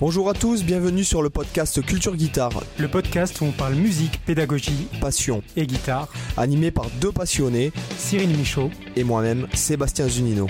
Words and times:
Bonjour 0.00 0.28
à 0.28 0.34
tous, 0.34 0.64
bienvenue 0.64 1.04
sur 1.04 1.22
le 1.22 1.30
podcast 1.30 1.80
Culture 1.86 2.16
Guitare, 2.16 2.64
Le 2.78 2.88
podcast 2.88 3.40
où 3.40 3.44
on 3.44 3.52
parle 3.52 3.74
musique, 3.74 4.20
pédagogie 4.24 4.88
passion, 5.00 5.40
et 5.56 5.66
guitare. 5.66 6.08
animé 6.36 6.72
par 6.72 6.86
deux 7.00 7.12
passionnés 7.12 7.72
Cyril 7.96 8.36
Michaud. 8.36 8.70
et 8.96 9.04
moi-même, 9.04 9.46
Sébastien 9.54 10.08
Zunino. 10.08 10.48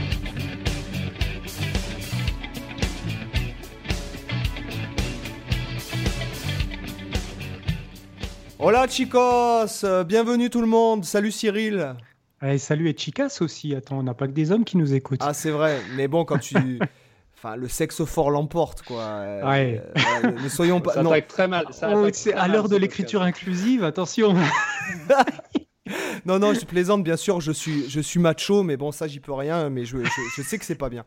Hola 8.59 8.89
chicos, 8.89 9.85
bienvenue 10.07 10.49
tout 10.49 10.63
le 10.63 10.67
monde, 10.67 11.05
salut 11.05 11.31
Cyril. 11.31 11.95
Et 12.43 12.59
salut 12.59 12.89
et 12.89 12.97
Chicas 12.97 13.39
aussi. 13.41 13.75
Attends, 13.75 13.99
on 13.99 14.03
n'a 14.03 14.15
pas 14.15 14.27
que 14.27 14.33
des 14.33 14.53
hommes 14.53 14.65
qui 14.65 14.77
nous 14.77 14.95
écoutent. 14.95 15.21
Ah 15.23 15.35
c'est 15.35 15.51
vrai, 15.51 15.81
mais 15.97 16.09
bon 16.09 16.25
quand 16.25 16.39
tu... 16.39 16.57
Enfin, 17.45 17.57
le 17.57 17.69
sexe 17.69 18.03
fort 18.07 18.31
l'emporte, 18.31 18.81
quoi. 18.83 19.03
Euh, 19.03 19.47
Ouais. 19.47 19.83
euh, 20.25 20.31
ne 20.31 20.49
soyons 20.49 20.81
pas... 20.81 20.95
Ça 20.95 21.03
non. 21.03 21.13
très 21.29 21.47
mal. 21.47 21.67
ça 21.73 21.91
Oh, 21.95 22.11
très 22.11 22.33
à 22.33 22.49
l'heure 22.49 22.71
de 22.71 22.77
l'écriture 22.77 23.21
inclusive, 23.21 23.85
attention. 23.85 24.35
non, 26.25 26.39
non, 26.39 26.55
je 26.55 26.65
plaisante, 26.65 27.05
bien 27.05 27.19
sûr, 27.19 27.43
je 27.43 27.53
suis, 27.53 27.89
je 27.91 28.01
suis 28.01 28.19
macho, 28.19 28.63
mais 28.63 28.79
bon, 28.79 28.93
ça, 28.93 29.07
j'y 29.09 29.21
peux 29.21 29.35
rien, 29.35 29.69
mais 29.69 29.85
je, 29.85 29.99
je, 29.99 30.21
je 30.37 30.41
sais 30.43 30.57
que 30.59 30.65
c'est 30.65 30.75
pas 30.75 30.89
bien. 30.89 31.05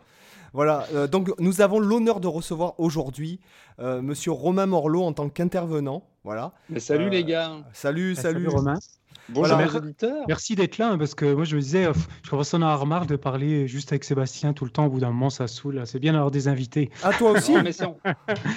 Voilà, 0.53 0.85
euh, 0.93 1.07
donc 1.07 1.29
nous 1.39 1.61
avons 1.61 1.79
l'honneur 1.79 2.19
de 2.19 2.27
recevoir 2.27 2.79
aujourd'hui 2.79 3.39
euh, 3.79 4.01
Monsieur 4.03 4.31
Romain 4.31 4.67
Morlot 4.67 5.03
en 5.03 5.13
tant 5.13 5.29
qu'intervenant. 5.29 6.03
Voilà. 6.23 6.53
Mais 6.69 6.79
salut 6.79 7.07
Euh, 7.07 7.09
les 7.09 7.23
gars. 7.23 7.51
Salut, 7.73 8.13
Ah, 8.17 8.21
salut. 8.21 8.47
Romain. 8.47 8.77
Bonjour 9.29 9.57
Voilà. 9.57 9.81
Merci 10.27 10.55
d'être 10.55 10.77
là 10.77 10.91
hein, 10.91 10.97
parce 10.97 11.13
que 11.15 11.33
moi 11.33 11.43
je 11.43 11.55
me 11.55 11.61
disais, 11.61 11.85
euh, 11.85 11.93
je 12.23 12.29
commence 12.29 12.53
à 12.53 12.57
en 12.57 12.61
avoir 12.61 12.85
marre 12.85 13.05
de 13.05 13.15
parler 13.17 13.67
juste 13.67 13.91
avec 13.91 14.03
Sébastien 14.03 14.53
tout 14.53 14.63
le 14.65 14.71
temps. 14.71 14.85
Au 14.85 14.89
bout 14.89 14.99
d'un 15.01 15.09
moment, 15.11 15.29
ça 15.29 15.47
saoule. 15.47 15.81
C'est 15.85 15.99
bien 15.99 16.13
d'avoir 16.13 16.31
des 16.31 16.47
invités. 16.47 16.89
Ah, 17.03 17.11
toi 17.17 17.31
aussi 17.31 17.53
Non, 17.53 17.63
mais 17.63 17.71
c'est- 17.73 17.85
on, 17.85 17.97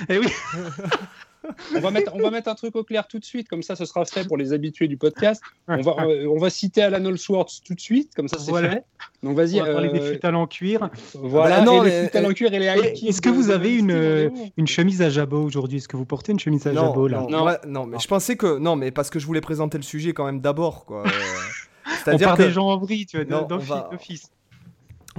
Eh 0.09 0.19
oui. 0.19 0.29
on 1.75 1.81
va 1.81 1.91
mettre, 1.91 2.15
on 2.15 2.21
va 2.21 2.31
mettre 2.31 2.49
un 2.49 2.55
truc 2.55 2.77
au 2.77 2.85
clair 2.85 3.07
tout 3.09 3.19
de 3.19 3.25
suite, 3.25 3.49
comme 3.49 3.63
ça 3.63 3.77
ce 3.77 3.85
sera 3.85 4.05
fait 4.05 4.27
pour 4.27 4.37
les 4.37 4.53
habitués 4.53 4.89
du 4.89 4.97
podcast. 4.97 5.43
On 5.69 5.81
va, 5.81 5.97
euh, 6.05 6.27
on 6.29 6.39
va 6.39 6.51
citer 6.51 6.83
Alan 6.83 7.05
Allsworth 7.07 7.61
tout 7.65 7.75
de 7.75 7.81
suite, 7.81 8.15
comme 8.15 8.29
ça 8.29 8.39
c'est 8.39 8.51
Voilà. 8.51 8.71
fait. 8.71 8.85
Donc 9.23 9.33
On 9.33 9.35
vas-y. 9.35 9.59
va 9.61 9.73
parler 9.73 9.89
des 9.91 10.01
euh, 10.01 10.09
flûtes 10.09 10.25
en 10.25 10.47
cuir. 10.47 10.91
Voilà, 11.15 11.59
Bah, 11.61 11.65
non, 11.65 11.83
et 11.83 11.87
mais- 11.87 11.91
les 11.91 12.01
flûtes 12.03 12.17
à 12.17 12.21
l'encuir 12.23 12.53
et 12.55 12.59
les 12.59 12.67
high 12.67 12.85
Et 12.85 12.93
kicks 12.93 13.09
Est-ce 13.09 13.23
que 13.23 13.29
vous 13.31 13.49
de 13.49 13.53
avez 13.53 13.75
une, 13.75 13.91
euh, 13.93 14.29
une 14.57 14.67
chemise 14.67 15.03
à 15.03 15.11
jabot 15.11 15.43
aujourd'hui? 15.43 15.79
Est-ce 15.79 15.89
que 15.89 15.97
vous 15.97 16.05
portez 16.07 16.33
une 16.33 16.39
chemise 16.41 16.67
à 16.67 16.73
non, 16.73 16.87
jabot 16.89 17.09
là? 17.09 17.21
non, 17.23 17.29
Non. 17.31 17.45
ouais, 17.47 17.59
non, 17.67 17.87
mais 17.87 17.99
je 17.99 18.09
pensais 18.09 18.37
que. 18.37 18.59
Non, 18.59 18.77
mais 18.77 18.91
parce 18.91 19.11
que 19.11 19.19
je 19.19 19.27
voulais 19.27 19.41
présenter 19.41 19.79
le 19.79 19.83
sujet 19.85 20.13
quand 20.13 20.25
même 20.27 20.41
d'abord, 20.41 20.85
quoi. 20.85 21.05
Euh, 21.07 21.11
On 21.87 21.91
C'est-à-dire 22.05 22.35
que. 22.35 22.43
des 22.43 22.51
gens 22.51 22.69
en 22.69 22.79
vrille, 22.79 23.05
tu 23.07 23.23
vois, 23.23 23.43
on 23.43 23.47
d'office. 23.47 24.31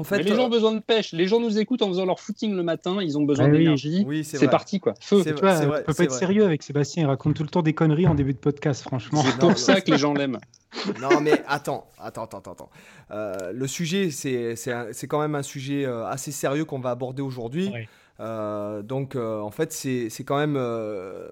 Va- 0.01 0.09
d'office. 0.09 0.11
En 0.11 0.15
fait, 0.17 0.17
Mais 0.23 0.29
les 0.29 0.35
gens 0.35 0.43
euh, 0.43 0.45
ont 0.45 0.49
besoin 0.49 0.71
de 0.73 0.79
pêche. 0.79 1.13
Les 1.13 1.27
gens 1.27 1.39
nous 1.39 1.57
écoutent 1.59 1.81
en 1.81 1.87
faisant 1.89 2.05
leur 2.05 2.19
footing 2.19 2.55
le 2.55 2.63
matin. 2.63 2.97
Ils 3.01 3.17
ont 3.17 3.23
besoin 3.23 3.45
Ah 3.45 3.49
oui. 3.49 3.59
d'énergie. 3.59 4.03
Oui, 4.07 4.23
c'est 4.23 4.37
c'est 4.37 4.45
vrai. 4.45 4.51
parti 4.51 4.79
quoi. 4.79 4.93
Feu. 4.99 5.21
C'est 5.23 5.33
Tu 5.35 5.41
vois, 5.41 5.55
c'est 5.55 5.65
on 5.65 5.69
vrai, 5.69 5.83
peut 5.83 5.93
pas 5.93 6.03
être 6.03 6.09
vrai. 6.09 6.19
sérieux 6.19 6.45
avec 6.45 6.63
Sébastien. 6.63 7.03
Il 7.03 7.07
raconte 7.07 7.35
tout 7.35 7.43
le 7.43 7.49
temps 7.49 7.61
des 7.61 7.73
conneries 7.73 8.07
en 8.07 8.15
début 8.15 8.33
de 8.33 8.39
podcast, 8.39 8.81
franchement. 8.83 9.21
C'est 9.23 9.37
pour 9.39 9.57
ça 9.57 9.81
que 9.81 9.91
les 9.91 9.97
gens 9.97 10.13
l'aiment. 10.13 10.39
Non, 11.01 11.19
mais 11.19 11.33
attends, 11.47 11.89
attends, 11.99 12.23
attends, 12.23 12.37
attends. 12.39 12.51
attends. 12.53 12.69
Euh, 13.11 13.51
le 13.53 13.67
sujet, 13.67 14.09
c'est 14.09 14.55
c'est 14.55 14.71
un- 14.71 14.87
c'est 14.93 15.05
quand 15.07 15.19
même 15.19 15.35
un 15.35 15.43
sujet 15.43 15.85
euh, 15.85 16.05
assez 16.07 16.31
sérieux 16.31 16.63
qu'on 16.63 16.79
va 16.79 16.91
aborder 16.91 17.21
aujourd'hui. 17.21 17.69
Ouais. 17.73 17.89
Euh, 18.21 18.81
donc, 18.81 19.15
euh, 19.17 19.39
en 19.41 19.51
fait, 19.51 19.73
c'est 19.73 20.09
c'est 20.09 20.23
quand 20.23 20.37
même. 20.37 20.55
euh, 20.55 21.27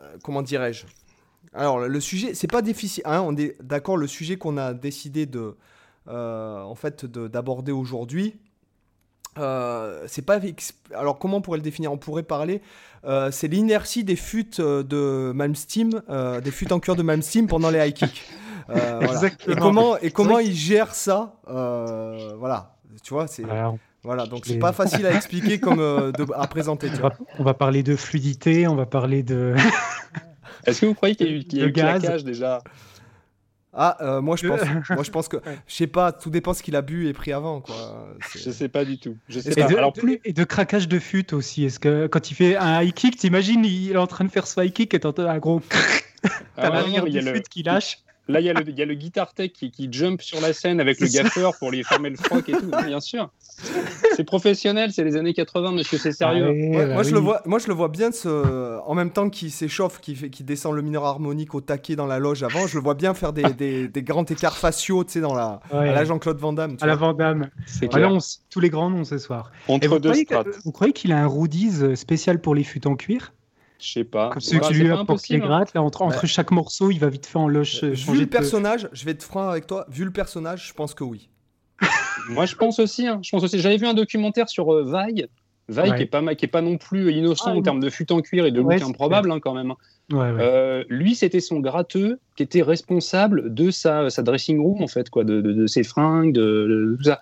euh, 0.00 0.16
comment 0.22 0.40
dirais-je? 0.42 0.86
Alors, 1.52 1.78
le 1.80 2.00
sujet, 2.00 2.34
c'est 2.34 2.50
pas 2.50 2.62
difficile. 2.62 3.02
hein, 3.06 3.20
on 3.20 3.36
est 3.36 3.54
d'accord, 3.62 3.96
le 3.96 4.06
sujet 4.06 4.36
qu'on 4.36 4.56
a 4.56 4.72
décidé 4.74 5.26
de. 5.26 5.54
Euh, 6.08 6.62
en 6.62 6.74
fait, 6.74 7.04
de- 7.04 7.28
d'aborder 7.28 7.72
aujourd'hui. 7.72 8.36
euh, 9.38 10.04
c'est 10.06 10.22
pas 10.22 10.38
alors 10.94 11.18
comment 11.18 11.38
on 11.38 11.40
pourrait 11.42 11.58
le 11.58 11.62
définir? 11.64 11.90
On 11.92 11.98
pourrait 11.98 12.22
parler 12.22 12.60
euh, 13.04 13.30
c'est 13.32 13.48
l'inertie 13.48 14.04
des 14.04 14.16
euh, 14.60 14.82
de 14.84 15.32
Malmsteen 15.34 16.02
euh, 16.08 16.40
des 16.40 16.50
fûts 16.52 16.72
en 16.72 16.78
cuir 16.80 16.94
de 16.94 17.02
Malmsteen 17.02 17.46
pendant 17.48 17.70
les 17.70 17.86
high 17.88 17.94
kicks 17.94 18.22
Euh, 18.70 18.98
voilà. 19.00 19.12
Exactement. 19.12 19.52
et 19.56 19.60
comment 19.60 19.98
et 19.98 20.10
comment 20.10 20.38
il 20.38 20.54
gère 20.54 20.94
ça 20.94 21.34
euh, 21.50 22.32
voilà 22.38 22.76
tu 23.02 23.12
vois 23.12 23.26
c'est 23.26 23.44
Alors, 23.44 23.76
voilà 24.02 24.24
donc 24.26 24.46
c'est 24.46 24.58
pas 24.58 24.72
facile 24.72 25.04
à 25.06 25.12
expliquer 25.14 25.58
comme 25.60 25.80
euh, 25.80 26.12
de- 26.12 26.26
à 26.34 26.46
présenter 26.46 26.88
tu 26.88 26.94
on, 26.96 27.00
vois. 27.00 27.08
va, 27.10 27.16
on 27.40 27.42
va 27.44 27.52
parler 27.54 27.82
de 27.82 27.94
fluidité, 27.96 28.66
on 28.68 28.74
va 28.76 28.86
parler 28.86 29.22
de. 29.22 29.54
Est-ce 30.66 30.80
que 30.80 30.86
vous 30.86 30.94
croyez 30.94 31.14
qu'il 31.14 31.26
y 31.26 31.30
a 31.30 31.32
eu, 31.36 31.44
qu'il 31.44 31.58
y 31.58 31.60
a 31.60 31.64
Le 31.64 31.70
eu 31.70 31.72
gaz. 31.74 32.00
claquage 32.00 32.24
déjà? 32.24 32.62
Ah 33.76 33.96
euh, 34.00 34.20
moi 34.20 34.36
je 34.36 34.46
pense 34.48 34.60
moi 34.90 35.02
je 35.02 35.10
pense 35.10 35.28
que 35.28 35.36
Ouais. 35.38 35.58
je 35.66 35.74
sais 35.74 35.86
pas 35.86 36.12
tout 36.12 36.30
dépend 36.30 36.54
ce 36.54 36.62
qu'il 36.62 36.76
a 36.76 36.82
bu 36.82 37.08
et 37.08 37.12
pris 37.12 37.32
avant 37.32 37.60
quoi 37.60 38.06
Je 38.34 38.50
sais 38.50 38.68
pas 38.68 38.84
du 38.84 38.98
tout. 38.98 39.16
Je 39.28 39.40
sais 39.40 39.52
Et 39.52 39.54
pas. 39.62 39.66
de, 39.68 39.76
Alors 39.76 39.92
plus. 39.92 40.20
et 40.24 40.32
de 40.32 40.44
craquage 40.44 40.88
de 40.88 40.98
fût 40.98 41.34
aussi. 41.34 41.64
Est-ce 41.64 41.80
que 41.80 42.06
quand 42.06 42.30
il 42.30 42.34
fait 42.34 42.56
un 42.56 42.82
high 42.82 42.92
kick, 42.94 43.16
t'imagines, 43.16 43.64
il 43.64 43.92
est 43.92 43.96
en 43.96 44.06
train 44.06 44.24
de 44.24 44.30
faire 44.30 44.46
ce 44.46 44.60
high 44.64 44.72
kick 44.72 44.94
et 44.94 45.00
t'entends 45.00 45.28
un 45.28 45.38
gros. 45.38 45.60
Ah 46.24 46.30
T'as 46.56 46.62
ouais, 46.62 46.68
non, 46.68 46.74
l'arrière 46.76 47.04
mais 47.04 47.10
il 47.10 47.16
y 47.16 47.20
du 47.20 47.28
a 47.28 47.32
le- 47.32 47.40
qui 47.40 47.62
lâche. 47.62 47.98
Là, 48.26 48.40
il 48.40 48.46
y, 48.46 48.48
a 48.48 48.54
le- 48.54 48.66
il 48.66 48.78
y 48.78 48.80
a 48.80 48.86
le 48.86 48.94
guitar 48.94 49.34
tech 49.34 49.52
qui, 49.52 49.70
qui 49.70 49.88
jump 49.92 50.22
sur 50.22 50.40
la 50.40 50.54
scène 50.54 50.80
avec 50.80 50.98
le 50.98 51.08
gaffeur 51.08 51.52
pour 51.58 51.70
lui 51.70 51.84
fermer 51.84 52.08
le 52.08 52.16
froc 52.16 52.48
et 52.48 52.52
tout. 52.52 52.70
Bien 52.86 52.98
sûr. 53.00 53.30
C'est 54.16 54.24
professionnel, 54.24 54.92
c'est 54.92 55.04
les 55.04 55.16
années 55.16 55.34
80, 55.34 55.72
monsieur, 55.72 55.98
c'est 55.98 56.12
sérieux. 56.12 56.46
Ah 56.46 56.50
ouais, 56.50 56.68
Ouais, 56.76 56.86
bah 56.86 56.94
moi, 56.94 57.02
je 57.02 57.10
le 57.12 57.18
vois, 57.20 57.42
moi 57.44 57.58
je 57.58 57.68
le 57.68 57.74
vois 57.74 57.88
bien 57.88 58.12
ce... 58.12 58.78
en 58.86 58.94
même 58.94 59.10
temps 59.10 59.28
qu'il 59.28 59.50
s'échauffe, 59.50 60.00
qu'il 60.00 60.44
descend 60.46 60.74
le 60.74 60.80
mineur 60.82 61.04
harmonique 61.04 61.54
au 61.54 61.60
taquet 61.60 61.96
dans 61.96 62.06
la 62.06 62.18
loge 62.18 62.42
avant, 62.42 62.66
je 62.66 62.76
le 62.78 62.82
vois 62.82 62.94
bien 62.94 63.12
faire 63.12 63.32
des, 63.34 63.42
des, 63.52 63.88
des 63.88 64.02
grands 64.02 64.24
écarts 64.24 64.56
faciaux, 64.56 65.04
tu 65.04 65.12
sais, 65.12 65.20
dans 65.20 65.34
la... 65.34 65.60
Ouais. 65.72 65.90
à 65.90 65.92
la 65.92 66.04
Jean-Claude 66.04 66.38
Van 66.38 66.52
Damme. 66.54 66.76
tu 66.78 66.84
À 66.84 66.86
la 66.86 66.96
vois. 66.96 67.08
Vandame. 67.08 67.50
C'est 67.66 67.90
Voilà, 67.90 68.06
clair. 68.06 68.16
on 68.16 68.18
s- 68.20 68.40
tous 68.48 68.60
les 68.60 68.70
grands 68.70 68.88
noms 68.88 69.04
ce 69.04 69.18
soir. 69.18 69.50
Et 69.68 69.72
Entre 69.72 69.86
vous 69.88 69.98
deux 69.98 70.10
croyez, 70.24 70.26
vous 70.64 70.72
croyez 70.72 70.92
qu'il 70.94 71.12
a 71.12 71.18
un 71.22 71.26
Rudies 71.28 71.72
euh, 71.82 71.94
spécial 71.94 72.40
pour 72.40 72.54
les 72.54 72.64
fûts 72.64 72.86
en 72.86 72.96
cuir? 72.96 73.34
Je 73.84 73.92
sais 73.92 74.04
pas. 74.04 74.30
Comme 74.30 74.40
celui 74.40 74.60
Bah, 74.60 74.68
que 74.68 74.74
c'est 74.74 74.80
lui 74.80 74.88
pas 74.88 74.94
a 75.00 75.04
pour 75.04 75.20
qu'il 75.20 75.36
impossible. 75.36 75.42
hein. 75.44 75.46
gratte. 75.46 75.74
Là, 75.74 75.82
entre, 75.82 76.26
chaque 76.26 76.50
morceau, 76.52 76.90
il 76.90 76.98
va 76.98 77.08
vite 77.10 77.26
fait 77.26 77.36
en 77.38 77.48
loche 77.48 77.84
euh, 77.84 77.90
Vu 77.90 78.14
le 78.14 78.20
de- 78.20 78.24
personnage, 78.24 78.88
je 78.92 79.04
vais 79.04 79.10
être 79.10 79.22
franc 79.22 79.48
avec 79.48 79.66
toi, 79.66 79.84
vu 79.90 80.04
le 80.04 80.10
personnage, 80.10 80.68
je 80.68 80.72
pense 80.74 80.94
que 80.94 81.04
oui. 81.04 81.28
Moi, 82.30 82.46
je 82.46 82.54
pense 82.56 82.78
aussi. 82.78 83.06
hein, 83.06 83.20
Je 83.22 83.30
pense 83.30 83.42
aussi. 83.44 83.58
J'avais 83.60 83.76
vu 83.76 83.86
un 83.86 83.94
documentaire 83.94 84.48
sur 84.48 84.72
euh, 84.72 84.84
Vaille. 84.84 85.26
Vaille 85.68 85.90
Ouais. 85.90 85.96
qui 85.96 86.02
est 86.02 86.06
pas 86.06 86.20
ma- 86.22 86.34
qui 86.34 86.44
est 86.44 86.48
pas 86.48 86.60
non 86.62 86.76
plus 86.78 87.10
innocent 87.12 87.44
Ah, 87.52 87.56
en 87.56 87.62
termes 87.62 87.80
de 87.80 87.88
fut 87.90 88.10
en 88.12 88.20
cuir 88.20 88.44
et 88.46 88.50
de 88.52 88.60
Ouais, 88.60 88.78
look 88.78 88.88
improbable 88.88 89.30
hein, 89.32 89.40
quand 89.40 89.54
même. 89.54 89.72
Ouais, 90.12 90.18
ouais. 90.18 90.36
Euh, 90.40 90.84
lui, 90.90 91.14
c'était 91.14 91.40
son 91.40 91.60
gratteux 91.60 92.20
qui 92.36 92.42
était 92.42 92.60
responsable 92.62 93.52
de 93.54 93.70
sa, 93.70 94.10
sa 94.10 94.22
dressing 94.22 94.60
room 94.60 94.82
en 94.82 94.86
fait, 94.88 95.08
quoi, 95.10 95.24
de, 95.24 95.40
de- 95.40 95.52
de 95.54 95.66
ses 95.66 95.82
fringues, 95.82 96.32
de, 96.34 96.40
de 96.90 96.96
tout 96.98 97.04
ça. 97.04 97.20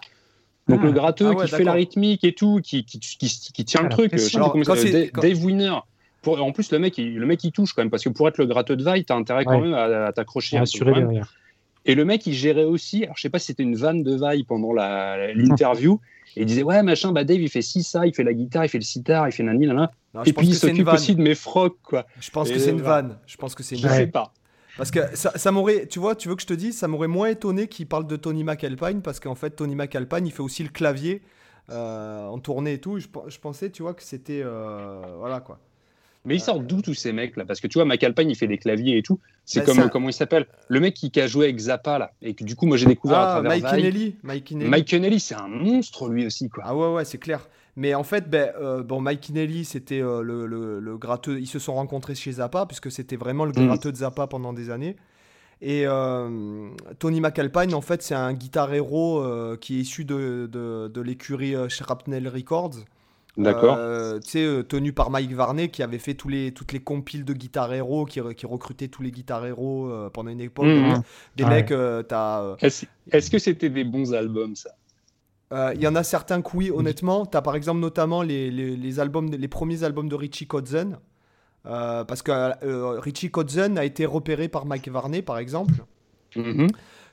Donc 0.68 0.80
Ah. 0.82 0.86
le 0.86 0.92
gratteux 0.92 1.26
Ah 1.28 1.34
ouais, 1.34 1.44
qui 1.46 1.50
fait 1.52 1.64
la 1.64 1.72
rythmique 1.72 2.24
et 2.24 2.34
tout, 2.34 2.60
qui, 2.62 2.84
qui, 2.84 2.98
qui, 3.00 3.16
qui 3.52 3.64
tient 3.64 3.80
Ah, 3.80 3.84
le 3.84 3.88
truc. 3.90 4.10
pression. 4.10 4.26
Je 4.28 4.32
sais 4.32 4.38
pas 4.66 5.10
comment 5.10 5.22
Dave 5.28 5.44
Winner. 5.44 5.74
Pour, 6.22 6.40
en 6.42 6.52
plus, 6.52 6.70
le 6.72 6.78
mec, 6.78 6.96
il, 6.98 7.16
le 7.18 7.26
mec, 7.26 7.42
il 7.44 7.52
touche 7.52 7.72
quand 7.72 7.82
même, 7.82 7.90
parce 7.90 8.04
que 8.04 8.08
pour 8.08 8.28
être 8.28 8.38
le 8.38 8.46
gratteux 8.46 8.76
de 8.76 8.82
Vaille, 8.84 9.04
t'as 9.04 9.16
intérêt 9.16 9.44
quand 9.44 9.60
Ouais. 9.60 9.68
même 9.68 9.74
à, 9.74 10.06
à 10.06 10.12
t'accrocher. 10.12 10.56
À 10.56 10.62
assurer 10.62 10.94
derrière. 10.94 11.34
Et 11.84 11.96
le 11.96 12.04
mec, 12.04 12.24
il 12.26 12.32
gérait 12.32 12.64
aussi, 12.64 13.02
alors 13.02 13.16
je 13.16 13.22
sais 13.22 13.28
pas 13.30 13.40
si 13.40 13.46
c'était 13.46 13.64
une 13.64 13.74
vanne 13.74 14.04
de 14.04 14.14
Vaille 14.14 14.44
pendant 14.44 14.72
l'interview, 14.72 16.00
et 16.36 16.40
il 16.42 16.46
disait, 16.46 16.62
ouais, 16.62 16.82
machin, 16.82 17.12
bah 17.12 17.24
Dave, 17.24 17.40
il 17.40 17.48
fait 17.50 17.62
ci, 17.62 17.82
ça, 17.82 18.06
il 18.06 18.14
fait 18.14 18.22
la 18.24 18.34
guitare, 18.34 18.64
il 18.64 18.68
fait 18.68 18.78
le 18.78 18.84
sitar, 18.84 19.28
il 19.28 19.32
fait 19.32 19.42
nani, 19.42 19.66
nana. 19.66 19.90
Non, 20.14 20.22
Et 20.24 20.32
puis 20.32 20.46
il 20.46 20.54
s'occupe 20.54 20.88
aussi 20.88 21.16
de 21.16 21.22
mes 21.22 21.34
frocs, 21.34 21.78
quoi. 21.82 22.06
Je 22.20 22.30
pense 22.30 22.50
Et 22.50 22.54
que 22.54 22.58
c'est 22.60 22.70
une 22.70 22.80
voilà. 22.80 23.02
vanne. 23.02 23.18
Je 23.26 23.36
pense 23.36 23.54
que 23.54 23.62
c'est 23.62 23.74
une 23.76 23.82
Je 23.82 23.88
sais 23.88 24.06
pas. 24.06 24.32
Parce 24.76 24.90
que 24.90 25.00
ça, 25.14 25.36
ça 25.36 25.50
m'aurait, 25.52 25.86
tu 25.86 25.98
vois, 25.98 26.14
tu 26.14 26.28
veux 26.28 26.36
que 26.36 26.42
je 26.42 26.46
te 26.46 26.54
dise, 26.54 26.78
ça 26.78 26.88
m'aurait 26.88 27.08
moins 27.08 27.28
étonné 27.28 27.66
qu'il 27.68 27.86
parle 27.86 28.06
de 28.06 28.16
Tony 28.16 28.42
McAlpine, 28.44 29.02
parce 29.02 29.20
qu'en 29.20 29.34
fait, 29.34 29.50
Tony 29.50 29.74
McAlpine, 29.74 30.26
il 30.26 30.32
fait 30.32 30.40
aussi 30.42 30.62
le 30.62 30.70
clavier 30.70 31.20
euh, 31.70 32.26
en 32.26 32.38
tournée 32.38 32.74
et 32.74 32.78
tout. 32.78 32.98
Je, 32.98 33.06
je 33.28 33.38
pensais, 33.38 33.70
tu 33.70 33.82
vois, 33.82 33.92
que 33.94 34.02
c'était. 34.02 34.40
euh, 34.42 35.02
voilà 35.18 35.40
quoi. 35.40 35.58
Mais 36.24 36.36
ils 36.36 36.40
sortent 36.40 36.66
d'où 36.66 36.82
tous 36.82 36.94
ces 36.94 37.12
mecs 37.12 37.36
là? 37.36 37.44
Parce 37.44 37.60
que 37.60 37.66
tu 37.66 37.78
vois, 37.78 37.84
McAlpine 37.84 38.30
il 38.30 38.36
fait 38.36 38.46
des 38.46 38.58
claviers 38.58 38.96
et 38.98 39.02
tout. 39.02 39.18
C'est 39.44 39.60
Bah, 39.60 39.66
comme 39.66 39.76
ça- 39.76 39.88
comment 39.88 40.08
il 40.08 40.12
s'appelle? 40.12 40.46
Le 40.68 40.78
mec 40.78 40.94
qui, 40.94 41.10
qui 41.10 41.20
a 41.20 41.26
joué 41.26 41.46
avec 41.46 41.58
Zappa 41.58 41.98
là. 41.98 42.12
Et 42.22 42.34
que 42.34 42.44
du 42.44 42.54
coup, 42.54 42.66
moi 42.66 42.76
j'ai 42.76 42.86
découvert 42.86 43.19
à 43.19 43.22
Ah, 43.22 43.40
travers 43.40 43.50
Mike. 43.50 43.64
Kennelly. 43.82 44.16
Mike 44.22 44.44
Kennelly. 44.44 44.70
Mike 44.70 44.86
Kennelly, 44.86 45.19
c'est 45.20 45.34
un 45.34 45.48
monstre 45.48 46.08
lui 46.08 46.24
aussi 46.26 46.48
quoi. 46.48 46.62
Ah 46.66 46.76
ouais, 46.76 46.92
ouais, 46.94 47.04
c'est 47.04 47.19
clair. 47.19 47.48
Mais 47.74 47.94
en 47.94 48.04
fait, 48.04 48.28
ben, 48.30 48.52
euh, 48.60 48.82
bon, 48.82 49.00
Mike 49.00 49.22
Kennelly, 49.22 49.64
c'était 49.64 50.00
euh, 50.02 50.20
le, 50.22 50.46
le, 50.46 50.78
le 50.78 50.96
gratteux. 50.98 51.40
Ils 51.40 51.46
se 51.46 51.58
sont 51.58 51.74
rencontrés 51.74 52.14
chez 52.14 52.32
Zappa, 52.32 52.66
puisque 52.66 52.90
c'était 52.92 53.16
vraiment 53.16 53.44
le 53.46 53.52
Mm. 53.52 53.66
gratteux 53.66 53.90
de 53.90 53.96
Zappa 53.96 54.26
pendant 54.26 54.52
des 54.52 54.68
années. 54.70 54.94
Et 55.62 55.84
euh, 55.86 56.68
Tony 56.98 57.20
McAlpine, 57.20 57.72
en 57.75 57.80
fait, 57.80 58.02
c'est 58.02 58.14
un 58.14 58.32
guitar 58.34 58.72
héros 58.75 59.25
qui 59.60 59.78
est 59.78 59.80
issu 59.80 60.04
de, 60.04 60.48
de, 60.52 60.88
de 60.92 61.00
l'écurie 61.00 61.54
Shrapnel 61.68 62.28
Records. 62.28 62.76
D'accord. 63.38 63.76
Euh, 63.79 64.20
tu 64.20 64.31
sais, 64.31 64.44
euh, 64.44 64.62
tenu 64.62 64.93
par 64.93 65.08
Mike 65.11 65.32
Varney, 65.32 65.69
qui 65.70 65.82
avait 65.82 65.99
fait 65.99 66.12
tous 66.14 66.29
les, 66.29 66.52
toutes 66.52 66.73
les 66.73 66.81
compiles 66.81 67.25
de 67.25 67.32
guitar 67.32 67.73
héros, 67.73 68.05
qui, 68.05 68.20
re- 68.20 68.34
qui 68.34 68.44
recrutait 68.44 68.88
tous 68.88 69.02
les 69.02 69.11
guitar 69.11 69.44
héros 69.46 69.88
euh, 69.88 70.11
pendant 70.11 70.31
une 70.31 70.40
époque. 70.43 70.67
Donc, 70.67 71.02
Des 71.37 71.44
Ouais. 71.44 71.50
mecs, 71.50 71.70
euh, 71.70 72.02
t'as. 72.02 72.43
euh, 72.43 72.56
Est-ce 72.61 72.84
est-ce 73.11 73.31
que 73.31 73.38
c'était 73.38 73.70
des 73.70 73.84
bons 73.84 74.12
albums 74.12 74.55
ça? 74.55 74.70
Euh, 75.55 75.73
Il 75.75 75.81
y 75.82 75.87
en 75.88 75.94
a 75.94 76.02
certains 76.02 76.43
que 76.43 76.50
oui, 76.55 76.70
honnêtement. 76.70 77.25
Tu 77.25 77.37
as 77.37 77.43
par 77.43 77.56
exemple 77.56 77.81
notamment 77.81 78.23
les, 78.23 78.50
les, 78.50 78.76
les 78.76 79.00
albums, 79.00 79.31
les 79.31 79.49
premiers 79.49 79.82
albums 79.82 80.08
de 80.11 80.14
Richie 80.14 80.46
Kotzen. 80.46 80.99
Euh, 81.64 82.05
parce 82.05 82.23
que 82.23 82.32
euh, 82.32 82.99
Richie 83.00 83.31
Kotzen 83.31 83.78
a 83.78 83.85
été 83.85 84.05
repéré 84.05 84.49
par 84.49 84.67
Mike 84.67 84.88
Varney, 84.88 85.23
par 85.23 85.38
exemple. 85.38 85.75
Mhm. 86.37 86.67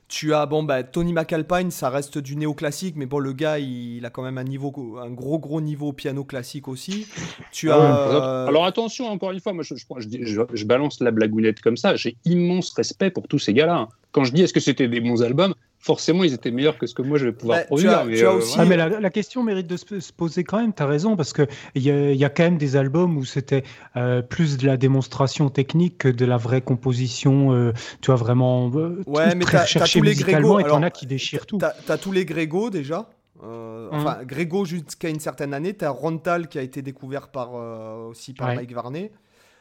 Tu 0.10 0.34
as 0.34 0.48
bon 0.48 0.64
bah 0.64 0.82
Tony 0.82 1.14
McAlpine, 1.14 1.70
ça 1.70 1.92
reste 1.92 2.18
du 2.18 2.36
néoclassique, 2.36 2.96
mais 2.98 3.06
bon 3.06 3.20
le 3.20 3.32
gars 3.32 3.60
il, 3.60 4.04
a 4.06 4.10
quand 4.10 4.24
même 4.24 4.40
un 4.40 4.44
niveau, 4.44 4.98
un 5.00 5.12
gros 5.12 5.38
gros 5.38 5.62
niveau 5.62 5.94
piano 5.94 6.24
classique 6.24 6.68
aussi. 6.68 7.06
Tu 7.52 7.70
Ah 7.72 7.76
as. 7.76 8.10
euh, 8.16 8.48
Alors 8.48 8.66
attention, 8.66 9.08
encore 9.08 9.32
une 9.32 9.40
fois, 9.40 9.54
moi 9.54 9.64
je, 9.64 9.76
je, 9.76 9.86
je- 10.00 10.26
je- 10.26 10.42
je 10.52 10.66
balance 10.66 11.00
la 11.00 11.12
blagounette 11.12 11.62
comme 11.62 11.78
ça. 11.78 11.96
J'ai 11.96 12.18
immense 12.26 12.74
respect 12.74 13.12
pour 13.12 13.28
tous 13.28 13.38
ces 13.38 13.54
gars-là. 13.54 13.76
hein. 13.78 13.90
Quand 14.12 14.24
je 14.24 14.34
dis 14.34 14.42
est-ce 14.42 14.54
que 14.54 14.60
c'était 14.60 14.88
des 14.88 15.00
bons 15.00 15.22
albums, 15.22 15.54
forcément 15.82 16.24
ils 16.26 16.34
étaient 16.34 16.52
meilleurs 16.52 16.78
que 16.78 16.86
ce 16.88 16.94
que 16.94 17.02
moi 17.02 17.18
je 17.18 17.26
vais 17.26 17.32
pouvoir 17.32 17.60
Bah, 17.60 17.62
tu 17.64 17.68
produire. 17.68 18.00
as- 18.00 18.04
mais, 18.06 18.16
tu 18.18 18.26
as 18.26 18.30
euh, 18.32 18.38
aussi- 18.38 18.56
Ah, 18.60 18.66
mais 18.66 18.76
la, 18.78 19.00
la 19.00 19.10
question 19.10 19.44
mérite 19.44 19.66
de 19.68 19.78
se, 19.78 20.00
se 20.00 20.12
poser 20.14 20.44
quand 20.44 20.60
même, 20.60 20.74
tu 20.74 20.84
as 20.84 20.86
raison, 20.86 21.16
parce 21.16 21.32
qu'il 21.34 21.48
y 21.76 21.90
a, 21.90 22.12
il 22.12 22.18
y 22.18 22.26
a 22.26 22.30
quand 22.30 22.44
même 22.44 22.58
des 22.58 22.76
albums 22.76 23.18
où 23.18 23.24
c'était 23.26 23.64
euh, 23.96 24.22
plus 24.22 24.58
de 24.58 24.68
la 24.68 24.76
démonstration 24.78 25.50
technique 25.50 25.98
que 26.00 26.10
de 26.10 26.26
la 26.26 26.38
vraie 26.38 26.62
composition, 26.62 27.54
euh, 27.54 27.72
tu 28.02 28.08
vois, 28.08 28.16
vraiment 28.18 28.70
euh, 28.76 29.02
Ouais, 29.08 29.34
mais 29.36 29.46
très 29.46 29.58
t'as- 29.58 29.64
recherché 29.64 29.80
t'as 29.80 30.00
tous 30.00 30.04
les 30.04 30.12
musicalement, 30.12 30.54
Grégo, 30.56 30.68
et 30.68 30.70
t'en 30.70 30.84
as 30.84 30.92
qui 30.92 31.06
déchirent 31.08 31.46
tout. 31.46 31.58
T'as 31.60 31.74
as 31.88 31.98
tous 31.98 32.12
les 32.12 32.26
Grégo 32.26 32.70
déjà. 32.70 33.10
Euh. 33.42 33.88
Enfin, 33.94 34.18
Grégo 34.26 34.66
jusqu'à 34.66 35.08
une 35.08 35.22
certaine 35.22 35.54
année. 35.54 35.74
T'as 35.74 35.90
Rontal 35.92 36.50
qui 36.50 36.60
a 36.60 36.62
été 36.62 36.82
découvert 36.82 37.30
par, 37.30 37.52
euh, 37.56 38.10
aussi 38.10 38.34
par 38.34 38.50
Ouais. 38.50 38.56
Mike 38.56 38.74
Varney. 38.74 39.12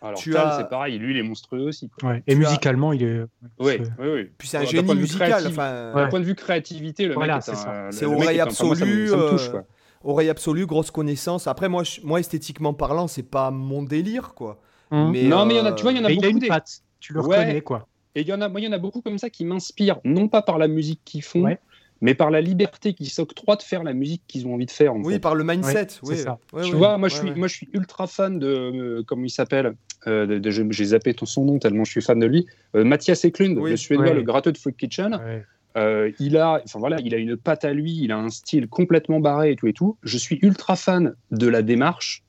Alors 0.01 0.19
tu 0.19 0.37
as- 0.37 0.59
c'est 0.59 0.69
pareil, 0.69 0.97
lui 0.99 1.15
il 1.15 1.19
est 1.19 1.23
monstrueux 1.23 1.63
aussi. 1.65 1.89
quoi. 1.91 2.11
Ouais. 2.11 2.23
Et 2.27 2.35
tu 2.35 2.37
as- 2.37 2.49
musicalement, 2.49 2.93
il 2.93 3.03
est. 3.03 3.21
Oui, 3.59 3.79
oui, 3.99 4.09
oui. 4.15 4.31
Puis 4.39 4.49
c'est 4.49 4.59
un 4.59 4.65
génie 4.65 4.95
musical. 4.95 5.29
créatif. 5.31 5.51
Enfin, 5.51 5.93
Ouais. 5.95 6.03
D'un 6.05 6.09
point 6.09 6.21
de 6.21 6.25
vue 6.25 6.35
créativité, 6.35 7.07
le 7.07 7.15
Voilà, 7.15 7.35
mec 7.37 7.49
est 7.49 7.91
c'est 7.93 8.05
un. 8.05 8.09
oreille 8.13 8.41
absolue, 8.41 9.09
ça 9.09 9.17
me 9.17 9.31
touche, 9.31 9.49
euh. 9.55 9.61
Oreille 10.05 10.29
absolue, 10.31 10.67
grosse 10.67 10.91
connaissance. 10.93 11.47
Après, 11.49 11.69
moi, 11.69 11.83
je- 11.83 12.01
moi 12.03 12.21
esthétiquement 12.21 12.73
parlant, 12.73 13.09
c'est 13.09 13.25
pas 13.25 13.51
mon 13.51 13.83
délire, 13.83 14.35
quoi. 14.35 14.61
Hum. 14.93 15.11
Mais, 15.11 15.25
Non, 15.25 15.45
mais 15.45 15.55
il 15.55 15.57
y 15.59 15.61
en 15.61 15.65
a- 15.67 15.71
euh, 15.73 15.75
tu 15.75 15.83
vois, 15.83 15.93
il 15.93 15.99
y 15.99 16.01
en 16.01 16.05
a 16.05 16.09
Mais 16.09 16.15
il 16.15 16.19
a 16.19 16.21
beaucoup 16.23 16.33
une 16.35 16.39
des- 16.39 16.47
patte, 16.49 16.81
tu 17.01 17.13
le 17.13 17.21
Ouais. 17.21 17.37
reconnais, 17.39 17.61
quoi. 17.61 17.89
Et 18.15 18.23
il 18.23 18.27
y 18.29 18.33
en 18.33 18.41
a, 18.41 18.49
moi, 18.49 18.61
il 18.61 18.65
y 18.65 18.69
en 18.69 18.73
a 18.73 18.79
beaucoup 18.79 19.03
comme 19.03 19.19
ça 19.19 19.29
qui 19.31 19.45
m'inspirent, 19.45 19.99
non 20.05 20.29
pas 20.29 20.43
par 20.43 20.59
la 20.59 20.67
musique 20.69 21.01
qu'ils 21.05 21.23
font, 21.23 21.43
Ouais. 21.43 21.59
Mais 22.01 22.15
par 22.15 22.31
la 22.31 22.41
liberté 22.41 22.95
qu'ils 22.95 23.11
s'octroient 23.11 23.57
de 23.57 23.63
faire 23.63 23.83
la 23.83 23.93
musique 23.93 24.23
qu'ils 24.29 24.47
ont 24.47 24.55
envie 24.55 24.67
de 24.67 24.71
faire. 24.71 24.95
En 24.95 25.03
Oui, 25.03 25.15
fait. 25.15 25.19
par 25.21 25.35
le 25.35 25.45
mindset. 25.45 25.87
c'est 25.89 26.01
oui. 26.05 26.17
ça. 26.17 26.39
Ouais, 26.53 26.63
tu 26.63 26.73
ouais, 26.73 26.77
vois, 26.79 26.99
moi, 26.99 27.09
je 27.09 27.15
ouais, 27.15 27.21
suis, 27.21 27.29
ouais. 27.31 27.37
moi 27.37 27.49
je 27.49 27.55
suis 27.55 27.69
ultra 27.73 28.07
fan 28.07 28.39
de, 28.39 28.47
euh, 28.47 29.03
comment 29.07 29.25
il 29.25 29.31
s'appelle, 29.31 29.75
euh, 30.07 30.27
de- 30.27 30.39
de- 30.39 30.51
je- 30.51 30.63
j'ai 30.71 30.85
zappé 30.87 31.15
ton- 31.15 31.27
son 31.27 31.45
nom 31.45 31.59
tellement 31.59 31.85
je 31.85 31.91
suis 31.91 32.03
fan 32.03 32.19
de 32.19 32.27
lui, 32.27 32.47
euh, 32.77 32.85
Mathias 32.85 33.25
Eklund, 33.25 33.59
Oui. 33.59 33.71
le 33.71 33.77
suédois, 33.77 34.07
Ouais. 34.07 34.15
le 34.15 34.23
gratteux 34.23 34.53
de 34.53 34.59
Freak 34.59 34.77
Kitchen. 34.77 35.15
Ouais. 35.15 35.45
Euh, 35.77 36.11
il 36.19 36.37
a, 36.39 36.61
enfin 36.65 36.79
voilà, 36.79 36.97
il 37.05 37.15
a 37.15 37.19
une 37.19 37.37
patte 37.37 37.65
à 37.65 37.73
lui, 37.73 37.97
il 38.03 38.11
a 38.11 38.17
un 38.19 38.31
style 38.31 38.69
complètement 38.69 39.21
barré 39.21 39.53
et 39.53 39.57
tout 39.57 39.67
et 39.69 39.73
tout. 39.73 39.97
Je 40.03 40.17
suis 40.19 40.39
ultra 40.43 40.75
fan 40.77 41.15
de 41.31 41.47
la 41.47 41.63
démarche, 41.63 42.25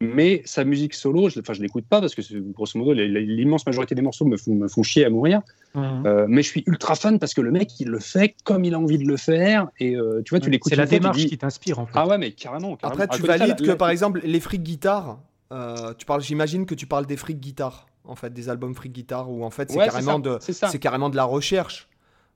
mais 0.00 0.42
sa 0.44 0.64
musique 0.64 0.94
solo, 0.94 1.28
je, 1.28 1.40
enfin 1.40 1.52
je 1.54 1.62
l'écoute 1.62 1.86
pas 1.88 2.00
parce 2.00 2.14
que 2.14 2.20
grosso 2.52 2.78
modo 2.78 2.92
l'immense 2.92 3.64
majorité 3.66 3.94
des 3.94 4.02
morceaux 4.02 4.24
me 4.26 4.36
font, 4.36 4.54
me 4.54 4.68
font 4.68 4.82
chier 4.82 5.04
à 5.04 5.10
mourir. 5.10 5.40
Euh, 5.76 6.24
mais 6.28 6.42
je 6.42 6.48
suis 6.48 6.64
ultra 6.66 6.94
fan 6.94 7.18
parce 7.18 7.34
que 7.34 7.42
le 7.42 7.50
mec 7.50 7.78
il 7.80 7.88
le 7.88 7.98
fait 7.98 8.34
comme 8.44 8.64
il 8.64 8.72
a 8.72 8.78
envie 8.78 8.96
de 8.96 9.06
le 9.06 9.18
faire 9.18 9.68
et 9.78 9.94
euh, 9.94 10.22
tu 10.24 10.30
vois 10.30 10.40
tu 10.40 10.48
l'écoutes. 10.48 10.70
C'est 10.70 10.76
la 10.76 10.86
fois, 10.86 10.98
démarche 10.98 11.18
dis, 11.18 11.26
qui 11.26 11.36
t'inspire, 11.38 11.78
en 11.78 11.84
fait. 11.86 11.92
Ah 11.94 12.06
ouais 12.06 12.16
mais 12.16 12.32
carrément. 12.32 12.76
carrément. 12.76 13.02
Après, 13.02 13.16
tu 13.16 13.20
ça, 13.22 13.26
valides 13.26 13.60
que 13.60 13.66
la- 13.66 13.76
par 13.76 13.90
exemple, 13.90 14.20
les 14.24 14.40
freak 14.40 14.62
guitares, 14.62 15.18
euh, 15.52 15.92
tu 15.98 16.06
parles, 16.06 16.22
j'imagine 16.22 16.64
que 16.64 16.74
tu 16.74 16.86
parles 16.86 17.04
des 17.04 17.18
freak 17.18 17.40
guitares, 17.40 17.86
en 18.04 18.14
fait, 18.16 18.32
des 18.32 18.48
albums 18.48 18.74
freak 18.74 18.92
guitar 18.92 19.30
où 19.30 19.44
en 19.44 19.50
fait 19.50 19.70
c'est 19.70 19.76
Ouais, 19.78 19.84
carrément 19.84 20.18
de, 20.18 20.38
c'est 20.40 20.78
carrément 20.78 21.10
de 21.10 21.16
la 21.16 21.24
recherche. 21.24 21.88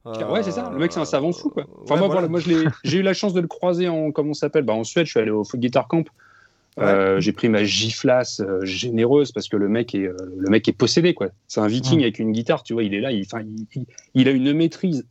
Ouais, 0.05 0.43
c'est 0.43 0.53
ça. 0.53 0.71
Le 0.73 0.79
mec, 0.79 0.93
c'est 0.93 1.01
un 1.01 1.05
savant 1.05 1.33
fou, 1.33 1.51
quoi. 1.51 1.65
Enfin, 1.83 1.95
ouais, 1.95 2.01
moi, 2.01 2.09
voilà. 2.09 2.27
voilà, 2.27 2.29
moi, 2.29 2.41
j'ai 2.85 2.99
eu 2.99 3.03
la 3.03 3.13
chance 3.15 3.33
de 3.35 3.41
le 3.41 3.47
croiser 3.49 3.89
en, 3.89 4.13
comment 4.13 4.33
ça 4.35 4.41
s'appelle? 4.47 4.65
Bah, 4.65 4.73
En 4.73 4.85
Suède, 4.85 5.07
je 5.07 5.11
suis 5.13 5.21
allé 5.21 5.31
au 5.31 5.45
Folk 5.45 5.61
Guitar 5.63 5.89
Camp. 5.89 6.05
Euh, 6.79 7.21
J'ai 7.21 7.33
pris 7.33 7.49
ma 7.49 7.65
giflasse 7.65 8.41
euh, 8.41 8.65
généreuse 8.65 9.33
parce 9.33 9.49
que 9.49 9.57
le 9.57 9.69
mec 9.69 9.95
est, 9.95 10.07
euh, 10.07 10.17
le 10.37 10.49
mec 10.51 10.69
est 10.69 10.73
possédé, 10.73 11.15
quoi. 11.15 11.29
C'est 11.49 11.61
un 11.61 11.67
viking 11.67 11.99
Mm. 11.99 12.03
avec 12.03 12.19
une 12.21 12.33
guitare, 12.33 12.63
tu 12.63 12.73
vois, 12.75 12.85
il 12.85 12.95
est 12.95 13.01
là, 13.01 13.11
il, 13.13 13.27
il, 13.75 13.87
il- 14.15 14.29
a 14.29 14.31
une 14.31 14.53
maîtrise 14.53 15.05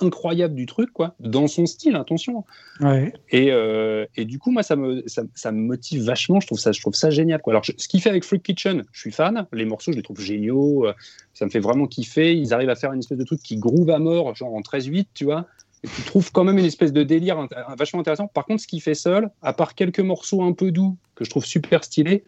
incroyable 0.00 0.54
du 0.54 0.66
truc, 0.66 0.90
quoi, 0.92 1.14
dans 1.20 1.46
son 1.46 1.64
style, 1.66 1.94
attention. 1.94 2.44
Ouais. 2.80 3.12
Et, 3.30 3.52
euh, 3.52 4.04
et 4.16 4.24
du 4.24 4.40
coup, 4.40 4.50
moi, 4.50 4.64
ça 4.64 4.74
me, 4.74 5.04
ça, 5.06 5.22
ça 5.34 5.52
me 5.52 5.60
motive 5.60 6.02
vachement. 6.02 6.40
Je 6.40 6.46
trouve 6.48 6.58
ça, 6.58 6.72
je 6.72 6.80
trouve 6.80 6.94
ça 6.94 7.10
génial. 7.10 7.40
Quoi. 7.40 7.52
Alors, 7.52 7.62
je- 7.62 7.72
ce 7.76 7.86
qu'il 7.86 8.00
fait 8.00 8.08
avec 8.10 8.24
Freak 8.24 8.42
Kitchen, 8.42 8.82
je 8.90 8.98
suis 9.00 9.12
fan. 9.12 9.46
Les 9.52 9.64
morceaux, 9.64 9.92
je 9.92 9.96
les 9.98 10.02
trouve 10.02 10.20
géniaux. 10.20 10.86
Ça 11.34 11.44
me 11.44 11.50
fait 11.50 11.60
vraiment 11.60 11.86
kiffer. 11.86 12.34
Ils 12.36 12.52
arrivent 12.52 12.70
à 12.70 12.74
faire 12.74 12.92
une 12.92 12.98
espèce 12.98 13.18
de 13.18 13.24
truc 13.24 13.40
qui 13.42 13.56
groove 13.58 13.90
à 13.90 13.98
mort, 14.00 14.34
genre 14.34 14.52
en 14.54 14.60
13-8, 14.62 15.06
tu 15.14 15.24
vois. 15.24 15.46
Et 15.84 15.88
tu 15.88 16.02
trouves 16.02 16.30
quand 16.30 16.44
même 16.44 16.58
une 16.58 16.64
espèce 16.64 16.92
de 16.92 17.02
délire 17.02 17.36
int- 17.38 17.76
vachement 17.76 18.00
intéressant. 18.00 18.28
Par 18.28 18.44
contre, 18.46 18.62
ce 18.62 18.66
qu'il 18.68 18.80
fait 18.80 18.94
seul, 18.94 19.30
à 19.42 19.52
part 19.52 19.74
quelques 19.74 20.00
morceaux 20.00 20.42
un 20.42 20.52
peu 20.52 20.70
doux, 20.70 20.96
que 21.16 21.24
je 21.24 21.30
trouve 21.30 21.44
super 21.44 21.82
stylés, 21.82 22.24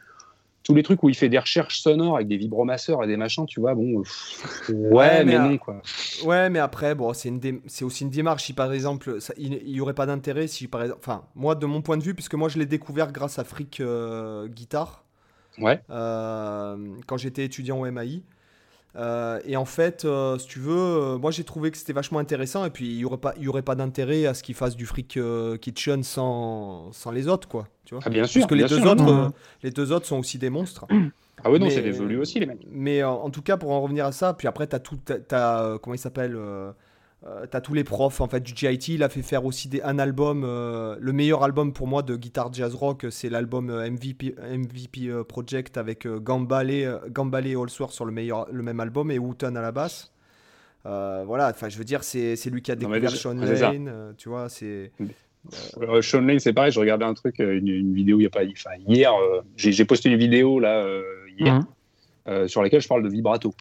tous 0.65 0.75
les 0.75 0.83
trucs 0.83 1.03
où 1.03 1.09
il 1.11 1.15
fait 1.15 1.29
des 1.29 1.39
recherches 1.39 1.81
sonores 1.81 2.17
avec 2.17 2.27
des 2.27 2.37
vibromasseurs 2.39 3.05
et 3.05 3.06
des 3.06 3.17
machins, 3.19 3.45
tu 3.47 3.61
vois, 3.61 3.75
bon, 3.75 4.03
pff, 4.03 4.69
ouais, 4.71 4.75
Ouais, 4.91 5.25
mais, 5.25 5.39
mais, 5.39 5.49
non, 5.51 5.59
quoi. 5.59 5.83
Ouais, 6.25 6.49
mais 6.51 6.59
après, 6.59 6.95
bon, 6.95 7.12
c'est 7.12 7.31
dé- 7.31 7.61
aussi 7.83 8.03
une 8.05 8.11
démarche. 8.11 8.45
Si 8.45 8.55
par 8.55 8.73
exemple, 8.73 9.21
ça- 9.21 9.35
il 9.37 9.62
n'y 9.67 9.81
aurait 9.81 9.95
pas 9.95 10.06
d'intérêt 10.06 10.47
si 10.49 10.67
par 10.67 10.83
exemple, 10.83 11.01
enfin, 11.03 11.25
moi 11.35 11.55
de 11.55 11.67
mon 11.67 11.83
point 11.83 11.97
de 11.99 12.03
vue, 12.03 12.15
puisque 12.15 12.35
moi 12.35 12.49
je 12.49 12.59
l'ai 12.59 12.67
découvert 12.67 13.12
grâce 13.12 13.39
à 13.39 13.45
Freak 13.45 13.81
euh, 13.81 14.49
Guitar, 14.49 15.05
Ouais. 15.59 15.81
euh, 15.91 16.77
quand 17.06 17.19
j'étais 17.19 17.45
étudiant 17.45 17.79
au 17.81 17.87
MAI. 17.87 18.23
Euh, 18.96 19.41
et 19.44 19.56
en 19.56 19.64
fait, 19.64 20.05
euh, 20.05 20.38
si 20.38 20.46
tu 20.46 20.61
veux, 20.61 20.73
euh, 20.76 21.19
moi 21.19 21.31
j'ai 21.32 21.43
trouvé 21.44 21.70
que 21.70 21.76
c'était 21.76 21.93
vachement 21.93 22.19
intéressant. 22.20 22.64
Et 22.64 22.70
puis 22.70 22.88
il 22.91 22.96
n'y 22.99 23.05
aurait 23.05 23.17
pas, 23.19 23.35
il 23.37 23.43
y 23.44 23.49
aurait 23.49 23.62
pas 23.62 23.75
d'intérêt 23.75 24.26
à 24.26 24.35
ce 24.35 24.43
qu'ils 24.43 24.55
fassent 24.55 24.76
du 24.76 24.87
Freak 24.87 25.17
euh, 25.17 25.56
Kitchen 25.56 26.02
sans, 26.05 26.93
sans 26.93 27.11
les 27.11 27.26
autres, 27.29 27.49
quoi. 27.49 27.67
Tu 27.85 27.94
vois 27.94 28.02
Ah, 28.06 28.11
bien 28.11 28.25
sûr. 28.26 28.43
Parce 28.43 28.50
que 28.50 28.55
les 28.55 28.64
deux, 28.67 28.79
sûr. 28.81 28.91
autres, 28.93 29.08
euh, 29.08 29.29
les 29.62 29.70
deux 29.70 29.91
autres 29.93 30.06
sont 30.06 30.19
aussi 30.19 30.38
des 30.38 30.50
monstres. 30.50 30.87
Ah 31.46 31.50
ouais, 31.50 31.58
non, 31.58 31.69
c'est 31.69 31.82
dévolu 31.82 32.17
aussi, 32.19 32.41
les 32.41 32.46
mecs. 32.46 32.64
Mais 32.70 33.02
en 33.02 33.29
tout 33.29 33.43
cas, 33.43 33.58
pour 33.58 33.70
en 33.73 33.82
revenir 33.82 34.06
à 34.06 34.12
ça, 34.12 34.32
puis 34.32 34.49
après, 34.49 34.67
tu 34.67 34.76
as 34.76 34.79
tout. 34.79 34.96
t'as- 35.05 35.19
t'as, 35.19 35.62
euh, 35.64 35.79
comment 35.79 35.93
il 35.93 35.99
s'appelle 35.99 36.38
euh, 37.26 37.47
T'as 37.50 37.61
tous 37.61 37.75
les 37.75 37.85
profs 37.85 38.21
en 38.21 38.29
fait 38.29 38.41
du 38.41 38.53
GIT. 38.55 38.94
Il 38.94 39.03
a 39.03 39.09
fait 39.09 39.23
faire 39.23 39.44
aussi 39.44 39.69
des, 39.69 39.81
un 39.82 39.99
album. 39.99 40.43
euh, 40.44 40.97
le 41.00 41.12
meilleur 41.12 41.43
album 41.43 41.73
pour 41.73 41.87
moi 41.87 42.03
de 42.03 42.17
guitare 42.17 42.53
jazz 42.53 42.75
rock, 42.75 43.06
c'est 43.11 43.29
l'album 43.31 43.71
euh, 43.71 43.91
MVP, 43.91 44.35
MVP 44.38 45.11
Project 45.29 45.76
avec 45.79 46.06
euh, 46.06 46.19
Gambale, 46.21 47.00
Gambale 47.11 47.47
et 47.47 47.55
Allsworth 47.56 47.93
sur 47.93 48.05
le, 48.05 48.12
meilleur, 48.12 48.47
le 48.53 48.62
même 48.62 48.81
album 48.81 49.11
et 49.11 49.19
Wooten 49.19 49.56
à 49.56 49.62
la 49.62 49.73
basse. 49.73 50.12
Euh, 50.87 51.25
voilà, 51.26 51.49
enfin, 51.49 51.71
je 51.71 51.79
veux 51.79 51.85
dire, 51.85 52.05
c'est 52.05 52.37
c'est 52.37 52.50
lui 52.50 52.61
qui 52.61 52.71
a 52.71 52.76
découvert 52.76 53.00
déjà- 53.00 53.17
Sean. 53.17 53.32
Lane. 53.35 53.88
euh, 53.88 54.12
tu 54.19 54.29
vois, 54.29 54.50
c'est. 54.50 54.93
Euh, 55.81 56.03
Sean 56.03 56.20
Lane, 56.20 56.38
c'est 56.41 56.53
pareil, 56.53 56.73
je 56.73 56.81
regardais 56.81 57.05
un 57.06 57.15
truc, 57.15 57.38
une, 57.38 57.69
une 57.69 57.94
vidéo 57.94 58.19
il 58.20 58.25
y 58.25 58.27
a 58.27 58.31
pas, 58.31 58.41
enfin, 58.44 58.70
hier, 58.87 59.12
euh, 59.15 59.41
j'ai 59.56 59.73
j'ai 59.73 59.85
posté 59.87 60.11
une 60.11 60.19
vidéo 60.19 60.61
là 60.61 60.82
euh, 60.85 61.03
hier 61.38 61.61
euh, 62.29 62.49
sur 62.49 62.62
laquelle 62.62 62.81
je 62.82 62.88
parle 62.88 63.03
de 63.03 63.09
vibrato. 63.09 63.55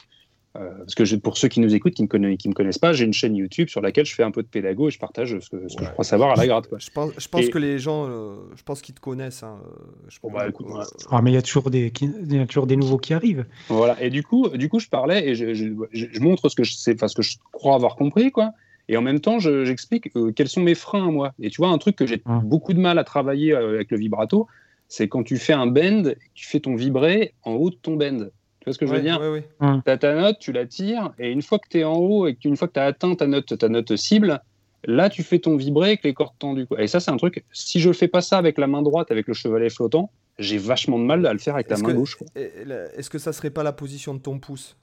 Euh, 0.56 0.70
parce 0.78 0.94
que 0.94 1.04
je- 1.04 1.16
pour 1.16 1.36
ceux 1.38 1.48
qui 1.48 1.60
nous 1.62 1.74
écoutent, 1.74 1.96
qui 1.96 2.04
ne 2.04 2.18
me, 2.20 2.36
qui 2.36 2.48
me 2.48 2.54
connaissent 2.54 2.78
pas, 2.78 2.94
j'ai 2.94 3.06
une 3.06 3.14
chaîne 3.14 3.36
YouTube 3.36 3.70
sur 3.70 3.82
laquelle 3.82 4.06
je 4.06 4.14
fais 4.14 4.22
un 4.22 4.30
peu 4.30 4.44
de 4.44 4.48
pédago 4.48 4.88
et 4.88 4.92
je 4.92 5.00
partage 5.00 5.40
ce 5.40 5.50
que, 5.50 5.68
ce 5.68 5.76
que 5.76 5.84
je 5.84 5.90
crois 5.90 6.04
savoir 6.06 6.30
à 6.32 6.36
la 6.36 6.46
gratte. 6.46 6.68
Quoi. 6.68 6.78
Je 6.80 6.92
pense, 6.92 7.12
je 7.18 7.28
pense 7.28 7.46
Et- 7.46 7.50
que 7.50 7.58
les 7.58 7.80
gens, 7.80 8.06
euh, 8.08 8.36
je 8.56 8.62
pense 8.62 8.82
qu'ils 8.84 8.94
te 8.94 9.00
connaissent. 9.02 9.42
hein, 9.42 9.58
euh, 9.66 9.72
je 10.10 10.20
Bon, 10.22 10.30
pense- 10.30 10.38
bah, 10.40 10.48
écoute, 10.48 10.68
voilà. 10.70 10.86
Ah, 11.10 11.22
mais 11.24 11.32
il 11.32 11.34
y, 11.34 11.38
a 11.38 11.42
toujours 11.42 11.72
des, 11.72 11.90
qui- 11.90 12.06
il 12.30 12.36
y 12.36 12.40
a 12.40 12.46
toujours 12.46 12.68
des 12.68 12.76
nouveaux 12.76 13.00
qui 13.00 13.16
arrivent. 13.16 13.46
Voilà. 13.68 14.00
Et 14.04 14.12
du 14.12 14.22
coup, 14.22 14.48
du 14.50 14.70
coup, 14.70 14.78
je 14.80 14.90
parlais 14.90 15.28
et 15.28 15.34
je, 15.34 15.56
je- 15.56 15.66
je- 15.92 16.06
je 16.12 16.20
montre 16.20 16.48
ce 16.50 16.56
que 16.56 16.64
je 16.64 16.74
sais, 16.76 16.94
enfin, 16.94 17.08
ce 17.08 17.16
que 17.16 17.24
je 17.24 17.38
crois 17.52 17.74
avoir 17.74 17.96
compris, 17.96 18.30
quoi. 18.32 18.52
Et 18.90 18.96
en 18.98 19.02
même 19.02 19.22
temps, 19.22 19.40
je- 19.40 19.66
j'explique 19.66 20.12
euh, 20.16 20.32
quels 20.34 20.50
sont 20.50 20.62
mes 20.62 20.76
freins 20.76 21.08
à 21.08 21.12
moi. 21.12 21.34
Et 21.42 21.50
tu 21.50 21.62
vois, 21.62 21.70
un 21.70 21.80
truc 21.80 21.96
que 21.96 22.06
j'ai 22.06 22.22
Mhm. 22.28 22.42
beaucoup 22.44 22.74
de 22.74 22.80
mal 22.80 23.00
à 23.00 23.04
travailler 23.04 23.54
euh, 23.54 23.74
avec 23.74 23.90
le 23.90 23.98
vibrato, 23.98 24.46
c'est 24.88 25.08
quand 25.08 25.24
tu 25.24 25.38
fais 25.38 25.54
un 25.54 25.66
bend, 25.66 26.14
tu 26.36 26.46
fais 26.46 26.60
ton 26.60 26.76
vibré 26.76 27.34
en 27.42 27.54
haut 27.54 27.72
de 27.72 27.76
ton 27.76 27.96
bend. 27.96 28.28
Tu 28.64 28.70
vois 28.70 28.74
ce 28.74 28.80
que 28.80 28.86
je 28.88 28.94
veux 28.94 29.02
dire 29.02 29.20
ouais, 29.20 29.30
ouais. 29.30 29.46
Tu 29.86 29.92
as 29.92 29.98
ta 29.98 30.16
note, 30.16 30.38
tu 30.40 30.54
la 30.54 30.66
tires, 30.66 31.12
et 31.20 31.30
une 31.30 31.42
fois 31.42 31.60
que 31.60 31.68
tu 31.70 31.80
es 31.80 31.84
en 31.84 31.96
haut 31.98 32.28
et 32.28 32.36
qu'une 32.36 32.56
fois 32.56 32.70
que 32.70 32.74
tu 32.74 32.80
as 32.80 32.86
atteint 32.86 33.14
ta 33.14 33.28
note, 33.28 33.58
ta 33.58 33.68
note 33.68 33.94
cible, 33.98 34.40
là, 34.86 35.10
tu 35.10 35.22
fais 35.22 35.40
ton 35.40 35.58
vibré 35.58 35.88
avec 35.90 36.04
les 36.06 36.14
cordes 36.14 36.34
tendues. 36.40 36.66
quoi. 36.66 36.82
Et 36.82 36.88
ça, 36.88 37.02
c'est 37.02 37.12
un 37.12 37.18
truc, 37.18 37.44
si 37.52 37.82
je 37.82 37.92
fais 37.92 38.08
pas 38.08 38.22
ça 38.22 38.38
avec 38.38 38.58
la 38.58 38.68
main 38.68 38.82
droite, 38.82 39.12
avec 39.12 39.28
le 39.28 39.34
chevalet 39.34 39.70
flottant, 39.70 40.12
j'ai 40.40 40.58
vachement 40.58 40.98
de 40.98 41.04
mal 41.04 41.26
à 41.26 41.34
le 41.34 41.40
faire 41.40 41.56
avec 41.56 41.70
la 41.70 41.78
main 41.78 41.90
que- 41.90 41.92
gauche. 41.94 42.18
Est-ce 42.36 43.10
que 43.10 43.20
ça 43.20 43.34
serait 43.34 43.50
pas 43.50 43.64
la 43.64 43.74
position 43.74 44.14
de 44.14 44.20
ton 44.20 44.40
pouce? 44.40 44.78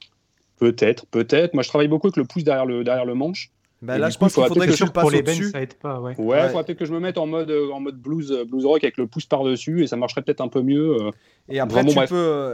Peut-être, 0.59 1.07
peut-être. 1.07 1.55
Moi, 1.55 1.63
je 1.63 1.69
travaille 1.69 1.87
beaucoup 1.87 2.05
avec 2.07 2.17
le 2.17 2.25
pouce 2.25 2.43
derrière 2.43 2.67
le, 2.67 2.83
derrière 2.83 3.05
le 3.05 3.15
manche. 3.15 3.49
Ben 3.81 3.95
Et 3.95 3.97
là, 3.97 4.09
je 4.11 4.13
coup, 4.15 4.25
pense 4.25 4.33
qu'il 4.33 4.43
faudra 4.43 4.47
faudrait 4.49 4.67
que 4.67 4.73
tu 4.73 4.83
le 4.85 4.91
pour 4.91 5.09
les 5.09 5.23
bench, 5.23 5.37
au-dessus. 5.37 5.49
ça 5.49 5.61
aide 5.63 5.73
pas. 5.73 5.99
Ouais. 5.99 6.11
Ouais, 6.11 6.15
il 6.19 6.23
Ouais. 6.25 6.47
faudrait 6.49 6.63
peut-être 6.65 6.77
que 6.77 6.85
je 6.85 6.93
me 6.93 6.99
mette 6.99 7.17
en 7.17 7.25
mode, 7.25 7.49
euh, 7.49 7.71
en 7.71 7.79
mode 7.79 7.95
blues, 7.97 8.31
euh, 8.31 8.45
blues 8.45 8.63
rock 8.63 8.83
avec 8.83 8.97
le 8.97 9.07
pouce 9.07 9.25
par-dessus, 9.25 9.81
et 9.81 9.87
ça 9.87 9.95
marcherait 9.97 10.21
peut-être 10.21 10.39
un 10.41 10.49
peu 10.49 10.61
mieux. 10.61 10.97
euh. 11.01 11.09
Et 11.49 11.59
après, 11.59 11.81
Bon, 11.81 11.89
tu 11.89 11.95
bref. 11.95 12.09
peux. 12.11 12.53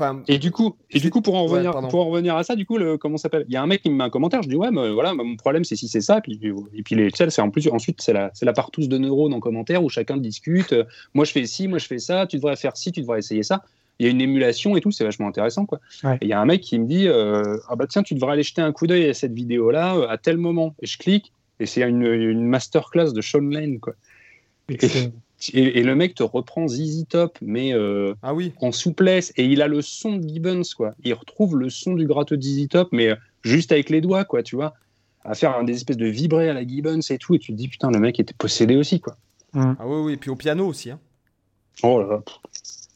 Euh, 0.00 0.04
Enfin, 0.04 0.22
Et 0.28 0.38
du 0.38 0.50
coup, 0.50 0.76
et 0.90 1.00
du 1.00 1.10
coup 1.10 1.22
pour, 1.22 1.34
en 1.36 1.44
revenir, 1.44 1.72
pour 1.88 2.00
en 2.06 2.10
revenir 2.10 2.36
à 2.36 2.44
ça, 2.44 2.54
du 2.54 2.66
coup, 2.66 2.76
le, 2.76 2.98
comment 2.98 3.16
s'appelle? 3.16 3.44
Il 3.48 3.54
y 3.54 3.56
a 3.56 3.62
un 3.62 3.66
mec 3.66 3.82
qui 3.82 3.90
me 3.90 3.96
met 3.96 4.04
un 4.04 4.10
commentaire, 4.10 4.42
je 4.42 4.48
dis 4.48 4.54
ouais, 4.56 4.70
mais 4.70 4.90
voilà, 4.92 5.14
mon 5.14 5.36
problème 5.36 5.64
c'est 5.64 5.76
si 5.76 5.88
c'est 5.88 6.00
ça, 6.00 6.20
puis, 6.20 6.40
et 6.74 6.82
puis 6.82 6.94
les, 6.94 7.08
c'est 7.14 7.40
en 7.40 7.50
plus, 7.50 7.68
ensuite 7.68 8.00
c'est 8.02 8.12
la, 8.12 8.30
c'est 8.34 8.44
la 8.44 8.52
partouze 8.52 8.88
de 8.88 8.98
neurones 8.98 9.32
en 9.32 9.40
commentaire 9.40 9.82
où 9.82 9.88
chacun 9.88 10.16
discute. 10.16 10.72
euh, 10.72 10.84
moi 11.14 11.24
je 11.24 11.32
fais 11.32 11.46
ci, 11.46 11.68
moi 11.68 11.78
je 11.78 11.86
fais 11.86 11.98
ça, 11.98 12.26
tu 12.26 12.36
devrais 12.36 12.56
faire 12.56 12.76
ci, 12.76 12.92
tu 12.92 13.00
devrais 13.00 13.18
essayer 13.18 13.42
ça. 13.42 13.62
Il 13.98 14.04
y 14.04 14.08
a 14.08 14.12
une 14.12 14.20
émulation 14.20 14.76
et 14.76 14.82
tout, 14.82 14.90
c'est 14.90 15.04
vachement 15.04 15.26
intéressant 15.28 15.64
quoi. 15.64 15.80
Ouais. 16.04 16.16
Et 16.20 16.26
il 16.26 16.28
y 16.28 16.34
a 16.34 16.40
un 16.40 16.44
mec 16.44 16.60
qui 16.60 16.78
me 16.78 16.86
dit 16.86 17.08
euh, 17.08 17.56
ah 17.68 17.76
bah 17.76 17.86
tiens, 17.88 18.02
tu 18.02 18.14
devrais 18.14 18.32
aller 18.32 18.42
jeter 18.42 18.60
un 18.60 18.72
coup 18.72 18.86
d'œil 18.86 19.08
à 19.08 19.14
cette 19.14 19.32
vidéo 19.32 19.70
là 19.70 19.96
à 20.10 20.18
tel 20.18 20.36
moment. 20.36 20.74
Et 20.82 20.86
je 20.86 20.98
clique 20.98 21.32
et 21.60 21.64
c'est 21.66 21.80
une, 21.88 22.02
une 22.02 22.44
masterclass 22.44 23.12
de 23.14 23.22
Sean 23.22 23.40
Lane 23.40 23.80
quoi. 23.80 23.94
Et, 25.52 25.80
et 25.80 25.82
le 25.82 25.94
mec 25.94 26.14
te 26.14 26.22
reprend 26.22 26.66
ZZ 26.66 27.04
Top, 27.08 27.38
mais 27.42 27.74
euh, 27.74 28.14
ah 28.22 28.34
oui. 28.34 28.52
en 28.60 28.72
souplesse 28.72 29.32
et 29.36 29.44
il 29.44 29.60
a 29.62 29.68
le 29.68 29.82
son 29.82 30.16
de 30.16 30.26
Gibbons 30.26 30.62
quoi. 30.76 30.94
Il 31.04 31.12
retrouve 31.14 31.58
le 31.58 31.68
son 31.70 31.94
du 31.94 32.06
gratteux 32.06 32.36
de 32.36 32.42
ZZ 32.42 32.68
Top 32.68 32.88
mais 32.92 33.08
euh, 33.08 33.16
juste 33.42 33.70
avec 33.72 33.90
les 33.90 34.00
doigts 34.00 34.24
quoi, 34.24 34.42
tu 34.42 34.56
vois. 34.56 34.74
à 35.24 35.34
faire 35.34 35.56
un 35.56 35.64
des 35.64 35.74
espèces 35.74 35.98
de 35.98 36.06
vibrés 36.06 36.48
à 36.48 36.54
la 36.54 36.66
Gibbons 36.66 37.00
et 37.10 37.18
tout, 37.18 37.34
et 37.34 37.38
tu 37.38 37.52
te 37.52 37.56
dis 37.56 37.68
putain 37.68 37.90
le 37.90 37.98
mec 37.98 38.18
était 38.18 38.34
possédé 38.36 38.76
aussi 38.76 39.00
quoi. 39.00 39.16
Ah 39.54 39.76
oui 39.84 40.00
oui, 40.04 40.12
et 40.14 40.16
puis 40.16 40.30
au 40.30 40.36
piano 40.36 40.66
aussi. 40.66 40.90
Hein. 40.90 40.98
Oh 41.82 42.00
là 42.00 42.06
là. 42.08 42.22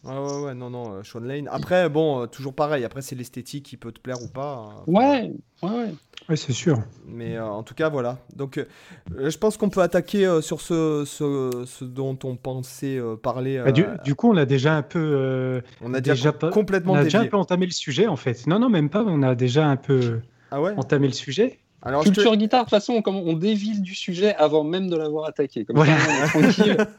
Ouais, 0.03 0.17
ouais, 0.17 0.41
ouais, 0.45 0.55
non, 0.55 0.71
non, 0.71 0.95
euh, 0.95 1.03
Sean 1.03 1.21
Lane. 1.21 1.49
Après, 1.53 1.89
bon, 1.91 2.23
euh, 2.23 2.27
toujours 2.27 2.55
pareil. 2.55 2.85
Après, 2.85 3.03
c'est 3.03 3.15
l'esthétique 3.15 3.67
qui 3.67 3.77
peut 3.77 3.93
te 3.93 4.01
plaire 4.01 4.23
ou 4.23 4.29
pas. 4.29 4.55
hein. 4.55 4.83
Ouais, 4.87 5.31
ouais, 5.63 5.71
ouais. 5.71 5.95
Ouais, 6.29 6.37
c'est 6.37 6.53
sûr. 6.53 6.79
Mais 7.07 7.37
euh, 7.37 7.45
en 7.47 7.63
tout 7.63 7.75
cas, 7.75 7.89
voilà. 7.89 8.19
Donc, 8.37 8.57
euh, 8.59 8.65
je 9.31 9.37
pense 9.37 9.57
qu'on 9.57 9.69
peut 9.69 9.83
attaquer 9.83 10.27
euh, 10.27 10.41
sur 10.41 10.61
ce, 10.61 11.05
ce, 11.07 11.65
ce 11.67 11.85
dont 11.85 12.19
on 12.25 12.37
pensait 12.37 12.99
euh, 12.99 13.17
parler. 13.17 13.61
Bah, 13.65 13.73
du, 13.73 13.85
du 14.05 14.15
coup, 14.15 14.31
on 14.31 14.37
a 14.37 14.47
déjà 14.47 14.75
un 14.77 14.83
peu, 14.83 14.99
euh, 14.99 15.61
on 15.83 15.93
a 15.93 16.01
déjà, 16.01 16.15
déjà 16.15 16.33
pas- 16.33 16.51
complètement 16.51 16.93
on 16.93 16.97
a 16.97 17.05
déjà 17.05 17.21
un 17.21 17.27
peu 17.27 17.37
entamé 17.37 17.67
le 17.67 17.73
sujet 17.73 18.07
en 18.07 18.17
fait. 18.17 18.47
Non, 18.47 18.59
non, 18.59 18.69
même 18.71 18.89
pas. 18.91 19.03
On 19.07 19.23
a 19.23 19.35
déjà 19.35 19.67
un 19.67 19.77
peu 19.77 20.21
Ah 20.51 20.61
ouais? 20.63 20.73
entamé 20.77 21.09
le 21.09 21.13
sujet. 21.15 21.59
Alors, 21.83 22.03
je 22.05 22.09
te- 22.11 22.15
Culture 22.15 22.37
guitare, 22.37 22.61
de 22.61 22.65
toute 22.67 22.71
façon, 22.71 23.01
comme 23.03 23.17
on 23.17 23.33
dévile 23.35 23.81
du 23.83 23.95
sujet 23.95 24.35
avant 24.37 24.65
même 24.65 24.91
de 24.91 24.97
l'avoir 24.97 25.27
attaqué. 25.27 25.65
Comme 25.65 25.77
Voilà. 25.77 25.97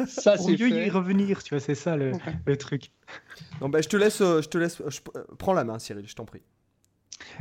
ça, 0.08 0.38
c'est 0.38 0.52
mieux 0.58 0.70
y 0.86 0.90
revenir, 0.90 1.44
tu 1.44 1.54
vois, 1.54 1.60
c'est 1.62 1.76
ça 1.76 1.96
le, 1.96 2.14
le 2.46 2.58
truc. 2.58 2.92
Non, 3.62 3.70
bah, 3.70 3.82
je 3.82 3.88
te 3.90 3.98
laisse. 3.98 4.20
je 4.20 4.48
te 4.48 4.58
laisse. 4.58 4.82
je- 4.88 5.00
Prends 5.38 5.54
la 5.54 5.64
main, 5.64 5.78
Cyril, 5.78 6.06
je 6.08 6.16
t'en 6.16 6.26
prie. 6.26 6.42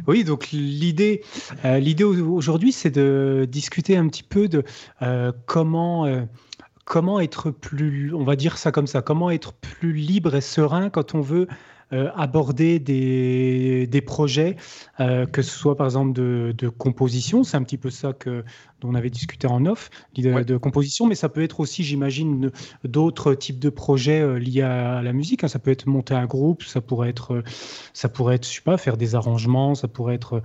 Oui, 0.06 0.24
donc 0.24 0.50
l'idée, 0.52 1.22
euh, 1.64 1.78
l'idée 1.78 2.04
au- 2.04 2.34
aujourd'hui, 2.34 2.72
c'est 2.72 2.90
de 2.90 3.46
discuter 3.50 3.96
un 3.96 4.06
petit 4.08 4.22
peu 4.22 4.46
de 4.48 4.62
euh, 5.00 5.32
comment, 5.46 6.04
euh, 6.06 6.22
comment 6.84 7.20
être 7.20 7.50
plus, 7.50 8.12
on 8.14 8.24
va 8.24 8.36
dire 8.36 8.58
ça 8.58 8.70
comme 8.72 8.86
ça, 8.86 9.00
comment 9.00 9.30
être 9.30 9.54
plus 9.54 9.92
libre 9.94 10.34
et 10.34 10.40
serein 10.42 10.90
quand 10.90 11.14
on 11.14 11.20
veut 11.22 11.46
euh, 11.92 12.10
aborder 12.14 12.78
des, 12.78 13.86
des 13.86 14.00
projets, 14.00 14.56
euh, 15.00 15.26
que 15.26 15.42
ce 15.42 15.50
soit 15.50 15.76
par 15.76 15.86
exemple 15.86 16.12
de, 16.12 16.54
de 16.56 16.68
composition, 16.68 17.42
c'est 17.44 17.56
un 17.56 17.62
petit 17.62 17.78
peu 17.78 17.90
ça 17.90 18.12
que, 18.12 18.44
dont 18.80 18.90
on 18.90 18.94
avait 18.94 19.10
discuté 19.10 19.46
en 19.46 19.66
off, 19.66 19.90
l'idée 20.14 20.32
Ouais. 20.32 20.44
de 20.44 20.56
composition, 20.56 21.06
mais 21.06 21.14
ça 21.16 21.28
peut 21.28 21.42
être 21.42 21.60
aussi, 21.60 21.82
j'imagine, 21.82 22.50
d'autres 22.84 23.34
types 23.34 23.58
de 23.58 23.70
projets 23.70 24.20
euh, 24.20 24.38
liés 24.38 24.62
à, 24.62 25.02
la 25.02 25.12
musique. 25.12 25.42
hein. 25.44 25.48
Ça 25.48 25.58
peut 25.58 25.70
être 25.70 25.86
monter 25.86 26.14
un 26.14 26.26
groupe, 26.26 26.62
ça 26.62 26.80
pourrait 26.80 27.08
être, 27.10 27.42
ça 27.92 28.08
pourrait 28.08 28.36
être, 28.36 28.46
je 28.46 28.54
sais 28.54 28.60
pas, 28.62 28.76
faire 28.76 28.96
des 28.96 29.14
arrangements, 29.14 29.74
ça 29.74 29.88
pourrait 29.88 30.14
être 30.14 30.42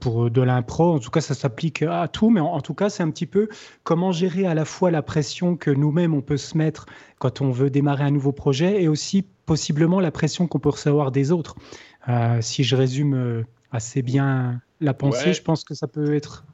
pour 0.00 0.30
de 0.30 0.40
l'impro. 0.42 0.94
En 0.94 0.98
tout 0.98 1.10
cas, 1.10 1.20
ça 1.20 1.34
s'applique 1.34 1.82
à 1.82 2.08
tout, 2.08 2.30
mais 2.30 2.40
en, 2.40 2.46
en 2.46 2.60
tout 2.60 2.74
cas, 2.74 2.88
c'est 2.88 3.02
un 3.02 3.10
petit 3.10 3.26
peu 3.26 3.48
comment 3.84 4.12
gérer 4.12 4.46
à 4.46 4.54
la 4.54 4.64
fois 4.64 4.90
la 4.90 5.02
pression 5.02 5.56
que 5.56 5.70
nous-mêmes 5.70 6.14
on 6.14 6.22
peut 6.22 6.36
se 6.36 6.56
mettre 6.56 6.86
quand 7.18 7.40
on 7.40 7.50
veut 7.50 7.70
démarrer 7.70 8.04
un 8.04 8.10
nouveau 8.10 8.32
projet 8.32 8.82
et 8.82 8.88
aussi 8.88 9.26
possiblement 9.46 10.00
la 10.00 10.10
pression 10.10 10.46
qu'on 10.46 10.58
peut 10.58 10.68
recevoir 10.70 11.10
des 11.12 11.32
autres. 11.32 11.54
Euh, 12.08 12.38
si 12.40 12.64
je 12.64 12.76
résume 12.76 13.14
euh, 13.14 13.42
assez 13.72 14.02
bien 14.02 14.60
la 14.80 14.92
pensée, 14.94 15.28
Ouais. 15.28 15.32
je 15.34 15.42
pense 15.42 15.64
que 15.64 15.74
ça 15.74 15.86
peut 15.86 16.14
être 16.14 16.44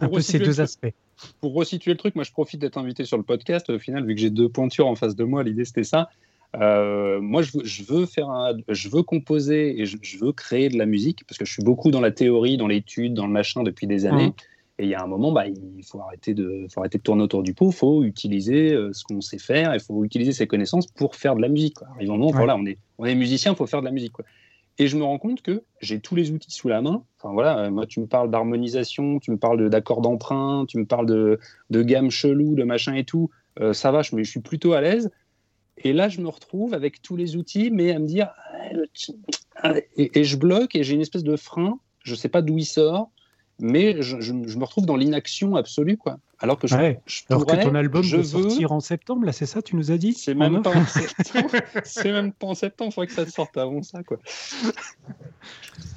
un 0.00 0.06
Pour 0.06 0.16
peu 0.16 0.20
ces 0.22 0.38
deux 0.38 0.46
truc- 0.46 0.58
aspects. 0.60 0.92
Pour 1.40 1.54
resituer 1.54 1.90
le 1.92 1.96
truc, 1.96 2.14
moi 2.14 2.24
je 2.24 2.30
profite 2.32 2.60
d'être 2.60 2.78
invité 2.78 3.04
sur 3.04 3.16
le 3.16 3.22
podcast. 3.24 3.68
Au 3.70 3.78
final, 3.78 4.06
vu 4.06 4.14
que 4.14 4.20
j'ai 4.20 4.30
deux 4.30 4.48
pointures 4.48 4.86
en 4.86 4.94
face 4.94 5.16
de 5.16 5.24
moi, 5.24 5.42
l'idée 5.42 5.64
c'était 5.64 5.84
ça. 5.84 6.08
Euh, 6.56 7.20
moi, 7.20 7.42
je 7.42 7.58
veux, 7.58 7.64
je 7.64 7.82
veux 7.82 8.06
faire 8.06 8.30
un, 8.30 8.56
je 8.68 8.88
veux 8.88 9.02
composer 9.02 9.80
et 9.80 9.84
je, 9.84 9.98
je 10.00 10.16
veux 10.16 10.32
créer 10.32 10.70
de 10.70 10.78
la 10.78 10.86
musique 10.86 11.24
parce 11.26 11.36
que 11.36 11.44
je 11.44 11.52
suis 11.52 11.62
beaucoup 11.62 11.90
dans 11.90 12.00
la 12.00 12.10
théorie, 12.10 12.56
dans 12.56 12.68
l'étude, 12.68 13.12
dans 13.14 13.26
le 13.26 13.32
machin 13.32 13.62
depuis 13.64 13.86
des 13.86 14.06
années. 14.06 14.28
Mhm. 14.28 14.32
Et 14.80 14.84
il 14.84 14.90
y 14.90 14.94
a 14.94 15.02
un 15.02 15.06
moment, 15.08 15.32
bah, 15.32 15.46
il 15.48 15.82
faut 15.84 16.00
arrêter 16.00 16.34
de, 16.34 16.66
faut 16.72 16.80
arrêter 16.80 16.98
de 16.98 17.02
tourner 17.02 17.22
autour 17.24 17.42
du 17.42 17.52
pot. 17.52 17.70
Il 17.70 17.74
faut 17.74 18.04
utiliser 18.04 18.72
euh, 18.72 18.92
ce 18.92 19.02
qu'on 19.02 19.20
sait 19.20 19.38
faire. 19.38 19.74
Il 19.74 19.80
faut 19.80 20.04
utiliser 20.04 20.32
ses 20.32 20.46
connaissances 20.46 20.86
pour 20.86 21.16
faire 21.16 21.34
de 21.34 21.42
la 21.42 21.48
musique. 21.48 21.74
Quoi. 21.74 21.88
Arrive 21.96 22.10
un 22.10 22.12
moment, 22.12 22.26
Ouais. 22.28 22.36
voilà, 22.36 22.56
on 22.56 22.64
est, 22.64 22.78
on 22.98 23.04
est 23.04 23.16
musicien, 23.16 23.52
il 23.52 23.56
faut 23.56 23.66
faire 23.66 23.80
de 23.80 23.86
la 23.86 23.90
musique. 23.92 24.12
Quoi. 24.12 24.24
Et 24.78 24.86
je 24.86 24.96
me 24.96 25.02
rends 25.02 25.18
compte 25.18 25.42
que 25.42 25.64
j'ai 25.80 25.98
tous 25.98 26.14
les 26.14 26.30
outils 26.30 26.52
sous 26.52 26.68
la 26.68 26.80
main. 26.80 27.02
Enfin 27.18 27.32
voilà, 27.32 27.58
euh, 27.64 27.70
moi 27.70 27.86
tu 27.86 27.98
me 27.98 28.06
parles 28.06 28.30
d'harmonisation, 28.30 29.18
tu 29.18 29.32
me 29.32 29.36
parles 29.36 29.58
de- 29.58 29.68
d'accords 29.68 30.00
d'emprunt, 30.00 30.64
tu 30.68 30.78
me 30.78 30.86
parles 30.86 31.06
de, 31.06 31.40
de 31.70 31.82
gamme 31.82 32.10
chelou, 32.12 32.54
de 32.54 32.62
machin 32.62 32.94
et 32.94 33.02
tout. 33.04 33.30
Euh, 33.60 33.72
ça 33.72 33.90
va, 33.90 34.02
je, 34.02 34.22
suis 34.22 34.40
plutôt 34.40 34.74
à 34.74 34.80
l'aise. 34.80 35.10
Et 35.78 35.92
là, 35.92 36.08
je 36.08 36.20
me 36.20 36.28
retrouve 36.28 36.74
avec 36.74 37.02
tous 37.02 37.16
les 37.16 37.34
outils, 37.34 37.70
mais 37.72 37.90
à 37.90 37.98
me 37.98 38.06
dire, 38.06 38.28
ah, 38.36 38.68
ah, 39.56 39.74
et, 39.96 40.20
et 40.20 40.22
je 40.22 40.36
bloque 40.36 40.76
et 40.76 40.84
j'ai 40.84 40.94
une 40.94 41.00
espèce 41.00 41.24
de 41.24 41.34
frein. 41.36 41.80
Je 42.04 42.14
sais 42.14 42.28
pas 42.28 42.42
d'où 42.42 42.58
il 42.58 42.64
sort, 42.64 43.10
mais 43.60 44.00
je, 44.02 44.20
je- 44.20 44.32
je 44.46 44.58
me 44.58 44.64
retrouve 44.64 44.86
dans 44.86 44.96
l'inaction 44.96 45.56
absolue, 45.56 45.96
quoi. 45.96 46.18
Alors 46.40 46.58
que 46.58 46.68
je, 46.68 46.76
Ouais. 46.76 47.00
je 47.06 47.22
Alors 47.30 47.44
que 47.44 47.50
pourrais, 47.52 47.64
ton 47.64 47.74
album 47.74 48.02
je 48.02 48.22
sortir 48.22 48.70
en 48.72 48.78
septembre, 48.80 49.24
là, 49.26 49.32
c'est 49.32 49.46
ça, 49.46 49.60
tu 49.62 49.74
nous 49.74 49.90
as 49.90 49.98
dit 49.98 50.12
c'est 50.12 50.34
même 50.34 50.62
pas 50.62 50.70
en 50.70 50.86
septembre. 50.86 51.50
c'est 51.84 52.12
même 52.12 52.32
pas 52.32 52.46
en 52.46 52.54
septembre. 52.54 52.90
Il 52.90 52.94
faudrait 52.94 53.06
que 53.08 53.12
ça 53.14 53.26
sorte 53.26 53.56
avant 53.56 53.82
ça, 53.82 54.02
quoi. 54.04 54.18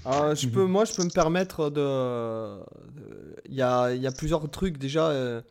Euh, 0.08 0.36
je 0.36 0.48
peux, 0.48 0.66
moi, 0.66 0.86
je 0.86 0.94
peux 0.94 1.04
me 1.04 1.10
permettre 1.12 1.70
de. 1.70 2.60
Il 3.48 3.54
y 3.56 3.62
a, 3.62 3.94
il 3.94 4.02
y 4.02 4.08
a 4.08 4.12
plusieurs 4.12 4.50
trucs 4.50 4.78
déjà. 4.78 5.08
euh, 5.10 5.42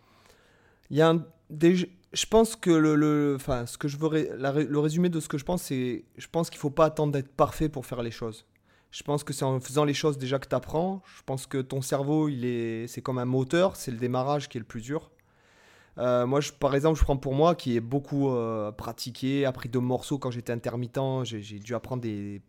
Il 0.91 0.97
y 0.97 1.03
a 1.03 1.11
un- 1.11 1.25
déjà- 1.51 1.87
Je 2.13 2.27
pense 2.27 2.57
que 2.57 2.71
le, 2.71 2.97
le- 2.97 3.35
enfin, 3.37 3.67
ce 3.67 3.79
que 3.79 3.87
je 3.87 3.97
veux, 3.97 4.09
ré- 4.09 4.31
la 4.37 4.51
ré- 4.51 4.67
le 4.69 4.79
résumé 4.81 5.09
de 5.09 5.21
ce 5.21 5.29
que 5.29 5.39
je 5.39 5.45
pense, 5.45 5.63
c'est, 5.63 6.03
je 6.17 6.27
pense 6.33 6.51
qu'il 6.51 6.59
faut 6.59 6.71
pas 6.71 6.87
attendre 6.87 7.13
d'être 7.13 7.29
parfait 7.29 7.69
pour 7.69 7.87
faire 7.87 8.03
les 8.03 8.11
choses. 8.11 8.45
Je 8.91 9.03
pense 9.03 9.23
que 9.23 9.33
c'est 9.33 9.45
en 9.45 9.61
faisant 9.61 9.85
les 9.85 9.95
choses 9.95 10.19
déjà 10.19 10.39
que 10.39 10.49
tu 10.49 10.55
apprends. 10.55 11.03
Je 11.17 11.23
pense 11.25 11.47
que 11.47 11.59
ton 11.59 11.81
cerveau, 11.81 12.29
il 12.29 12.45
est, 12.45 12.87
c'est 12.89 13.03
comme 13.03 13.19
un 13.19 13.25
moteur, 13.25 13.77
c'est 13.77 13.91
le 13.91 13.99
démarrage 13.99 14.49
qui 14.49 14.59
est 14.59 14.61
le 14.61 14.67
plus 14.67 14.81
dur. 14.81 15.11
Euh, 15.99 16.27
moi, 16.27 16.41
par 16.59 16.75
exemple, 16.75 16.99
je 16.99 17.05
prends 17.05 17.17
pour 17.17 17.35
moi 17.35 17.55
qui 17.55 17.77
ai 17.77 17.81
beaucoup 17.81 18.31
euh, 18.31 18.73
pratiqué, 18.73 19.45
appris 19.45 19.69
de 19.69 19.79
morceaux 19.79 20.19
quand 20.19 20.31
j'étais 20.31 20.53
intermittent. 20.53 20.99
J'ai, 21.25 21.59
dû 21.59 21.75
apprendre 21.75 22.03
des. 22.03 22.43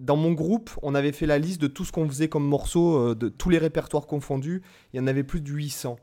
Dans 0.00 0.16
mon 0.16 0.32
groupe, 0.32 0.70
on 0.82 0.94
avait 0.94 1.12
fait 1.12 1.26
la 1.26 1.38
liste 1.38 1.60
de 1.60 1.66
tout 1.66 1.84
ce 1.84 1.92
qu'on 1.92 2.08
faisait 2.08 2.28
comme 2.28 2.46
morceaux, 2.46 3.10
euh, 3.10 3.14
de 3.14 3.28
tous 3.28 3.50
les 3.50 3.58
répertoires 3.58 4.06
confondus. 4.06 4.62
Il 4.92 4.96
y 4.96 5.00
en 5.00 5.06
avait 5.06 5.24
plus 5.24 5.40
de 5.40 5.50
800. 5.50 5.98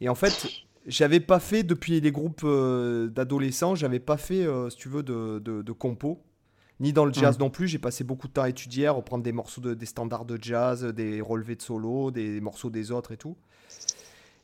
Et 0.00 0.08
en 0.08 0.14
fait, 0.14 0.48
j'avais 0.86 1.20
pas 1.20 1.38
fait 1.38 1.62
depuis 1.62 2.00
les 2.00 2.10
groupes 2.10 2.42
euh, 2.44 3.08
d'adolescents, 3.08 3.74
j'avais 3.74 4.00
pas 4.00 4.16
fait, 4.16 4.46
si 4.70 4.76
tu 4.76 4.88
veux, 4.88 5.02
de, 5.02 5.38
de, 5.38 5.62
de 5.62 5.72
compo. 5.72 6.22
Ni 6.78 6.92
dans 6.92 7.04
le 7.06 7.12
jazz 7.12 7.38
non 7.38 7.48
plus, 7.48 7.68
j'ai 7.68 7.78
passé 7.78 8.04
beaucoup 8.04 8.28
de 8.28 8.32
temps 8.34 8.42
à 8.42 8.48
étudier, 8.50 8.86
à 8.86 8.92
reprendre 8.92 9.24
des 9.24 9.32
morceaux 9.32 9.60
de, 9.62 9.72
des 9.74 9.86
standards 9.86 10.26
de 10.26 10.38
jazz, 10.40 10.84
des 10.84 11.20
relevés 11.22 11.56
de 11.56 11.62
solo, 11.62 12.10
des 12.10 12.40
morceaux 12.40 12.68
des 12.70 12.90
autres 12.90 13.12
et 13.12 13.16
tout. 13.16 13.36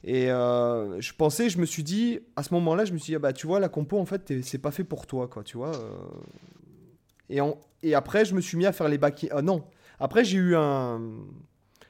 Et 0.04 0.30
euh, 0.30 1.00
je 1.00 1.12
pensais, 1.12 1.48
je 1.50 1.58
me 1.58 1.66
suis 1.66 1.82
dit, 1.84 2.20
à 2.34 2.42
ce 2.42 2.52
moment-là, 2.54 2.84
je 2.84 2.92
me 2.92 2.98
suis 2.98 3.10
dit, 3.12 3.16
ah 3.16 3.20
bah 3.20 3.32
tu 3.32 3.46
vois, 3.46 3.60
la 3.60 3.68
compo, 3.68 3.98
en 3.98 4.06
fait, 4.06 4.42
c'est 4.42 4.58
pas 4.58 4.70
fait 4.72 4.82
pour 4.84 5.06
toi, 5.06 5.28
quoi, 5.28 5.44
tu 5.44 5.56
vois. 5.58 5.74
euh. 5.76 5.90
Et, 7.28 7.40
en- 7.40 7.58
et 7.82 7.94
après, 7.94 8.24
je 8.24 8.34
me 8.34 8.40
suis 8.40 8.56
mis 8.56 8.66
à 8.66 8.72
faire 8.72 8.88
les 8.88 8.98
back 8.98 9.26
Ah 9.30 9.42
non, 9.42 9.64
après, 10.00 10.24
j'ai 10.24 10.38
eu 10.38 10.56
un. 10.56 11.00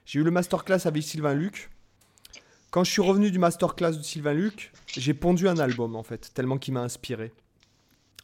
J'ai 0.05 0.19
eu 0.21 0.25
le 0.25 0.31
masterclass 0.33 0.81
avec 0.87 1.03
Sylvain 1.05 1.35
Luc. 1.35 1.71
Quand 2.71 2.85
je 2.85 2.91
suis 2.91 3.03
revenu 3.03 3.31
du 3.31 3.39
masterclass 3.39 3.93
de 3.97 4.03
Sylvain 4.03 4.35
Luc, 4.35 4.73
j'ai 4.89 5.15
pondu 5.15 5.47
un 5.49 5.59
album, 5.59 5.95
en 5.95 6.03
fait, 6.03 6.33
tellement 6.35 6.59
qu'il 6.59 6.75
m'a 6.75 6.81
inspiré. 6.83 7.33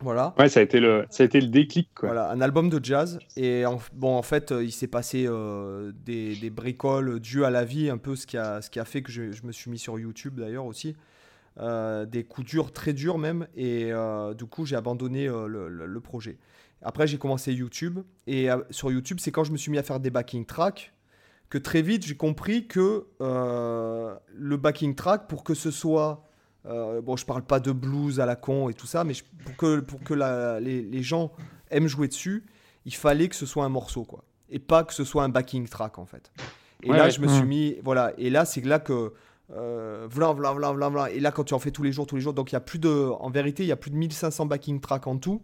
Voilà. 0.00 0.32
Ouais, 0.38 0.48
ça 0.48 0.60
a 0.60 0.62
été 0.62 0.78
le, 0.78 1.06
ça 1.10 1.24
a 1.24 1.26
été 1.26 1.40
le 1.40 1.48
déclic, 1.48 1.90
quoi. 1.94 2.10
Voilà, 2.10 2.30
un 2.30 2.40
album 2.40 2.68
de 2.70 2.78
jazz. 2.84 3.18
Et 3.36 3.66
en, 3.66 3.80
bon, 3.92 4.14
en 4.16 4.22
fait, 4.22 4.52
euh, 4.52 4.62
il 4.62 4.70
s'est 4.70 4.86
passé 4.86 5.24
euh, 5.26 5.90
des, 6.04 6.36
des 6.36 6.50
bricoles 6.50 7.18
dues 7.18 7.44
à 7.44 7.50
la 7.50 7.64
vie, 7.64 7.90
un 7.90 7.98
peu 7.98 8.14
ce 8.14 8.26
qui 8.26 8.36
a, 8.36 8.62
ce 8.62 8.70
qui 8.70 8.78
a 8.78 8.84
fait 8.84 9.02
que 9.02 9.10
je, 9.10 9.32
je 9.32 9.44
me 9.44 9.50
suis 9.50 9.70
mis 9.70 9.78
sur 9.78 9.98
YouTube 9.98 10.38
d'ailleurs 10.38 10.66
aussi. 10.66 10.94
Euh, 11.58 12.06
des 12.06 12.22
coups 12.22 12.46
durs, 12.48 12.72
très 12.72 12.92
durs 12.92 13.18
même. 13.18 13.48
Et 13.56 13.88
euh, 13.92 14.34
du 14.34 14.44
coup, 14.44 14.64
j'ai 14.64 14.76
abandonné 14.76 15.26
le, 15.26 15.68
le- 15.68 15.86
le 15.86 16.00
projet. 16.00 16.38
Après, 16.80 17.08
j'ai 17.08 17.18
commencé 17.18 17.52
YouTube. 17.52 17.98
Et 18.28 18.48
sur 18.70 18.92
YouTube, 18.92 19.18
c'est 19.20 19.32
quand 19.32 19.42
je 19.42 19.50
me 19.50 19.56
suis 19.56 19.72
mis 19.72 19.78
à 19.78 19.82
faire 19.82 19.98
des 19.98 20.10
backing 20.10 20.46
tracks 20.46 20.92
que 21.50 21.58
très 21.58 21.82
vite, 21.82 22.06
j'ai 22.06 22.14
compris 22.16 22.68
que 22.68 23.06
le 23.18 24.56
backing 24.56 24.94
track, 24.94 25.26
pour 25.26 25.42
que 25.42 25.54
ce 25.54 25.72
soit 25.72 26.22
euh, 26.68 27.00
bon, 27.00 27.16
je 27.16 27.24
parle 27.26 27.42
pas 27.42 27.60
de 27.60 27.72
blues 27.72 28.20
à 28.20 28.26
la 28.26 28.36
con 28.36 28.68
et 28.68 28.74
tout 28.74 28.86
ça, 28.86 29.04
mais 29.04 29.14
je- 29.14 29.24
pour 29.44 29.56
que, 29.56 29.80
pour 29.80 30.00
que 30.02 30.14
la- 30.14 30.60
les, 30.60 30.82
les 30.82 31.02
gens 31.02 31.32
aiment 31.70 31.86
jouer 31.88 32.08
dessus, 32.08 32.44
il 32.84 32.94
fallait 32.94 33.28
que 33.28 33.36
ce 33.36 33.46
soit 33.46 33.64
un 33.64 33.68
morceau, 33.68 34.04
quoi. 34.04 34.24
Et 34.50 34.58
pas 34.58 34.84
que 34.84 34.94
ce 34.94 35.04
soit 35.04 35.24
un 35.24 35.28
backing 35.28 35.68
track, 35.68 35.98
en 35.98 36.06
fait. 36.06 36.30
Et 36.82 36.90
Ouais, 36.90 36.96
là, 36.96 37.04
ouais. 37.04 37.10
je 37.10 37.20
me 37.20 37.28
suis 37.28 37.42
Mm. 37.42 37.46
mis. 37.48 37.76
Voilà. 37.84 38.12
Et 38.18 38.30
là, 38.30 38.44
c'est 38.44 38.64
là 38.64 38.78
que. 38.78 39.12
Euh, 39.50 40.06
v'là, 40.10 40.32
v'là, 40.34 40.52
v'là, 40.52 40.72
v'là. 40.90 41.10
Et 41.10 41.20
là, 41.20 41.32
quand 41.32 41.44
tu 41.44 41.54
en 41.54 41.58
fais 41.58 41.70
tous 41.70 41.82
les 41.82 41.90
jours, 41.92 42.06
tous 42.06 42.16
les 42.16 42.20
jours, 42.22 42.34
donc 42.34 42.52
il 42.52 42.54
y 42.54 42.56
a 42.56 42.60
plus 42.60 42.78
de. 42.78 42.88
En 43.20 43.30
vérité, 43.30 43.62
il 43.62 43.66
y 43.66 43.72
a 43.72 43.76
plus 43.76 43.90
de 43.90 43.96
1500 43.96 44.46
backing 44.46 44.78
tracks 44.80 45.06
en 45.06 45.16
tout. 45.16 45.40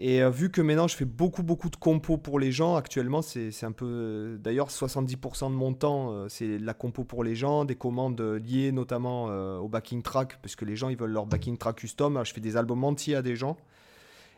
Et 0.00 0.22
euh, 0.22 0.30
vu 0.30 0.48
que 0.48 0.60
maintenant 0.60 0.86
je 0.86 0.94
fais 0.94 1.04
beaucoup 1.04 1.42
beaucoup 1.42 1.70
de 1.70 1.76
compos 1.76 2.18
pour 2.18 2.38
les 2.38 2.52
gens, 2.52 2.76
actuellement 2.76 3.20
c'est 3.20 3.64
un 3.64 3.72
peu... 3.72 3.84
euh, 3.84 4.38
D'ailleurs 4.38 4.68
70% 4.68 5.50
de 5.50 5.56
mon 5.56 5.74
temps 5.74 6.12
euh, 6.12 6.28
c'est 6.28 6.56
la 6.58 6.72
compo 6.72 7.02
pour 7.02 7.24
les 7.24 7.34
gens, 7.34 7.64
des 7.64 7.74
commandes 7.74 8.20
liées 8.20 8.70
notamment 8.70 9.24
au 9.58 9.68
backing 9.68 10.02
track, 10.02 10.38
parce 10.40 10.54
que 10.54 10.64
les 10.64 10.76
gens 10.76 10.88
ils 10.88 10.96
veulent 10.96 11.10
leur 11.10 11.26
backing 11.26 11.58
track 11.58 11.76
custom, 11.76 12.16
alors 12.16 12.24
je 12.24 12.32
fais 12.32 12.40
des 12.40 12.56
albums 12.56 12.84
entiers 12.84 13.16
à 13.16 13.22
des 13.22 13.34
gens. 13.34 13.56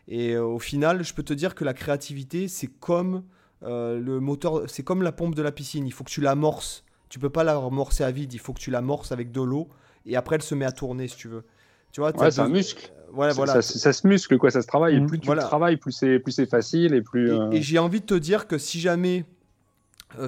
Et 0.08 0.34
au 0.38 0.58
final 0.58 1.04
je 1.04 1.12
peux 1.12 1.22
te 1.22 1.34
dire 1.34 1.54
que 1.54 1.64
la 1.64 1.74
créativité 1.74 2.48
c'est 2.48 2.66
comme 2.66 3.24
le 3.62 4.18
moteur, 4.18 4.62
c'est 4.66 4.82
comme 4.82 5.02
la 5.02 5.12
pompe 5.12 5.34
de 5.34 5.42
la 5.42 5.52
piscine, 5.52 5.86
il 5.86 5.92
faut 5.92 6.04
que 6.04 6.10
tu 6.10 6.22
l'amorces. 6.22 6.84
Tu 7.10 7.18
peux 7.18 7.28
pas 7.28 7.44
la 7.44 7.56
amorcer 7.56 8.02
à 8.02 8.10
vide, 8.10 8.32
il 8.32 8.38
faut 8.38 8.54
que 8.54 8.60
tu 8.60 8.70
l'amorces 8.70 9.12
avec 9.12 9.30
de 9.30 9.42
l'eau 9.42 9.68
et 10.06 10.16
après 10.16 10.36
elle 10.36 10.42
se 10.42 10.54
met 10.54 10.64
à 10.64 10.72
tourner 10.72 11.06
si 11.06 11.16
tu 11.16 11.28
veux. 11.28 11.44
Tu 11.92 12.00
vois, 12.00 12.16
Ouais, 12.16 12.30
c'est 12.30 12.40
un 12.40 12.48
muscle. 12.48 12.92
Voilà, 13.12 13.32
Ça- 13.32 13.36
voilà. 13.36 13.62
Ça, 13.62 13.78
ça 13.78 13.92
se 13.92 14.06
muscle, 14.06 14.38
quoi. 14.38 14.50
Ça 14.50 14.62
se 14.62 14.66
travaille. 14.68 14.94
Et 14.96 15.00
Mhm. 15.00 15.06
plus 15.08 15.18
tu 15.18 15.26
Voilà. 15.26 15.42
travailles, 15.42 15.76
plus 15.76 15.90
c'est, 15.92 16.18
plus 16.20 16.30
c'est 16.32 16.46
facile 16.46 16.94
et 16.94 17.02
plus. 17.02 17.28
Et, 17.28 17.32
euh, 17.32 17.50
et 17.50 17.60
j'ai 17.62 17.78
envie 17.78 18.00
de 18.00 18.06
te 18.06 18.14
dire 18.14 18.46
que 18.46 18.58
si 18.58 18.80
jamais 18.80 19.24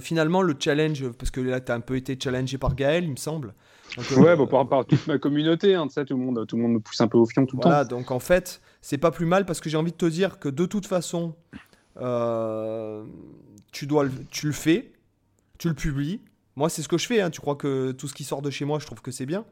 finalement, 0.01 0.43
le 0.43 0.55
challenge, 0.59 1.09
parce 1.19 1.31
que 1.33 1.41
là, 1.41 1.61
tu 1.61 1.73
as 1.73 1.75
un 1.75 1.81
peu 1.81 1.97
été 1.97 2.17
challengé 2.21 2.57
par 2.57 2.75
Gaël, 2.77 3.03
il 3.05 3.11
me 3.11 3.17
semble. 3.17 3.53
ouais, 4.17 4.37
bon, 4.37 4.47
par, 4.47 4.69
par, 4.69 4.87
toute 4.87 5.07
ma 5.09 5.19
communauté, 5.19 5.75
hein, 5.75 5.87
tout, 5.89 6.05
le 6.11 6.17
monde, 6.17 6.47
tout 6.47 6.57
le 6.57 6.63
monde 6.63 6.73
me 6.75 6.79
pousse 6.81 7.01
un 7.01 7.09
peu 7.09 7.19
au 7.19 7.27
fion 7.27 7.47
tout 7.47 7.57
le 7.57 7.63
voilà, 7.63 7.85
temps. 7.85 7.97
donc 7.97 8.11
en 8.13 8.21
fait, 8.21 8.61
c'est 8.81 8.97
pas 8.99 9.11
plus 9.11 9.27
mal 9.27 9.45
parce 9.45 9.61
que 9.61 9.69
j'ai 9.69 9.77
envie 9.77 9.91
de 9.93 9.97
te 9.97 10.07
dire 10.07 10.39
que 10.39 10.49
de 10.49 10.67
toute 10.67 10.87
façon, 10.87 11.35
tu, 13.73 13.87
dois 13.87 14.07
tu 14.31 14.47
le 14.47 14.53
fais, 14.53 14.93
tu 15.59 15.69
le 15.69 15.75
publies. 15.75 16.21
Moi, 16.57 16.69
c'est 16.69 16.83
ce 16.83 16.89
que 16.89 16.99
je 16.99 17.07
fais. 17.07 17.21
Hein. 17.21 17.31
Tu 17.31 17.41
crois 17.41 17.57
que 17.57 17.93
tout 17.93 18.07
ce 18.09 18.15
qui 18.15 18.25
sort 18.25 18.43
de 18.43 18.51
chez 18.51 18.65
moi, 18.65 18.79
je 18.79 18.87
trouve 18.87 19.01
que 19.01 19.11
c'est 19.11 19.27
bien. 19.27 19.45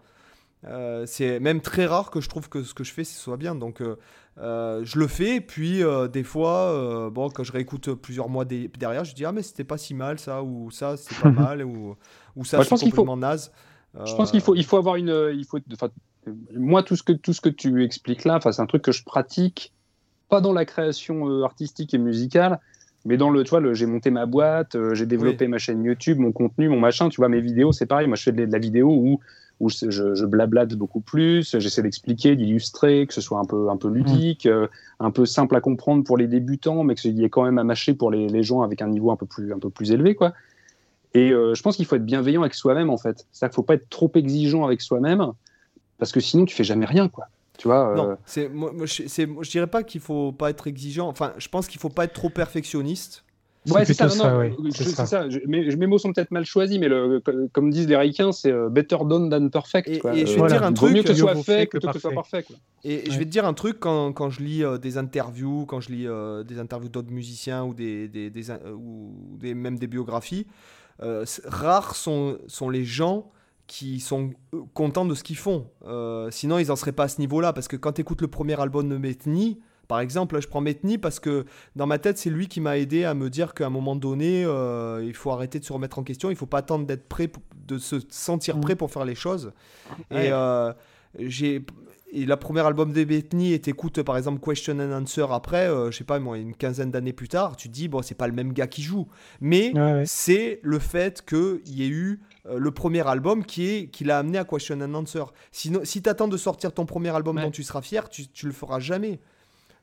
Euh, 0.66 1.04
c'est 1.06 1.40
même 1.40 1.60
très 1.60 1.86
rare 1.86 2.10
que 2.10 2.20
je 2.20 2.28
trouve 2.28 2.48
que 2.48 2.62
ce 2.62 2.74
que 2.74 2.84
je 2.84 2.92
fais, 2.92 3.04
ce 3.04 3.18
soit 3.18 3.36
bien. 3.36 3.54
Donc, 3.54 3.80
euh, 3.80 3.96
euh, 4.38 4.82
je 4.84 4.98
le 4.98 5.06
fais. 5.06 5.40
Puis, 5.40 5.82
des 6.12 6.22
fois, 6.22 7.10
bon, 7.10 7.30
quand 7.30 7.44
je 7.44 7.52
réécoute 7.52 7.94
plusieurs 7.94 8.28
mois 8.28 8.44
derrière, 8.44 9.04
je 9.04 9.14
dis 9.14 9.24
Ah, 9.24 9.32
mais 9.32 9.42
c'était 9.42 9.64
pas 9.64 9.78
si 9.78 9.94
mal 9.94 10.18
ça, 10.18 10.42
ou 10.42 10.70
ça, 10.70 10.96
c'était 10.96 11.20
pas 11.22 11.30
mal, 11.30 11.64
ou, 11.64 11.96
ou 12.36 12.44
ça, 12.44 12.62
c'est 12.62 12.76
complètement 12.76 13.16
naze. 13.16 13.52
Je 14.04 14.14
pense 14.14 14.30
qu'il 14.30 14.40
faut, 14.40 14.54
il 14.54 14.64
faut 14.64 14.76
avoir 14.76 14.96
une. 14.96 15.32
Il 15.34 15.44
faut, 15.44 15.58
moi, 16.54 16.82
tout 16.82 16.96
ce, 16.96 17.02
que, 17.02 17.12
tout 17.12 17.32
ce 17.32 17.40
que 17.40 17.48
tu 17.48 17.82
expliques 17.82 18.24
là, 18.24 18.38
c'est 18.40 18.60
un 18.60 18.66
truc 18.66 18.82
que 18.82 18.92
je 18.92 19.02
pratique, 19.04 19.72
pas 20.28 20.40
dans 20.40 20.52
la 20.52 20.66
création 20.66 21.42
artistique 21.42 21.94
et 21.94 21.98
musicale, 21.98 22.60
mais 23.06 23.16
dans 23.16 23.30
le, 23.30 23.42
tu 23.42 23.50
vois, 23.50 23.72
j'ai 23.72 23.86
monté 23.86 24.10
ma 24.10 24.26
boîte, 24.26 24.76
j'ai 24.92 25.06
développé 25.06 25.48
ma 25.48 25.56
chaîne 25.56 25.82
YouTube, 25.82 26.18
mon 26.18 26.30
contenu, 26.30 26.68
mon 26.68 26.78
machin, 26.78 27.08
tu 27.08 27.16
vois, 27.16 27.30
mes 27.30 27.40
vidéos, 27.40 27.72
c'est 27.72 27.86
pareil. 27.86 28.06
Moi, 28.06 28.16
je 28.16 28.24
fais 28.24 28.32
de 28.32 28.44
la 28.44 28.58
vidéo 28.58 28.90
où 28.90 29.20
où 29.60 29.68
je, 29.68 29.90
je, 29.90 30.24
blablate 30.24 30.74
beaucoup 30.74 31.00
plus, 31.00 31.56
j'essaie 31.58 31.82
d'expliquer, 31.82 32.34
d'illustrer, 32.34 33.06
que 33.06 33.12
ce 33.12 33.20
soit 33.20 33.38
un 33.38 33.44
peu, 33.44 33.68
un 33.68 33.76
peu 33.76 33.88
ludique, 33.88 34.46
euh, 34.46 34.66
un 34.98 35.10
peu 35.10 35.26
simple 35.26 35.54
à 35.54 35.60
comprendre 35.60 36.02
pour 36.02 36.16
les 36.16 36.26
débutants, 36.26 36.82
mais 36.82 36.94
qu'il 36.94 37.16
y 37.18 37.24
ait 37.24 37.28
quand 37.28 37.44
même 37.44 37.58
à 37.58 37.64
mâcher 37.64 37.92
pour 37.92 38.10
les, 38.10 38.26
les, 38.28 38.42
gens 38.42 38.62
avec 38.62 38.80
un 38.80 38.88
niveau 38.88 39.10
un 39.10 39.16
peu 39.16 39.26
plus, 39.26 39.52
un 39.52 39.58
peu 39.58 39.68
plus 39.68 39.92
élevé. 39.92 40.14
Quoi. 40.14 40.32
Et 41.12 41.30
euh, 41.30 41.54
je 41.54 41.62
pense 41.62 41.76
qu'il 41.76 41.84
faut 41.84 41.96
être 41.96 42.06
bienveillant 42.06 42.40
avec 42.40 42.54
soi-même, 42.54 42.88
en 42.88 42.96
fait. 42.96 43.26
C'est-à-dire 43.32 43.50
qu'il 43.50 43.60
ne 43.60 43.62
faut 43.62 43.62
pas 43.62 43.74
être 43.74 43.90
trop 43.90 44.10
exigeant 44.14 44.64
avec 44.64 44.80
soi-même, 44.80 45.32
parce 45.98 46.10
que 46.10 46.20
sinon, 46.20 46.46
tu 46.46 46.56
fais 46.56 46.64
jamais 46.64 46.86
rien. 46.86 47.08
quoi. 47.08 47.26
Tu 47.58 47.68
vois, 47.68 47.90
euh, 47.90 47.96
Non, 47.96 48.16
c'est, 48.24 48.48
moi, 48.48 48.72
je, 48.78 49.02
je 49.06 49.50
dirais 49.50 49.66
pas 49.66 49.82
qu'il 49.82 50.00
faut 50.00 50.32
pas 50.32 50.48
être 50.48 50.66
exigeant. 50.66 51.08
Enfin, 51.08 51.34
je 51.36 51.48
pense 51.48 51.66
qu'il 51.66 51.78
faut 51.78 51.90
pas 51.90 52.04
être 52.04 52.14
trop 52.14 52.30
perfectionniste. 52.30 53.24
Ouais, 53.68 53.84
c'est 53.84 53.94
ça. 53.94 54.08
ça, 54.08 55.26
mes, 55.46 55.86
mots 55.86 55.98
sont 55.98 56.12
peut-être 56.12 56.30
mal 56.30 56.46
choisis, 56.46 56.78
mais 56.78 56.88
le, 56.88 57.22
comme 57.52 57.70
disent 57.70 57.88
les 57.88 57.96
Ricains, 57.96 58.32
c'est 58.32 58.50
euh, 58.50 58.70
better 58.70 58.96
done 59.04 59.28
than 59.28 59.50
perfect. 59.50 59.88
Et, 59.88 60.00
je 60.26 60.34
vais 60.34 60.40
te 60.40 60.46
dire 60.46 60.62
un 60.62 60.72
truc. 60.72 60.94
mieux 60.94 61.02
que 61.02 61.08
ce 61.08 61.14
soit 61.14 61.34
fait 61.42 61.66
que, 61.66 61.76
que, 61.76 61.92
ce 61.92 61.98
soit 61.98 62.12
parfait. 62.12 62.44
Et, 62.84 63.10
je 63.10 63.18
vais 63.18 63.26
te 63.26 63.30
dire 63.30 63.44
un 63.44 63.52
truc 63.52 63.78
quand, 63.78 64.12
quand 64.12 64.30
je 64.30 64.40
lis 64.40 64.64
euh, 64.64 64.78
des 64.78 64.96
interviews, 64.96 65.66
quand 65.66 65.80
je 65.80 65.90
lis 65.92 66.06
euh, 66.06 66.42
des 66.42 66.58
interviews 66.58 66.88
d'autres 66.88 67.12
musiciens 67.12 67.64
ou, 67.64 67.74
des, 67.74 68.08
des, 68.08 68.30
des 68.30 68.50
ou 68.50 69.36
des, 69.38 69.52
même 69.52 69.78
des 69.78 69.86
biographies, 69.86 70.46
rares 71.44 71.96
sont, 71.96 72.38
sont 72.46 72.70
les 72.70 72.84
gens 72.84 73.30
qui 73.66 74.00
sont 74.00 74.30
contents 74.74 75.04
de 75.04 75.14
ce 75.14 75.22
qu'ils 75.22 75.36
font. 75.36 75.66
sinon, 76.30 76.58
ils 76.58 76.68
n'en 76.68 76.76
seraient 76.76 76.92
pas 76.92 77.04
à 77.04 77.08
ce 77.08 77.20
niveau-là. 77.20 77.52
Parce 77.52 77.68
que 77.68 77.76
quand 77.76 77.92
tu 77.92 78.00
écoutes 78.00 78.22
le 78.22 78.28
premier 78.28 78.58
album 78.58 78.88
de 78.88 78.96
Metheny, 78.96 79.60
par 79.90 79.98
exemple, 79.98 80.40
je 80.40 80.46
prends 80.46 80.60
Metni 80.60 80.98
parce 80.98 81.18
que 81.18 81.44
dans 81.74 81.88
ma 81.88 81.98
tête, 81.98 82.16
c'est 82.16 82.30
lui 82.30 82.46
qui 82.46 82.60
m'a 82.60 82.78
aidé 82.78 83.04
à 83.04 83.12
me 83.12 83.28
dire 83.28 83.54
qu'à 83.54 83.66
un 83.66 83.70
moment 83.70 83.96
donné, 83.96 84.44
euh, 84.44 85.04
il 85.04 85.14
faut 85.14 85.32
arrêter 85.32 85.58
de 85.58 85.64
se 85.64 85.72
remettre 85.72 85.98
en 85.98 86.04
question. 86.04 86.30
Il 86.30 86.36
faut 86.36 86.46
pas 86.46 86.58
attendre 86.58 86.86
d'être 86.86 87.08
prêt, 87.08 87.28
de 87.66 87.76
se 87.76 87.96
sentir 88.08 88.56
mm. 88.56 88.60
prêt 88.60 88.76
pour 88.76 88.92
faire 88.92 89.04
les 89.04 89.16
choses. 89.16 89.52
Et 90.12 90.30
euh, 90.30 90.72
j'ai 91.18 91.66
et 92.12 92.24
la 92.24 92.36
première 92.36 92.66
album 92.66 92.92
de 92.92 93.02
Bethany 93.02 93.52
et 93.52 93.60
t'écoutes 93.60 94.02
par 94.02 94.16
exemple 94.16 94.38
Question 94.40 94.78
and 94.78 94.92
Answer 94.92 95.26
après, 95.30 95.68
euh, 95.68 95.90
je 95.90 95.98
sais 95.98 96.04
pas 96.04 96.20
moi, 96.20 96.38
une 96.38 96.54
quinzaine 96.54 96.92
d'années 96.92 97.12
plus 97.12 97.28
tard, 97.28 97.56
tu 97.56 97.68
te 97.68 97.74
dis 97.74 97.88
bon 97.88 98.00
c'est 98.02 98.16
pas 98.16 98.28
le 98.28 98.32
même 98.32 98.52
gars 98.52 98.68
qui 98.68 98.82
joue, 98.82 99.08
mais 99.40 99.72
c'est 100.06 100.60
le 100.62 100.78
fait 100.78 101.24
qu'il 101.26 101.60
y 101.66 101.82
ait 101.82 101.88
eu 101.88 102.20
le 102.48 102.70
premier 102.70 103.06
album 103.08 103.44
qui 103.44 103.66
est 103.66 103.88
qui 103.88 104.04
l'a 104.04 104.18
amené 104.18 104.38
à 104.38 104.44
Question 104.44 104.80
and 104.80 104.94
Answer. 104.94 105.24
Sinon, 105.50 105.80
si 105.82 106.00
t'attends 106.00 106.28
de 106.28 106.36
sortir 106.36 106.72
ton 106.72 106.86
premier 106.86 107.10
album 107.10 107.40
dont 107.40 107.50
tu 107.50 107.64
seras 107.64 107.82
fier, 107.82 108.08
tu, 108.08 108.28
tu 108.28 108.46
le 108.46 108.52
feras 108.52 108.78
jamais. 108.78 109.20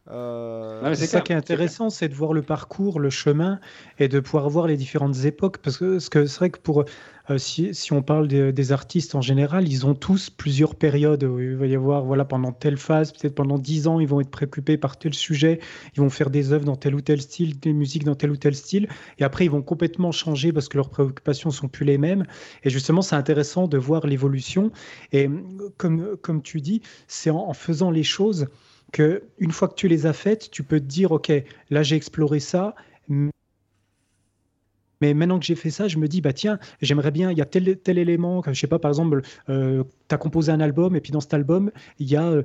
Euh, 0.10 0.94
c'est 0.96 1.08
ça 1.08 1.22
qui 1.22 1.34
est 1.34 1.36
intéressant, 1.36 1.90
c'est 1.90 2.08
de 2.08 2.14
voir 2.14 2.32
le 2.32 2.42
parcours, 2.42 3.00
le 3.00 3.10
chemin 3.10 3.60
et 4.00 4.08
de 4.08 4.20
pouvoir 4.20 4.50
voir 4.50 4.68
les 4.68 4.78
différentes 4.78 5.26
époques. 5.26 5.58
Parce 5.58 5.78
que 5.78 6.00
c'est 6.00 6.38
vrai 6.38 6.50
que 6.50 6.60
pour 6.60 6.86
euh, 7.30 7.38
si, 7.38 7.76
si, 7.76 7.92
on 7.92 8.02
parle 8.02 8.28
des 8.28 8.72
artistes 8.72 9.16
en 9.16 9.22
général, 9.22 9.68
ils 9.68 9.86
ont 9.86 9.96
tous 9.96 10.30
plusieurs 10.30 10.76
périodes. 10.76 11.26
Où 11.26 11.40
il 11.40 11.56
va 11.56 11.68
y 11.68 11.76
avoir 11.76 12.06
voilà 12.06 12.24
pendant 12.24 12.54
telle 12.54 12.78
phase, 12.78 13.12
peut-être 13.12 13.36
pendant 13.36 13.58
dix 13.58 13.88
ans, 13.88 14.00
ils 14.00 14.08
vont 14.08 14.22
être 14.22 14.30
préoccupés 14.30 14.78
par 14.78 14.98
tel 14.98 15.14
sujet, 15.14 15.60
ils 15.96 16.00
vont 16.00 16.10
faire 16.10 16.30
des 16.30 16.54
œuvres 16.54 16.66
dans 16.66 16.78
tel 16.78 16.96
ou 16.96 17.02
tel 17.02 17.22
style, 17.22 17.60
des 17.60 17.74
musiques 17.74 18.06
dans 18.06 18.16
tel 18.16 18.32
ou 18.32 18.38
tel 18.38 18.56
style, 18.56 18.88
et 19.20 19.24
après 19.26 19.46
ils 19.46 19.52
vont 19.52 19.62
complètement 19.62 20.12
changer 20.12 20.54
parce 20.54 20.70
que 20.70 20.78
leurs 20.78 20.90
préoccupations 20.90 21.52
sont 21.52 21.68
plus 21.68 21.86
les 21.86 21.98
mêmes. 21.98 22.26
Et 22.64 22.70
justement, 22.70 23.02
c'est 23.02 23.16
intéressant 23.16 23.68
de 23.68 23.78
voir 23.78 24.08
l'évolution. 24.08 24.72
Et 25.12 25.30
comme 25.76 26.16
comme 26.22 26.42
tu 26.42 26.62
dis, 26.62 26.82
c'est 27.08 27.30
en 27.30 27.54
faisant 27.54 27.92
les 27.92 28.04
choses 28.04 28.48
que 28.92 29.24
une 29.38 29.52
fois 29.52 29.68
que 29.68 29.76
tu 29.76 29.88
les 29.88 30.06
as 30.06 30.14
faites, 30.14 30.50
tu 30.52 30.64
peux 30.64 30.80
te 30.80 30.86
dire 30.86 31.12
ok, 31.12 31.32
là 31.70 31.84
j'ai 31.84 31.96
exploré 31.96 32.40
ça. 32.40 32.76
Mais 35.02 35.14
maintenant 35.14 35.40
que 35.40 35.46
j'ai 35.46 35.56
fait 35.56 35.70
ça, 35.70 35.88
je 35.88 35.98
me 35.98 36.08
dis, 36.08 36.22
bah 36.22 36.34
tiens, 36.34 36.60
j'aimerais 36.82 37.12
bien, 37.12 37.32
il 37.32 37.38
y 37.38 37.42
a 37.42 37.46
tel, 37.46 37.78
tel 37.78 37.98
élément, 37.98 38.42
je 38.46 38.54
sais 38.54 38.68
pas, 38.68 38.80
par 38.80 38.90
exemple, 38.90 39.22
euh, 39.50 39.84
tu 40.10 40.16
as 40.16 40.18
composé 40.18 40.52
un 40.52 40.60
album, 40.60 40.96
et 40.96 41.02
puis 41.02 41.12
dans 41.12 41.20
cet 41.20 41.34
album, 41.34 41.72
il 42.00 42.10
y 42.10 42.16
a 42.16 42.24
euh, 42.24 42.44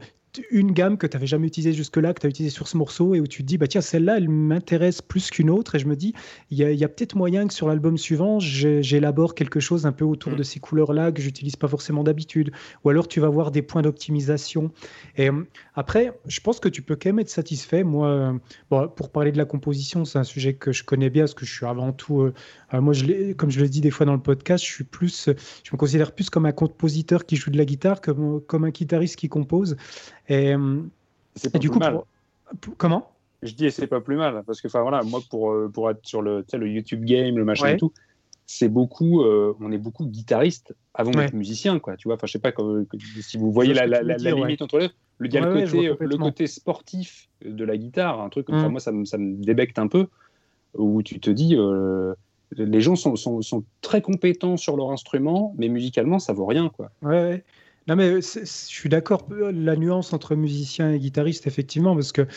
une 0.51 0.73
gamme 0.73 0.97
que 0.97 1.07
tu 1.07 1.17
n'avais 1.17 1.27
jamais 1.27 1.47
utilisée 1.47 1.73
jusque-là, 1.73 2.15
que 2.15 2.21
tu 2.21 2.27
as 2.27 2.31
utilisée 2.31 2.55
sur 2.55 2.69
ce 2.69 2.77
morceau, 2.77 3.15
et 3.15 3.21
où 3.21 3.27
tu 3.27 3.43
te 3.43 3.47
dis, 3.47 3.59
bah 3.59 3.67
tiens, 3.67 3.81
celle-là, 3.81 4.17
elle 4.17 4.29
m'intéresse 4.29 5.03
plus 5.03 5.31
qu'une 5.31 5.51
autre, 5.51 5.75
et 5.75 5.79
je 5.79 5.87
me 5.87 5.97
dis, 5.97 6.15
il 6.51 6.59
y 6.59 6.85
a, 6.85 6.89
peut-être 6.89 7.17
moyen 7.17 7.47
que 7.47 7.55
sur 7.55 7.69
l'album 7.69 7.99
suivant, 7.99 8.39
j'élabore 8.39 9.35
quelque 9.35 9.61
chose 9.61 9.87
un 9.87 9.93
peu 9.93 10.05
autour 10.05 10.33
mm. 10.33 10.37
de 10.37 10.43
ces 10.43 10.61
couleurs-là 10.61 11.13
que 11.13 11.23
j'utilise 11.23 11.57
pas 11.57 11.69
forcément 11.69 12.05
d'habitude, 12.05 12.53
ou 12.85 12.91
alors 12.91 13.09
tu 13.09 13.21
vas 13.21 13.29
voir 13.29 13.51
des 13.51 13.63
points 13.63 13.83
d'optimisation. 13.83 14.71
Et 15.17 15.29
euh, 15.29 15.43
après, 15.75 16.13
je 16.27 16.41
pense 16.41 16.61
que 16.61 16.69
tu 16.69 16.83
peux 16.83 16.97
quand 16.97 17.09
même 17.09 17.21
être 17.21 17.31
satisfait. 17.31 17.83
Moi, 17.83 18.09
euh, 18.09 18.33
bon, 18.71 18.89
pour 18.89 19.11
parler 19.11 19.33
de 19.33 19.39
la 19.39 19.47
composition, 19.47 20.05
c'est 20.05 20.19
un 20.19 20.25
sujet 20.25 20.55
que 20.55 20.73
je 20.73 20.85
connais 20.85 21.09
bien, 21.09 21.23
parce 21.23 21.35
que 21.35 21.47
je 21.47 21.55
suis 21.55 21.67
avant 21.67 21.93
tout, 21.93 22.21
euh, 22.21 22.33
moi, 22.81 22.93
je 22.93 23.33
comme 23.33 23.51
je 23.51 23.61
le 23.61 23.69
dis 23.69 23.81
des 23.81 23.91
fois 23.91 24.05
dans 24.05 24.13
le 24.13 24.21
podcast, 24.21 24.65
je 24.65 24.71
suis 24.71 24.85
plus, 24.85 25.31
je 25.65 25.71
me 25.73 25.79
considère 25.79 26.13
plus 26.13 26.29
comme 26.29 26.47
un 26.47 26.53
compositeur 26.53 27.25
qui 27.25 27.37
joue 27.37 27.51
de 27.51 27.59
la 27.59 27.65
guitare, 27.65 28.01
comme, 28.01 28.41
comme 28.43 28.65
un 28.65 28.71
guitariste 28.71 29.17
qui 29.17 29.29
compose. 29.29 29.77
Et, 30.29 30.55
euh, 30.55 30.83
et 31.55 31.59
du 31.59 31.71
coup, 31.71 31.81
comment? 32.77 33.09
Je 33.43 33.55
dis, 33.55 33.71
c'est 33.73 33.89
pas 33.89 34.01
plus 34.01 34.17
mal, 34.17 34.43
parce 34.47 34.61
que, 34.61 34.69
enfin 34.69 34.83
voilà, 34.83 35.03
moi, 35.03 35.21
pour, 35.29 35.53
euh, 35.53 35.69
pour 35.73 35.91
être 35.91 36.07
sur 36.07 36.23
le, 36.23 36.45
le 36.53 36.69
YouTube 36.69 37.05
game, 37.05 37.37
le 37.37 37.45
machin 37.45 37.69
et 37.69 37.77
tout, 37.77 37.93
c'est 38.55 38.69
beaucoup, 38.69 39.23
euh, 39.23 39.57
on 39.61 39.73
est 39.73 39.79
beaucoup 39.79 40.05
guitariste 40.05 40.75
avant 40.93 41.11
d'être 41.11 41.33
musicien, 41.33 41.79
quoi. 41.79 41.97
Tu 41.97 42.07
vois, 42.07 42.17
enfin, 42.17 42.27
je 42.27 42.33
sais 42.33 42.39
pas 42.39 42.53
si 43.23 43.39
vous 43.39 43.51
voyez 43.51 43.73
la, 43.73 43.87
la, 43.87 44.17
limite 44.17 44.61
entre 44.61 44.79
les 44.79 44.89
deux. 44.89 44.95
Le, 45.17 45.65
côté, 45.65 45.95
le 45.99 46.17
côté 46.19 46.47
sportif 46.47 47.31
de 47.43 47.65
la 47.65 47.79
guitare, 47.79 48.21
un 48.21 48.29
truc, 48.29 48.51
moi, 48.51 48.79
ça 48.79 48.93
me, 48.93 49.07
ça 49.07 49.17
me 49.17 49.43
débecte 49.43 49.79
un 49.79 49.87
peu, 49.87 50.07
où 50.75 51.03
tu 51.03 51.19
te 51.19 51.31
dis, 51.31 51.57
les 52.51 52.81
gens 52.83 52.95
sont, 52.95 53.17
sont, 53.17 53.41
sont, 53.41 53.65
très 53.81 54.03
compétents 54.03 54.59
sur 54.59 54.77
leur 54.77 54.91
instrument, 54.91 55.55
mais 55.57 55.69
musicalement, 55.69 56.19
ça 56.19 56.35
vaut 56.35 56.47
rien, 56.47 56.69
quoi. 56.69 56.91
Ouais, 57.01 57.43
non, 57.89 57.97
mais 57.97 58.21
je 58.21 58.45
suis 58.45 58.89
d'accord, 58.89 59.27
la 59.31 59.75
nuance 59.75 60.13
entre 60.13 60.37
musicien 60.37 60.93
et 60.93 61.01
guitariste, 61.01 61.49
effectivement, 61.49 61.95
parce 61.95 62.13
que, 62.13 62.29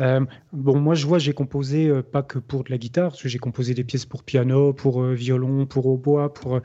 euh, 0.00 0.20
bon, 0.52 0.78
moi, 0.78 0.94
je 0.94 1.06
vois, 1.06 1.18
j'ai 1.18 1.32
composé 1.32 1.88
euh, 1.88 2.02
pas 2.02 2.22
que 2.22 2.38
pour 2.38 2.64
de 2.64 2.70
la 2.70 2.76
guitare, 2.76 3.10
parce 3.10 3.22
que 3.22 3.28
j'ai 3.28 3.38
composé 3.38 3.72
des 3.72 3.84
pièces 3.84 4.04
pour 4.04 4.22
piano, 4.22 4.74
pour 4.74 5.02
euh, 5.02 5.14
violon, 5.14 5.64
pour 5.64 5.86
hautbois, 5.86 6.34
pour 6.34 6.60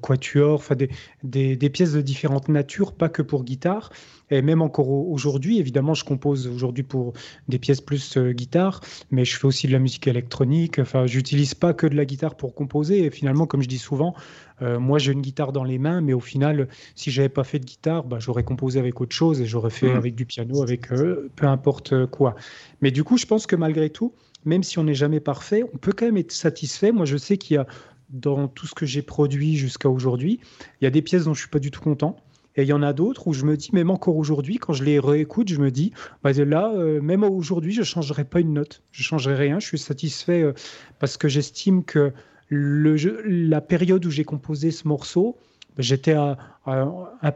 quatuor, 0.00 0.54
enfin, 0.54 0.76
des, 0.76 0.88
des, 1.22 1.56
des, 1.56 1.70
pièces 1.70 1.92
de 1.92 2.00
différentes 2.00 2.48
natures, 2.48 2.94
pas 2.94 3.10
que 3.10 3.22
pour 3.22 3.44
guitare. 3.44 3.90
Et 4.30 4.42
même 4.42 4.62
encore 4.62 4.88
aujourd'hui, 4.88 5.58
évidemment, 5.58 5.94
je 5.94 6.04
compose 6.04 6.46
aujourd'hui 6.46 6.84
pour 6.84 7.12
des 7.48 7.58
pièces 7.58 7.80
plus 7.80 8.16
euh, 8.16 8.32
guitare, 8.32 8.80
mais 9.10 9.24
je 9.24 9.36
fais 9.36 9.46
aussi 9.46 9.66
de 9.66 9.72
la 9.72 9.78
musique 9.78 10.06
électronique. 10.06 10.78
Enfin, 10.78 11.06
j'utilise 11.06 11.54
pas 11.54 11.74
que 11.74 11.86
de 11.86 11.96
la 11.96 12.04
guitare 12.04 12.36
pour 12.36 12.54
composer. 12.54 13.04
Et 13.04 13.10
finalement, 13.10 13.46
comme 13.46 13.62
je 13.62 13.68
dis 13.68 13.78
souvent, 13.78 14.14
euh, 14.62 14.78
moi, 14.78 14.98
j'ai 14.98 15.12
une 15.12 15.22
guitare 15.22 15.52
dans 15.52 15.64
les 15.64 15.78
mains, 15.78 16.00
mais 16.00 16.12
au 16.12 16.20
final, 16.20 16.68
si 16.94 17.10
j'avais 17.10 17.28
pas 17.28 17.44
fait 17.44 17.58
de 17.58 17.64
guitare, 17.64 18.04
bah, 18.04 18.18
j'aurais 18.20 18.44
composé 18.44 18.78
avec 18.78 19.00
autre 19.00 19.14
chose 19.14 19.40
et 19.40 19.46
j'aurais 19.46 19.70
fait 19.70 19.92
mmh. 19.92 19.96
avec 19.96 20.14
du 20.14 20.26
piano, 20.26 20.62
avec 20.62 20.92
euh, 20.92 21.30
peu 21.36 21.46
importe 21.46 22.06
quoi. 22.06 22.34
Mais 22.80 22.90
du 22.90 23.04
coup, 23.04 23.18
je 23.18 23.26
pense 23.26 23.46
que 23.46 23.56
malgré 23.56 23.90
tout, 23.90 24.14
même 24.44 24.62
si 24.62 24.78
on 24.78 24.84
n'est 24.84 24.94
jamais 24.94 25.20
parfait, 25.20 25.64
on 25.74 25.78
peut 25.78 25.92
quand 25.92 26.06
même 26.06 26.16
être 26.16 26.32
satisfait. 26.32 26.92
Moi, 26.92 27.04
je 27.04 27.16
sais 27.16 27.36
qu'il 27.36 27.54
y 27.54 27.58
a 27.58 27.66
dans 28.10 28.48
tout 28.48 28.66
ce 28.66 28.74
que 28.74 28.86
j'ai 28.86 29.02
produit 29.02 29.56
jusqu'à 29.56 29.88
aujourd'hui, 29.88 30.40
il 30.80 30.84
y 30.84 30.86
a 30.86 30.90
des 30.90 31.02
pièces 31.02 31.24
dont 31.24 31.34
je 31.34 31.40
suis 31.40 31.50
pas 31.50 31.58
du 31.58 31.70
tout 31.70 31.80
content. 31.80 32.16
Et 32.56 32.62
il 32.62 32.68
y 32.68 32.72
en 32.72 32.82
a 32.82 32.92
d'autres 32.92 33.28
où 33.28 33.32
je 33.32 33.44
me 33.44 33.56
dis, 33.56 33.70
même 33.72 33.90
encore 33.90 34.16
aujourd'hui, 34.16 34.58
quand 34.58 34.72
je 34.72 34.82
les 34.82 34.98
réécoute, 34.98 35.48
je 35.48 35.60
me 35.60 35.70
dis, 35.70 35.92
bah, 36.22 36.32
là, 36.32 36.72
euh, 36.74 37.00
même 37.00 37.22
aujourd'hui, 37.22 37.72
je 37.72 37.80
ne 37.80 37.84
changerai 37.84 38.24
pas 38.24 38.40
une 38.40 38.54
note. 38.54 38.82
Je 38.90 39.02
ne 39.02 39.04
changerai 39.04 39.36
rien. 39.36 39.60
Je 39.60 39.66
suis 39.66 39.78
satisfait 39.78 40.42
euh, 40.42 40.52
parce 40.98 41.16
que 41.16 41.28
j'estime 41.28 41.84
que 41.84 42.12
la 42.50 43.60
période 43.60 44.04
où 44.04 44.10
j'ai 44.10 44.24
composé 44.24 44.72
ce 44.72 44.88
morceau, 44.88 45.36
bah, 45.76 45.82
j'étais 45.82 46.14
un 46.14 46.36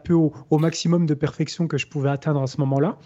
peu 0.02 0.14
au, 0.14 0.58
maximum 0.58 1.06
de 1.06 1.14
perfection 1.14 1.68
que 1.68 1.78
je 1.78 1.86
pouvais 1.86 2.10
atteindre 2.10 2.42
à 2.42 2.48
ce 2.48 2.58
moment-là. 2.60 2.98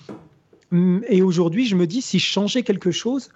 Hum, 0.73 1.03
et 1.09 1.21
aujourd'hui, 1.21 1.67
je 1.67 1.77
me 1.77 1.87
dis, 1.87 2.01
si 2.01 2.19
je 2.19 2.27
changeais 2.27 2.63
quelque 2.63 2.91
chose, 2.91 3.29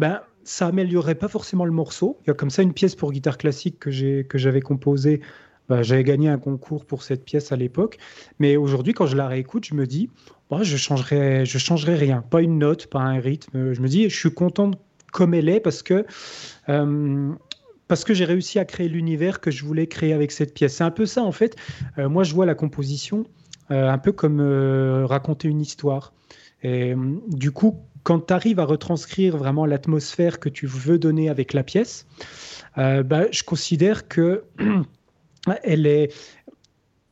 ben, 0.00 0.20
ça 0.42 0.66
améliorerait 0.66 1.14
pas 1.14 1.28
forcément 1.28 1.64
le 1.64 1.72
morceau. 1.72 2.18
Il 2.24 2.28
y 2.28 2.30
a 2.30 2.34
comme 2.34 2.50
ça 2.50 2.62
une 2.62 2.72
pièce 2.72 2.96
pour 2.96 3.12
guitare 3.12 3.38
classique 3.38 3.78
que 3.78 3.90
j'avais 4.38 4.60
composée. 4.60 5.20
Bah, 5.68 5.82
j'avais 5.82 6.04
gagné 6.04 6.28
un 6.28 6.38
concours 6.38 6.86
pour 6.86 7.02
cette 7.02 7.24
pièce 7.24 7.52
à 7.52 7.56
l'époque, 7.56 7.98
mais 8.38 8.56
aujourd'hui, 8.56 8.94
quand 8.94 9.06
je 9.06 9.16
la 9.16 9.28
réécoute, 9.28 9.66
je 9.66 9.74
me 9.74 9.86
dis, 9.86 10.08
bah, 10.50 10.62
je 10.62 10.76
changerai, 10.76 11.44
je 11.44 11.58
changerai 11.58 11.94
rien, 11.94 12.22
pas 12.22 12.40
une 12.40 12.58
note, 12.58 12.86
pas 12.86 13.00
un 13.00 13.20
rythme. 13.20 13.74
Je 13.74 13.80
me 13.82 13.88
dis, 13.88 14.08
je 14.08 14.16
suis 14.16 14.32
content 14.32 14.70
comme 15.12 15.34
elle 15.34 15.48
est 15.48 15.60
parce 15.60 15.82
que 15.82 16.06
euh, 16.68 17.32
que 18.06 18.14
j'ai 18.14 18.24
réussi 18.24 18.58
à 18.58 18.64
créer 18.64 18.88
l'univers 18.88 19.40
que 19.40 19.50
je 19.50 19.64
voulais 19.64 19.86
créer 19.86 20.12
avec 20.12 20.32
cette 20.32 20.54
pièce. 20.54 20.76
C'est 20.76 20.84
un 20.84 20.90
peu 20.90 21.06
ça 21.06 21.22
en 21.22 21.32
fait. 21.32 21.56
Euh, 21.98 22.08
moi, 22.08 22.24
je 22.24 22.34
vois 22.34 22.46
la 22.46 22.54
composition 22.54 23.24
euh, 23.70 23.90
un 23.90 23.98
peu 23.98 24.12
comme 24.12 24.40
raconter 25.04 25.48
une 25.48 25.60
histoire. 25.60 26.14
Et 26.62 26.94
du 27.28 27.52
coup, 27.52 27.76
quand 28.02 28.26
tu 28.26 28.34
arrives 28.34 28.58
à 28.58 28.64
retranscrire 28.64 29.36
vraiment 29.36 29.64
l'atmosphère 29.66 30.40
que 30.40 30.48
tu 30.48 30.66
veux 30.66 30.98
donner 30.98 31.28
avec 31.28 31.52
la 31.52 31.62
pièce, 31.62 32.06
bah, 32.76 33.30
je 33.30 33.42
considère 33.42 34.08
que 34.08 34.44
elle 35.62 35.86
est, 35.86 36.12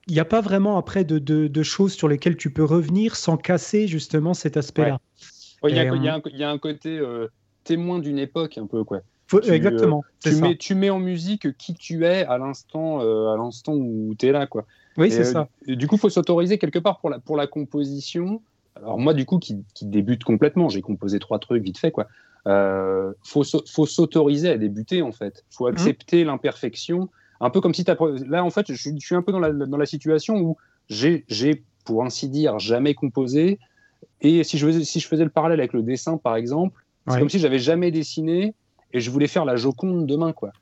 il 0.09 0.15
n'y 0.15 0.21
a 0.21 0.25
pas 0.25 0.41
vraiment 0.41 0.79
après 0.79 1.05
de, 1.05 1.19
de, 1.19 1.62
choses 1.62 1.93
sur 1.93 2.09
lesquelles 2.09 2.37
tu 2.37 2.51
peux 2.51 2.65
revenir 2.65 3.17
sans 3.17 3.37
casser 3.37 3.89
justement 3.89 4.35
cet 4.35 4.57
aspect-là. 4.57 5.01
Il 5.65 5.75
y, 5.75 6.45
a 6.45 6.51
un 6.51 6.59
côté 6.59 6.97
euh, 6.99 7.27
témoin 7.65 7.99
d'une 7.99 8.19
époque 8.19 8.57
un 8.59 8.67
peu 8.67 8.85
quoi. 8.85 9.01
exactement. 9.43 10.05
Euh, 10.27 10.31
tu, 10.31 10.37
mets, 10.37 10.57
tu 10.57 10.75
mets 10.77 10.91
en 10.91 11.01
musique 11.01 11.57
qui 11.57 11.75
tu 11.75 12.05
es 12.05 12.25
à 12.25 12.39
l'instant 12.39 13.01
euh, 13.01 13.33
à 13.33 13.37
l'instant 13.37 13.75
où 13.75 14.15
tu 14.17 14.27
es 14.27 14.33
là 14.33 14.47
quoi. 14.47 14.65
Oui, 14.97 15.11
c'est 15.11 15.25
ça. 15.25 15.49
du 15.67 15.87
coup, 15.89 15.97
il 15.97 15.99
faut 15.99 16.09
s'autoriser 16.09 16.57
quelque 16.57 16.79
part 16.79 17.01
pour 17.01 17.11
la, 17.11 17.19
pour 17.19 17.37
la 17.37 17.47
composition. 17.47 18.41
Alors 18.77 18.99
moi, 18.99 19.12
du 19.12 19.27
coup, 19.27 19.39
qui, 19.39 19.62
qui 19.75 19.87
débute 19.87 20.25
complètement, 20.25 20.69
j'ai 20.69 20.83
composé 20.83 21.19
trois 21.19 21.39
trucs 21.39 21.62
vite 21.62 21.79
fait 21.79 21.91
quoi. 21.91 22.07
faut 22.45 23.43
faut 23.43 23.87
s'autoriser 23.87 24.51
à 24.51 24.57
débuter 24.57 25.03
en 25.03 25.12
fait. 25.12 25.45
Faut 25.51 25.67
mmh. 25.67 25.73
accepter 25.73 26.25
l'imperfection 26.25 27.11
un 27.40 27.51
peu 27.51 27.61
comme 27.61 27.75
si 27.75 27.85
tu 27.85 27.92
Là, 28.27 28.44
en 28.44 28.51
fait, 28.51 28.72
je, 28.72 28.90
suis 28.99 29.14
un 29.14 29.22
peu 29.22 29.33
dans 29.33 29.40
la, 29.40 29.53
dans 29.53 29.77
la 29.77 29.87
situation 29.87 30.37
où 30.37 30.57
j'ai, 30.88 31.25
pour 31.85 32.05
ainsi 32.05 32.29
dire, 32.29 32.59
jamais 32.59 32.94
composé. 32.94 33.59
Et 34.20 34.44
si 34.44 34.59
je, 34.59 34.66
faisais, 34.66 34.85
si 34.85 35.01
je 35.01 35.09
faisais 35.09 35.25
le 35.25 35.31
parallèle 35.31 35.61
avec 35.61 35.72
le 35.72 35.83
dessin, 35.83 36.16
par 36.16 36.37
exemple, 36.37 36.85
c'est 37.09 37.18
comme 37.18 37.31
si 37.31 37.38
j'avais 37.38 37.59
jamais 37.59 37.90
dessiné 37.90 38.55
et 38.92 39.01
je 39.01 39.11
voulais 39.11 39.29
faire 39.29 39.44
la 39.44 39.57
Joconde 39.57 40.07
demain, 40.07 40.33
quoi. 40.33 40.53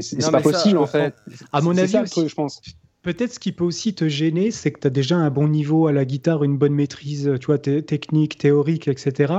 c'est 0.00 0.18
pas 0.30 0.40
possible, 0.40 0.78
en 0.78 0.86
fait. 0.86 1.14
À 1.52 1.60
mon 1.60 1.76
avis, 1.76 1.92
ça, 1.92 2.04
je 2.26 2.34
pense. 2.34 2.60
Peut-être 3.02 3.32
ce 3.32 3.40
qui 3.40 3.50
peut 3.50 3.64
aussi 3.64 3.94
te 3.94 4.08
gêner, 4.08 4.52
c'est 4.52 4.70
que 4.70 4.78
tu 4.78 4.86
as 4.86 4.90
déjà 4.90 5.16
un 5.16 5.28
bon 5.28 5.48
niveau 5.48 5.88
à 5.88 5.92
la 5.92 6.04
guitare, 6.04 6.44
une 6.44 6.56
bonne 6.56 6.74
maîtrise, 6.74 7.32
tu 7.40 7.46
vois, 7.46 7.58
technique, 7.58 8.38
théorique, 8.38 8.86
etc. 8.86 9.34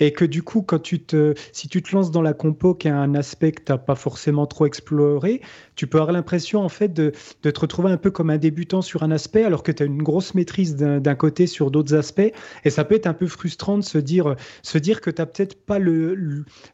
Et 0.00 0.12
que 0.14 0.24
du 0.24 0.42
coup, 0.42 0.62
quand 0.62 0.78
tu 0.78 1.00
te, 1.00 1.34
si 1.52 1.68
tu 1.68 1.82
te 1.82 1.94
lances 1.94 2.10
dans 2.10 2.22
la 2.22 2.32
compo 2.32 2.74
qui 2.74 2.88
a 2.88 2.96
un 2.96 3.14
aspect 3.14 3.52
que 3.52 3.62
tu 3.62 3.72
n'as 3.72 3.78
pas 3.78 3.94
forcément 3.94 4.46
trop 4.46 4.64
exploré, 4.64 5.42
tu 5.76 5.86
peux 5.86 5.98
avoir 5.98 6.12
l'impression 6.12 6.62
en 6.62 6.68
fait 6.68 6.92
de, 6.92 7.12
de, 7.42 7.50
te 7.50 7.60
retrouver 7.60 7.90
un 7.90 7.96
peu 7.96 8.10
comme 8.10 8.30
un 8.30 8.38
débutant 8.38 8.82
sur 8.82 9.02
un 9.02 9.10
aspect, 9.10 9.44
alors 9.44 9.62
que 9.62 9.72
tu 9.72 9.82
as 9.82 9.86
une 9.86 10.02
grosse 10.02 10.34
maîtrise 10.34 10.76
d'un 10.76 11.14
côté 11.14 11.46
sur 11.46 11.70
d'autres 11.70 11.94
aspects. 11.94 12.32
Et 12.64 12.70
ça 12.70 12.84
peut 12.84 12.94
être 12.94 13.06
un 13.06 13.14
peu 13.14 13.26
frustrant 13.26 13.78
de 13.78 13.84
se 13.84 13.98
dire, 13.98 14.36
se 14.62 14.78
dire 14.78 15.00
que 15.00 15.10
tu 15.10 15.20
n'as 15.20 15.26
peut-être 15.26 15.64
pas 15.64 15.78
le, 15.78 16.14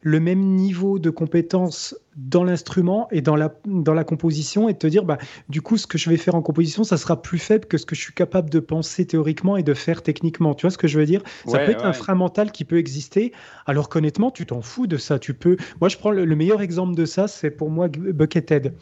le, 0.01 0.21
même 0.21 0.55
niveau 0.55 0.99
de 0.99 1.11
compétence 1.11 1.97
dans 2.17 2.45
l'instrument 2.45 3.09
et 3.11 3.23
dans 3.23 3.37
la, 3.37 3.55
dans 3.67 3.95
la 3.95 4.05
composition 4.05 4.69
et 4.69 4.75
de 4.75 4.79
te 4.79 4.87
dire, 4.87 5.05
bah, 5.05 5.19
du 5.49 5.63
coup, 5.63 5.77
ce 5.77 5.87
que 5.87 5.97
je 5.97 6.11
vais 6.11 6.17
faire 6.17 6.35
en 6.35 6.43
composition, 6.43 6.85
ça 6.85 6.97
sera 6.97 7.23
plus 7.23 7.39
faible 7.39 7.67
que 7.67 7.79
ce 7.79 7.87
que 7.87 7.95
je 7.95 8.01
suis 8.01 8.13
capable 8.13 8.51
de 8.51 8.61
penser 8.61 9.07
théoriquement 9.07 9.57
et 9.57 9.63
de 9.63 9.75
faire 9.75 10.03
techniquement. 10.03 10.55
Tu 10.55 10.67
vois 10.67 10.71
ce 10.71 10.79
que 10.79 10.89
je 10.89 10.99
veux 10.99 11.07
dire? 11.07 11.23
Ça 11.47 11.59
peut 11.61 11.71
être 11.71 11.85
un 11.85 11.93
frein 11.93 12.15
mental 12.15 12.53
qui 12.53 12.65
peut 12.65 12.79
exister, 12.79 13.33
alors 13.67 13.89
qu'honnêtement, 13.89 14.31
tu 14.31 14.45
t'en 14.45 14.61
fous 14.61 14.87
de 14.87 14.97
ça. 14.97 15.19
Tu 15.19 15.35
peux. 15.35 15.57
Moi, 15.81 15.89
je 15.89 15.97
prends 15.97 16.11
le, 16.11 16.25
le 16.25 16.37
meilleur 16.37 16.61
exemple 16.61 16.95
de 16.95 17.05
ça, 17.05 17.29
c'est 17.29 17.51
pour 17.51 17.71
moi 17.71 17.89
Buckethead. 17.89 18.75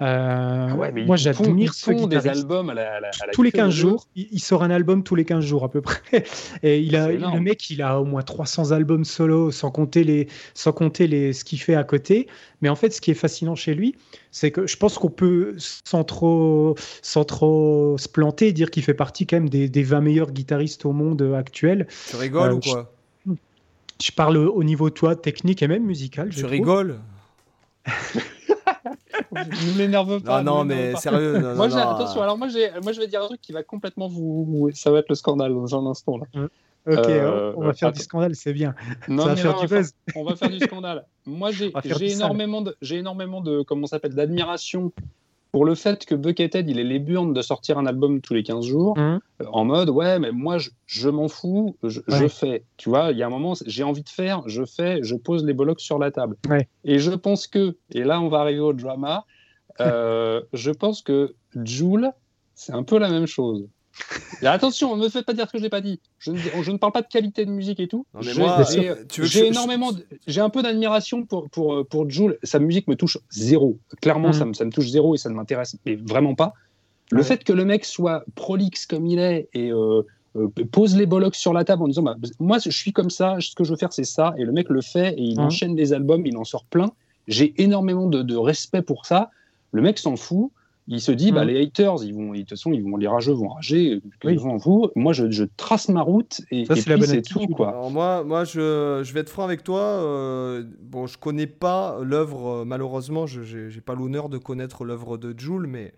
Euh, 0.00 0.68
ah 0.72 0.90
moi, 1.06 1.14
j'admire 1.14 1.72
ce 1.72 1.92
des 2.08 2.26
albums 2.26 2.68
à 2.68 2.74
la, 2.74 3.10
tous 3.32 3.42
les 3.42 3.52
15 3.52 3.72
jours. 3.72 4.08
Il, 4.16 4.40
sort 4.40 4.64
un 4.64 4.70
album 4.70 5.04
tous 5.04 5.14
les 5.14 5.24
15 5.24 5.44
jours 5.44 5.62
à 5.62 5.70
peu 5.70 5.80
près. 5.80 6.24
Et 6.64 6.80
il 6.80 6.96
a, 6.96 7.12
le 7.12 7.40
mec, 7.40 7.70
il 7.70 7.80
a 7.80 8.00
au 8.00 8.04
moins 8.04 8.22
300 8.22 8.72
albums 8.72 9.04
solo, 9.04 9.52
sans 9.52 9.70
compter 9.70 10.02
les, 10.02 10.28
sans 10.54 10.72
compter 10.72 11.06
les, 11.06 11.32
ce 11.32 11.44
qu'il 11.44 11.60
fait 11.60 11.76
à 11.76 11.84
côté. 11.84 12.26
Mais 12.60 12.68
en 12.68 12.74
fait, 12.74 12.90
ce 12.90 13.00
qui 13.00 13.12
est 13.12 13.14
fascinant 13.14 13.54
chez 13.54 13.74
lui, 13.74 13.94
c'est 14.32 14.50
que 14.50 14.66
je 14.66 14.76
pense 14.76 14.98
qu'on 14.98 15.10
peut, 15.10 15.54
sans 15.58 16.02
trop, 16.02 16.74
sans 17.02 17.24
trop 17.24 17.96
se 17.96 18.08
planter, 18.08 18.52
dire 18.52 18.72
qu'il 18.72 18.82
fait 18.82 18.94
partie 18.94 19.26
quand 19.26 19.36
même 19.36 19.48
des, 19.48 19.68
des 19.68 19.82
20 19.84 20.00
meilleurs 20.00 20.32
guitaristes 20.32 20.86
au 20.86 20.92
monde 20.92 21.22
actuel. 21.36 21.86
Tu 22.10 22.16
rigoles 22.16 22.50
euh, 22.50 22.54
ou 22.54 22.60
quoi? 22.60 22.92
je, 24.02 24.10
parle 24.10 24.38
au 24.38 24.64
niveau 24.64 24.90
toi 24.90 25.14
technique 25.14 25.62
et 25.62 25.68
même 25.68 25.84
musical. 25.84 26.30
Tu 26.30 26.44
rigoles? 26.44 26.98
ne 29.32 29.78
m'énerve 29.78 30.20
pas. 30.20 30.42
Non, 30.42 30.58
non, 30.58 30.64
mais 30.64 30.94
sérieux. 30.96 31.54
moi, 31.54 31.66
attention, 31.66 32.22
alors 32.22 32.38
moi, 32.38 32.48
moi, 32.82 32.92
je 32.92 33.00
vais 33.00 33.06
dire 33.06 33.22
un 33.22 33.26
truc 33.26 33.40
qui 33.40 33.52
va 33.52 33.62
complètement 33.62 34.08
vous. 34.08 34.70
Ça 34.74 34.90
va 34.90 34.98
être 34.98 35.08
le 35.08 35.14
scandale 35.14 35.54
dans 35.54 35.74
un 35.74 35.90
instant. 35.90 36.18
Là. 36.18 36.48
Ok, 36.86 37.08
euh, 37.08 37.54
on 37.56 37.62
va 37.62 37.72
faire 37.72 37.92
du 37.92 38.00
scandale, 38.00 38.34
c'est 38.34 38.52
bien. 38.52 38.74
Non, 39.08 39.22
ça 39.22 39.28
va 39.30 39.36
faire 39.36 39.60
du 39.60 39.66
buzz. 39.66 39.92
On 40.16 40.24
va 40.24 40.36
faire 40.36 40.50
du 40.50 40.58
scandale. 40.58 41.06
Moi, 41.24 41.50
j'ai 41.50 41.72
énormément, 42.12 42.60
de, 42.60 42.76
énormément 42.90 43.40
de, 43.40 43.62
comment 43.62 43.86
s'appelle, 43.86 44.14
d'admiration 44.14 44.92
pour 45.54 45.64
le 45.64 45.76
fait 45.76 46.04
que 46.04 46.16
Buckethead, 46.16 46.68
il 46.68 46.80
est 46.80 46.84
les 46.84 46.98
burnes 46.98 47.32
de 47.32 47.40
sortir 47.40 47.78
un 47.78 47.86
album 47.86 48.20
tous 48.20 48.34
les 48.34 48.42
15 48.42 48.66
jours, 48.66 48.98
mmh. 48.98 49.00
euh, 49.00 49.20
en 49.52 49.64
mode, 49.64 49.88
ouais, 49.88 50.18
mais 50.18 50.32
moi, 50.32 50.56
je, 50.86 51.08
m'en 51.08 51.28
fous, 51.28 51.76
je, 51.84 52.00
fais. 52.26 52.64
Tu 52.76 52.88
vois, 52.88 53.12
il 53.12 53.18
y 53.18 53.22
a 53.22 53.28
un 53.28 53.30
moment, 53.30 53.54
j'ai 53.64 53.84
envie 53.84 54.02
de 54.02 54.08
faire, 54.08 54.42
je 54.48 54.64
fais, 54.64 54.98
je 55.04 55.14
pose 55.14 55.44
les 55.44 55.52
bollocks 55.52 55.78
sur 55.78 56.00
la 56.00 56.10
table. 56.10 56.34
Et 56.82 56.98
je 56.98 57.12
pense 57.12 57.46
que, 57.46 57.76
et 57.92 58.02
là, 58.02 58.20
on 58.20 58.26
va 58.26 58.40
arriver 58.40 58.58
au 58.58 58.72
drama, 58.72 59.26
euh, 59.78 60.42
je 60.54 60.72
pense 60.72 61.02
que 61.02 61.36
Joule, 61.54 62.10
c'est 62.56 62.72
un 62.72 62.82
peu 62.82 62.98
la 62.98 63.08
même 63.08 63.26
chose. 63.28 63.68
Et 64.42 64.46
attention, 64.46 64.96
ne 64.96 65.04
me 65.04 65.08
faites 65.08 65.24
pas 65.24 65.32
dire 65.32 65.46
ce 65.46 65.52
que 65.52 65.58
je 65.58 65.62
n'ai 65.62 65.70
pas 65.70 65.80
dit. 65.80 66.00
Je 66.18 66.32
ne, 66.32 66.38
je 66.38 66.70
ne, 66.70 66.76
parle 66.76 66.92
pas 66.92 67.02
de 67.02 67.08
qualité 67.08 67.46
de 67.46 67.50
musique 67.50 67.80
et 67.80 67.88
tout. 67.88 68.06
J'ai 68.20 69.46
énormément, 69.46 69.90
j'ai 70.26 70.40
un 70.40 70.50
peu 70.50 70.62
d'admiration 70.62 71.24
pour, 71.24 71.48
pour, 71.50 71.86
pour 71.86 72.10
Jules. 72.10 72.38
Sa 72.42 72.58
musique 72.58 72.88
me 72.88 72.96
touche 72.96 73.18
zéro. 73.30 73.78
Clairement, 74.00 74.30
mm. 74.30 74.34
ça, 74.34 74.44
me, 74.44 74.52
ça, 74.52 74.64
me, 74.64 74.70
touche 74.70 74.88
zéro 74.88 75.14
et 75.14 75.18
ça 75.18 75.30
ne 75.30 75.34
m'intéresse 75.34 75.76
vraiment 75.86 76.34
pas. 76.34 76.54
Le 77.10 77.22
fait 77.22 77.44
que 77.44 77.52
le 77.52 77.64
mec 77.64 77.84
soit 77.84 78.24
prolixe 78.34 78.86
comme 78.86 79.06
il 79.06 79.18
est 79.18 79.48
et 79.52 79.70
euh, 79.70 80.02
euh, 80.36 80.48
pose 80.72 80.96
les 80.96 81.06
bollocks 81.06 81.36
sur 81.36 81.52
la 81.52 81.64
table 81.64 81.82
en 81.82 81.88
disant 81.88 82.02
bah, 82.02 82.16
Moi, 82.40 82.58
je 82.58 82.70
suis 82.70 82.92
comme 82.92 83.10
ça, 83.10 83.36
ce 83.40 83.54
que 83.54 83.64
je 83.64 83.70
veux 83.70 83.76
faire, 83.76 83.92
c'est 83.92 84.04
ça. 84.04 84.34
Et 84.38 84.44
le 84.44 84.52
mec 84.52 84.68
le 84.68 84.80
fait 84.80 85.14
et 85.14 85.22
il 85.22 85.38
mm. 85.38 85.44
enchaîne 85.44 85.74
des 85.74 85.92
albums, 85.92 86.26
il 86.26 86.36
en 86.36 86.44
sort 86.44 86.64
plein. 86.64 86.92
J'ai 87.28 87.54
énormément 87.62 88.06
de, 88.06 88.22
de 88.22 88.36
respect 88.36 88.82
pour 88.82 89.06
ça. 89.06 89.30
Le 89.72 89.82
mec 89.82 89.98
s'en 89.98 90.16
fout. 90.16 90.50
Il 90.86 91.00
se 91.00 91.12
dit, 91.12 91.32
bah, 91.32 91.44
mm. 91.44 91.48
les 91.48 91.62
haters, 91.62 92.04
ils 92.04 92.14
vont, 92.14 92.32
de 92.32 92.38
toute 92.40 92.50
façon, 92.50 92.72
ils 92.72 92.82
vont, 92.82 92.96
les 92.96 93.08
rageux 93.08 93.32
vont 93.32 93.48
rager, 93.48 94.02
ils 94.24 94.38
vont 94.38 94.56
vous. 94.56 94.90
Moi, 94.96 95.14
je, 95.14 95.44
trace 95.56 95.88
ma 95.88 96.02
route 96.02 96.42
et, 96.50 96.66
c'est 96.66 97.22
tout. 97.22 97.46
Quoi. 97.46 97.88
moi, 97.90 98.22
moi 98.24 98.44
je, 98.44 99.00
je, 99.02 99.12
vais 99.12 99.20
être 99.20 99.30
franc 99.30 99.44
avec 99.44 99.64
toi. 99.64 99.80
Euh, 99.80 100.62
bon, 100.82 101.06
je 101.06 101.16
connais 101.16 101.46
pas 101.46 101.98
l'œuvre, 102.02 102.48
euh, 102.48 102.64
malheureusement, 102.64 103.26
je 103.26 103.74
n'ai 103.74 103.80
pas 103.80 103.94
l'honneur 103.94 104.28
de 104.28 104.36
connaître 104.36 104.84
l'œuvre 104.84 105.16
de 105.16 105.34
Jules, 105.38 105.66
mais 105.66 105.94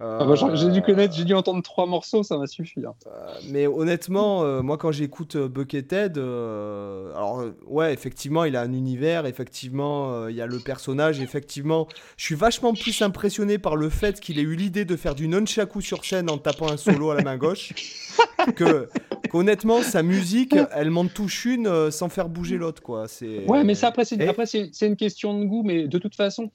ah 0.00 0.24
bah, 0.24 0.34
j'ai 0.54 0.70
dû 0.70 0.80
connaître, 0.80 1.14
j'ai 1.14 1.24
dû 1.24 1.34
entendre 1.34 1.62
trois 1.62 1.86
morceaux, 1.86 2.22
ça 2.22 2.38
m'a 2.38 2.46
suffi. 2.46 2.80
Hein. 2.86 2.94
Euh, 3.06 3.34
mais 3.50 3.66
honnêtement, 3.66 4.44
euh, 4.44 4.62
moi 4.62 4.78
quand 4.78 4.92
j'écoute 4.92 5.34
euh, 5.34 5.48
Buckethead, 5.48 6.18
alors 6.18 7.44
ouais, 7.66 7.92
effectivement, 7.92 8.44
il 8.44 8.54
a 8.56 8.60
un 8.60 8.72
univers, 8.72 9.26
effectivement, 9.26 10.28
il 10.28 10.36
y 10.36 10.40
a 10.40 10.46
le 10.46 10.58
personnage, 10.60 11.20
effectivement, 11.20 11.88
je 12.16 12.24
suis 12.24 12.34
vachement 12.36 12.74
plus 12.74 13.02
impressionné 13.02 13.58
par 13.58 13.76
le 13.76 13.88
fait 13.88 14.20
qu'il 14.20 14.38
ait 14.38 14.42
eu 14.42 14.54
l'idée 14.54 14.84
de 14.84 14.96
faire 14.96 15.14
du 15.14 15.26
nunchaku 15.26 15.80
sur 15.80 16.04
scène 16.04 16.30
en 16.30 16.38
tapant 16.38 16.70
un 16.70 16.76
solo 16.76 17.10
à 17.10 17.16
la 17.16 17.22
main 17.22 17.36
gauche, 17.36 17.72
que 18.54 18.88
qu'honnêtement, 19.30 19.82
sa 19.82 20.02
musique, 20.02 20.54
elle 20.72 20.90
m'en 20.90 21.06
touche 21.06 21.44
une 21.44 21.90
sans 21.90 22.08
faire 22.08 22.28
bouger 22.28 22.56
l'autre, 22.56 22.82
quoi. 22.82 23.08
C'est. 23.08 23.44
Ouais, 23.46 23.64
mais 23.64 23.74
ça 23.74 23.88
après 23.88 24.04
c'est 24.04 24.86
une 24.86 24.96
question 24.96 25.38
de 25.38 25.44
goût, 25.44 25.62
mais 25.64 25.88
de 25.88 25.98
toute 25.98 26.14
façon, 26.14 26.50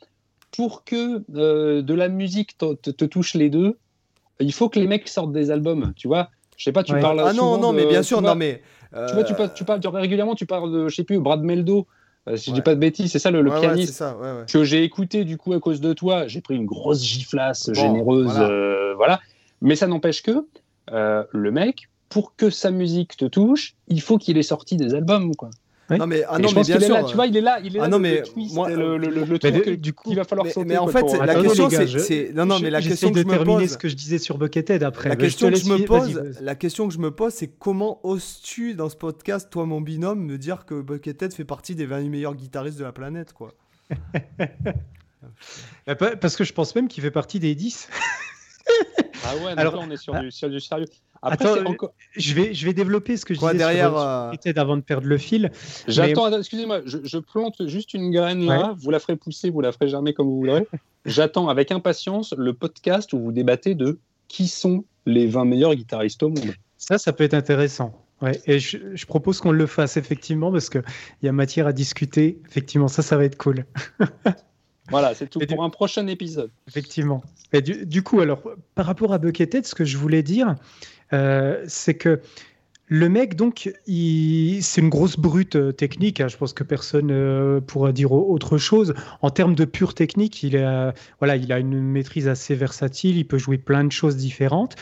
pour 0.55 0.83
que 0.83 1.23
euh, 1.35 1.81
de 1.81 1.93
la 1.93 2.07
musique 2.07 2.57
te, 2.57 3.05
touche 3.05 3.33
les 3.33 3.49
deux, 3.49 3.77
il 4.39 4.53
faut 4.53 4.69
que 4.69 4.79
les 4.79 4.87
mecs 4.87 5.07
sortent 5.09 5.33
des 5.33 5.51
albums, 5.51 5.93
tu 5.95 6.07
vois. 6.07 6.29
Je 6.57 6.63
sais 6.63 6.71
pas, 6.71 6.83
tu 6.83 6.93
parles. 6.93 7.21
Ah 7.25 7.33
non, 7.33 7.57
non, 7.57 7.73
mais 7.73 7.85
bien 7.85 8.03
sûr, 8.03 8.21
non, 8.21 8.35
mais. 8.35 8.61
Tu 9.07 9.13
vois, 9.13 9.23
tu 9.23 9.33
parles, 9.33 9.53
tu 9.53 9.63
parles, 9.65 9.81
régulièrement, 9.97 10.35
tu 10.35 10.45
parles 10.45 10.71
de, 10.71 10.87
je 10.87 10.95
sais 10.95 11.03
plus, 11.03 11.19
Brad 11.19 11.41
Meldo. 11.41 11.87
Euh, 12.29 12.37
si 12.37 12.51
je 12.51 12.55
dis 12.55 12.61
pas 12.61 12.73
de 12.73 12.79
bêtises, 12.79 13.11
c'est 13.11 13.19
ça 13.19 13.31
le, 13.31 13.43
pianiste 13.43 13.95
ça, 13.95 14.17
que 14.49 14.63
j'ai 14.63 14.83
écouté 14.83 15.25
du 15.25 15.35
coup 15.37 15.51
à 15.51 15.59
cause 15.59 15.81
de 15.81 15.91
toi. 15.91 16.25
J'ai 16.27 16.39
pris 16.39 16.55
une 16.55 16.65
grosse 16.65 17.03
giflasse 17.03 17.73
généreuse, 17.73 18.37
euh, 18.37 18.93
voilà. 18.95 19.19
Mais 19.61 19.75
ça 19.75 19.87
n'empêche 19.87 20.21
que 20.21 20.45
le 20.87 21.51
mec, 21.51 21.89
pour 22.07 22.35
que 22.35 22.49
sa 22.51 22.69
musique 22.69 23.17
te 23.17 23.25
touche, 23.25 23.75
il 23.87 23.99
faut 23.99 24.17
qu'il 24.19 24.37
ait 24.37 24.43
sorti 24.43 24.77
des 24.77 24.93
albums, 24.93 25.35
quoi. 25.35 25.49
Non 25.89 26.07
mais 26.07 26.23
ah 26.27 26.39
non 26.39 26.49
mais 26.55 26.63
bien 26.63 26.79
sûr. 26.79 26.93
Là, 26.93 27.03
tu 27.03 27.15
vois, 27.15 27.27
il 27.27 27.35
est 27.35 27.41
là, 27.41 27.59
il 27.63 27.75
est 27.75 27.79
ah 27.79 27.83
là. 27.83 27.87
non 27.89 27.99
mais 27.99 28.23
moi, 28.53 28.69
le, 28.69 28.97
le, 28.97 29.25
le, 29.25 29.39
truc 29.39 29.81
du 29.81 29.93
coup, 29.93 30.11
il 30.11 30.15
va 30.15 30.23
falloir 30.23 30.45
mais, 30.45 30.53
sauter. 30.53 30.67
Mais 30.67 30.77
en 30.77 30.87
fait, 30.87 31.03
la 31.17 31.35
question 31.35 31.69
c'est 31.69 32.31
non 32.33 32.45
non 32.45 32.59
mais 32.59 32.69
la 32.69 32.81
question 32.81 33.11
que 33.11 33.19
je 33.19 33.25
me 33.25 33.43
pose 33.43 33.69
ce 33.69 33.77
que 33.77 33.89
je 33.89 33.95
disais 33.95 34.17
sur 34.17 34.37
Buckethead 34.37 34.83
après. 34.83 35.09
La 35.09 35.15
question 35.15 35.49
que 35.49 35.57
je 35.57 35.65
me 35.65 35.83
pose, 35.85 36.21
la 36.41 36.55
question 36.55 36.87
que 36.87 36.93
je 36.93 36.99
me 36.99 37.11
pose 37.11 37.33
c'est 37.33 37.47
comment 37.47 37.99
oses-tu 38.03 38.75
dans 38.75 38.89
ce 38.89 38.95
podcast 38.95 39.49
toi 39.51 39.65
mon 39.65 39.81
binôme 39.81 40.23
me 40.23 40.37
dire 40.37 40.65
que 40.65 40.81
Buckethead 40.81 41.33
fait 41.33 41.45
partie 41.45 41.75
des 41.75 41.85
20 41.85 42.09
meilleurs 42.09 42.35
guitaristes 42.35 42.79
de 42.79 42.83
la 42.83 42.93
planète 42.93 43.33
quoi? 43.33 43.53
Parce 45.85 46.35
que 46.35 46.43
je 46.43 46.53
pense 46.53 46.75
même 46.75 46.87
qu'il 46.87 47.03
fait 47.03 47.11
partie 47.11 47.39
des 47.39 47.55
10. 47.55 47.89
ah 49.25 49.35
ouais, 49.37 49.53
alors 49.57 49.75
on 49.79 49.89
est 49.91 49.97
sur 49.97 50.13
du, 50.19 50.31
sur 50.31 50.49
du 50.49 50.59
sérieux. 50.59 50.87
Après, 51.25 51.45
Attends, 51.45 51.69
encore... 51.69 51.93
je, 52.17 52.33
vais, 52.33 52.53
je 52.53 52.65
vais 52.65 52.73
développer 52.73 53.15
ce 53.15 53.23
que 53.23 53.33
je 53.33 53.39
disais 53.39 53.53
derrière, 53.53 53.91
sur, 53.91 53.97
euh... 53.97 54.31
avant 54.57 54.75
de 54.75 54.81
perdre 54.81 55.07
le 55.07 55.17
fil. 55.17 55.51
J'attends, 55.87 56.29
mais... 56.29 56.37
excusez-moi, 56.37 56.81
je, 56.85 56.97
je, 57.01 57.17
plante 57.17 57.65
juste 57.65 57.93
une 57.93 58.11
graine 58.11 58.45
là, 58.45 58.69
ouais. 58.69 58.73
vous 58.77 58.91
la 58.91 58.99
ferez 58.99 59.15
pousser, 59.15 59.49
vous 59.49 59.61
la 59.61 59.71
ferez 59.71 59.87
germer 59.87 60.13
comme 60.13 60.27
vous 60.27 60.41
voudrez. 60.41 60.67
J'attends 61.05 61.47
avec 61.47 61.71
impatience 61.71 62.33
le 62.37 62.53
podcast 62.53 63.13
où 63.13 63.19
vous 63.19 63.31
débattez 63.31 63.73
de 63.73 63.99
qui 64.27 64.49
sont 64.49 64.83
les 65.05 65.25
20 65.27 65.45
meilleurs 65.45 65.75
guitaristes 65.75 66.23
au 66.23 66.29
monde. 66.29 66.53
Ça, 66.77 66.97
ça 66.97 67.13
peut 67.13 67.23
être 67.23 67.33
intéressant. 67.33 67.93
Ouais, 68.21 68.41
et 68.45 68.59
je, 68.59 68.77
je 68.93 69.05
propose 69.05 69.39
qu'on 69.39 69.51
le 69.51 69.65
fasse 69.65 69.95
effectivement 69.95 70.51
parce 70.51 70.69
qu'il 70.69 70.83
y 71.21 71.29
a 71.29 71.31
matière 71.31 71.67
à 71.67 71.73
discuter. 71.73 72.41
Effectivement, 72.49 72.89
ça, 72.89 73.01
ça 73.01 73.15
va 73.15 73.23
être 73.23 73.37
cool. 73.37 73.65
Voilà, 74.89 75.15
c'est 75.15 75.27
tout 75.27 75.41
et 75.41 75.47
pour 75.47 75.59
du... 75.59 75.63
un 75.63 75.69
prochain 75.69 76.07
épisode. 76.07 76.51
Effectivement. 76.67 77.23
Et 77.53 77.61
du, 77.61 77.85
du, 77.85 78.03
coup, 78.03 78.19
alors, 78.19 78.43
par 78.75 78.85
rapport 78.85 79.13
à 79.13 79.17
Buckethead, 79.17 79.65
ce 79.65 79.75
que 79.75 79.85
je 79.85 79.97
voulais 79.97 80.23
dire, 80.23 80.55
euh, 81.13 81.63
c'est 81.67 81.93
que 81.93 82.21
le 82.87 83.09
mec, 83.09 83.35
donc, 83.35 83.71
c'est 83.85 84.81
une 84.81 84.89
grosse 84.89 85.17
brute 85.17 85.55
euh, 85.55 85.71
technique. 85.71 86.19
Hein. 86.19 86.27
Je 86.27 86.37
pense 86.37 86.53
que 86.53 86.63
personne 86.63 87.09
euh, 87.11 87.61
pourra 87.61 87.91
dire 87.91 88.11
autre 88.11 88.57
chose. 88.57 88.93
En 89.21 89.29
termes 89.29 89.55
de 89.55 89.65
pure 89.65 89.95
technique, 89.95 90.43
il, 90.43 90.55
est, 90.55 90.93
voilà, 91.19 91.37
il 91.37 91.51
a 91.53 91.59
une 91.59 91.81
maîtrise 91.81 92.27
assez 92.27 92.55
versatile. 92.55 93.17
Il 93.17 93.25
peut 93.25 93.37
jouer 93.37 93.57
plein 93.57 93.83
de 93.83 93.91
choses 93.91 94.17
différentes. 94.17 94.75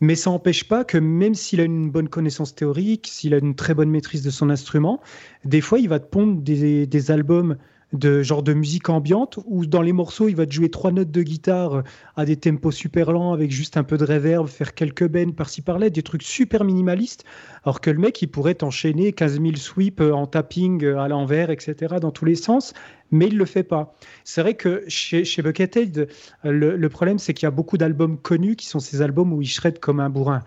Mais 0.00 0.16
ça 0.16 0.30
n'empêche 0.30 0.66
pas 0.66 0.84
que 0.84 0.98
même 0.98 1.34
s'il 1.34 1.60
a 1.60 1.64
une 1.64 1.90
bonne 1.90 2.08
connaissance 2.08 2.54
théorique, 2.54 3.06
s'il 3.08 3.34
a 3.34 3.38
une 3.38 3.54
très 3.54 3.74
bonne 3.74 3.90
maîtrise 3.90 4.22
de 4.22 4.30
son 4.30 4.50
instrument, 4.50 5.00
des 5.44 5.60
fois, 5.60 5.78
il 5.78 5.88
va 5.88 6.00
te 6.00 6.06
pondre 6.06 6.40
des 6.42 7.10
albums 7.10 7.56
de 7.92 8.22
genre 8.22 8.42
de 8.42 8.54
musique 8.54 8.88
ambiante 8.88 9.38
où 9.46 9.66
dans 9.66 9.82
les 9.82 9.92
morceaux 9.92 10.28
il 10.28 10.36
va 10.36 10.46
te 10.46 10.52
jouer 10.52 10.70
trois 10.70 10.92
notes 10.92 11.10
de 11.10 11.22
guitare 11.22 11.82
à 12.16 12.24
des 12.24 12.36
tempos 12.36 12.70
super 12.70 13.12
lents 13.12 13.32
avec 13.32 13.50
juste 13.50 13.76
un 13.76 13.84
peu 13.84 13.96
de 13.96 14.04
reverb, 14.04 14.46
faire 14.46 14.74
quelques 14.74 15.06
bennes 15.06 15.34
par-ci 15.34 15.62
par-là, 15.62 15.90
des 15.90 16.02
trucs 16.02 16.22
super 16.22 16.64
minimalistes, 16.64 17.24
alors 17.64 17.80
que 17.80 17.90
le 17.90 17.98
mec 17.98 18.20
il 18.22 18.28
pourrait 18.28 18.54
t'enchaîner 18.54 19.12
15 19.12 19.40
000 19.40 19.56
sweeps 19.56 20.00
en 20.00 20.26
tapping 20.26 20.84
à 20.86 21.08
l'envers, 21.08 21.50
etc. 21.50 21.96
dans 22.00 22.10
tous 22.10 22.24
les 22.24 22.36
sens, 22.36 22.72
mais 23.12 23.28
il 23.28 23.36
le 23.36 23.44
fait 23.44 23.62
pas. 23.62 23.94
C'est 24.24 24.40
vrai 24.40 24.54
que 24.54 24.84
chez, 24.88 25.24
Buckethead, 25.42 26.08
le, 26.42 26.76
le 26.76 26.88
problème 26.88 27.18
c'est 27.18 27.34
qu'il 27.34 27.46
y 27.46 27.48
a 27.48 27.52
beaucoup 27.52 27.78
d'albums 27.78 28.18
connus 28.18 28.56
qui 28.56 28.66
sont 28.66 28.80
ces 28.80 29.02
albums 29.02 29.32
où 29.32 29.42
il 29.42 29.46
shred 29.46 29.78
comme 29.78 30.00
un 30.00 30.10
bourrin. 30.10 30.40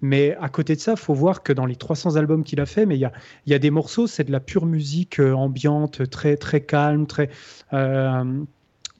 Mais 0.00 0.36
à 0.40 0.48
côté 0.48 0.74
de 0.74 0.80
ça, 0.80 0.96
faut 0.96 1.14
voir 1.14 1.42
que 1.42 1.52
dans 1.52 1.66
les 1.66 1.76
300 1.76 2.16
albums 2.16 2.44
qu'il 2.44 2.60
a 2.60 2.66
fait, 2.66 2.86
mais 2.86 2.96
il 2.96 3.10
y 3.46 3.54
a, 3.54 3.58
des 3.58 3.70
morceaux, 3.70 4.06
c'est 4.06 4.24
de 4.24 4.32
la 4.32 4.40
pure 4.40 4.66
musique 4.66 5.20
ambiante, 5.20 6.08
très 6.10 6.36
très 6.36 6.60
calme, 6.62 7.06
très 7.06 7.28
euh, 7.72 8.44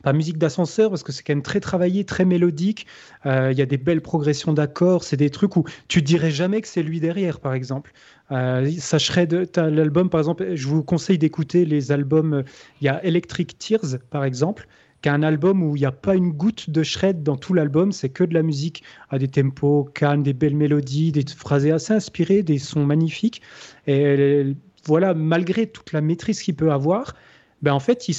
pas 0.03 0.13
musique 0.13 0.37
d'ascenseur 0.37 0.91
parce 0.91 1.03
que 1.03 1.13
c'est 1.13 1.23
quand 1.23 1.35
même 1.35 1.43
très 1.43 1.61
travaillé, 1.61 2.05
très 2.05 2.25
mélodique. 2.25 2.87
Euh, 3.25 3.53
il 3.53 3.59
y 3.59 3.63
a 3.63 3.67
des 3.67 3.77
belles 3.77 4.03
progressions 4.03 4.53
d'accords. 4.53 5.05
C'est 5.05 5.17
des 5.17 5.31
trucs 5.31 5.57
où 5.57 5.65
tu 5.89 6.03
dirais 6.03 6.31
jamais 6.31 6.61
que 6.61 6.69
c'est 6.69 6.83
lui 6.83 7.01
derrière, 7.01 7.41
par 7.41 7.55
exemple. 7.55 7.93
Euh, 8.33 8.71
ça 8.79 8.99
shred 8.99 9.51
l'album, 9.57 10.09
par 10.09 10.21
exemple. 10.21 10.55
Je 10.55 10.67
vous 10.67 10.83
conseille 10.83 11.19
d'écouter 11.19 11.65
les 11.65 11.93
albums. 11.93 12.45
Il 12.81 12.87
y 12.87 12.89
a 12.89 13.05
Electric 13.05 13.59
Tears, 13.59 13.99
par 14.11 14.25
exemple, 14.25 14.67
qui 15.03 15.09
est 15.09 15.13
un 15.13 15.23
album 15.23 15.63
où 15.63 15.77
il 15.77 15.81
n'y 15.81 15.87
a 15.87 15.93
pas 15.93 16.15
une 16.15 16.31
goutte 16.31 16.71
de 16.71 16.83
shred 16.83 17.23
dans 17.23 17.37
tout 17.37 17.55
l'album. 17.55 17.93
C'est 17.93 18.09
que 18.09 18.25
de 18.25 18.35
la 18.35 18.43
musique 18.43 18.83
à 19.11 19.19
des 19.19 19.29
tempos 19.29 19.85
calmes, 19.95 20.23
des 20.23 20.33
belles 20.33 20.57
mélodies, 20.57 21.13
des 21.13 21.25
phrasés 21.37 21.73
assez 21.73 21.93
inspirés, 21.93 22.43
des 22.43 22.59
sons 22.59 22.87
magnifiques. 22.87 23.43
Et 23.87 24.57
voilà, 24.85 25.15
malgré 25.15 25.67
toute 25.67 25.93
la 25.93 26.01
maîtrise 26.01 26.43
qu'il 26.43 26.57
peut 26.57 26.73
avoir 26.73 27.15
ben 27.63 27.73
en 27.73 27.81
fait, 27.81 28.09
il, 28.09 28.17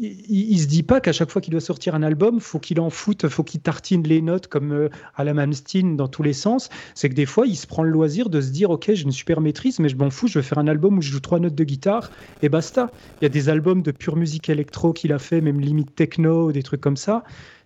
il, 0.00 0.58
se 0.58 0.66
dit 0.66 0.82
pas 0.82 1.00
qu'à 1.00 1.12
chaque 1.12 1.30
fois 1.30 1.40
qu'il 1.40 1.52
doit 1.52 1.60
sortir 1.60 1.94
un 1.94 2.02
album, 2.02 2.40
faut 2.40 2.58
qu'il 2.58 2.80
en 2.80 2.90
foute, 2.90 3.28
faut 3.28 3.44
qu'il 3.44 3.60
tartine 3.60 4.02
les 4.02 4.20
notes 4.20 4.48
comme 4.48 4.72
euh, 4.72 4.88
à 5.14 5.22
la 5.22 5.32
Malmsteen 5.32 5.96
dans 5.96 6.08
tous 6.08 6.24
les 6.24 6.32
sens. 6.32 6.70
C'est 6.96 7.08
que 7.08 7.14
des 7.14 7.26
fois, 7.26 7.46
il 7.46 7.54
se 7.54 7.68
prend 7.68 7.84
le 7.84 7.90
loisir 7.90 8.28
de 8.30 8.40
se 8.40 8.50
dire, 8.50 8.70
ok, 8.70 8.90
j'ai 8.92 9.04
une 9.04 9.12
super 9.12 9.40
maîtrise, 9.40 9.78
mais 9.78 9.88
je 9.88 9.96
m'en 9.96 10.10
fous, 10.10 10.26
je 10.26 10.40
vais 10.40 10.42
faire 10.42 10.58
un 10.58 10.66
album 10.66 10.98
où 10.98 11.02
je 11.02 11.12
joue 11.12 11.20
trois 11.20 11.38
notes 11.38 11.54
de 11.54 11.64
guitare 11.64 12.10
et 12.42 12.48
basta. 12.48 12.90
Il 13.20 13.24
y 13.24 13.26
a 13.26 13.30
des 13.30 13.48
albums 13.48 13.82
de 13.82 13.92
pure 13.92 14.16
musique 14.16 14.48
électro 14.48 14.92
qu'il 14.92 15.12
a 15.12 15.20
fait, 15.20 15.40
même 15.40 15.60
limite 15.60 15.94
techno, 15.94 16.50
des 16.50 16.64
trucs 16.64 16.80
comme 16.80 16.96
ça. 16.96 17.22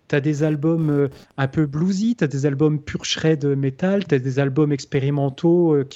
Tu 0.09 0.15
as 0.15 0.21
des 0.21 0.43
albums 0.43 0.89
euh, 0.91 1.07
un 1.37 1.47
peu 1.47 1.65
bluesy, 1.65 2.15
tu 2.15 2.23
as 2.23 2.27
des 2.27 2.45
albums 2.45 2.79
pur 2.79 3.03
shred 3.05 3.45
metal, 3.45 4.05
tu 4.05 4.13
as 4.13 4.19
des 4.19 4.37
albums 4.37 4.71
expérimentaux 4.71 5.73
euh, 5.73 5.87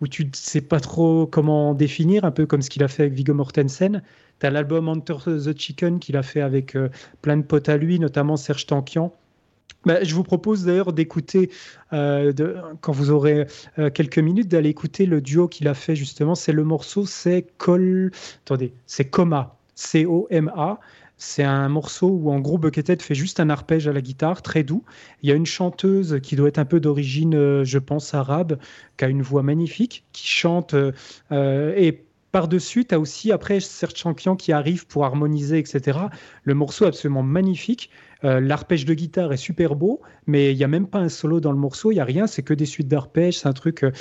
où 0.00 0.06
tu 0.06 0.26
ne 0.26 0.30
sais 0.32 0.60
pas 0.60 0.78
trop 0.78 1.26
comment 1.26 1.74
définir, 1.74 2.24
un 2.24 2.30
peu 2.30 2.46
comme 2.46 2.62
ce 2.62 2.70
qu'il 2.70 2.84
a 2.84 2.88
fait 2.88 3.02
avec 3.02 3.14
Viggo 3.14 3.34
Mortensen. 3.34 4.02
Tu 4.40 4.48
l'album 4.48 4.88
Hunter 4.88 5.16
the 5.26 5.56
Chicken 5.56 5.98
qu'il 5.98 6.16
a 6.16 6.22
fait 6.22 6.40
avec 6.40 6.74
euh, 6.74 6.88
plein 7.20 7.36
de 7.36 7.42
potes 7.42 7.68
à 7.68 7.76
lui, 7.76 7.98
notamment 7.98 8.36
Serge 8.36 8.66
Tankian. 8.66 9.12
Bah, 9.84 10.02
je 10.02 10.14
vous 10.14 10.22
propose 10.22 10.64
d'ailleurs 10.64 10.92
d'écouter, 10.92 11.50
euh, 11.92 12.32
quand 12.80 12.92
vous 12.92 13.10
aurez 13.10 13.46
euh, 13.78 13.90
quelques 13.90 14.18
minutes, 14.18 14.48
d'aller 14.48 14.70
écouter 14.70 15.06
le 15.06 15.20
duo 15.20 15.48
qu'il 15.48 15.68
a 15.68 15.74
fait 15.74 15.94
justement. 15.94 16.34
C'est 16.34 16.52
le 16.52 16.64
morceau, 16.64 17.06
c'est 17.06 17.46
Col... 17.58 18.10
Attendez, 18.44 18.72
c'est 18.86 19.06
Coma, 19.06 19.56
C-O-M-A. 19.74 20.80
C'est 21.16 21.44
un 21.44 21.68
morceau 21.68 22.08
où 22.08 22.30
en 22.30 22.40
gros 22.40 22.56
Buckethead 22.56 23.02
fait 23.02 23.14
juste 23.14 23.40
un 23.40 23.50
arpège 23.50 23.86
à 23.86 23.92
la 23.92 24.00
guitare, 24.00 24.40
très 24.40 24.62
doux. 24.62 24.84
Il 25.22 25.28
y 25.28 25.32
a 25.32 25.34
une 25.34 25.44
chanteuse 25.44 26.18
qui 26.22 26.34
doit 26.34 26.48
être 26.48 26.58
un 26.58 26.64
peu 26.64 26.80
d'origine, 26.80 27.62
je 27.62 27.78
pense, 27.78 28.14
arabe, 28.14 28.58
qui 28.96 29.04
a 29.04 29.08
une 29.08 29.20
voix 29.20 29.42
magnifique, 29.42 30.04
qui 30.12 30.26
chante 30.26 30.74
et 31.30 32.04
par-dessus, 32.32 32.84
tu 32.84 32.94
as 32.94 33.00
aussi 33.00 33.32
après 33.32 33.60
Serge 33.60 33.96
Champion 33.96 34.36
qui 34.36 34.52
arrive 34.52 34.86
pour 34.86 35.04
harmoniser, 35.04 35.58
etc. 35.58 35.98
Le 36.44 36.54
morceau 36.54 36.84
est 36.84 36.88
absolument 36.88 37.22
magnifique. 37.22 37.90
Euh, 38.22 38.38
l'arpège 38.38 38.84
de 38.84 38.92
guitare 38.94 39.32
est 39.32 39.38
super 39.38 39.74
beau, 39.74 40.00
mais 40.26 40.52
il 40.52 40.56
n'y 40.56 40.64
a 40.64 40.68
même 40.68 40.86
pas 40.86 40.98
un 40.98 41.08
solo 41.08 41.40
dans 41.40 41.52
le 41.52 41.58
morceau, 41.58 41.90
il 41.90 41.94
n'y 41.94 42.00
a 42.00 42.04
rien, 42.04 42.26
c'est 42.26 42.42
que 42.42 42.52
des 42.52 42.66
suites 42.66 42.88
d'arpèges, 42.88 43.38
c'est 43.38 43.48
un 43.48 43.52
truc. 43.52 43.82
Euh... 43.82 43.92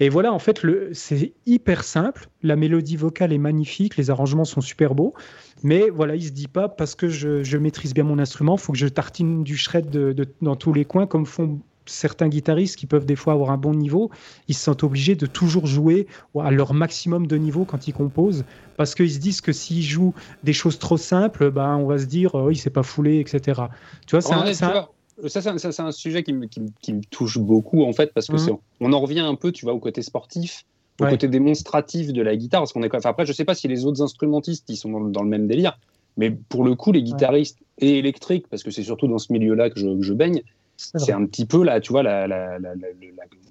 Et 0.00 0.08
voilà, 0.08 0.32
en 0.32 0.38
fait, 0.38 0.64
c'est 0.92 1.34
hyper 1.44 1.84
simple. 1.84 2.28
La 2.42 2.56
mélodie 2.56 2.96
vocale 2.96 3.32
est 3.32 3.38
magnifique, 3.38 3.96
les 3.96 4.10
arrangements 4.10 4.46
sont 4.46 4.62
super 4.62 4.94
beaux, 4.94 5.14
mais 5.62 5.90
voilà, 5.90 6.16
il 6.16 6.24
se 6.24 6.30
dit 6.30 6.48
pas 6.48 6.68
parce 6.68 6.94
que 6.94 7.08
je, 7.08 7.56
maîtrise 7.56 7.92
bien 7.92 8.04
mon 8.04 8.18
instrument, 8.18 8.56
faut 8.56 8.72
que 8.72 8.78
je 8.78 8.88
tartine 8.88 9.44
du 9.44 9.56
shred 9.56 9.90
de, 9.90 10.26
dans 10.40 10.56
tous 10.56 10.72
les 10.72 10.84
coins, 10.84 11.06
comme 11.06 11.26
font 11.26 11.60
certains 11.86 12.28
guitaristes 12.28 12.76
qui 12.76 12.86
peuvent 12.86 13.06
des 13.06 13.16
fois 13.16 13.32
avoir 13.32 13.50
un 13.50 13.56
bon 13.56 13.74
niveau, 13.74 14.10
ils 14.48 14.54
se 14.54 14.62
sentent 14.62 14.84
obligés 14.84 15.14
de 15.14 15.26
toujours 15.26 15.66
jouer 15.66 16.06
à 16.38 16.50
leur 16.50 16.74
maximum 16.74 17.26
de 17.26 17.36
niveau 17.36 17.64
quand 17.64 17.88
ils 17.88 17.92
composent, 17.92 18.44
parce 18.76 18.94
qu'ils 18.94 19.12
se 19.12 19.18
disent 19.18 19.40
que 19.40 19.52
s'ils 19.52 19.82
jouent 19.82 20.14
des 20.44 20.52
choses 20.52 20.78
trop 20.78 20.96
simples, 20.96 21.50
ben, 21.50 21.76
on 21.76 21.86
va 21.86 21.98
se 21.98 22.06
dire, 22.06 22.34
oh, 22.34 22.50
il 22.50 22.56
s'est 22.56 22.70
pas 22.70 22.82
foulé, 22.82 23.20
etc. 23.20 23.62
Tu 24.06 24.16
vois, 24.16 24.20
c'est 24.20 24.34
un, 24.34 24.88
ça, 25.28 25.58
c'est 25.58 25.80
un, 25.80 25.92
sujet 25.92 26.22
qui 26.22 26.32
me, 26.32 26.46
qui, 26.46 26.60
qui 26.80 26.92
me, 26.92 27.00
touche 27.10 27.38
beaucoup, 27.38 27.84
en 27.84 27.92
fait, 27.92 28.12
parce 28.12 28.26
que 28.26 28.36
mmh. 28.36 28.58
on 28.80 28.92
en 28.92 29.00
revient 29.00 29.20
un 29.20 29.34
peu, 29.34 29.52
tu 29.52 29.64
vois, 29.64 29.74
au 29.74 29.78
côté 29.78 30.02
sportif, 30.02 30.64
au 31.00 31.04
ouais. 31.04 31.10
côté 31.10 31.28
démonstratif 31.28 32.12
de 32.12 32.22
la 32.22 32.36
guitare, 32.36 32.60
parce 32.60 32.72
qu'on 32.72 32.82
est 32.82 32.94
enfin, 32.94 33.10
après, 33.10 33.26
je 33.26 33.32
sais 33.32 33.44
pas 33.44 33.54
si 33.54 33.68
les 33.68 33.84
autres 33.84 34.02
instrumentistes, 34.02 34.68
ils 34.68 34.76
sont 34.76 34.90
dans, 34.90 35.00
dans, 35.00 35.22
le 35.22 35.28
même 35.28 35.46
délire, 35.46 35.78
mais 36.16 36.30
pour 36.30 36.64
le 36.64 36.74
coup, 36.74 36.92
les 36.92 37.02
guitaristes 37.02 37.58
ouais. 37.80 37.88
et 37.88 37.98
électriques, 37.98 38.46
parce 38.48 38.62
que 38.62 38.70
c'est 38.70 38.82
surtout 38.82 39.08
dans 39.08 39.18
ce 39.18 39.32
milieu-là 39.32 39.70
que 39.70 39.80
je, 39.80 39.86
que 39.86 40.02
je 40.02 40.12
baigne, 40.12 40.42
c'est 40.76 41.12
un 41.12 41.24
petit 41.26 41.46
peu 41.46 41.64
là, 41.64 41.80
tu 41.80 41.92
vois, 41.92 42.02
la, 42.02 42.26
la, 42.26 42.58
la, 42.58 42.70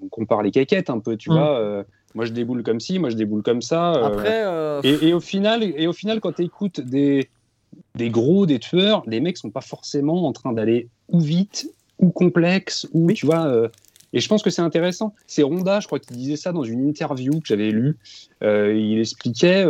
on 0.02 0.08
compare 0.08 0.44
les 0.44 0.52
caquettes 0.52 0.90
un 0.90 1.00
peu, 1.00 1.18
tu 1.18 1.30
mmh. 1.30 1.34
vois. 1.34 1.60
Euh, 1.60 1.84
moi, 2.14 2.26
je 2.26 2.32
déboule 2.32 2.64
comme 2.64 2.80
ci, 2.80 3.00
moi, 3.00 3.10
je 3.10 3.16
déboule 3.16 3.44
comme 3.44 3.62
ça. 3.62 3.94
Euh, 3.96 4.04
Après, 4.06 4.44
euh... 4.46 4.82
et, 4.84 5.10
et, 5.10 5.14
au 5.14 5.20
final, 5.20 5.64
et 5.64 5.88
au 5.88 5.94
final, 5.94 6.22
quand 6.22 6.34
tu 6.34 6.44
écoutes 6.44 6.80
des, 6.80 7.30
des 7.96 8.10
gros, 8.10 8.46
des 8.46 8.60
tueurs, 8.60 9.04
les 9.08 9.20
mecs 9.20 9.38
sont 9.38 9.50
pas 9.50 9.62
forcément 9.62 10.26
en 10.26 10.32
train 10.32 10.54
d'aller 10.54 10.88
ou 11.10 11.20
vite 11.20 11.70
ou 12.00 12.10
complexe 12.10 12.88
ou 12.94 13.08
oui. 13.08 13.14
tu 13.16 13.26
vois. 13.26 13.46
Euh, 13.48 13.68
et 14.14 14.22
je 14.22 14.30
pense 14.30 14.44
que 14.44 14.50
c'est 14.50 14.62
intéressant. 14.62 15.14
C'est 15.28 15.44
Ronda, 15.44 15.82
je 15.82 15.88
crois, 15.88 16.00
qui 16.00 16.14
disait 16.14 16.38
ça 16.38 16.54
dans 16.54 16.64
une 16.64 16.88
interview 16.88 17.34
que 17.42 17.48
j'avais 17.48 17.72
lue. 17.72 17.98
il 18.42 18.98
expliquait 18.98 19.66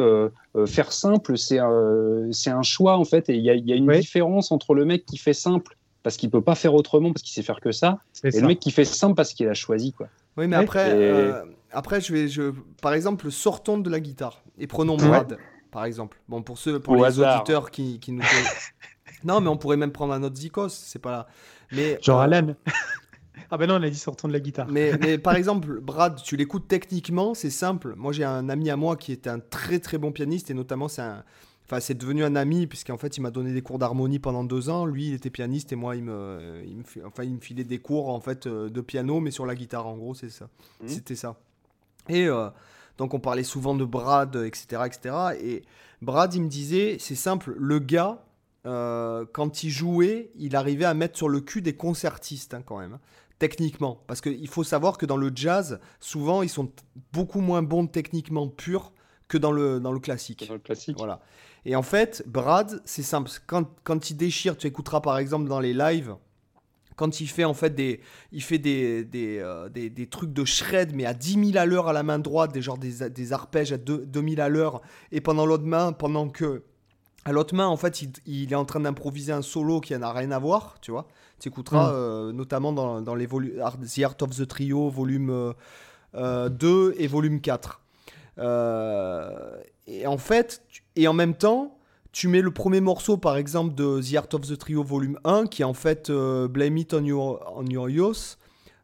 faire 0.67 0.91
simple, 0.91 1.35
c'est 1.35 1.57
un 1.57 2.61
choix 2.61 2.97
en 2.97 3.05
fait, 3.05 3.27
et 3.29 3.35
il 3.35 3.41
y, 3.41 3.45
y, 3.45 3.73
a 3.73 3.75
une 3.75 3.89
oui. 3.89 3.99
différence 4.01 4.51
entre 4.51 4.75
le 4.75 4.85
mec 4.85 5.07
qui 5.07 5.17
fait 5.17 5.33
simple 5.33 5.75
parce 6.05 6.17
qu'il 6.17 6.29
peut 6.29 6.43
pas 6.43 6.53
faire 6.53 6.75
autrement, 6.75 7.11
parce 7.11 7.23
qu'il 7.23 7.33
sait 7.33 7.41
faire 7.41 7.59
que 7.59 7.71
ça. 7.71 7.97
Et 8.23 8.29
ça. 8.29 8.39
le 8.39 8.45
mec 8.45 8.59
qui 8.59 8.69
fait 8.69 8.85
simple 8.85 9.15
parce 9.15 9.33
qu'il 9.33 9.47
a 9.47 9.55
choisi, 9.55 9.91
quoi. 9.91 10.07
Oui, 10.37 10.45
mais 10.45 10.55
après, 10.55 10.91
et... 10.91 10.93
euh, 10.93 11.43
après 11.71 11.99
je 11.99 12.13
vais, 12.13 12.27
je, 12.27 12.51
par 12.79 12.93
exemple, 12.93 13.31
sortons 13.31 13.79
de 13.79 13.89
la 13.89 13.99
guitare 13.99 14.43
et 14.59 14.67
prenons 14.67 14.97
Brad, 14.97 15.31
ouais. 15.31 15.37
par 15.71 15.83
exemple. 15.83 16.21
Bon, 16.29 16.43
pour 16.43 16.59
ceux, 16.59 16.79
pour 16.79 16.93
Au 16.93 16.97
les 16.97 17.05
hasard. 17.05 17.37
auditeurs 17.37 17.71
qui, 17.71 17.99
qui 17.99 18.11
nous. 18.11 18.21
non, 19.23 19.41
mais 19.41 19.47
on 19.47 19.57
pourrait 19.57 19.77
même 19.77 19.91
prendre 19.91 20.13
un 20.13 20.21
autre 20.21 20.35
Zikos, 20.35 20.69
c'est 20.69 20.99
pas 20.99 21.09
là. 21.09 21.27
Mais 21.71 21.97
genre 22.03 22.21
euh, 22.21 22.25
Alan. 22.25 22.53
Ah 23.51 23.57
ben 23.57 23.67
non, 23.67 23.75
on 23.75 23.83
a 23.83 23.89
dit 23.89 23.97
sortant 23.97 24.27
de 24.27 24.33
la 24.33 24.39
guitare. 24.39 24.67
Mais, 24.69 24.93
mais 25.01 25.17
par 25.17 25.35
exemple, 25.35 25.79
Brad, 25.79 26.21
tu 26.23 26.35
l'écoutes 26.35 26.67
techniquement, 26.67 27.33
c'est 27.35 27.51
simple. 27.51 27.93
Moi, 27.95 28.11
j'ai 28.11 28.23
un 28.23 28.49
ami 28.49 28.71
à 28.71 28.75
moi 28.75 28.95
qui 28.95 29.11
était 29.11 29.29
un 29.29 29.39
très 29.39 29.79
très 29.79 29.99
bon 29.99 30.11
pianiste 30.11 30.49
et 30.49 30.55
notamment 30.55 30.87
c'est 30.87 31.03
un, 31.03 31.23
Enfin, 31.65 31.79
c'est 31.79 31.95
devenu 31.95 32.23
un 32.23 32.35
ami 32.35 32.67
puisqu'en 32.67 32.97
fait, 32.97 33.17
il 33.17 33.21
m'a 33.21 33.31
donné 33.31 33.51
des 33.51 33.61
cours 33.61 33.79
d'harmonie 33.79 34.19
pendant 34.19 34.43
deux 34.43 34.69
ans. 34.69 34.85
Lui, 34.85 35.07
il 35.07 35.13
était 35.13 35.29
pianiste 35.31 35.71
et 35.71 35.75
moi, 35.75 35.95
il 35.95 36.03
me, 36.03 36.61
il 36.65 36.77
me, 36.77 36.83
enfin, 37.05 37.23
il 37.23 37.33
me 37.33 37.39
filait 37.39 37.63
des 37.63 37.79
cours 37.79 38.09
en 38.09 38.19
fait 38.19 38.45
euh, 38.45 38.69
de 38.69 38.81
piano, 38.81 39.19
mais 39.19 39.31
sur 39.31 39.45
la 39.45 39.55
guitare. 39.55 39.87
En 39.87 39.97
gros, 39.97 40.13
c'est 40.13 40.29
ça. 40.29 40.45
Mmh. 40.81 40.87
C'était 40.87 41.15
ça. 41.15 41.37
Et 42.07 42.27
euh, 42.27 42.49
donc, 42.97 43.13
on 43.13 43.19
parlait 43.19 43.43
souvent 43.43 43.73
de 43.73 43.83
Brad, 43.83 44.35
etc., 44.35 44.83
etc. 44.85 45.15
Et 45.41 45.63
Brad, 46.01 46.33
il 46.35 46.43
me 46.43 46.49
disait, 46.49 46.97
c'est 46.99 47.15
simple, 47.15 47.55
le 47.57 47.79
gars, 47.79 48.23
euh, 48.65 49.25
quand 49.31 49.63
il 49.63 49.69
jouait, 49.69 50.31
il 50.37 50.55
arrivait 50.55 50.85
à 50.85 50.93
mettre 50.93 51.17
sur 51.17 51.29
le 51.29 51.39
cul 51.41 51.61
des 51.61 51.75
concertistes 51.75 52.53
hein, 52.53 52.61
quand 52.65 52.79
même. 52.79 52.93
Hein, 52.93 52.99
techniquement, 53.37 54.01
parce 54.07 54.21
qu'il 54.21 54.47
faut 54.47 54.63
savoir 54.63 54.97
que 54.97 55.05
dans 55.05 55.17
le 55.17 55.31
jazz, 55.33 55.79
souvent 55.99 56.41
ils 56.41 56.49
sont 56.49 56.71
beaucoup 57.11 57.41
moins 57.41 57.61
bons 57.61 57.85
techniquement 57.85 58.47
purs 58.47 58.93
que 59.27 59.37
dans 59.37 59.51
le, 59.51 59.79
dans 59.79 59.91
le 59.91 59.99
classique. 59.99 60.45
Dans 60.47 60.53
le 60.53 60.59
classique. 60.59 60.97
Voilà. 60.97 61.19
Et 61.65 61.75
en 61.75 61.81
fait, 61.81 62.23
Brad, 62.27 62.81
c'est 62.85 63.03
simple. 63.03 63.31
Quand, 63.47 63.67
quand 63.83 64.09
il 64.09 64.17
déchire, 64.17 64.55
tu 64.57 64.67
écouteras 64.67 65.01
par 65.01 65.17
exemple 65.17 65.49
dans 65.49 65.59
les 65.59 65.73
lives, 65.73 66.15
quand 66.95 67.19
il 67.19 67.27
fait 67.27 67.43
en 67.43 67.53
fait 67.53 67.71
des, 67.71 68.01
il 68.31 68.41
fait 68.41 68.59
des, 68.59 69.03
des, 69.03 69.39
euh, 69.39 69.67
des, 69.69 69.89
des 69.89 70.07
trucs 70.07 70.31
de 70.31 70.45
shred, 70.45 70.93
mais 70.93 71.05
à 71.05 71.13
10 71.13 71.51
000 71.51 71.57
à 71.57 71.65
l'heure 71.65 71.87
à 71.87 71.93
la 71.93 72.03
main 72.03 72.19
droite, 72.19 72.53
des, 72.53 72.61
genre 72.61 72.77
des, 72.77 73.09
des 73.09 73.33
arpèges 73.33 73.73
à 73.73 73.77
2, 73.77 74.05
2000 74.05 74.39
à 74.39 74.49
l'heure, 74.49 74.81
et 75.11 75.21
pendant 75.21 75.45
l'autre 75.45 75.65
main, 75.65 75.91
pendant 75.91 76.29
que. 76.29 76.63
À 77.27 77.31
l'autre 77.31 77.55
main, 77.55 77.65
en 77.65 77.75
fait, 77.75 78.03
il, 78.03 78.11
il 78.27 78.53
est 78.53 78.55
en 78.55 78.65
train 78.65 78.81
d'improviser 78.81 79.31
un 79.31 79.41
solo 79.41 79.81
qui 79.81 79.97
n'a 79.97 80.13
rien 80.13 80.29
à 80.29 80.37
voir, 80.37 80.75
tu 80.79 80.91
vois. 80.91 81.07
Tu 81.39 81.49
écouteras 81.49 81.89
mm. 81.89 81.95
euh, 81.95 82.31
notamment 82.31 82.71
dans, 82.71 83.01
dans 83.01 83.15
les 83.15 83.25
volumes 83.25 83.59
The 83.59 83.99
Art 84.03 84.15
of 84.21 84.37
the 84.37 84.47
Trio, 84.47 84.89
volume 84.89 85.53
euh, 86.13 86.49
2 86.49 86.95
et 86.97 87.07
volume 87.07 87.41
4. 87.41 87.81
Euh, 88.37 89.57
et 89.87 90.07
en 90.07 90.17
fait, 90.17 90.61
et 90.95 91.07
en 91.07 91.13
même 91.13 91.35
temps, 91.35 91.77
tu 92.15 92.29
mets 92.29 92.41
le 92.41 92.51
premier 92.51 92.79
morceau, 92.79 93.17
par 93.17 93.35
exemple, 93.35 93.75
de 93.75 94.01
The 94.01 94.15
Art 94.15 94.29
of 94.33 94.47
the 94.47 94.57
Trio 94.57 94.83
volume 94.83 95.19
1, 95.25 95.47
qui 95.47 95.63
est 95.63 95.65
en 95.65 95.73
fait 95.73 96.09
euh, 96.09 96.47
Blame 96.47 96.77
It 96.77 96.93
on 96.93 97.03
Your, 97.03 97.53
on 97.57 97.65
your 97.65 97.89
Youth, 97.89 98.37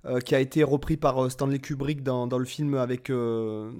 euh, 0.06 0.19
qui 0.19 0.36
a 0.36 0.41
été 0.41 0.65
repris 0.65 0.97
par 0.97 1.24
euh, 1.24 1.30
Stanley 1.30 1.60
Kubrick 1.60 2.04
dans, 2.04 2.28
dans, 2.28 2.38
le 2.38 2.43
film 2.43 2.74
avec 2.74 3.06
Tom 3.06 3.74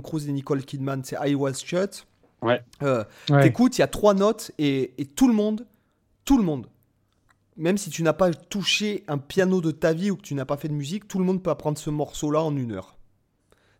Cruise 0.00 0.28
et 0.28 0.32
Nicole 0.32 0.64
Kidman, 0.64 1.02
c'est 1.02 1.16
I 1.28 1.34
Was 1.34 1.54
Shut. 1.54 2.06
Ouais. 2.40 2.62
ouais. 2.80 3.42
T'écoutes, 3.42 3.76
il 3.78 3.80
y 3.80 3.84
a 3.84 3.88
trois 3.88 4.14
notes 4.14 4.52
et, 4.58 4.94
et, 4.96 5.06
tout 5.06 5.26
le 5.26 5.34
monde, 5.34 5.66
tout 6.24 6.38
le 6.38 6.44
monde, 6.44 6.68
même 7.56 7.78
si 7.78 7.90
tu 7.90 8.04
n'as 8.04 8.12
pas 8.12 8.30
touché 8.32 9.02
un 9.08 9.18
piano 9.18 9.60
de 9.60 9.72
ta 9.72 9.92
vie 9.92 10.12
ou 10.12 10.16
que 10.16 10.22
tu 10.22 10.34
n'as 10.36 10.44
pas 10.44 10.56
fait 10.56 10.68
de 10.68 10.72
musique, 10.72 11.08
tout 11.08 11.18
le 11.18 11.24
monde 11.24 11.42
peut 11.42 11.50
apprendre 11.50 11.78
ce 11.78 11.90
morceau-là 11.90 12.42
en 12.42 12.56
une 12.56 12.72
heure. 12.72 12.96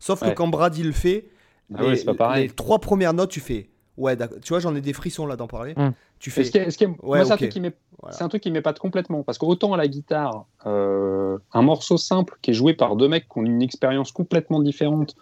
Sauf 0.00 0.22
ouais. 0.22 0.30
que 0.30 0.34
quand 0.34 0.48
Brad 0.48 0.76
il 0.76 0.88
le 0.88 0.92
fait, 0.92 1.30
ah 1.74 1.82
les, 1.82 2.06
oui, 2.06 2.14
pas 2.16 2.38
les, 2.38 2.48
trois 2.48 2.78
premières 2.78 3.14
notes, 3.14 3.30
tu 3.30 3.40
fais. 3.40 3.70
Ouais, 3.96 4.16
tu 4.16 4.48
vois, 4.48 4.60
j'en 4.60 4.74
ai 4.74 4.80
des 4.80 4.92
frissons 4.92 5.26
là 5.26 5.36
d'en 5.36 5.46
parler. 5.46 5.74
Mmh. 5.76 5.90
Tu 6.18 6.30
fais. 6.30 6.44
Ce. 6.44 6.50
Ouais, 7.02 7.30
okay. 7.30 7.50
c'est 8.10 8.22
un 8.22 8.28
truc 8.28 8.42
qui 8.42 8.50
m'épate 8.50 8.78
complètement. 8.78 9.22
Parce 9.22 9.36
qu'autant 9.36 9.72
à 9.74 9.76
la 9.76 9.88
guitare, 9.88 10.46
euh, 10.66 11.38
un 11.52 11.62
morceau 11.62 11.96
simple 11.96 12.38
qui 12.40 12.52
est 12.52 12.54
joué 12.54 12.74
par 12.74 12.96
deux 12.96 13.08
mecs 13.08 13.28
qui 13.28 13.38
ont 13.38 13.44
une 13.44 13.62
expérience 13.62 14.10
complètement 14.10 14.60
différente, 14.60 15.16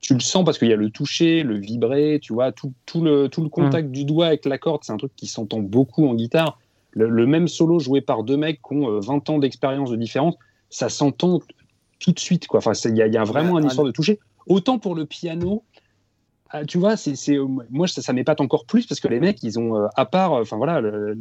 tu 0.00 0.14
le 0.14 0.20
sens 0.20 0.44
parce 0.44 0.58
qu'il 0.58 0.68
y 0.68 0.72
a 0.72 0.76
le 0.76 0.90
toucher, 0.90 1.42
le 1.42 1.56
vibrer, 1.56 2.18
tu 2.20 2.32
vois, 2.32 2.52
tout, 2.52 2.72
tout, 2.84 3.00
le, 3.00 3.28
tout 3.28 3.42
le 3.42 3.48
contact 3.48 3.88
mmh. 3.88 3.92
du 3.92 4.04
doigt 4.04 4.26
avec 4.26 4.44
la 4.44 4.58
corde, 4.58 4.82
c'est 4.82 4.92
un 4.92 4.96
truc 4.96 5.12
qui 5.16 5.26
s'entend 5.26 5.60
beaucoup 5.60 6.06
en 6.06 6.14
guitare. 6.14 6.58
Le, 6.90 7.08
le, 7.08 7.26
même 7.26 7.46
solo 7.46 7.78
joué 7.78 8.00
par 8.00 8.24
deux 8.24 8.36
mecs 8.36 8.60
qui 8.62 8.74
ont 8.74 9.00
20 9.00 9.30
ans 9.30 9.38
d'expérience 9.38 9.90
de 9.90 9.96
différence, 9.96 10.34
ça 10.70 10.88
s'entend 10.88 11.40
tout 11.98 12.12
de 12.12 12.18
suite. 12.18 12.46
Quoi. 12.46 12.58
Enfin, 12.58 12.72
il 12.84 12.96
y, 12.96 12.98
y, 12.98 13.16
a 13.16 13.24
vraiment 13.24 13.52
ouais, 13.52 13.60
une 13.60 13.68
histoire 13.68 13.86
de 13.86 13.92
toucher. 13.92 14.18
Autant 14.46 14.78
pour 14.78 14.94
le 14.94 15.06
piano, 15.06 15.62
ah, 16.50 16.64
tu 16.64 16.78
vois, 16.78 16.96
c'est, 16.96 17.14
moi 17.70 17.88
ça, 17.88 18.02
ça 18.02 18.12
m'épate 18.12 18.40
encore 18.40 18.66
plus 18.66 18.86
parce 18.86 19.00
que 19.00 19.08
les 19.08 19.18
mecs, 19.18 19.42
ils 19.42 19.58
ont, 19.58 19.76
euh, 19.76 19.88
à 19.96 20.06
part, 20.06 20.32
enfin 20.32 20.56
voilà. 20.56 20.80
Le, 20.80 21.14
le... 21.14 21.18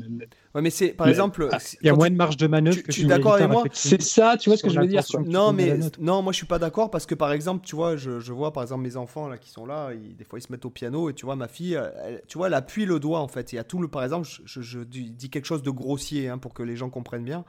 Ouais, 0.53 0.61
mais 0.61 0.69
c'est, 0.69 0.89
par 0.89 1.07
le... 1.07 1.11
exemple, 1.11 1.49
ah, 1.51 1.57
il 1.81 1.87
y 1.87 1.89
a 1.89 1.95
moins 1.95 2.09
de 2.09 2.15
marge 2.15 2.37
de 2.37 2.45
manœuvre. 2.45 2.77
Tu, 2.77 2.83
que 2.83 2.91
tu 2.91 3.01
es 3.01 3.05
d'accord 3.05 3.33
avec 3.33 3.49
moi 3.49 3.63
C'est 3.71 4.01
ça, 4.01 4.37
tu 4.37 4.49
vois 4.49 4.57
ce 4.57 4.63
que 4.63 4.69
je 4.69 4.79
veux 4.79 4.87
dire 4.87 5.03
Non, 5.25 5.51
mais 5.51 5.79
non, 5.99 6.21
moi 6.21 6.31
je 6.31 6.37
suis 6.37 6.45
pas 6.45 6.59
d'accord 6.59 6.91
parce 6.91 7.07
que 7.07 7.15
par 7.15 7.31
exemple, 7.31 7.65
tu 7.65 7.75
vois, 7.75 7.95
je, 7.95 8.19
je, 8.19 8.33
vois 8.33 8.53
par 8.53 8.63
exemple 8.63 8.83
mes 8.83 8.97
enfants 8.97 9.27
là 9.27 9.37
qui 9.37 9.49
sont 9.49 9.65
là, 9.65 9.91
ils, 9.93 10.15
des 10.15 10.25
fois 10.25 10.37
ils 10.37 10.43
se 10.43 10.51
mettent 10.51 10.65
au 10.65 10.69
piano 10.69 11.09
et 11.09 11.13
tu 11.13 11.25
vois 11.25 11.35
ma 11.35 11.47
fille, 11.47 11.73
elle, 11.73 12.21
tu 12.27 12.37
vois, 12.37 12.47
elle 12.47 12.53
appuie 12.53 12.85
le 12.85 12.99
doigt 12.99 13.19
en 13.19 13.27
fait. 13.27 13.51
Il 13.51 13.55
y 13.55 13.59
a 13.59 13.63
tout 13.63 13.79
le, 13.79 13.87
par 13.87 14.03
exemple, 14.03 14.27
je, 14.45 14.61
je 14.61 14.79
dis 14.81 15.29
quelque 15.29 15.45
chose 15.45 15.63
de 15.63 15.71
grossier 15.71 16.29
hein, 16.29 16.37
pour 16.37 16.53
que 16.53 16.61
les 16.61 16.75
gens 16.75 16.89
comprennent 16.89 17.25
bien. 17.25 17.45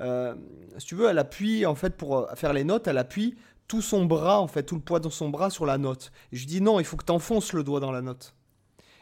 Euh, 0.00 0.34
si 0.78 0.86
tu 0.86 0.94
veux, 0.94 1.08
elle 1.08 1.18
appuie 1.18 1.66
en 1.66 1.74
fait 1.74 1.96
pour 1.96 2.28
faire 2.34 2.52
les 2.52 2.64
notes, 2.64 2.88
elle 2.88 2.98
appuie 2.98 3.36
tout 3.70 3.82
son 3.82 4.04
bras, 4.04 4.40
en 4.40 4.48
fait, 4.48 4.64
tout 4.64 4.74
le 4.74 4.80
poids 4.80 4.98
de 4.98 5.08
son 5.08 5.28
bras 5.28 5.48
sur 5.48 5.64
la 5.64 5.78
note. 5.78 6.10
Et 6.32 6.36
je 6.36 6.44
dis 6.44 6.60
non, 6.60 6.80
il 6.80 6.84
faut 6.84 6.96
que 6.96 7.04
tu 7.04 7.12
enfonces 7.12 7.52
le 7.52 7.62
doigt 7.62 7.78
dans 7.78 7.92
la 7.92 8.02
note. 8.02 8.34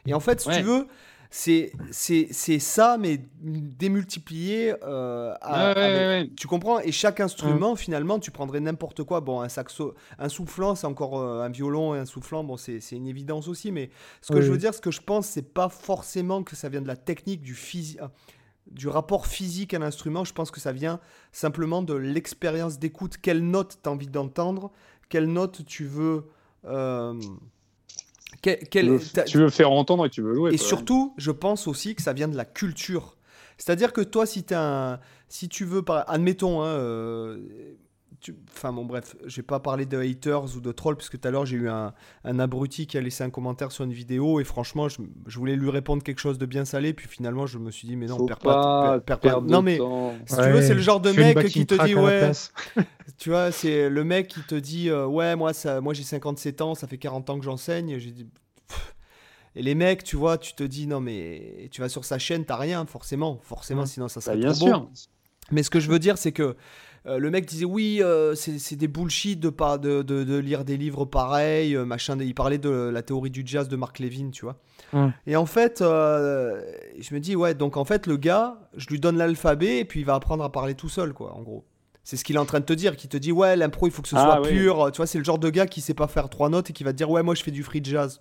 Et 0.04 0.12
en 0.12 0.20
fait, 0.20 0.42
si 0.42 0.48
ouais. 0.48 0.58
tu 0.58 0.62
veux, 0.62 0.86
c'est 1.30 2.58
ça, 2.58 2.98
mais 2.98 3.18
démultiplié. 3.40 4.74
Euh, 4.82 5.32
à, 5.40 5.72
ouais, 5.72 5.80
avec, 5.80 6.36
tu 6.36 6.46
comprends? 6.46 6.80
Et 6.80 6.92
chaque 6.92 7.20
instrument, 7.20 7.76
finalement, 7.76 8.18
tu 8.18 8.30
prendrais 8.30 8.60
n'importe 8.60 9.04
quoi. 9.04 9.22
Bon, 9.22 9.40
un 9.40 9.48
saxo, 9.48 9.94
un 10.18 10.28
soufflant, 10.28 10.74
c'est 10.74 10.86
encore 10.86 11.18
euh, 11.18 11.40
un 11.40 11.48
violon 11.48 11.94
et 11.94 11.98
un 11.98 12.04
soufflant. 12.04 12.44
Bon, 12.44 12.58
c'est 12.58 12.78
une 12.92 13.06
évidence 13.06 13.48
aussi. 13.48 13.72
Mais 13.72 13.88
ce 14.20 14.34
que 14.34 14.42
je 14.42 14.52
veux 14.52 14.58
dire, 14.58 14.74
ce 14.74 14.82
que 14.82 14.90
je 14.90 15.00
pense, 15.00 15.28
c'est 15.28 15.54
pas 15.54 15.70
forcément 15.70 16.42
que 16.42 16.56
ça 16.56 16.68
vient 16.68 16.82
de 16.82 16.88
la 16.88 16.96
technique, 16.96 17.40
du 17.40 17.54
physique 17.54 18.00
du 18.70 18.88
rapport 18.88 19.26
physique 19.26 19.74
à 19.74 19.78
l'instrument, 19.78 20.24
je 20.24 20.32
pense 20.32 20.50
que 20.50 20.60
ça 20.60 20.72
vient 20.72 21.00
simplement 21.32 21.82
de 21.82 21.94
l'expérience 21.94 22.78
d'écoute. 22.78 23.16
Quelle 23.20 23.42
note 23.44 23.78
tu 23.82 23.88
as 23.88 23.92
envie 23.92 24.08
d'entendre? 24.08 24.70
Quelle 25.08 25.26
note 25.26 25.64
tu 25.66 25.84
veux. 25.84 26.24
Euh, 26.64 27.14
quel, 28.42 28.58
quel, 28.68 28.98
tu 29.26 29.38
veux 29.38 29.50
faire 29.50 29.72
entendre 29.72 30.06
et 30.06 30.10
tu 30.10 30.22
veux 30.22 30.34
jouer. 30.34 30.54
Et 30.54 30.58
surtout, 30.58 31.14
je 31.16 31.30
pense 31.30 31.66
aussi 31.66 31.94
que 31.94 32.02
ça 32.02 32.12
vient 32.12 32.28
de 32.28 32.36
la 32.36 32.44
culture. 32.44 33.16
C'est-à-dire 33.56 33.92
que 33.92 34.00
toi, 34.00 34.26
si, 34.26 34.44
un, 34.52 35.00
si 35.28 35.48
tu 35.48 35.64
veux, 35.64 35.82
par, 35.82 36.08
admettons, 36.08 36.62
hein, 36.62 36.66
euh, 36.66 37.38
tu... 38.20 38.34
Enfin 38.52 38.72
bon 38.72 38.84
bref, 38.84 39.16
je 39.26 39.36
vais 39.36 39.42
pas 39.42 39.60
parler 39.60 39.86
de 39.86 39.98
haters 39.98 40.56
ou 40.56 40.60
de 40.60 40.72
trolls 40.72 40.96
parce 40.96 41.08
que 41.08 41.16
tout 41.16 41.28
à 41.28 41.30
l'heure 41.30 41.46
j'ai 41.46 41.56
eu 41.56 41.68
un, 41.68 41.92
un, 42.24 42.38
abruti 42.38 42.86
qui 42.86 42.98
a 42.98 43.00
laissé 43.00 43.24
un 43.24 43.30
commentaire 43.30 43.72
sur 43.72 43.84
une 43.84 43.92
vidéo 43.92 44.40
et 44.40 44.44
franchement 44.44 44.88
je, 44.88 44.98
je, 45.26 45.38
voulais 45.38 45.56
lui 45.56 45.70
répondre 45.70 46.02
quelque 46.02 46.20
chose 46.20 46.38
de 46.38 46.46
bien 46.46 46.64
salé 46.64 46.92
puis 46.92 47.08
finalement 47.08 47.46
je 47.46 47.58
me 47.58 47.70
suis 47.70 47.86
dit 47.86 47.96
mais 47.96 48.06
non 48.06 48.26
perds 48.26 48.38
pas, 48.38 49.00
perds 49.00 49.20
pas 49.20 49.40
non 49.40 49.62
mais 49.62 49.76
si 49.76 50.34
ouais, 50.34 50.46
tu 50.46 50.52
veux 50.52 50.62
c'est 50.62 50.74
le 50.74 50.80
genre 50.80 51.00
de 51.00 51.12
mec 51.12 51.46
qui 51.46 51.66
te 51.66 51.86
dit 51.86 51.94
ouais 51.94 52.30
tu 53.18 53.30
vois 53.30 53.52
c'est 53.52 53.88
le 53.88 54.04
mec 54.04 54.28
qui 54.28 54.40
te 54.40 54.54
dit 54.54 54.90
euh, 54.90 55.06
ouais 55.06 55.36
moi 55.36 55.52
ça 55.52 55.80
moi 55.80 55.94
j'ai 55.94 56.02
57 56.02 56.60
ans 56.60 56.74
ça 56.74 56.86
fait 56.86 56.98
40 56.98 57.30
ans 57.30 57.38
que 57.38 57.44
j'enseigne 57.44 57.98
j'ai 57.98 58.10
dit 58.10 58.26
et 59.58 59.62
les 59.62 59.74
mecs, 59.74 60.04
tu 60.04 60.14
vois, 60.14 60.38
tu 60.38 60.54
te 60.54 60.62
dis 60.62 60.86
non 60.86 61.00
mais 61.00 61.68
tu 61.72 61.80
vas 61.80 61.88
sur 61.88 62.04
sa 62.04 62.18
chaîne, 62.18 62.44
t'as 62.44 62.56
rien 62.56 62.86
forcément, 62.86 63.40
forcément, 63.42 63.86
sinon 63.86 64.06
ça 64.06 64.20
serait 64.20 64.36
bah, 64.36 64.42
bien 64.42 64.52
trop 64.52 64.66
sûr. 64.66 64.80
Bon. 64.82 64.90
Mais 65.50 65.64
ce 65.64 65.70
que 65.70 65.80
je 65.80 65.90
veux 65.90 65.98
dire, 65.98 66.16
c'est 66.16 66.30
que 66.30 66.56
euh, 67.08 67.18
le 67.18 67.30
mec 67.30 67.46
disait 67.46 67.64
oui, 67.64 68.00
euh, 68.02 68.34
c'est 68.34 68.76
des 68.76 68.88
bullshit 68.88 69.40
de, 69.40 69.48
pas, 69.48 69.78
de, 69.78 70.02
de, 70.02 70.24
de, 70.24 70.36
lire 70.36 70.64
des 70.64 70.76
livres 70.76 71.04
pareils, 71.04 71.74
euh, 71.74 71.84
machin. 71.84 72.18
Il 72.20 72.34
parlait 72.34 72.58
de 72.58 72.70
la 72.70 73.02
théorie 73.02 73.30
du 73.30 73.42
jazz 73.44 73.68
de 73.68 73.76
Mark 73.76 73.98
Levin, 73.98 74.30
tu 74.30 74.44
vois. 74.44 74.56
Mm. 74.92 75.08
Et 75.26 75.36
en 75.36 75.46
fait, 75.46 75.78
je 75.80 77.14
me 77.14 77.18
dis 77.18 77.34
ouais, 77.34 77.54
donc 77.54 77.76
en 77.76 77.84
fait 77.84 78.06
le 78.06 78.16
gars, 78.16 78.58
je 78.76 78.88
lui 78.88 79.00
donne 79.00 79.16
l'alphabet 79.16 79.78
et 79.78 79.84
puis 79.84 80.00
il 80.00 80.06
va 80.06 80.14
apprendre 80.14 80.44
à 80.44 80.52
parler 80.52 80.74
tout 80.74 80.88
seul, 80.88 81.12
quoi, 81.12 81.34
en 81.34 81.42
gros. 81.42 81.64
C'est 82.04 82.16
ce 82.16 82.24
qu'il 82.24 82.36
est 82.36 82.40
en 82.40 82.46
train 82.46 82.60
de 82.60 82.64
te 82.64 82.72
dire, 82.72 82.96
qui 82.96 83.06
te 83.06 83.18
dit 83.18 83.32
ouais 83.32 83.54
l'impro 83.54 83.86
il 83.86 83.90
faut 83.90 84.00
que 84.00 84.08
ce 84.08 84.16
soit 84.16 84.40
ah, 84.42 84.48
pur. 84.48 84.78
Oui. 84.78 84.92
Tu 84.92 84.96
vois, 84.96 85.06
c'est 85.06 85.18
le 85.18 85.24
genre 85.24 85.38
de 85.38 85.50
gars 85.50 85.66
qui 85.66 85.82
sait 85.82 85.92
pas 85.92 86.08
faire 86.08 86.30
trois 86.30 86.48
notes 86.48 86.70
et 86.70 86.72
qui 86.72 86.82
va 86.82 86.92
te 86.92 86.96
dire 86.96 87.10
ouais 87.10 87.22
moi 87.22 87.34
je 87.34 87.42
fais 87.42 87.50
du 87.50 87.62
free 87.62 87.80
jazz. 87.84 88.18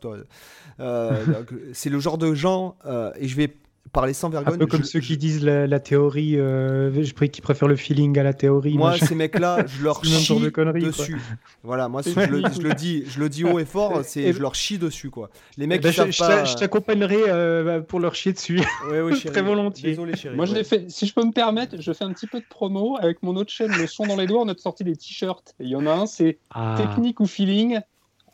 Euh, 0.80 1.24
c'est 1.74 1.90
le 1.90 2.00
genre 2.00 2.18
de 2.18 2.34
gens 2.34 2.76
et 3.18 3.28
je 3.28 3.36
vais 3.38 3.56
parler 3.92 4.14
sans 4.14 4.30
vergogne. 4.30 4.56
Un 4.56 4.58
peu 4.58 4.66
comme 4.66 4.84
je, 4.84 4.88
ceux 4.88 5.02
je... 5.02 5.08
qui 5.08 5.18
disent 5.18 5.44
la, 5.44 5.68
la 5.68 5.80
théorie, 5.80 6.36
euh, 6.38 7.04
qui 7.32 7.42
préfèrent 7.42 7.68
le 7.68 7.76
feeling 7.76 8.18
à 8.20 8.24
la 8.24 8.34
théorie. 8.34 8.78
Moi, 8.78 8.98
ces 8.98 9.16
mecs-là, 9.16 9.66
je 9.68 9.84
leur 9.84 10.04
chie 10.04 10.40
de 10.40 10.50
conneries, 10.50 10.82
dessus. 10.82 11.14
Quoi. 11.14 11.22
Voilà, 11.64 11.88
moi, 11.88 12.02
je 12.02 12.20
le, 12.20 12.42
je, 12.54 12.62
le, 12.62 12.74
dis, 12.74 13.04
je 13.08 13.20
le 13.20 13.30
dis 13.30 13.44
haut 13.44 13.60
et 13.60 13.66
fort, 13.66 14.02
c'est 14.04 14.34
je 14.34 14.40
leur 14.40 14.56
chie 14.56 14.78
dessus, 14.78 15.10
quoi. 15.10 15.30
Les 15.58 15.68
mecs, 15.68 15.82
ben, 15.82 15.92
je, 15.92 16.20
pas... 16.20 16.46
je 16.46 16.56
t'accompagnerai 16.56 17.24
euh, 17.28 17.82
pour 17.82 18.00
leur 18.00 18.16
chier 18.16 18.34
dessus. 18.34 18.62
Oui, 18.92 19.00
oui, 19.00 19.24
Très 19.26 19.42
volontiers. 19.42 19.90
Désolé, 19.90 20.16
chérie. 20.16 20.36
Moi, 20.36 20.46
je 20.46 20.64
fait, 20.64 20.90
si 20.90 21.06
je 21.06 21.14
peux 21.14 21.24
me 21.24 21.32
permettre, 21.32 21.80
je 21.80 21.94
fais 21.94 22.04
un 22.04 22.14
petit 22.14 22.28
peu 22.28 22.40
de 22.40 22.46
promo 22.50 22.98
avec 23.00 23.24
mon 23.24 23.36
autre 23.36 23.52
chaîne, 23.52 23.72
Le 23.72 23.88
Son 23.88 24.06
dans 24.06 24.16
les 24.16 24.28
doigts. 24.28 24.42
On 24.42 24.50
a 24.50 24.58
sorti 24.58 24.84
des 24.84 24.96
t-shirts. 24.96 25.56
Il 25.60 25.70
y 25.70 25.76
en 25.76 25.86
a 25.86 25.92
un, 25.92 26.06
c'est 26.06 26.40
ah. 26.52 26.76
technique 26.78 27.20
ou 27.20 27.26
feeling. 27.26 27.80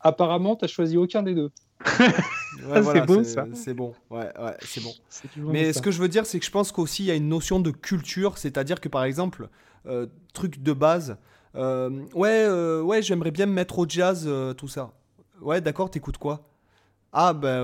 Apparemment, 0.01 0.55
tu 0.55 0.67
choisi 0.67 0.97
aucun 0.97 1.23
des 1.23 1.33
deux. 1.33 1.51
Ouais, 1.99 2.81
voilà, 2.81 3.05
c'est 3.07 3.23
ça. 3.23 3.45
C'est 3.53 3.73
bon, 3.73 3.93
ouais, 4.09 4.31
ouais, 4.39 4.57
c'est 4.61 4.81
bon. 4.81 4.93
Mais 5.37 5.73
ça. 5.73 5.79
ce 5.79 5.81
que 5.81 5.91
je 5.91 6.01
veux 6.01 6.07
dire, 6.07 6.25
c'est 6.25 6.39
que 6.39 6.45
je 6.45 6.51
pense 6.51 6.71
qu'aussi 6.71 7.03
il 7.03 7.07
y 7.07 7.11
a 7.11 7.15
une 7.15 7.29
notion 7.29 7.59
de 7.59 7.71
culture, 7.71 8.37
c'est-à-dire 8.37 8.79
que 8.81 8.89
par 8.89 9.03
exemple, 9.03 9.49
euh, 9.85 10.07
truc 10.33 10.61
de 10.61 10.73
base, 10.73 11.17
euh, 11.55 11.89
ouais, 12.13 12.45
euh, 12.45 12.81
ouais, 12.81 13.01
j'aimerais 13.01 13.31
bien 13.31 13.45
me 13.45 13.53
mettre 13.53 13.79
au 13.79 13.85
jazz, 13.87 14.23
euh, 14.27 14.53
tout 14.53 14.67
ça. 14.67 14.91
Ouais, 15.41 15.61
d'accord, 15.61 15.89
t'écoutes 15.89 16.17
quoi? 16.17 16.49
Ah 17.11 17.33
ben, 17.33 17.63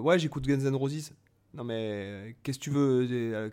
ouais, 0.00 0.18
j'écoute 0.18 0.46
Guns 0.46 0.60
N' 0.60 0.74
Roses. 0.74 1.12
Non 1.54 1.64
mais 1.64 2.36
qu'est-ce 2.42 2.58
que 2.58 2.64
tu 2.64 2.70
veux 2.70 3.50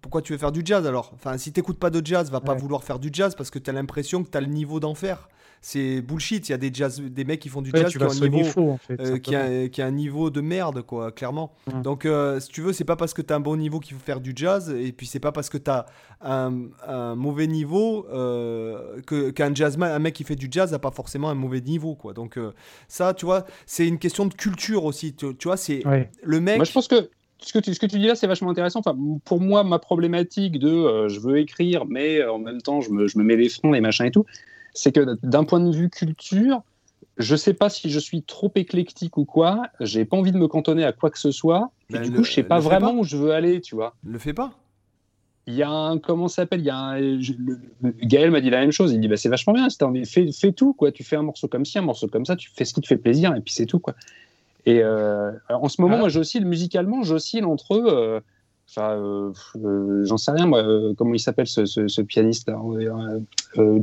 pourquoi 0.00 0.22
tu 0.22 0.32
veux 0.32 0.38
faire 0.38 0.50
du 0.50 0.62
jazz 0.64 0.86
alors? 0.86 1.12
Enfin, 1.14 1.36
si 1.36 1.52
t'écoutes 1.52 1.78
pas 1.78 1.90
de 1.90 2.04
jazz, 2.04 2.30
va 2.30 2.40
pas 2.40 2.54
vouloir 2.54 2.82
faire 2.82 2.98
du 2.98 3.10
jazz 3.12 3.34
parce 3.34 3.50
que 3.50 3.58
tu 3.58 3.68
as 3.68 3.72
l'impression 3.72 4.24
que 4.24 4.30
tu 4.30 4.38
as 4.38 4.40
le 4.40 4.46
niveau 4.46 4.80
d'en 4.80 4.94
faire 4.94 5.28
c'est 5.64 6.02
bullshit. 6.02 6.46
Il 6.46 6.52
y 6.52 6.54
a 6.54 6.58
des 6.58 6.70
jazz, 6.70 7.00
des 7.00 7.24
mecs 7.24 7.40
qui 7.40 7.48
font 7.48 7.62
du 7.62 7.70
jazz 7.74 7.90
qui 7.90 7.96
ont 7.96 8.10
un 8.10 8.28
niveau, 8.28 8.78
euh, 8.90 9.18
qui, 9.18 9.34
a, 9.34 9.66
qui, 9.68 9.80
a, 9.80 9.86
un 9.86 9.90
niveau 9.90 10.28
de 10.28 10.42
merde, 10.42 10.82
quoi, 10.82 11.10
clairement. 11.10 11.54
Donc, 11.82 12.04
euh, 12.04 12.38
si 12.38 12.50
tu 12.50 12.60
veux, 12.60 12.74
c'est 12.74 12.84
pas 12.84 12.96
parce 12.96 13.14
que 13.14 13.22
tu 13.22 13.32
as 13.32 13.36
un 13.36 13.40
bon 13.40 13.56
niveau 13.56 13.80
qu'il 13.80 13.96
faut 13.96 14.04
faire 14.04 14.20
du 14.20 14.34
jazz, 14.36 14.68
et 14.68 14.92
puis 14.92 15.06
c'est 15.06 15.20
pas 15.20 15.32
parce 15.32 15.48
que 15.48 15.56
tu 15.56 15.70
as 15.70 15.86
un, 16.20 17.14
mauvais 17.14 17.46
niveau 17.46 18.06
euh, 18.12 19.00
qu'un 19.34 19.54
jazzman, 19.54 19.90
un 19.90 19.98
mec 20.00 20.12
qui 20.12 20.24
fait 20.24 20.36
du 20.36 20.48
jazz, 20.50 20.70
n'a 20.70 20.78
pas 20.78 20.90
forcément 20.90 21.30
un 21.30 21.34
mauvais 21.34 21.62
niveau, 21.62 21.94
quoi. 21.94 22.12
Donc, 22.12 22.38
ça, 22.86 23.14
tu 23.14 23.24
vois, 23.24 23.46
c'est 23.64 23.88
une 23.88 23.98
question 23.98 24.26
de 24.26 24.34
culture 24.34 24.84
aussi. 24.84 25.14
Tu, 25.14 25.34
vois, 25.44 25.56
c'est 25.56 25.82
le 26.22 26.40
mec. 26.40 26.56
Moi, 26.56 26.66
je 26.66 26.72
pense 26.72 26.88
que 26.88 27.08
ce 27.38 27.54
que, 27.54 27.58
tu, 27.58 27.72
ce 27.72 27.80
que 27.80 27.86
tu 27.86 27.98
dis 27.98 28.06
là, 28.06 28.16
c'est 28.16 28.26
vachement 28.26 28.50
intéressant. 28.50 28.80
Enfin, 28.80 28.96
pour 29.24 29.40
moi, 29.40 29.64
ma 29.64 29.78
problématique 29.78 30.58
de 30.58 31.08
je 31.08 31.20
veux 31.20 31.38
écrire, 31.38 31.86
mais 31.86 32.22
en 32.22 32.38
même 32.38 32.60
temps, 32.60 32.82
je 32.82 32.90
me, 32.90 33.08
je 33.08 33.16
me 33.16 33.24
mets 33.24 33.36
les 33.36 33.48
fronts, 33.48 33.72
les 33.72 33.80
machins 33.80 34.04
et 34.04 34.10
tout, 34.10 34.26
c'est 34.74 34.92
que 34.92 35.16
d'un 35.22 35.44
point 35.44 35.60
de 35.60 35.74
vue 35.74 35.88
culture, 35.88 36.62
je 37.16 37.36
sais 37.36 37.54
pas 37.54 37.70
si 37.70 37.90
je 37.90 37.98
suis 37.98 38.22
trop 38.22 38.50
éclectique 38.54 39.16
ou 39.16 39.24
quoi. 39.24 39.62
J'ai 39.80 40.04
pas 40.04 40.16
envie 40.16 40.32
de 40.32 40.38
me 40.38 40.48
cantonner 40.48 40.84
à 40.84 40.92
quoi 40.92 41.10
que 41.10 41.18
ce 41.18 41.30
soit. 41.30 41.70
Et 41.90 41.98
du 41.98 42.12
coup, 42.12 42.24
je 42.24 42.32
sais 42.32 42.42
pas 42.42 42.58
vraiment 42.58 42.92
où 42.92 43.04
je 43.04 43.16
veux 43.16 43.32
aller, 43.32 43.60
tu 43.60 43.74
vois. 43.74 43.94
Le 44.04 44.18
fais 44.18 44.34
pas. 44.34 44.52
Il 45.46 45.54
y 45.54 45.62
a 45.62 45.70
un 45.70 45.98
comment 45.98 46.28
s'appelle? 46.28 46.60
Il 46.60 46.66
y 46.66 46.70
a 46.70 46.78
un, 46.78 47.20
Gaël 48.02 48.30
m'a 48.30 48.40
dit 48.40 48.50
la 48.50 48.60
même 48.60 48.72
chose. 48.72 48.92
Il 48.92 49.00
dit 49.00 49.08
bah 49.08 49.16
c'est 49.16 49.28
vachement 49.28 49.52
bien. 49.52 49.68
Envie, 49.82 50.06
fais, 50.06 50.32
fais, 50.32 50.52
tout 50.52 50.72
quoi. 50.72 50.90
Tu 50.90 51.04
fais 51.04 51.16
un 51.16 51.22
morceau 51.22 51.48
comme 51.48 51.66
ci, 51.66 51.78
un 51.78 51.82
morceau 51.82 52.08
comme 52.08 52.24
ça. 52.24 52.34
Tu 52.34 52.50
fais 52.50 52.64
ce 52.64 52.72
qui 52.72 52.80
te 52.80 52.86
fait 52.86 52.96
plaisir 52.96 53.34
et 53.34 53.40
puis 53.40 53.52
c'est 53.52 53.66
tout 53.66 53.78
quoi. 53.78 53.94
Et 54.66 54.80
euh, 54.82 55.32
en 55.50 55.68
ce 55.68 55.82
moment, 55.82 55.96
ah. 55.96 56.00
moi, 56.00 56.08
j'oscille 56.08 56.46
musicalement, 56.46 57.02
j'oscille 57.02 57.44
entre 57.44 57.72
euh, 57.72 58.20
Enfin, 58.68 58.92
euh, 58.92 59.32
euh, 59.62 60.04
j'en 60.04 60.16
sais 60.16 60.30
rien, 60.30 60.46
moi, 60.46 60.62
euh, 60.62 60.94
comment 60.96 61.14
il 61.14 61.20
s'appelle 61.20 61.46
ce, 61.46 61.66
ce, 61.66 62.00
pianiste 62.00 62.50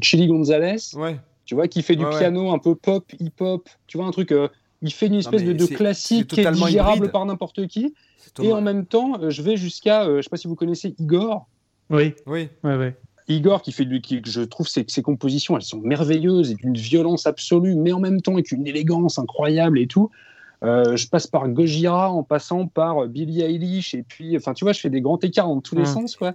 Chili 0.01 0.27
Gonzalez. 0.27 0.95
Ouais. 0.95 1.19
Tu 1.45 1.55
vois, 1.55 1.67
qui 1.67 1.81
fait 1.81 1.95
du 1.95 2.05
piano 2.05 2.51
un 2.51 2.59
peu 2.59 2.75
pop, 2.75 3.05
hip-hop. 3.19 3.69
Tu 3.87 3.97
vois, 3.97 4.07
un 4.07 4.11
truc. 4.11 4.33
il 4.81 4.91
fait 4.91 5.07
une 5.07 5.15
espèce 5.15 5.43
de, 5.43 5.65
classique 5.65 6.27
qui 6.27 6.41
est 6.41 6.51
digérable 6.51 7.11
par 7.11 7.25
n'importe 7.25 7.67
qui. 7.67 7.93
Et 8.41 8.53
en 8.53 8.61
même 8.61 8.85
temps, 8.85 9.29
je 9.29 9.41
vais 9.41 9.57
jusqu'à. 9.57 10.05
je 10.05 10.21
sais 10.21 10.29
pas 10.29 10.37
si 10.37 10.47
vous 10.47 10.55
connaissez 10.55 10.95
Igor. 10.99 11.47
Oui. 11.89 12.13
Oui. 12.25 12.47
Ouais, 12.63 12.77
ouais. 12.77 12.95
Igor 13.27 13.61
qui 13.61 13.71
fait 13.71 13.85
du, 13.85 14.01
qui, 14.01 14.21
je 14.25 14.41
trouve 14.41 14.67
ses, 14.67 14.85
ses 14.87 15.01
compositions, 15.01 15.55
elles 15.55 15.63
sont 15.63 15.79
merveilleuses 15.79 16.51
et 16.51 16.55
d'une 16.55 16.75
violence 16.75 17.27
absolue, 17.27 17.75
mais 17.75 17.91
en 17.91 17.99
même 17.99 18.21
temps 18.21 18.33
avec 18.33 18.51
une 18.51 18.67
élégance 18.67 19.19
incroyable 19.19 19.79
et 19.79 19.87
tout. 19.87 20.09
Euh, 20.63 20.95
je 20.95 21.07
passe 21.07 21.25
par 21.25 21.47
Gojira 21.49 22.11
en 22.11 22.23
passant 22.23 22.67
par 22.67 23.07
Billie 23.07 23.41
Eilish 23.41 23.95
et 23.95 24.03
puis, 24.03 24.37
enfin, 24.37 24.53
tu 24.53 24.63
vois, 24.63 24.73
je 24.73 24.79
fais 24.79 24.91
des 24.91 25.01
grands 25.01 25.19
écarts 25.19 25.47
dans 25.47 25.61
tous 25.61 25.75
les 25.75 25.85
sens, 25.85 26.15
quoi. 26.15 26.33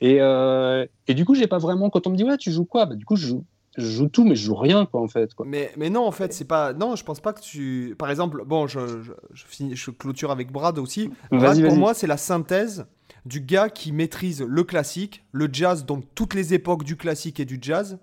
Et, 0.00 0.18
euh, 0.20 0.86
et 1.08 1.14
du 1.14 1.24
coup, 1.24 1.34
j'ai 1.34 1.46
pas 1.46 1.58
vraiment. 1.58 1.90
Quand 1.90 2.06
on 2.06 2.10
me 2.10 2.16
dit 2.16 2.24
ouais, 2.24 2.36
tu 2.36 2.50
joues 2.52 2.64
quoi 2.64 2.86
bah, 2.86 2.94
Du 2.94 3.04
coup, 3.04 3.16
je 3.16 3.26
joue, 3.26 3.44
je 3.76 3.86
joue 3.86 4.08
tout, 4.08 4.24
mais 4.24 4.36
je 4.36 4.44
joue 4.44 4.54
rien, 4.54 4.86
quoi, 4.86 5.00
en 5.00 5.08
fait. 5.08 5.34
Quoi. 5.34 5.46
Mais, 5.48 5.72
mais 5.76 5.90
non, 5.90 6.06
en 6.06 6.12
fait, 6.12 6.32
c'est 6.32 6.46
pas. 6.46 6.72
Non, 6.72 6.96
je 6.96 7.04
pense 7.04 7.20
pas 7.20 7.32
que 7.32 7.40
tu. 7.40 7.96
Par 7.98 8.10
exemple, 8.10 8.44
bon, 8.46 8.66
je, 8.66 9.02
je, 9.02 9.12
je, 9.32 9.44
finis, 9.46 9.76
je 9.76 9.90
clôture 9.90 10.30
avec 10.30 10.52
Brad 10.52 10.78
aussi. 10.78 11.10
Brad, 11.30 11.60
pour 11.62 11.76
moi, 11.76 11.94
c'est 11.94 12.06
la 12.06 12.16
synthèse 12.16 12.86
du 13.26 13.40
gars 13.40 13.68
qui 13.68 13.92
maîtrise 13.92 14.42
le 14.42 14.64
classique, 14.64 15.24
le 15.32 15.48
jazz, 15.52 15.84
donc 15.84 16.04
toutes 16.14 16.34
les 16.34 16.54
époques 16.54 16.84
du 16.84 16.96
classique 16.96 17.40
et 17.40 17.44
du 17.44 17.58
jazz, 17.60 17.98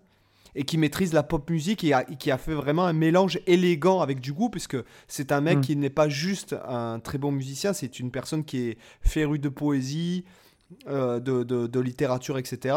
et 0.57 0.63
qui 0.63 0.77
maîtrise 0.79 1.13
la 1.13 1.21
pop 1.21 1.47
musique 1.49 1.83
et 1.83 1.93
qui 2.17 2.31
a 2.31 2.37
fait 2.39 2.55
vraiment 2.55 2.85
un 2.85 2.93
mélange 2.93 3.39
élégant 3.45 4.01
avec 4.01 4.19
du 4.19 4.33
goût, 4.33 4.49
puisque 4.49 4.75
c'est 5.07 5.31
un 5.31 5.39
mec 5.39 5.59
mm. 5.59 5.61
qui 5.61 5.75
n'est 5.75 5.91
pas 5.91 6.09
juste 6.09 6.55
un 6.67 6.99
très 6.99 7.19
bon 7.19 7.31
musicien, 7.31 7.73
c'est 7.73 7.99
une 7.99 8.09
personne 8.09 8.43
qui 8.43 8.69
est 8.69 8.77
férue 9.01 9.37
de 9.37 9.49
poésie, 9.49 10.25
euh, 10.87 11.19
de, 11.19 11.43
de, 11.43 11.79
littérature, 11.79 12.39
etc. 12.39 12.75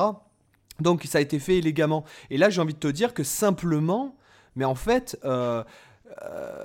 Donc 0.79 1.05
ça 1.05 1.19
a 1.19 1.21
été 1.23 1.39
fait 1.39 1.57
élégamment. 1.57 2.05
Et 2.29 2.37
là, 2.37 2.51
j'ai 2.51 2.61
envie 2.61 2.75
de 2.75 2.79
te 2.79 2.87
dire 2.87 3.15
que 3.15 3.25
simplement, 3.25 4.15
mais 4.57 4.67
en 4.67 4.75
fait, 4.75 5.19
euh, 5.25 5.65
euh, 6.23 6.65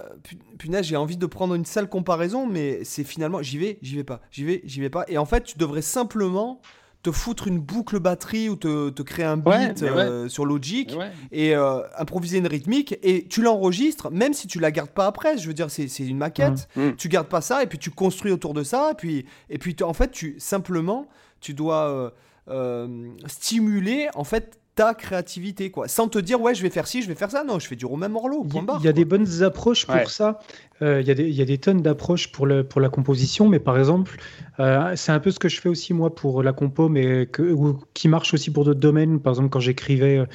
punaise, 0.60 0.86
j'ai 0.86 0.98
envie 0.98 1.18
de 1.18 1.26
prendre 1.26 1.56
une 1.56 1.66
sale 1.66 1.88
comparaison, 1.88 2.46
mais 2.46 2.84
c'est 2.84 3.06
finalement, 3.06 3.42
j'y 3.42 3.58
vais, 3.58 3.80
j'y 3.82 3.96
vais 3.96 4.04
pas, 4.04 4.20
j'y 4.32 4.44
vais, 4.44 4.62
j'y 4.66 4.82
vais 4.82 4.90
pas. 4.90 5.06
Et 5.08 5.18
en 5.18 5.26
fait, 5.26 5.46
tu 5.46 5.58
devrais 5.58 5.82
simplement 5.82 6.62
te 7.06 7.12
foutre 7.12 7.48
une 7.48 7.60
boucle 7.60 8.00
batterie 8.00 8.50
ou 8.50 8.56
te, 8.56 8.90
te 8.90 9.04
créer 9.04 9.26
un 9.26 9.38
beat 9.38 9.84
euh, 9.84 10.28
sur 10.28 10.44
Logic 10.44 10.92
et 11.32 11.56
euh, 11.56 11.82
improviser 12.00 12.40
une 12.40 12.48
rythmique 12.48 12.98
et 13.04 13.28
tu 13.28 13.44
l'enregistres 13.44 14.10
même 14.10 14.34
si 14.34 14.48
tu 14.48 14.60
la 14.60 14.72
gardes 14.72 14.90
pas 14.90 15.06
après 15.06 15.38
je 15.38 15.46
veux 15.48 15.54
dire 15.54 15.70
c'est 15.70 15.86
une 16.00 16.18
maquette 16.18 16.68
mmh. 16.76 16.82
Mmh. 16.82 16.96
tu 16.96 17.08
gardes 17.08 17.28
pas 17.28 17.42
ça 17.42 17.62
et 17.62 17.68
puis 17.68 17.78
tu 17.78 17.92
construis 17.92 18.32
autour 18.32 18.56
de 18.56 18.64
ça 18.64 18.90
et 18.92 18.96
puis 18.96 19.28
et 19.52 19.60
puis 19.60 19.76
en 19.84 19.94
fait 19.94 20.10
tu 20.10 20.36
simplement 20.40 21.08
tu 21.42 21.54
dois 21.54 22.12
euh, 22.50 23.14
stimuler 23.28 24.08
en 24.16 24.24
fait 24.24 24.60
ta 24.76 24.94
créativité, 24.94 25.72
quoi. 25.72 25.88
Sans 25.88 26.10
te 26.10 26.20
dire, 26.20 26.42
ouais, 26.42 26.54
je 26.54 26.62
vais 26.62 26.70
faire 26.70 26.86
ci, 26.86 27.02
je 27.02 27.08
vais 27.08 27.16
faire 27.16 27.32
ça. 27.32 27.46
Non, 27.46 27.60
je 27.60 27.68
fais 27.68 27.78
du 27.78 27.86
Romain 27.86 28.10
Morlot, 28.10 28.44
point 28.44 28.62
barre. 28.62 28.80
Il 28.82 28.86
y 28.86 28.90
a 28.90 28.94
des 28.94 29.06
bonnes 29.06 29.42
approches 29.42 29.88
pour 29.88 30.10
ça. 30.10 30.40
Euh, 30.82 31.02
il 31.02 31.08
y, 31.08 31.34
y, 31.34 31.42
a 31.42 31.46
des 31.46 31.58
tonnes 31.58 31.82
d'approches 31.82 32.34
pour, 32.34 32.46
le, 32.46 32.66
pour 32.66 32.82
la 32.82 32.90
composition, 32.90 33.48
mais 33.48 33.60
par 33.60 33.78
exemple, 33.78 34.18
euh, 34.60 34.92
c'est 34.98 35.14
un 35.14 35.22
peu 35.22 35.32
ce 35.32 35.40
que 35.40 35.48
je 35.48 35.62
fais 35.62 35.70
aussi 35.70 35.94
moi 35.94 36.14
pour 36.14 36.44
la 36.44 36.52
compo, 36.52 36.90
mais 36.90 37.26
que, 37.26 37.56
qui 37.94 38.10
marche 38.10 38.34
aussi 38.34 38.52
pour 38.52 38.66
d'autres 38.66 38.82
domaines. 38.82 39.22
Par 39.22 39.32
exemple, 39.32 39.50
quand 39.50 39.62
j'écrivais, 39.62 40.26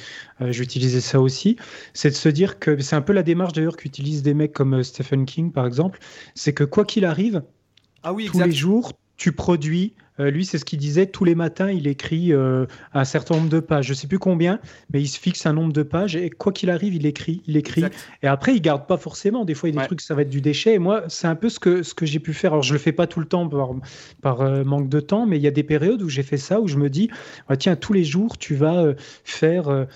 euh, 0.41 0.51
j'utilisais 0.51 1.01
ça 1.01 1.21
aussi. 1.21 1.57
C'est 1.93 2.09
de 2.09 2.15
se 2.15 2.29
dire 2.29 2.57
que 2.57 2.79
c'est 2.81 2.95
un 2.95 3.01
peu 3.01 3.13
la 3.13 3.23
démarche 3.23 3.53
d'ailleurs 3.53 3.77
qu'utilisent 3.77 4.23
des 4.23 4.33
mecs 4.33 4.53
comme 4.53 4.81
Stephen 4.81 5.25
King, 5.25 5.51
par 5.51 5.67
exemple. 5.67 5.99
C'est 6.33 6.53
que 6.53 6.63
quoi 6.63 6.83
qu'il 6.83 7.05
arrive, 7.05 7.43
ah 8.01 8.11
oui, 8.11 8.27
tous 8.31 8.39
les 8.39 8.51
jours, 8.51 8.93
tu 9.17 9.33
produis 9.33 9.93
euh, 10.19 10.29
lui, 10.29 10.45
c'est 10.45 10.57
ce 10.57 10.65
qu'il 10.65 10.79
disait. 10.79 11.05
Tous 11.07 11.23
les 11.23 11.35
matins, 11.35 11.71
il 11.71 11.87
écrit 11.87 12.33
euh, 12.33 12.65
un 12.93 13.05
certain 13.05 13.35
nombre 13.35 13.49
de 13.49 13.59
pages. 13.59 13.87
Je 13.87 13.93
sais 13.93 14.07
plus 14.07 14.19
combien, 14.19 14.59
mais 14.93 15.01
il 15.01 15.07
se 15.07 15.19
fixe 15.19 15.45
un 15.45 15.53
nombre 15.53 15.73
de 15.73 15.83
pages 15.83 16.15
et 16.15 16.29
quoi 16.29 16.51
qu'il 16.51 16.69
arrive, 16.69 16.93
il 16.93 17.05
écrit, 17.05 17.41
il 17.47 17.57
écrit. 17.57 17.83
Et 18.21 18.27
après, 18.27 18.55
il 18.55 18.61
garde 18.61 18.87
pas 18.87 18.97
forcément. 18.97 19.45
Des 19.45 19.53
fois, 19.53 19.69
il 19.69 19.75
y 19.75 19.77
a 19.77 19.81
des 19.81 19.87
trucs, 19.87 20.01
ça 20.01 20.13
va 20.15 20.23
être 20.23 20.29
du 20.29 20.41
déchet. 20.41 20.73
Et 20.73 20.79
moi, 20.79 21.03
c'est 21.07 21.27
un 21.27 21.35
peu 21.35 21.49
ce 21.49 21.59
que 21.59 21.83
ce 21.83 21.93
que 21.93 22.05
j'ai 22.05 22.19
pu 22.19 22.33
faire. 22.33 22.51
Alors, 22.51 22.63
je 22.63 22.73
le 22.73 22.79
fais 22.79 22.91
pas 22.91 23.07
tout 23.07 23.19
le 23.19 23.25
temps 23.25 23.49
par, 24.21 24.41
euh, 24.41 24.63
manque 24.63 24.89
de 24.89 24.99
temps, 24.99 25.25
mais 25.25 25.37
il 25.37 25.41
y 25.41 25.47
a 25.47 25.51
des 25.51 25.63
périodes 25.63 26.01
où 26.01 26.09
j'ai 26.09 26.23
fait 26.23 26.37
ça, 26.37 26.59
où 26.59 26.67
je 26.67 26.77
me 26.77 26.89
dis, 26.89 27.09
ah, 27.47 27.55
tiens, 27.55 27.75
tous 27.75 27.93
les 27.93 28.03
jours, 28.03 28.37
tu 28.37 28.55
vas 28.55 28.93
faire, 29.23 29.87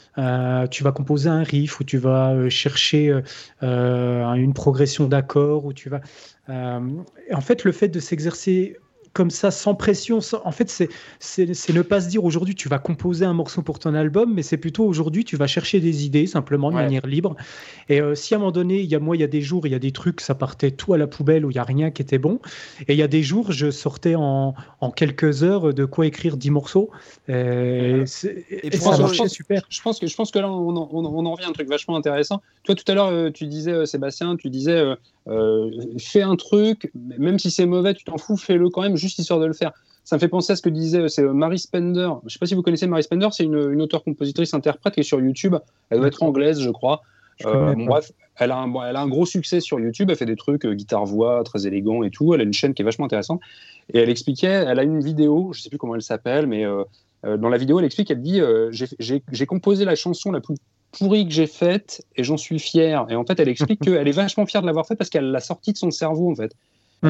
tu 0.71 0.83
vas 0.83 0.91
composer 0.91 1.29
un 1.29 1.43
riff, 1.43 1.79
ou 1.79 1.83
tu 1.83 1.97
vas 1.97 2.49
chercher 2.49 3.19
une 3.61 4.53
progression 4.53 5.07
d'accords, 5.07 5.65
ou 5.65 5.73
tu 5.73 5.89
vas. 5.89 6.01
en 6.47 7.41
fait, 7.41 7.63
le 7.63 7.71
fait 7.71 7.89
de 7.89 7.99
s'exercer 7.99 8.77
comme 9.15 9.31
ça, 9.31 9.49
sans 9.49 9.75
pression. 9.75 10.19
En 10.43 10.51
fait, 10.51 10.69
c'est 11.19 11.69
ne 11.73 11.81
pas 11.81 12.01
se 12.01 12.09
dire 12.09 12.23
aujourd'hui 12.25 12.53
tu 12.53 12.67
vas 12.67 12.79
composer 12.79 13.23
un 13.23 13.33
morceau 13.33 13.61
pour 13.61 13.79
ton 13.79 13.93
album, 13.93 14.33
mais 14.33 14.43
c'est 14.43 14.57
plutôt 14.57 14.85
aujourd'hui 14.85 15.23
tu 15.23 15.37
vas 15.37 15.47
chercher 15.47 15.79
des 15.79 16.05
idées 16.05 16.27
simplement 16.27 16.69
de 16.69 16.75
manière 16.75 17.07
libre. 17.07 17.37
Et 17.87 18.01
euh, 18.01 18.13
si 18.13 18.33
à 18.33 18.37
un 18.37 18.39
moment 18.41 18.51
donné, 18.51 18.81
il 18.81 18.91
y 18.91 18.95
a 18.95 18.99
moi, 18.99 19.15
il 19.15 19.21
y 19.21 19.23
a 19.23 19.27
des 19.27 19.41
jours, 19.41 19.65
il 19.67 19.71
y 19.71 19.75
a 19.75 19.79
des 19.79 19.93
trucs, 19.93 20.19
ça 20.19 20.35
partait 20.35 20.71
tout 20.71 20.93
à 20.93 20.97
la 20.97 21.07
poubelle 21.07 21.45
où 21.45 21.49
il 21.51 21.55
y 21.55 21.59
a 21.59 21.63
rien 21.63 21.91
qui 21.91 22.01
était 22.01 22.17
bon. 22.17 22.39
Et 22.89 22.93
il 22.93 22.99
y 22.99 23.03
a 23.03 23.07
des 23.07 23.23
jours, 23.23 23.53
je 23.53 23.71
sortais 23.71 24.15
en, 24.15 24.53
en 24.81 24.91
quelques 24.91 25.43
heures 25.43 25.73
de 25.73 25.85
quoi 25.85 26.05
écrire 26.05 26.35
10 26.35 26.51
morceaux. 26.51 26.91
Et, 27.29 28.05
ça 28.05 28.97
marchait 28.97 29.29
super. 29.29 29.65
Je 29.69 29.81
pense 29.81 29.97
que 29.99 30.07
je 30.07 30.15
pense 30.15 30.31
que 30.31 30.39
là, 30.39 30.51
on, 30.51 30.75
on, 30.75 31.25
en 31.25 31.31
revient 31.31 31.45
à 31.45 31.49
un 31.49 31.53
truc 31.53 31.69
vachement 31.69 31.95
intéressant. 31.95 32.41
Toi, 32.65 32.75
tout 32.75 32.91
à 32.91 32.95
l'heure, 32.95 33.07
euh, 33.07 33.31
tu 33.31 33.47
disais, 33.47 33.71
euh, 33.71 33.85
Sébastien, 33.85 34.35
tu 34.35 34.49
disais, 34.49 34.83
fais 35.99 36.21
un 36.21 36.35
truc, 36.35 36.91
même 37.17 37.39
si 37.39 37.49
c'est 37.49 37.65
mauvais, 37.65 37.93
tu 37.93 38.03
t'en 38.03 38.17
fous, 38.17 38.35
fais-le 38.35 38.69
quand 38.69 38.81
même 38.81 38.97
juste 39.05 39.19
histoire 39.19 39.39
de 39.39 39.45
le 39.45 39.53
faire. 39.53 39.71
Ça 40.03 40.15
me 40.15 40.19
fait 40.19 40.27
penser 40.27 40.53
à 40.53 40.55
ce 40.55 40.61
que 40.61 40.69
disait 40.69 41.01
euh, 41.01 41.07
c'est 41.07 41.23
euh, 41.23 41.33
Marie 41.33 41.59
Spender. 41.59 42.09
Je 42.21 42.25
ne 42.25 42.29
sais 42.29 42.39
pas 42.39 42.45
si 42.45 42.55
vous 42.55 42.61
connaissez 42.61 42.87
Marie 42.87 43.03
Spender, 43.03 43.27
c'est 43.31 43.43
une, 43.43 43.71
une 43.71 43.81
auteure, 43.81 44.03
compositrice, 44.03 44.53
interprète 44.53 44.93
qui 44.93 44.99
est 44.99 45.03
sur 45.03 45.19
YouTube. 45.19 45.55
Elle 45.89 45.99
doit 45.99 46.07
être 46.07 46.23
anglaise, 46.23 46.59
je 46.59 46.69
crois. 46.69 47.01
Euh, 47.45 47.75
bref, 47.75 48.11
elle 48.37 48.51
a, 48.51 48.57
un, 48.57 48.73
elle 48.87 48.95
a 48.95 49.01
un 49.01 49.07
gros 49.07 49.25
succès 49.25 49.59
sur 49.59 49.79
YouTube. 49.79 50.09
Elle 50.09 50.15
fait 50.15 50.25
des 50.25 50.35
trucs 50.35 50.65
guitare-voix 50.65 51.43
très 51.43 51.67
élégants 51.67 52.03
et 52.03 52.09
tout. 52.09 52.33
Elle 52.33 52.41
a 52.41 52.43
une 52.43 52.53
chaîne 52.53 52.73
qui 52.73 52.81
est 52.81 52.85
vachement 52.85 53.05
intéressante. 53.05 53.41
Et 53.93 53.99
elle 53.99 54.09
expliquait, 54.09 54.47
elle 54.47 54.79
a 54.79 54.83
une 54.83 55.01
vidéo, 55.01 55.51
je 55.53 55.59
ne 55.59 55.63
sais 55.63 55.69
plus 55.69 55.77
comment 55.77 55.95
elle 55.95 56.01
s'appelle, 56.01 56.47
mais 56.47 56.63
dans 57.23 57.49
la 57.49 57.57
vidéo, 57.57 57.79
elle 57.79 57.85
explique, 57.85 58.09
elle 58.09 58.21
dit 58.21 58.39
J'ai 58.71 59.45
composé 59.45 59.83
la 59.83 59.95
chanson 59.95 60.31
la 60.31 60.39
plus 60.39 60.55
pourrie 60.97 61.27
que 61.27 61.33
j'ai 61.33 61.47
faite 61.47 62.03
et 62.15 62.23
j'en 62.23 62.37
suis 62.37 62.59
fier. 62.59 63.05
Et 63.09 63.15
en 63.15 63.25
fait, 63.25 63.39
elle 63.39 63.49
explique 63.49 63.79
qu'elle 63.83 64.07
est 64.07 64.11
vachement 64.11 64.45
fière 64.45 64.61
de 64.61 64.67
l'avoir 64.67 64.85
faite 64.87 64.97
parce 64.97 65.09
qu'elle 65.09 65.31
l'a 65.31 65.39
sortie 65.39 65.73
de 65.73 65.77
son 65.77 65.91
cerveau, 65.91 66.31
en 66.31 66.35
fait. 66.35 66.55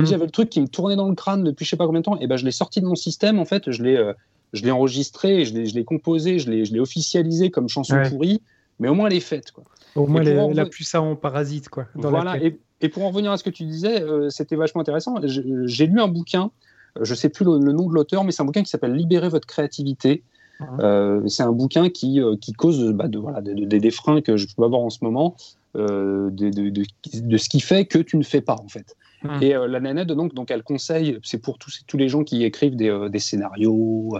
Mhm. 0.01 0.05
J'avais 0.05 0.25
le 0.25 0.31
truc 0.31 0.49
qui 0.49 0.61
me 0.61 0.67
tournait 0.67 0.95
dans 0.95 1.09
le 1.09 1.15
crâne 1.15 1.43
depuis 1.43 1.65
je 1.65 1.71
sais 1.71 1.77
pas 1.77 1.85
combien 1.85 2.01
de 2.01 2.05
temps, 2.05 2.19
et 2.19 2.27
ben 2.27 2.37
je 2.37 2.45
l'ai 2.45 2.51
sorti 2.51 2.81
de 2.81 2.85
mon 2.85 2.95
système 2.95 3.39
en 3.39 3.45
fait, 3.45 3.71
je 3.71 3.83
l'ai 3.83 3.97
euh, 3.97 4.13
l'ai 4.53 4.71
enregistré, 4.71 5.45
je 5.45 5.53
l'ai, 5.53 5.83
composé, 5.83 6.39
je 6.39 6.49
l'ai, 6.49 6.79
officialisé 6.79 7.51
comme 7.51 7.67
chanson 7.67 8.01
pourrie, 8.09 8.41
mais 8.79 8.87
au 8.87 8.93
moins 8.93 9.07
elle 9.07 9.17
est 9.17 9.19
faite 9.19 9.51
quoi. 9.51 9.63
Au 9.95 10.07
moins 10.07 10.21
elle 10.21 10.59
a 10.59 10.65
plus 10.65 10.83
ça 10.83 11.01
en 11.01 11.15
parasite 11.15 11.69
quoi. 11.69 11.87
voilà. 11.95 12.41
Et, 12.43 12.57
et, 12.81 12.89
pour 12.89 13.03
en 13.03 13.09
revenir 13.09 13.31
à 13.31 13.37
ce 13.37 13.43
que 13.43 13.49
tu 13.49 13.63
disais, 13.63 14.01
euh, 14.01 14.29
c'était 14.29 14.55
vachement 14.55 14.81
intéressant. 14.81 15.15
J'ai, 15.23 15.87
lu 15.87 15.99
un 15.99 16.07
bouquin, 16.07 16.51
euh, 16.97 17.03
je 17.03 17.15
sais 17.15 17.29
plus 17.29 17.45
le, 17.45 17.71
nom 17.71 17.87
de 17.87 17.93
l'auteur, 17.93 18.23
mais 18.23 18.31
c'est 18.31 18.41
un 18.41 18.45
bouquin 18.45 18.63
qui 18.63 18.69
s'appelle 18.69 18.93
Libérer 18.93 19.29
votre 19.29 19.47
créativité. 19.47 20.23
Mhm. 20.61 21.27
c'est 21.27 21.43
un 21.43 21.51
bouquin 21.51 21.89
qui, 21.89 22.21
qui 22.39 22.53
cause 22.53 22.93
bah, 22.93 23.09
de, 23.09 23.19
voilà, 23.19 23.41
des, 23.41 23.65
des, 23.65 23.91
freins 23.91 24.21
que 24.21 24.37
je 24.37 24.47
peux 24.55 24.63
avoir 24.63 24.79
en 24.79 24.89
ce 24.89 24.99
moment. 25.01 25.35
De, 25.75 26.29
de, 26.29 26.69
de, 26.69 27.37
ce 27.37 27.49
qui 27.49 27.59
fait 27.59 27.85
que 27.85 27.99
tu 27.99 28.17
ne 28.17 28.23
fais 28.23 28.41
pas 28.41 28.55
en 28.63 28.67
fait. 28.67 28.95
Mmh. 29.23 29.41
Et 29.41 29.53
la 29.53 29.79
nanette, 29.79 30.07
donc, 30.07 30.33
donc, 30.33 30.51
elle 30.51 30.63
conseille, 30.63 31.17
c'est 31.23 31.39
pour 31.39 31.57
tous, 31.57 31.83
tous 31.87 31.97
les 31.97 32.09
gens 32.09 32.23
qui 32.23 32.43
écrivent 32.43 32.75
des, 32.75 33.07
des 33.09 33.19
scénarios, 33.19 34.17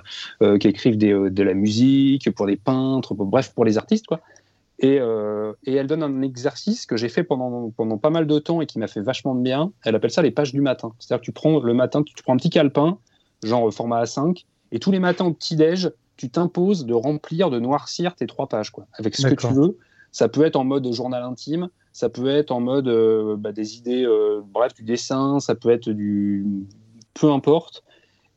qui 0.60 0.68
écrivent 0.68 0.98
des, 0.98 1.14
de 1.14 1.44
la 1.44 1.54
musique, 1.54 2.32
pour 2.32 2.48
des 2.48 2.56
peintres, 2.56 3.14
bref, 3.14 3.54
pour 3.54 3.66
les 3.66 3.78
artistes, 3.78 4.08
quoi. 4.08 4.22
Et, 4.80 5.00
et, 5.66 5.74
elle 5.74 5.88
donne 5.88 6.02
un 6.02 6.22
exercice 6.22 6.86
que 6.86 6.98
j'ai 6.98 7.10
fait 7.10 7.24
pendant, 7.24 7.70
pendant 7.70 7.98
pas 7.98 8.10
mal 8.10 8.26
de 8.26 8.40
temps 8.40 8.62
et 8.62 8.66
qui 8.66 8.80
m'a 8.80 8.88
fait 8.88 9.02
vachement 9.02 9.36
de 9.36 9.42
bien. 9.42 9.72
Elle 9.84 9.96
appelle 9.96 10.12
ça 10.12 10.22
les 10.24 10.32
pages 10.32 10.54
du 10.54 10.62
matin. 10.62 10.94
C'est-à-dire 11.00 11.22
que 11.22 11.26
tu 11.26 11.32
prends 11.32 11.60
le 11.60 11.74
matin, 11.74 12.02
tu, 12.02 12.16
tu 12.16 12.24
prends 12.24 12.34
un 12.34 12.38
petit 12.38 12.50
calepin, 12.50 12.98
genre 13.44 13.72
format 13.72 14.04
A5, 14.04 14.44
et 14.72 14.80
tous 14.80 14.92
les 14.92 15.00
matins 15.00 15.26
au 15.26 15.34
petit-déj, 15.34 15.92
tu 16.18 16.30
t'imposes 16.30 16.86
de 16.86 16.94
remplir, 16.94 17.50
de 17.50 17.60
noircir 17.60 18.16
tes 18.16 18.28
trois 18.28 18.48
pages, 18.48 18.72
quoi, 18.72 18.88
avec 18.94 19.16
ce 19.16 19.28
que 19.28 19.36
tu 19.36 19.48
veux. 19.48 19.78
Ça 20.16 20.30
peut 20.30 20.46
être 20.46 20.56
en 20.56 20.64
mode 20.64 20.90
journal 20.94 21.24
intime, 21.24 21.68
ça 21.92 22.08
peut 22.08 22.30
être 22.30 22.52
en 22.52 22.62
mode 22.62 22.88
euh, 22.88 23.36
bah, 23.36 23.52
des 23.52 23.76
idées, 23.76 24.06
euh, 24.06 24.40
bref, 24.50 24.74
du 24.74 24.84
dessin, 24.84 25.42
ça 25.42 25.56
peut 25.56 25.70
être 25.70 25.90
du. 25.90 26.46
peu 27.14 27.30
importe. 27.34 27.84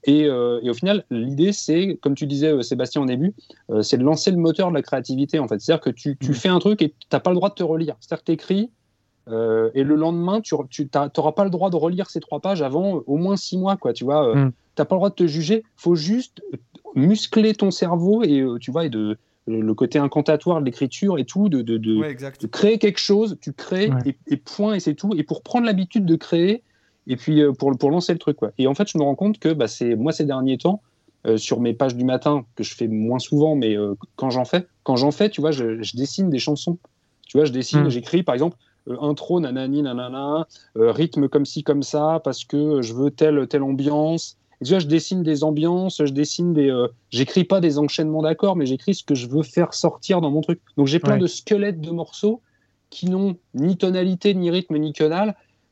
Et, 0.02 0.24
euh, 0.24 0.58
et 0.64 0.70
au 0.70 0.74
final, 0.74 1.04
l'idée, 1.12 1.52
c'est, 1.52 1.96
comme 2.02 2.16
tu 2.16 2.26
disais, 2.26 2.60
Sébastien, 2.64 3.02
au 3.02 3.06
début, 3.06 3.32
c'est 3.82 3.96
de 3.96 4.02
lancer 4.02 4.32
le 4.32 4.38
moteur 4.38 4.70
de 4.70 4.74
la 4.74 4.82
créativité, 4.82 5.38
en 5.38 5.46
fait. 5.46 5.60
C'est-à-dire 5.60 5.80
que 5.80 5.90
tu, 5.90 6.18
tu, 6.18 6.32
mm. 6.32 6.34
fais 6.34 6.48
un 6.48 6.58
truc 6.58 6.82
et 6.82 6.88
tu 6.88 7.06
n'as 7.12 7.20
pas 7.20 7.30
le 7.30 7.36
droit 7.36 7.50
de 7.50 7.54
te 7.54 7.62
relire. 7.62 7.94
C'est-à-dire 8.00 8.24
que 8.24 8.26
tu 8.26 8.32
écris, 8.32 8.70
et 9.28 9.84
le 9.84 9.94
lendemain, 9.94 10.40
tu 10.40 10.56
n'auras 10.56 11.32
pas 11.32 11.44
le 11.44 11.50
droit 11.50 11.70
de 11.70 11.76
relire 11.76 12.10
ces 12.10 12.18
trois 12.18 12.40
pages 12.40 12.60
avant 12.60 13.04
au 13.06 13.16
moins 13.18 13.36
six 13.36 13.56
mois, 13.56 13.76
quoi. 13.76 13.92
Tu 13.92 14.02
vois, 14.02 14.34
mm. 14.34 14.50
tu 14.50 14.82
n'as 14.82 14.84
pas 14.84 14.96
le 14.96 14.98
droit 14.98 15.10
de 15.10 15.14
te 15.14 15.28
juger. 15.28 15.62
faut 15.76 15.94
juste 15.94 16.42
muscler 16.96 17.54
ton 17.54 17.70
cerveau 17.70 18.24
et 18.24 18.44
tu 18.60 18.72
vois 18.72 18.84
et 18.84 18.90
de 18.90 19.16
le 19.48 19.74
côté 19.74 19.98
incantatoire 19.98 20.60
de 20.60 20.64
l'écriture 20.64 21.18
et 21.18 21.24
tout, 21.24 21.48
de, 21.48 21.62
de, 21.62 21.76
de, 21.78 22.46
créer 22.46 22.78
quelque 22.78 23.00
chose, 23.00 23.38
tu 23.40 23.52
crées 23.52 23.90
et, 24.26 24.36
point 24.36 24.74
et 24.74 24.80
c'est 24.80 24.94
tout. 24.94 25.14
Et 25.16 25.22
pour 25.22 25.42
prendre 25.42 25.66
l'habitude 25.66 26.04
de 26.04 26.16
créer 26.16 26.62
et 27.06 27.16
puis 27.16 27.40
euh, 27.40 27.52
pour, 27.52 27.76
pour 27.76 27.90
lancer 27.90 28.12
le 28.12 28.18
truc. 28.18 28.36
Quoi. 28.36 28.52
Et 28.58 28.66
en 28.66 28.74
fait, 28.74 28.88
je 28.88 28.98
me 28.98 29.02
rends 29.02 29.14
compte 29.14 29.38
que 29.38 29.52
bah, 29.52 29.66
c'est 29.66 29.96
moi 29.96 30.12
ces 30.12 30.24
derniers 30.24 30.58
temps, 30.58 30.82
euh, 31.26 31.36
sur 31.36 31.60
mes 31.60 31.72
pages 31.72 31.96
du 31.96 32.04
matin, 32.04 32.44
que 32.54 32.62
je 32.62 32.74
fais 32.74 32.88
moins 32.88 33.18
souvent, 33.18 33.56
mais 33.56 33.76
quand 34.16 34.30
j'en 34.30 34.44
fais, 34.44 34.66
quand 34.84 34.96
j'en 34.96 35.10
fais, 35.10 35.30
tu 35.30 35.40
vois, 35.40 35.50
je, 35.50 35.96
dessine 35.96 36.30
des 36.30 36.38
chansons. 36.38 36.78
Tu 37.26 37.36
vois, 37.36 37.44
je 37.44 37.52
dessine, 37.52 37.84
hmm. 37.84 37.90
j'écris 37.90 38.22
par 38.22 38.34
exemple 38.34 38.56
intro, 39.02 39.38
nanani, 39.38 39.82
nanana, 39.82 40.46
rythme 40.74 41.28
comme 41.28 41.44
ci, 41.44 41.62
comme 41.62 41.82
ça, 41.82 42.20
parce 42.24 42.44
que 42.44 42.80
je 42.80 42.94
veux 42.94 43.10
telle, 43.10 43.46
telle 43.46 43.62
ambiance. 43.62 44.37
Et 44.60 44.64
tu 44.64 44.70
vois, 44.70 44.80
je 44.80 44.86
dessine 44.86 45.22
des 45.22 45.44
ambiances, 45.44 46.02
je 46.04 46.12
dessine 46.12 46.52
des. 46.52 46.70
Euh, 46.70 46.88
j'écris 47.10 47.44
pas 47.44 47.60
des 47.60 47.78
enchaînements 47.78 48.22
d'accords, 48.22 48.56
mais 48.56 48.66
j'écris 48.66 48.94
ce 48.94 49.04
que 49.04 49.14
je 49.14 49.28
veux 49.28 49.42
faire 49.42 49.72
sortir 49.72 50.20
dans 50.20 50.30
mon 50.30 50.40
truc. 50.40 50.60
Donc 50.76 50.86
j'ai 50.86 50.98
plein 50.98 51.16
de 51.16 51.26
squelettes 51.26 51.80
de 51.80 51.90
morceaux 51.90 52.42
qui 52.90 53.06
n'ont 53.06 53.36
ni 53.54 53.76
tonalité, 53.76 54.34
ni 54.34 54.50
rythme, 54.50 54.76
ni 54.78 54.92
que 54.92 55.04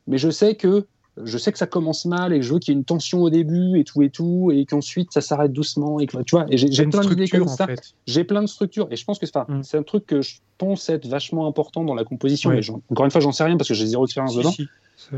mais 0.07 0.17
je 0.17 0.29
sais 0.29 0.55
que 0.55 0.87
je 1.23 1.37
sais 1.37 1.51
que 1.51 1.57
ça 1.57 1.65
commence 1.65 2.05
mal 2.05 2.31
et 2.31 2.41
je 2.41 2.53
veux 2.53 2.59
qu'il 2.59 2.73
y 2.73 2.77
ait 2.77 2.79
une 2.79 2.85
tension 2.85 3.23
au 3.23 3.29
début 3.29 3.79
et 3.79 3.83
tout 3.83 4.03
et 4.03 4.09
tout 4.09 4.51
et 4.53 4.65
qu'ensuite 4.65 5.11
ça 5.11 5.21
s'arrête 5.21 5.51
doucement 5.51 5.99
et 5.99 6.05
que 6.05 6.17
tu 6.21 6.35
vois 6.35 6.45
j'ai 6.51 6.85
plein 6.85 7.01
d'idées 7.01 7.27
comme 7.27 7.47
ça 7.47 7.67
j'ai 8.05 8.23
plein 8.23 8.41
de 8.41 8.47
structures 8.47 8.87
et 8.91 8.95
je 8.95 9.03
pense 9.03 9.17
que 9.17 9.25
mm. 9.25 9.63
c'est 9.63 9.77
un 9.77 9.83
truc 9.83 10.05
que 10.05 10.21
je 10.21 10.35
pense 10.57 10.89
être 10.89 11.07
vachement 11.07 11.47
important 11.47 11.83
dans 11.83 11.95
la 11.95 12.03
composition 12.03 12.51
encore 12.89 13.05
une 13.05 13.11
fois 13.11 13.21
j'en 13.21 13.31
sais 13.31 13.43
rien 13.43 13.57
parce 13.57 13.67
que 13.67 13.73
j'ai 13.73 13.87
zéro 13.87 14.05
expérience 14.05 14.35
dedans 14.35 14.53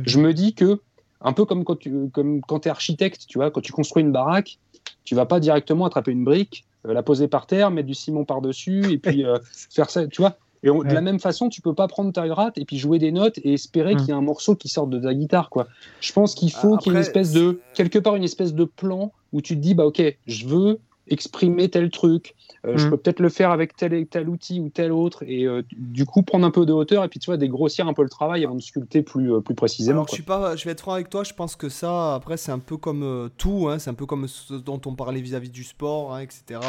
je 0.05 0.19
me 0.19 0.33
dis 0.33 0.53
que 0.53 0.79
un 1.21 1.33
peu 1.33 1.45
comme 1.45 1.63
quand 1.63 1.77
tu 1.77 2.09
comme 2.13 2.41
quand 2.41 2.65
es 2.65 2.69
architecte, 2.69 3.25
tu 3.27 3.37
vois, 3.37 3.51
quand 3.51 3.61
tu 3.61 3.71
construis 3.71 4.03
une 4.03 4.11
baraque, 4.11 4.59
tu 5.03 5.15
vas 5.15 5.25
pas 5.25 5.39
directement 5.39 5.85
attraper 5.85 6.11
une 6.11 6.23
brique, 6.23 6.65
euh, 6.87 6.93
la 6.93 7.03
poser 7.03 7.27
par 7.27 7.47
terre, 7.47 7.71
mettre 7.71 7.87
du 7.87 7.93
ciment 7.93 8.23
par-dessus 8.23 8.91
et 8.91 8.97
puis 8.97 9.23
euh, 9.25 9.37
faire 9.69 9.89
ça, 9.89 10.07
tu 10.07 10.21
vois. 10.21 10.37
Et 10.61 10.67
de 10.67 10.93
la 10.93 10.99
même 10.99 11.19
façon, 11.21 11.47
tu 11.47 11.61
peux 11.61 11.73
pas 11.73 11.87
prendre 11.87 12.11
ta 12.11 12.27
gratte 12.27 12.57
et 12.57 12.65
puis 12.65 12.77
jouer 12.77 12.99
des 12.99 13.13
notes 13.13 13.37
et 13.45 13.53
espérer 13.53 13.95
qu'il 13.95 14.07
y 14.07 14.09
ait 14.09 14.13
un 14.13 14.21
morceau 14.21 14.55
qui 14.55 14.67
sorte 14.67 14.89
de 14.89 14.99
ta 14.99 15.13
guitare, 15.13 15.49
quoi. 15.49 15.67
Je 16.01 16.11
pense 16.11 16.35
qu'il 16.35 16.51
faut 16.51 16.75
qu'il 16.75 16.91
y 16.91 16.95
ait 16.95 16.99
une 16.99 17.05
espèce 17.05 17.31
de 17.31 17.61
quelque 17.73 17.97
part 17.97 18.17
une 18.17 18.25
espèce 18.25 18.53
de 18.53 18.65
plan 18.65 19.13
où 19.31 19.41
tu 19.41 19.55
te 19.55 19.61
dis 19.61 19.73
bah 19.73 19.85
ok, 19.85 20.01
je 20.27 20.47
veux 20.47 20.79
exprimer 21.09 21.69
tel 21.69 21.89
truc. 21.89 22.35
Euh, 22.65 22.77
je 22.77 22.87
mm. 22.87 22.89
peux 22.89 22.97
peut-être 22.97 23.19
le 23.21 23.29
faire 23.29 23.51
avec 23.51 23.75
tel, 23.75 24.05
tel 24.07 24.27
outil 24.27 24.59
ou 24.59 24.69
tel 24.69 24.91
autre 24.91 25.23
et 25.25 25.45
euh, 25.45 25.63
du 25.71 26.05
coup 26.05 26.23
prendre 26.23 26.45
un 26.45 26.51
peu 26.51 26.65
de 26.65 26.73
hauteur 26.73 27.05
et 27.05 27.07
puis 27.07 27.19
tu 27.19 27.27
vois 27.27 27.37
dégrossir 27.37 27.87
un 27.87 27.93
peu 27.93 28.03
le 28.03 28.09
travail 28.09 28.43
avant 28.43 28.55
de 28.55 28.61
sculpter 28.61 29.01
plus, 29.01 29.33
euh, 29.33 29.39
plus 29.39 29.55
précisément. 29.55 30.05
je, 30.09 30.15
suis 30.15 30.23
pas, 30.23 30.57
je 30.57 30.65
vais 30.65 30.71
être 30.71 30.81
franc 30.81 30.93
avec 30.93 31.09
toi, 31.09 31.23
je 31.23 31.33
pense 31.33 31.55
que 31.55 31.69
ça 31.69 32.15
après 32.15 32.35
c'est 32.35 32.51
un 32.51 32.59
peu 32.59 32.75
comme 32.75 33.29
tout, 33.37 33.69
hein, 33.69 33.79
c'est 33.79 33.89
un 33.89 33.93
peu 33.93 34.05
comme 34.05 34.27
ce 34.27 34.55
dont 34.55 34.81
on 34.85 34.95
parlait 34.95 35.21
vis-à-vis 35.21 35.49
du 35.49 35.63
sport, 35.63 36.13
hein, 36.13 36.19
etc. 36.19 36.59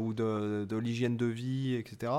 ou 0.00 0.14
de, 0.14 0.64
de 0.64 0.76
l'hygiène 0.78 1.18
de 1.18 1.26
vie, 1.26 1.74
etc. 1.74 2.12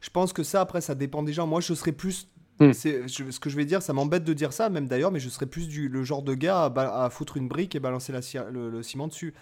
Je 0.00 0.10
pense 0.10 0.32
que 0.32 0.42
ça 0.42 0.60
après 0.60 0.80
ça 0.80 0.96
dépend 0.96 1.22
des 1.22 1.32
gens. 1.32 1.46
Moi 1.46 1.60
je 1.60 1.74
serais 1.74 1.92
plus 1.92 2.28
mm. 2.58 2.72
C'est 2.72 3.08
ce 3.08 3.38
que 3.38 3.50
je 3.50 3.56
vais 3.56 3.66
dire, 3.66 3.82
ça 3.82 3.92
m'embête 3.92 4.24
de 4.24 4.32
dire 4.32 4.52
ça, 4.52 4.68
même 4.68 4.88
d'ailleurs, 4.88 5.12
mais 5.12 5.20
je 5.20 5.28
serais 5.28 5.46
plus 5.46 5.68
du, 5.68 5.88
le 5.88 6.02
genre 6.02 6.22
de 6.22 6.34
gars 6.34 6.72
à, 6.76 7.08
foutre 7.10 7.36
une 7.36 7.46
brique 7.46 7.76
et 7.76 7.80
balancer 7.80 8.12
la, 8.12 8.20
le, 8.50 8.82
ciment 8.82 9.06
dessus. 9.06 9.32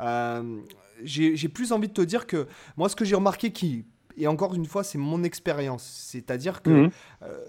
Euh, 0.00 0.60
j'ai 1.04 1.48
plus 1.48 1.72
envie 1.72 1.88
de 1.88 1.92
te 1.92 2.02
dire 2.02 2.26
que 2.26 2.46
moi, 2.76 2.88
ce 2.88 2.96
que 2.96 3.04
j'ai 3.04 3.14
remarqué 3.14 3.52
qui, 3.52 3.84
et 4.16 4.26
encore 4.26 4.54
une 4.54 4.66
fois, 4.66 4.84
c'est 4.84 4.98
mon 4.98 5.22
expérience, 5.22 5.82
c'est-à-dire 5.82 6.62
que. 6.62 6.70
Mhm. 6.70 6.90
Euh, 7.22 7.44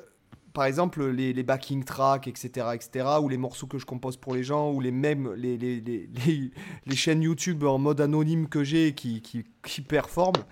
par 0.53 0.65
exemple, 0.65 1.05
les, 1.05 1.31
les, 1.31 1.43
backing 1.43 1.85
tracks, 1.85 2.27
etc., 2.27 2.67
etc., 2.73 3.05
ou 3.21 3.29
les 3.29 3.37
morceaux 3.37 3.67
que 3.67 3.77
je 3.77 3.85
compose 3.85 4.17
pour 4.17 4.35
les 4.35 4.43
gens, 4.43 4.71
ou 4.71 4.81
les 4.81 4.91
mêmes, 4.91 5.31
les, 5.37 5.57
les, 5.57 5.81
les 5.81 6.95
chaînes 6.95 7.21
YouTube 7.21 7.63
en 7.63 7.77
mode 7.77 8.01
anonyme 8.01 8.49
que 8.49 8.61
j'ai 8.61 8.93
qui, 8.93 9.21
qui, 9.21 9.45
qui 9.65 9.79
performent. 9.79 10.43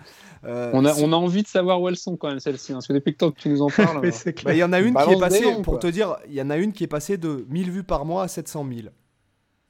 Euh, 0.45 0.71
on, 0.73 0.85
a, 0.85 0.95
on 0.95 1.11
a 1.11 1.15
envie 1.15 1.43
de 1.43 1.47
savoir 1.47 1.81
où 1.81 1.89
elles 1.89 1.97
sont 1.97 2.15
quand 2.15 2.29
même, 2.29 2.39
celles-ci, 2.39 2.71
hein, 2.71 2.75
parce 2.75 2.87
que 2.87 2.93
depuis 2.93 3.15
que 3.15 3.29
tu 3.31 3.49
nous 3.49 3.61
en 3.61 3.69
parles. 3.69 3.99
Bah, 4.43 4.53
il 4.53 4.57
y 4.57 4.63
en 4.63 4.71
a 4.71 4.79
une 4.79 4.95
qui 4.95 5.11
est 5.11 5.19
passée, 5.19 5.61
pour 5.63 5.79
te 5.79 5.87
dire, 5.87 6.15
il 6.27 6.33
y 6.33 6.41
en 6.41 6.49
a 6.49 6.57
une 6.57 6.71
qui 6.71 6.83
est 6.83 6.87
passée 6.87 7.17
de 7.17 7.45
1000 7.49 7.71
vues 7.71 7.83
par 7.83 8.05
mois 8.05 8.23
à 8.23 8.27
700 8.27 8.65
000. 8.73 8.87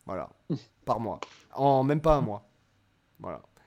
Voilà, 0.06 0.30
par 0.86 1.00
mois. 1.00 1.20
En 1.56 1.84
même 1.84 2.02
pas 2.02 2.16
un 2.16 2.22
mois. 2.22 2.49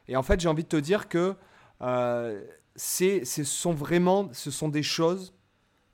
Et 0.08 0.16
en 0.16 0.22
fait, 0.22 0.40
j'ai 0.40 0.48
envie 0.48 0.64
de 0.64 0.68
te 0.68 0.76
dire 0.76 1.08
que 1.08 1.34
euh, 1.82 2.42
c'est, 2.74 3.24
ce 3.24 3.44
sont 3.44 3.72
vraiment, 3.72 4.28
ce 4.32 4.50
sont 4.50 4.68
des 4.68 4.82
choses. 4.82 5.34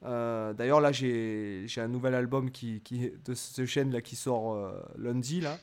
Euh, 0.05 0.53
d'ailleurs, 0.53 0.81
là, 0.81 0.93
j'ai, 0.93 1.67
un 1.77 1.89
nouvel 1.89 2.15
album 2.15 2.51
qui, 2.51 2.83
de 3.25 3.35
cette 3.35 3.67
chaîne 3.67 3.93
là 3.93 4.01
qui 4.01 4.17
sort 4.17 4.55
euh, 4.55 4.81
lundi 4.97 5.41
là. 5.41 5.59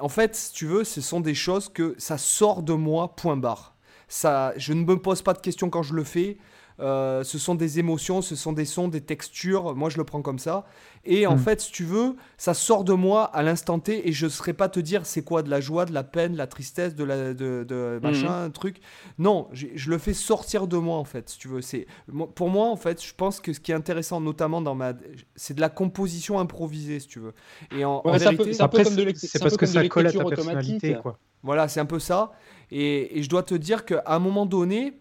En 0.00 0.08
fait, 0.08 0.34
si 0.34 0.52
tu 0.52 0.66
veux, 0.66 0.84
ce 0.84 1.00
sont 1.00 1.20
des 1.20 1.34
choses 1.34 1.68
que 1.68 1.94
ça 1.98 2.18
sort 2.18 2.62
de 2.62 2.72
moi, 2.72 3.14
point 3.16 3.36
barre. 3.36 3.76
Ça, 4.08 4.52
je 4.56 4.72
ne 4.72 4.82
me 4.82 5.00
pose 5.00 5.22
pas 5.22 5.34
de 5.34 5.38
questions 5.38 5.70
quand 5.70 5.82
je 5.82 5.94
le 5.94 6.04
fais. 6.04 6.38
Euh, 6.80 7.24
ce 7.24 7.38
sont 7.38 7.54
des 7.54 7.78
émotions, 7.78 8.22
ce 8.22 8.34
sont 8.34 8.52
des 8.52 8.64
sons, 8.64 8.88
des 8.88 9.00
textures. 9.00 9.74
Moi, 9.74 9.90
je 9.90 9.98
le 9.98 10.04
prends 10.04 10.22
comme 10.22 10.38
ça. 10.38 10.64
Et 11.04 11.26
en 11.26 11.36
hmm. 11.36 11.38
fait, 11.38 11.60
si 11.60 11.72
tu 11.72 11.84
veux, 11.84 12.16
ça 12.36 12.54
sort 12.54 12.84
de 12.84 12.92
moi 12.92 13.24
à 13.24 13.42
l'instant 13.42 13.78
T 13.78 14.08
et 14.08 14.12
je 14.12 14.26
ne 14.26 14.30
saurais 14.30 14.52
pas 14.52 14.68
te 14.68 14.80
dire 14.80 15.06
c'est 15.06 15.22
quoi 15.22 15.42
de 15.42 15.50
la 15.50 15.60
joie, 15.60 15.84
de 15.86 15.92
la 15.92 16.04
peine, 16.04 16.32
de 16.32 16.38
la 16.38 16.46
tristesse, 16.46 16.94
de, 16.94 17.04
la, 17.04 17.34
de, 17.34 17.64
de 17.66 17.98
hmm. 17.98 18.02
machin, 18.02 18.44
un 18.44 18.50
truc. 18.50 18.80
Non, 19.18 19.48
je, 19.52 19.90
le 19.90 19.98
fais 19.98 20.14
sortir 20.14 20.66
de 20.66 20.76
moi, 20.76 20.96
en 20.96 21.04
fait, 21.04 21.28
si 21.30 21.38
tu 21.38 21.48
veux. 21.48 21.62
C'est, 21.62 21.86
pour 22.34 22.48
moi, 22.48 22.68
en 22.68 22.76
fait, 22.76 23.04
je 23.04 23.14
pense 23.14 23.40
que 23.40 23.52
ce 23.52 23.60
qui 23.60 23.72
est 23.72 23.74
intéressant, 23.74 24.20
notamment 24.20 24.60
dans 24.60 24.74
ma. 24.74 24.94
C'est 25.36 25.54
de 25.54 25.60
la 25.60 25.68
composition 25.68 26.38
improvisée, 26.38 27.00
si 27.00 27.08
tu 27.08 27.20
veux. 27.20 27.34
Et 27.76 27.84
en, 27.84 28.02
vérité, 28.02 28.52
c'est 28.52 29.38
parce 29.38 29.56
que 29.56 29.66
ça 29.66 29.86
colle 29.88 30.06
à 30.06 30.12
ta 30.12 30.24
personnalité, 30.24 30.96
quoi. 31.00 31.18
Voilà, 31.42 31.68
c'est 31.68 31.80
un 31.80 31.86
peu 31.86 31.98
ça. 31.98 32.32
Et, 32.70 33.18
et 33.18 33.22
je 33.22 33.28
dois 33.28 33.42
te 33.42 33.54
dire 33.54 33.86
qu'à 33.86 34.02
un 34.06 34.18
moment 34.18 34.44
donné, 34.44 34.99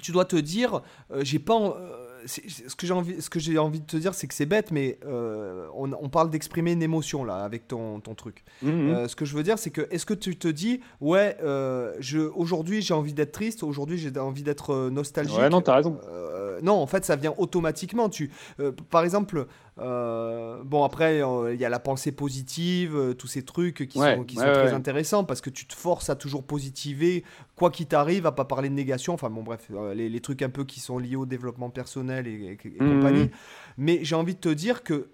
tu 0.00 0.12
dois 0.12 0.24
te 0.24 0.36
dire, 0.36 0.82
euh, 1.10 1.20
j'ai 1.22 1.38
pas. 1.38 1.56
Euh, 1.56 2.08
ce 2.24 2.76
que 2.76 2.86
j'ai 2.86 2.92
envie, 2.92 3.20
ce 3.20 3.28
que 3.28 3.40
j'ai 3.40 3.58
envie 3.58 3.80
de 3.80 3.86
te 3.86 3.96
dire, 3.96 4.14
c'est 4.14 4.28
que 4.28 4.34
c'est 4.34 4.46
bête, 4.46 4.70
mais 4.70 4.96
euh, 5.04 5.66
on, 5.74 6.08
parle 6.08 6.30
d'exprimer 6.30 6.70
une 6.70 6.82
émotion 6.82 7.24
là 7.24 7.42
avec 7.42 7.66
ton, 7.66 7.98
ton 7.98 8.14
truc. 8.14 8.44
Mhm. 8.62 9.08
ce 9.08 9.16
que 9.16 9.24
je 9.24 9.36
veux 9.36 9.42
dire, 9.42 9.58
c'est 9.58 9.70
que 9.70 9.88
est-ce 9.90 10.06
que 10.06 10.14
tu 10.14 10.36
te 10.36 10.46
dis, 10.46 10.80
ouais, 11.00 11.36
je, 11.98 12.20
aujourd'hui 12.20 12.80
j'ai 12.80 12.94
envie 12.94 13.12
d'être 13.12 13.32
triste, 13.32 13.64
aujourd'hui 13.64 13.98
j'ai 13.98 14.16
envie 14.20 14.44
d'être 14.44 14.88
nostalgique? 14.88 15.36
Ouais, 15.36 15.50
non, 15.50 15.62
t'as 15.62 15.74
raison. 15.74 15.98
non, 16.62 16.74
en 16.74 16.86
fait, 16.86 17.04
ça 17.04 17.16
vient 17.16 17.34
automatiquement. 17.38 18.08
Tu, 18.08 18.30
par 18.88 19.02
exemple, 19.02 19.48
euh, 19.78 20.62
bon, 20.64 20.84
après, 20.84 21.22
euh, 21.22 21.54
il 21.54 21.60
y 21.60 21.64
a 21.64 21.68
la 21.68 21.78
pensée 21.78 22.12
positive, 22.12 22.94
euh, 22.94 23.14
tous 23.14 23.26
ces 23.26 23.42
trucs 23.42 23.88
qui 23.88 23.98
sont, 23.98 24.24
qui 24.24 24.36
sont 24.36 24.42
très 24.42 24.72
intéressants 24.72 25.24
parce 25.24 25.40
que 25.40 25.50
tu 25.50 25.66
te 25.66 25.74
forces 25.74 26.10
à 26.10 26.16
toujours 26.16 26.44
positiver, 26.44 27.24
quoi 27.56 27.70
qu'il 27.70 27.86
t'arrive, 27.86 28.26
à 28.26 28.32
pas 28.32 28.44
parler 28.44 28.68
de 28.68 28.74
négation. 28.74 29.14
Enfin, 29.14 29.30
bon, 29.30 29.42
bref, 29.42 29.70
les, 29.94 30.08
les, 30.08 30.20
trucs 30.20 30.42
un 30.42 30.50
peu 30.50 30.64
qui 30.64 30.80
sont 30.80 30.98
liés 30.98 31.16
au 31.16 31.26
développement 31.26 31.70
personnel 31.70 32.26
et, 32.26 32.58
mmh. 32.64 32.78
compagnie. 32.78 33.30
Mais 33.78 34.00
j'ai 34.02 34.14
envie 34.14 34.34
de 34.34 34.40
te 34.40 34.50
dire 34.50 34.82
que 34.82 35.08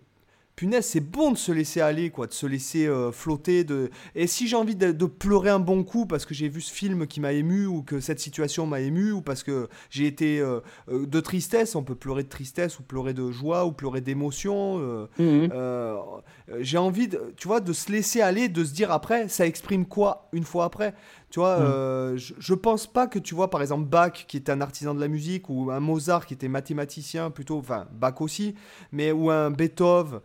punaise, 0.59 0.85
c'est 0.85 0.99
bon 0.99 1.31
de 1.31 1.39
se 1.39 1.53
laisser 1.53 1.81
aller, 1.81 2.11
quoi, 2.11 2.27
de 2.27 2.33
se 2.33 2.45
laisser 2.45 2.89
euh, 2.89 3.13
flotter. 3.13 3.63
De... 3.63 3.91
Et 4.17 4.27
si 4.27 4.49
j'ai 4.49 4.57
envie 4.57 4.75
de, 4.75 5.07
pleurer 5.07 5.51
un 5.51 5.61
bon 5.61 5.85
coup 5.85 6.05
parce 6.05 6.27
que 6.27 6.35
j'ai 6.35 6.49
vu 6.49 6.61
ce 6.61 6.73
film 6.73 7.07
qui 7.07 7.21
m'a 7.21 7.33
ému 7.33 7.67
ou 7.67 7.83
que 7.83 8.01
cette 8.01 8.19
situation 8.19 8.67
m'a 8.67 8.81
ému 8.81 9.13
ou 9.13 9.23
parce 9.23 9.45
que 9.45 9.69
j'ai 9.89 10.07
été 10.07 10.41
euh, 10.41 10.59
euh, 10.91 11.07
de 11.07 11.21
tristesse, 11.21 11.77
on 11.77 11.85
peut 11.85 11.95
pleurer 11.95 12.25
de 12.25 12.29
tristesse 12.29 12.81
ou 12.81 12.83
pleurer 12.83 13.15
de 13.15 13.31
joie 13.31 13.67
ou 13.67 13.73
pleurer 13.73 14.01
d'émotion. 14.01 15.09
Mhm. 15.19 15.49
j'ai 16.59 16.79
envie, 16.79 17.07
de, 17.07 17.33
tu 17.37 17.47
vois, 17.47 17.61
de 17.61 17.73
se 17.73 17.93
laisser 17.93 18.21
aller, 18.21 18.49
de 18.49 18.65
se 18.65 18.75
dire 18.75 18.91
après, 18.91 19.29
ça 19.29 19.47
exprime 19.47 19.87
quoi 19.87 20.29
une 20.33 20.45
fois 20.45 20.65
après? 20.65 20.93
Tu 21.31 21.41
vois, 21.41 21.59
mm. 21.59 22.16
je, 22.16 22.35
je, 22.39 22.55
pense 22.55 22.87
pas 22.87 23.07
que 23.07 23.18
tu 23.18 23.35
vois, 23.35 23.51
par 23.51 23.61
exemple, 23.61 23.87
Bach, 23.87 24.12
qui 24.26 24.37
était 24.37 24.53
un 24.53 24.61
artisan 24.61 24.95
de 24.95 25.01
la 25.01 25.09
musique, 25.09 25.51
ou 25.51 25.70
un 25.70 25.81
Mozart, 25.81 26.26
qui 26.26 26.35
était 26.35 26.49
mathématicien, 26.49 27.31
plutôt, 27.31 27.59
enfin, 27.59 27.87
Bach 27.93 28.20
aussi, 28.20 28.55
mais 28.93 29.12
ou 29.12 29.31
un 29.31 29.51
Beethoven. 29.51 30.20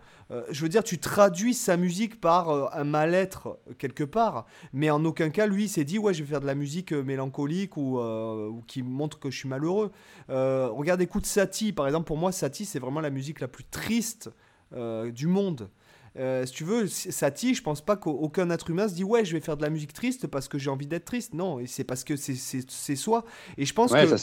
je 0.50 0.62
veux 0.62 0.70
dire, 0.70 0.84
tu 0.84 1.00
traduis 1.00 1.54
sa 1.54 1.76
musique 1.76 2.22
par 2.22 2.74
un 2.74 2.84
mal-être 2.86 3.60
quelque 3.78 4.06
part, 4.06 4.46
mais 4.72 4.90
en 4.90 5.04
aucun 5.04 5.30
cas, 5.30 5.46
lui, 5.46 5.68
s'est 5.68 5.84
dit, 5.84 6.00
ouais, 6.00 6.14
je 6.14 6.24
vais 6.24 6.30
faire 6.30 6.42
de 6.42 6.48
la 6.48 6.56
musique 6.56 6.94
mélancolique 6.94 7.76
ou, 7.76 8.00
ou, 8.00 8.64
qui 8.68 8.82
montre 8.82 9.20
que 9.20 9.30
je 9.30 9.38
suis 9.38 9.50
malheureux. 9.50 9.92
regarde, 10.30 11.02
écoute 11.02 11.26
Satie, 11.26 11.74
par 11.74 11.86
exemple, 11.86 12.06
pour 12.06 12.18
moi, 12.18 12.32
Satie, 12.32 12.66
c'est 12.66 12.80
vraiment 12.80 13.02
la 13.02 13.10
musique 13.10 13.42
la 13.42 13.50
plus 13.50 13.66
triste 13.66 14.30
du 14.72 15.28
monde. 15.28 15.70
Euh, 16.18 16.46
si 16.46 16.54
tu 16.54 16.64
veux, 16.64 16.88
Satie, 16.88 17.56
je 17.56 17.64
pense 17.64 17.82
pas 17.82 17.96
qu'aucun 17.96 18.50
être 18.52 18.70
humain 18.70 18.88
se 18.88 18.94
dit 18.94 19.04
ouais, 19.04 19.26
je 19.26 19.34
vais 19.34 19.42
faire 19.42 19.58
de 19.58 19.64
la 19.64 19.70
musique 19.70 19.94
triste 19.94 20.28
parce 20.28 20.48
que 20.48 20.58
j'ai 20.58 20.70
envie 20.70 20.86
d'être 20.86 21.06
triste. 21.06 21.34
Non, 21.34 21.60
c'est 21.66 21.84
parce 21.84 22.04
que 22.04 22.16
c'est 22.16 22.96
soi. 22.96 23.26
Et 23.58 23.66
je 23.66 23.74
pense 23.74 23.92
que 23.92 24.18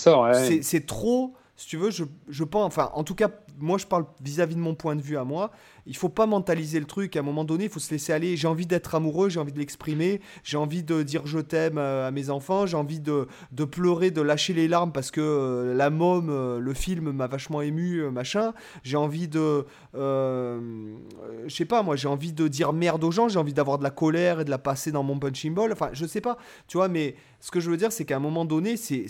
c'est 0.62 0.86
trop. 0.86 1.34
Si 1.56 1.66
tu 1.66 1.76
veux, 1.76 1.90
je, 1.90 2.04
je 2.28 2.42
pense, 2.42 2.66
enfin, 2.66 2.90
en 2.94 3.04
tout 3.04 3.14
cas, 3.14 3.28
moi, 3.60 3.78
je 3.78 3.86
parle 3.86 4.06
vis-à-vis 4.20 4.54
de 4.54 4.60
mon 4.60 4.74
point 4.74 4.96
de 4.96 5.02
vue 5.02 5.16
à 5.16 5.24
moi 5.24 5.50
il 5.86 5.96
faut 5.96 6.08
pas 6.08 6.26
mentaliser 6.26 6.78
le 6.78 6.86
truc. 6.86 7.16
À 7.16 7.20
un 7.20 7.22
moment 7.22 7.44
donné, 7.44 7.64
il 7.64 7.70
faut 7.70 7.80
se 7.80 7.90
laisser 7.90 8.12
aller. 8.12 8.36
J'ai 8.36 8.48
envie 8.48 8.66
d'être 8.66 8.94
amoureux, 8.94 9.28
j'ai 9.28 9.40
envie 9.40 9.52
de 9.52 9.58
l'exprimer, 9.58 10.20
j'ai 10.44 10.56
envie 10.56 10.82
de 10.82 11.02
dire 11.02 11.26
je 11.26 11.38
t'aime 11.38 11.78
euh, 11.78 12.06
à 12.06 12.10
mes 12.10 12.30
enfants, 12.30 12.66
j'ai 12.66 12.76
envie 12.76 13.00
de, 13.00 13.26
pleurer, 13.64 14.10
de 14.10 14.20
lâcher 14.20 14.52
les 14.52 14.68
larmes 14.68 14.92
parce 14.92 15.10
que 15.10 15.20
euh, 15.20 15.74
la 15.74 15.90
môme, 15.90 16.30
euh, 16.30 16.60
le 16.60 16.74
film 16.74 17.10
m'a 17.10 17.26
vachement 17.26 17.60
ému, 17.60 18.02
machin. 18.10 18.52
J'ai 18.84 18.96
envie 18.96 19.28
de, 19.28 19.66
je 19.94 21.48
sais 21.48 21.64
pas, 21.64 21.82
moi, 21.82 21.96
j'ai 21.96 22.08
envie 22.08 22.32
de 22.32 22.48
dire 22.48 22.72
merde 22.72 23.02
aux 23.02 23.10
gens, 23.10 23.28
j'ai 23.28 23.38
envie 23.38 23.54
d'avoir 23.54 23.78
de 23.78 23.82
la 23.82 23.90
colère 23.90 24.40
et 24.40 24.44
de 24.44 24.50
la 24.50 24.58
passer 24.58 24.92
dans 24.92 25.02
mon 25.02 25.18
punching 25.18 25.54
ball. 25.54 25.72
Enfin, 25.72 25.90
je 25.92 26.06
sais 26.06 26.20
pas, 26.20 26.38
tu 26.68 26.76
vois, 26.76 26.88
mais 26.88 27.16
ce 27.40 27.50
que 27.50 27.58
je 27.58 27.70
veux 27.70 27.76
dire, 27.78 27.90
c'est 27.90 28.04
qu'à 28.04 28.16
un 28.16 28.20
moment 28.20 28.44
donné, 28.44 28.76
c'est 28.76 29.08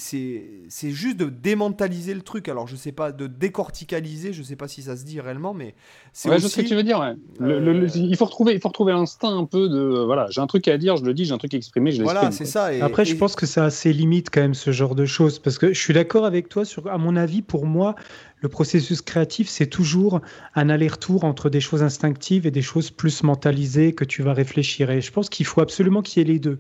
juste 0.71 1.17
de 1.17 1.27
démentaliser 1.27 2.15
le 2.15 2.23
truc. 2.23 2.49
Alors, 2.49 2.69
je 2.69 2.77
sais 2.77 2.93
pas, 2.93 3.11
de 3.11 3.27
décorticaliser, 3.27 4.33
sais 4.43 4.57
pas 4.57 4.69
si 4.69 4.83
ça 4.83 4.97
se 4.97 5.05
dit 5.05 5.21
réellement, 5.21 5.55
mais 5.55 5.75
c'est 6.13 6.29
aussi 6.31 6.65
tu 6.65 6.75
veux 6.75 6.83
dire. 6.83 7.01
Euh, 7.41 7.89
il 7.95 8.17
faut 8.17 8.25
retrouver, 8.25 8.55
il 8.55 8.61
faut 8.61 8.69
retrouver 8.69 8.93
l'instinct 8.93 9.37
un 9.37 9.45
peu 9.45 9.69
de 9.69 10.05
voilà, 10.05 10.27
j'ai 10.31 10.41
un 10.41 10.47
truc 10.47 10.67
à 10.69 10.79
dire, 10.79 10.97
je 10.97 11.05
le 11.05 11.15
dis, 11.15 11.25
j'ai 11.25 11.33
un 11.33 11.39
truc 11.39 11.55
à 11.55 11.57
exprimer, 11.57 11.91
je 11.93 11.99
l'exprime. 11.99 12.21
Voilà, 12.21 12.33
c'est 12.33 12.45
ça. 12.45 12.71
Après, 12.83 13.05
je 13.05 13.17
pense 13.17 13.37
que 13.37 13.47
ça 13.47 13.65
a 13.65 13.67
assez 13.67 13.93
limite 13.93 14.31
quand 14.31 14.41
même 14.41 14.55
ce 14.55 14.73
genre 14.73 14.95
de 14.95 15.05
choses 15.05 15.39
parce 15.39 15.59
que 15.59 15.73
je 15.73 15.81
suis 15.81 15.95
d'accord 15.95 16.25
avec 16.25 16.49
toi 16.49 16.65
sur, 16.65 16.89
à 16.89 16.99
mon 16.99 17.17
avis, 17.17 17.43
pour 17.43 17.67
moi, 17.67 17.95
le 18.41 18.49
processus 18.49 19.03
créatif, 19.03 19.49
c'est 19.49 19.67
toujours 19.67 20.21
un 20.55 20.71
aller-retour 20.71 21.25
entre 21.25 21.51
des 21.51 21.61
choses 21.61 21.83
instinctives 21.83 22.47
et 22.47 22.51
des 22.51 22.63
choses 22.63 22.91
plus 22.91 23.23
mentalisées 23.23 23.95
que 23.95 24.05
tu 24.05 24.23
vas 24.23 24.33
réfléchir. 24.33 24.91
Et 24.91 25.01
je 25.01 25.13
pense 25.13 25.29
qu'il 25.29 25.47
faut 25.47 25.61
absolument 25.61 26.03
qu'il 26.03 26.21
y 26.21 26.29
ait 26.29 26.33
les 26.33 26.39
deux. 26.39 26.59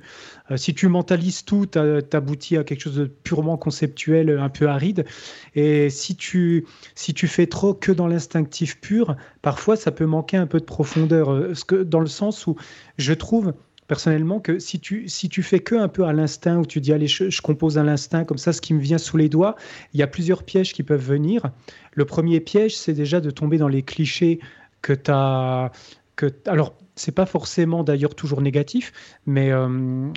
Euh, 0.51 0.57
si 0.57 0.74
tu 0.74 0.89
mentalises 0.89 1.45
tout, 1.45 1.66
tu 1.66 1.78
aboutis 1.78 2.57
à 2.57 2.64
quelque 2.64 2.83
chose 2.83 2.97
de 2.97 3.07
purement 3.07 3.57
conceptuel, 3.57 4.39
un 4.39 4.49
peu 4.51 4.68
aride. 4.68 5.07
Et 5.55 5.89
si 5.91 6.16
tu, 6.16 6.66
si 6.95 7.14
tu 7.14 7.28
fais 7.28 7.47
trop 7.47 7.72
que 7.72 7.93
dans 7.93 8.07
l'instinctif 8.07 8.81
pur, 8.81 9.16
parfois 9.43 9.76
ça 9.76 9.91
peut 9.91 10.07
manquer 10.07 10.37
un 10.37 10.47
peu 10.47 10.61
de 10.61 10.64
profondeur. 10.64 11.31
Euh, 11.31 11.55
dans 11.85 12.01
le 12.01 12.07
sens 12.07 12.47
où 12.47 12.57
je 12.99 13.12
trouve 13.12 13.55
personnellement 13.91 14.38
que 14.38 14.61
si 14.61 14.78
tu, 14.78 15.09
si 15.09 15.28
tu 15.28 15.43
fais 15.43 15.59
que 15.59 15.74
un 15.74 15.88
peu 15.88 16.05
à 16.05 16.12
l'instinct, 16.12 16.59
où 16.59 16.64
tu 16.64 16.80
dis 16.80 16.93
allez, 16.93 17.09
je, 17.09 17.43
compose 17.43 17.76
à 17.76 17.82
l'instinct, 17.82 18.24
comme 18.24 18.38
ça, 18.38 18.53
ce 18.53 18.61
qui 18.61 18.72
me 18.72 18.78
vient 18.78 18.99
sous 18.99 19.16
les 19.16 19.28
doigts, 19.28 19.57
il 19.93 19.99
y 19.99 20.03
a 20.05 20.07
plusieurs 20.07 20.45
pièges 20.45 20.72
qui 20.72 20.84
peuvent 20.84 21.05
venir. 21.05 21.51
Le 21.95 22.05
premier 22.05 22.38
piège, 22.38 22.76
c'est 22.76 22.93
déjà 22.93 23.20
de 23.20 23.32
tomber 23.32 23.59
dans 23.59 23.66
les 23.66 23.82
clichés 23.82 24.38
que 24.80 24.93
tu 24.93 25.11
as. 25.11 25.72
Que, 26.14 26.32
alors, 26.47 26.76
c'est 27.01 27.12
pas 27.12 27.24
forcément 27.24 27.82
d'ailleurs 27.82 28.14
toujours 28.14 28.42
négatif, 28.42 28.92
mais 29.24 29.51
euh, 29.51 30.11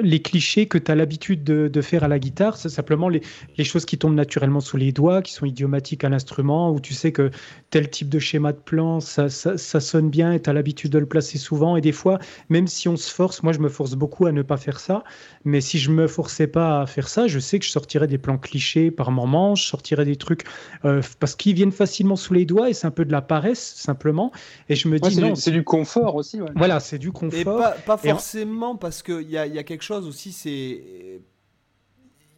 les 0.00 0.22
clichés 0.22 0.66
que 0.66 0.78
tu 0.78 0.90
as 0.90 0.94
l'habitude 0.94 1.42
de, 1.42 1.80
faire 1.80 2.04
à 2.04 2.08
la 2.08 2.18
guitare, 2.18 2.56
c'est 2.56 2.68
simplement 2.68 3.08
les, 3.08 3.22
choses 3.64 3.84
qui 3.84 3.98
tombent 3.98 4.14
naturellement 4.14 4.60
sous 4.60 4.76
les 4.76 4.92
doigts, 4.92 5.22
qui 5.22 5.32
sont 5.32 5.46
idiomatiques 5.46 6.04
à 6.04 6.08
l'instrument, 6.08 6.70
où 6.70 6.78
tu 6.78 6.94
sais 6.94 7.10
que 7.10 7.30
tel 7.70 7.90
type 7.90 8.08
de 8.08 8.18
schéma 8.18 8.52
de 8.52 8.58
plan, 8.58 9.00
ça, 9.00 9.28
sonne 9.28 10.10
bien 10.10 10.32
et 10.32 10.40
tu 10.40 10.48
as 10.50 10.52
l'habitude 10.52 10.92
de 10.92 10.98
le 10.98 11.06
placer 11.06 11.38
souvent. 11.38 11.76
Et 11.76 11.80
des 11.80 11.92
fois, 11.92 12.18
même 12.48 12.68
si 12.68 12.88
on 12.88 12.96
se 12.96 13.12
force, 13.12 13.42
moi 13.42 13.52
je 13.52 13.58
me 13.58 13.68
force 13.68 13.94
beaucoup 13.94 14.26
à 14.26 14.32
ne 14.32 14.42
pas 14.42 14.56
faire 14.56 14.78
ça, 14.78 15.02
mais 15.44 15.60
si 15.60 15.78
je 15.78 15.90
me 15.90 16.06
forçais 16.06 16.46
pas 16.46 16.82
à 16.82 16.86
faire 16.86 17.08
ça, 17.08 17.26
je 17.26 17.38
sais 17.40 17.58
que 17.58 17.64
je 17.64 17.70
sortirais 17.70 18.06
des 18.06 18.18
plans 18.18 18.38
clichés 18.38 18.92
par 18.92 19.10
moment, 19.10 19.56
je 19.56 19.64
sortirais 19.64 20.04
des 20.04 20.16
trucs 20.16 20.44
euh, 20.84 21.00
parce 21.18 21.34
qu'ils 21.34 21.54
viennent 21.54 21.72
facilement 21.72 22.16
sous 22.16 22.34
les 22.34 22.44
doigts 22.44 22.70
et 22.70 22.74
c'est 22.74 22.86
un 22.86 22.92
peu 22.92 23.04
de 23.04 23.12
la 23.12 23.22
paresse 23.22 23.74
simplement. 23.76 24.30
Et 24.68 24.76
je 24.76 24.86
me 24.86 25.00
dis 25.00 25.20
non, 25.20 25.34
c'est 25.34 25.50
du 25.50 25.64
confort 25.64 26.19
voilà, 26.56 26.80
c'est 26.80 26.98
du 26.98 27.12
confort. 27.12 27.38
Et 27.38 27.44
pas, 27.44 27.96
forcément, 27.96 28.76
parce 28.76 29.02
qu'il 29.02 29.30
y 29.30 29.38
a, 29.38 29.46
y 29.46 29.58
a 29.58 29.62
quelque 29.62 29.82
chose 29.82 30.06
aussi, 30.06 30.32
c'est. 30.32 31.20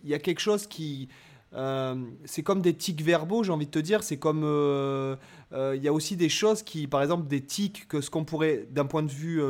Il 0.04 0.10
y 0.10 0.14
a 0.14 0.18
quelque 0.18 0.40
chose 0.40 0.66
qui. 0.66 1.08
Euh, 1.54 1.94
c'est 2.24 2.42
comme 2.42 2.62
des 2.62 2.74
tics 2.74 3.02
verbaux, 3.02 3.44
j'ai 3.44 3.52
envie 3.52 3.66
de 3.66 3.70
te 3.70 3.78
dire. 3.78 4.02
C'est 4.02 4.18
comme. 4.18 4.42
Euh, 4.44 5.16
euh, 5.52 5.74
il 5.76 5.82
y 5.82 5.88
a 5.88 5.92
aussi 5.92 6.16
des 6.16 6.28
choses 6.28 6.62
qui, 6.62 6.86
par 6.86 7.02
exemple, 7.02 7.28
des 7.28 7.42
tics, 7.42 7.86
que 7.88 8.00
ce 8.00 8.10
qu'on 8.10 8.24
pourrait, 8.24 8.66
d'un 8.70 8.86
point 8.86 9.02
de 9.02 9.10
vue. 9.10 9.40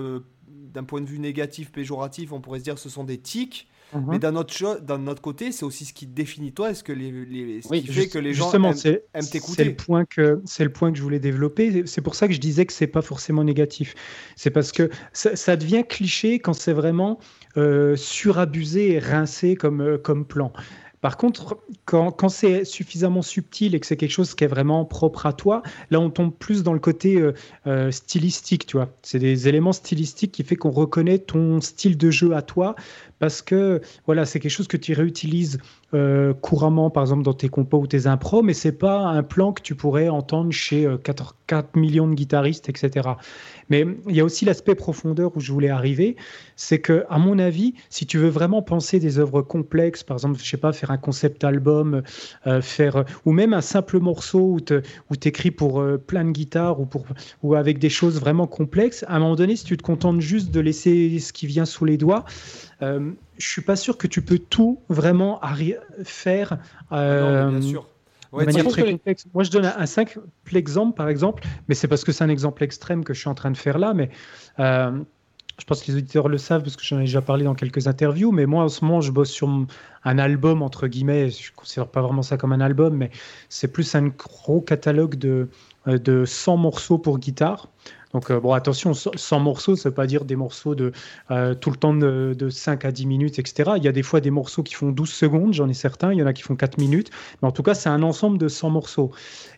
d'un 0.49 0.85
point 0.85 1.01
de 1.01 1.07
vue 1.07 1.18
négatif, 1.18 1.72
péjoratif, 1.72 2.33
on 2.33 2.41
pourrait 2.41 2.59
se 2.59 2.64
dire 2.64 2.78
ce 2.78 2.89
sont 2.89 3.05
des 3.05 3.18
tics. 3.18 3.68
Mhm. 3.95 4.07
Mais 4.09 4.18
d'un 4.18 4.36
autre, 4.36 4.80
d'un 4.80 5.07
autre 5.07 5.22
côté, 5.22 5.53
c'est 5.53 5.64
aussi 5.64 5.84
ce 5.84 5.93
qui 5.93 6.07
définit 6.07 6.53
toi, 6.53 6.70
est-ce 6.70 6.82
que 6.82 6.93
les, 6.93 7.11
les 7.11 7.62
ce 7.62 7.68
qui 7.68 7.86
fait 7.86 8.09
que 8.09 8.18
les 8.18 8.34
gens 8.34 8.53
aiment, 8.53 8.64
aiment 8.64 9.26
t'écouter? 9.26 9.55
C'est 9.57 9.64
le 9.64 9.76
point 9.76 10.05
que 10.05 10.40
c'est 10.45 10.64
le 10.64 10.72
point 10.72 10.93
que 10.93 10.99
je 10.99 11.03
voulais 11.03 11.18
développer. 11.18 11.86
C'est 11.86 12.01
pour 12.01 12.14
ça 12.14 12.28
que 12.28 12.34
je 12.34 12.40
disais 12.40 12.66
que 12.66 12.72
c'est 12.72 12.86
pas 12.86 13.03
forcément 13.03 13.45
négatif. 13.45 13.95
C'est 14.36 14.51
parce 14.51 14.72
que 14.72 14.90
ça, 15.12 15.36
ça, 15.36 15.57
devient 15.57 15.84
cliché 15.88 16.38
quand 16.38 16.55
c'est 16.55 16.72
vraiment 16.72 17.18
euh, 17.57 17.97
surabusé 17.97 18.93
et 18.93 18.99
rincé 18.99 19.57
comme 19.57 19.82
euh, 19.82 19.99
comme 19.99 20.24
plan. 20.24 20.53
Par 21.03 21.16
contre, 21.16 21.59
quand, 21.84 22.12
quand 22.12 22.28
c'est 22.28 22.64
suffisamment 22.64 23.22
subtil 23.22 23.74
et 23.74 23.80
que 23.80 23.86
c'est 23.86 23.97
quelque 23.97 24.12
chose 24.12 24.34
qui 24.36 24.45
est 24.45 24.49
vraiment 24.49 24.84
propre 24.84 25.26
à 25.26 25.32
toi, 25.32 25.62
là, 25.90 25.99
on 25.99 26.11
tombe 26.11 26.32
plus 26.32 26.62
dans 26.62 26.72
le 26.72 26.78
côté 26.78 27.16
euh, 27.16 27.32
euh, 27.66 27.90
stylistique, 27.90 28.66
tu 28.66 28.76
vois. 28.76 28.97
C'est 29.03 29.18
des 29.18 29.49
éléments 29.49 29.72
stylistiques 29.72 30.30
qui 30.30 30.45
fait 30.45 30.55
qu'on 30.55 30.70
reconnaît 30.70 31.18
ton 31.18 31.61
style 31.61 31.99
de 31.99 32.12
jeu 32.12 32.36
à 32.36 32.43
toi 32.43 32.76
parce 33.23 33.41
que 33.41 33.81
voilà, 34.05 34.27
c'est 34.27 34.41
quelque 34.41 34.51
chose 34.51 34.66
que 34.66 34.77
tu 34.77 34.95
réutilises 34.95 35.59
euh, 35.95 36.35
couramment, 36.35 36.91
par 36.91 37.05
exemple, 37.05 37.23
dans 37.23 37.35
tes 37.35 37.49
compos 37.49 37.79
ou 37.79 37.87
tes 37.87 38.09
impros, 38.09 38.43
mais 38.43 38.53
c'est 38.53 38.73
pas 38.73 38.99
un 38.99 39.23
plan 39.23 39.53
que 39.53 39.62
tu 39.62 39.77
pourrais 39.77 40.09
entendre 40.09 40.51
chez 40.51 40.89
4, 41.05 41.37
4 41.47 41.77
millions 41.77 42.09
de 42.09 42.14
guitaristes, 42.14 42.68
etc. 42.68 43.11
Mais 43.70 43.87
il 44.09 44.16
y 44.16 44.20
a 44.20 44.25
aussi 44.25 44.45
l'aspect 44.45 44.75
profondeur 44.75 45.37
où 45.37 45.41
je 45.41 45.53
voulais 45.53 45.68
arriver, 45.68 46.16
c'est 46.57 46.81
que, 46.81 47.05
à 47.09 47.18
mon 47.18 47.39
avis, 47.39 47.75
si 47.91 48.07
tu 48.07 48.18
veux 48.18 48.29
vraiment 48.29 48.61
penser 48.61 48.99
des 48.99 49.20
œuvres 49.20 49.41
complexes, 49.41 50.03
par 50.03 50.16
exemple, 50.16 50.41
je 50.43 50.49
sais 50.49 50.57
pas, 50.57 50.73
faire 50.73 50.91
un 50.91 50.99
concept 50.99 51.45
album, 51.45 52.03
euh, 52.49 52.61
faire 52.61 53.05
ou 53.25 53.31
même 53.31 53.55
un 53.55 53.61
simple 53.61 54.01
morceau 54.01 54.59
où 55.11 55.16
tu 55.16 55.29
écris 55.29 55.53
pour 55.53 55.81
euh, 55.81 55.97
plein 55.97 56.25
de 56.25 56.33
guitares 56.33 56.81
ou 56.81 56.89
ou 57.45 57.55
avec 57.55 57.79
des 57.79 57.89
choses 57.89 58.18
vraiment 58.18 58.49
complexes, 58.49 59.05
à 59.07 59.16
un 59.16 59.20
moment 59.20 59.37
donné, 59.37 59.55
si 59.55 59.64
tu 59.64 59.77
te 59.77 59.83
contentes 59.83 60.20
juste 60.20 60.51
de 60.51 60.59
laisser 60.59 61.18
ce 61.20 61.33
qui 61.33 61.47
vient 61.47 61.64
sous 61.64 61.85
les 61.85 61.97
doigts, 61.97 62.25
euh, 62.83 63.12
je 63.39 63.49
suis 63.49 63.62
pas 63.62 63.76
sûr 63.76 63.97
que 63.97 64.07
tu 64.07 64.22
peux 64.22 64.39
tout 64.39 64.80
vraiment 64.89 65.41
faire. 66.05 66.59
Euh, 66.93 67.51
bien 67.51 67.61
sûr. 67.61 67.89
Moi, 68.33 68.45
je 69.45 69.51
donne 69.51 69.66
un, 69.66 69.87
simple 69.87 70.20
exemple, 70.55 70.97
par 70.97 71.09
exemple, 71.09 71.45
mais 71.68 71.74
c'est 71.74 71.87
parce 71.87 72.03
que 72.03 72.12
c'est 72.12 72.24
un 72.24 72.30
exemple 72.30 72.64
extrême 72.64 73.05
que 73.05 73.12
je 73.12 73.20
suis 73.20 73.28
en 73.28 73.35
train 73.35 73.51
de 73.51 73.59
faire 73.59 73.78
là, 73.78 73.93
mais 73.93 74.09
euh, 74.59 75.03
je 75.59 75.64
pense 75.66 75.83
que 75.83 75.93
les 75.93 75.99
auditeurs 75.99 76.28
le 76.28 76.39
savent 76.39 76.62
parce 76.62 76.76
que 76.76 76.83
j'en 76.83 76.99
ai 76.99 77.03
déjà 77.03 77.20
parlé 77.20 77.45
dans 77.45 77.55
quelques 77.55 77.87
interviews, 77.89 78.33
mais 78.33 78.47
moi, 78.47 78.64
en 78.64 78.68
ce 78.68 78.85
moment, 78.85 79.03
je 79.03 79.12
bosse 79.12 79.30
sur 79.30 79.51
un 80.05 80.18
album, 80.18 80.62
entre 80.62 80.89
guillemets, 80.89 81.28
je 81.28 81.51
ne 81.51 81.57
considère 81.57 81.89
pas 81.89 82.01
vraiment 82.01 82.22
ça 82.22 82.39
comme 82.39 82.53
un 82.53 82.61
album, 82.61 82.97
mais 82.97 83.11
c'est 83.51 83.68
plus 83.70 83.95
un 83.95 84.09
gros 84.09 84.62
catalogue 84.62 85.16
de, 85.16 85.51
euh, 85.87 85.99
de 85.99 86.24
100 86.24 86.57
morceaux 86.57 86.97
pour 86.97 87.18
guitare. 87.18 87.68
Donc, 88.12 88.30
euh, 88.30 88.40
bon, 88.40 88.52
attention, 88.52 88.92
100 88.94 89.40
morceaux, 89.40 89.76
ça 89.76 89.88
ne 89.88 89.90
veut 89.90 89.94
pas 89.94 90.06
dire 90.06 90.24
des 90.24 90.36
morceaux 90.36 90.74
de 90.74 90.92
tout 91.60 91.70
le 91.70 91.76
temps 91.76 91.94
de, 91.94 92.34
de, 92.38 92.50
5 92.50 92.84
à 92.84 92.92
10 92.92 93.06
minutes, 93.06 93.38
etc. 93.38 93.72
Il 93.76 93.84
y 93.84 93.88
a 93.88 93.92
des 93.92 94.02
fois 94.02 94.20
des 94.20 94.30
morceaux 94.30 94.62
qui 94.62 94.74
font 94.74 94.90
12 94.90 95.10
secondes, 95.10 95.54
j'en 95.54 95.68
ai 95.68 95.74
certains, 95.74 96.12
il 96.12 96.18
y 96.18 96.22
en 96.22 96.26
a 96.26 96.32
qui 96.32 96.42
font 96.42 96.56
4 96.56 96.78
minutes. 96.78 97.10
Mais 97.40 97.48
en 97.48 97.52
tout 97.52 97.62
cas, 97.62 97.74
c'est 97.74 97.88
un 97.88 98.02
ensemble 98.02 98.38
de 98.38 98.48
100 98.48 98.70
morceaux. 98.70 99.12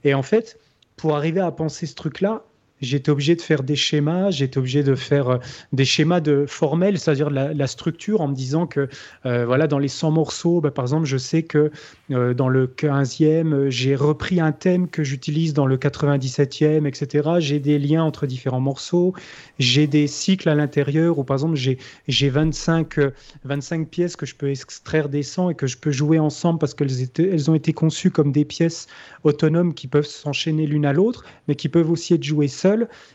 Et 0.04 0.14
en 0.14 0.22
fait, 0.22 0.58
pour 0.96 1.16
arriver 1.16 1.40
à 1.40 1.50
penser 1.50 1.86
ce 1.86 1.94
truc-là, 1.94 2.44
j'étais 2.80 3.10
obligé 3.10 3.34
de 3.36 3.40
faire 3.40 3.62
des 3.62 3.76
schémas, 3.76 4.30
j'étais 4.30 4.58
obligé 4.58 4.82
de 4.82 4.94
faire 4.94 5.28
euh, 5.28 5.38
des 5.72 5.84
schémas 5.84 6.20
de 6.20 6.44
formels, 6.46 6.98
c'est-à-dire 6.98 7.30
la, 7.30 7.66
structure, 7.66 8.20
en 8.20 8.28
me 8.28 8.34
disant 8.34 8.66
que 8.66 8.88
euh, 9.26 9.46
voilà, 9.46 9.66
dans 9.66 9.78
les 9.78 9.88
100 9.88 10.10
morceaux, 10.10 10.60
bah, 10.60 10.70
par 10.70 10.84
exemple, 10.84 11.06
je 11.06 11.16
sais 11.16 11.42
que 11.42 11.70
euh, 12.10 12.34
dans 12.34 12.48
le 12.48 12.66
15e, 12.66 13.68
j'ai 13.70 13.94
repris 13.94 14.40
un 14.40 14.52
thème 14.52 14.88
que 14.88 15.02
j'utilise 15.02 15.54
dans 15.54 15.66
le 15.66 15.76
97e, 15.76 16.86
etc. 16.86 17.30
J'ai 17.38 17.58
des 17.58 17.78
liens 17.78 18.04
entre 18.04 18.26
différents 18.26 18.60
morceaux, 18.60 19.14
j'ai 19.58 19.86
des 19.86 20.06
cycles 20.06 20.48
à 20.48 20.54
l'intérieur 20.54 21.18
où, 21.18 21.24
par 21.24 21.36
exemple, 21.36 21.56
j'ai 21.56 22.28
25, 22.28 22.98
25 23.44 23.88
pièces 23.88 24.16
que 24.16 24.26
je 24.26 24.34
peux 24.34 24.50
extraire 24.50 25.08
des 25.08 25.22
100 25.22 25.50
et 25.50 25.54
que 25.54 25.66
je 25.66 25.78
peux 25.78 25.92
jouer 25.92 26.18
ensemble 26.18 26.58
parce 26.58 26.74
qu'elles 26.74 26.90
elles 27.18 27.50
ont 27.50 27.54
été 27.54 27.72
conçues 27.72 28.10
comme 28.10 28.32
des 28.32 28.44
pièces 28.44 28.86
autonomes 29.22 29.74
qui 29.74 29.86
peuvent 29.86 30.06
s'enchaîner 30.06 30.66
l'une 30.66 30.86
à 30.86 30.92
l'autre, 30.92 31.24
mais 31.48 31.54
qui 31.54 31.68
peuvent 31.68 31.90
aussi 31.90 32.14
être 32.14 32.24
jouées 32.24 32.48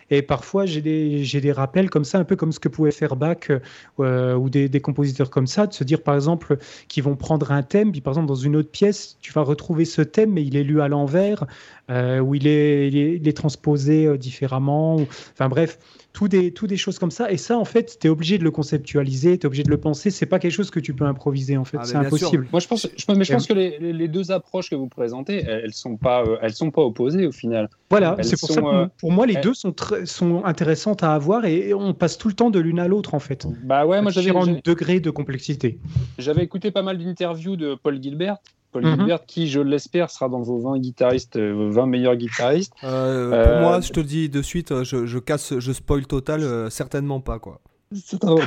Et 0.10 0.22
parfois, 0.22 0.66
j'ai 0.66 0.82
des, 0.82 1.24
des 1.24 1.52
rappels 1.52 1.90
comme 1.90 2.04
ça, 2.04 2.18
un 2.18 2.24
peu 2.24 2.36
comme 2.36 2.52
ce 2.52 2.60
que 2.60 2.70
pouvait 2.70 2.92
faire 2.92 3.16
Bach 3.16 3.52
euh, 4.00 4.36
ou 4.36 4.50
des, 4.50 4.70
des, 4.70 4.82
compositeurs 4.82 5.30
comme 5.30 5.48
ça, 5.48 5.68
de 5.68 5.74
se 5.74 5.84
dire 5.84 6.02
par 6.02 6.16
exemple 6.16 6.58
qu'ils 6.88 7.04
vont 7.04 7.16
prendre 7.16 7.52
un 7.52 7.64
thème, 7.64 7.92
puis 7.92 8.02
par 8.02 8.14
exemple 8.14 8.28
dans 8.28 8.36
une 8.36 8.56
autre 8.56 8.72
pièce, 8.72 9.18
tu 9.22 9.32
vas 9.34 9.42
retrouver 9.42 9.86
ce 9.86 10.02
thème, 10.02 10.32
mais 10.32 10.44
il 10.44 10.56
est 10.56 10.64
lu 10.64 10.82
à 10.82 10.88
l'envers, 10.88 11.46
euh, 11.90 12.20
où 12.20 12.36
il 12.36 12.48
est, 12.48 12.88
il 12.90 13.28
est, 13.28 13.38
transposé 13.38 14.06
euh, 14.06 14.18
différemment. 14.18 14.98
Enfin 15.34 15.50
bref, 15.50 15.80
tout 16.14 16.28
des, 16.28 16.52
tout 16.52 16.68
des 16.68 16.78
choses 16.78 17.00
comme 17.00 17.12
ça. 17.12 17.32
Et 17.32 17.38
ça, 17.38 17.58
en 17.58 17.66
fait, 17.66 17.98
tu 18.00 18.08
es 18.08 18.10
obligé 18.10 18.38
de 18.38 18.44
le 18.44 18.52
conceptualiser, 18.52 19.38
tu 19.38 19.44
es 19.44 19.48
obligé 19.48 19.64
de 19.64 19.70
le 19.70 19.80
penser. 19.80 20.12
C'est 20.12 20.26
pas 20.26 20.40
quelque 20.40 20.52
chose 20.52 20.72
que 20.72 20.80
tu 20.80 20.94
peux 20.94 21.06
improviser, 21.06 21.58
en 21.58 21.66
fait. 21.66 21.78
Ah, 21.80 21.86
c'est 21.86 21.96
impossible. 21.96 22.48
Moi, 22.52 22.60
je 22.60 22.68
pense, 22.68 22.88
je, 22.96 23.14
mais 23.14 23.24
je 23.24 23.34
pense 23.34 23.48
que 23.48 23.54
les, 23.54 23.80
les, 23.80 24.08
deux 24.08 24.32
approches 24.32 24.70
que 24.70 24.76
vous 24.76 24.88
présentez, 24.88 25.44
elles 25.48 25.74
sont 25.74 25.98
pas, 25.98 26.24
euh, 26.24 26.38
elles 26.42 26.54
sont 26.54 26.72
pas 26.72 26.82
opposées 26.82 27.26
au 27.26 27.32
final. 27.32 27.70
Voilà, 27.90 28.18
c'est 28.22 28.40
pour 28.40 28.50
ça 28.50 28.62
que 28.62 28.88
pour 29.00 29.12
moi, 29.12 29.26
les 29.26 29.36
deux 29.38 29.54
sont, 29.54 29.74
sont 30.06 30.44
intéressantes 30.46 31.04
à 31.04 31.14
avoir 31.14 31.46
et 31.46 31.74
on 31.74 31.94
passe 31.94 32.18
tout 32.18 32.28
le 32.28 32.36
temps 32.36 32.50
de 32.50 32.60
l'une 32.60 32.80
à 32.80 32.88
l'autre, 32.88 33.14
en 33.14 33.20
fait. 33.20 33.48
Bah 33.64 33.86
ouais, 33.86 34.02
moi 34.02 34.12
j'avais. 34.12 34.30
Différents 34.30 34.60
degrés 34.64 35.00
de 35.00 35.10
complexité. 35.10 35.80
J'avais 36.20 36.44
écouté 36.44 36.70
pas 36.70 36.84
mal 36.84 36.98
d'interviews 36.98 37.56
de 37.56 37.74
Paul 37.74 38.00
Gilbert 38.02 38.38
Paul 38.72 38.86
mhm. 38.86 38.98
Gilbert, 38.98 39.26
qui, 39.26 39.48
je 39.48 39.60
l'espère, 39.60 40.10
sera 40.10 40.30
dans 40.30 40.42
vos 40.42 40.60
20 40.60 40.80
guitaristes, 40.80 41.38
20 41.38 41.42
euh, 41.42 41.86
meilleurs 41.86 42.16
guitaristes. 42.16 42.74
Euh, 42.84 43.44
pour 43.44 43.52
euh, 43.52 43.62
moi, 43.62 43.82
je 43.82 43.92
te 43.92 44.00
le 44.00 44.06
dis 44.06 44.30
de 44.30 44.42
suite, 44.42 44.84
je, 44.84 45.06
je 45.06 45.20
casse, 45.20 45.58
je 45.58 45.72
spoil 45.72 46.06
total, 46.06 46.70
certainement 46.72 47.20
pas. 47.20 47.40
quoi. 47.40 47.62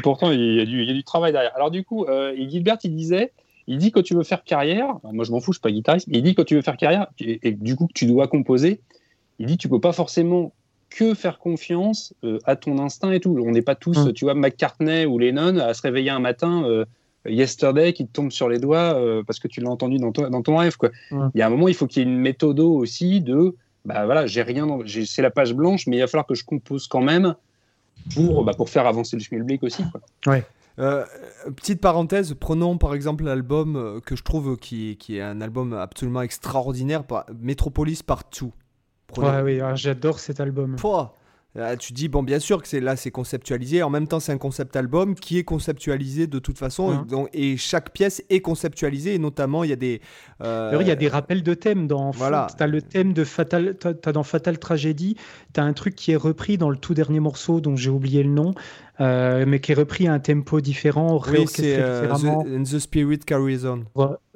Pourtant, 0.02 0.30
il 0.30 0.54
y, 0.54 0.60
a 0.60 0.64
du, 0.64 0.82
il 0.82 0.88
y, 0.88 0.90
a 0.90 0.94
du, 0.94 1.02
travail 1.02 1.32
derrière. 1.32 1.54
Alors, 1.56 1.70
du 1.70 1.84
coup, 1.84 2.06
Gilbert, 2.36 2.78
il 2.84 2.94
disait 2.94 3.32
il 3.68 3.78
dit 3.78 3.92
que 3.92 4.00
tu 4.00 4.14
veux 4.14 4.24
faire 4.24 4.42
carrière, 4.42 4.96
moi 5.04 5.24
je 5.24 5.30
m'en 5.30 5.38
fous, 5.38 5.52
je 5.52 5.58
suis 5.58 5.62
pas 5.62 5.70
guitariste, 5.70 6.08
mais 6.08 6.18
il 6.18 6.24
dit 6.24 6.34
que 6.34 6.42
tu 6.42 6.56
veux 6.56 6.62
faire 6.62 6.76
carrière 6.76 7.06
et, 7.20 7.52
du 7.52 7.76
coup 7.76 7.86
que 7.86 7.92
tu 7.92 8.06
dois 8.06 8.26
composer, 8.26 8.80
il 9.38 9.46
dit 9.46 9.56
tu 9.56 9.68
peux 9.68 9.78
pas 9.78 9.92
forcément 9.92 10.52
que 10.90 11.14
faire 11.14 11.38
confiance 11.38 12.12
à 12.44 12.56
ton 12.56 12.78
instinct 12.80 13.12
et 13.12 13.20
tout. 13.20 13.38
On 13.40 13.52
n'est 13.52 13.62
pas 13.62 13.76
tous, 13.76 13.96
mhm. 13.98 14.12
tu 14.14 14.24
vois, 14.24 14.34
McCartney 14.34 15.06
ou 15.06 15.16
Lennon 15.16 15.58
à 15.58 15.74
se 15.74 15.82
réveiller 15.82 16.10
un 16.10 16.18
matin 16.18 16.84
Yesterday 17.26 17.92
qui 17.92 18.06
te 18.06 18.12
tombe 18.12 18.32
sur 18.32 18.48
les 18.48 18.58
doigts 18.58 18.94
euh, 18.94 19.22
parce 19.24 19.38
que 19.38 19.48
tu 19.48 19.60
l'as 19.60 19.70
entendu 19.70 19.98
dans 19.98 20.12
ton, 20.12 20.28
dans 20.28 20.42
ton 20.42 20.56
rêve. 20.56 20.76
Quoi. 20.76 20.90
Il 21.10 21.30
y 21.34 21.42
a 21.42 21.46
un 21.46 21.50
moment, 21.50 21.68
il 21.68 21.74
faut 21.74 21.86
qu'il 21.86 22.02
y 22.02 22.06
ait 22.06 22.08
une 22.08 22.18
méthode 22.18 22.60
aussi 22.60 23.20
de 23.20 23.56
bah 23.84 24.04
voilà, 24.04 24.26
j'ai 24.26 24.42
rien, 24.42 24.66
c'est 25.06 25.22
la 25.22 25.30
page 25.30 25.54
blanche, 25.54 25.86
mais 25.86 25.96
il 25.96 26.00
va 26.00 26.06
falloir 26.06 26.26
que 26.26 26.34
je 26.34 26.44
compose 26.44 26.86
quand 26.86 27.00
même 27.00 27.34
pour, 28.14 28.44
bah, 28.44 28.52
pour 28.54 28.68
faire 28.68 28.86
avancer 28.86 29.16
le 29.16 29.22
schmilblick 29.22 29.62
aussi. 29.62 29.82
Quoi. 29.90 30.00
Ouais. 30.32 30.44
Euh, 30.78 31.04
petite 31.56 31.80
parenthèse, 31.80 32.34
prenons 32.38 32.78
par 32.78 32.94
exemple 32.94 33.24
l'album 33.24 33.76
euh, 33.76 34.00
que 34.00 34.16
je 34.16 34.22
trouve 34.22 34.56
qui, 34.56 34.96
qui, 34.98 35.18
est 35.18 35.22
un 35.22 35.40
album 35.40 35.74
absolument 35.74 36.22
extraordinaire, 36.22 37.02
Metropolis 37.40 38.02
Partout. 38.02 38.52
Ouais, 39.16 39.42
oui, 39.42 39.60
j'adore 39.74 40.18
cet 40.18 40.40
album. 40.40 40.76
Pouah, 40.76 41.14
tu 41.78 41.92
dis, 41.92 42.08
bon, 42.08 42.22
bien 42.22 42.38
sûr 42.38 42.62
que 42.62 42.68
c'est 42.68 42.80
là, 42.80 42.96
c'est 42.96 43.10
conceptualisé. 43.10 43.82
En 43.82 43.90
même 43.90 44.08
temps, 44.08 44.20
c'est 44.20 44.32
un 44.32 44.38
concept 44.38 44.74
album 44.76 45.14
qui 45.14 45.38
est 45.38 45.44
conceptualisé 45.44 46.26
de 46.26 46.38
toute 46.38 46.58
façon. 46.58 47.04
Et, 47.32 47.56
chaque 47.56 47.92
pièce 47.92 48.22
est 48.30 48.40
conceptualisée. 48.40 49.14
Et 49.14 49.18
notamment, 49.18 49.64
il 49.64 49.70
y 49.70 49.72
a 49.72 49.76
des. 49.76 50.00
Euh, 50.42 50.76
il 50.80 50.86
y 50.86 50.90
a 50.90 50.96
des 50.96 51.08
rappels 51.08 51.42
de 51.42 51.54
thèmes. 51.54 51.86
Dans, 51.86 52.10
voilà. 52.10 52.46
Tu 52.56 52.62
as 52.62 52.66
le 52.66 52.80
thème 52.80 53.12
de 53.12 53.24
Fatal. 53.24 53.76
As 53.84 54.12
dans 54.12 54.22
Fatal 54.22 54.58
Tragedy, 54.58 55.16
tu 55.52 55.60
as 55.60 55.64
un 55.64 55.72
truc 55.72 55.94
qui 55.94 56.12
est 56.12 56.16
repris 56.16 56.56
dans 56.56 56.70
le 56.70 56.76
tout 56.76 56.94
dernier 56.94 57.20
morceau 57.20 57.60
dont 57.60 57.76
j'ai 57.76 57.90
oublié 57.90 58.22
le 58.22 58.30
nom. 58.30 58.54
Euh, 59.00 59.44
mais 59.48 59.58
qui 59.58 59.72
est 59.72 59.74
repris 59.74 60.06
à 60.06 60.12
un 60.12 60.20
tempo 60.20 60.60
différent, 60.60 61.20
oui, 61.28 61.46
c'est 61.48 61.76
euh, 61.78 62.08
the, 62.08 62.62
the, 62.62 62.78
Spirit 62.78 63.20
Carries 63.20 63.62
On. 63.64 63.84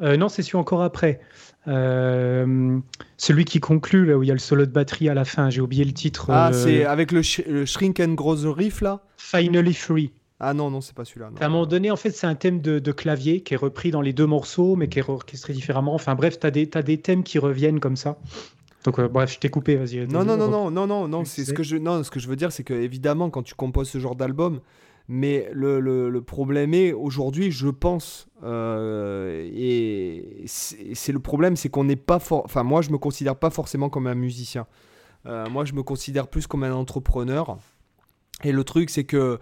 non, 0.00 0.28
c'est 0.28 0.42
celui 0.42 0.56
encore 0.56 0.82
après. 0.82 1.20
Euh, 1.68 2.78
celui 3.16 3.44
qui 3.44 3.60
conclut, 3.60 4.06
là 4.06 4.16
où 4.16 4.22
il 4.22 4.28
y 4.28 4.30
a 4.30 4.34
le 4.34 4.40
solo 4.40 4.66
de 4.66 4.70
batterie 4.70 5.08
à 5.08 5.14
la 5.14 5.24
fin, 5.24 5.50
j'ai 5.50 5.60
oublié 5.60 5.84
le 5.84 5.92
titre. 5.92 6.30
Ah, 6.30 6.50
c'est 6.52 6.84
avec 6.84 7.12
le, 7.12 7.22
Shrink 7.22 8.00
and 8.00 8.14
Grow 8.14 8.36
the 8.36 8.56
Riff 8.56 8.80
là? 8.80 9.00
Finally 9.16 9.74
Free. 9.74 10.12
Ah 10.38 10.52
non, 10.52 10.70
non, 10.70 10.82
c'est 10.82 10.94
pas 10.94 11.04
celui-là. 11.04 11.30
À 11.40 11.46
un 11.46 11.48
moment 11.48 11.66
donné, 11.66 11.90
en 11.90 11.96
fait, 11.96 12.10
c'est 12.10 12.26
un 12.26 12.34
thème 12.34 12.60
de, 12.60 12.92
clavier 12.92 13.40
qui 13.40 13.54
est 13.54 13.56
repris 13.56 13.90
dans 13.90 14.02
les 14.02 14.12
deux 14.12 14.26
morceaux, 14.26 14.76
mais 14.76 14.88
qui 14.88 14.98
est 14.98 15.08
orchestré 15.08 15.54
différemment. 15.54 15.94
Enfin 15.94 16.14
bref, 16.14 16.38
tu 16.38 16.46
as, 16.46 16.50
as, 16.50 16.82
des 16.82 16.98
thèmes 16.98 17.22
qui 17.22 17.38
reviennent 17.38 17.80
comme 17.80 17.96
ça. 17.96 18.18
Donc 18.84 19.00
euh, 19.00 19.08
bref, 19.08 19.32
je 19.32 19.38
t'ai 19.38 19.48
coupé, 19.48 19.76
vas-y. 19.76 20.06
Non, 20.06 20.24
non, 20.24 20.36
non, 20.36 20.48
non, 20.48 20.70
non, 20.70 20.86
non, 20.86 21.08
non, 21.08 21.24
c'est 21.24 21.44
ce 21.44 21.52
que 21.52 21.64
je, 21.64 21.76
non, 21.76 22.04
ce 22.04 22.10
que 22.10 22.20
je 22.20 22.28
veux 22.28 22.36
dire, 22.36 22.52
c'est 22.52 22.62
que 22.62 22.74
évidemment, 22.74 23.30
quand 23.30 23.42
tu 23.42 23.54
composes 23.54 23.88
ce 23.88 23.98
genre 23.98 24.14
d'album, 24.14 24.60
mais 25.08 25.48
le, 25.52 25.80
le, 25.80 26.22
problème 26.22 26.74
est, 26.74 26.92
aujourd'hui, 26.92 27.52
je 27.52 27.68
pense, 27.68 28.26
euh, 28.42 29.48
et 29.52 30.44
c'est 30.46 31.12
le 31.12 31.20
problème, 31.20 31.54
c'est 31.54 31.68
qu'on 31.68 31.84
n'est 31.84 31.94
pas... 31.94 32.18
Enfin, 32.30 32.64
moi, 32.64 32.82
je 32.82 32.90
me 32.90 32.98
considère 32.98 33.36
pas 33.36 33.50
forcément 33.50 33.88
comme 33.88 34.08
un 34.08 34.16
musicien. 34.16 34.66
Euh, 35.26 35.48
moi, 35.48 35.64
je 35.64 35.74
me 35.74 35.84
considère 35.84 36.26
plus 36.26 36.48
comme 36.48 36.64
un 36.64 36.72
entrepreneur. 36.72 37.58
Et 38.42 38.52
le 38.52 38.64
truc, 38.64 38.90
c'est 38.90 39.04
que... 39.04 39.38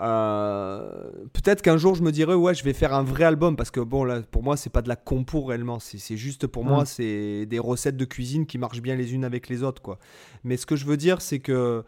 Euh, 0.00 1.10
peut-être 1.34 1.60
qu'un 1.60 1.76
jour 1.76 1.94
je 1.94 2.02
me 2.02 2.10
dirais 2.10 2.32
ouais 2.32 2.54
je 2.54 2.64
vais 2.64 2.72
faire 2.72 2.94
un 2.94 3.02
vrai 3.02 3.24
album 3.24 3.54
parce 3.54 3.70
que 3.70 3.80
bon 3.80 4.02
là 4.04 4.22
pour 4.22 4.42
moi 4.42 4.56
c'est 4.56 4.70
pas 4.70 4.80
de 4.80 4.88
la 4.88 4.96
compo 4.96 5.42
réellement 5.42 5.78
c'est 5.78 6.16
juste 6.16 6.46
pour 6.46 6.64
moi 6.64 6.86
c'est 6.86 7.44
des 7.44 7.58
recettes 7.58 7.98
de 7.98 8.06
cuisine 8.06 8.46
qui 8.46 8.56
marchent 8.56 8.80
bien 8.80 8.96
les 8.96 9.12
unes 9.12 9.24
avec 9.24 9.50
les 9.50 9.62
autres 9.62 9.82
quoi 9.82 9.98
mais 10.42 10.56
ce 10.56 10.64
que 10.64 10.74
je 10.74 10.86
veux 10.86 10.96
dire 10.96 11.20
c'est 11.20 11.40
que 11.40 11.84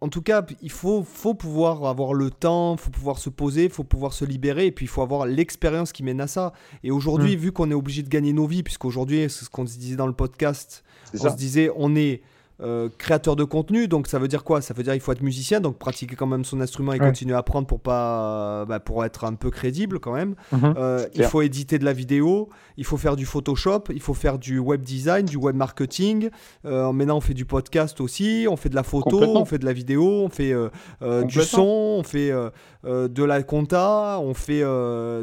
en, 0.00 0.08
tout 0.08 0.22
cas, 0.22 0.44
il 0.62 0.70
faut, 0.70 1.02
faut 1.02 1.34
pouvoir 1.34 1.84
avoir 1.84 2.14
le 2.14 2.30
temps, 2.30 2.74
il 2.74 2.80
faut 2.80 2.90
pouvoir 2.90 3.18
se 3.18 3.30
poser, 3.30 3.64
il 3.64 3.70
faut 3.70 3.84
pouvoir 3.84 4.12
se 4.12 4.24
libérer, 4.24 4.66
et 4.66 4.72
puis 4.72 4.86
il 4.86 4.88
faut 4.88 5.02
avoir 5.02 5.26
l'expérience 5.26 5.92
qui 5.92 6.02
mène 6.02 6.20
à 6.20 6.26
ça. 6.26 6.52
Et 6.84 6.90
aujourd'hui, 6.90 7.36
mm. 7.36 7.40
vu 7.40 7.52
qu'on 7.52 7.70
est 7.70 7.74
obligé 7.74 8.02
de 8.02 8.08
gagner 8.08 8.32
nos 8.32 8.46
vies, 8.46 8.62
puisqu'aujourd'hui, 8.62 9.28
c'est 9.28 9.44
ce 9.44 9.50
qu'on 9.50 9.66
se 9.66 9.78
disait 9.78 9.96
dans 9.96 10.06
le 10.06 10.12
podcast, 10.12 10.84
on 11.14 11.30
se 11.30 11.36
disait, 11.36 11.70
on 11.76 11.96
est 11.96 12.22
euh, 12.62 12.88
créateur 12.98 13.36
de 13.36 13.44
contenu, 13.44 13.88
donc 13.88 14.06
ça 14.06 14.18
veut 14.18 14.28
dire 14.28 14.44
quoi? 14.44 14.60
Ça 14.60 14.74
veut 14.74 14.82
dire 14.82 14.94
il 14.94 15.00
faut 15.00 15.12
être 15.12 15.22
musicien, 15.22 15.60
donc 15.60 15.78
pratiquer 15.78 16.14
quand 16.14 16.26
même 16.26 16.44
son 16.44 16.60
instrument 16.60 16.92
et 16.92 16.98
continuer 16.98 17.34
à 17.34 17.38
apprendre 17.38 17.66
pour 17.66 17.80
pas, 17.80 18.66
bah, 18.66 18.80
pour 18.80 19.04
être 19.04 19.24
un 19.24 19.34
peu 19.34 19.50
crédible 19.50 19.98
quand 19.98 20.12
même. 20.12 20.34
Mhm. 20.52 20.74
Euh, 20.76 21.06
il 21.14 21.24
faut 21.24 21.40
éditer 21.40 21.78
de 21.78 21.84
la 21.84 21.94
vidéo, 21.94 22.50
il 22.76 22.84
faut 22.84 22.98
faire 22.98 23.16
du 23.16 23.24
Photoshop, 23.24 23.84
il 23.90 24.00
faut 24.00 24.14
faire 24.14 24.38
du 24.38 24.58
web 24.58 24.82
design, 24.82 25.24
du 25.24 25.36
web 25.36 25.56
marketing. 25.56 26.28
Euh, 26.66 26.92
maintenant 26.92 27.16
on 27.16 27.22
fait 27.22 27.34
du 27.34 27.46
podcast 27.46 28.00
aussi, 28.00 28.46
on 28.50 28.56
fait 28.56 28.68
de 28.68 28.74
la 28.74 28.82
photo, 28.82 29.20
on 29.20 29.44
fait 29.46 29.58
de 29.58 29.64
la 29.64 29.72
vidéo, 29.72 30.04
on 30.04 30.28
fait 30.28 30.54
du 31.24 31.40
son, 31.40 31.96
on 31.98 32.02
fait 32.02 32.30
de 32.84 33.24
la 33.24 33.42
compta, 33.42 34.18
on 34.20 34.34
fait 34.34 34.62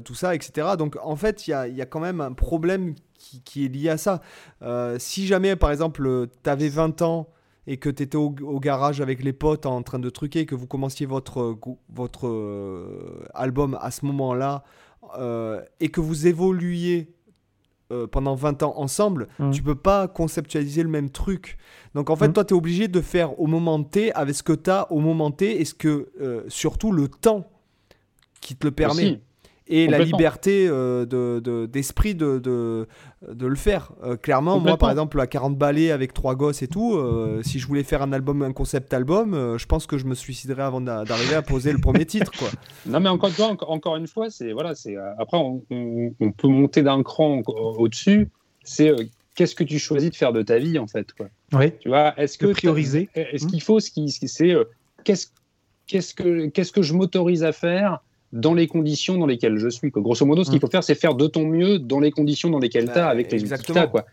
tout 0.04 0.16
ça, 0.16 0.34
etc. 0.34 0.70
Donc 0.78 0.98
en 1.04 1.16
fait 1.16 1.48
il 1.48 1.52
y 1.52 1.54
a, 1.54 1.68
y 1.68 1.82
a 1.82 1.86
quand 1.86 2.00
même 2.00 2.20
un 2.20 2.34
problème 2.34 2.96
qui, 3.44 3.66
est 3.66 3.68
lié 3.68 3.90
à 3.90 3.98
ça. 3.98 4.22
Euh, 4.62 4.98
si 5.00 5.28
jamais, 5.28 5.56
par 5.56 5.72
exemple, 5.72 6.28
tu 6.44 6.50
avais 6.50 6.70
20 6.70 7.02
ans 7.02 7.30
et 7.66 7.78
que 7.78 7.90
tu 7.90 8.04
étais 8.04 8.16
au, 8.18 8.32
garage 8.60 9.02
avec 9.02 9.24
les 9.24 9.34
potes 9.34 9.66
en 9.66 9.82
train 9.84 10.00
de 10.00 10.10
truquer, 10.10 10.46
que 10.46 10.56
vous 10.56 10.68
commenciez 10.68 11.06
votre, 11.06 11.58
votre 11.94 12.28
euh, 12.28 13.26
album 13.34 13.78
à 13.82 13.92
ce 13.92 14.06
moment-là, 14.06 14.64
euh, 15.18 15.62
et 15.80 15.90
que 15.90 16.02
vous 16.02 16.28
évoluiez 16.28 17.14
pendant 18.12 18.36
20 18.36 18.64
ans 18.64 18.74
ensemble, 18.76 19.30
mmh. 19.40 19.52
tu 19.52 19.64
peux 19.64 19.74
pas 19.74 20.10
conceptualiser 20.10 20.84
le 20.84 20.90
même 20.90 21.10
truc. 21.10 21.58
Donc 21.96 22.10
en 22.10 22.18
fait, 22.18 22.28
mmh. 22.28 22.34
toi, 22.34 22.44
tu 22.44 22.54
es 22.54 22.58
obligé 22.58 22.90
de 22.90 23.00
faire 23.00 23.40
au 23.40 23.48
moment 23.48 23.82
T 23.82 24.12
avec 24.12 24.36
ce 24.36 24.44
que 24.44 24.52
tu 24.52 24.70
as 24.70 24.92
au 24.92 25.00
moment 25.00 25.32
T 25.32 25.62
et 25.62 25.64
ce 25.64 25.74
que, 25.74 26.44
surtout 26.50 26.92
le 26.92 27.08
temps 27.08 27.50
qui 28.42 28.58
te 28.58 28.68
le 28.68 28.72
permet 28.72 29.22
et 29.70 29.88
la 29.88 30.00
liberté 30.00 30.68
euh, 30.70 31.06
d'esprit 31.68 32.16
de, 32.16 32.40
de, 32.40 32.88
de, 33.28 33.48
le 33.48 33.56
faire. 33.56 33.92
Euh, 34.04 34.16
clairement, 34.16 34.60
moi, 34.60 34.78
par 34.78 34.90
exemple, 34.90 35.20
à 35.20 35.28
40 35.28 35.58
balais 35.58 35.92
avec 35.92 36.14
trois 36.14 36.36
gosses 36.36 36.62
et 36.62 36.68
tout, 36.68 36.96
euh, 36.96 37.42
si 37.44 37.60
je 37.60 37.68
voulais 37.68 37.84
faire 37.84 38.02
un 38.02 38.14
album, 38.14 38.42
un 38.42 38.54
concept 38.54 38.94
album, 38.94 39.58
je 39.58 39.66
pense 39.66 39.86
que 39.86 39.98
je 39.98 40.06
me 40.06 40.16
suiciderais 40.16 40.64
avant 40.64 40.82
d'arriver 40.82 41.36
à 41.36 41.42
poser 41.42 41.72
le 41.72 41.80
premier 41.80 42.06
titre. 42.06 42.32
Quoi. 42.38 42.50
Non, 42.86 43.00
mais 43.00 43.10
encore, 43.10 43.96
une 43.96 44.08
fois, 44.08 44.30
c'est 44.30 44.54
voilà, 44.54 44.74
c'est 44.74 44.96
après, 45.18 45.38
on, 45.38 45.62
on, 45.70 46.32
peut 46.32 46.48
monter 46.48 46.84
d'un 46.84 47.04
cran 47.04 47.42
au-dessus. 47.46 48.30
C'est 48.64 48.94
qu'est-ce 49.36 49.56
que 49.56 49.64
tu 49.64 49.78
choisis 49.78 50.10
de 50.10 50.16
faire 50.16 50.32
de 50.32 50.42
ta 50.42 50.58
vie, 50.58 50.80
en 50.80 50.88
fait. 50.88 51.12
Quoi. 51.14 51.28
Oui. 51.54 51.72
Tu 51.80 51.90
vois, 51.90 52.14
est-ce 52.18 52.38
que 52.38 52.48
prioriser 52.48 53.10
Est-ce 53.16 53.48
qu'il 53.48 53.62
faut 53.62 53.80
ce 53.80 53.92
qui, 53.92 54.10
c'est 54.10 54.56
qu'est-ce 55.04 55.28
qu'est-ce 55.88 56.14
que 56.14 56.48
qu'est-ce 56.48 56.72
que 56.72 56.82
je 56.82 56.94
m'autorise 56.94 57.44
à 57.44 57.52
faire 57.52 58.00
dans 58.34 58.54
les 58.54 58.68
conditions 58.68 59.18
dans 59.18 59.26
lesquelles 59.26 59.58
je 59.58 59.70
suis. 59.70 59.92
Quoi. 59.92 60.02
Grosso 60.02 60.26
modo, 60.26 60.44
ce 60.44 60.50
qu'il 60.50 60.58
mm. 60.58 60.62
faut 60.62 60.70
faire, 60.70 60.84
c'est 60.84 60.96
faire 60.96 61.16
de 61.16 61.28
ton 61.28 61.46
mieux 61.46 61.80
dans 61.80 62.00
les 62.00 62.12
conditions 62.12 62.50
dans 62.50 62.60
lesquelles 62.60 62.86
tu 62.86 62.92
as, 62.92 63.06
bah, 63.06 63.10
avec 63.10 63.32
les 63.32 63.44
outils 63.44 63.64
que 63.64 63.86
quoi. 63.88 64.06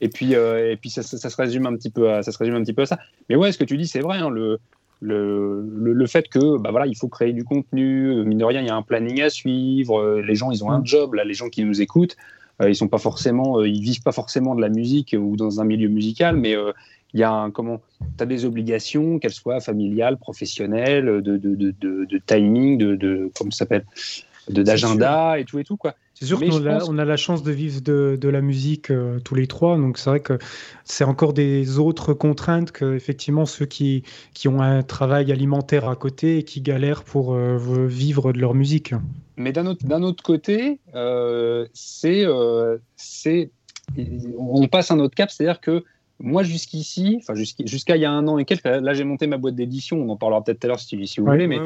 Et 0.00 0.08
puis, 0.08 0.34
euh, 0.34 0.72
et 0.72 0.76
puis 0.76 0.90
ça, 0.90 1.02
ça, 1.02 1.30
se 1.30 1.36
résume 1.36 1.64
un 1.66 1.76
petit 1.76 1.90
peu 1.90 2.10
à, 2.10 2.22
ça 2.22 2.32
se 2.32 2.38
résume 2.38 2.56
un 2.56 2.62
petit 2.62 2.72
peu 2.72 2.82
à 2.82 2.86
ça. 2.86 2.98
Mais 3.28 3.36
ouais, 3.36 3.52
ce 3.52 3.58
que 3.58 3.64
tu 3.64 3.78
dis, 3.78 3.86
c'est 3.86 4.00
vrai. 4.00 4.18
Hein, 4.18 4.30
le, 4.30 4.58
le, 5.00 5.62
le, 5.62 6.06
fait 6.06 6.28
que 6.28 6.58
bah 6.58 6.70
voilà, 6.70 6.86
il 6.86 6.96
faut 6.96 7.08
créer 7.08 7.32
du 7.32 7.44
contenu, 7.44 8.08
euh, 8.08 8.24
mine 8.24 8.38
de 8.38 8.44
rien, 8.44 8.60
il 8.60 8.66
y 8.66 8.70
a 8.70 8.74
un 8.74 8.82
planning 8.82 9.22
à 9.22 9.30
suivre. 9.30 10.00
Euh, 10.00 10.20
les 10.20 10.34
gens, 10.34 10.50
ils 10.50 10.64
ont 10.64 10.70
un 10.70 10.80
mm. 10.80 10.86
job. 10.86 11.14
Là, 11.14 11.24
les 11.24 11.34
gens 11.34 11.48
qui 11.48 11.64
nous 11.64 11.80
écoutent, 11.80 12.16
ils 12.64 12.76
sont 12.76 12.88
pas 12.88 12.98
forcément, 12.98 13.62
ils 13.64 13.80
vivent 13.80 14.02
pas 14.02 14.12
forcément 14.12 14.54
de 14.54 14.60
la 14.60 14.68
musique 14.68 15.16
ou 15.18 15.36
dans 15.36 15.60
un 15.60 15.64
milieu 15.64 15.88
musical, 15.88 16.36
mais 16.36 16.54
il 17.14 17.20
y 17.20 17.22
a 17.22 17.30
un, 17.30 17.50
comment 17.50 17.80
tu 18.16 18.22
as 18.22 18.26
des 18.26 18.44
obligations, 18.44 19.18
qu'elles 19.18 19.32
soient 19.32 19.60
familiales, 19.60 20.16
professionnelles, 20.16 21.06
de, 21.22 21.36
de, 21.36 21.54
de, 21.54 21.74
de 22.04 22.20
timing, 22.26 22.78
de, 22.78 22.96
de 22.96 23.30
comment 23.36 23.50
s'appelle, 23.50 23.84
de 24.48 24.62
d'agenda 24.62 25.38
et 25.38 25.44
tout 25.44 25.58
et 25.58 25.64
tout 25.64 25.76
quoi. 25.76 25.94
C'est 26.14 26.26
sûr 26.26 26.38
qu'on 26.38 26.66
a, 26.66 26.84
on 26.84 26.98
a 26.98 27.04
la 27.04 27.16
chance 27.16 27.42
de 27.42 27.50
vivre 27.50 27.80
de, 27.80 28.16
de 28.20 28.28
la 28.28 28.42
musique 28.42 28.90
euh, 28.92 29.18
tous 29.18 29.34
les 29.34 29.48
trois, 29.48 29.76
donc 29.76 29.98
c'est 29.98 30.08
vrai 30.08 30.20
que 30.20 30.38
c'est 30.84 31.02
encore 31.02 31.32
des 31.32 31.80
autres 31.80 32.14
contraintes 32.14 32.70
que 32.70 32.94
effectivement 32.94 33.44
ceux 33.44 33.66
qui, 33.66 34.04
qui 34.32 34.46
ont 34.46 34.60
un 34.60 34.82
travail 34.82 35.32
alimentaire 35.32 35.88
à 35.88 35.96
côté 35.96 36.38
et 36.38 36.42
qui 36.44 36.60
galèrent 36.60 37.02
pour 37.02 37.34
euh, 37.34 37.58
vivre 37.88 38.32
de 38.32 38.38
leur 38.38 38.54
musique. 38.54 38.94
Mais 39.36 39.50
d'un 39.50 39.66
autre, 39.66 39.84
d'un 39.84 40.02
autre 40.02 40.22
côté, 40.22 40.78
euh, 40.94 41.66
c'est, 41.72 42.24
c'est, 42.94 43.50
on 44.38 44.68
passe 44.68 44.92
un 44.92 45.00
autre 45.00 45.16
cap, 45.16 45.28
c'est-à-dire 45.28 45.60
que 45.60 45.82
moi 46.20 46.42
jusqu'ici, 46.42 47.18
enfin 47.20 47.34
jusqu'à 47.34 47.96
il 47.96 48.02
y 48.02 48.04
a 48.04 48.10
un 48.10 48.28
an 48.28 48.38
et 48.38 48.44
quelques, 48.44 48.64
là 48.64 48.94
j'ai 48.94 49.04
monté 49.04 49.26
ma 49.26 49.38
boîte 49.38 49.54
d'édition, 49.54 50.00
on 50.00 50.08
en 50.08 50.16
parlera 50.16 50.42
peut-être 50.44 50.60
tout 50.60 50.66
à 50.66 50.68
l'heure 50.68 50.80
si, 50.80 51.06
si 51.06 51.20
vous 51.20 51.26
voulez, 51.26 51.46
mais 51.46 51.58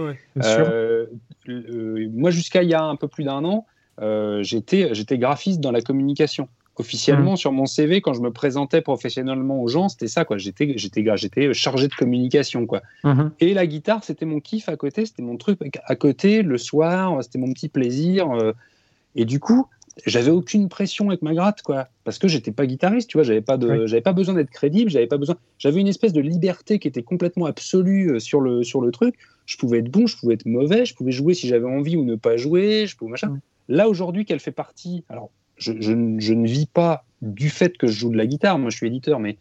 moi 2.08 2.30
jusqu'à 2.30 2.62
il 2.62 2.70
y 2.70 2.74
a 2.74 2.82
un 2.82 2.96
peu 2.96 3.08
plus 3.08 3.24
d'un 3.24 3.44
an, 3.44 3.66
euh, 4.00 4.42
j'étais 4.42 5.18
graphiste 5.18 5.60
dans 5.60 5.72
la 5.72 5.80
communication. 5.80 6.48
Officiellement, 6.78 7.34
mmh. 7.34 7.38
sur 7.38 7.52
mon 7.52 7.64
CV, 7.64 8.02
quand 8.02 8.12
je 8.12 8.20
me 8.20 8.30
présentais 8.30 8.82
professionnellement 8.82 9.62
aux 9.62 9.68
gens, 9.68 9.88
c'était 9.88 10.08
ça, 10.08 10.26
quoi. 10.26 10.36
J'étais, 10.36 10.74
j'étais, 10.76 11.54
chargé 11.54 11.88
de 11.88 11.94
communication, 11.94 12.66
quoi. 12.66 12.82
Mmh. 13.02 13.28
Et 13.40 13.54
la 13.54 13.66
guitare, 13.66 14.04
c'était 14.04 14.26
mon 14.26 14.40
kiff 14.40 14.68
à 14.68 14.76
côté, 14.76 15.06
c'était 15.06 15.22
mon 15.22 15.38
truc 15.38 15.58
à 15.86 15.96
côté, 15.96 16.42
le 16.42 16.58
soir, 16.58 17.24
c'était 17.24 17.38
mon 17.38 17.50
petit 17.54 17.70
plaisir. 17.70 18.30
Euh. 18.30 18.52
et 19.14 19.24
du 19.24 19.40
coup, 19.40 19.66
j'avais 20.04 20.30
aucune 20.30 20.68
pression 20.68 21.08
avec 21.08 21.22
ma 21.22 21.32
gratte, 21.32 21.62
quoi. 21.62 21.88
Parce 22.04 22.18
que 22.18 22.28
j'étais 22.28 22.52
pas 22.52 22.66
guitariste, 22.66 23.08
tu 23.08 23.16
vois, 23.16 23.24
j'avais 23.24 23.40
pas 23.40 23.56
de, 23.56 23.86
j'avais 23.86 24.02
pas 24.02 24.12
besoin 24.12 24.34
d'être 24.34 24.50
crédible, 24.50 24.90
j'avais 24.90 25.06
pas 25.06 25.16
besoin, 25.16 25.36
j'avais 25.58 25.80
une 25.80 25.88
espèce 25.88 26.12
de 26.12 26.20
liberté 26.20 26.78
qui 26.78 26.88
était 26.88 27.02
complètement 27.02 27.46
absolue 27.46 28.12
euh, 28.12 28.18
sur 28.18 28.40
le, 28.40 28.62
sur 28.62 28.80
le 28.80 28.90
truc. 28.90 29.14
Je 29.46 29.56
pouvais 29.56 29.78
être 29.78 29.90
bon, 29.90 30.06
je 30.06 30.16
pouvais 30.16 30.34
être 30.34 30.46
mauvais, 30.46 30.84
je 30.84 30.94
pouvais 30.94 31.12
jouer 31.12 31.32
si 31.34 31.48
j'avais 31.48 31.66
envie 31.66 31.96
ou 31.96 32.04
ne 32.04 32.16
pas 32.16 32.36
jouer, 32.36 32.86
je 32.86 32.96
pouvais 32.96 33.12
machin. 33.12 33.38
Là, 33.68 33.88
aujourd'hui, 33.88 34.24
qu'elle 34.24 34.40
fait 34.40 34.52
partie. 34.52 35.04
Alors, 35.08 35.30
je, 35.56 35.72
ne 35.72 36.46
vis 36.46 36.66
pas 36.66 37.04
du 37.22 37.48
fait 37.48 37.78
que 37.78 37.86
je 37.86 37.98
joue 37.98 38.10
de 38.10 38.16
la 38.16 38.26
guitare, 38.26 38.58
moi 38.58 38.70
je 38.70 38.76
suis 38.76 38.86
éditeur, 38.86 39.18
mais 39.18 39.38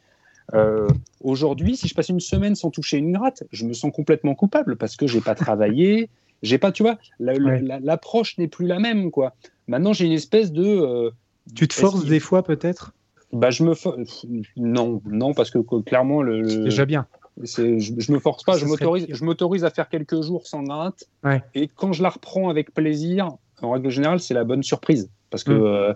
euh, 0.53 0.87
aujourd'hui, 1.21 1.75
si 1.75 1.87
je 1.87 1.93
passe 1.93 2.09
une 2.09 2.19
semaine 2.19 2.55
sans 2.55 2.71
toucher 2.71 2.97
une 2.97 3.11
gratte, 3.11 3.43
je 3.51 3.65
me 3.65 3.73
sens 3.73 3.91
complètement 3.93 4.35
coupable 4.35 4.77
parce 4.77 4.95
que 4.95 5.07
j'ai 5.07 5.19
pas 5.19 5.35
travaillé, 5.35 6.09
j'ai 6.43 6.57
pas, 6.57 6.71
tu 6.71 6.83
vois, 6.83 6.97
l'approche 7.19 8.37
n'est 8.37 8.47
plus 8.47 8.67
la 8.67 8.79
même, 8.79 9.11
quoi. 9.11 9.33
Maintenant, 9.67 9.93
j'ai 9.93 10.05
une 10.05 10.11
espèce 10.11 10.51
de. 10.51 10.63
Euh, 10.63 11.11
tu 11.55 11.67
te 11.67 11.73
forces 11.73 12.05
des 12.05 12.19
fois, 12.19 12.43
peut-être? 12.43 12.93
Bah, 13.31 13.49
je 13.49 13.63
me 13.63 13.73
non, 14.57 15.01
non, 15.05 15.33
parce 15.33 15.49
que 15.49 15.59
clairement 15.81 16.21
le. 16.21 16.47
C'est 16.47 16.63
déjà 16.63 16.85
bien. 16.85 17.07
Je, 17.41 17.79
je 17.79 18.11
me 18.13 18.19
force 18.19 18.43
pas, 18.43 18.57
je 18.57 18.65
m'autorise, 18.65 19.07
je 19.09 19.25
m'autorise 19.25 19.65
à 19.65 19.69
faire 19.69 19.89
quelques 19.89 20.21
jours 20.21 20.47
sans 20.47 20.63
gratte, 20.63 21.03
et 21.53 21.67
quand 21.67 21.91
je 21.91 22.01
la 22.01 22.09
reprends 22.09 22.49
avec 22.49 22.73
plaisir, 22.73 23.29
en 23.61 23.71
règle 23.71 23.89
générale, 23.89 24.19
c'est 24.21 24.33
la 24.33 24.45
bonne 24.45 24.63
surprise. 24.63 25.09
Parce 25.29 25.43
que 25.43 25.51
mm. 25.51 25.65
euh, 25.65 25.93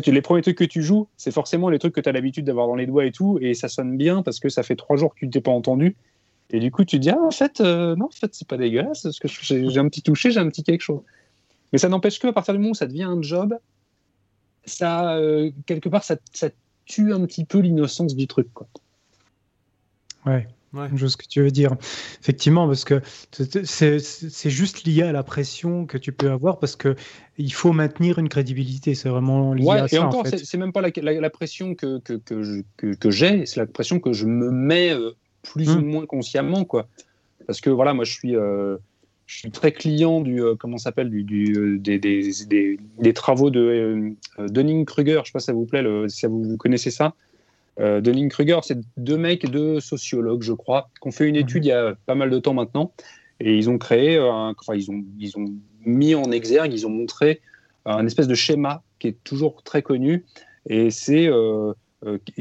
tu 0.00 0.12
les 0.12 0.22
premiers 0.22 0.42
trucs 0.42 0.58
que 0.58 0.64
tu 0.64 0.82
joues, 0.82 1.08
c'est 1.16 1.32
forcément 1.32 1.70
les 1.70 1.80
trucs 1.80 1.94
que 1.94 2.00
tu 2.00 2.08
as 2.08 2.12
l'habitude 2.12 2.44
d'avoir 2.44 2.68
dans 2.68 2.76
les 2.76 2.86
doigts 2.86 3.04
et 3.04 3.12
tout, 3.12 3.38
et 3.40 3.54
ça 3.54 3.68
sonne 3.68 3.96
bien 3.96 4.22
parce 4.22 4.38
que 4.38 4.48
ça 4.48 4.62
fait 4.62 4.76
trois 4.76 4.96
jours 4.96 5.14
que 5.14 5.20
tu 5.20 5.26
ne 5.26 5.32
t'es 5.32 5.40
pas 5.40 5.50
entendu. 5.50 5.96
Et 6.50 6.60
du 6.60 6.70
coup, 6.70 6.84
tu 6.84 6.96
te 6.96 7.02
dis, 7.02 7.10
ah, 7.10 7.20
en 7.20 7.30
fait, 7.30 7.60
euh, 7.60 7.96
non, 7.96 8.06
en 8.06 8.10
fait, 8.10 8.34
c'est 8.34 8.46
pas 8.46 8.56
dégueulasse, 8.56 9.02
parce 9.02 9.18
que 9.18 9.28
j'ai 9.28 9.78
un 9.78 9.88
petit 9.88 10.02
toucher, 10.02 10.30
j'ai 10.30 10.40
un 10.40 10.48
petit 10.48 10.62
quelque 10.62 10.82
chose. 10.82 11.00
Mais 11.72 11.78
ça 11.78 11.88
n'empêche 11.88 12.18
que 12.20 12.28
à 12.28 12.32
partir 12.32 12.54
du 12.54 12.58
moment 12.58 12.70
où 12.70 12.74
ça 12.74 12.86
devient 12.86 13.02
un 13.02 13.20
job, 13.20 13.58
ça, 14.64 15.16
euh, 15.16 15.50
quelque 15.66 15.88
part, 15.88 16.04
ça, 16.04 16.16
ça, 16.32 16.48
tue 16.84 17.12
un 17.12 17.26
petit 17.26 17.44
peu 17.44 17.58
l'innocence 17.58 18.14
du 18.14 18.28
truc. 18.28 18.46
Quoi. 18.54 18.68
Ouais. 20.24 20.46
Je 20.72 21.00
vois 21.00 21.08
ce 21.08 21.16
que 21.16 21.26
tu 21.26 21.40
veux 21.42 21.50
dire. 21.50 21.74
Effectivement, 22.20 22.66
parce 22.66 22.84
que 22.84 23.00
c'est 23.32 24.50
juste 24.50 24.84
lié 24.84 25.02
à 25.02 25.12
la 25.12 25.22
pression 25.22 25.86
que 25.86 25.98
tu 25.98 26.12
peux 26.12 26.30
avoir 26.30 26.58
parce 26.58 26.76
que 26.76 26.94
il 27.38 27.52
faut 27.52 27.72
maintenir 27.72 28.18
une 28.18 28.28
crédibilité. 28.28 28.94
C'est 28.94 29.08
vraiment 29.08 29.54
lié 29.54 29.68
à 29.68 29.88
ça. 29.88 29.96
Et 29.96 29.98
encore, 29.98 30.26
c'est 30.26 30.58
même 30.58 30.72
pas 30.72 30.82
la, 30.82 31.30
pression 31.30 31.74
que, 31.74 31.98
que, 32.00 32.14
que, 32.14 32.94
que 32.94 33.10
j'ai, 33.10 33.46
c'est 33.46 33.60
la 33.60 33.66
pression 33.66 34.00
que 34.00 34.12
je 34.12 34.26
me 34.26 34.50
mets 34.50 34.90
euh, 34.90 35.12
plus 35.52 35.70
ou 35.70 35.80
hmm. 35.80 35.86
moins 35.86 36.06
consciemment. 36.06 36.64
Quoi. 36.64 36.88
Parce 37.46 37.60
que 37.60 37.70
voilà, 37.70 37.94
moi, 37.94 38.04
je 38.04 38.12
suis. 38.12 38.36
Euh, 38.36 38.76
je 39.26 39.38
suis 39.38 39.50
très 39.50 39.72
client 39.72 40.20
du 40.20 40.40
euh, 40.40 40.54
comment 40.54 40.78
s'appelle 40.78 41.10
du, 41.10 41.24
du 41.24 41.80
des, 41.80 41.98
des, 41.98 42.30
des, 42.46 42.78
des, 43.00 43.12
travaux 43.12 43.50
de 43.50 44.12
Dunning-Kruger. 44.38 45.22
Je 45.24 45.30
sais 45.30 45.32
pas 45.32 45.40
si 45.40 45.46
ça 45.46 45.52
vous 45.52 45.66
plaît, 45.66 45.84
si 46.06 46.26
vous 46.26 46.56
connaissez 46.56 46.92
ça. 46.92 47.12
Euh, 47.80 48.00
Dunning-Kruger, 48.00 48.60
c'est 48.62 48.78
deux 48.96 49.16
mecs, 49.16 49.50
deux 49.50 49.80
sociologues, 49.80 50.42
je 50.42 50.52
crois, 50.52 50.90
qui 51.02 51.08
ont 51.08 51.10
fait 51.10 51.26
une 51.26 51.34
mhm. 51.34 51.42
étude 51.42 51.64
il 51.64 51.68
y 51.68 51.72
a 51.72 51.96
pas 52.06 52.14
mal 52.14 52.30
de 52.30 52.38
temps 52.38 52.54
maintenant. 52.54 52.92
Et 53.40 53.56
ils 53.56 53.68
ont 53.68 53.78
créé, 53.78 54.16
enfin, 54.20 54.76
ils 54.76 54.92
ont, 54.92 55.04
ils 55.18 55.36
ont 55.36 55.46
mis 55.84 56.14
en 56.14 56.30
exergue, 56.30 56.72
ils 56.72 56.86
ont 56.86 56.90
montré 56.90 57.40
un 57.84 58.06
espèce 58.06 58.28
de 58.28 58.34
schéma 58.34 58.82
qui 58.98 59.08
est 59.08 59.24
toujours 59.24 59.62
très 59.62 59.82
connu. 59.82 60.24
Et 60.68 60.90
c'est 60.90 61.28
euh, 61.28 61.34
euh, 61.70 61.74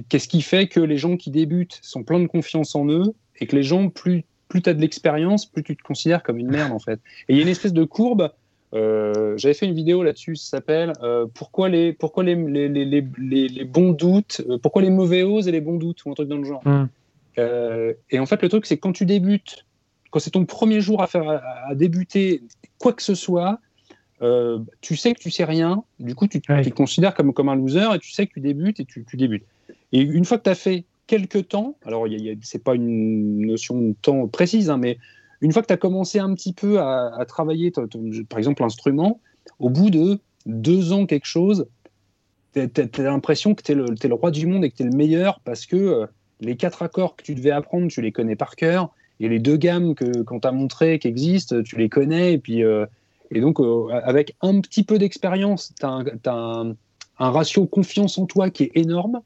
qu'est-ce 0.09 0.27
qui 0.27 0.41
fait 0.41 0.67
que 0.67 0.79
les 0.79 0.97
gens 0.97 1.17
qui 1.17 1.31
débutent 1.31 1.79
sont 1.81 2.03
pleins 2.03 2.19
de 2.19 2.27
confiance 2.27 2.75
en 2.75 2.87
eux 2.87 3.13
et 3.39 3.47
que 3.47 3.55
les 3.55 3.63
gens, 3.63 3.89
plus, 3.89 4.23
plus 4.47 4.61
tu 4.61 4.69
as 4.69 4.73
de 4.73 4.81
l'expérience, 4.81 5.45
plus 5.45 5.63
tu 5.63 5.75
te 5.75 5.83
considères 5.83 6.23
comme 6.23 6.37
une 6.37 6.51
merde 6.51 6.71
en 6.71 6.79
fait. 6.79 6.99
Et 7.27 7.33
il 7.33 7.37
y 7.37 7.39
a 7.39 7.43
une 7.43 7.49
espèce 7.49 7.73
de 7.73 7.83
courbe 7.83 8.31
euh, 8.75 9.37
j'avais 9.37 9.53
fait 9.53 9.65
une 9.65 9.73
vidéo 9.73 10.03
là-dessus, 10.03 10.35
ça 10.35 10.57
s'appelle 10.57 10.93
euh, 11.01 11.27
Pourquoi, 11.33 11.69
les, 11.69 11.93
pourquoi 11.93 12.23
les, 12.23 12.35
les, 12.35 12.67
les, 12.67 13.01
les 13.47 13.63
bons 13.63 13.91
doutes, 13.91 14.41
euh, 14.49 14.57
pourquoi 14.57 14.81
les 14.81 14.89
mauvais 14.89 15.23
oses 15.23 15.47
et 15.47 15.51
les 15.51 15.61
bons 15.61 15.77
doutes, 15.77 16.03
ou 16.05 16.11
un 16.11 16.13
truc 16.13 16.27
dans 16.27 16.37
le 16.37 16.43
genre. 16.43 16.61
Hmm. 16.65 16.87
et 18.09 18.19
en 18.19 18.25
fait, 18.25 18.41
le 18.41 18.49
truc, 18.49 18.65
c'est 18.65 18.75
que 18.75 18.81
quand 18.81 18.91
tu 18.91 19.05
débutes, 19.05 19.65
quand 20.11 20.19
c'est 20.19 20.31
ton 20.31 20.45
premier 20.45 20.81
jour 20.81 21.01
à, 21.01 21.07
faire, 21.07 21.41
à, 21.69 21.75
débuter 21.75 22.41
quoi 22.77 22.91
que 22.93 23.03
ce 23.03 23.15
soit, 23.15 23.59
tu 24.81 24.95
sais 24.95 25.13
que 25.13 25.19
tu 25.19 25.31
sais 25.31 25.45
rien, 25.45 25.83
du 25.99 26.15
coup, 26.15 26.27
tu, 26.27 26.41
te 26.41 26.69
considères 26.69 27.13
comme, 27.13 27.33
comme 27.33 27.49
un 27.49 27.55
loser 27.55 27.95
et 27.95 27.99
tu 27.99 28.11
sais 28.11 28.27
que 28.27 28.33
tu 28.33 28.39
débutes 28.41 28.79
et 28.79 28.85
tu, 28.85 29.05
tu 29.05 29.15
débutes. 29.15 29.45
Et 29.95 30.01
une 30.01 30.25
fois 30.25 30.37
que 30.37 30.43
tu 30.43 30.49
as 30.49 30.55
fait 30.55 30.83
quelques 31.07 31.47
temps, 31.47 31.77
alors 31.85 32.05
c'est 32.41 32.61
pas 32.61 32.75
une 32.75 33.45
notion 33.45 33.79
de 33.79 33.95
temps 34.01 34.27
précise, 34.27 34.69
hein, 34.69 34.77
mais 34.77 34.97
une 35.39 35.53
fois 35.53 35.61
que 35.61 35.67
tu 35.67 35.73
as 35.73 35.77
commencé 35.77 36.19
un 36.19 36.33
petit 36.33 36.51
peu 36.51 36.81
à, 36.81 37.23
travailler, 37.25 37.71
par 37.71 38.37
exemple, 38.37 38.61
l'instrument, 38.61 39.21
au 39.59 39.69
bout 39.69 39.89
de 39.89 40.19
deux 40.45 40.91
ans, 40.91 41.05
quelque 41.05 41.27
chose, 41.27 41.65
tu 42.53 42.59
as, 42.61 43.03
l'impression 43.03 43.55
que 43.55 43.63
tu 43.63 43.71
es, 43.71 43.75
le 43.75 44.13
roi 44.13 44.31
du 44.31 44.47
monde 44.47 44.65
et 44.65 44.69
que 44.69 44.75
tu 44.75 44.83
es 44.83 44.85
le 44.85 44.97
meilleur 44.97 45.39
parce 45.45 45.65
que 45.65 45.77
euh, 45.77 46.07
les 46.41 46.57
quatre 46.57 46.83
accords 46.83 47.15
que 47.15 47.23
tu 47.23 47.33
devais 47.33 47.51
apprendre, 47.51 47.87
tu 47.87 48.01
les 48.01 48.11
connais 48.11 48.35
par 48.35 48.57
cœur. 48.57 48.93
Et 49.21 49.29
les 49.29 49.39
deux 49.39 49.55
gammes 49.55 49.95
qu'on 50.25 50.41
t'a 50.41 50.51
montré 50.51 50.99
qui 50.99 51.07
existent, 51.07 51.61
tu 51.63 51.77
les 51.77 51.87
connais. 51.87 52.33
Et, 52.33 52.37
puis, 52.37 52.65
euh, 52.65 52.85
et 53.31 53.39
donc, 53.39 53.61
euh, 53.61 53.87
avec 54.03 54.35
un 54.41 54.59
petit 54.59 54.83
peu 54.83 54.97
d'expérience, 54.97 55.73
tu 55.79 55.85
as, 55.85 56.33
un, 56.33 56.75
ratio 57.17 57.65
confiance 57.65 58.17
en 58.17 58.25
toi 58.25 58.49
qui 58.49 58.63
est 58.63 58.71
énorme. 58.75 59.21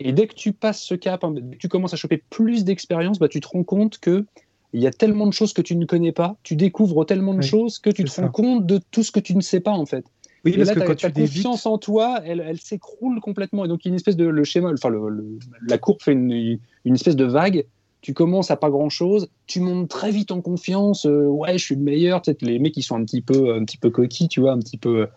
Et 0.00 0.12
dès 0.12 0.26
que 0.26 0.34
tu 0.34 0.52
passes 0.52 0.82
ce 0.82 0.94
cap, 0.94 1.22
hein, 1.24 1.34
tu 1.58 1.68
commences 1.68 1.92
à 1.92 1.96
choper 1.96 2.22
plus 2.30 2.64
d'expérience, 2.64 3.18
bah, 3.18 3.28
tu 3.28 3.40
te 3.40 3.48
rends 3.48 3.64
compte 3.64 3.98
que 3.98 4.24
il 4.72 4.80
y 4.80 4.86
a 4.86 4.92
tellement 4.92 5.26
de 5.26 5.32
choses 5.32 5.52
que 5.52 5.62
tu 5.62 5.76
ne 5.76 5.84
connais 5.84 6.12
pas, 6.12 6.36
tu 6.42 6.56
découvres 6.56 7.04
tellement 7.04 7.34
de 7.34 7.42
choses 7.42 7.78
que 7.78 7.90
tu 7.90 8.04
te 8.04 8.20
rends 8.20 8.28
compte 8.28 8.66
de 8.66 8.80
tout 8.90 9.02
ce 9.02 9.10
que 9.10 9.20
tu 9.20 9.34
ne 9.34 9.40
sais 9.40 9.60
pas 9.60 9.72
en 9.72 9.84
fait. 9.84 10.04
Oui, 10.44 10.56
parce 10.56 10.70
que 10.70 10.80
quand 10.80 10.96
ta 10.96 11.10
confiance 11.10 11.66
en 11.66 11.76
toi, 11.76 12.20
elle, 12.24 12.42
elle 12.46 12.58
s'écroule 12.58 13.20
complètement. 13.20 13.64
Et 13.64 13.68
donc, 13.68 13.84
il 13.84 13.88
y 13.88 13.90
a 13.90 13.92
une 13.92 13.96
espèce 13.96 14.16
de 14.16 14.26
le 14.26 14.44
schéma, 14.44 14.72
enfin, 14.72 14.88
le, 14.88 15.38
la 15.66 15.76
courbe 15.76 16.00
fait 16.00 16.12
une, 16.12 16.58
une, 16.84 16.94
espèce 16.94 17.16
de 17.16 17.26
vague. 17.26 17.66
Tu 18.00 18.14
commences 18.14 18.50
à 18.50 18.56
pas 18.56 18.70
grand 18.70 18.88
chose, 18.88 19.28
tu 19.46 19.60
montes 19.60 19.90
très 19.90 20.10
vite 20.10 20.30
en 20.30 20.40
confiance. 20.40 21.04
Euh, 21.04 21.26
ouais, 21.26 21.58
je 21.58 21.64
suis 21.64 21.74
le 21.74 21.82
meilleur. 21.82 22.22
Peut-être 22.22 22.40
les 22.40 22.58
mecs 22.58 22.72
qui 22.72 22.82
sont 22.82 22.96
un 22.96 23.04
petit 23.04 23.20
peu, 23.20 23.54
un 23.54 23.64
petit 23.64 23.76
peu 23.76 23.90
coquilles, 23.90 24.28
tu 24.28 24.40
vois, 24.40 24.52
un 24.52 24.58
petit 24.60 24.78
peu 24.78 25.08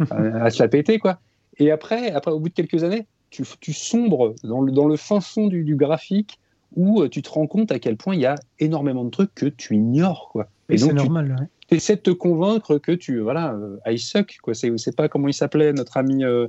euh, 0.00 0.08
à 0.10 0.50
se 0.50 0.60
la 0.60 0.68
péter, 0.68 0.98
quoi. 0.98 1.20
Et 1.58 1.70
après, 1.70 2.10
après, 2.10 2.32
au 2.32 2.40
bout 2.40 2.48
de 2.48 2.54
quelques 2.54 2.82
années, 2.82 3.06
tu, 3.32 3.44
tu 3.60 3.72
sombres 3.72 4.34
dans 4.44 4.60
le, 4.60 4.70
dans 4.70 4.86
le 4.86 4.96
fin 4.96 5.20
fond 5.20 5.48
du, 5.48 5.64
du 5.64 5.74
graphique 5.74 6.38
où 6.76 7.02
euh, 7.02 7.08
tu 7.08 7.22
te 7.22 7.30
rends 7.30 7.46
compte 7.46 7.72
à 7.72 7.78
quel 7.78 7.96
point 7.96 8.14
il 8.14 8.20
y 8.20 8.26
a 8.26 8.36
énormément 8.60 9.04
de 9.04 9.10
trucs 9.10 9.34
que 9.34 9.46
tu 9.46 9.74
ignores. 9.74 10.28
Quoi. 10.30 10.48
Et 10.68 10.76
donc, 10.76 10.90
c'est 10.90 10.94
normal. 10.94 11.48
Tu 11.68 11.76
essaies 11.76 11.96
de 11.96 12.02
te 12.02 12.10
convaincre 12.10 12.78
que 12.78 12.92
tu. 12.92 13.20
Voilà, 13.20 13.54
euh, 13.54 13.78
I 13.86 13.98
suck. 13.98 14.38
Quoi. 14.42 14.54
C'est, 14.54 14.70
c'est 14.78 14.94
pas 14.94 15.08
comment 15.08 15.28
il 15.28 15.34
s'appelle, 15.34 15.74
notre 15.74 15.96
ami. 15.96 16.24
Euh, 16.24 16.46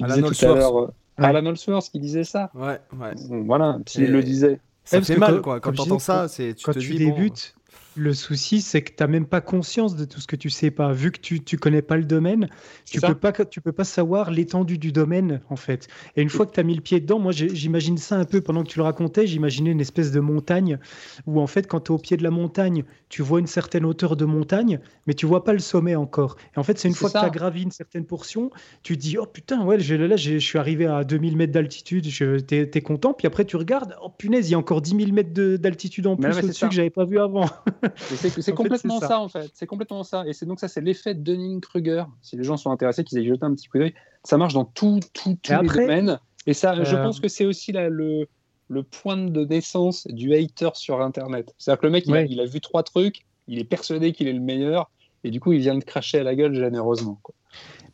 Alan. 0.00 0.30
Euh, 0.42 0.86
Alan 1.16 1.46
Allsworth 1.46 1.90
qui 1.90 2.00
disait 2.00 2.24
ça. 2.24 2.50
Ouais, 2.54 2.80
ouais. 2.98 3.14
Voilà, 3.46 3.78
s'il 3.86 4.10
le 4.10 4.22
disait. 4.22 4.58
Ça 4.84 5.00
fait 5.00 5.16
mal, 5.16 5.40
quoi. 5.40 5.60
Quand 5.60 5.72
tu 5.72 5.80
entends 5.80 5.98
ça, 5.98 6.28
c'est, 6.28 6.54
tu 6.54 6.64
quand 6.64 6.72
tu 6.72 6.94
débutes, 6.94 7.54
le 7.96 8.14
souci, 8.14 8.60
c'est 8.60 8.82
que 8.82 8.90
tu 8.90 9.02
n'as 9.02 9.06
même 9.06 9.26
pas 9.26 9.40
conscience 9.40 9.96
de 9.96 10.04
tout 10.04 10.20
ce 10.20 10.26
que 10.26 10.36
tu 10.36 10.50
sais 10.50 10.70
pas. 10.70 10.92
Vu 10.92 11.10
que 11.10 11.20
tu 11.20 11.40
ne 11.52 11.58
connais 11.58 11.82
pas 11.82 11.96
le 11.96 12.04
domaine, 12.04 12.48
tu 12.84 12.98
ne 12.98 13.06
peux, 13.06 13.14
pas, 13.14 13.32
tu 13.32 13.60
peux 13.60 13.72
pas 13.72 13.84
savoir 13.84 14.30
l'étendue 14.30 14.78
du 14.78 14.92
domaine, 14.92 15.40
en 15.50 15.56
fait. 15.56 15.88
Et 16.16 16.22
une 16.22 16.28
fois 16.28 16.46
que 16.46 16.52
tu 16.52 16.60
as 16.60 16.62
mis 16.62 16.74
le 16.74 16.80
pied 16.80 17.00
dedans, 17.00 17.18
moi, 17.18 17.32
j'imagine 17.32 17.98
ça 17.98 18.16
un 18.16 18.24
peu 18.24 18.40
pendant 18.40 18.62
que 18.62 18.68
tu 18.68 18.78
le 18.78 18.84
racontais. 18.84 19.26
J'imaginais 19.26 19.70
une 19.70 19.80
espèce 19.80 20.10
de 20.12 20.20
montagne 20.20 20.78
où, 21.26 21.40
en 21.40 21.46
fait, 21.46 21.66
quand 21.66 21.80
tu 21.80 21.92
es 21.92 21.94
au 21.94 21.98
pied 21.98 22.16
de 22.16 22.22
la 22.22 22.30
montagne, 22.30 22.84
tu 23.08 23.22
vois 23.22 23.40
une 23.40 23.46
certaine 23.46 23.84
hauteur 23.84 24.16
de 24.16 24.24
montagne, 24.24 24.80
mais 25.06 25.14
tu 25.14 25.26
vois 25.26 25.44
pas 25.44 25.52
le 25.52 25.58
sommet 25.58 25.94
encore. 25.94 26.36
Et 26.56 26.58
en 26.58 26.62
fait, 26.62 26.78
c'est 26.78 26.88
une 26.88 26.94
fois 26.94 27.10
que 27.10 27.18
tu 27.18 27.24
as 27.24 27.30
gravi 27.30 27.62
une 27.62 27.70
certaine 27.70 28.04
portion, 28.04 28.50
tu 28.82 28.96
dis 28.96 29.18
Oh 29.18 29.26
putain, 29.26 29.64
ouais, 29.64 29.78
là, 29.78 30.16
je 30.16 30.38
suis 30.38 30.58
arrivé 30.58 30.86
à 30.86 31.04
2000 31.04 31.36
mètres 31.36 31.52
d'altitude, 31.52 32.04
tu 32.04 32.54
es, 32.54 32.80
content. 32.82 33.14
Puis 33.14 33.26
après, 33.26 33.44
tu 33.44 33.56
regardes 33.56 33.96
Oh 34.02 34.10
punaise, 34.10 34.48
il 34.48 34.52
y 34.52 34.54
a 34.54 34.58
encore 34.58 34.80
10 34.80 34.96
000 34.96 35.12
mètres 35.12 35.32
d'altitude 35.32 36.06
en 36.06 36.16
plus 36.16 36.36
au-dessus 36.38 36.68
que 36.68 36.74
j'avais 36.74 36.90
pas 36.90 37.04
vu 37.04 37.18
avant. 37.18 37.46
c'est 37.96 38.52
complètement 38.52 39.00
ça. 39.00 39.20
en 39.20 39.28
fait. 39.28 39.50
C'est 39.54 39.66
complètement 39.66 40.02
ça. 40.02 40.24
Et 40.26 40.32
c'est 40.32 40.46
donc 40.46 40.60
ça, 40.60 40.68
c'est 40.68 40.80
l'effet 40.80 41.14
Dunning-Kruger. 41.14 42.04
Si 42.22 42.36
les 42.36 42.44
gens 42.44 42.56
sont 42.56 42.70
intéressés, 42.70 43.04
qu'ils 43.04 43.18
aient 43.18 43.26
jeté 43.26 43.44
un 43.44 43.54
petit 43.54 43.68
coup 43.68 43.78
d'œil. 43.78 43.94
Ça 44.24 44.38
marche 44.38 44.54
dans 44.54 44.64
tout, 44.64 45.00
tout, 45.12 45.36
tous 45.42 45.52
les 45.52 45.68
domaines. 45.68 46.18
Et 46.46 46.54
ça, 46.54 46.82
je 46.82 46.96
pense 46.96 47.20
que 47.20 47.28
c'est 47.28 47.44
aussi 47.44 47.72
là, 47.72 47.88
le, 47.88 48.28
le 48.68 48.82
point 48.82 49.16
de 49.16 49.44
naissance 49.44 50.06
du 50.08 50.34
hater 50.34 50.70
sur 50.74 51.00
Internet. 51.00 51.54
C'est-à-dire 51.58 51.80
que 51.80 51.86
le 51.86 51.92
mec, 51.92 52.04
il, 52.06 52.40
a, 52.40 52.44
vu 52.44 52.60
trois 52.60 52.82
trucs, 52.82 53.26
il 53.48 53.58
est 53.58 53.64
persuadé 53.64 54.12
qu'il 54.12 54.28
est 54.28 54.32
le 54.32 54.40
meilleur, 54.40 54.90
et 55.22 55.30
du 55.30 55.40
coup, 55.40 55.52
il 55.52 55.60
vient 55.60 55.76
de 55.76 55.84
cracher 55.84 56.18
à 56.18 56.22
la 56.22 56.34
gueule 56.34 56.54
généreusement. 56.54 57.20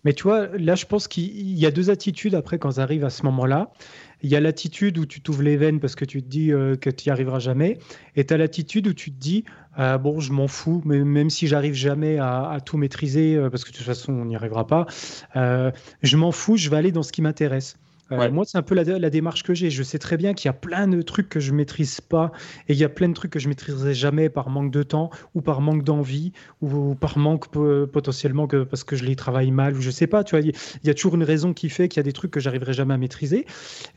Mais 0.04 0.14
tu 0.14 0.22
vois, 0.24 0.46
là, 0.56 0.74
je 0.74 0.86
pense 0.86 1.08
qu'il 1.08 1.58
y 1.58 1.66
a 1.66 1.70
deux 1.70 1.90
attitudes 1.90 2.34
après 2.34 2.58
quand 2.58 2.72
ça 2.72 2.82
arrive 2.82 3.04
à 3.04 3.10
ce 3.10 3.22
moment-là. 3.24 3.70
Il 4.22 4.30
y 4.30 4.36
a 4.36 4.40
l'attitude 4.40 4.98
où 4.98 5.06
tu 5.06 5.20
t'ouvres 5.20 5.42
les 5.42 5.56
veines 5.56 5.80
parce 5.80 5.94
que 5.94 6.04
tu 6.04 6.22
te 6.22 6.28
dis 6.28 6.52
euh, 6.52 6.76
que 6.76 6.90
tu 6.90 7.08
n'y 7.08 7.12
arriveras 7.12 7.38
jamais. 7.38 7.78
Et 8.16 8.24
tu 8.24 8.34
as 8.34 8.36
l'attitude 8.36 8.86
où 8.86 8.92
tu 8.92 9.12
te 9.12 9.18
dis, 9.18 9.44
euh, 9.78 9.98
bon, 9.98 10.20
je 10.20 10.32
m'en 10.32 10.48
fous, 10.48 10.82
mais 10.84 11.02
même 11.04 11.30
si 11.30 11.46
j'arrive 11.46 11.74
jamais 11.74 12.18
à, 12.18 12.58
tout 12.64 12.76
maîtriser, 12.76 13.36
euh, 13.36 13.50
parce 13.50 13.64
que 13.64 13.70
de 13.70 13.76
toute 13.76 13.86
façon, 13.86 14.12
on 14.12 14.24
n'y 14.24 14.36
arrivera 14.36 14.66
pas, 14.66 14.86
je 15.34 16.16
m'en 16.16 16.32
fous, 16.32 16.56
je 16.56 16.68
vais 16.70 16.76
aller 16.76 16.92
dans 16.92 17.02
ce 17.02 17.12
qui 17.12 17.22
m'intéresse. 17.22 17.76
Euh, 18.12 18.30
moi, 18.30 18.44
c'est 18.44 18.58
un 18.58 18.62
peu 18.62 18.74
la, 18.74 19.10
démarche 19.10 19.42
que 19.42 19.54
j'ai. 19.54 19.70
Je 19.70 19.82
sais 19.82 19.98
très 19.98 20.16
bien 20.16 20.34
qu'il 20.34 20.48
y 20.48 20.50
a 20.50 20.54
plein 20.54 20.88
de 20.88 21.02
trucs 21.02 21.28
que 21.28 21.40
je 21.40 21.52
maîtrise 21.52 22.00
pas 22.00 22.32
et 22.68 22.72
il 22.72 22.78
y 22.78 22.84
a 22.84 22.88
plein 22.88 23.08
de 23.08 23.14
trucs 23.14 23.30
que 23.30 23.38
je 23.38 23.48
maîtriserai 23.48 23.94
jamais 23.94 24.28
par 24.28 24.50
manque 24.50 24.70
de 24.70 24.82
temps 24.82 25.10
ou 25.34 25.40
par 25.40 25.60
manque 25.60 25.84
d'envie 25.84 26.32
ou, 26.60 26.94
par 26.94 27.18
manque 27.18 27.48
potentiellement 27.92 28.46
que 28.46 28.64
parce 28.64 28.84
que 28.84 28.96
je 28.96 29.04
les 29.04 29.16
travaille 29.16 29.50
mal 29.50 29.76
ou 29.76 29.80
je 29.80 29.90
sais 29.90 30.06
pas. 30.06 30.24
Tu 30.24 30.36
vois, 30.36 30.40
il 30.40 30.54
y, 30.84 30.90
a 30.90 30.94
toujours 30.94 31.14
une 31.14 31.24
raison 31.24 31.52
qui 31.52 31.68
fait 31.68 31.88
qu'il 31.88 31.98
y 31.98 32.00
a 32.00 32.04
des 32.04 32.12
trucs 32.12 32.30
que 32.30 32.40
j'arriverai 32.40 32.72
jamais 32.72 32.94
à 32.94 32.98
maîtriser. 32.98 33.46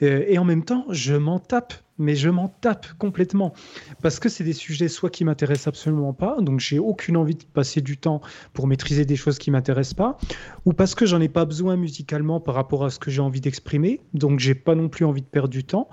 Euh, 0.01 0.23
et 0.27 0.37
en 0.37 0.45
même 0.45 0.63
temps, 0.63 0.85
je 0.89 1.15
m'en 1.15 1.39
tape 1.39 1.73
mais 1.97 2.15
je 2.15 2.29
m'en 2.29 2.47
tape 2.47 2.87
complètement. 2.97 3.53
Parce 4.01 4.19
que 4.19 4.29
c'est 4.29 4.43
des 4.43 4.53
sujets 4.53 4.87
soit 4.87 5.09
qui 5.09 5.25
m'intéressent 5.25 5.67
absolument 5.67 6.13
pas, 6.13 6.37
donc 6.41 6.59
j'ai 6.59 6.79
aucune 6.79 7.17
envie 7.17 7.35
de 7.35 7.43
passer 7.43 7.81
du 7.81 7.97
temps 7.97 8.21
pour 8.53 8.67
maîtriser 8.67 9.05
des 9.05 9.15
choses 9.15 9.37
qui 9.37 9.51
m'intéressent 9.51 9.93
pas, 9.93 10.17
ou 10.65 10.73
parce 10.73 10.95
que 10.95 11.05
j'en 11.05 11.21
ai 11.21 11.29
pas 11.29 11.45
besoin 11.45 11.75
musicalement 11.75 12.39
par 12.39 12.55
rapport 12.55 12.85
à 12.85 12.89
ce 12.89 12.99
que 12.99 13.11
j'ai 13.11 13.21
envie 13.21 13.41
d'exprimer, 13.41 14.01
donc 14.13 14.39
j'ai 14.39 14.55
pas 14.55 14.75
non 14.75 14.89
plus 14.89 15.05
envie 15.05 15.21
de 15.21 15.27
perdre 15.27 15.49
du 15.49 15.63
temps, 15.63 15.87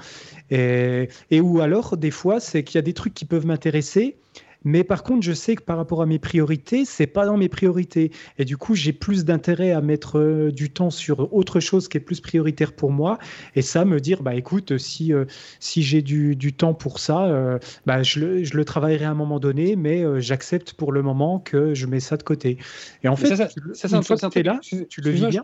et, 0.50 1.08
et 1.30 1.40
ou 1.40 1.60
alors 1.60 1.96
des 1.96 2.10
fois 2.10 2.40
c'est 2.40 2.64
qu'il 2.64 2.76
y 2.76 2.78
a 2.78 2.82
des 2.82 2.94
trucs 2.94 3.14
qui 3.14 3.24
peuvent 3.24 3.46
m'intéresser 3.46 4.16
mais 4.64 4.84
par 4.84 5.02
contre, 5.02 5.22
je 5.22 5.32
sais 5.32 5.56
que 5.56 5.62
par 5.62 5.76
rapport 5.76 6.02
à 6.02 6.06
mes 6.06 6.18
priorités, 6.18 6.84
c'est 6.84 7.06
pas 7.06 7.24
dans 7.24 7.36
mes 7.36 7.48
priorités. 7.48 8.10
Et 8.38 8.44
du 8.44 8.56
coup, 8.56 8.74
j'ai 8.74 8.92
plus 8.92 9.24
d'intérêt 9.24 9.72
à 9.72 9.80
mettre 9.80 10.18
euh, 10.18 10.52
du 10.52 10.70
temps 10.70 10.90
sur 10.90 11.32
autre 11.32 11.60
chose 11.60 11.88
qui 11.88 11.96
est 11.96 12.00
plus 12.00 12.20
prioritaire 12.20 12.72
pour 12.74 12.92
moi. 12.92 13.18
Et 13.54 13.62
ça, 13.62 13.84
me 13.84 14.00
dire, 14.00 14.22
bah 14.22 14.34
écoute, 14.34 14.76
si, 14.78 15.12
euh, 15.12 15.24
si 15.60 15.82
j'ai 15.82 16.02
du, 16.02 16.36
du, 16.36 16.52
temps 16.52 16.74
pour 16.74 16.98
ça, 16.98 17.26
euh, 17.26 17.58
bah, 17.86 18.02
je, 18.02 18.20
le, 18.20 18.44
je 18.44 18.56
le 18.56 18.64
travaillerai 18.64 19.06
à 19.06 19.10
un 19.10 19.14
moment 19.14 19.40
donné, 19.40 19.76
mais 19.76 20.04
j'accepte 20.20 20.74
pour 20.74 20.92
le 20.92 21.02
moment 21.02 21.38
que 21.38 21.74
je 21.74 21.86
mets 21.86 22.00
ça 22.00 22.16
de 22.16 22.22
côté. 22.22 22.58
Et 23.02 23.08
en 23.08 23.16
fait, 23.16 23.34
ça, 23.36 23.48
ça, 23.72 23.88
ça 23.88 23.96
une 23.96 24.02
fois 24.02 24.16
que 24.16 24.40
là, 24.40 24.60
tu 24.62 25.00
le 25.00 25.10
vis 25.10 25.26
bien. 25.26 25.42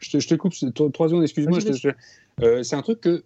Je 0.00 0.10
te, 0.10 0.18
je 0.20 0.28
te, 0.28 0.34
coupe 0.34 0.52
trois 0.92 1.08
secondes, 1.08 1.22
excuse-moi. 1.22 1.58
c'est 1.60 2.76
un 2.76 2.82
truc 2.82 3.00
que 3.00 3.22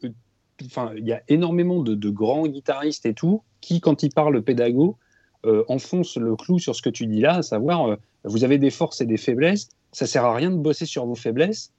il 0.96 1.06
y 1.06 1.12
a 1.12 1.22
énormément 1.28 1.80
de, 1.80 2.10
grands 2.10 2.46
guitaristes 2.46 3.06
et 3.06 3.14
tout 3.14 3.42
qui, 3.60 3.80
quand 3.80 4.02
ils 4.02 4.10
parlent 4.10 4.42
pédago, 4.42 4.96
euh, 5.44 5.64
enfoncent 5.68 6.16
le 6.16 6.36
clou 6.36 6.58
sur 6.58 6.76
ce 6.76 6.82
que 6.82 6.90
tu 6.90 7.06
dis 7.06 7.20
là, 7.20 7.36
à 7.36 7.42
savoir, 7.42 7.86
euh, 7.86 7.96
vous 8.24 8.44
avez 8.44 8.58
des 8.58 8.70
forces 8.70 9.00
et 9.00 9.06
des 9.06 9.16
faiblesses. 9.16 9.68
Ça 9.90 10.06
sert 10.06 10.24
à 10.24 10.34
rien 10.34 10.50
de 10.50 10.56
bosser 10.56 10.86
sur 10.86 11.04
vos 11.04 11.14
faiblesses. 11.14 11.72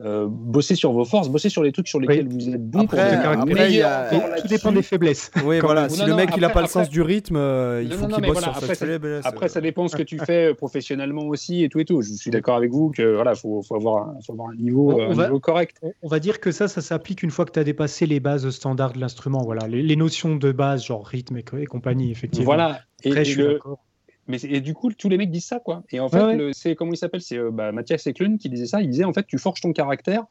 Euh, 0.00 0.28
bosser 0.30 0.76
sur 0.76 0.92
vos 0.92 1.04
forces, 1.04 1.28
bosser 1.28 1.48
sur 1.48 1.64
les 1.64 1.72
trucs 1.72 1.88
sur 1.88 1.98
lesquels 1.98 2.28
vous 2.28 2.50
êtes 2.50 2.70
bon 2.70 2.82
après, 2.82 3.20
pour 3.20 4.42
Tout 4.42 4.46
dépend 4.46 4.70
des 4.70 4.82
faiblesses. 4.82 5.32
Oui, 5.44 5.58
voilà. 5.58 5.88
Si 5.88 6.04
le 6.04 6.14
mec 6.14 6.30
il 6.36 6.40
n'a 6.40 6.50
pas 6.50 6.62
le 6.62 6.68
sens 6.68 6.88
du 6.88 7.02
rythme, 7.02 7.34
euh, 7.34 7.82
il 7.82 7.92
faut 7.92 8.06
qu'il 8.06 8.24
bosse 8.24 8.38
sur 8.38 8.48
après, 8.48 8.74
ça, 8.76 8.86
après, 9.24 9.48
ça 9.48 9.60
dépend 9.60 9.88
ce 9.88 9.96
que 9.96 10.04
tu 10.04 10.18
fais 10.18 10.50
euh, 10.50 10.54
professionnellement 10.54 11.22
aussi 11.22 11.64
et 11.64 11.68
tout 11.68 11.80
et 11.80 11.84
tout. 11.84 12.00
Je 12.00 12.12
suis 12.12 12.30
d'accord 12.30 12.54
avec 12.54 12.70
vous 12.70 12.90
que 12.90 13.16
voilà, 13.16 13.34
faut, 13.34 13.60
faut, 13.62 13.74
avoir, 13.74 14.08
un, 14.08 14.18
faut 14.24 14.34
avoir 14.34 14.50
un 14.50 14.54
niveau, 14.54 15.00
un 15.00 15.14
niveau 15.14 15.40
correct. 15.40 15.80
On 16.02 16.08
va 16.08 16.20
dire 16.20 16.38
que 16.38 16.52
ça, 16.52 16.68
ça 16.68 16.80
s'applique 16.80 17.24
une 17.24 17.32
fois 17.32 17.44
que 17.44 17.52
tu 17.52 17.58
as 17.58 17.64
dépassé 17.64 18.06
les 18.06 18.20
bases 18.20 18.48
standards 18.50 18.92
de 18.92 19.00
l'instrument. 19.00 19.42
Voilà, 19.42 19.66
les, 19.66 19.96
notions 19.96 20.36
de 20.36 20.52
base, 20.52 20.84
genre 20.84 21.04
rythme 21.04 21.38
et, 21.38 21.66
compagnie, 21.66 22.12
effectivement. 22.12 22.44
Voilà. 22.44 22.82
Et, 23.02 23.10
je 23.10 23.22
suis 23.24 23.42
d'accord. 23.42 23.80
Mais 24.28 24.38
et 24.44 24.60
du 24.60 24.74
coup, 24.74 24.92
tous 24.92 25.08
les 25.08 25.16
mecs 25.16 25.30
disent 25.30 25.46
ça, 25.46 25.58
quoi. 25.58 25.82
Et 25.90 26.00
en 26.00 26.08
fait, 26.08 26.52
c'est 26.52 26.76
comment 26.76 26.92
il 26.92 26.96
s'appelle? 26.96 27.22
C'est 27.22 27.38
euh, 27.38 27.50
bah, 27.50 27.72
Mathias 27.72 28.06
Eklund 28.06 28.38
qui 28.38 28.50
disait 28.50 28.66
ça. 28.66 28.82
Il 28.82 28.90
disait 28.90 29.04
en 29.04 29.12
fait, 29.12 29.26
tu 29.26 29.38
forges 29.38 29.60
ton 29.62 29.72
caractère 29.72 30.24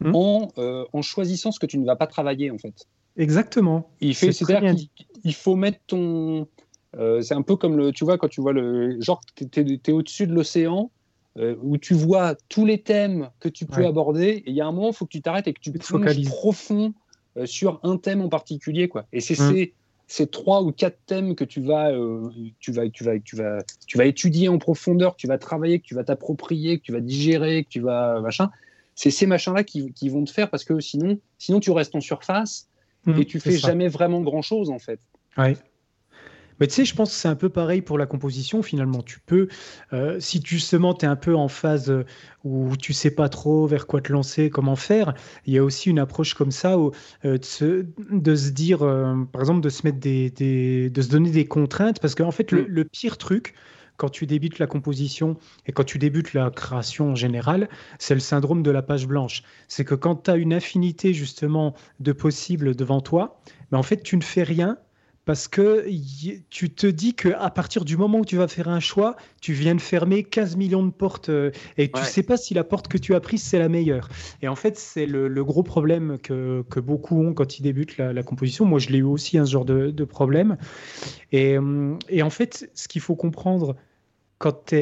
hmm. 0.00 0.14
en, 0.14 0.48
euh, 0.58 0.84
en, 0.92 1.02
choisissant 1.02 1.50
ce 1.50 1.58
que 1.58 1.66
tu 1.66 1.78
ne 1.78 1.84
vas 1.84 1.96
pas 1.96 2.06
travailler, 2.06 2.50
en 2.50 2.58
fait. 2.58 2.86
Exactement. 3.16 3.90
Il 4.00 4.14
fait, 4.14 4.32
c'est-à-dire 4.32 4.74
qu'il 5.20 5.34
faut 5.34 5.56
mettre 5.56 5.80
ton. 5.88 6.46
Euh, 6.96 7.20
c'est 7.22 7.34
un 7.34 7.42
peu 7.42 7.56
comme 7.56 7.76
le, 7.76 7.92
tu 7.92 8.04
vois, 8.04 8.18
quand 8.18 8.28
tu 8.28 8.40
vois 8.40 8.52
le 8.52 9.00
genre, 9.00 9.20
tu 9.34 9.44
es, 9.44 9.92
au-dessus 9.92 10.26
de 10.26 10.32
l'océan. 10.32 10.90
où 11.62 11.76
tu 11.76 11.94
vois 11.94 12.36
tous 12.48 12.64
les 12.64 12.82
thèmes 12.82 13.30
que 13.40 13.48
tu 13.48 13.66
peux 13.66 13.84
aborder, 13.84 14.28
et 14.28 14.50
il 14.50 14.54
y 14.54 14.60
a 14.60 14.66
un 14.66 14.72
moment, 14.72 14.90
il 14.90 14.94
faut 14.94 15.06
que 15.06 15.12
tu 15.12 15.22
t'arrêtes 15.22 15.48
et 15.48 15.52
que 15.52 15.60
tu 15.60 15.72
te 15.72 15.84
focalises 15.84 16.28
profond 16.28 16.94
sur 17.46 17.80
un 17.82 17.96
thème 17.96 18.20
en 18.20 18.28
particulier, 18.28 18.88
quoi. 18.88 19.06
Et 19.12 19.20
c'est 19.20 19.38
hmm 19.40 19.66
ces 20.10 20.26
trois 20.26 20.60
ou 20.62 20.72
quatre 20.72 20.98
thèmes 21.06 21.36
que 21.36 21.44
tu 21.44 21.60
vas, 21.60 21.92
euh, 21.92 22.28
tu 22.58 22.72
vas, 22.72 22.88
tu 22.88 23.04
vas, 23.04 23.20
tu 23.20 23.36
vas, 23.36 23.58
tu 23.86 23.96
vas 23.96 24.06
étudier 24.06 24.48
en 24.48 24.58
profondeur, 24.58 25.14
que 25.14 25.20
tu 25.20 25.28
vas 25.28 25.38
travailler, 25.38 25.78
que 25.78 25.86
tu 25.86 25.94
vas 25.94 26.02
t'approprier, 26.02 26.80
que 26.80 26.82
tu 26.82 26.90
vas 26.90 26.98
digérer, 26.98 27.62
que 27.62 27.68
tu 27.68 27.78
vas 27.78 28.20
machin. 28.20 28.50
C'est 28.96 29.12
ces 29.12 29.26
machins-là 29.26 29.62
qui, 29.62 29.92
qui, 29.92 30.08
vont 30.08 30.24
te 30.24 30.32
faire 30.32 30.50
parce 30.50 30.64
que 30.64 30.80
sinon, 30.80 31.20
sinon 31.38 31.60
tu 31.60 31.70
restes 31.70 31.94
en 31.94 32.00
surface 32.00 32.68
mmh, 33.06 33.20
et 33.20 33.24
tu 33.24 33.38
fais 33.38 33.56
jamais 33.56 33.86
vraiment 33.86 34.20
grand-chose 34.20 34.68
en 34.70 34.80
fait. 34.80 34.98
Ouais. 35.38 35.56
Mais 36.60 36.66
tu 36.66 36.74
sais, 36.74 36.84
je 36.84 36.94
pense 36.94 37.10
que 37.10 37.16
c'est 37.16 37.28
un 37.28 37.36
peu 37.36 37.48
pareil 37.48 37.80
pour 37.80 37.98
la 37.98 38.06
composition 38.06 38.62
finalement. 38.62 39.02
Tu 39.02 39.18
peux, 39.20 39.48
euh, 39.92 40.20
si 40.20 40.40
justement 40.44 40.94
tu 40.94 41.06
es 41.06 41.08
un 41.08 41.16
peu 41.16 41.34
en 41.34 41.48
phase 41.48 41.90
euh, 41.90 42.04
où 42.44 42.76
tu 42.76 42.92
sais 42.92 43.10
pas 43.10 43.28
trop 43.28 43.66
vers 43.66 43.86
quoi 43.86 44.00
te 44.00 44.12
lancer, 44.12 44.50
comment 44.50 44.76
faire, 44.76 45.14
il 45.46 45.54
y 45.54 45.58
a 45.58 45.64
aussi 45.64 45.90
une 45.90 45.98
approche 45.98 46.34
comme 46.34 46.50
ça 46.50 46.78
où, 46.78 46.92
euh, 47.24 47.38
de, 47.38 47.44
se, 47.44 47.86
de, 48.10 48.34
se, 48.36 48.50
dire, 48.50 48.80
par 49.32 49.40
exemple, 49.40 49.60
de 49.60 49.68
se 49.68 49.86
mettre 49.86 49.98
des, 49.98 50.30
de 50.30 51.02
se 51.02 51.08
donner 51.08 51.30
des 51.30 51.46
contraintes, 51.46 52.00
parce 52.00 52.14
qu'en 52.14 52.30
fait, 52.30 52.52
le, 52.52 52.62
mm. 52.62 52.66
le, 52.66 52.84
pire 52.84 53.18
truc, 53.18 53.54
quand 53.96 54.08
tu 54.08 54.26
débutes 54.26 54.58
la 54.58 54.66
composition 54.66 55.36
et 55.66 55.72
quand 55.72 55.84
tu 55.84 55.98
débutes 55.98 56.32
la 56.32 56.50
création 56.50 57.10
en 57.10 57.14
général, 57.14 57.68
c'est 57.98 58.14
le 58.14 58.20
syndrome 58.20 58.62
de 58.62 58.70
la 58.70 58.82
page 58.82 59.06
blanche. 59.06 59.42
C'est 59.68 59.84
que 59.84 59.94
quand 59.94 60.24
tu 60.24 60.30
as 60.30 60.36
une 60.36 60.54
infinité 60.54 61.12
justement 61.12 61.74
de 62.00 62.12
possibles 62.12 62.74
devant 62.74 63.02
toi, 63.02 63.40
mais 63.70 63.76
en 63.76 63.82
fait 63.82 64.02
tu 64.02 64.16
ne 64.16 64.22
fais 64.22 64.42
rien 64.42 64.78
parce 65.24 65.48
que 65.48 65.86
tu 66.48 66.70
te 66.70 66.86
dis 66.86 67.14
que 67.14 67.28
à 67.38 67.50
partir 67.50 67.84
du 67.84 67.96
moment 67.96 68.20
où 68.20 68.24
tu 68.24 68.36
vas 68.36 68.48
faire 68.48 68.68
un 68.68 68.80
choix, 68.80 69.16
tu 69.40 69.52
viens 69.52 69.74
de 69.74 69.80
fermer 69.80 70.24
15 70.24 70.56
millions 70.56 70.84
de 70.84 70.90
portes 70.90 71.28
euh, 71.28 71.50
et 71.76 71.90
tu 71.90 72.00
ne 72.00 72.06
sais 72.06 72.22
pas 72.22 72.36
si 72.36 72.54
la 72.54 72.64
porte 72.64 72.88
que 72.88 72.98
tu 72.98 73.14
as 73.14 73.20
prise 73.20 73.42
c'est 73.42 73.58
la 73.58 73.68
meilleure. 73.68 74.08
Et 74.42 74.48
en 74.48 74.56
fait, 74.56 74.78
c'est 74.78 75.06
le, 75.06 75.44
gros 75.44 75.62
problème 75.62 76.18
que, 76.22 76.64
beaucoup 76.80 77.20
ont 77.22 77.34
quand 77.34 77.58
ils 77.58 77.62
débutent 77.62 77.98
la, 77.98 78.22
composition. 78.22 78.64
Moi, 78.64 78.78
je 78.78 78.88
l'ai 78.88 78.98
eu 78.98 79.02
aussi 79.02 79.36
un 79.36 79.42
hein, 79.42 79.46
ce 79.46 79.52
genre 79.52 79.64
de, 79.64 80.04
problème. 80.04 80.56
Et, 81.32 81.56
euh, 81.56 81.94
et, 82.08 82.22
en 82.22 82.30
fait, 82.30 82.70
ce 82.74 82.88
qu'il 82.88 83.00
faut 83.00 83.16
comprendre 83.16 83.76
quand, 84.38 84.74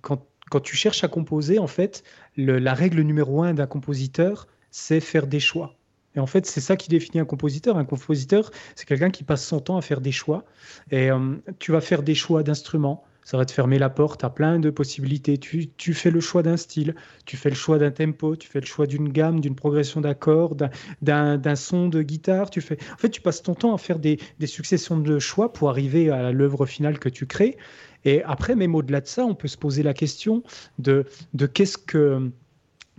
quand, 0.00 0.26
quand, 0.50 0.60
tu 0.60 0.76
cherches 0.76 1.02
à 1.04 1.08
composer, 1.08 1.58
en 1.58 1.66
fait, 1.66 2.04
la 2.36 2.74
règle 2.74 3.02
numéro 3.02 3.42
un 3.42 3.54
d'un 3.54 3.66
compositeur, 3.66 4.46
c'est 4.70 5.00
faire 5.00 5.26
des 5.26 5.40
choix. 5.40 5.76
Et 6.14 6.20
en 6.20 6.26
fait, 6.26 6.46
c'est 6.46 6.60
ça 6.60 6.76
qui 6.76 6.88
définit 6.88 7.20
un 7.20 7.24
compositeur. 7.24 7.76
Un 7.76 7.84
compositeur, 7.84 8.50
c'est 8.74 8.86
quelqu'un 8.86 9.10
qui 9.10 9.24
passe 9.24 9.46
son 9.46 9.60
temps 9.60 9.76
à 9.76 9.82
faire 9.82 10.00
des 10.00 10.12
choix. 10.12 10.44
Et 10.90 11.10
euh, 11.10 11.36
tu 11.58 11.72
vas 11.72 11.80
faire 11.80 12.02
des 12.02 12.14
choix 12.14 12.42
d'instruments. 12.42 13.04
Ça 13.24 13.36
va 13.36 13.44
te 13.44 13.52
fermer 13.52 13.78
la 13.78 13.88
porte 13.88 14.24
à 14.24 14.30
plein 14.30 14.58
de 14.58 14.68
possibilités. 14.68 15.38
Tu, 15.38 15.68
tu 15.76 15.94
fais 15.94 16.10
le 16.10 16.18
choix 16.20 16.42
d'un 16.42 16.56
style, 16.56 16.96
tu 17.24 17.36
fais 17.36 17.50
le 17.50 17.54
choix 17.54 17.78
d'un 17.78 17.92
tempo, 17.92 18.34
tu 18.34 18.48
fais 18.48 18.58
le 18.58 18.66
choix 18.66 18.88
d'une 18.88 19.10
gamme, 19.10 19.38
d'une 19.38 19.54
progression 19.54 20.00
d'accords, 20.00 20.56
d'un 21.02 21.54
son 21.54 21.88
de 21.88 22.02
guitare. 22.02 22.50
Tu 22.50 22.60
fais... 22.60 22.78
En 22.92 22.96
fait, 22.96 23.10
tu 23.10 23.20
passes 23.20 23.42
ton 23.42 23.54
temps 23.54 23.74
à 23.74 23.78
faire 23.78 24.00
des, 24.00 24.18
des 24.40 24.48
successions 24.48 24.98
de 24.98 25.18
choix 25.20 25.52
pour 25.52 25.70
arriver 25.70 26.10
à 26.10 26.32
l'œuvre 26.32 26.66
finale 26.66 26.98
que 26.98 27.08
tu 27.08 27.26
crées. 27.26 27.56
Et 28.04 28.24
après, 28.24 28.56
même 28.56 28.74
au-delà 28.74 29.00
de 29.00 29.06
ça, 29.06 29.24
on 29.24 29.36
peut 29.36 29.46
se 29.46 29.56
poser 29.56 29.84
la 29.84 29.94
question 29.94 30.42
de, 30.80 31.06
de 31.34 31.46
qu'est-ce 31.46 31.78
que 31.78 32.32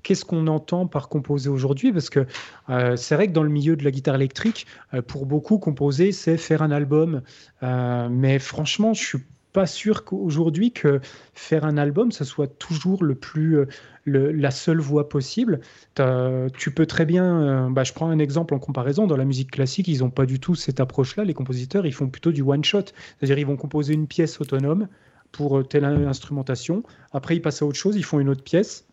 qu'est-ce 0.04 0.26
qu'on 0.26 0.47
entend 0.47 0.86
par 0.86 1.10
composer 1.10 1.49
aujourd'hui? 1.49 1.91
Parce 1.91 2.10
que 2.10 2.28
euh, 2.70 2.95
c'est 2.95 3.16
vrai 3.16 3.28
que 3.28 3.34
dans 3.34 3.43
le 3.43 3.49
milieu 3.49 3.76
de 3.76 3.84
la 3.84 3.91
guitare 3.91 4.16
électrique, 4.16 4.68
euh, 4.93 5.01
pour 5.01 5.26
beaucoup, 5.26 5.58
composer, 5.58 6.12
c'est 6.12 6.38
faire 6.38 6.62
un 6.62 6.72
album. 6.72 7.22
Euh, 7.64 8.10
mais 8.12 8.38
franchement, 8.38 8.93
je 8.93 9.04
suis 9.04 9.18
pas 9.54 9.66
sûr 9.68 10.04
qu'aujourd'hui 10.04 10.72
que 10.72 10.99
faire 11.36 11.64
un 11.64 11.78
album, 11.78 12.12
ça 12.12 12.26
soit 12.26 12.47
toujours 12.47 13.04
le 13.04 13.14
plus 13.14 13.66
la 14.06 14.49
seule 14.49 14.80
voie 14.80 15.10
possible. 15.10 15.60
Tu 16.58 16.72
peux 16.72 16.88
très 16.88 17.06
bien, 17.06 17.70
bah, 17.70 17.84
je 17.84 17.93
prends 17.93 18.10
un 18.10 18.18
exemple 18.18 18.56
en 18.56 18.60
comparaison, 18.60 19.06
dans 19.06 19.16
la 19.16 19.26
musique 19.26 19.51
classique, 19.51 19.88
ils 19.88 19.99
n'ont 19.99 20.10
pas 20.10 20.26
du 20.26 20.39
tout 20.39 20.56
cette 20.56 20.80
approche-là. 20.80 21.24
Les 21.24 21.36
compositeurs, 21.36 21.86
ils 21.86 21.93
font 21.93 22.10
plutôt 22.10 22.32
du 22.32 22.41
one 22.41 22.64
shot, 22.64 22.86
c'est-à-dire 23.20 23.38
ils 23.38 23.45
vont 23.45 23.56
composer 23.56 23.93
une 23.93 24.08
pièce 24.08 24.41
autonome 24.41 24.88
pour 25.32 25.68
telle 25.68 25.86
instrumentation. 25.86 26.82
Après, 27.12 27.36
ils 27.36 27.41
passent 27.41 27.62
à 27.62 27.68
autre 27.68 27.78
chose, 27.78 27.95
ils 27.95 28.04
font 28.04 28.20
une 28.20 28.30
autre 28.30 28.43
pièce 28.43 28.88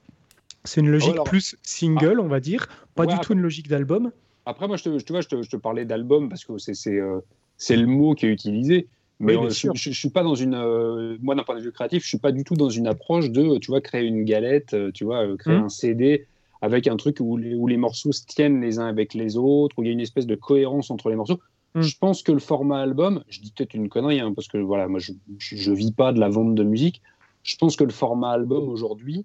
c'est 0.65 0.81
une 0.81 0.91
logique 0.91 1.17
plus 1.25 1.57
single, 1.63 2.17
ah. 2.19 2.23
on 2.23 2.29
va 2.29 2.41
dire, 2.41 2.69
pas 2.95 3.07
du 3.07 3.19
tout 3.21 3.33
une 3.33 3.41
logique 3.41 3.69
d'album. 3.69 4.13
Après, 4.47 4.67
moi, 4.67 4.77
je 4.77 4.85
te, 4.85 4.89
vois, 5.13 5.21
je 5.21 5.29
te, 5.29 5.57
parlais 5.57 5.85
d'album 5.85 6.29
parce 6.29 6.45
que 6.45 6.59
c'est 6.59 6.99
euh, 6.99 7.21
le 7.69 7.87
mot 7.87 8.15
qui 8.15 8.27
est 8.27 8.31
utilisé. 8.31 8.89
Mais 9.23 9.35
je, 9.51 9.69
je, 9.75 9.91
suis 9.91 10.09
pas 10.09 10.23
dans 10.23 10.35
une, 10.35 11.19
moi 11.21 11.35
d'un 11.35 11.43
point 11.43 11.55
de 11.55 11.61
vue 11.61 11.73
créatif, 11.73 12.03
je 12.05 12.09
suis 12.09 12.19
pas 12.19 12.33
du 12.33 12.43
tout 12.43 12.55
dans 12.55 12.71
une 12.71 12.87
approche 12.87 13.31
de, 13.31 13.59
tu 13.59 13.71
vois, 13.71 13.83
créer 13.83 14.07
une 14.07 14.25
galette, 14.25 14.75
tu 14.95 15.05
vois, 15.05 15.37
créer 15.37 15.59
mmh. 15.59 15.65
un 15.65 15.69
CD 15.69 16.27
avec 16.63 16.87
un 16.87 16.97
truc 16.97 17.19
où 17.21 17.37
les, 17.37 17.55
où 17.55 17.67
les, 17.67 17.77
morceaux 17.77 18.13
se 18.13 18.25
tiennent 18.25 18.61
les 18.61 18.79
uns 18.79 18.87
avec 18.87 19.15
les 19.15 19.37
autres, 19.37 19.79
où 19.79 19.83
il 19.83 19.87
y 19.87 19.89
a 19.91 19.93
une 19.93 20.01
espèce 20.01 20.27
de 20.27 20.35
cohérence 20.35 20.91
entre 20.91 21.11
les 21.11 21.17
morceaux. 21.17 21.41
Mm. 21.75 21.83
Je 21.83 21.99
pense 21.99 22.23
que 22.23 22.33
le 22.33 22.39
format 22.39 22.81
album, 22.81 23.23
je 23.29 23.41
dis 23.41 23.53
peut-être 23.53 23.75
une 23.75 23.89
connerie, 23.89 24.21
hein, 24.21 24.33
parce 24.35 24.49
que 24.49 24.59
voilà, 24.59 24.89
moi 24.89 25.01
je, 25.01 25.13
je, 25.39 25.73
vis 25.73 25.93
pas 25.93 26.13
de 26.13 26.21
la 26.21 26.29
vente 26.29 26.55
de 26.55 26.63
musique. 26.63 27.01
Je 27.43 27.57
pense 27.57 27.77
que 27.77 27.85
le 27.85 27.93
format 27.93 28.33
album 28.33 28.69
aujourd'hui, 28.69 29.25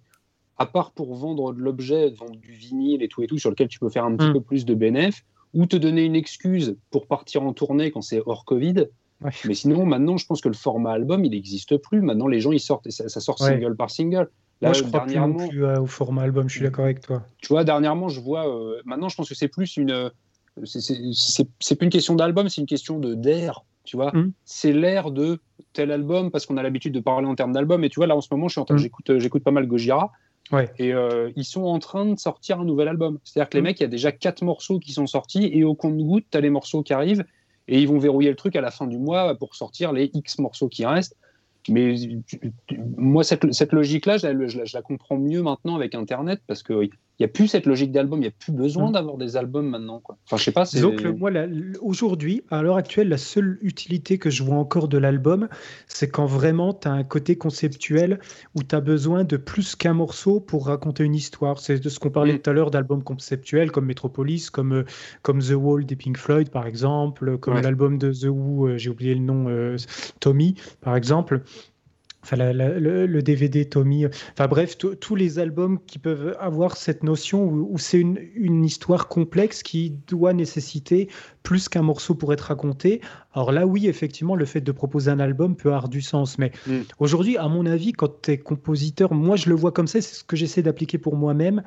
à 0.57 0.65
part 0.65 0.91
pour 0.91 1.15
vendre 1.15 1.53
de 1.53 1.59
l'objet, 1.59 2.09
vendre 2.11 2.37
du 2.37 2.51
vinyle 2.51 3.03
et 3.03 3.07
tout 3.07 3.21
et 3.23 3.27
tout, 3.27 3.37
sur 3.37 3.49
lequel 3.49 3.67
tu 3.67 3.79
peux 3.79 3.89
faire 3.89 4.05
un 4.05 4.15
petit 4.15 4.29
mm. 4.29 4.33
peu 4.33 4.41
plus 4.41 4.65
de 4.65 4.73
bénéfices, 4.73 5.23
ou 5.53 5.65
te 5.65 5.75
donner 5.75 6.03
une 6.03 6.15
excuse 6.15 6.77
pour 6.91 7.07
partir 7.07 7.43
en 7.43 7.53
tournée 7.53 7.91
quand 7.91 8.01
c'est 8.01 8.21
hors 8.25 8.45
Covid. 8.45 8.87
Mais 9.45 9.53
sinon, 9.53 9.85
maintenant, 9.85 10.17
je 10.17 10.25
pense 10.25 10.41
que 10.41 10.49
le 10.49 10.55
format 10.55 10.91
album, 10.91 11.23
il 11.25 11.31
n'existe 11.31 11.77
plus. 11.77 12.01
Maintenant, 12.01 12.27
les 12.27 12.41
gens, 12.41 12.51
ils 12.51 12.59
sortent, 12.59 12.89
ça, 12.89 13.07
ça 13.09 13.19
sort 13.19 13.39
single 13.39 13.75
par 13.75 13.89
single. 13.89 14.29
Là, 14.61 14.69
Moi, 14.69 14.73
je 14.73 14.83
crois 14.83 15.01
plus, 15.01 15.15
non 15.15 15.47
plus 15.47 15.65
au 15.65 15.85
format 15.85 16.23
album, 16.23 16.47
je 16.47 16.55
suis 16.55 16.63
d'accord 16.63 16.85
avec 16.85 17.01
toi. 17.01 17.23
Tu 17.41 17.47
vois, 17.47 17.63
dernièrement, 17.63 18.07
je 18.07 18.21
vois. 18.21 18.47
Euh, 18.47 18.81
maintenant, 18.85 19.09
je 19.09 19.15
pense 19.15 19.27
que 19.27 19.35
c'est 19.35 19.47
plus 19.47 19.77
une 19.77 20.11
c'est 20.63 21.75
plus 21.75 21.85
une 21.85 21.89
question 21.89 22.15
d'album, 22.15 22.47
c'est 22.49 22.61
une 22.61 22.67
question 22.67 22.99
de 22.99 23.13
d'air. 23.13 23.65
Tu 23.83 23.97
vois, 23.97 24.11
mm. 24.11 24.31
c'est 24.45 24.71
l'air 24.71 25.11
de 25.11 25.39
tel 25.73 25.91
album 25.91 26.31
parce 26.31 26.45
qu'on 26.45 26.57
a 26.57 26.63
l'habitude 26.63 26.93
de 26.93 26.99
parler 26.99 27.27
en 27.27 27.35
termes 27.35 27.51
d'album. 27.51 27.83
Et 27.83 27.89
tu 27.89 27.99
vois, 27.99 28.07
là 28.07 28.15
en 28.15 28.21
ce 28.21 28.29
moment, 28.31 28.47
mm. 28.47 28.77
j'écoute, 28.77 29.19
j'écoute 29.19 29.43
pas 29.43 29.51
mal 29.51 29.67
Gojira. 29.67 30.11
Ouais. 30.51 30.71
Et 30.77 30.93
euh, 30.93 31.31
ils 31.35 31.45
sont 31.45 31.63
en 31.63 31.79
train 31.79 32.05
de 32.05 32.19
sortir 32.19 32.59
un 32.59 32.65
nouvel 32.65 32.87
album. 32.87 33.19
C'est-à-dire 33.23 33.49
que 33.49 33.57
les 33.57 33.61
mm. 33.61 33.65
mecs, 33.65 33.79
il 33.79 33.83
y 33.83 33.85
a 33.85 33.89
déjà 33.89 34.11
quatre 34.11 34.43
morceaux 34.43 34.79
qui 34.79 34.91
sont 34.91 35.07
sortis 35.07 35.49
et 35.51 35.63
au 35.63 35.75
compte-goutte, 35.75 36.25
tu 36.31 36.37
as 36.37 36.41
les 36.41 36.49
morceaux 36.49 36.83
qui 36.83 36.93
arrivent 36.93 37.25
et 37.67 37.81
ils 37.81 37.87
vont 37.87 37.97
verrouiller 37.97 38.29
le 38.29 38.35
truc 38.35 38.55
à 38.55 38.61
la 38.61 38.71
fin 38.71 38.85
du 38.85 38.97
mois 38.97 39.35
pour 39.35 39.55
sortir 39.55 39.91
les 39.91 40.11
X 40.13 40.37
morceaux 40.37 40.69
qui 40.69 40.85
restent. 40.85 41.17
Mais 41.67 41.95
moi, 42.95 43.23
cette, 43.23 43.51
cette 43.53 43.73
logique-là, 43.73 44.17
je, 44.17 44.47
je, 44.47 44.75
la 44.75 44.83
comprends 44.83 45.17
mieux 45.17 45.41
maintenant 45.41 45.75
avec 45.75 45.95
Internet 45.95 46.39
parce 46.45 46.61
que 46.61 46.87
il 47.17 47.23
n'y 47.23 47.25
a 47.25 47.29
plus 47.29 47.47
cette 47.47 47.65
logique 47.65 47.93
d'album, 47.93 48.19
il 48.19 48.23
n'y 48.23 48.27
a 48.27 48.31
plus 48.37 48.51
besoin 48.51 48.89
mm. 48.89 48.93
d'avoir 48.93 49.17
des 49.17 49.37
albums 49.37 49.69
maintenant. 49.69 50.01
Quoi. 50.01 50.17
Enfin, 50.25 50.35
je 50.35 50.43
sais 50.43 50.51
pas. 50.51 50.65
Moi, 51.17 51.31
aujourd'hui, 51.81 52.43
à 52.49 52.61
l'heure 52.61 52.75
actuelle, 52.75 53.07
la 53.07 53.17
seule 53.17 53.57
utilité 53.61 54.17
que 54.17 54.29
je 54.29 54.43
vois 54.43 54.57
encore 54.57 54.89
de 54.89 54.97
l'album, 54.97 55.47
c'est 55.87 56.09
quand 56.09 56.25
vraiment 56.25 56.73
tu 56.73 56.89
as 56.89 56.91
un 56.91 57.05
côté 57.05 57.37
conceptuel 57.37 58.19
où 58.53 58.63
tu 58.63 58.75
as 58.75 58.81
besoin 58.81 59.23
de 59.23 59.37
plus 59.37 59.75
qu'un 59.77 59.93
morceau 59.93 60.41
pour 60.41 60.67
raconter 60.67 61.03
une 61.05 61.15
histoire. 61.15 61.59
C'est 61.59 61.81
de 61.81 61.89
ce 61.89 61.99
qu'on 61.99 62.09
parlait 62.11 62.33
mm. 62.33 62.39
tout 62.39 62.49
à 62.49 62.53
l'heure 62.53 62.71
d'albums 62.71 63.03
conceptuels 63.03 63.71
comme 63.71 63.85
Metropolis, 63.85 64.49
comme, 64.49 64.73
euh, 64.73 64.85
comme 65.21 65.39
The 65.39 65.53
Wall 65.55 65.85
des 65.85 65.95
Pink 65.95 66.17
Floyd, 66.17 66.49
par 66.49 66.67
exemple, 66.67 67.37
comme 67.37 67.61
l'album 67.61 67.97
de 67.97 68.11
The 68.11 68.25
Who, 68.25 68.67
euh, 68.67 68.77
j'ai 68.77 68.89
oublié 68.89 69.15
le 69.15 69.21
nom, 69.21 69.45
euh, 69.47 69.77
Tommy, 70.19 70.55
par 70.81 70.97
exemple 70.97 71.43
enfin 72.25 72.37
le, 72.37 73.21
DVD 73.21 73.65
Tommy, 73.65 74.07
enfin 74.07 74.47
bref, 74.47 74.77
tous 74.77 75.15
les 75.15 75.37
albums 75.37 75.79
qui 75.85 75.99
peuvent 75.99 76.35
avoir 76.39 76.75
cette 76.75 77.03
notion 77.03 77.43
où, 77.45 77.77
c'est 77.77 77.99
une, 77.99 78.65
histoire 78.65 79.07
complexe 79.07 79.61
qui 79.61 79.91
doit 80.07 80.33
nécessiter 80.33 81.07
plus 81.43 81.69
qu'un 81.69 81.83
morceau 81.83 82.15
pour 82.15 82.33
être 82.33 82.41
raconté. 82.41 83.01
Alors 83.33 83.51
là, 83.51 83.67
oui, 83.67 83.87
effectivement, 83.87 84.35
le 84.35 84.45
fait 84.45 84.61
de 84.61 84.71
proposer 84.71 85.11
un 85.11 85.19
album 85.19 85.55
peut 85.55 85.69
avoir 85.69 85.87
du 85.87 86.01
sens. 86.01 86.39
Mais 86.39 86.51
mm. 86.65 86.79
aujourd'hui, 86.97 87.37
à 87.37 87.47
mon 87.47 87.65
avis, 87.67 87.91
quand 87.93 88.23
tu 88.23 88.31
es 88.31 88.37
compositeur, 88.39 89.13
moi 89.13 89.35
je 89.35 89.49
le 89.49 89.55
vois 89.55 89.71
comme 89.71 89.87
ça, 89.87 90.01
c'est 90.01 90.15
ce 90.15 90.23
que 90.23 90.35
j'essaie 90.35 90.63
d'appliquer 90.63 90.97
pour 90.97 91.15
moi-même. 91.15 91.61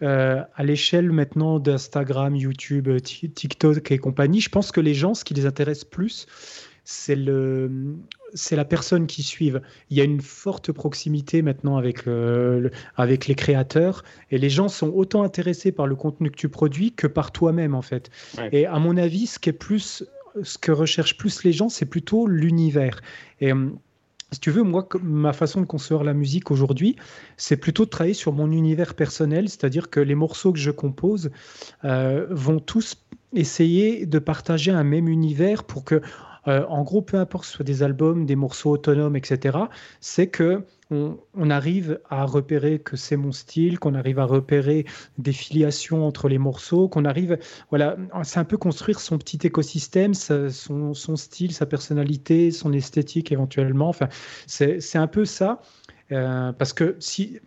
Euh, 0.00 0.42
à 0.54 0.62
l'échelle 0.62 1.10
maintenant 1.10 1.58
d'Instagram, 1.58 2.36
YouTube, 2.36 2.88
TikTok 3.00 3.90
et 3.90 3.98
compagnie, 3.98 4.40
je 4.40 4.48
pense 4.48 4.70
que 4.70 4.80
les 4.80 4.94
gens, 4.94 5.14
ce 5.14 5.24
qui 5.24 5.34
les 5.34 5.46
intéresse 5.46 5.84
plus, 5.84 6.26
c'est 6.90 7.16
le, 7.16 7.70
c'est 8.32 8.56
la 8.56 8.64
personne 8.64 9.06
qui 9.06 9.22
suive. 9.22 9.60
Il 9.90 9.98
y 9.98 10.00
a 10.00 10.04
une 10.04 10.22
forte 10.22 10.72
proximité 10.72 11.42
maintenant 11.42 11.76
avec, 11.76 12.08
euh, 12.08 12.70
avec 12.96 13.26
les 13.26 13.34
créateurs 13.34 14.04
et 14.30 14.38
les 14.38 14.48
gens 14.48 14.68
sont 14.68 14.88
autant 14.94 15.22
intéressés 15.22 15.70
par 15.70 15.86
le 15.86 15.96
contenu 15.96 16.30
que 16.30 16.36
tu 16.36 16.48
produis 16.48 16.92
que 16.92 17.06
par 17.06 17.30
toi-même 17.30 17.74
en 17.74 17.82
fait. 17.82 18.08
Et 18.52 18.64
à 18.64 18.78
mon 18.78 18.96
avis, 18.96 19.26
ce 19.26 19.38
qui 19.38 19.50
est 19.50 19.52
plus, 19.52 20.02
ce 20.42 20.56
que 20.56 20.72
recherchent 20.72 21.18
plus 21.18 21.44
les 21.44 21.52
gens, 21.52 21.68
c'est 21.68 21.84
plutôt 21.84 22.26
l'univers. 22.26 23.02
Et 23.42 23.52
euh, 23.52 23.68
si 24.32 24.40
tu 24.40 24.50
veux, 24.50 24.62
moi, 24.62 24.88
ma 25.02 25.34
façon 25.34 25.60
de 25.60 25.66
concevoir 25.66 26.04
la 26.04 26.14
musique 26.14 26.50
aujourd'hui, 26.50 26.96
c'est 27.36 27.58
plutôt 27.58 27.84
de 27.84 27.90
travailler 27.90 28.14
sur 28.14 28.32
mon 28.32 28.50
univers 28.50 28.94
personnel, 28.94 29.50
c'est-à-dire 29.50 29.90
que 29.90 30.00
les 30.00 30.14
morceaux 30.14 30.54
que 30.54 30.58
je 30.58 30.70
compose 30.70 31.30
euh, 31.84 32.26
vont 32.30 32.60
tous 32.60 32.96
essayer 33.34 34.06
de 34.06 34.18
partager 34.18 34.70
un 34.70 34.84
même 34.84 35.06
univers 35.06 35.64
pour 35.64 35.84
que 35.84 36.00
euh, 36.48 36.64
en 36.68 36.82
gros, 36.82 37.02
peu 37.02 37.18
importe 37.18 37.44
ce 37.44 37.52
soit 37.52 37.64
des 37.64 37.82
albums, 37.82 38.26
des 38.26 38.36
morceaux 38.36 38.70
autonomes, 38.70 39.16
etc., 39.16 39.58
c'est 40.00 40.28
que 40.28 40.64
on, 40.90 41.50
arrive 41.50 42.00
à 42.08 42.24
repérer 42.24 42.78
que 42.78 42.96
c'est 42.96 43.16
mon 43.16 43.30
style, 43.30 43.78
qu'on 43.78 43.94
arrive 43.94 44.18
à 44.18 44.24
repérer 44.24 44.86
des 45.18 45.32
filiations 45.32 46.06
entre 46.06 46.28
les 46.28 46.38
morceaux, 46.38 46.88
qu'on 46.88 47.04
arrive, 47.04 47.38
voilà, 47.68 47.96
c'est 48.22 48.40
un 48.40 48.44
peu 48.44 48.56
construire 48.56 48.98
son 49.00 49.18
petit 49.18 49.38
écosystème, 49.46 50.14
son, 50.14 51.16
style, 51.16 51.52
sa 51.52 51.66
personnalité, 51.66 52.50
son 52.50 52.72
esthétique 52.72 53.32
éventuellement. 53.32 53.90
Enfin, 53.90 54.08
c'est 54.46 54.96
un 54.96 55.06
peu 55.06 55.26
ça. 55.26 55.60
Euh, 56.10 56.52
parce 56.52 56.72
que 56.72 56.96
si 57.00 57.38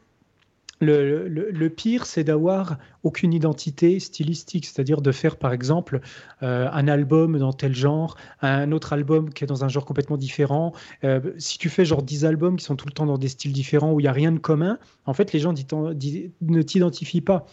le, 0.81 1.67
pire, 1.69 2.05
c'est 2.05 2.23
d'avoir 2.23 2.77
aucune 3.03 3.33
identité 3.33 3.99
stylistique, 3.99 4.65
c'est-à-dire 4.65 5.01
de 5.01 5.11
faire 5.11 5.37
par 5.37 5.53
exemple 5.53 6.01
euh, 6.43 6.67
un 6.71 6.87
album 6.87 7.37
dans 7.37 7.53
tel 7.53 7.73
genre, 7.73 8.15
un 8.41 8.71
autre 8.71 8.93
album 8.93 9.33
qui 9.33 9.43
est 9.43 9.47
dans 9.47 9.63
un 9.63 9.69
genre 9.69 9.85
complètement 9.85 10.17
différent. 10.17 10.73
Euh, 11.03 11.19
si 11.37 11.57
tu 11.57 11.69
fais 11.69 11.85
genre 11.85 12.03
10 12.03 12.25
albums 12.25 12.57
qui 12.57 12.65
sont 12.65 12.75
tout 12.75 12.87
le 12.87 12.93
temps 12.93 13.05
dans 13.05 13.17
des 13.17 13.27
styles 13.27 13.53
différents 13.53 13.93
où 13.93 13.99
il 13.99 14.03
n'y 14.03 14.09
a 14.09 14.11
rien 14.11 14.31
de 14.31 14.39
commun, 14.39 14.77
en 15.05 15.13
fait 15.13 15.33
les 15.33 15.39
gens 15.39 15.53
ne 15.53 16.61
t'identifient 16.61 17.21
pas. 17.21 17.45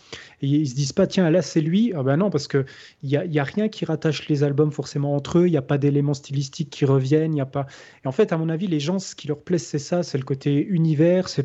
Et 0.42 0.46
ils 0.46 0.68
se 0.68 0.74
disent 0.74 0.92
pas, 0.92 1.06
tiens, 1.06 1.30
là 1.30 1.42
c'est 1.42 1.60
lui. 1.60 1.92
Ah 1.94 2.02
ben 2.02 2.16
non, 2.16 2.30
parce 2.30 2.48
qu'il 2.48 2.64
n'y 3.02 3.16
a, 3.16 3.24
y 3.24 3.38
a 3.38 3.44
rien 3.44 3.68
qui 3.68 3.84
rattache 3.84 4.28
les 4.28 4.42
albums 4.42 4.72
forcément 4.72 5.14
entre 5.14 5.38
eux, 5.38 5.46
il 5.46 5.50
n'y 5.50 5.56
a 5.56 5.62
pas 5.62 5.78
d'éléments 5.78 6.14
stylistiques 6.14 6.70
qui 6.70 6.84
reviennent, 6.84 7.34
il 7.34 7.38
y 7.38 7.42
a 7.42 7.46
pas... 7.46 7.66
Et 8.04 8.08
en 8.08 8.12
fait, 8.12 8.32
à 8.32 8.36
mon 8.36 8.48
avis, 8.48 8.66
les 8.66 8.80
gens, 8.80 8.98
ce 8.98 9.14
qui 9.14 9.28
leur 9.28 9.40
plaît, 9.40 9.58
c'est 9.58 9.78
ça, 9.78 10.02
c'est 10.02 10.18
le 10.18 10.24
côté 10.24 10.64
univers, 10.64 11.28
c'est 11.28 11.44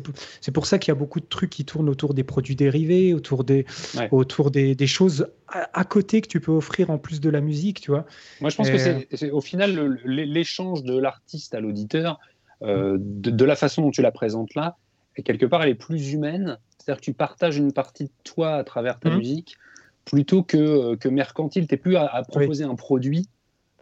pour 0.52 0.66
ça 0.66 0.78
qu'il 0.78 0.90
y 0.90 0.92
a 0.92 0.94
beaucoup 0.94 1.20
de 1.20 1.26
trucs 1.26 1.50
qui 1.50 1.64
tournent 1.74 1.88
autour 1.88 2.14
des 2.14 2.22
produits 2.22 2.54
dérivés, 2.54 3.14
autour 3.14 3.42
des, 3.42 3.66
autour 4.12 4.52
des, 4.52 4.86
choses 4.86 5.26
à, 5.48 5.84
côté 5.84 6.20
que 6.20 6.28
tu 6.28 6.40
peux 6.40 6.52
offrir 6.52 6.90
en 6.90 6.98
plus 6.98 7.20
de 7.20 7.28
la 7.28 7.40
musique, 7.40 7.80
tu 7.80 7.90
vois. 7.90 8.06
Moi, 8.40 8.48
je 8.50 8.56
pense 8.56 8.70
que 8.70 8.78
c'est 8.78 9.30
au 9.32 9.40
final 9.40 9.98
l'échange 10.04 10.84
de 10.84 10.96
l'artiste 10.96 11.52
à 11.52 11.60
l'auditeur, 11.60 12.20
euh, 12.62 12.96
de, 13.00 13.44
la 13.44 13.56
façon 13.56 13.82
dont 13.82 13.90
tu 13.90 14.02
la 14.02 14.12
présentes 14.12 14.54
là, 14.54 14.76
et 15.16 15.24
quelque 15.24 15.46
part, 15.46 15.64
elle 15.64 15.70
est 15.70 15.74
plus 15.74 16.12
humaine. 16.12 16.58
C'est-à-dire 16.78 17.00
que 17.00 17.04
tu 17.04 17.12
partages 17.12 17.56
une 17.56 17.72
partie 17.72 18.04
de 18.04 18.12
toi 18.22 18.54
à 18.54 18.62
travers 18.62 19.00
ta 19.00 19.10
mmh. 19.10 19.16
musique, 19.16 19.56
plutôt 20.04 20.44
que, 20.44 20.56
euh, 20.56 20.96
que 20.96 21.08
mercantile. 21.08 21.66
Tu 21.66 21.74
n'es 21.74 21.78
plus 21.78 21.96
à, 21.96 22.22
proposer 22.28 22.62
un 22.62 22.76
produit, 22.76 23.28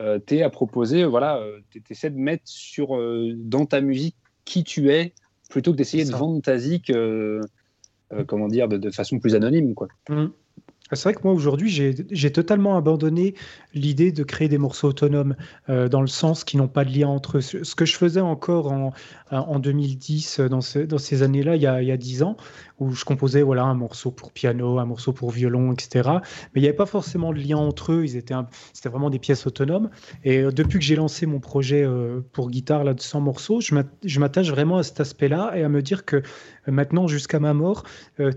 euh, 0.01 0.19
tu 0.27 0.37
es 0.37 0.43
à 0.43 0.49
proposer, 0.49 1.05
voilà, 1.05 1.45
tu 1.71 1.83
essaies 1.91 2.11
de 2.11 2.19
mettre 2.19 2.45
sur, 2.47 2.99
dans 3.37 3.67
ta 3.67 3.83
musique 3.83 4.17
qui 4.47 4.65
tu 4.65 4.91
es, 4.91 5.13
plutôt 5.53 5.73
que 5.73 5.77
d'essayer 5.77 6.05
de 6.05 6.11
vendre 6.11 6.41
ta 6.43 6.59
zik 6.59 6.91
euh, 6.91 7.41
comment 8.27 8.49
dire, 8.49 8.69
de, 8.69 8.91
façon 8.91 9.19
plus 9.19 9.35
anonyme. 9.35 9.75
Quoi. 9.75 9.89
Mmh. 10.09 10.27
C'est 10.95 11.05
vrai 11.05 11.15
que 11.15 11.23
moi 11.25 11.33
aujourd'hui, 11.33 11.71
j'ai 11.71 12.33
totalement 12.33 12.77
abandonné 12.77 13.35
l'idée 13.75 14.13
de 14.13 14.23
créer 14.25 14.49
des 14.49 14.59
morceaux 14.59 14.89
autonomes 14.89 15.37
euh, 15.71 15.89
dans 15.89 16.03
le 16.03 16.07
sens 16.07 16.45
qui 16.45 16.57
n'ont 16.57 16.69
pas 16.69 16.85
de 16.85 16.91
lien 16.91 17.09
entre 17.09 17.39
eux. 17.39 17.41
Ce 17.41 17.75
que 17.75 17.87
je 17.87 17.97
faisais 17.97 18.21
encore 18.21 18.71
en, 18.71 18.93
en 19.31 19.59
2010, 19.59 20.41
dans, 20.41 20.61
dans 20.87 20.99
ces 20.99 21.23
années-là, 21.23 21.57
il, 21.57 21.63
y 21.63 21.67
a 21.67 21.97
10 21.97 22.23
ans, 22.23 22.37
où 22.79 22.93
je 22.93 23.05
composais 23.05 23.43
voilà, 23.43 23.65
un 23.65 23.75
morceau 23.75 24.11
pour 24.11 24.33
piano, 24.33 24.79
un 24.79 24.85
morceau 24.85 25.13
pour 25.13 25.31
violon, 25.31 25.73
etc. 25.73 26.11
Mais 26.55 26.61
il 26.61 26.63
n'y 26.63 26.69
avait 26.69 26.77
pas 26.77 26.87
forcément 26.87 27.33
de 27.33 27.39
lien 27.39 27.57
entre 27.57 27.93
eux, 27.93 28.07
c'était 28.07 28.89
vraiment 28.89 29.11
des 29.11 29.19
pièces 29.19 29.47
autonomes. 29.47 29.89
Et 30.25 30.41
euh, 30.41 30.53
depuis 30.53 30.79
que 30.79 30.85
j'ai 30.85 30.97
lancé 30.97 31.25
mon 31.25 31.41
projet 31.41 31.85
euh, 31.85 32.21
pour 32.33 32.51
guitare 32.51 32.85
là, 32.85 32.93
de 32.93 33.01
100 33.01 33.21
morceaux, 33.21 33.61
je 33.61 34.21
m'attache 34.21 34.51
vraiment 34.51 34.77
à 34.79 34.83
cet 34.83 35.01
aspect-là 35.01 35.53
et 35.57 35.63
à 35.63 35.69
me 35.69 35.81
dire 35.81 36.05
que 36.05 36.23
maintenant, 36.67 37.07
jusqu'à 37.07 37.41
ma 37.41 37.55
mort, 37.55 37.85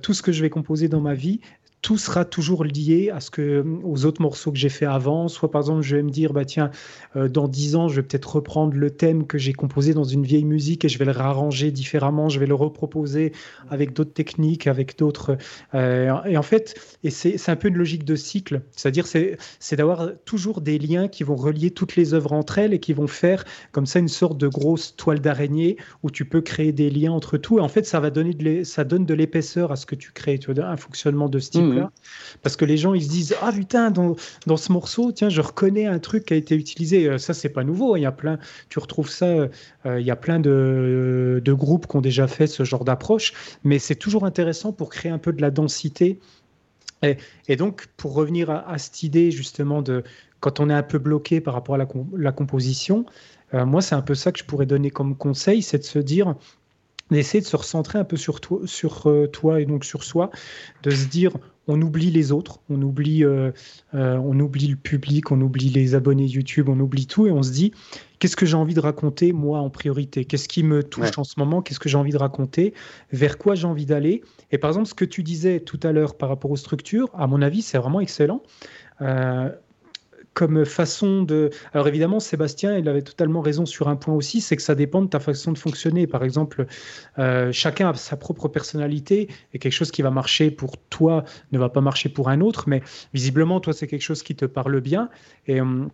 tout 0.02 0.14
ce 0.14 0.22
que 0.22 0.32
je 0.32 0.42
vais 0.42 0.50
composer 0.50 0.88
dans 0.88 1.02
ma 1.02 1.14
vie, 1.14 1.42
tout 1.86 2.00
sera 2.00 2.26
toujours 2.26 2.64
lié 2.64 3.12
à 3.14 3.20
ce 3.20 3.30
que, 3.30 3.64
aux 3.84 4.08
autres 4.08 4.20
morceaux 4.20 4.52
que 4.52 4.58
j'ai 4.58 4.70
fait 4.70 4.88
avant. 4.88 5.28
Soit 5.28 5.52
par 5.52 5.62
exemple, 5.62 5.84
je 5.84 5.96
vais 5.96 6.02
me 6.02 6.10
dire, 6.10 6.34
bah 6.34 6.44
tiens, 6.44 6.72
euh, 7.16 7.30
dans 7.30 7.48
dix 7.48 7.76
ans, 7.76 7.90
je 7.90 7.98
vais 7.98 8.02
peut-être 8.02 8.38
reprendre 8.38 8.74
le 8.74 8.90
thème 8.90 9.28
que 9.28 9.38
j'ai 9.38 9.54
composé 9.54 9.94
dans 9.94 10.04
une 10.04 10.24
vieille 10.24 10.46
musique 10.46 10.84
et 10.84 10.90
je 10.90 10.98
vais 10.98 11.06
le 11.06 11.12
réarranger 11.12 11.70
différemment, 11.70 12.28
je 12.28 12.40
vais 12.40 12.48
le 12.48 12.56
reproposer 12.56 13.34
avec 13.70 13.94
d'autres 13.94 14.14
techniques, 14.14 14.66
avec 14.66 14.98
d'autres. 14.98 15.38
Euh, 15.76 16.24
et 16.24 16.38
en 16.38 16.42
fait, 16.42 16.74
et 17.04 17.12
c'est 17.12 17.50
un 17.50 17.56
peu 17.56 17.68
une 17.68 17.78
logique 17.78 18.04
de 18.04 18.16
cycle, 18.16 18.64
c'est-à-dire 18.72 19.06
c'est 19.06 19.76
d'avoir 19.76 20.10
toujours 20.26 20.62
des 20.62 20.80
liens 20.80 21.08
qui 21.08 21.24
vont 21.24 21.36
relier 21.36 21.70
toutes 21.70 21.96
les 21.98 22.16
œuvres 22.16 22.34
entre 22.34 22.58
elles 22.58 22.74
et 22.74 22.80
qui 22.80 22.94
vont 22.94 23.06
faire 23.06 23.44
comme 23.72 23.86
ça 23.86 24.00
une 24.00 24.08
sorte 24.08 24.40
de 24.40 24.48
grosse 24.48 24.96
toile 24.96 25.20
d'araignée 25.20 25.78
où 26.02 26.10
tu 26.10 26.26
peux 26.26 26.42
créer 26.42 26.72
des 26.72 26.90
liens 26.90 27.12
entre 27.12 27.38
tout. 27.38 27.60
Et 27.60 27.62
en 27.62 27.70
fait, 27.70 27.86
ça 27.86 28.00
va 28.00 28.10
donner 28.10 28.34
de 28.34 29.14
l'épaisseur 29.14 29.72
à 29.72 29.76
ce 29.76 29.86
que 29.86 29.94
tu 29.94 30.14
crées, 30.14 30.40
tu 30.40 30.52
vois, 30.52 30.66
un 30.66 30.78
fonctionnement 30.78 31.30
de 31.30 31.38
style. 31.38 31.75
Faire. 31.76 31.90
Parce 32.42 32.56
que 32.56 32.66
les 32.66 32.78
gens, 32.78 32.94
ils 32.94 33.04
se 33.04 33.10
disent 33.10 33.36
Ah 33.42 33.52
putain, 33.52 33.92
dans, 33.92 34.16
dans, 34.48 34.58
ce 34.58 34.72
morceau, 34.72 35.12
tiens, 35.12 35.30
je 35.30 35.42
reconnais 35.42 35.86
un 35.86 36.00
truc 36.00 36.26
qui 36.26 36.34
a 36.34 36.38
été 36.38 36.56
utilisé. 36.56 37.08
Euh, 37.08 37.18
ça, 37.18 37.34
c'est 37.34 37.50
pas 37.50 37.64
nouveau. 37.64 37.96
Il 37.96 38.02
y 38.02 38.06
a 38.06 38.12
plein, 38.12 38.40
tu 38.70 38.80
retrouves 38.80 39.10
ça, 39.10 39.26
euh, 39.26 39.50
il 39.86 40.06
y 40.06 40.12
a 40.12 40.16
plein 40.16 40.40
de, 40.40 41.42
de, 41.44 41.54
groupes 41.54 41.88
qui 41.88 41.96
ont 41.96 42.02
déjà 42.02 42.28
fait 42.28 42.48
ce 42.48 42.64
genre 42.64 42.86
d'approche. 42.86 43.34
Mais 43.64 43.80
c'est 43.80 43.96
toujours 43.96 44.26
intéressant 44.26 44.72
pour 44.72 44.90
créer 44.90 45.12
un 45.12 45.20
peu 45.20 45.34
de 45.34 45.42
la 45.42 45.52
densité. 45.52 46.20
Et, 47.48 47.56
donc, 47.56 47.88
pour 47.98 48.14
revenir 48.14 48.50
à, 48.50 48.78
cette 48.78 49.04
idée, 49.04 49.32
justement, 49.32 49.82
de 49.82 50.04
quand 50.40 50.60
on 50.60 50.70
est 50.70 50.74
un 50.74 50.84
peu 50.84 51.00
bloqué 51.00 51.42
par 51.42 51.54
rapport 51.54 51.76
à 51.76 51.78
la, 51.78 52.32
composition, 52.32 53.06
euh, 53.54 53.66
moi, 53.66 53.82
c'est 53.82 53.96
un 53.96 54.02
peu 54.02 54.16
ça 54.16 54.32
que 54.32 54.40
je 54.40 54.46
pourrais 54.46 54.66
donner 54.66 54.92
comme 54.92 55.16
conseil 55.16 55.62
c'est 55.62 55.80
de 55.80 55.84
se 55.84 56.00
dire 56.00 56.36
d'essayer 57.12 57.42
de 57.42 57.46
se 57.46 57.56
recentrer 57.56 58.00
un 58.00 58.04
peu 58.04 58.18
sur 58.18 58.42
toi, 58.42 58.60
sur 58.66 59.08
euh, 59.08 59.28
toi 59.28 59.62
et 59.62 59.66
donc 59.66 59.86
sur 59.86 60.04
soi, 60.04 60.32
de 60.84 60.92
se 60.92 61.06
dire 61.08 61.32
on 61.68 61.82
oublie 61.82 62.12
les 62.12 62.32
autres, 62.32 62.60
on 62.70 62.82
oublie, 62.82 63.24
euh, 63.24 63.52
euh, 63.96 64.18
on 64.18 64.40
oublie 64.40 64.68
le 64.68 64.76
public, 64.76 65.32
on 65.32 65.42
oublie 65.42 65.70
les 65.70 65.96
abonnés 65.96 66.26
YouTube, 66.26 66.70
on 66.70 66.80
oublie 66.80 67.08
tout 67.08 67.26
et 67.26 67.32
on 67.32 67.42
se 67.42 67.52
dit 67.52 67.72
qu'est-ce 68.20 68.36
que 68.36 68.46
j'ai 68.46 68.56
envie 68.56 68.76
de 68.76 68.80
raconter 68.80 69.34
moi 69.34 69.60
en 69.60 69.70
priorité, 69.70 70.26
qu'est-ce 70.26 70.48
qui 70.48 70.64
me 70.64 70.84
touche 70.84 71.18
en 71.18 71.24
ce 71.24 71.40
moment, 71.40 71.62
qu'est-ce 71.62 71.80
que 71.80 71.90
j'ai 71.90 71.98
envie 71.98 72.12
de 72.12 72.18
raconter, 72.18 72.74
vers 73.12 73.38
quoi 73.38 73.56
j'ai 73.56 73.66
envie 73.66 73.86
d'aller? 73.86 74.22
Et 74.52 74.58
par 74.58 74.70
exemple, 74.70 74.88
ce 74.88 74.94
que 74.94 75.06
tu 75.06 75.24
disais 75.24 75.60
tout 75.60 75.80
à 75.84 75.92
l'heure 75.92 76.18
par 76.18 76.30
rapport 76.30 76.52
aux 76.52 76.58
structures, 76.58 77.10
à 77.16 77.28
mon 77.28 77.42
avis, 77.42 77.62
c'est 77.62 77.78
vraiment 77.78 78.00
excellent 78.00 78.44
comme 80.36 80.66
façon 80.66 81.24
de. 81.24 81.50
Alors 81.74 81.88
évidemment, 81.88 82.20
Sébastien, 82.20 82.78
il 82.78 82.88
avait 82.88 83.02
totalement 83.02 83.42
raison 83.42 83.66
sur 83.66 83.88
un 83.88 83.96
point 83.96 84.14
aussi, 84.14 84.42
c'est 84.42 84.56
que 84.56 84.62
ça 84.62 84.76
dépend 84.76 85.02
de 85.02 85.08
ta 85.08 85.20
façon 85.20 85.52
de 85.52 85.58
fonctionner. 85.58 86.06
Par 86.06 86.24
exemple, 86.24 86.68
euh, 87.18 87.52
chacun 87.52 87.90
a 87.90 87.94
sa 87.96 88.18
propre 88.18 88.48
personnalité 88.50 89.30
et 89.54 89.60
quelque 89.60 89.74
chose 89.74 89.92
qui 89.92 90.04
va 90.04 90.12
marcher 90.12 90.52
pour 90.52 90.78
toi 90.78 91.24
ne 91.52 91.58
va 91.58 91.70
pas 91.70 91.82
marcher 91.82 92.10
pour 92.10 92.30
un 92.30 92.42
autre, 92.42 92.66
mais 92.68 92.84
visiblement, 93.14 93.60
toi, 93.60 93.74
c'est 93.74 93.88
quelque 93.88 94.04
chose 94.04 94.22
qui 94.22 94.36
te 94.36 94.46
parle 94.46 94.80
bien. 94.82 95.10
Et. 95.48 95.60
Hum, 95.62 95.90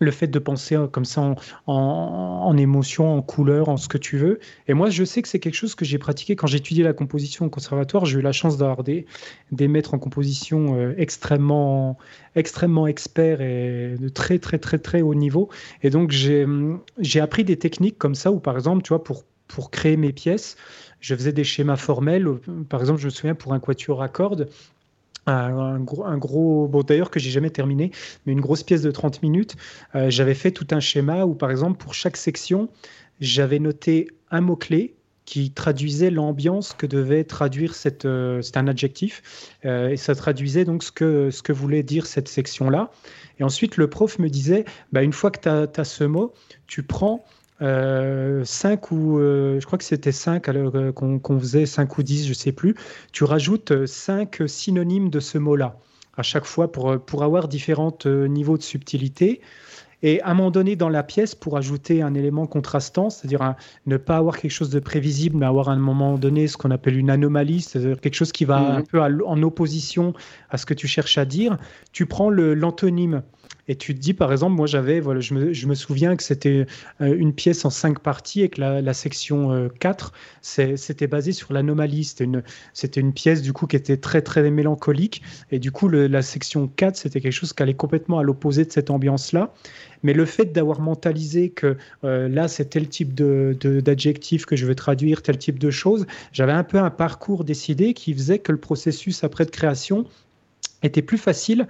le 0.00 0.10
fait 0.10 0.26
de 0.26 0.38
penser 0.38 0.76
comme 0.92 1.04
ça 1.04 1.20
en, 1.20 1.36
en, 1.66 2.56
émotion, 2.56 3.16
en 3.16 3.22
couleur, 3.22 3.68
en 3.68 3.76
ce 3.76 3.88
que 3.88 3.98
tu 3.98 4.18
veux. 4.18 4.40
Et 4.68 4.74
moi, 4.74 4.90
je 4.90 5.04
sais 5.04 5.22
que 5.22 5.28
c'est 5.28 5.38
quelque 5.38 5.54
chose 5.54 5.74
que 5.74 5.84
j'ai 5.84 5.98
pratiqué 5.98 6.36
quand 6.36 6.46
j'étudiais 6.46 6.84
la 6.84 6.92
composition 6.92 7.46
au 7.46 7.50
conservatoire. 7.50 8.04
J'ai 8.04 8.18
eu 8.18 8.22
la 8.22 8.32
chance 8.32 8.58
d'avoir 8.58 8.82
des, 8.82 9.06
des 9.52 9.68
maîtres 9.68 9.94
en 9.94 9.98
composition 9.98 10.76
euh, 10.76 10.94
extrêmement, 10.98 11.96
extrêmement 12.34 12.86
experts 12.86 13.40
et 13.40 13.96
de 13.98 14.08
très, 14.08 14.38
très, 14.38 14.58
très, 14.58 14.78
très 14.78 15.02
haut 15.02 15.14
niveau. 15.14 15.48
Et 15.82 15.90
donc, 15.90 16.10
j'ai 16.10 17.20
appris 17.20 17.44
des 17.44 17.56
techniques 17.56 17.98
comme 17.98 18.14
ça 18.14 18.32
où, 18.32 18.40
par 18.40 18.56
exemple, 18.56 18.82
tu 18.82 18.88
vois, 18.88 19.04
pour, 19.04 19.24
pour 19.48 19.70
créer 19.70 19.96
mes 19.96 20.12
pièces, 20.12 20.56
je 21.00 21.14
faisais 21.14 21.32
des 21.32 21.44
schémas 21.44 21.76
formels. 21.76 22.26
Par 22.68 22.80
exemple, 22.80 23.00
je 23.00 23.06
me 23.06 23.10
souviens 23.10 23.34
pour 23.34 23.52
un 23.52 23.60
quatuor 23.60 24.02
à 24.02 24.08
cordes, 24.08 24.48
un, 25.26 25.80
gros, 25.80 26.04
un 26.04 26.18
gros 26.18 26.68
bon 26.68 26.82
d'ailleurs 26.82 27.10
que 27.10 27.20
j'ai 27.20 27.30
jamais 27.30 27.50
terminé, 27.50 27.90
mais 28.26 28.32
une 28.32 28.40
grosse 28.40 28.62
pièce 28.62 28.82
de 28.82 28.90
30 28.90 29.22
minutes. 29.22 29.56
Euh, 29.94 30.10
j'avais 30.10 30.34
fait 30.34 30.50
tout 30.50 30.66
un 30.70 30.80
schéma 30.80 31.24
où, 31.24 31.34
par 31.34 31.50
exemple, 31.50 31.78
pour 31.78 31.94
chaque 31.94 32.16
section, 32.16 32.68
j'avais 33.20 33.58
noté 33.58 34.08
un 34.30 34.40
mot-clé 34.40 34.94
qui 35.24 35.50
traduisait 35.52 36.10
l'ambiance 36.10 36.74
que 36.74 36.86
devait 36.86 37.24
traduire 37.24 37.74
cette. 37.74 38.04
Euh, 38.04 38.42
c'est 38.42 38.56
un 38.56 38.68
adjectif, 38.68 39.22
euh, 39.64 39.88
et 39.88 39.96
ça 39.96 40.14
traduisait 40.14 40.64
donc 40.64 40.82
ce 40.82 40.92
que, 40.92 41.30
ce 41.30 41.42
que 41.42 41.52
voulait 41.52 41.82
dire 41.82 42.06
cette 42.06 42.28
section-là. 42.28 42.90
Et 43.38 43.44
ensuite, 43.44 43.76
le 43.76 43.88
prof 43.88 44.18
me 44.18 44.28
disait 44.28 44.64
bah, 44.92 45.02
une 45.02 45.12
fois 45.12 45.30
que 45.30 45.40
tu 45.40 45.80
as, 45.80 45.84
ce 45.84 46.04
mot, 46.04 46.34
tu 46.66 46.82
prends 46.82 47.24
5 47.60 47.64
euh, 47.64 48.44
ou 48.90 49.18
euh, 49.18 49.60
je 49.60 49.66
crois 49.66 49.78
que 49.78 49.84
c'était 49.84 50.12
5 50.12 50.48
euh, 50.48 50.92
qu'on 50.92 51.38
faisait 51.38 51.66
5 51.66 51.98
ou 51.98 52.02
10, 52.02 52.26
je 52.26 52.32
sais 52.32 52.52
plus. 52.52 52.74
Tu 53.12 53.24
rajoutes 53.24 53.86
5 53.86 54.42
synonymes 54.46 55.10
de 55.10 55.20
ce 55.20 55.38
mot-là 55.38 55.76
à 56.16 56.22
chaque 56.22 56.44
fois 56.44 56.70
pour, 56.70 57.00
pour 57.04 57.22
avoir 57.22 57.48
différents 57.48 57.96
niveaux 58.06 58.56
de 58.56 58.62
subtilité. 58.62 59.40
Et 60.02 60.20
à 60.20 60.28
un 60.28 60.34
moment 60.34 60.50
donné 60.50 60.76
dans 60.76 60.90
la 60.90 61.02
pièce, 61.02 61.34
pour 61.34 61.56
ajouter 61.56 62.02
un 62.02 62.12
élément 62.12 62.46
contrastant, 62.46 63.08
c'est-à-dire 63.08 63.54
ne 63.86 63.96
pas 63.96 64.18
avoir 64.18 64.36
quelque 64.36 64.50
chose 64.50 64.68
de 64.68 64.78
prévisible, 64.78 65.38
mais 65.38 65.46
avoir 65.46 65.70
à 65.70 65.72
un 65.72 65.78
moment 65.78 66.18
donné 66.18 66.46
ce 66.46 66.58
qu'on 66.58 66.70
appelle 66.70 66.98
une 66.98 67.08
anomalie, 67.08 67.62
c'est-à-dire 67.62 67.98
quelque 68.00 68.14
chose 68.14 68.30
qui 68.30 68.44
va 68.44 68.60
mmh. 68.60 68.76
un 68.76 68.82
peu 68.82 69.00
en 69.00 69.42
opposition 69.42 70.12
à 70.50 70.58
ce 70.58 70.66
que 70.66 70.74
tu 70.74 70.86
cherches 70.86 71.16
à 71.16 71.24
dire, 71.24 71.56
tu 71.92 72.04
prends 72.04 72.28
l'antonyme. 72.28 73.22
Et 73.66 73.76
tu 73.76 73.94
te 73.94 74.00
dis, 74.00 74.12
par 74.12 74.30
exemple, 74.30 74.54
moi 74.54 74.66
j'avais, 74.66 75.00
voilà, 75.00 75.20
je 75.20 75.34
me, 75.34 75.74
souviens 75.74 76.16
que 76.16 76.22
c'était 76.22 76.66
euh, 77.00 77.16
une 77.16 77.32
pièce 77.32 77.64
en 77.64 77.70
cinq 77.70 77.98
parties 77.98 78.42
et 78.42 78.48
que 78.48 78.60
la, 78.60 78.94
section 78.94 79.70
4, 79.80 80.12
euh, 80.58 80.76
c'était 80.76 81.06
basé 81.06 81.32
sur 81.32 81.52
l'anomalie. 81.52 82.04
C'était 82.04 83.00
une, 83.00 83.12
pièce 83.12 83.42
du 83.42 83.52
coup 83.52 83.66
qui 83.66 83.76
était 83.76 83.96
très 83.96 84.22
très 84.22 84.50
mélancolique. 84.50 85.22
Et 85.50 85.58
du 85.58 85.72
coup, 85.72 85.88
la 85.88 86.22
section 86.22 86.68
4, 86.68 86.96
c'était 86.96 87.20
quelque 87.20 87.32
chose 87.32 87.52
qui 87.52 87.62
allait 87.62 87.74
complètement 87.74 88.18
à 88.18 88.22
l'opposé 88.22 88.64
de 88.64 88.72
cette 88.72 88.90
ambiance-là. 88.90 89.52
Mais 90.04 90.12
le 90.12 90.26
fait 90.26 90.52
d'avoir 90.52 90.80
mentalisé 90.80 91.48
que 91.48 91.76
euh, 92.04 92.28
là, 92.28 92.46
c'est 92.46 92.66
tel 92.66 92.88
type 92.88 93.14
de, 93.14 93.56
d'adjectif 93.80 94.44
que 94.44 94.54
je 94.54 94.66
veux 94.66 94.74
traduire, 94.74 95.22
tel 95.22 95.38
type 95.38 95.58
de 95.58 95.70
choses, 95.70 96.06
j'avais 96.32 96.52
un 96.52 96.62
peu 96.62 96.78
un 96.78 96.90
parcours 96.90 97.42
décidé 97.44 97.94
qui 97.94 98.12
faisait 98.12 98.38
que 98.38 98.52
le 98.52 98.58
processus 98.58 99.24
après 99.24 99.46
de 99.46 99.50
création 99.50 100.04
était 100.82 101.02
plus 101.02 101.16
facile 101.16 101.66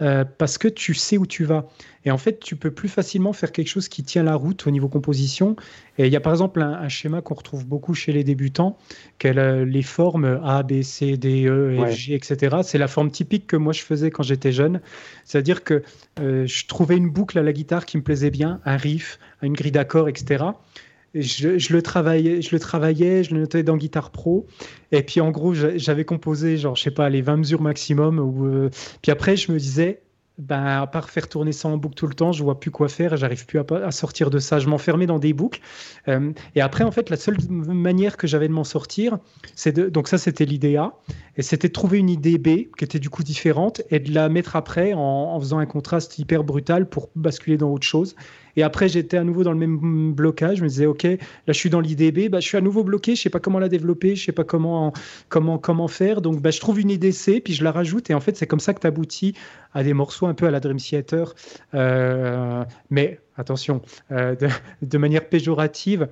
euh, 0.00 0.24
parce 0.24 0.58
que 0.58 0.68
tu 0.68 0.94
sais 0.94 1.18
où 1.18 1.26
tu 1.26 1.44
vas. 1.44 1.68
Et 2.04 2.10
en 2.10 2.18
fait, 2.18 2.40
tu 2.40 2.56
peux 2.56 2.70
plus 2.70 2.88
facilement 2.88 3.32
faire 3.32 3.52
quelque 3.52 3.68
chose 3.68 3.88
qui 3.88 4.02
tient 4.02 4.22
la 4.22 4.34
route 4.34 4.66
au 4.66 4.70
niveau 4.70 4.88
composition. 4.88 5.56
Et 5.98 6.06
il 6.06 6.12
y 6.12 6.16
a 6.16 6.20
par 6.20 6.32
exemple 6.32 6.60
un, 6.60 6.88
schéma 6.88 7.22
qu'on 7.22 7.34
retrouve 7.34 7.66
beaucoup 7.66 7.94
chez 7.94 8.12
les 8.12 8.24
débutants, 8.24 8.76
que 9.18 9.28
les 9.28 9.82
formes 9.82 10.40
A, 10.44 10.62
B, 10.62 10.82
C, 10.82 11.16
D, 11.16 11.46
E, 11.46 11.78
F, 11.86 11.90
G, 11.90 12.14
etc. 12.14 12.56
C'est 12.62 12.78
la 12.78 12.88
forme 12.88 13.10
typique 13.10 13.46
que 13.46 13.56
moi 13.56 13.72
je 13.72 13.82
faisais 13.82 14.10
quand 14.10 14.22
j'étais 14.22 14.52
jeune. 14.52 14.80
C'est-à-dire 15.24 15.64
que 15.64 15.82
euh, 16.20 16.46
je 16.46 16.66
trouvais 16.66 16.96
une 16.96 17.10
boucle 17.10 17.38
à 17.38 17.42
la 17.42 17.52
guitare 17.52 17.86
qui 17.86 17.96
me 17.96 18.02
plaisait 18.02 18.30
bien, 18.30 18.60
un 18.64 18.76
riff, 18.76 19.18
une 19.42 19.54
grille 19.54 19.72
d'accords, 19.72 20.08
etc 20.08 20.44
je, 21.14 21.72
le 21.72 21.82
travaillais, 21.82 22.42
je 22.42 22.50
le 22.52 22.58
travaillais, 22.58 23.22
je 23.22 23.34
le 23.34 23.40
notais 23.40 23.62
dans 23.62 23.76
Guitar 23.76 24.10
Pro. 24.10 24.46
Et 24.92 25.02
puis 25.02 25.20
en 25.20 25.30
gros, 25.30 25.54
j'avais 25.54 26.04
composé, 26.04 26.56
genre, 26.56 26.76
je 26.76 26.82
sais 26.82 26.90
pas, 26.90 27.08
les 27.08 27.22
20 27.22 27.38
mesures 27.38 27.62
maximum. 27.62 28.18
Ou, 28.18 28.46
euh, 28.46 28.70
Puis 29.02 29.12
après, 29.12 29.36
je 29.36 29.52
me 29.52 29.58
disais, 29.58 30.02
ben, 30.38 30.64
à 30.64 30.86
part 30.88 31.10
faire 31.10 31.28
tourner 31.28 31.52
ça 31.52 31.68
en 31.68 31.76
boucle 31.76 31.94
tout 31.94 32.08
le 32.08 32.14
temps, 32.14 32.32
je 32.32 32.42
vois 32.42 32.58
plus 32.58 32.72
quoi 32.72 32.88
faire 32.88 33.16
j'arrive 33.16 33.46
plus 33.46 33.60
à, 33.60 33.90
sortir 33.92 34.30
de 34.30 34.40
ça. 34.40 34.58
Je 34.58 34.68
m'enfermais 34.68 35.06
dans 35.06 35.20
des 35.20 35.32
boucles. 35.32 35.60
Euh, 36.08 36.32
et 36.56 36.60
après, 36.60 36.82
en 36.82 36.90
fait, 36.90 37.08
la 37.10 37.16
seule 37.16 37.36
manière 37.48 38.16
que 38.16 38.26
j'avais 38.26 38.48
de 38.48 38.52
m'en 38.52 38.64
sortir, 38.64 39.18
c'est 39.54 39.72
de. 39.72 39.88
Donc, 39.88 40.08
ça, 40.08 40.18
c'était 40.18 40.44
l'idée 40.44 40.76
A. 40.76 40.94
Et 41.36 41.42
c'était 41.42 41.68
de 41.68 41.72
trouver 41.72 41.98
une 41.98 42.10
idée 42.10 42.38
B 42.38 42.68
qui 42.76 42.84
était 42.84 42.98
du 42.98 43.10
coup 43.10 43.22
différente 43.22 43.82
et 43.90 44.00
de 44.00 44.12
la 44.12 44.28
mettre 44.28 44.56
après 44.56 44.92
en 44.94 45.38
faisant 45.38 45.58
un 45.58 45.66
contraste 45.66 46.18
hyper 46.18 46.42
brutal 46.42 46.88
pour 46.88 47.10
basculer 47.14 47.56
dans 47.56 47.70
autre 47.70 47.86
chose. 47.86 48.16
Et 48.56 48.62
après, 48.62 48.88
j'étais 48.88 49.16
à 49.16 49.24
nouveau 49.24 49.42
dans 49.44 49.52
le 49.52 49.58
même 49.58 50.12
blocage. 50.12 50.58
Je 50.58 50.62
me 50.62 50.68
disais, 50.68 50.86
OK, 50.86 51.02
là, 51.04 51.16
je 51.48 51.52
suis 51.52 51.70
dans 51.70 51.80
l'IDB, 51.80 52.28
bah, 52.28 52.40
je 52.40 52.46
suis 52.46 52.56
à 52.56 52.60
nouveau 52.60 52.84
bloqué, 52.84 53.16
je 53.16 53.22
sais 53.22 53.30
pas 53.30 53.40
comment 53.40 53.58
la 53.58 53.68
développer, 53.68 54.16
je 54.16 54.24
sais 54.24 54.32
pas 54.32 54.44
comment, 54.44 54.92
comment, 55.28 55.58
comment 55.58 55.88
faire. 55.88 56.20
Donc, 56.20 56.40
bah, 56.40 56.50
je 56.50 56.60
trouve 56.60 56.80
une 56.80 56.90
idée 56.90 57.12
C, 57.12 57.40
puis 57.40 57.52
je 57.54 57.64
la 57.64 57.72
rajoute. 57.72 58.10
Et 58.10 58.14
en 58.14 58.20
fait, 58.20 58.36
c'est 58.36 58.46
comme 58.46 58.60
ça 58.60 58.74
que 58.74 58.80
tu 58.80 58.86
aboutis 58.86 59.34
à 59.72 59.82
des 59.82 59.92
morceaux 59.92 60.26
un 60.26 60.34
peu 60.34 60.46
à 60.46 60.50
la 60.50 60.60
Dream 60.60 60.78
Theater. 60.78 61.34
Euh, 61.74 62.64
mais 62.90 63.20
attention, 63.36 63.82
euh, 64.12 64.36
de, 64.82 64.98
manière 64.98 65.28
péjorative. 65.28 66.08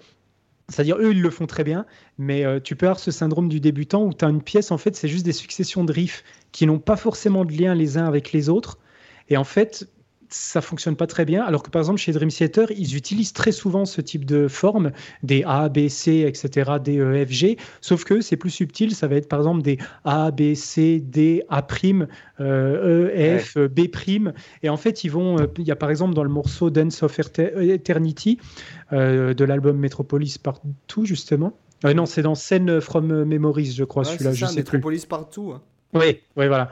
C'est-à-dire, 0.69 0.97
eux, 0.98 1.12
ils 1.12 1.20
le 1.20 1.31
font 1.31 1.47
très 1.47 1.64
bien, 1.64 1.86
mais 2.19 2.44
euh, 2.44 2.60
tu 2.60 2.77
peux 2.77 2.86
avoir 2.86 2.98
ce 2.98 3.10
syndrome 3.10 3.48
du 3.48 3.60
débutant 3.60 4.05
où 4.05 4.14
tu 4.14 4.24
as 4.24 4.28
une 4.28 4.43
pièce, 4.43 4.70
en 4.70 4.78
fait, 4.78 4.97
c'est 4.97 5.09
juste 5.09 5.24
des 5.24 5.32
successions 5.32 5.85
de 5.85 5.93
riffs 5.93 6.24
qui 6.51 6.66
n'ont 6.66 6.78
pas 6.78 6.97
forcément 6.97 7.44
de 7.44 7.52
lien 7.52 7.74
les 7.74 7.98
uns 7.98 8.06
avec 8.06 8.32
les 8.32 8.48
autres. 8.48 8.78
Et 9.28 9.36
en 9.36 9.44
fait, 9.44 9.89
ça 10.33 10.61
fonctionne 10.61 10.97
pas 10.97 11.07
très 11.07 11.25
bien. 11.25 11.45
Alors 11.45 11.63
que 11.63 11.71
par 11.71 11.81
exemple 11.81 11.99
chez 11.99 12.13
Dream 12.13 12.31
Theater, 12.31 12.71
ils 12.71 12.97
utilisent 12.97 13.33
très 13.33 13.53
souvent 13.53 13.85
ce 13.85 14.01
type 14.01 14.25
de 14.25 14.49
forme, 14.49 14.93
des 15.23 15.45
A, 15.47 15.69
B, 15.69 15.89
C, 15.89 16.25
etc., 16.27 16.73
D, 16.83 16.99
E, 16.99 17.25
F, 17.25 17.31
G. 17.31 17.57
Sauf 17.81 18.05
que 18.05 18.21
c'est 18.21 18.37
plus 18.37 18.51
subtil. 18.51 18.95
Ça 18.95 19.07
va 19.07 19.17
être 19.17 19.29
par 19.29 19.41
exemple 19.41 19.63
des 19.63 19.79
A, 20.05 20.31
B, 20.31 20.55
C, 20.55 21.01
D, 21.01 21.45
A 21.49 21.63
prime, 21.63 22.09
euh, 22.41 23.11
E, 23.15 23.39
F, 23.39 23.59
B 23.59 23.89
prime. 23.89 24.33
Et 24.63 24.69
en 24.69 24.77
fait, 24.77 25.05
ils 25.05 25.11
vont. 25.11 25.39
Euh, 25.39 25.47
il 25.59 25.65
y 25.65 25.71
a 25.71 25.77
par 25.77 25.91
exemple 25.91 26.15
dans 26.15 26.25
le 26.25 26.31
morceau 26.31 26.71
Dance 26.71 27.03
of 27.03 27.19
Eternity 27.19 28.39
euh, 28.93 29.35
de 29.35 29.45
l'album 29.45 29.77
Metropolis 29.79 30.39
Partout 30.39 31.05
justement. 31.05 31.53
non, 31.85 32.07
c'est 32.07 32.23
dans 32.23 32.35
Scène 32.35 32.81
from 32.81 33.25
Memories, 33.25 33.73
je 33.73 33.85
crois, 33.85 34.05
celui-là. 34.05 34.33
Je 34.33 34.47
sais 34.47 34.57
Metropolis 34.57 35.07
Partout. 35.07 35.53
Hein. 35.55 35.63
Oui, 35.94 36.23
oui, 36.36 36.47
voilà. 36.47 36.70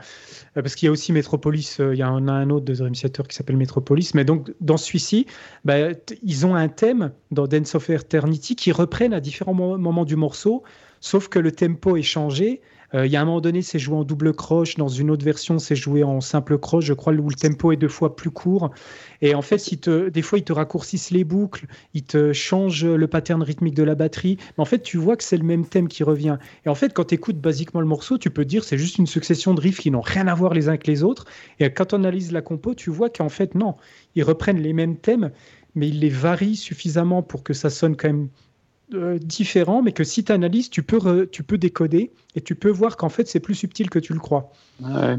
Euh, 0.57 0.63
parce 0.63 0.73
qu'il 0.73 0.87
y 0.87 0.89
a 0.89 0.91
aussi 0.91 1.11
Metropolis, 1.11 1.79
euh, 1.79 1.93
il 1.93 1.99
y 1.99 2.03
en 2.03 2.27
a 2.27 2.31
un 2.31 2.49
autre 2.49 2.65
de 2.65 2.73
Dream 2.73 2.93
qui 2.93 3.35
s'appelle 3.35 3.57
Metropolis. 3.57 4.15
Mais 4.15 4.25
donc, 4.25 4.51
dans 4.61 4.77
celui-ci, 4.77 5.27
bah, 5.63 5.75
ils 6.23 6.45
ont 6.47 6.55
un 6.55 6.67
thème 6.67 7.11
dans 7.29 7.45
Dance 7.45 7.75
of 7.75 7.89
Eternity 7.91 8.55
qui 8.55 8.71
reprennent 8.71 9.13
à 9.13 9.19
différents 9.19 9.53
moments 9.53 10.05
du 10.05 10.15
morceau, 10.15 10.63
sauf 11.01 11.27
que 11.27 11.37
le 11.37 11.51
tempo 11.51 11.97
est 11.97 12.01
changé 12.01 12.61
Il 12.93 13.05
y 13.05 13.15
a 13.15 13.21
un 13.21 13.25
moment 13.25 13.39
donné, 13.39 13.61
c'est 13.61 13.79
joué 13.79 13.95
en 13.95 14.03
double 14.03 14.33
croche. 14.33 14.75
Dans 14.75 14.89
une 14.89 15.11
autre 15.11 15.23
version, 15.23 15.59
c'est 15.59 15.77
joué 15.77 16.03
en 16.03 16.19
simple 16.19 16.57
croche, 16.57 16.83
je 16.83 16.93
crois, 16.93 17.13
où 17.13 17.29
le 17.29 17.35
tempo 17.35 17.71
est 17.71 17.77
deux 17.77 17.87
fois 17.87 18.17
plus 18.17 18.31
court. 18.31 18.71
Et 19.21 19.33
en 19.33 19.41
fait, 19.41 19.63
des 19.87 20.21
fois, 20.21 20.39
ils 20.39 20.43
te 20.43 20.51
raccourcissent 20.51 21.11
les 21.11 21.23
boucles, 21.23 21.67
ils 21.93 22.03
te 22.03 22.33
changent 22.33 22.85
le 22.85 23.07
pattern 23.07 23.41
rythmique 23.43 23.75
de 23.75 23.83
la 23.83 23.95
batterie. 23.95 24.37
Mais 24.57 24.61
en 24.61 24.65
fait, 24.65 24.79
tu 24.79 24.97
vois 24.97 25.15
que 25.15 25.23
c'est 25.23 25.37
le 25.37 25.45
même 25.45 25.65
thème 25.65 25.87
qui 25.87 26.03
revient. 26.03 26.37
Et 26.65 26.69
en 26.69 26.75
fait, 26.75 26.93
quand 26.93 27.05
tu 27.05 27.15
écoutes 27.15 27.39
basiquement 27.39 27.79
le 27.79 27.87
morceau, 27.87 28.17
tu 28.17 28.29
peux 28.29 28.43
dire 28.43 28.65
c'est 28.65 28.77
juste 28.77 28.97
une 28.97 29.07
succession 29.07 29.53
de 29.53 29.61
riffs 29.61 29.79
qui 29.79 29.89
n'ont 29.89 30.01
rien 30.01 30.27
à 30.27 30.35
voir 30.35 30.53
les 30.53 30.67
uns 30.67 30.71
avec 30.71 30.85
les 30.85 31.01
autres. 31.03 31.25
Et 31.59 31.71
quand 31.71 31.93
on 31.93 31.97
analyse 31.97 32.33
la 32.33 32.41
compo, 32.41 32.75
tu 32.75 32.89
vois 32.89 33.09
qu'en 33.09 33.29
fait, 33.29 33.55
non, 33.55 33.75
ils 34.15 34.23
reprennent 34.23 34.61
les 34.61 34.73
mêmes 34.73 34.97
thèmes, 34.97 35.31
mais 35.75 35.87
ils 35.87 35.99
les 35.99 36.09
varient 36.09 36.57
suffisamment 36.57 37.23
pour 37.23 37.43
que 37.43 37.53
ça 37.53 37.69
sonne 37.69 37.95
quand 37.95 38.09
même 38.09 38.27
euh, 38.93 39.17
différent, 39.19 39.81
mais 39.81 39.91
que 39.91 40.03
si 40.03 40.23
tu 40.23 40.31
analyses, 40.31 40.69
tu 40.69 40.83
peux, 40.83 41.27
tu 41.27 41.43
peux 41.43 41.57
décoder 41.57 42.11
et 42.35 42.41
tu 42.41 42.55
peux 42.55 42.69
voir 42.69 42.97
qu'en 42.97 43.09
fait, 43.09 43.27
c'est 43.27 43.39
plus 43.39 43.55
subtil 43.55 43.89
que 43.89 43.99
tu 43.99 44.13
le 44.13 44.19
crois. 44.19 44.51
Ouais. 44.81 45.17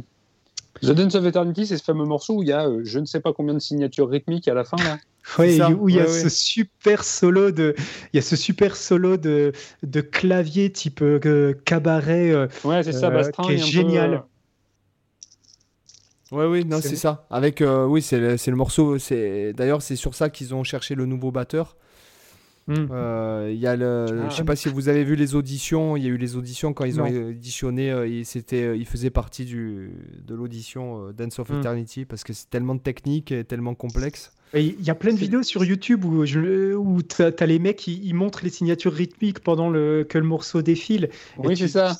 The 0.80 0.90
Dance 0.90 1.14
of 1.14 1.24
Eternity, 1.24 1.66
c'est 1.66 1.76
ce 1.76 1.84
fameux 1.84 2.04
morceau 2.04 2.38
où 2.38 2.42
il 2.42 2.48
y 2.48 2.52
a 2.52 2.66
euh, 2.66 2.80
je 2.82 2.98
ne 2.98 3.04
sais 3.04 3.20
pas 3.20 3.32
combien 3.32 3.54
de 3.54 3.60
signatures 3.60 4.08
rythmiques 4.08 4.48
à 4.48 4.54
la 4.54 4.64
fin 4.64 4.76
là. 4.78 4.98
Oui, 5.38 5.60
où 5.78 5.88
il 5.88 5.94
y 5.94 6.00
a 6.00 6.08
ce 6.08 6.28
super 6.28 7.04
solo 7.04 7.52
de, 7.52 7.76
il 8.12 8.16
y 8.16 8.18
a 8.18 8.22
ce 8.22 8.34
super 8.34 8.74
solo 8.74 9.16
de, 9.16 9.52
de 9.84 10.00
clavier 10.00 10.72
type 10.72 11.00
euh, 11.00 11.54
cabaret. 11.64 12.32
Euh, 12.32 12.48
ouais, 12.64 12.82
c'est 12.82 12.90
ça, 12.90 13.08
qui 13.30 13.52
est 13.52 13.58
génial. 13.58 14.24
Ouais, 16.32 16.46
oui, 16.46 16.64
non, 16.64 16.80
c'est 16.80 16.96
ça. 16.96 17.24
Avec, 17.30 17.62
oui, 17.62 18.02
c'est 18.02 18.18
le, 18.18 18.34
le, 18.44 18.56
morceau. 18.56 18.98
C'est 18.98 19.52
d'ailleurs 19.52 19.80
c'est 19.80 19.94
sur 19.94 20.16
ça 20.16 20.28
qu'ils 20.28 20.56
ont 20.56 20.64
cherché 20.64 20.96
le 20.96 21.06
nouveau 21.06 21.30
batteur. 21.30 21.76
Hmm. 22.68 22.86
Euh, 22.92 23.50
il 23.52 23.58
y 23.58 23.66
a 23.66 23.74
le, 23.74 24.06
ah, 24.08 24.28
je 24.30 24.36
sais 24.36 24.44
pas 24.44 24.54
si 24.54 24.68
vous 24.68 24.88
avez 24.88 25.04
vu 25.04 25.16
les 25.16 25.34
auditions. 25.34 25.96
Il 25.96 26.04
y 26.04 26.06
a 26.06 26.10
eu 26.10 26.16
les 26.16 26.36
auditions 26.36 26.72
quand 26.72 26.84
ils 26.84 27.00
ont 27.00 27.06
auditionné. 27.06 27.90
Euh, 27.90 28.22
c'était, 28.24 28.62
euh, 28.62 28.76
il 28.76 28.86
faisait 28.86 29.10
partie 29.10 29.44
du, 29.44 29.90
de 30.24 30.34
l'audition 30.34 31.10
Dance 31.10 31.38
of 31.38 31.50
hmm. 31.50 31.58
Eternity 31.58 32.04
parce 32.04 32.24
que 32.24 32.32
c'est 32.32 32.48
tellement 32.50 32.74
de 32.74 32.80
technique 32.80 33.32
et 33.32 33.44
tellement 33.44 33.74
complexe. 33.74 34.32
Il 34.54 34.82
y 34.82 34.90
a 34.90 34.94
plein 34.94 35.14
de 35.14 35.18
vidéos 35.18 35.42
sur 35.42 35.64
YouTube 35.64 36.04
où, 36.04 36.24
où 36.24 37.02
tu 37.02 37.22
as, 37.22 37.46
les 37.46 37.58
mecs 37.58 37.76
qui 37.76 38.00
ils 38.04 38.14
montrent 38.14 38.44
les 38.44 38.50
signatures 38.50 38.92
rythmiques 38.92 39.40
pendant 39.40 39.70
le, 39.70 40.04
que 40.06 40.18
le 40.18 40.24
morceau 40.24 40.60
défile. 40.60 41.08
Oui, 41.38 41.56
c'est 41.56 41.68
ça. 41.68 41.96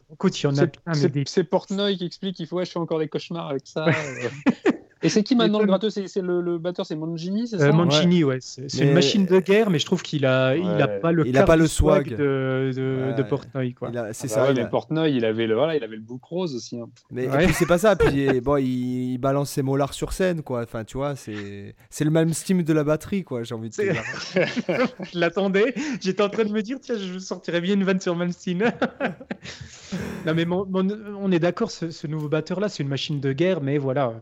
C'est 1.25 1.45
Portnoy 1.45 1.97
qui 1.97 2.05
explique 2.05 2.37
qu'il 2.37 2.47
faut 2.47 2.57
ouais, 2.57 2.67
je 2.67 2.73
fais 2.73 2.79
encore 2.79 2.99
des 2.99 3.09
cauchemars 3.09 3.49
avec 3.49 3.63
ça. 3.65 3.87
Et 5.03 5.09
c'est 5.09 5.23
qui 5.23 5.35
maintenant 5.35 5.61
le 5.61 5.67
gratteux 5.67 5.91
C'est 5.91 6.07
le, 6.17 6.59
batteur, 6.59 6.87
c'est 6.87 6.97
Mangini, 6.97 7.49
c'est 7.49 7.57
euh, 7.57 7.73
ça? 7.73 8.27
Ouais. 8.27 8.39
C'est 8.41 8.85
une 8.85 8.93
machine 8.93 9.27
de 9.27 9.41
guerre, 9.41 9.71
mais 9.71 9.79
je 9.79 9.87
trouve 9.87 10.03
qu'il 10.03 10.27
a, 10.27 10.57
il 10.57 10.67
a 10.83 10.89
pas 10.89 11.13
le, 11.13 11.27
il 11.27 11.37
a 11.37 11.45
pas 11.45 11.57
le 11.57 11.67
swag, 11.67 12.17
de, 12.17 12.73
de, 13.17 13.23
Portnoy, 13.23 13.75
quoi. 13.75 13.91
C'est 14.13 14.31
ah 14.33 14.35
ça. 14.35 14.47
Bah 14.47 14.53
mais 14.55 14.69
Portnoy, 14.69 15.13
il 15.13 15.25
avait 15.25 15.47
le, 15.47 15.55
voilà, 15.55 15.77
il 15.77 15.85
avait 15.85 15.97
le 15.97 16.03
bouc 16.03 16.25
rose 16.25 16.55
aussi. 16.55 16.79
Hein. 16.79 16.89
Mais 17.11 17.29
c'est 17.53 17.67
pas 17.67 17.79
ça. 17.79 17.97
Puis 18.03 18.41
bon, 18.41 18.57
il, 18.57 19.19
balance 19.19 19.51
ses 19.51 19.63
molars 19.63 19.95
sur 19.95 20.13
scène, 20.13 20.43
quoi. 20.43 20.63
Enfin, 20.63 20.85
tu 20.85 20.97
vois, 20.97 21.17
c'est, 21.17 21.75
c'est 21.91 22.05
le 22.05 22.11
même 22.11 22.33
style 22.33 22.65
de 22.65 22.73
la 22.73 22.85
batterie, 22.85 23.25
quoi. 23.25 23.43
J'ai 23.43 23.55
envie 23.55 23.71
de 23.71 23.75
dire. 23.75 24.03
je 24.35 25.19
l'attendais. 25.19 25.75
J'étais 26.01 26.23
en 26.23 26.29
train 26.29 26.45
de 26.45 26.53
me 26.53 26.63
dire, 26.63 26.79
tiens, 26.81 26.97
je 26.99 27.19
sortirais 27.19 27.61
bien 27.61 27.75
une 27.75 27.85
vanne 27.85 28.01
sur 28.01 28.15
Malmsteen. 28.15 28.59
non, 30.27 30.35
mais 30.35 30.47
on 30.49 31.33
est 31.33 31.39
d'accord, 31.39 31.71
ce, 31.71 31.91
ce 31.91 32.07
nouveau 32.07 32.29
batteur 32.29 32.61
là, 32.61 32.69
c'est 32.69 32.83
une 32.83 32.89
machine 32.89 33.21
de 33.21 33.33
guerre, 33.33 33.61
mais 33.61 33.79
voilà. 33.79 34.15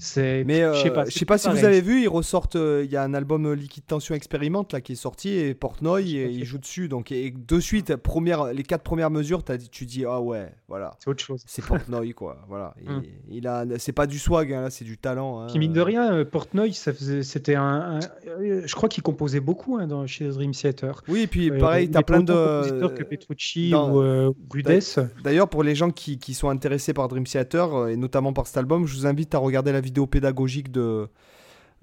Mais 0.00 0.60
je 0.74 0.82
sais 0.82 0.90
pas, 0.90 1.04
je 1.04 1.10
sais 1.10 1.24
pas 1.24 1.38
si 1.38 1.48
vous 1.48 1.64
avez 1.64 1.80
vu, 1.80 2.02
ils 2.02 2.08
ressortent. 2.08 2.56
Euh, 2.56 2.84
il 2.84 2.90
y 2.90 2.96
a 2.96 3.02
un 3.02 3.14
album 3.14 3.46
euh, 3.46 3.54
Liquid 3.54 3.84
Tension 3.86 4.14
Expérimente 4.14 4.72
là 4.72 4.80
qui 4.80 4.92
est 4.92 4.96
sorti 4.96 5.30
et 5.30 5.54
Portnoy 5.54 6.16
et, 6.16 6.30
il 6.30 6.44
joue 6.44 6.58
dessus. 6.58 6.88
Donc 6.88 7.12
et 7.12 7.30
de 7.30 7.60
suite, 7.60 7.96
première, 7.96 8.52
les 8.52 8.62
quatre 8.62 8.82
premières 8.82 9.10
mesures, 9.10 9.42
as, 9.48 9.58
tu 9.58 9.86
dis 9.86 10.04
ah 10.04 10.20
ouais, 10.20 10.52
voilà. 10.68 10.92
C'est 10.98 11.10
autre 11.10 11.22
chose. 11.22 11.42
C'est 11.46 11.64
Portnoy 11.64 12.12
quoi. 12.12 12.44
Voilà. 12.48 12.74
Hum. 12.86 13.02
Il, 13.30 13.46
a, 13.46 13.64
c'est 13.78 13.92
pas 13.92 14.06
du 14.06 14.18
swag 14.18 14.52
hein, 14.52 14.62
là, 14.62 14.70
c'est 14.70 14.84
du 14.84 14.98
talent. 14.98 15.40
Hein. 15.40 15.46
mine 15.56 15.72
de 15.72 15.80
rien, 15.80 16.12
euh, 16.12 16.24
Portnoy, 16.24 16.72
c'était 16.72 17.54
un, 17.54 17.98
je 18.26 18.74
crois 18.74 18.90
qu'il 18.90 19.02
composait 19.02 19.40
beaucoup 19.40 19.78
hein, 19.78 19.86
dans, 19.86 20.06
chez 20.06 20.28
Dream 20.28 20.50
Theater. 20.50 21.02
Oui, 21.08 21.20
et 21.20 21.26
puis 21.26 21.50
pareil, 21.50 21.90
tu 21.90 21.96
as 21.96 22.02
plein 22.02 22.22
de 22.22 22.86
que 22.88 23.02
Petrucci 23.02 23.72
ou 23.74 24.34
Rudess. 24.50 24.98
D'ailleurs, 25.22 25.48
pour 25.48 25.62
les 25.62 25.74
gens 25.74 25.90
qui, 25.90 26.18
qui, 26.18 26.34
sont 26.34 26.50
intéressés 26.50 26.92
par 26.92 27.08
Dream 27.08 27.24
Theater 27.24 27.88
et 27.88 27.96
notamment 27.96 28.34
par 28.34 28.46
cet 28.46 28.58
album, 28.58 28.86
je 28.86 28.94
vous 28.94 29.06
invite 29.06 29.34
à 29.34 29.38
regarder 29.38 29.72
la 29.72 29.80
vidéo 29.84 30.06
pédagogique 30.06 30.72
de, 30.72 31.08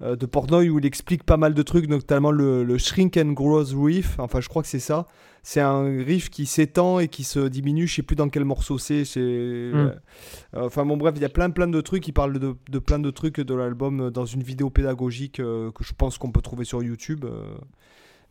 euh, 0.02 0.16
de 0.16 0.26
Portnoy 0.26 0.68
où 0.68 0.78
il 0.78 0.86
explique 0.86 1.22
pas 1.22 1.36
mal 1.36 1.54
de 1.54 1.62
trucs, 1.62 1.88
notamment 1.88 2.32
le, 2.32 2.76
Shrink 2.78 3.16
and 3.16 3.32
Growth 3.32 3.72
Riff. 3.76 4.18
Enfin, 4.18 4.40
je 4.40 4.48
crois 4.48 4.62
que 4.62 4.68
c'est 4.68 4.80
ça. 4.80 5.06
C'est 5.44 5.60
un 5.60 5.84
riff 5.84 6.30
qui 6.30 6.46
s'étend 6.46 6.98
et 6.98 7.08
qui 7.08 7.24
se 7.24 7.40
diminue. 7.40 7.86
Je 7.86 7.96
sais 7.96 8.02
plus 8.02 8.16
dans 8.16 8.28
quel 8.28 8.44
morceau 8.44 8.78
c'est. 8.78 9.04
euh, 9.16 9.92
enfin, 10.54 10.84
bon, 10.84 10.96
bref, 10.96 11.14
il 11.16 11.22
y 11.22 11.24
a 11.24 11.28
plein, 11.28 11.50
plein 11.50 11.68
de 11.68 11.80
trucs. 11.80 12.06
Il 12.08 12.12
parle 12.12 12.38
de, 12.38 12.56
de 12.68 12.78
plein 12.78 12.98
de 12.98 13.10
trucs 13.10 13.40
de 13.40 13.54
l'album 13.54 14.10
dans 14.10 14.24
une 14.24 14.42
vidéo 14.42 14.70
pédagogique 14.70 15.40
euh, 15.40 15.70
que 15.72 15.84
je 15.84 15.92
pense 15.92 16.18
qu'on 16.18 16.32
peut 16.32 16.42
trouver 16.42 16.64
sur 16.64 16.82
YouTube. 16.82 17.24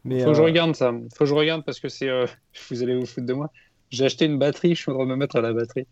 mais, 0.04 0.22
faut 0.22 0.32
que 0.32 0.38
je 0.38 0.42
regarde 0.42 0.76
ça. 0.76 0.92
Faut 1.16 1.24
que 1.24 1.30
je 1.30 1.36
regarde 1.36 1.64
parce 1.66 1.80
que 1.80 1.90
c'est. 1.90 2.10
vous 2.70 2.84
allez 2.84 2.98
vous 2.98 3.06
foutre 3.06 3.28
de 3.28 3.34
moi. 3.34 3.50
J'ai 3.90 4.06
acheté 4.06 4.26
une 4.26 4.40
batterie. 4.40 4.76
Je 4.76 4.90
de 4.90 5.06
me 5.06 5.16
mettre 5.16 5.38
à 5.38 5.42
la 5.42 5.54
batterie. 5.54 5.88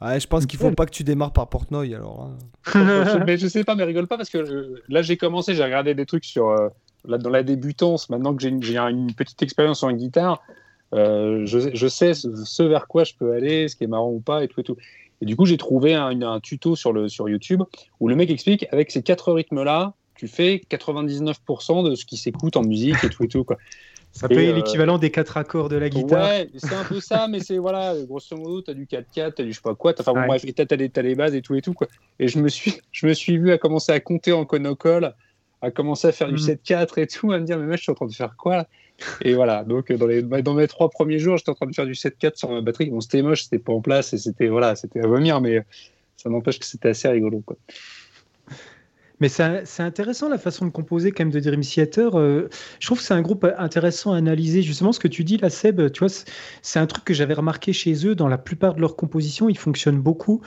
Ouais, 0.00 0.20
je 0.20 0.26
pense 0.28 0.46
qu'il 0.46 0.58
faut 0.58 0.70
pas 0.70 0.86
que 0.86 0.92
tu 0.92 1.02
démarres 1.02 1.32
par 1.32 1.48
Portnoy 1.48 1.94
alors. 1.94 2.30
Hein. 2.74 3.24
mais 3.26 3.36
je 3.36 3.48
sais 3.48 3.64
pas, 3.64 3.74
mais 3.74 3.84
rigole 3.84 4.06
pas 4.06 4.16
parce 4.16 4.30
que 4.30 4.38
euh, 4.38 4.82
là 4.88 5.02
j'ai 5.02 5.16
commencé, 5.16 5.54
j'ai 5.54 5.64
regardé 5.64 5.94
des 5.94 6.06
trucs 6.06 6.24
sur 6.24 6.50
euh, 6.50 6.68
là, 7.04 7.18
dans 7.18 7.30
la 7.30 7.42
débutance. 7.42 8.08
Maintenant 8.08 8.34
que 8.34 8.42
j'ai 8.42 8.48
une, 8.48 8.62
une, 8.62 9.12
petite 9.14 9.42
expérience 9.42 9.82
en 9.82 9.92
guitare, 9.92 10.40
euh, 10.94 11.44
je, 11.46 11.74
je, 11.74 11.88
sais 11.88 12.14
ce, 12.14 12.62
vers 12.62 12.86
quoi 12.86 13.02
je 13.02 13.14
peux 13.14 13.32
aller, 13.32 13.66
ce 13.68 13.74
qui 13.74 13.84
est 13.84 13.88
marrant 13.88 14.10
ou 14.10 14.20
pas 14.20 14.44
et 14.44 14.48
tout 14.48 14.60
et 14.60 14.64
tout. 14.64 14.76
Et 15.20 15.26
du 15.26 15.34
coup, 15.34 15.46
j'ai 15.46 15.56
trouvé 15.56 15.94
un, 15.94 16.22
un, 16.22 16.38
tuto 16.38 16.76
sur, 16.76 16.92
le, 16.92 17.08
sur 17.08 17.28
YouTube 17.28 17.62
où 17.98 18.08
le 18.08 18.14
mec 18.14 18.30
explique 18.30 18.66
avec 18.70 18.92
ces 18.92 19.02
quatre 19.02 19.32
rythmes 19.32 19.64
là, 19.64 19.94
tu 20.14 20.28
fais 20.28 20.62
99% 20.70 21.88
de 21.88 21.96
ce 21.96 22.04
qui 22.04 22.16
s'écoute 22.16 22.56
en 22.56 22.62
musique 22.62 23.02
et 23.02 23.08
tout 23.08 23.24
et 23.24 23.28
tout 23.28 23.42
quoi. 23.42 23.56
Ça 24.18 24.26
peut 24.26 24.42
être 24.42 24.56
l'équivalent 24.56 24.98
des 24.98 25.10
quatre 25.10 25.36
accords 25.36 25.68
de 25.68 25.76
la 25.76 25.88
guitare. 25.88 26.28
Ouais, 26.28 26.48
c'est 26.56 26.74
un 26.74 26.82
peu 26.82 26.98
ça, 26.98 27.28
mais 27.28 27.38
c'est 27.38 27.58
voilà, 27.58 27.94
grosso 28.04 28.36
modo, 28.36 28.62
tu 28.62 28.72
as 28.72 28.74
du 28.74 28.84
4-4, 28.84 29.04
tu 29.12 29.20
as 29.20 29.30
du 29.44 29.52
je 29.52 29.56
sais 29.56 29.62
pas 29.62 29.76
quoi, 29.76 29.94
enfin 29.96 30.12
bon, 30.12 30.26
bref, 30.26 30.44
et 30.44 30.52
tu 30.52 30.62
as, 30.62 31.02
les 31.02 31.14
bases 31.14 31.36
et 31.36 31.40
tout 31.40 31.54
et 31.54 31.62
tout. 31.62 31.72
Quoi. 31.72 31.86
Et 32.18 32.26
je 32.26 32.40
me, 32.40 32.48
suis, 32.48 32.74
je 32.90 33.06
me 33.06 33.14
suis 33.14 33.38
vu 33.38 33.52
à 33.52 33.58
commencer 33.58 33.92
à 33.92 34.00
compter 34.00 34.32
en 34.32 34.44
conocole, 34.44 35.14
à 35.62 35.70
commencer 35.70 36.08
à 36.08 36.12
faire 36.12 36.28
du 36.28 36.34
7-4 36.34 36.98
mm. 36.98 37.00
et 37.00 37.06
tout, 37.06 37.32
à 37.32 37.38
me 37.38 37.44
dire, 37.44 37.58
mais 37.58 37.66
mec, 37.66 37.78
je 37.78 37.82
suis 37.84 37.92
en 37.92 37.94
train 37.94 38.06
de 38.06 38.12
faire 38.12 38.34
quoi 38.36 38.56
là? 38.56 38.66
Et 39.22 39.34
voilà, 39.34 39.62
donc 39.62 39.92
dans, 39.92 40.08
les, 40.08 40.22
dans 40.22 40.54
mes 40.54 40.66
trois 40.66 40.90
premiers 40.90 41.20
jours, 41.20 41.36
j'étais 41.36 41.50
en 41.50 41.54
train 41.54 41.66
de 41.66 41.74
faire 41.74 41.86
du 41.86 41.92
7-4 41.92 42.34
sur 42.34 42.50
ma 42.50 42.60
batterie. 42.60 42.90
Bon, 42.90 43.00
c'était 43.00 43.22
moche, 43.22 43.44
c'était 43.44 43.60
pas 43.60 43.72
en 43.72 43.80
place 43.80 44.12
et 44.14 44.18
c'était 44.18 44.48
voilà, 44.48 44.74
c'était 44.74 45.00
à 45.00 45.06
vomir, 45.06 45.40
mais 45.40 45.64
ça 46.16 46.28
n'empêche 46.28 46.58
que 46.58 46.66
c'était 46.66 46.88
assez 46.88 47.06
rigolo. 47.06 47.40
Quoi. 47.46 47.56
Mais 49.20 49.28
c'est 49.28 49.82
intéressant 49.82 50.28
la 50.28 50.38
façon 50.38 50.64
de 50.64 50.70
composer 50.70 51.10
quand 51.10 51.24
même 51.24 51.32
de 51.32 51.40
Dream 51.40 51.62
Theater. 51.62 52.18
Euh, 52.18 52.48
je 52.78 52.86
trouve 52.86 52.98
que 52.98 53.04
c'est 53.04 53.14
un 53.14 53.22
groupe 53.22 53.46
intéressant 53.58 54.12
à 54.12 54.16
analyser. 54.16 54.62
Justement, 54.62 54.92
ce 54.92 55.00
que 55.00 55.08
tu 55.08 55.24
dis 55.24 55.38
là, 55.38 55.50
Seb, 55.50 55.90
tu 55.90 56.00
vois, 56.00 56.08
c'est 56.62 56.78
un 56.78 56.86
truc 56.86 57.04
que 57.04 57.14
j'avais 57.14 57.34
remarqué 57.34 57.72
chez 57.72 58.06
eux. 58.06 58.14
Dans 58.14 58.28
la 58.28 58.38
plupart 58.38 58.74
de 58.74 58.80
leurs 58.80 58.94
compositions, 58.94 59.48
ils 59.48 59.58
fonctionnent 59.58 60.00
beaucoup 60.00 60.40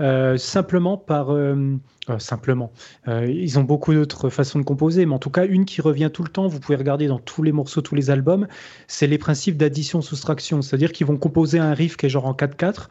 euh, 0.00 0.36
simplement 0.36 0.96
par... 0.96 1.32
Euh, 1.32 1.76
simplement. 2.18 2.72
ils 3.06 3.56
ont 3.60 3.62
beaucoup 3.62 3.94
d'autres 3.94 4.30
façons 4.30 4.58
de 4.58 4.64
composer, 4.64 5.06
mais 5.06 5.14
en 5.14 5.20
tout 5.20 5.30
cas, 5.30 5.46
une 5.46 5.64
qui 5.64 5.80
revient 5.80 6.10
tout 6.12 6.24
le 6.24 6.28
temps, 6.28 6.48
vous 6.48 6.58
pouvez 6.58 6.74
regarder 6.74 7.06
dans 7.06 7.20
tous 7.20 7.44
les 7.44 7.52
morceaux, 7.52 7.82
tous 7.82 7.94
les 7.94 8.10
albums, 8.10 8.48
c'est 8.88 9.06
les 9.06 9.18
principes 9.18 9.56
d'addition-soustraction. 9.56 10.60
C'est-à-dire 10.60 10.90
qu'ils 10.90 11.06
vont 11.06 11.16
composer 11.16 11.60
un 11.60 11.72
riff 11.72 11.96
qui 11.96 12.06
est 12.06 12.08
genre 12.08 12.26
en 12.26 12.32
4-4, 12.32 12.88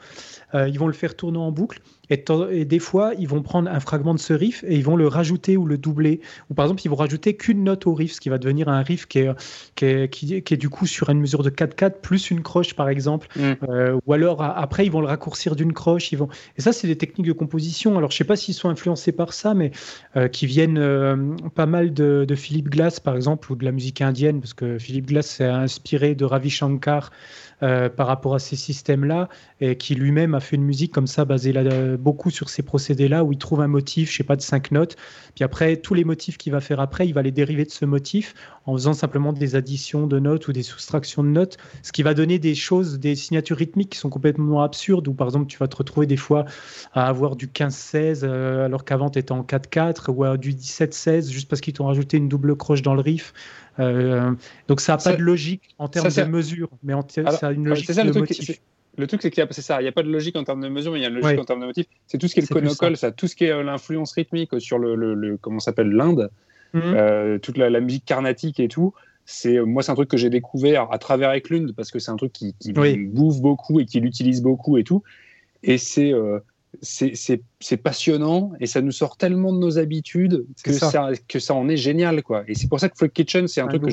ils 0.70 0.80
vont 0.80 0.88
le 0.88 0.94
faire 0.94 1.18
tourner 1.18 1.38
en 1.38 1.52
boucle, 1.52 1.82
et, 2.10 2.66
des 2.66 2.80
fois, 2.80 3.14
ils 3.20 3.28
vont 3.28 3.42
prendre 3.42 3.70
un 3.70 3.80
fragment 3.80 4.14
de 4.14 4.20
ce 4.20 4.34
riff 4.34 4.64
et 4.68 4.76
ils 4.76 4.84
vont 4.84 4.96
le 4.96 5.08
rajouter 5.08 5.58
ou 5.58 5.66
le 5.66 5.78
doubler. 5.78 6.22
Ou 6.50 6.54
par 6.54 6.66
exemple, 6.66 6.82
ils 6.84 6.90
vont 6.90 6.96
rajouter 6.96 7.36
qu'une 7.36 7.64
note 7.64 7.86
au 7.88 7.94
riff, 7.94 8.14
ce 8.14 8.22
qui 8.22 8.30
va 8.30 8.38
devenir 8.38 8.68
un 8.70 8.82
riff 8.82 9.06
qui 9.06 9.20
est, 9.20 9.30
qui 9.76 9.86
est, 9.86 10.10
qui 10.10 10.54
est, 10.54 10.58
du 10.58 10.70
coup 10.70 10.88
sur 10.88 11.10
une 11.10 11.20
mesure 11.20 11.44
de 11.44 11.50
4-4 11.50 12.02
plus 12.02 12.32
une 12.32 12.42
croche, 12.42 12.74
par 12.74 12.90
exemple. 12.90 13.28
Mm. 13.36 13.52
Euh, 13.70 14.00
ou 14.06 14.14
alors, 14.14 14.42
après, 14.42 14.86
ils 14.86 14.92
vont 14.92 15.02
le 15.02 15.08
raccourcir 15.08 15.56
d'une 15.56 15.74
croche. 15.74 16.12
Ils 16.12 16.18
vont... 16.18 16.30
Et 16.58 16.62
ça, 16.62 16.74
c'est 16.74 16.88
des 16.88 16.98
techniques 16.98 17.28
de 17.28 17.34
composition. 17.34 17.98
Alors, 17.98 18.12
je 18.12 18.18
sais 18.18 18.24
pas 18.24 18.36
s'ils 18.36 18.56
sont 18.56 18.70
influencés 18.70 19.12
par 19.12 19.34
ça, 19.34 19.54
mais 19.54 19.72
euh, 20.16 20.28
qui 20.28 20.48
viennent 20.48 20.80
euh, 20.80 21.16
pas 21.56 21.66
mal 21.66 21.94
de, 21.94 22.26
de 22.28 22.36
Philippe 22.36 22.70
Glass, 22.70 23.00
par 23.00 23.16
exemple, 23.16 23.52
ou 23.52 23.56
de 23.56 23.66
la 23.66 23.72
musique 23.72 24.02
indienne, 24.02 24.40
parce 24.40 24.54
que 24.54 24.80
Philippe 24.80 25.08
Glass 25.08 25.28
s'est 25.28 25.46
inspiré 25.46 26.16
de 26.16 26.26
Ravi 26.26 26.50
Shankar. 26.50 27.12
Euh, 27.62 27.90
par 27.90 28.08
rapport 28.08 28.36
à 28.36 28.40
ces 28.40 28.56
systèmes-là, 28.56 29.28
et 29.60 29.76
qui 29.76 29.94
lui-même 29.94 30.34
a 30.34 30.40
fait 30.40 30.56
une 30.56 30.64
musique 30.64 30.94
comme 30.94 31.08
ça, 31.08 31.26
basée 31.26 31.52
là, 31.52 31.98
beaucoup 31.98 32.30
sur 32.30 32.50
ces 32.50 32.64
procédés-là, 32.64 33.26
où 33.26 33.34
il 33.34 33.38
trouve 33.38 33.60
un 33.60 33.68
motif, 33.68 34.12
je 34.12 34.18
sais 34.18 34.24
pas, 34.24 34.38
de 34.38 34.42
cinq 34.42 34.72
notes, 34.72 34.96
puis 35.36 35.44
après, 35.44 35.78
tous 35.78 35.94
les 35.94 36.06
motifs 36.06 36.38
qu'il 36.38 36.54
va 36.54 36.62
faire 36.62 36.80
après, 36.80 37.08
il 37.08 37.14
va 37.14 37.22
les 37.22 37.32
dériver 37.32 37.66
de 37.66 37.72
ce 37.72 37.84
motif 37.84 38.34
en 38.66 38.74
faisant 38.74 38.94
simplement 38.94 39.34
des 39.34 39.56
additions 39.56 40.08
de 40.08 40.20
notes 40.20 40.48
ou 40.48 40.54
des 40.54 40.64
soustractions 40.64 41.24
de 41.24 41.30
notes, 41.30 41.58
ce 41.82 41.92
qui 41.92 42.04
va 42.04 42.14
donner 42.14 42.40
des 42.40 42.56
choses, 42.56 43.00
des 43.00 43.16
signatures 43.16 43.58
rythmiques 43.58 43.90
qui 43.90 43.98
sont 43.98 44.10
complètement 44.10 44.62
absurdes, 44.64 45.08
où 45.08 45.14
par 45.14 45.28
exemple, 45.28 45.48
tu 45.48 45.58
vas 45.58 45.68
te 45.68 45.76
retrouver 45.76 46.08
des 46.08 46.18
fois 46.18 46.46
à 46.94 47.08
avoir 47.08 47.36
du 47.36 47.48
15-16 47.48 48.22
euh, 48.24 48.66
alors 48.66 48.86
qu'avant 48.86 49.10
tu 49.10 49.20
étais 49.20 49.32
en 49.32 49.44
4-4, 49.44 50.12
ou 50.12 50.24
à 50.24 50.38
du 50.38 50.54
17-16 50.54 51.30
juste 51.30 51.50
parce 51.50 51.62
qu'ils 51.62 51.74
t'ont 51.74 51.86
rajouté 51.86 52.18
une 52.18 52.30
double 52.30 52.56
croche 52.56 52.82
dans 52.82 52.94
le 52.94 53.02
riff. 53.02 53.34
Euh, 53.80 54.32
donc 54.68 54.82
ça 54.82 54.94
n'a 54.94 54.98
pas 54.98 55.16
de 55.16 55.22
logique 55.22 55.76
en 55.78 55.88
termes 55.88 56.10
de 56.10 56.24
mesure, 56.24 56.70
mais 56.84 56.94
en 56.94 57.08
ça 57.08 57.48
a 57.48 57.52
une 57.52 57.68
logique 57.68 57.90
de 57.90 58.20
motif. 58.20 58.60
Le 58.98 59.08
truc, 59.08 59.22
c'est 59.22 59.32
qu'il 59.32 59.46
c'est 59.52 59.62
ça, 59.62 59.80
il 59.80 59.84
n'y 59.84 59.88
a 59.88 59.94
pas 59.94 60.04
de 60.04 60.12
logique 60.12 60.36
en 60.36 60.44
termes 60.44 60.62
de 60.62 60.68
mesure, 60.68 60.92
mais 60.92 61.00
il 61.00 61.04
y 61.04 61.06
a 61.06 61.10
une 61.10 61.16
logique 61.16 61.40
en 61.40 61.46
termes 61.46 61.62
de 61.62 61.68
motif. 61.68 61.86
C'est 62.08 62.18
tout 62.18 62.28
ce 62.28 62.34
qui 62.34 62.42
est 62.42 62.50
le 62.50 62.54
conocole, 62.54 62.98
ça. 62.98 63.12
tout 63.12 63.28
ce 63.28 63.36
qui 63.36 63.46
est 63.46 63.52
euh, 63.52 63.64
l'influence 63.64 64.12
rythmique 64.12 64.60
sur 64.60 64.78
le, 64.78 64.96
le, 64.96 65.38
comment 65.38 65.60
s'appelle 65.60 65.90
l'Inde, 65.90 66.30
mhm. 66.74 66.82
euh, 66.84 67.38
toute 67.40 67.58
la, 67.58 67.80
musique 67.80 68.04
carnatique 68.06 68.60
et 68.60 68.68
tout. 68.68 68.94
C'est 69.26 69.60
moi, 69.62 69.84
c'est 69.84 69.92
un 69.92 69.96
truc 69.96 70.10
que 70.10 70.18
j'ai 70.18 70.32
découvert 70.32 70.92
à 70.92 70.98
travers 70.98 71.32
Eklund 71.32 71.74
parce 71.74 71.92
que 71.92 72.00
c'est 72.00 72.12
un 72.12 72.18
truc 72.18 72.34
qui, 72.34 72.56
qui 72.60 72.74
bouffe 72.74 73.40
beaucoup 73.40 73.80
et 73.80 73.86
qui 73.86 74.00
l'utilise 74.00 74.42
beaucoup 74.42 74.78
et 74.78 74.84
tout. 74.84 75.04
Et 75.62 75.78
c'est 75.78 76.14
c'est 76.82 77.78
passionnant 77.78 78.52
et 78.60 78.68
ça 78.68 78.82
nous 78.82 78.92
sort 78.92 79.18
tellement 79.18 79.52
de 79.52 79.60
nos 79.60 79.78
habitudes 79.78 80.46
que 80.64 80.72
ça. 80.72 81.10
que 81.28 81.40
ça 81.40 81.54
en 81.54 81.68
est 81.68 81.78
génial 81.78 82.24
quoi. 82.24 82.44
Et 82.48 82.56
c'est 82.56 82.68
pour 82.68 82.80
ça 82.80 82.90
que 82.90 82.98
Freak 82.98 83.14
Kitchen, 83.14 83.48
c'est 83.48 83.62
un, 83.62 83.68
truc 83.68 83.84
que 83.84 83.90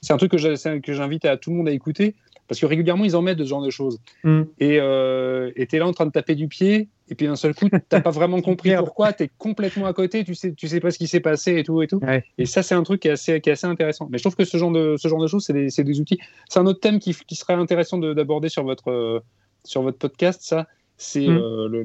c'est 0.00 0.12
un 0.12 0.16
truc 0.16 0.32
que 0.32 0.92
j'invite 0.92 1.24
à 1.24 1.36
tout 1.36 1.50
le 1.50 1.56
monde 1.56 1.68
à 1.68 1.72
écouter 1.72 2.14
parce 2.50 2.58
que 2.58 2.66
régulièrement, 2.66 3.04
ils 3.04 3.14
en 3.14 3.22
mettent 3.22 3.38
de 3.38 3.44
ce 3.44 3.48
genre 3.50 3.62
de 3.62 3.70
choses. 3.70 4.00
Mm. 4.24 4.42
Et 4.58 4.80
euh, 4.80 5.52
tu 5.54 5.76
es 5.76 5.78
là 5.78 5.86
en 5.86 5.92
train 5.92 6.06
de 6.06 6.10
taper 6.10 6.34
du 6.34 6.48
pied, 6.48 6.88
et 7.08 7.14
puis 7.14 7.28
d'un 7.28 7.36
seul 7.36 7.54
coup, 7.54 7.68
tu 7.68 7.76
n'as 7.92 8.00
pas 8.00 8.10
vraiment 8.10 8.40
compris 8.42 8.74
pourquoi, 8.76 9.12
tu 9.12 9.22
es 9.22 9.30
complètement 9.38 9.86
à 9.86 9.92
côté, 9.92 10.24
tu 10.24 10.34
sais, 10.34 10.52
tu 10.52 10.66
sais 10.66 10.80
pas 10.80 10.90
ce 10.90 10.98
qui 10.98 11.06
s'est 11.06 11.20
passé 11.20 11.58
et 11.58 11.62
tout. 11.62 11.80
Et, 11.80 11.86
tout. 11.86 12.00
et 12.38 12.46
ça, 12.46 12.64
c'est 12.64 12.74
un 12.74 12.82
truc 12.82 13.02
qui 13.02 13.06
est, 13.06 13.12
assez, 13.12 13.40
qui 13.40 13.50
est 13.50 13.52
assez 13.52 13.68
intéressant. 13.68 14.08
Mais 14.10 14.18
je 14.18 14.24
trouve 14.24 14.34
que 14.34 14.44
ce 14.44 14.56
genre 14.56 14.72
de, 14.72 14.96
ce 14.98 15.06
genre 15.06 15.22
de 15.22 15.28
choses, 15.28 15.44
c'est 15.44 15.52
des, 15.52 15.68
des, 15.68 16.00
outils. 16.00 16.18
C'est 16.48 16.58
un 16.58 16.66
autre 16.66 16.80
thème 16.80 16.98
qui, 16.98 17.14
qui 17.14 17.36
serait 17.36 17.54
intéressant 17.54 17.98
d'aborder 17.98 18.48
sur 18.48 18.64
votre, 18.64 19.22
sur 19.62 19.82
votre 19.82 19.98
podcast, 19.98 20.40
ça. 20.42 20.66
C'est 21.02 21.26
mm. 21.26 21.38
euh, 21.38 21.84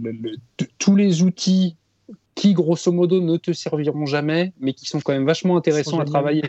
tous 0.77 0.97
les 0.97 1.23
outils 1.23 1.77
qui, 2.35 2.53
grosso 2.53 2.91
modo, 2.91 3.21
ne 3.21 3.37
te 3.37 3.53
serviront 3.53 4.05
jamais, 4.05 4.51
mais 4.59 4.73
qui 4.73 4.87
sont 4.87 4.99
quand 4.99 5.13
même 5.13 5.25
vachement 5.25 5.55
intéressants 5.55 6.01
à 6.01 6.05
travailler. 6.05 6.43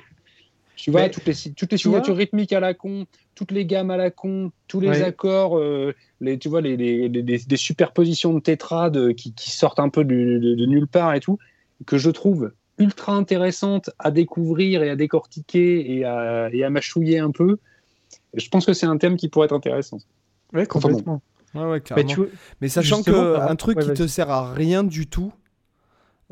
Tu 0.75 0.91
vois, 0.91 1.09
toutes 1.09 1.27
les, 1.27 1.53
toutes 1.57 1.71
les 1.71 1.79
signatures 1.79 2.17
rythmiques 2.17 2.53
à 2.53 2.59
la 2.59 2.75
con, 2.75 3.07
toutes 3.37 3.53
les 3.53 3.67
gammes 3.67 3.93
à 3.93 3.97
la 3.97 4.11
con, 4.11 4.51
tous 4.67 4.81
les 4.81 5.03
accords, 5.03 5.57
euh, 5.57 5.95
les, 6.21 6.39
tu 6.39 6.49
vois, 6.49 6.61
les, 6.61 7.57
superpositions 7.57 8.35
de 8.35 8.41
tétrades 8.41 9.15
qui, 9.15 9.33
qui, 9.33 9.53
sortent 9.53 9.79
un 9.79 9.89
peu 9.89 10.05
de, 10.05 10.39
de, 10.39 10.67
nulle 10.67 10.89
part 10.89 11.15
et 11.15 11.21
tout, 11.21 11.39
que 11.87 11.99
je 11.99 12.11
trouve 12.11 12.51
ultra 12.79 13.13
intéressantes 13.13 13.91
à 14.01 14.11
découvrir 14.11 14.83
et 14.83 14.91
à 14.91 14.97
décortiquer 14.97 15.99
et 15.99 16.05
à, 16.05 16.51
et 16.53 16.65
à 16.65 16.71
mâchouiller 16.71 17.21
un 17.21 17.31
peu. 17.31 17.59
Je 18.35 18.49
pense 18.49 18.67
que 18.67 18.73
c'est 18.73 18.87
un 18.87 18.99
thème 18.99 19.17
qui 19.17 19.29
pourrait 19.29 19.47
être 19.47 19.55
intéressant. 19.55 19.99
Oui, 20.53 20.67
complètement. 20.67 21.23
Ouais, 21.57 21.65
ouais, 21.65 21.83
mais, 21.97 22.05
mais, 22.61 22.69
sachant 22.69 23.03
qu'un 23.03 23.57
truc 23.57 23.79
qui 23.79 23.93
te 23.93 24.07
sert 24.07 24.31
à 24.31 24.53
rien 24.53 24.85
du 24.85 25.07
tout, 25.07 25.33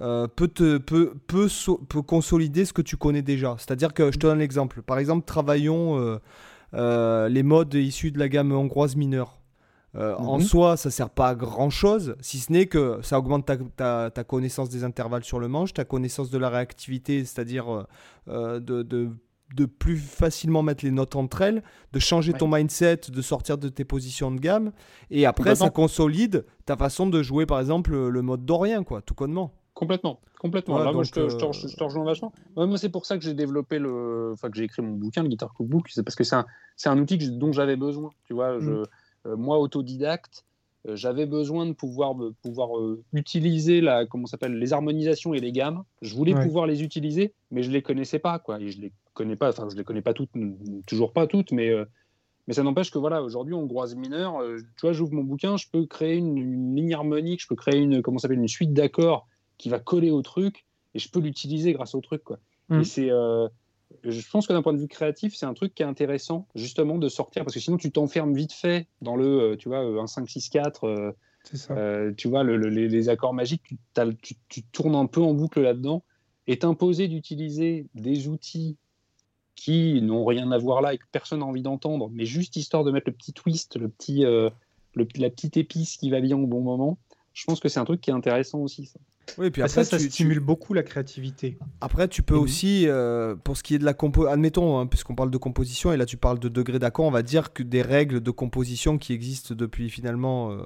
euh, 0.01 0.27
peut, 0.27 0.49
te, 0.49 0.79
peut, 0.79 1.15
peut, 1.29 1.49
peut, 1.89 2.03
consolider 2.03 2.65
ce 2.65 2.73
que 2.73 2.83
tu 2.83 2.97
connais 2.97 3.23
déjà. 3.23 3.55
C'est-à-dire 3.59 3.95
que 3.95 4.11
je 4.11 4.19
te 4.19 4.27
donne 4.27 4.41
l'exemple. 4.41 4.83
Par 4.83 4.99
exemple, 4.99 5.25
travaillons 5.25 6.01
euh, 6.01 6.19
euh, 6.75 7.29
les 7.29 7.45
modes 7.45 7.75
issus 7.75 8.11
de 8.11 8.19
la 8.19 8.29
gamme 8.29 8.53
hongroise 8.53 8.97
mineure. 8.97 9.39
En 9.97 10.39
mhm. 10.39 10.45
soi, 10.45 10.77
ça 10.77 10.91
sert 10.91 11.09
pas 11.09 11.29
à 11.29 11.35
grand 11.37 11.71
chose, 11.71 12.17
si 12.19 12.41
ce 12.41 12.51
n'est 12.51 12.67
que 12.67 12.99
ça 13.03 13.17
augmente 13.17 13.47
ta, 13.77 14.11
ta, 14.11 14.25
connaissance 14.25 14.69
des 14.69 14.83
intervalles 14.83 15.23
sur 15.23 15.39
le 15.39 15.47
manche, 15.47 15.73
ta 15.73 15.85
connaissance 15.85 16.31
de 16.31 16.39
la 16.39 16.49
réactivité, 16.49 17.25
c'est-à-dire 17.25 17.87
de, 18.27 18.59
de, 18.59 19.11
de, 19.55 19.67
plus 19.67 19.99
facilement 19.99 20.63
mettre 20.63 20.85
les 20.85 20.91
notes 20.91 21.17
entre 21.17 21.43
elles, 21.43 21.63
de 21.93 21.99
changer 21.99 22.33
ton 22.33 22.49
mindset, 22.49 23.01
de 23.09 23.23
sortir 23.23 23.59
de 23.59 23.69
tes 23.69 23.85
positions 23.85 24.31
de 24.31 24.41
gamme. 24.41 24.73
Et 25.11 25.27
après, 25.27 25.55
ça 25.55 25.71
consolide 25.71 26.45
ta 26.67 26.77
façon 26.77 27.07
de 27.07 27.23
jouer, 27.23 27.47
par 27.47 27.61
exemple, 27.61 27.95
le 27.95 28.23
mode 28.23 28.45
dorien, 28.45 28.85
quoi, 28.85 29.03
tout 29.03 29.15
connement. 29.15 29.53
Complètement, 29.75 30.21
complètement. 30.39 30.79
Là, 30.79 30.93
moi, 30.93 31.03
je 31.03 31.11
te, 31.11 31.29
je, 31.29 31.37
te, 31.37 31.83
rejoins 31.83 32.05
vachement. 32.05 32.33
moi, 32.57 32.79
c'est 32.79 32.91
pour 32.91 33.07
ça 33.07 33.19
que 33.19 33.25
j'ai 33.25 33.35
développé 33.35 33.81
le, 33.81 34.31
enfin 34.33 34.49
que 34.49 34.57
j'ai 34.57 34.65
écrit 34.65 34.83
mon 34.83 34.93
bouquin, 34.93 35.25
le 35.25 35.29
Guitar 35.29 35.53
Cookbook, 35.53 35.89
c'est 35.89 36.05
parce 36.05 36.15
que 36.15 36.23
c'est 36.23 36.37
un, 36.37 36.47
c'est 36.77 36.89
un 36.89 36.99
outil 36.99 37.19
dont 37.19 37.51
j'avais 37.51 37.75
besoin. 37.75 38.11
Tu 38.27 38.35
vois, 38.35 38.61
je, 38.61 38.71
mm. 38.71 38.85
euh, 39.27 39.37
moi, 39.37 39.59
autodidacte, 39.59 40.45
euh, 40.87 40.95
j'avais 40.95 41.27
besoin 41.27 41.67
de 41.67 41.73
pouvoir, 41.73 42.15
pouvoir 42.43 42.79
euh, 42.79 43.03
utiliser 43.13 43.81
la, 43.81 44.07
comment 44.07 44.27
s'appelle, 44.27 44.57
les 44.57 44.73
harmonisations 44.73 45.35
et 45.35 45.41
les 45.41 45.51
gammes. 45.51 45.83
Je 46.03 46.15
voulais 46.15 46.35
pouvoir 46.35 46.67
les 46.67 46.85
utiliser, 46.85 47.35
mais 47.51 47.65
je 47.65 47.73
les 47.73 47.83
connaissais 47.83 48.21
pas, 48.21 48.39
quoi. 48.39 48.61
Et 48.61 48.71
je 48.71 48.81
les 48.81 48.93
connais 49.15 49.37
pas, 49.37 49.51
enfin, 49.51 49.69
je 49.71 49.77
les 49.77 49.85
connais 49.85 50.03
pas 50.03 50.15
toutes, 50.15 50.31
toujours 50.87 51.13
pas 51.13 51.27
toutes, 51.27 51.53
mais 51.53 51.73
mais 52.47 52.53
ça 52.53 52.63
n'empêche 52.63 52.91
que 52.91 52.99
voilà, 52.99 53.23
aujourd'hui, 53.23 53.55
hongroise 53.55 53.95
mineure, 53.95 54.39
tu 54.77 54.83
vois, 54.83 54.93
j'ouvre 54.93 55.15
mon 55.15 55.25
bouquin, 55.25 55.57
je 55.57 55.67
peux 55.73 55.87
créer 55.87 56.17
une, 56.17 56.37
une 56.37 56.77
ligne 56.77 56.93
harmonique, 56.93 57.41
je 57.41 57.47
peux 57.49 57.57
créer 57.57 57.79
une, 57.79 58.03
comment 58.03 58.19
s'appelle, 58.19 58.39
une 58.39 58.49
suite 58.49 58.75
d'accords 58.75 59.27
qui 59.57 59.69
va 59.71 59.79
coller 59.79 60.11
au 60.11 60.21
truc 60.21 60.67
et 60.95 60.99
je 60.99 61.11
peux 61.11 61.21
l'utiliser 61.21 61.73
grâce 61.73 61.95
au 61.95 62.01
truc. 62.01 62.23
Quoi. 62.23 62.39
Et 62.71 62.85
c'est, 62.85 63.11
euh, 63.11 63.49
je 64.05 64.31
pense 64.31 64.47
que 64.47 64.53
d'un 64.53 64.63
point 64.63 64.73
de 64.73 64.79
vue 64.79 64.89
créatif, 64.89 65.35
c'est 65.37 65.47
un 65.47 65.55
truc 65.55 65.75
qui 65.75 65.83
est 65.83 65.87
intéressant 65.87 66.47
justement 66.55 66.99
de 66.99 67.09
sortir 67.09 67.45
parce 67.45 67.55
que 67.55 67.61
sinon 67.61 67.77
tu 67.77 67.91
t'enfermes 67.91 68.35
vite 68.35 68.53
fait 68.53 68.89
dans 69.03 69.17
le, 69.17 69.27
euh, 69.27 69.57
tu 69.57 69.69
vois, 69.69 69.85
euh, 69.85 70.01
un 70.01 70.07
5, 70.07 70.29
6, 70.29 70.49
4. 70.49 71.15
tu 72.17 72.29
vois, 72.29 72.43
les, 72.45 73.09
accords 73.09 73.35
magiques, 73.35 73.63
tu, 74.23 74.35
tu, 74.49 74.63
tournes 74.63 74.95
un 74.95 75.07
peu 75.07 75.21
en 75.21 75.35
boucle 75.35 75.61
là-dedans 75.61 76.05
et 76.47 76.59
t'imposer 76.59 77.09
d'utiliser 77.09 77.87
des 77.95 78.29
outils 78.29 78.77
qui 79.57 80.01
n'ont 80.03 80.25
rien 80.25 80.51
à 80.53 80.59
voir 80.59 80.83
là 80.83 80.95
et 80.95 80.99
que 80.99 81.05
personne 81.13 81.41
n'a 81.41 81.47
envie 81.47 81.63
d'entendre, 81.63 82.11
mais 82.13 82.25
juste 82.25 82.57
histoire 82.57 82.85
de 82.85 82.91
mettre 82.91 83.09
le 83.09 83.15
petit 83.15 83.33
twist, 83.33 83.77
le 83.77 83.89
petit, 83.89 84.23
le, 84.23 84.51
la 84.95 85.31
petite 85.31 85.57
épice 85.57 85.97
qui 85.97 86.11
va 86.11 86.21
bien 86.21 86.37
au 86.37 86.47
bon 86.47 86.61
moment, 86.61 86.99
je 87.33 87.45
pense 87.45 87.61
que 87.61 87.69
c'est 87.69 87.81
un 87.81 87.85
truc 87.85 88.01
qui 88.01 88.11
est 88.11 88.15
intéressant 88.15 88.61
aussi. 88.61 88.87
Ça. 88.87 88.99
Oui, 89.39 89.51
puis 89.51 89.63
après, 89.63 89.85
ça, 89.85 89.85
ça 89.85 89.99
stimule 89.99 90.41
beaucoup 90.41 90.75
la 90.75 90.83
créativité. 90.83 91.59
Après, 91.81 92.09
tu 92.09 92.23
peux 92.23 92.37
aussi, 92.37 92.87
euh, 92.87 93.35
pour 93.35 93.57
ce 93.57 93.63
qui 93.63 93.75
est 93.75 93.79
de 93.79 93.85
la 93.85 93.95
compo, 93.95 94.27
admettons, 94.27 94.79
hein, 94.79 94.87
puisqu'on 94.87 95.15
parle 95.15 95.31
de 95.31 95.39
composition, 95.39 95.93
et 95.93 95.97
là 95.97 96.07
tu 96.07 96.17
parles 96.17 96.39
de 96.39 96.49
degré 96.49 96.79
d'accord, 96.79 97.07
on 97.07 97.11
va 97.11 97.23
dire 97.23 97.53
que 97.53 97.63
des 97.63 97.83
règles 97.83 98.21
de 98.21 98.31
composition 98.31 98.99
qui 98.99 99.13
existent 99.13 99.55
depuis 99.55 99.91
finalement, 99.91 100.53
euh, 100.53 100.63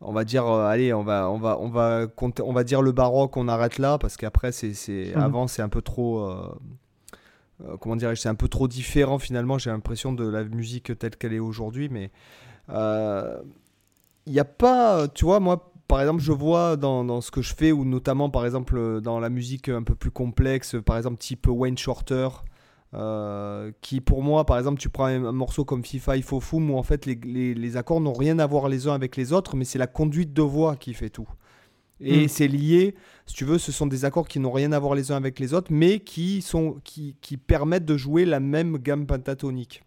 on 0.00 0.12
va 0.12 0.24
dire, 0.24 0.46
euh, 0.46 0.66
allez, 0.66 0.94
on 0.94 1.02
va, 1.02 1.30
on 1.30 1.38
va, 1.38 1.58
on 1.60 1.68
va, 1.68 2.06
on 2.42 2.52
va 2.52 2.64
dire 2.64 2.82
le 2.82 2.92
baroque, 2.92 3.36
on 3.36 3.48
arrête 3.48 3.78
là, 3.78 3.98
parce 3.98 4.16
qu'après, 4.16 4.52
c'est, 4.52 4.72
mhm. 5.14 5.20
avant, 5.20 5.46
c'est 5.46 5.62
un 5.62 5.68
peu 5.68 5.82
trop, 5.82 6.30
comment 7.80 7.96
dirais-je, 7.96 8.20
c'est 8.20 8.28
un 8.28 8.34
peu 8.34 8.48
trop 8.48 8.68
différent 8.68 9.18
finalement. 9.18 9.58
J'ai 9.58 9.70
l'impression 9.70 10.12
de 10.12 10.26
la 10.28 10.44
musique 10.44 10.98
telle 10.98 11.16
qu'elle 11.16 11.32
est 11.32 11.38
aujourd'hui, 11.38 11.88
mais 11.88 12.10
il 12.68 14.32
n'y 14.32 14.40
a 14.40 14.44
pas, 14.44 15.08
tu 15.08 15.24
vois, 15.24 15.40
moi 15.40 15.72
par 15.92 16.00
exemple, 16.00 16.22
je 16.22 16.32
vois 16.32 16.78
dans, 16.78 17.20
ce 17.20 17.30
que 17.30 17.42
je 17.42 17.54
fais, 17.54 17.70
ou 17.70 17.84
notamment 17.84 18.30
par 18.30 18.46
exemple 18.46 19.02
dans 19.02 19.20
la 19.20 19.28
musique 19.28 19.68
un 19.68 19.82
peu 19.82 19.94
plus 19.94 20.10
complexe, 20.10 20.76
par 20.82 20.96
exemple 20.96 21.18
type 21.18 21.46
Wayne 21.46 21.76
Shorter, 21.76 22.28
euh, 22.94 23.72
qui 23.82 24.00
pour 24.00 24.22
moi, 24.22 24.46
par 24.46 24.56
exemple, 24.56 24.80
tu 24.80 24.88
prends 24.88 25.04
un, 25.04 25.32
morceau 25.32 25.66
comme 25.66 25.84
FIFA 25.84 26.16
Ifofum, 26.16 26.70
où 26.70 26.78
en 26.78 26.82
fait 26.82 27.04
les, 27.04 27.54
les, 27.54 27.76
accords 27.76 28.00
n'ont 28.00 28.14
rien 28.14 28.38
à 28.38 28.46
voir 28.46 28.70
les 28.70 28.88
uns 28.88 28.94
avec 28.94 29.16
les 29.16 29.34
autres, 29.34 29.54
mais 29.54 29.66
c'est 29.66 29.78
la 29.78 29.86
conduite 29.86 30.32
de 30.32 30.40
voix 30.40 30.76
qui 30.76 30.94
fait 30.94 31.10
tout. 31.10 31.28
Et 32.00 32.24
hmm. 32.24 32.28
c'est 32.28 32.48
lié, 32.48 32.94
si 33.32 33.38
tu 33.38 33.46
veux, 33.46 33.56
ce 33.56 33.72
sont 33.72 33.86
des 33.86 34.04
accords 34.04 34.28
qui 34.28 34.40
n'ont 34.40 34.52
rien 34.52 34.72
à 34.72 34.78
voir 34.78 34.94
les 34.94 35.10
uns 35.10 35.16
avec 35.16 35.40
les 35.40 35.54
autres, 35.54 35.68
mais 35.72 36.00
qui, 36.00 36.42
sont, 36.42 36.76
qui, 36.84 37.16
qui 37.22 37.38
permettent 37.38 37.86
de 37.86 37.96
jouer 37.96 38.26
la 38.26 38.40
même 38.40 38.76
gamme 38.76 39.06
pentatonique. 39.06 39.82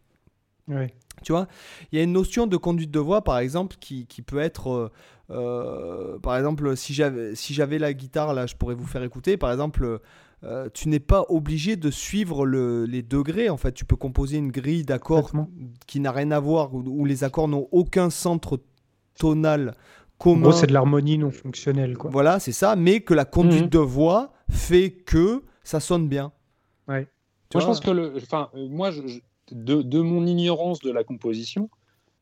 Oui. 0.68 0.88
Tu 1.22 1.32
vois, 1.32 1.48
il 1.92 2.00
y 2.00 2.02
a 2.02 2.04
une 2.04 2.14
notion 2.14 2.48
de 2.48 2.58
conduite 2.58 2.90
de 2.90 2.98
voix, 2.98 3.24
par 3.24 3.38
exemple, 3.38 3.76
qui, 3.80 4.08
qui 4.08 4.24
peut 4.24 4.40
être 4.40 4.72
euh, 4.72 4.90
euh, 5.30 6.18
par 6.18 6.36
exemple, 6.38 6.76
si 6.76 6.96
j'avais 6.96 7.36
si 7.36 7.54
j'avais 7.54 7.78
la 7.78 7.94
guitare, 7.94 8.34
là, 8.34 8.48
je 8.48 8.56
pourrais 8.56 8.74
vous 8.74 8.88
faire 8.88 9.04
écouter. 9.04 9.38
Par 9.38 9.52
exemple, 9.52 10.00
euh, 10.44 10.68
tu 10.74 10.90
n'es 10.90 11.00
pas 11.00 11.24
obligé 11.30 11.76
de 11.76 11.92
suivre 11.92 12.48
le, 12.48 12.86
les 12.86 13.04
degrés. 13.04 13.52
En 13.52 13.58
fait, 13.58 13.74
tu 13.74 13.86
peux 13.86 13.96
composer 13.96 14.38
une 14.38 14.52
grille 14.52 14.86
d'accords 14.86 15.30
qui 15.86 16.00
n'a 16.00 16.12
rien 16.12 16.32
à 16.32 16.40
voir, 16.40 16.74
où, 16.74 17.06
les 17.06 17.24
accords 17.24 17.48
n'ont 17.48 17.68
aucun 17.72 18.10
centre 18.10 18.60
tonal 19.20 19.76
commun. 20.18 20.52
c'est 20.52 20.68
de 20.68 20.74
l'harmonie 20.74 21.18
non 21.18 21.32
fonctionnelle. 21.32 21.98
Quoi. 21.98 22.10
Voilà, 22.12 22.40
c'est 22.40 22.52
ça. 22.52 22.76
Mais 22.76 23.02
que 23.02 23.14
la 23.14 23.26
conduite 23.26 23.64
mhm. 23.64 23.70
de 23.70 23.80
voix 23.80 24.34
fait 24.50 24.92
que 24.92 25.44
ça 25.64 25.80
sonne 25.80 26.08
bien. 26.08 26.32
Ouais. 26.88 27.08
moi, 27.54 27.62
je 27.62 27.66
pense 27.66 27.80
que 27.80 27.92
le, 27.92 28.14
enfin, 28.18 28.50
euh, 28.56 28.68
moi, 28.70 28.92
de, 29.52 29.82
de, 29.82 30.00
mon 30.02 30.26
ignorance 30.26 30.80
de 30.80 30.92
la 30.92 31.04
composition, 31.04 31.70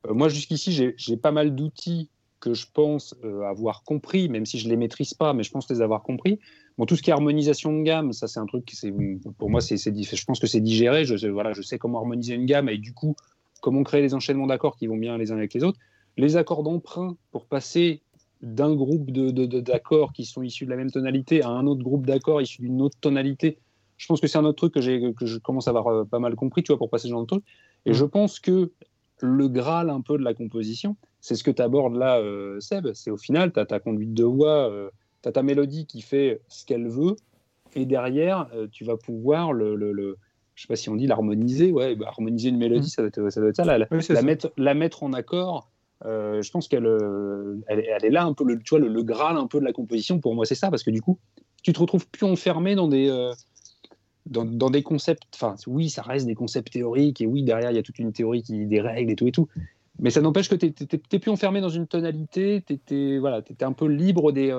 moi 0.10 0.30
jusqu'ici, 0.30 0.94
j'ai 0.95 1.18
pas 1.18 1.32
mal 1.32 1.56
d'outils 1.56 2.10
que 2.44 2.53
je 2.53 2.65
pense 2.74 3.15
euh, 3.24 3.44
avoir 3.44 3.84
compris, 3.84 4.28
même 4.28 4.45
si 4.45 4.60
je 4.60 4.68
les 4.68 4.76
maîtrise 4.76 5.14
pas, 5.14 5.32
mais 5.34 5.44
je 5.44 5.52
pense 5.52 5.70
les 5.70 5.82
avoir 5.82 6.03
compris. 6.03 6.40
Bon, 6.78 6.86
tout 6.86 6.98
ce 6.98 7.02
qui 7.02 7.10
est 7.10 7.14
harmonisation 7.14 7.72
de 7.72 7.84
gamme, 7.84 8.11
ça 8.11 8.28
c'est 8.28 8.40
un 8.40 8.45
truc 8.45 8.65
qui 8.65 8.76
c'est 8.76 8.94
pour 9.38 9.49
moi 9.49 9.61
c'est 9.61 9.78
je 9.78 10.26
pense 10.26 10.41
que 10.41 10.48
c'est 10.48 10.60
digéré. 10.60 11.06
Je 11.06 11.28
voilà, 11.28 11.53
je 11.53 11.61
sais 11.61 11.78
comment 11.78 11.99
harmoniser 11.99 12.34
une 12.34 12.45
gamme 12.45 12.68
et 12.68 12.78
du 12.78 12.94
coup 12.94 13.15
comment 13.61 13.82
créer 13.84 14.02
les 14.02 14.14
enchaînements 14.14 14.48
d'accords 14.48 14.76
qui 14.76 14.88
vont 14.88 14.98
bien 14.98 15.18
les 15.18 15.32
uns 15.32 15.38
avec 15.38 15.53
les 15.53 15.64
autres. 15.64 15.80
Les 16.18 16.38
accords 16.38 16.64
d'emprunt 16.64 17.15
pour 17.31 17.45
passer 17.45 18.02
d'un 18.41 18.76
groupe 18.76 19.11
de, 19.11 19.31
d'accords 19.61 20.14
qui 20.14 20.26
sont 20.26 20.41
issus 20.41 20.65
de 20.65 20.69
la 20.69 20.76
même 20.76 20.91
tonalité 20.91 21.41
à 21.41 21.49
un 21.49 21.65
autre 21.65 21.81
groupe 21.81 22.06
d'accords 22.06 22.41
issus 22.41 22.61
d'une 22.61 22.81
autre 22.81 22.98
tonalité. 22.99 23.57
Je 23.98 24.06
pense 24.07 24.19
que 24.19 24.27
c'est 24.27 24.38
un 24.38 24.45
autre 24.45 24.57
truc 24.57 24.73
que, 24.73 25.11
que 25.11 25.26
je 25.26 25.38
commence 25.38 25.68
à 25.68 25.72
avoir 25.72 25.88
euh, 25.88 26.03
pas 26.03 26.19
mal 26.19 26.35
compris, 26.35 26.61
tu 26.61 26.72
vois, 26.72 26.77
pour 26.77 26.90
passer 26.90 27.07
ce 27.07 27.11
genre 27.11 27.22
de 27.22 27.27
truc. 27.27 27.44
Et 27.85 27.91
mmh. 27.91 27.94
je 27.94 28.06
pense 28.06 28.40
que 28.40 28.72
le 29.22 29.48
graal 29.48 29.90
un 29.90 30.02
peu 30.02 30.18
de 30.18 30.23
la 30.23 30.34
composition, 30.34 30.98
c'est 31.22 31.35
ce 31.35 31.44
que 31.44 31.52
tu 31.52 31.61
abordes 31.61 31.95
là, 31.95 32.19
euh, 32.19 32.60
Seb. 32.60 32.91
C'est 32.94 33.11
au 33.11 33.18
final, 33.18 33.53
tu 33.53 33.60
as 33.60 33.65
ta 33.65 33.80
conduite 33.80 34.14
de 34.14 34.26
voix, 34.26 34.69
euh, 34.69 34.90
tu 35.22 35.30
as 35.30 35.31
ta 35.31 35.41
mélodie 35.41 35.85
qui 35.85 36.02
fait 36.02 36.41
ce 36.49 36.65
qu'elle 36.65 36.90
veut, 36.90 37.15
et 37.76 37.85
derrière, 37.85 38.49
euh, 38.53 38.68
tu 38.72 38.84
vas 38.84 38.98
pouvoir 38.98 39.53
le, 39.53 39.76
le, 39.76 40.18
je 40.56 40.61
sais 40.61 40.68
pas 40.68 40.76
si 40.76 40.90
on 40.90 40.95
dit 40.95 41.07
l'harmoniser, 41.07 41.72
ouais, 41.72 41.95
bah, 41.95 42.07
harmoniser 42.10 42.49
une 42.49 42.57
mélodie, 42.57 42.88
mm. 42.88 42.90
ça, 42.90 43.02
doit 43.02 43.07
être, 43.07 43.56
ça, 43.56 43.64
la, 43.64 43.77
mettre, 44.23 44.52
la, 44.57 44.73
mettre, 44.73 45.03
en 45.03 45.14
accord 45.14 45.69
je 46.03 46.51
pense 46.51 46.67
qu'elle 46.67 46.88
elle, 47.67 48.05
est 48.05 48.09
là 48.09 48.25
un 48.25 48.34
peu, 48.34 48.43
le, 48.43 48.59
tu 48.59 48.77
vois, 48.77 48.80
le, 48.80 49.03
graal 49.03 49.38
un 49.38 49.47
peu 49.47 49.59
de 49.59 49.65
la 49.65 49.73
composition. 49.73 50.19
Pour 50.19 50.35
moi, 50.35 50.45
c'est 50.45 50.55
ça, 50.55 50.69
parce 50.69 50.84
que 50.84 50.91
du 50.91 51.01
coup, 51.01 51.19
tu 51.63 51.73
te 51.73 51.80
retrouves 51.80 52.07
plus 52.07 52.25
enfermé 52.25 52.75
dans 52.75 52.88
des, 52.88 53.07
dans, 54.25 54.45
dans, 54.45 54.69
des 54.69 54.84
concepts. 54.84 55.23
Enfin, 55.35 55.55
oui, 55.67 55.89
ça 55.89 56.01
reste 56.01 56.25
des 56.25 56.35
concepts 56.35 56.73
théoriques, 56.73 57.21
et 57.21 57.25
oui, 57.25 57.43
derrière, 57.43 57.71
il 57.71 57.75
y 57.75 57.80
a 57.80 57.84
toute 57.84 57.99
une 57.99 58.13
théorie 58.13 58.43
qui 58.43 58.65
des 58.65 58.81
règles 58.81 59.11
et 59.11 59.15
tout 59.15 59.27
et 59.27 59.31
tout. 59.31 59.47
Mais 59.99 60.09
ça 60.09 60.21
n'empêche 60.21 60.49
que 60.49 60.55
tu 60.55 60.73
n'es 61.11 61.19
plus 61.19 61.31
enfermé 61.31 61.61
dans 61.61 61.69
une 61.69 61.88
tonalité, 61.88 62.63
tu 62.65 62.73
étais, 62.73 63.19
voilà, 63.19 63.39
étais 63.39 63.63
un 63.63 63.73
peu 63.73 63.88
libre 63.88 64.31
des, 64.31 64.51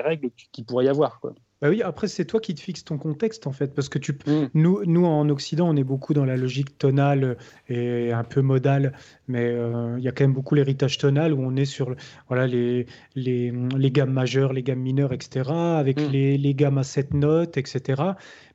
règles 0.00 0.30
qu'il 0.52 0.64
pourrait 0.64 0.84
y 0.84 0.88
avoir. 0.88 1.20
Bah 1.64 1.70
oui, 1.70 1.80
après, 1.80 2.08
c'est 2.08 2.26
toi 2.26 2.40
qui 2.40 2.54
te 2.54 2.60
fixes 2.60 2.84
ton 2.84 2.98
contexte, 2.98 3.46
en 3.46 3.52
fait, 3.52 3.74
parce 3.74 3.88
que 3.88 3.98
tu, 3.98 4.12
mm. 4.12 4.48
nous, 4.52 4.84
nous, 4.84 5.06
en 5.06 5.26
Occident, 5.30 5.66
on 5.66 5.76
est 5.76 5.82
beaucoup 5.82 6.12
dans 6.12 6.26
la 6.26 6.36
logique 6.36 6.76
tonale 6.76 7.38
et 7.70 8.12
un 8.12 8.22
peu 8.22 8.42
modale, 8.42 8.92
mais 9.28 9.46
euh, 9.46 9.94
il 9.96 10.04
y 10.04 10.08
a 10.08 10.12
quand 10.12 10.24
même 10.24 10.34
beaucoup 10.34 10.54
l'héritage 10.54 10.98
tonal 10.98 11.32
où 11.32 11.40
on 11.40 11.56
est 11.56 11.64
sur 11.64 11.96
voilà, 12.28 12.46
les, 12.46 12.84
les, 13.14 13.50
les 13.50 13.90
gammes 13.90 14.12
majeures, 14.12 14.52
les 14.52 14.62
gammes 14.62 14.80
mineures, 14.80 15.14
etc., 15.14 15.48
avec 15.48 15.98
mm. 15.98 16.10
les, 16.12 16.36
les, 16.36 16.54
gammes 16.54 16.76
à 16.76 16.82
sept 16.82 17.14
notes, 17.14 17.56
etc. 17.56 18.02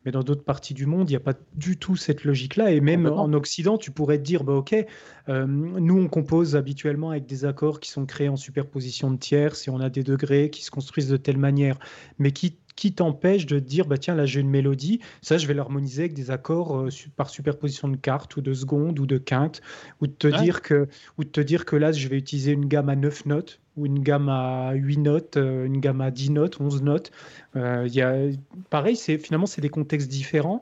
Mais 0.05 0.11
dans 0.11 0.23
d'autres 0.23 0.43
parties 0.43 0.73
du 0.73 0.85
monde, 0.85 1.09
il 1.09 1.13
n'y 1.13 1.17
a 1.17 1.21
pas 1.21 1.33
du 1.55 1.77
tout 1.77 1.95
cette 1.95 2.23
logique-là. 2.23 2.71
Et 2.71 2.79
même 2.79 3.05
en 3.05 3.33
Occident, 3.33 3.77
tu 3.77 3.91
pourrais 3.91 4.17
te 4.17 4.23
dire, 4.23 4.43
bah, 4.43 4.53
OK, 4.53 4.73
euh, 5.27 5.45
nous, 5.45 5.97
on 6.01 6.07
compose 6.07 6.55
habituellement 6.55 7.11
avec 7.11 7.25
des 7.25 7.45
accords 7.45 7.79
qui 7.79 7.89
sont 7.89 8.05
créés 8.05 8.29
en 8.29 8.37
superposition 8.37 9.11
de 9.11 9.17
tierces 9.17 9.67
et 9.67 9.71
on 9.71 9.79
a 9.79 9.89
des 9.89 10.03
degrés 10.03 10.49
qui 10.49 10.63
se 10.63 10.71
construisent 10.71 11.09
de 11.09 11.17
telle 11.17 11.37
manière, 11.37 11.77
mais 12.17 12.31
qui 12.31 12.57
qui 12.79 12.93
t'empêche 12.93 13.45
de 13.45 13.59
dire 13.59 13.85
bah 13.85 13.97
tiens 13.97 14.15
là 14.15 14.25
j'ai 14.25 14.39
une 14.39 14.49
mélodie 14.49 15.01
ça 15.21 15.37
je 15.37 15.45
vais 15.47 15.53
l'harmoniser 15.53 16.03
avec 16.03 16.13
des 16.13 16.31
accords 16.31 16.77
euh, 16.77 16.89
par 17.17 17.29
superposition 17.29 17.89
de 17.89 17.97
cartes 17.97 18.37
ou 18.37 18.41
de 18.41 18.53
secondes 18.53 18.99
ou 18.99 19.05
de 19.05 19.17
quintes 19.17 19.61
ou 19.99 20.07
de 20.07 20.13
te 20.13 20.27
dire 20.27 20.61
que 20.61 20.87
ou 21.17 21.25
de 21.25 21.29
te 21.29 21.41
dire 21.41 21.65
que 21.65 21.75
là 21.75 21.91
je 21.91 22.07
vais 22.07 22.17
utiliser 22.17 22.53
une 22.53 22.67
gamme 22.67 22.87
à 22.87 22.95
9 22.95 23.25
notes 23.25 23.59
une 23.85 23.99
gamme 23.99 24.29
à 24.29 24.73
8 24.73 24.97
notes 24.97 25.37
euh, 25.37 25.65
une 25.65 25.79
gamme 25.79 26.01
à 26.01 26.11
10 26.11 26.31
notes 26.31 26.59
11 26.59 26.83
notes. 26.83 27.11
Euh, 27.55 27.87
y 27.87 28.01
a 28.01 28.15
pareil 28.69 28.95
finalement 28.95 29.45
c'est 29.45 29.61
des 29.61 29.69
contextes 29.69 30.09
différents. 30.09 30.61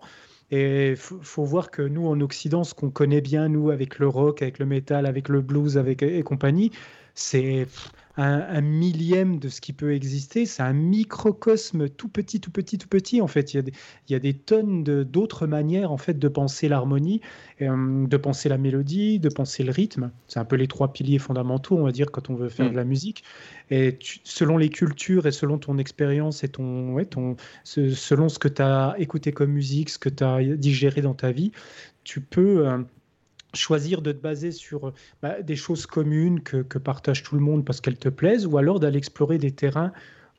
Et 0.49 0.91
il 0.91 0.95
faut 0.95 1.44
voir 1.44 1.72
que 1.72 1.81
nous, 1.81 2.07
en 2.07 2.22
Occident, 2.22 2.64
ce 2.64 2.73
qu'on 2.73 2.89
connaît 2.89 3.19
bien, 3.19 3.49
nous, 3.49 3.69
avec 3.69 3.99
le 3.99 4.07
rock, 4.07 4.41
avec 4.41 4.60
le 4.60 4.65
metal, 4.65 5.06
avec 5.06 5.27
le 5.27 5.41
blues, 5.41 5.77
avec 5.77 6.03
et 6.03 6.23
compagnie, 6.23 6.72
c'est 7.18 7.68
un, 8.15 8.61
millième 8.61 9.39
de 9.39 9.49
ce 9.49 9.60
qui 9.60 9.73
peut 9.73 9.94
exister. 9.94 10.45
C'est 10.45 10.61
un 10.61 10.73
microcosme 10.73 11.89
tout 11.89 12.10
petit, 12.10 12.39
tout 12.39 12.52
petit, 12.52 12.77
tout 12.77 12.88
petit. 12.88 13.22
En 13.22 13.27
fait, 13.27 13.53
il 13.53 13.57
y 13.57 13.60
a 13.60 13.64
des, 13.64 13.73
il 14.07 14.14
y 14.14 14.15
a 14.15 14.19
des 14.19 14.34
tonnes 14.34 14.84
d'autres 14.84 15.48
manières 15.48 15.91
en 15.91 15.98
fait 15.98 16.18
de 16.18 16.27
penser 16.27 16.69
l'harmonie, 16.69 17.22
euh, 17.61 18.07
de 18.07 18.18
penser 18.18 18.49
la 18.49 18.60
mélodie, 18.60 19.19
de 19.19 19.30
penser 19.30 19.64
le 19.64 19.72
rythme. 19.72 20.11
C'est 20.27 20.39
un 20.39 20.45
peu 20.45 20.56
les 20.56 20.68
trois 20.68 20.94
piliers 20.94 21.19
fondamentaux, 21.19 21.77
on 21.77 21.84
va 21.84 21.91
dire, 21.91 22.11
quand 22.11 22.30
on 22.30 22.35
veut 22.35 22.49
faire 22.49 22.68
mm. 22.68 22.72
de 22.72 22.76
la 22.76 22.85
musique. 22.85 23.23
Et 23.72 23.98
selon 24.23 24.57
les 24.57 24.69
cultures 24.69 25.26
et 25.26 25.31
selon 25.31 25.57
ton 25.57 25.80
expérience 25.80 26.44
et 26.44 26.49
ton, 26.49 26.94
ouais, 26.94 27.06
ton, 27.06 27.35
selon 27.64 28.30
ce 28.30 28.38
que 28.38 28.48
tu 28.48 28.61
as 28.61 28.95
écouté 28.99 29.31
comme 29.31 29.52
musique, 29.52 29.89
ce 29.89 29.99
que 29.99 30.10
tu 30.10 30.23
as 30.23 30.44
digéré 30.44 31.02
dans 31.02 31.15
ta 31.15 31.31
vie, 31.31 31.52
tu 32.03 32.22
peux 32.22 32.68
euh, 32.68 32.77
choisir 33.53 34.02
de 34.02 34.11
te 34.11 34.22
baser 34.22 34.52
sur 34.52 34.94
bah, 35.22 35.41
des 35.41 35.56
choses 35.56 35.86
communes 35.86 36.41
que, 36.41 36.57
que, 36.57 36.78
partage 36.78 37.24
tout 37.24 37.36
le 37.36 37.41
monde 37.41 37.65
parce 37.65 37.82
qu'elles 37.82 37.98
te 37.98 38.10
plaisent, 38.10 38.45
ou 38.45 38.57
alors 38.57 38.80
d'aller 38.80 38.98
explorer 38.98 39.38
des 39.38 39.52
terrains 39.52 39.91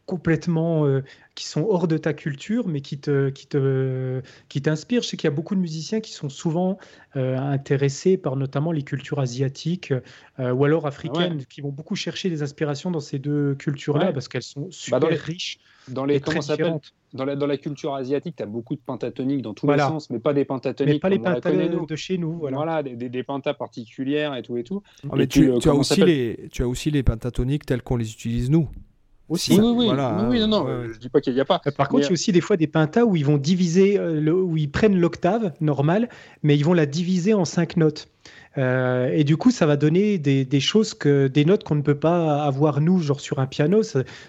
complètement 0.09 0.87
euh, 0.87 1.05
qui 1.35 1.47
sont 1.47 1.67
hors 1.69 1.87
de 1.87 1.99
ta 1.99 2.15
culture, 2.15 2.67
mais 2.67 2.81
qui 2.81 2.99
te 2.99 3.29
qui 3.29 3.47
te 3.47 4.23
qui 4.49 4.63
t'inspirent. 4.63 5.03
Je 5.03 5.09
sais 5.09 5.17
qu'il 5.19 5.29
y 5.29 5.33
a 5.33 5.37
beaucoup 5.37 5.55
de 5.55 5.61
musiciens 5.61 6.01
qui 6.01 6.13
sont 6.13 6.31
souvent 6.31 6.79
euh, 7.15 7.37
intéressés 7.37 8.17
par 8.17 8.35
notamment 8.35 8.73
les 8.73 8.83
cultures 8.83 9.21
asiatiques 9.21 9.93
euh, 10.41 10.51
ou 10.51 10.65
alors 10.65 10.87
africaines, 10.87 11.45
qui 11.45 11.61
vont 11.61 11.71
beaucoup 11.71 11.95
chercher 11.95 12.31
des 12.31 12.43
inspirations 12.43 12.91
dans 12.91 13.01
ces 13.01 13.19
deux 13.19 13.55
cultures-là 13.55 14.13
parce 14.13 14.29
qu'elles 14.29 14.43
sont 14.43 14.63
bah, 14.63 14.69
super 14.71 15.21
riches. 15.21 15.59
Dans 15.89 16.07
les 16.07 16.21
comment 16.21 16.41
dans 17.15 17.25
la, 17.25 17.37
dans 17.37 17.47
la 17.47 17.57
culture 17.57 17.95
asiatique, 17.95 18.37
tu 18.37 18.43
as 18.43 18.47
beaucoup 18.47 18.75
de 18.75 18.81
pentatoniques 18.85 19.43
dans 19.43 19.55
tous 19.55 19.71
les 19.71 19.79
sens, 19.79 20.11
mais 20.11 20.19
pas 20.19 20.35
des 20.35 20.45
pentatoniques. 20.45 20.95
Mais 20.95 21.01
pas 21.01 21.09
les 21.09 21.19
pentas 21.19 21.51
de 21.51 21.97
chez 21.97 22.19
nous. 22.19 22.39
Voilà, 22.39 22.57
voilà 22.57 22.83
des, 22.83 22.97
des, 22.97 23.09
des, 23.09 23.23
pentas 23.23 23.55
particulières 23.55 24.35
et 24.35 24.43
tout 24.43 24.57
et 24.57 24.65
tout. 24.65 24.83
Ah, 25.05 25.15
mais 25.17 25.27
tu, 25.27 25.51
tu, 25.61 25.69
as 25.69 25.75
aussi 25.75 26.03
les, 26.03 26.49
tu 26.53 26.63
as 26.63 26.69
aussi 26.69 26.91
les 26.91 27.03
pentatoniques 27.03 27.67
tels 27.67 27.83
qu'on 27.83 27.97
les 27.97 28.13
utilise 28.13 28.51
nous. 28.51 28.69
Aussi, 29.29 29.53
oui, 29.53 29.59
oui, 29.61 29.89
oui, 29.91 30.41
non, 30.41 30.47
non, 30.47 30.85
je 30.91 30.99
dis 30.99 31.11
pas 31.11 31.21
qu'il 31.21 31.35
n'y 31.35 31.41
a 31.41 31.45
pas. 31.45 31.61
Par 31.77 31.89
contre, 31.89 32.05
il 32.05 32.07
y 32.07 32.09
a 32.09 32.13
aussi 32.13 32.33
des 32.33 32.41
fois 32.41 32.57
des 32.57 32.67
pentas 32.67 33.05
où 33.05 33.15
ils 33.15 33.27
vont 33.27 33.37
diviser, 33.37 33.99
euh, 33.99 34.33
où 34.33 34.57
ils 34.57 34.71
prennent 34.71 34.99
l'octave 34.99 35.53
normale, 35.61 36.09
mais 36.43 36.57
ils 36.57 36.65
vont 36.65 36.73
la 36.73 36.87
diviser 36.87 37.35
en 37.35 37.45
cinq 37.45 37.77
notes. 37.77 38.09
Euh, 38.59 39.11
et 39.13 39.25
du 39.25 39.37
coup, 39.37 39.51
ça 39.51 39.67
va 39.67 39.77
donner 39.77 40.19
des, 40.19 40.61
choses 40.61 40.93
que 40.93 41.29
des 41.29 41.45
notes 41.45 41.63
qu'on 41.63 41.77
ne 41.77 41.83
peut 41.83 41.99
pas 41.99 42.43
avoir 42.43 42.81
nous, 42.81 42.99
genre 42.99 43.21
sur 43.21 43.39
un 43.39 43.47
piano. 43.47 43.83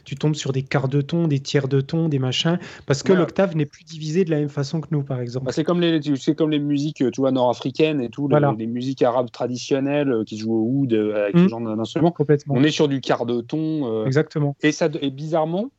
tu 0.06 0.16
tombes 0.16 0.36
sur 0.36 0.52
des 0.52 0.62
quarts 0.62 0.88
de 0.88 1.02
ton, 1.02 1.28
des 1.28 1.40
tiers 1.40 1.68
de 1.68 1.82
ton, 1.82 2.10
des 2.10 2.20
machins, 2.20 2.60
parce 2.86 3.04
que 3.04 3.12
l'octave 3.12 3.56
n'est 3.56 3.66
plus 3.66 3.84
divisée 3.84 4.24
de 4.26 4.30
la 4.30 4.40
même 4.40 4.50
façon 4.50 4.82
que 4.82 4.88
nous, 4.92 5.04
par 5.04 5.20
exemple. 5.20 5.48
Bah, 5.48 5.52
c'est 5.52 5.64
comme 5.64 5.82
les, 5.82 6.00
c'est 6.16 6.36
comme 6.36 6.52
les 6.52 6.60
musiques, 6.60 6.98
tu 7.12 7.22
vois, 7.22 7.32
nord-africaines 7.32 8.02
et 8.02 8.10
tout, 8.10 8.30
les, 8.30 8.68
musiques 8.68 9.02
arabes 9.02 9.32
traditionnelles 9.32 10.12
euh, 10.12 10.24
qui 10.24 10.38
jouent 10.38 10.54
au 10.54 10.70
oud 10.82 10.94
euh, 10.94 11.24
avec 11.24 11.36
ce 11.36 11.42
mmh. 11.42 11.50
genre 11.50 11.76
d'instrument. 11.76 12.12
Complètement. 12.12 12.56
On 12.56 12.64
est 12.64 12.72
sur 12.72 12.88
du 12.88 13.02
quart 13.02 13.26
de 13.26 13.42
ton. 13.42 14.06
Exactement. 14.06 14.56
Et 14.62 14.72
ça, 14.72 14.90
et 15.02 15.10
bizarrement, 15.10 15.72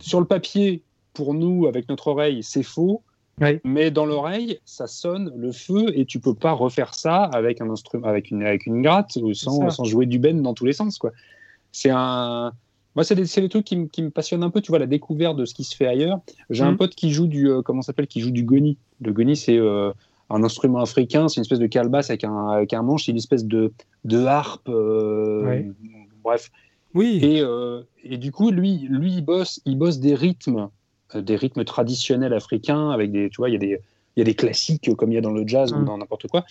sur 0.00 0.20
le 0.20 0.26
papier, 0.26 0.82
pour 1.12 1.34
nous, 1.34 1.66
avec 1.66 1.88
notre 1.88 2.08
oreille, 2.08 2.42
c'est 2.42 2.62
faux. 2.62 3.02
Mais 3.64 3.90
dans 3.90 4.06
l'oreille, 4.06 4.58
ça 4.64 4.86
sonne 4.86 5.32
le 5.36 5.52
feu 5.52 5.86
et 5.94 6.04
tu 6.04 6.20
peux 6.20 6.34
pas 6.34 6.52
refaire 6.52 6.94
ça 6.94 7.24
avec 7.24 7.60
un 7.60 7.70
instrument, 7.70 8.06
avec 8.06 8.30
une, 8.30 8.42
avec 8.42 8.66
une 8.66 8.82
gratte 8.82 9.16
ou 9.16 9.32
sans, 9.34 9.70
sans 9.70 9.84
jouer 9.84 10.06
du 10.06 10.18
ben 10.18 10.42
dans 10.42 10.54
tous 10.54 10.66
les 10.66 10.72
sens, 10.72 10.98
quoi. 10.98 11.12
C'est 11.72 11.90
un, 11.90 12.52
moi, 12.96 13.04
c'est 13.04 13.14
des, 13.14 13.48
trucs 13.48 13.64
qui, 13.64 13.88
qui, 13.88 14.02
me 14.02 14.10
passionnent 14.10 14.42
un 14.42 14.50
peu, 14.50 14.60
tu 14.60 14.72
vois, 14.72 14.78
la 14.78 14.86
découverte 14.86 15.36
de 15.36 15.44
ce 15.44 15.54
qui 15.54 15.64
se 15.64 15.76
fait 15.76 15.86
ailleurs. 15.86 16.20
J'ai 16.50 16.64
un 16.64 16.72
mhm. 16.72 16.78
pote 16.78 16.94
qui 16.94 17.12
joue 17.12 17.28
du, 17.28 17.48
euh, 17.48 17.62
comment 17.62 17.82
s'appelle, 17.82 18.08
qui 18.08 18.20
joue 18.20 18.32
du 18.32 18.42
goni. 18.42 18.78
Le 19.00 19.12
goni, 19.12 19.36
c'est 19.36 19.56
euh, 19.56 19.92
un 20.28 20.42
instrument 20.42 20.80
africain, 20.80 21.28
c'est 21.28 21.36
une 21.36 21.42
espèce 21.42 21.60
de 21.60 21.66
calebasse 21.66 22.10
avec 22.10 22.24
un, 22.24 22.48
avec 22.48 22.72
un 22.72 22.82
manche, 22.82 23.04
c'est 23.04 23.12
une 23.12 23.18
espèce 23.18 23.44
de, 23.44 23.72
de 24.04 24.24
harpe, 24.24 24.68
euh, 24.68 25.62
bref. 26.24 26.50
Oui. 26.94 27.20
Et, 27.22 27.44
et, 28.02 28.18
du 28.18 28.32
coup, 28.32 28.50
lui, 28.50 28.78
lui, 28.90 29.12
il 29.14 29.24
bosse, 29.24 29.60
il 29.64 29.78
bosse 29.78 30.00
des 30.00 30.16
rythmes 30.16 30.68
des 31.14 31.36
rythmes 31.36 31.64
traditionnels 31.64 32.32
africains, 32.32 32.90
avec 32.90 33.10
des, 33.10 33.30
tu 33.30 33.38
vois, 33.38 33.48
il 33.48 33.52
y, 33.52 33.56
a 33.56 33.58
des, 33.58 33.80
y 34.16 34.20
a 34.20 34.24
des 34.24 34.34
classiques 34.34 34.94
comme 34.96 35.12
il 35.12 35.14
y 35.14 35.18
a 35.18 35.20
dans 35.20 35.32
le 35.32 35.46
jazz 35.46 35.72
ou 35.72 35.78
mm. 35.78 35.84
dans 35.84 35.98
n'importe 35.98 36.28
quoi. 36.28 36.44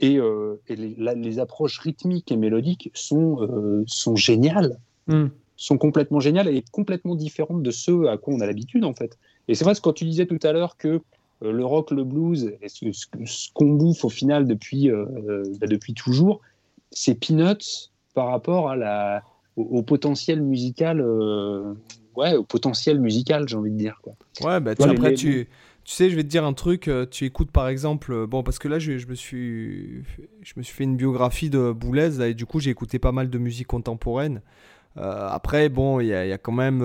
Et, 0.00 0.18
euh, 0.18 0.60
et 0.68 0.76
les, 0.76 0.94
les, 1.14 1.38
approches 1.38 1.78
rythmiques 1.78 2.32
et 2.32 2.36
mélodiques 2.36 2.90
sont, 2.94 3.40
euh, 3.42 3.84
sont 3.86 4.16
géniales, 4.16 4.78
mm. 5.06 5.26
sont 5.56 5.78
complètement 5.78 6.20
géniales 6.20 6.48
et 6.48 6.64
complètement 6.72 7.14
différentes 7.14 7.62
de 7.62 7.70
ceux 7.70 8.08
à 8.08 8.18
quoi 8.18 8.34
on 8.34 8.40
a 8.40 8.46
l'habitude 8.46 8.84
en 8.84 8.94
fait. 8.94 9.18
Et 9.48 9.54
c'est 9.54 9.64
vrai, 9.64 9.74
que 9.74 9.80
quand 9.80 9.92
tu 9.92 10.04
disais 10.04 10.26
tout 10.26 10.38
à 10.42 10.52
l'heure 10.52 10.76
que 10.76 11.00
le 11.40 11.64
rock, 11.64 11.90
le 11.90 12.04
blues, 12.04 12.52
ce, 12.66 12.92
ce, 12.92 13.52
qu'on 13.52 13.74
bouffe 13.74 14.04
au 14.04 14.08
final 14.08 14.46
depuis, 14.46 14.88
bah, 14.88 15.66
depuis 15.66 15.92
toujours, 15.92 16.40
c'est 16.90 17.14
peanuts 17.14 17.90
par 18.14 18.28
rapport 18.28 18.70
à 18.70 18.76
la, 18.76 19.22
au, 19.56 19.82
potentiel 19.82 20.40
musical 20.40 21.04
ouais, 22.16 22.34
au 22.34 22.44
potentiel 22.44 23.00
musical, 23.00 23.48
j'ai 23.48 23.56
envie 23.56 23.70
de 23.70 23.76
dire. 23.76 24.00
Quoi. 24.02 24.14
Ouais, 24.42 24.60
bah, 24.60 24.74
tu, 24.74 24.82
après, 24.82 25.14
tu, 25.14 25.48
tu 25.84 25.92
sais, 25.92 26.10
je 26.10 26.16
vais 26.16 26.22
te 26.22 26.28
dire 26.28 26.44
un 26.44 26.52
truc. 26.52 26.88
Euh, 26.88 27.06
tu 27.10 27.24
écoutes 27.24 27.50
par 27.50 27.68
exemple, 27.68 28.12
euh, 28.12 28.26
bon, 28.26 28.42
parce 28.42 28.58
que 28.58 28.68
là, 28.68 28.78
je, 28.78 28.98
je, 28.98 29.06
me 29.06 29.14
suis, 29.14 30.02
je 30.42 30.52
me 30.56 30.62
suis 30.62 30.74
fait 30.74 30.84
une 30.84 30.96
biographie 30.96 31.50
de 31.50 31.72
Boulez 31.72 32.20
et 32.22 32.34
du 32.34 32.46
coup, 32.46 32.60
j'ai 32.60 32.70
écouté 32.70 32.98
pas 32.98 33.12
mal 33.12 33.30
de 33.30 33.38
musique 33.38 33.66
contemporaine. 33.66 34.40
Euh, 34.96 35.28
après, 35.28 35.68
bon, 35.68 36.00
il 36.00 36.06
y, 36.06 36.08
y, 36.08 36.12
a 36.14 36.38
quand 36.38 36.52
même 36.52 36.80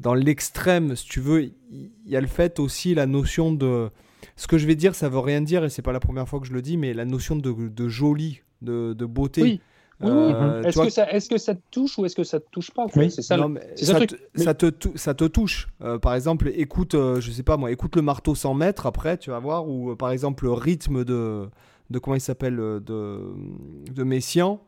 dans 0.00 0.14
l'extrême, 0.14 0.96
si 0.96 1.06
tu 1.06 1.20
veux, 1.20 1.44
il 1.70 1.90
y, 2.06 2.16
a 2.16 2.20
le 2.20 2.26
fait 2.26 2.58
aussi 2.58 2.94
la 2.94 3.06
notion 3.06 3.52
de. 3.52 3.90
Ce 4.36 4.46
que 4.46 4.56
je 4.56 4.66
vais 4.66 4.76
dire, 4.76 4.94
ça 4.94 5.08
veut 5.08 5.18
rien 5.18 5.40
dire 5.40 5.64
et 5.64 5.68
c'est 5.68 5.82
pas 5.82 5.92
la 5.92 6.00
première 6.00 6.28
fois 6.28 6.40
que 6.40 6.46
je 6.46 6.52
le 6.52 6.62
dis, 6.62 6.76
mais 6.76 6.94
la 6.94 7.04
notion 7.04 7.36
de, 7.36 7.68
de 7.68 7.88
joli, 7.88 8.40
de, 8.62 8.92
de 8.92 9.06
beauté. 9.06 9.42
Oui. 9.42 9.60
Euh, 10.04 10.62
est-ce, 10.62 10.80
que 10.80 10.90
ça, 10.90 11.10
est-ce 11.10 11.28
que 11.28 11.38
ça 11.38 11.54
te 11.54 11.60
touche 11.70 11.98
ou 11.98 12.04
est-ce 12.04 12.16
que 12.16 12.24
ça 12.24 12.40
te 12.40 12.46
touche 12.50 12.70
pas 12.70 12.86
C'est 12.92 13.10
ça, 13.22 13.36
ça, 13.76 14.00
te, 14.00 14.14
ça, 14.34 14.54
te, 14.54 14.88
ça, 14.96 15.14
te, 15.14 15.24
touche. 15.24 15.68
Euh, 15.82 15.98
par 15.98 16.14
exemple, 16.14 16.50
écoute, 16.54 16.94
euh, 16.94 17.20
je 17.20 17.30
sais 17.30 17.42
pas 17.42 17.56
moi, 17.56 17.70
écoute 17.70 17.96
le 17.96 18.02
marteau 18.02 18.34
100 18.34 18.54
mètres 18.54 18.86
après, 18.86 19.16
tu 19.16 19.30
vas 19.30 19.38
voir, 19.38 19.68
ou 19.68 19.94
par 19.96 20.10
exemple 20.10 20.44
le 20.44 20.52
rythme 20.52 21.04
de, 21.04 21.48
de 21.90 21.98
comment 21.98 22.16
il 22.16 22.20
s'appelle, 22.20 22.56
de, 22.56 22.80
de 22.80 24.02
Messian. 24.02 24.60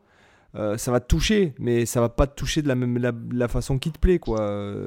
Euh, 0.55 0.77
ça 0.77 0.91
va 0.91 0.99
te 0.99 1.07
toucher, 1.07 1.53
mais 1.59 1.85
ça 1.85 1.99
va 1.99 2.09
pas 2.09 2.27
te 2.27 2.35
toucher 2.35 2.61
de 2.61 2.67
la 2.67 2.75
même 2.75 2.97
la, 3.31 3.47
façon 3.47 3.77
qui 3.77 3.91
te 3.91 3.99
plaît, 3.99 4.19
quoi. 4.19 4.39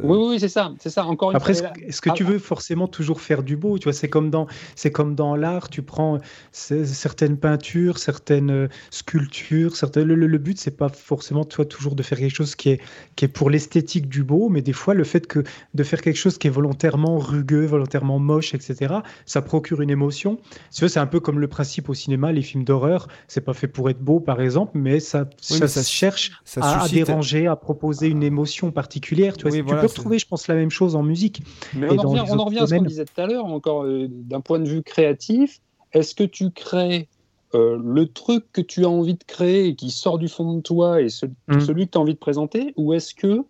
Oui, 0.03 0.17
oui, 0.31 0.41
c'est 0.41 0.49
ça, 0.49 0.73
c'est 0.79 0.91
ça. 0.91 1.05
Encore 1.05 1.31
une 1.31 1.37
Après, 1.37 1.53
est-ce 1.53 2.01
que 2.01 2.11
tu 2.11 2.25
veux 2.25 2.39
forcément 2.39 2.89
toujours 2.89 3.21
faire 3.21 3.43
du 3.43 3.57
beau 3.57 3.79
Tu 3.79 3.85
vois, 3.85 3.93
c'est 3.93 4.09
comme 4.09 4.31
dans 4.31 4.47
c'est 4.75 4.91
comme 4.91 5.15
dans 5.15 5.37
l'art. 5.37 5.69
Tu 5.69 5.83
prends 5.83 6.19
certaines 6.53 7.37
peintures, 7.37 7.99
certaines 7.99 8.51
euh, 8.51 8.69
sculptures, 8.91 9.77
certaines... 9.77 10.05
Le, 10.05 10.15
le, 10.15 10.39
but 10.39 10.59
c'est 10.59 10.77
pas 10.77 10.89
forcément 10.89 11.45
toi 11.45 11.65
toujours 11.65 11.95
de 11.95 12.03
faire 12.03 12.19
quelque 12.19 12.35
chose 12.35 12.55
qui 12.55 12.71
est 12.71 12.81
qui 13.17 13.25
est 13.25 13.29
pour 13.29 13.51
l'esthétique 13.51 14.09
du 14.09 14.23
beau, 14.23 14.49
mais 14.49 14.63
des 14.63 14.73
fois 14.73 14.95
le 14.95 15.05
fait 15.05 15.27
que 15.27 15.43
de 15.75 15.83
faire 15.83 16.01
quelque 16.01 16.17
chose 16.17 16.39
qui 16.39 16.47
est 16.47 16.51
volontairement 16.51 17.19
rugueux, 17.19 17.67
volontairement 17.67 18.19
moche, 18.19 18.55
etc. 18.55 18.95
Ça 19.27 19.43
procure 19.43 19.81
une 19.83 19.91
émotion. 19.91 20.39
c'est 20.71 20.97
un 20.97 21.07
peu 21.07 21.21
comme 21.21 21.41
le 21.41 21.49
principe 21.49 21.89
au 21.89 21.95
cinéma, 21.95 22.33
les 22.33 22.43
films 22.43 22.65
d'horreur. 22.65 23.09
C'est 23.27 23.41
pas 23.41 23.55
fait 23.55 23.69
pour 23.69 23.91
être 23.91 24.01
beau, 24.01 24.21
par 24.21 24.41
exemple, 24.41 24.73
mais 24.75 25.01
ça 25.01 25.29
ça, 25.67 25.83
se 25.83 25.91
cherche 25.91 26.33
à, 26.61 26.87
déranger, 26.89 27.47
à 27.47 27.57
proposer 27.57 28.09
une 28.09 28.23
émotion 28.23 28.71
particulière. 28.71 29.37
Tu, 29.37 29.49
vois, 29.49 29.57
tu 29.57 29.65
peux 29.65 29.77
retrouver, 29.77 30.19
je 30.19 30.27
pense, 30.27 30.49
la 30.49 30.55
même 30.55 30.71
chose 30.71 30.95
en 30.95 31.03
musique. 31.03 31.43
Mais 31.75 31.89
on, 31.91 31.99
en 31.99 32.11
revient, 32.45 32.59
à 32.61 32.67
ce 32.67 32.75
qu'on 32.75 32.83
disait 32.83 33.05
tout 33.05 33.21
à 33.21 33.27
l'heure, 33.27 33.47
encore 33.47 33.85
euh, 33.85 34.07
d'un 34.09 34.41
point 34.41 34.59
de 34.59 34.69
vue 34.69 34.83
créatif. 34.83 35.61
Est-ce 35.93 36.15
que 36.15 36.25
tu 36.25 36.51
crées 36.51 37.09
euh, 37.55 37.81
le 37.83 38.07
truc 38.07 38.45
que 38.53 38.61
tu 38.61 38.85
as 38.85 38.91
envie 38.91 39.15
de 39.15 39.25
créer 39.27 39.69
et 39.69 39.75
qui 39.75 39.91
sort 39.91 40.19
du 40.19 40.29
fond 40.29 40.55
de 40.55 40.61
toi 40.61 41.01
et 41.01 41.07
mm. 41.07 41.61
celui 41.61 41.87
que 41.87 41.93
tu 41.93 41.99
as 41.99 42.01
envie 42.01 42.15
de 42.15 42.19
présenter, 42.19 42.75
ou 42.77 42.93
est-ce 42.93 43.15
que 43.15 43.43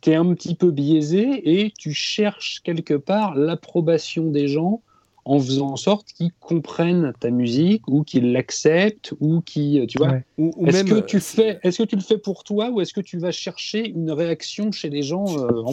tu 0.00 0.10
es 0.10 0.14
un 0.14 0.34
petit 0.34 0.54
peu 0.54 0.70
biaisé 0.70 1.64
et 1.64 1.70
tu 1.78 1.92
cherches 1.92 2.60
quelque 2.64 2.94
part 2.94 3.34
l'approbation 3.34 4.30
des 4.30 4.48
gens 4.48 4.82
en 5.26 5.40
faisant 5.40 5.72
en 5.72 5.76
sorte 5.76 6.12
qu'ils 6.12 6.32
comprennent 6.40 7.12
ta 7.18 7.30
musique 7.30 7.86
ou 7.88 8.04
qu'ils 8.04 8.32
l'acceptent 8.32 9.12
ou 9.20 9.40
qui 9.40 9.84
tu 9.88 9.98
vois. 9.98 10.20
Est-ce 10.38 10.84
que 10.84 11.00
tu 11.00 11.20
fais 11.20 11.58
est-ce 11.62 11.82
que 11.82 11.88
tu 11.88 11.96
le 11.96 12.02
fais 12.02 12.16
pour 12.16 12.44
toi 12.44 12.70
ou 12.70 12.80
est-ce 12.80 12.94
que 12.94 13.00
tu 13.00 13.18
vas 13.18 13.32
chercher 13.32 13.88
une 13.88 14.12
réaction 14.12 14.70
chez 14.70 14.88
les 14.88 15.02
gens 15.02 15.26
euh, 15.36 15.62
en 15.64 15.72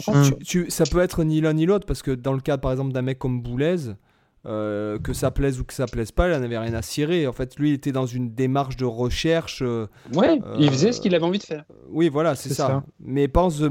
ça 0.68 0.84
peut 0.84 1.00
être 1.00 1.22
ni 1.24 1.40
l'un 1.40 1.52
ni 1.52 1.66
l'autre 1.66 1.86
parce 1.86 2.02
que 2.02 2.10
dans 2.10 2.32
le 2.32 2.40
cas 2.40 2.58
par 2.58 2.72
exemple 2.72 2.92
d'un 2.92 3.02
mec 3.02 3.18
comme 3.18 3.42
Boulez 3.42 3.76
euh, 4.46 4.98
que 4.98 5.14
ça 5.14 5.30
plaise 5.30 5.58
ou 5.58 5.64
que 5.64 5.72
ça 5.72 5.86
plaise 5.86 6.12
pas, 6.12 6.28
il 6.28 6.38
n'avait 6.38 6.58
rien 6.58 6.74
à 6.74 6.82
cirer. 6.82 7.26
En 7.26 7.32
fait, 7.32 7.58
lui, 7.58 7.70
il 7.70 7.74
était 7.74 7.92
dans 7.92 8.04
une 8.04 8.34
démarche 8.34 8.76
de 8.76 8.84
recherche. 8.84 9.62
Euh, 9.62 9.86
ouais, 10.12 10.38
il 10.58 10.70
faisait 10.70 10.92
ce 10.92 11.00
qu'il 11.00 11.14
avait 11.14 11.24
envie 11.24 11.38
de 11.38 11.44
faire. 11.44 11.64
Oui, 11.88 12.10
voilà, 12.10 12.34
c'est 12.34 12.52
ça. 12.52 12.82
Mais 13.00 13.26
pense, 13.26 13.62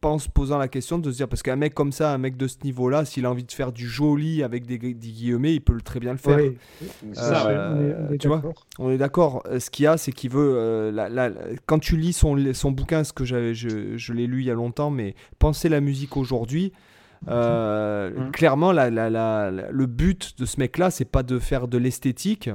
pense 0.00 0.28
posant 0.28 0.56
la 0.56 0.68
question 0.68 0.98
de 0.98 1.10
se 1.10 1.16
dire, 1.16 1.28
parce 1.28 1.42
qu'un 1.42 1.56
mec 1.56 1.74
comme 1.74 1.92
ça, 1.92 2.12
un 2.14 2.18
mec 2.18 2.38
de 2.38 2.46
ce 2.46 2.56
niveau-là, 2.64 3.04
s'il 3.04 3.26
a 3.26 3.30
envie 3.30 3.44
de 3.44 3.52
faire 3.52 3.72
du 3.72 3.86
joli 3.86 4.42
avec 4.42 4.64
des, 4.64 4.78
guillemets, 4.78 5.54
il 5.54 5.60
peut 5.60 5.78
très 5.82 6.00
bien 6.00 6.12
le 6.12 6.18
faire. 6.18 6.38
ça, 7.12 7.74
tu 8.18 8.28
vois, 8.28 8.42
on 8.78 8.90
est 8.90 8.98
d'accord. 8.98 9.42
Ce 9.58 9.68
qu'il 9.68 9.84
y 9.84 9.86
a, 9.86 9.98
c'est 9.98 10.12
qu'il 10.12 10.30
veut. 10.30 10.90
La, 10.90 11.30
quand 11.66 11.78
tu 11.78 11.98
lis 11.98 12.14
son, 12.14 12.36
son 12.54 12.70
bouquin, 12.70 13.04
ce 13.04 13.12
que 13.12 13.26
je, 13.26 13.52
je 13.52 14.12
l'ai 14.14 14.26
lu 14.26 14.40
il 14.40 14.46
y 14.46 14.50
a 14.50 14.54
longtemps, 14.54 14.90
mais 14.90 15.14
penser 15.38 15.68
la 15.68 15.80
musique 15.80 16.16
aujourd'hui. 16.16 16.72
Euh, 17.28 18.10
mmh. 18.10 18.30
Clairement, 18.32 18.72
le 18.72 19.86
but 19.86 20.38
de 20.38 20.46
ce 20.46 20.60
mec-là, 20.60 20.90
c'est 20.90 21.04
pas 21.04 21.22
de 21.22 21.38
faire 21.38 21.68
de 21.68 21.78
l'esthétique, 21.78 22.50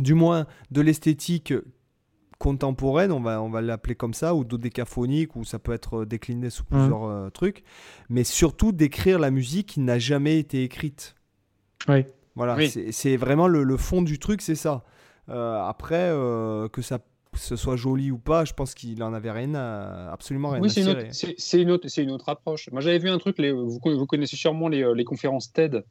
du 0.00 0.14
moins 0.14 0.46
de 0.70 0.80
l'esthétique 0.80 1.54
contemporaine, 2.38 3.10
on 3.10 3.20
va, 3.20 3.42
on 3.42 3.50
va 3.50 3.60
l'appeler 3.60 3.96
comme 3.96 4.14
ça, 4.14 4.34
ou 4.34 4.44
dodécaphonique, 4.44 5.34
ou 5.34 5.44
ça 5.44 5.58
peut 5.58 5.72
être 5.72 6.04
décliné 6.04 6.50
sous 6.50 6.62
mmh. 6.64 6.66
plusieurs 6.66 7.04
euh, 7.04 7.30
trucs, 7.30 7.64
mais 8.08 8.22
surtout 8.22 8.70
d'écrire 8.70 9.18
la 9.18 9.30
musique 9.30 9.66
qui 9.66 9.80
n'a 9.80 9.98
jamais 9.98 10.38
été 10.38 10.62
écrite. 10.62 11.16
Oui. 11.88 12.04
Voilà, 12.36 12.56
c'est 12.68 13.16
vraiment 13.16 13.48
le, 13.48 13.76
fond 13.76 14.00
du 14.00 14.20
truc, 14.20 14.42
c'est 14.42 14.54
ça. 14.54 14.84
Euh, 15.28 15.60
après, 15.60 16.10
que 16.70 16.82
ça 16.82 17.00
que 17.32 17.38
ce 17.38 17.56
soit 17.56 17.76
joli 17.76 18.10
ou 18.10 18.18
pas, 18.18 18.44
je 18.44 18.52
pense 18.52 18.74
qu'il 18.74 19.02
en 19.02 19.12
avait 19.12 19.30
rien 19.30 19.54
absolument 19.54 20.50
rien 20.50 20.60
oui, 20.60 20.70
c'est 20.70 20.82
une, 21.60 21.70
autre, 21.70 21.86
une 21.96 22.10
autre 22.10 22.28
approche. 22.28 22.70
Moi, 22.72 22.80
j'avais 22.80 22.98
vu 22.98 23.08
un 23.08 23.18
truc, 23.18 23.38
les, 23.38 23.52
vous, 23.52 23.78
vous, 23.82 24.06
connaissez 24.06 24.36
sûrement 24.36 24.68
les, 24.68 24.84
les 24.94 25.04
conférences 25.04 25.52
TED. 25.52 25.84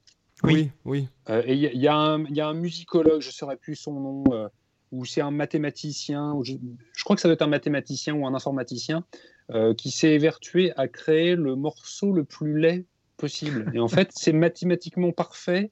Oui, 0.44 0.72
oui. 0.86 1.08
Euh, 1.30 1.42
et 1.46 1.54
il 1.54 1.60
y, 1.60 1.86
y, 1.86 1.88
a 1.88 1.96
un 1.96 2.54
musicologue, 2.54 3.22
je 3.22 3.30
ne 3.30 3.34
saurais 3.34 3.58
plus 3.58 3.76
son 3.76 3.94
nom, 4.00 4.24
euh, 4.32 4.48
ou 4.92 5.06
c'est 5.06 5.22
un 5.22 5.32
mathématicien, 5.32 6.34
ou 6.34 6.44
je, 6.44 6.54
crois 7.04 7.16
que 7.16 7.22
ça 7.22 7.28
doit 7.28 7.34
être 7.34 7.42
un 7.42 7.48
mathématicien 7.48 8.14
ou 8.14 8.28
un 8.28 8.34
informaticien, 8.34 9.04
euh, 9.52 9.74
qui 9.74 9.92
s'est 9.92 10.12
évertué 10.12 10.74
à 10.78 10.88
créer 10.88 11.36
le 11.36 11.56
morceau 11.56 12.14
le 12.14 12.24
plus 12.24 12.60
laid 12.60 12.86
possible. 13.18 13.72
Et 13.74 13.80
en 13.80 13.88
fait, 13.88 14.12
c'est 14.14 14.34
mathématiquement 14.34 15.12
parfait 15.12 15.72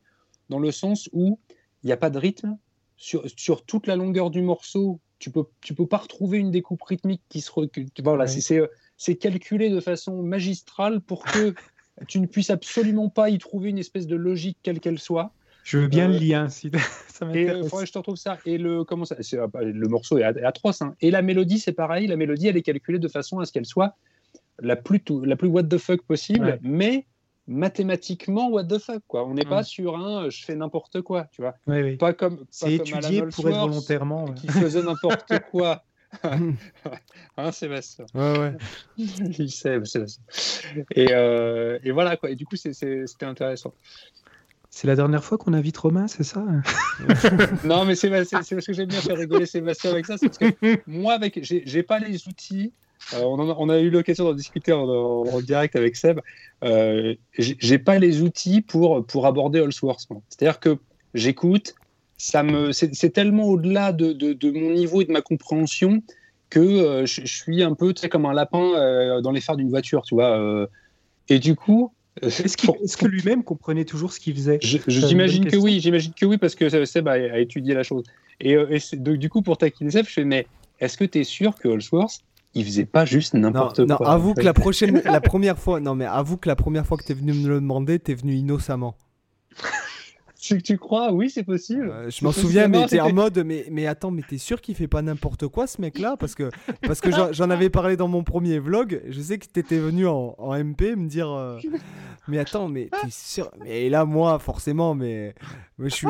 dans 0.49 0.59
le 0.59 0.71
sens 0.71 1.09
où 1.13 1.39
il 1.83 1.87
n'y 1.87 1.93
a 1.93 1.97
pas 1.97 2.09
de 2.09 2.17
rythme. 2.17 2.57
Sur, 2.97 3.23
sur 3.35 3.65
toute 3.65 3.87
la 3.87 3.97
longueur 3.97 4.29
du 4.29 4.41
morceau, 4.41 5.01
tu 5.19 5.31
peux, 5.31 5.43
tu 5.61 5.73
peux 5.73 5.87
pas 5.87 5.97
retrouver 5.97 6.37
une 6.37 6.51
découpe 6.51 6.81
rythmique 6.83 7.21
qui 7.29 7.41
se 7.41 7.51
recule. 7.51 7.87
Voilà, 8.03 8.25
c'est 8.27 9.15
calculé 9.15 9.69
de 9.69 9.79
façon 9.79 10.21
magistrale 10.23 11.01
pour 11.01 11.23
que 11.23 11.53
tu 12.07 12.19
ne 12.19 12.27
puisses 12.27 12.49
absolument 12.49 13.09
pas 13.09 13.29
y 13.29 13.37
trouver 13.37 13.69
une 13.69 13.77
espèce 13.77 14.07
de 14.07 14.15
logique 14.15 14.57
quelle 14.63 14.79
qu'elle 14.79 14.99
soit. 14.99 15.31
Je 15.63 15.79
veux 15.79 15.87
bien 15.87 16.07
le 16.07 16.15
euh, 16.15 16.19
lien, 16.19 16.49
si 16.49 16.69
ça 17.07 17.27
Et 17.33 17.49
euh, 17.49 17.63
je 17.63 17.91
te 17.91 17.97
retrouve 17.97 18.17
ça. 18.17 18.37
Et 18.45 18.59
le, 18.59 18.83
comment 18.83 19.03
ça, 19.03 19.15
euh, 19.33 19.47
le 19.55 19.87
morceau 19.87 20.19
est 20.19 20.23
atroce. 20.23 20.83
Hein. 20.83 20.95
Et 21.01 21.09
la 21.09 21.23
mélodie, 21.23 21.57
c'est 21.57 21.73
pareil. 21.73 22.05
La 22.05 22.17
mélodie, 22.17 22.47
elle 22.47 22.57
est 22.57 22.61
calculée 22.61 22.99
de 22.99 23.07
façon 23.07 23.39
à 23.39 23.45
ce 23.45 23.51
qu'elle 23.51 23.65
soit 23.65 23.95
la 24.59 24.75
plus, 24.75 25.01
la 25.23 25.35
plus 25.35 25.47
what 25.47 25.63
the 25.63 25.77
fuck 25.77 26.01
possible, 26.03 26.59
mais 26.61 27.05
mathématiquement 27.47 28.49
what 28.49 28.65
the 28.65 28.79
fuck 28.79 29.03
quoi. 29.07 29.25
On 29.25 29.33
n'est 29.33 29.45
pas 29.45 29.61
mm. 29.61 29.65
sur 29.65 29.97
un 29.97 30.29
je 30.29 30.43
fais 30.43 30.55
n'importe 30.55 31.01
quoi, 31.01 31.25
tu 31.31 31.41
vois. 31.41 31.55
Pas 31.97 32.13
comme 32.13 32.45
c'est 32.49 32.73
étudié 32.73 33.23
pour 33.23 33.47
être 33.49 33.59
volontairement 33.59 34.25
qui 34.33 34.47
faisait 34.47 34.83
n'importe 34.83 35.33
quoi. 35.51 35.83
hein, 37.37 37.51
Sébastien 37.51 38.05
Ouais, 38.13 38.39
ouais. 38.39 38.53
Il 38.97 39.51
sait, 39.51 39.83
Sébastien. 39.83 40.23
Et, 40.91 41.07
euh, 41.11 41.77
et 41.83 41.91
voilà, 41.91 42.15
quoi. 42.15 42.29
Et 42.29 42.35
du 42.35 42.45
coup, 42.45 42.55
c'était 42.55 43.25
intéressant. 43.25 43.73
C'est 44.69 44.87
la 44.87 44.95
dernière 44.95 45.23
fois 45.23 45.37
qu'on 45.37 45.53
invite 45.53 45.77
Romain, 45.77 46.07
c'est 46.07 46.23
ça 46.23 46.45
Non, 47.63 47.85
mais 47.85 47.95
c'est 47.95 48.09
parce 48.09 48.49
que 48.49 48.73
j'aime 48.73 48.87
bien 48.87 49.01
faire 49.01 49.17
rigoler 49.17 49.45
Sébastien 49.45 49.91
avec 49.91 50.05
ça. 50.05 50.15
Parce 50.17 50.37
que 50.37 50.45
moi, 50.87 51.13
avec, 51.13 51.39
j'ai 51.41 51.83
pas 51.83 51.99
les 51.99 52.27
outils 52.27 52.73
euh, 53.13 53.21
on, 53.23 53.69
a, 53.69 53.79
eu 53.79 53.89
l'occasion 53.89 54.25
d'en 54.25 54.33
discuter 54.33 54.71
en, 54.71 55.41
direct 55.41 55.75
avec 55.75 55.95
Seb. 55.95 56.19
Euh, 56.63 57.15
j'ai 57.37 57.77
pas 57.77 57.99
les 57.99 58.21
outils 58.21 58.61
pour, 58.61 59.05
pour 59.05 59.27
aborder 59.27 59.59
Allsworth. 59.59 60.07
C'est-à-dire 60.29 60.59
que 60.59 60.77
j'écoute, 61.13 61.75
ça 62.17 62.43
me, 62.43 62.71
c'est 62.71 63.09
tellement 63.11 63.45
au-delà 63.45 63.91
de, 63.91 64.13
de, 64.13 64.51
mon 64.51 64.71
niveau 64.71 65.01
et 65.01 65.05
de 65.05 65.11
ma 65.11 65.21
compréhension 65.21 66.01
que 66.49 66.59
euh, 66.59 67.05
je, 67.05 67.25
suis 67.25 67.63
un 67.63 67.73
peu 67.73 67.93
comme 68.09 68.25
un 68.25 68.33
lapin 68.33 68.73
euh, 68.75 69.21
dans 69.21 69.31
les 69.31 69.41
phares 69.41 69.57
d'une 69.57 69.69
voiture, 69.69 70.03
tu 70.03 70.15
vois. 70.15 70.67
et 71.29 71.39
du 71.39 71.55
coup, 71.55 71.91
est-ce 72.21 72.97
que 72.97 73.05
lui-même 73.05 73.43
comprenait 73.43 73.85
toujours 73.85 74.13
ce 74.13 74.19
qu'il 74.19 74.33
faisait? 74.33 74.59
J'imagine 74.61 75.45
que 75.45 75.57
oui, 75.57 75.79
j'imagine 75.79 76.13
que 76.13 76.25
oui, 76.25 76.37
parce 76.37 76.55
que 76.55 76.85
Seb 76.85 77.07
a, 77.07 77.39
étudié 77.39 77.73
la 77.73 77.83
chose. 77.83 78.03
Et, 78.39 78.57
donc, 78.93 79.17
du 79.17 79.29
coup, 79.29 79.41
pour 79.41 79.57
taquiner 79.57 79.91
Seb, 79.91 80.05
je 80.07 80.13
fais, 80.13 80.25
mais 80.25 80.47
est-ce 80.79 80.97
que 80.97 81.05
tu 81.05 81.19
es 81.19 81.23
sûr 81.23 81.55
que 81.55 81.67
Allsworth, 81.67 82.21
il 82.55 82.65
faisait 82.65 82.85
pas 82.85 83.05
juste 83.05 83.33
n'importe 83.33 83.85
quoi. 83.85 83.97
Non, 83.99 84.05
avoue 84.05 84.33
que 84.33 84.41
la 84.41 84.53
prochaine, 84.53 85.01
la 85.05 85.21
première 85.21 85.59
fois, 85.59 85.79
non 85.79 85.93
mais 85.93 86.05
avoue 86.05 86.37
que 86.37 86.47
la 86.47 86.55
première 86.55 86.85
fois 86.85 86.97
que 86.97 87.03
tu 87.03 87.11
es 87.11 87.15
venu 87.15 87.33
me 87.33 87.47
le 87.47 87.55
demander, 87.55 87.99
tu 87.99 88.11
es 88.11 88.15
venu 88.15 88.33
innocemment. 88.33 88.95
Que 90.53 90.61
tu 90.61 90.77
crois, 90.77 91.11
oui, 91.11 91.29
c'est 91.29 91.43
possible. 91.43 91.91
je 92.09 92.23
m'en 92.23 92.31
souviens, 92.31 92.67
mais 92.67 92.85
t'es 92.87 92.99
en 92.99 93.13
mode, 93.13 93.43
mais, 93.45 93.65
mais 93.71 93.87
attends, 93.87 94.11
mais 94.11 94.21
t'es 94.21 94.37
sûr 94.37 94.61
qu'il 94.61 94.75
fait 94.75 94.87
pas 94.87 95.01
n'importe 95.01 95.47
quoi 95.47 95.67
ce 95.67 95.81
mec-là? 95.81 96.15
Parce 96.17 96.35
que, 96.35 96.49
parce 96.81 97.01
que 97.01 97.09
j'en 97.31 97.49
avais 97.49 97.69
parlé 97.69 97.97
dans 97.97 98.07
mon 98.07 98.23
premier 98.23 98.59
vlog. 98.59 99.01
Je 99.07 99.21
sais 99.21 99.37
que 99.37 99.47
t'étais 99.47 99.79
venu 99.79 100.07
en, 100.07 100.35
en, 100.37 100.55
MP 100.55 100.95
me 100.95 101.07
dire, 101.07 101.29
euh, 101.31 101.57
mais 102.27 102.37
attends, 102.39 102.67
mais 102.67 102.89
t'es 103.01 103.09
sûr? 103.09 103.51
Et 103.65 103.89
là, 103.89 104.05
moi, 104.05 104.39
forcément, 104.39 104.95
mais, 104.95 105.35
je 105.79 105.89
suis 105.89 106.07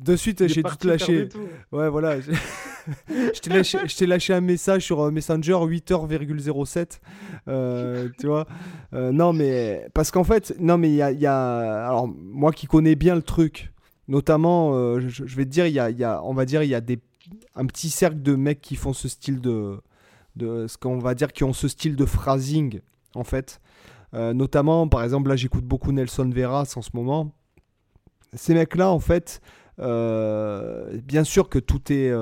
de, 0.00 0.16
suite, 0.16 0.46
j'ai 0.48 0.62
tout 0.62 0.86
lâché. 0.86 1.28
Ouais, 1.70 1.88
voilà. 1.88 2.20
je 3.08 3.40
t'ai 3.40 3.50
lâché, 3.50 4.06
lâché, 4.06 4.34
un 4.34 4.40
message 4.40 4.84
sur 4.84 5.00
euh, 5.00 5.10
Messenger 5.10 5.52
8h,07. 5.52 7.00
Euh, 7.48 8.08
tu 8.18 8.26
vois 8.26 8.46
Non, 8.92 9.32
mais 9.32 9.86
parce 9.94 10.10
qu'en 10.10 10.24
fait, 10.24 10.54
non, 10.58 10.78
mais 10.78 10.88
il 10.88 10.96
y 10.96 11.02
a, 11.02 11.12
y 11.12 11.26
a, 11.26 11.86
alors 11.86 12.08
moi 12.08 12.52
qui 12.52 12.66
connais 12.66 12.94
bien 12.94 13.14
le 13.14 13.22
truc 13.22 13.61
Notamment, 14.08 14.74
euh, 14.74 15.00
je, 15.00 15.24
vais 15.36 15.44
te 15.44 15.50
dire, 15.50 15.66
il 15.66 15.74
y 15.74 16.04
a, 16.04 16.22
on 16.24 16.34
va 16.34 16.44
dire, 16.44 16.62
il 16.62 16.68
y 16.68 16.74
a 16.74 16.80
des, 16.80 16.98
un 17.54 17.66
petit 17.66 17.88
cercle 17.88 18.20
de 18.20 18.34
mecs 18.34 18.60
qui 18.60 18.74
font 18.74 18.92
ce 18.92 19.08
style 19.08 19.40
de, 19.40 19.80
de 20.36 20.66
ce 20.66 20.76
qu'on 20.76 20.98
va 20.98 21.14
dire, 21.14 21.32
qui 21.32 21.44
ont 21.44 21.52
ce 21.52 21.68
style 21.68 21.94
de 21.94 22.04
phrasing, 22.04 22.80
en 23.14 23.24
fait. 23.24 23.60
Euh, 24.14 24.34
notamment, 24.34 24.88
par 24.88 25.04
exemple, 25.04 25.28
là, 25.28 25.36
j'écoute 25.36 25.64
beaucoup 25.64 25.92
Nelson 25.92 26.28
Veras 26.28 26.74
en 26.76 26.82
ce 26.82 26.90
moment. 26.94 27.32
Ces 28.34 28.54
mecs-là, 28.54 28.90
en 28.90 28.98
fait, 28.98 29.40
euh, 29.78 30.98
bien 31.04 31.24
sûr 31.24 31.48
que 31.48 31.58
tout 31.58 31.92
est 31.92 32.12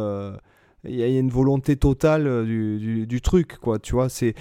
il 0.85 0.94
y 0.94 1.02
a 1.02 1.07
une 1.07 1.28
volonté 1.28 1.77
totale 1.77 2.47
du, 2.47 3.07
du, 3.07 3.20
truc, 3.20 3.59
quoi, 3.59 3.78
tu 3.78 3.93
vois, 3.93 4.09
c'est... 4.09 4.35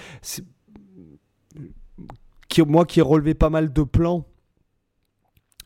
Moi 2.66 2.84
qui 2.84 2.98
ai 2.98 3.02
relevé 3.02 3.34
pas 3.34 3.50
mal 3.50 3.72
de 3.72 3.82
plans 3.82 4.26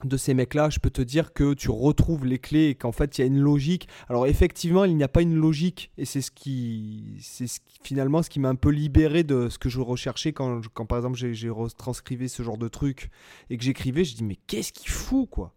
de 0.06 0.16
ces 0.16 0.34
mecs-là, 0.34 0.70
je 0.70 0.78
peux 0.78 0.90
te 0.90 1.02
dire 1.02 1.32
que 1.32 1.54
tu 1.54 1.70
retrouves 1.70 2.26
les 2.26 2.38
clés 2.38 2.68
et 2.68 2.74
qu'en 2.74 2.92
fait 2.92 3.18
il 3.18 3.20
y 3.20 3.24
a 3.24 3.26
une 3.26 3.38
logique. 3.38 3.88
Alors 4.08 4.26
effectivement, 4.26 4.84
il 4.84 4.96
n'y 4.96 5.02
a 5.02 5.08
pas 5.08 5.22
une 5.22 5.34
logique 5.34 5.90
et 5.98 6.04
c'est 6.04 6.20
ce 6.20 6.30
qui, 6.30 7.16
c'est 7.20 7.46
finalement 7.82 8.22
ce 8.22 8.30
qui 8.30 8.40
m'a 8.40 8.48
un 8.48 8.54
peu 8.54 8.70
libéré 8.70 9.24
de 9.24 9.48
ce 9.48 9.58
que 9.58 9.68
je 9.68 9.80
recherchais 9.80 10.32
quand, 10.32 10.60
quand 10.72 10.86
par 10.86 10.98
exemple 10.98 11.16
j'ai, 11.16 11.48
retranscrivé 11.48 12.28
ce 12.28 12.42
genre 12.42 12.58
de 12.58 12.68
truc 12.68 13.10
et 13.50 13.56
que 13.56 13.64
j'écrivais, 13.64 14.04
je 14.04 14.16
dis 14.16 14.24
mais 14.24 14.38
qu'est-ce 14.46 14.72
qu'il 14.72 14.90
fout 14.90 15.28
quoi? 15.30 15.54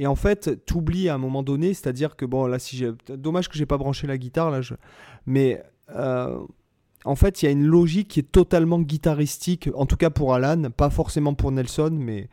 Et 0.00 0.06
en 0.06 0.14
fait, 0.14 0.64
t'oublies 0.64 1.08
à 1.08 1.14
un 1.14 1.18
moment 1.18 1.42
donné, 1.42 1.74
c'est-à-dire 1.74 2.14
que 2.14 2.24
bon 2.24 2.46
là 2.46 2.58
si 2.58 2.76
j'ai, 2.76 2.92
dommage 3.08 3.48
que 3.48 3.56
j'ai 3.56 3.66
pas 3.66 3.78
branché 3.78 4.06
la 4.06 4.16
guitare 4.16 4.50
là, 4.50 4.60
mais 5.26 5.62
euh, 5.90 6.38
en 7.04 7.16
fait, 7.16 7.42
il 7.42 7.46
y 7.46 7.48
a 7.48 7.52
une 7.52 7.64
logique 7.64 8.08
qui 8.08 8.20
est 8.20 8.30
totalement 8.30 8.80
guitaristique, 8.80 9.70
en 9.74 9.86
tout 9.86 9.96
cas 9.96 10.10
pour 10.10 10.34
Alan, 10.34 10.70
pas 10.70 10.90
forcément 10.90 11.34
pour 11.34 11.52
Nelson, 11.52 11.90
mais 11.92 12.28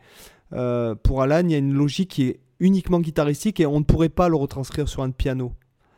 euh, 0.52 0.94
pour 0.94 1.22
Alan, 1.22 1.42
il 1.44 1.50
y 1.50 1.54
a 1.54 1.58
une 1.58 1.74
logique 1.74 2.10
qui 2.10 2.24
est 2.24 2.40
uniquement 2.60 3.00
guitaristique 3.00 3.60
et 3.60 3.66
on 3.66 3.80
ne 3.80 3.84
pourrait 3.84 4.08
pas 4.08 4.28
le 4.28 4.36
retranscrire 4.36 4.88
sur 4.88 5.02
un 5.02 5.10
piano. 5.10 5.52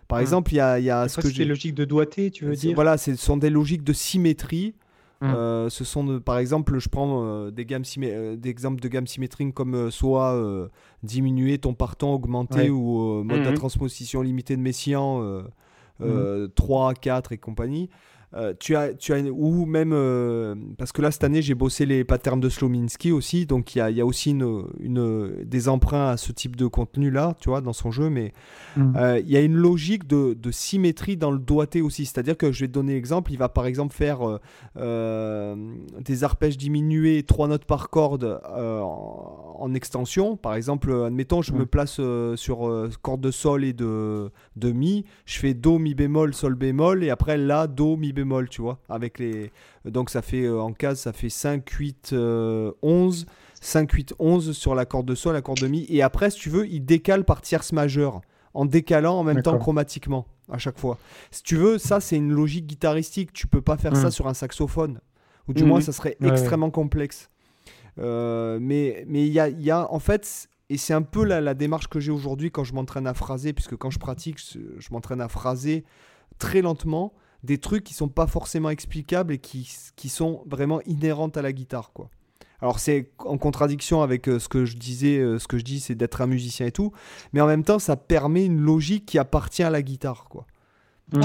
Par 0.08 0.20
exemple, 0.20 0.52
il 0.52 0.56
y 0.56 0.60
a, 0.60 0.80
y 0.80 0.90
a 0.90 1.06
ce 1.06 1.20
que 1.20 1.28
j'ai. 1.28 1.44
logiques 1.44 1.74
de 1.74 1.84
doigté, 1.84 2.30
tu 2.30 2.46
veux 2.46 2.56
dire 2.56 2.74
Voilà, 2.74 2.96
ce 2.96 3.14
sont 3.14 3.36
des 3.36 3.50
logiques 3.50 3.84
de 3.84 3.92
symétrie. 3.92 4.74
Hum. 5.20 5.34
Euh, 5.34 5.68
ce 5.68 5.84
sont, 5.84 6.20
par 6.20 6.38
exemple, 6.38 6.78
je 6.78 6.88
prends 6.88 7.24
euh, 7.24 7.50
des, 7.50 7.64
gammes 7.64 7.82
euh, 7.98 8.36
des 8.36 8.50
exemples 8.50 8.80
de 8.80 8.86
gammes 8.86 9.08
symétriques 9.08 9.52
comme 9.52 9.90
soit 9.90 10.40
diminuer 11.02 11.58
ton 11.58 11.74
partant, 11.74 12.14
augmenter 12.14 12.70
ou 12.70 13.22
mode 13.24 13.40
de 13.40 13.42
hum, 13.42 13.48
hum. 13.48 13.54
transposition 13.54 14.22
limitée 14.22 14.56
de 14.56 14.62
Messiaen, 14.62 15.44
3, 16.54 16.94
4 16.94 17.32
et 17.32 17.38
compagnie. 17.38 17.90
Euh, 18.34 18.52
tu 18.60 18.76
as, 18.76 18.92
tu 18.92 19.14
as 19.14 19.20
ou 19.20 19.64
même 19.64 19.92
euh, 19.94 20.54
parce 20.76 20.92
que 20.92 21.00
là 21.00 21.10
cette 21.10 21.24
année 21.24 21.40
j'ai 21.40 21.54
bossé 21.54 21.86
les 21.86 22.04
patterns 22.04 22.40
de 22.40 22.50
Slominski 22.50 23.10
aussi, 23.10 23.46
donc 23.46 23.74
il 23.74 23.78
y 23.78 23.80
a, 23.80 23.90
y 23.90 24.02
a, 24.02 24.06
aussi 24.06 24.32
une, 24.32 24.64
une, 24.80 25.44
des 25.44 25.70
emprunts 25.70 26.10
à 26.10 26.18
ce 26.18 26.32
type 26.32 26.54
de 26.54 26.66
contenu 26.66 27.10
là, 27.10 27.36
tu 27.40 27.48
vois, 27.48 27.62
dans 27.62 27.72
son 27.72 27.90
jeu, 27.90 28.10
mais 28.10 28.34
mm. 28.76 28.96
euh, 28.96 29.18
il 29.20 29.30
y 29.30 29.36
a 29.38 29.40
une 29.40 29.56
logique 29.56 30.06
de, 30.06 30.34
de, 30.34 30.50
symétrie 30.50 31.16
dans 31.16 31.30
le 31.30 31.38
doigté 31.38 31.80
aussi, 31.80 32.04
c'est-à-dire 32.04 32.36
que 32.36 32.52
je 32.52 32.60
vais 32.60 32.68
te 32.68 32.72
donner 32.72 32.92
l'exemple, 32.92 33.32
il 33.32 33.38
va 33.38 33.48
par 33.48 33.64
exemple 33.64 33.94
faire 33.94 34.18
des 34.76 36.24
arpèges 36.24 36.58
diminués, 36.58 37.22
trois 37.22 37.48
notes 37.48 37.64
par 37.64 37.88
corde 37.88 38.42
en, 38.44 39.72
extension, 39.74 40.36
par 40.36 40.54
exemple, 40.54 40.92
admettons 41.06 41.40
je 41.40 41.52
me 41.52 41.62
mm. 41.62 41.66
place 41.66 42.00
sur 42.36 42.88
corde 43.00 43.22
de 43.22 43.30
sol 43.30 43.64
et 43.64 43.72
de, 43.72 44.30
de 44.56 44.70
mi, 44.70 45.06
je 45.24 45.38
fais 45.38 45.54
do 45.54 45.78
mi 45.78 45.94
bémol 45.94 46.34
sol 46.34 46.54
bémol 46.54 47.04
et 47.04 47.10
après 47.10 47.38
la 47.38 47.66
do 47.66 47.96
mi 47.96 48.12
bémol, 48.12 48.17
tu 48.50 48.62
vois. 48.62 48.78
Avec 48.88 49.18
les... 49.18 49.50
Donc 49.84 50.10
ça 50.10 50.22
fait 50.22 50.42
euh, 50.42 50.60
en 50.60 50.72
case, 50.72 51.00
ça 51.00 51.12
fait 51.12 51.28
5, 51.28 51.68
8, 51.68 52.14
11. 52.82 53.26
5, 53.60 53.90
8, 53.90 54.14
11 54.18 54.56
sur 54.56 54.74
la 54.74 54.84
corde 54.84 55.06
de 55.06 55.14
sol, 55.14 55.34
la 55.34 55.42
corde 55.42 55.60
de 55.60 55.66
mi. 55.66 55.84
Et 55.88 56.02
après, 56.02 56.30
si 56.30 56.38
tu 56.38 56.50
veux, 56.50 56.66
il 56.68 56.84
décale 56.84 57.24
par 57.24 57.40
tierce 57.40 57.72
majeure. 57.72 58.20
En 58.54 58.64
décalant 58.64 59.18
en 59.18 59.24
même 59.24 59.42
temps 59.42 59.58
chromatiquement 59.58 60.26
à 60.50 60.58
chaque 60.58 60.78
fois. 60.78 60.98
Si 61.30 61.42
tu 61.42 61.56
veux, 61.56 61.78
ça 61.78 62.00
c'est 62.00 62.16
une 62.16 62.32
logique 62.32 62.66
guitaristique. 62.66 63.32
Tu 63.32 63.46
peux 63.46 63.60
pas 63.60 63.76
faire 63.76 63.94
ça 63.96 64.08
hmm. 64.08 64.12
sur 64.12 64.26
un 64.26 64.34
saxophone. 64.34 65.00
Ou 65.48 65.52
du 65.52 65.64
moins, 65.64 65.80
ça 65.80 65.92
serait 65.92 66.16
extrêmement 66.22 66.70
complexe. 66.70 67.30
Euh, 67.98 68.58
mais 68.60 69.04
il 69.08 69.32
y, 69.32 69.40
a, 69.40 69.48
y 69.48 69.70
a 69.70 69.90
en 69.92 69.98
fait, 69.98 70.48
et 70.68 70.76
c'est 70.76 70.94
un 70.94 71.02
peu 71.02 71.24
la, 71.24 71.40
la 71.40 71.54
démarche 71.54 71.88
que 71.88 72.00
j'ai 72.00 72.12
aujourd'hui 72.12 72.50
quand 72.50 72.64
je 72.64 72.74
m'entraîne 72.74 73.06
à 73.06 73.14
phraser, 73.14 73.52
puisque 73.52 73.76
quand 73.76 73.90
je 73.90 73.98
pratique, 73.98 74.38
je 74.38 74.88
m'entraîne 74.90 75.20
à 75.20 75.28
phraser 75.28 75.84
très 76.38 76.62
lentement 76.62 77.12
des 77.44 77.58
trucs 77.58 77.84
qui 77.84 77.94
sont 77.94 78.08
pas 78.08 78.26
forcément 78.26 78.70
explicables 78.70 79.32
et 79.32 79.38
qui, 79.38 79.70
qui 79.96 80.08
sont 80.08 80.42
vraiment 80.46 80.80
inhérentes 80.86 81.36
à 81.36 81.42
la 81.42 81.52
guitare, 81.52 81.92
quoi. 81.92 82.10
Alors 82.60 82.80
c'est 82.80 83.10
en 83.18 83.38
contradiction 83.38 84.02
avec 84.02 84.28
euh, 84.28 84.40
ce 84.40 84.48
que 84.48 84.64
je 84.64 84.76
disais, 84.76 85.18
euh, 85.18 85.38
ce 85.38 85.46
que 85.46 85.58
je 85.58 85.64
dis, 85.64 85.78
c'est 85.78 85.94
d'être 85.94 86.20
un 86.20 86.26
musicien 86.26 86.66
et 86.66 86.72
tout, 86.72 86.92
mais 87.32 87.40
en 87.40 87.46
même 87.46 87.62
temps, 87.62 87.78
ça 87.78 87.96
permet 87.96 88.44
une 88.44 88.60
logique 88.60 89.06
qui 89.06 89.18
appartient 89.18 89.62
à 89.62 89.70
la 89.70 89.80
guitare, 89.80 90.24
quoi. 90.28 90.44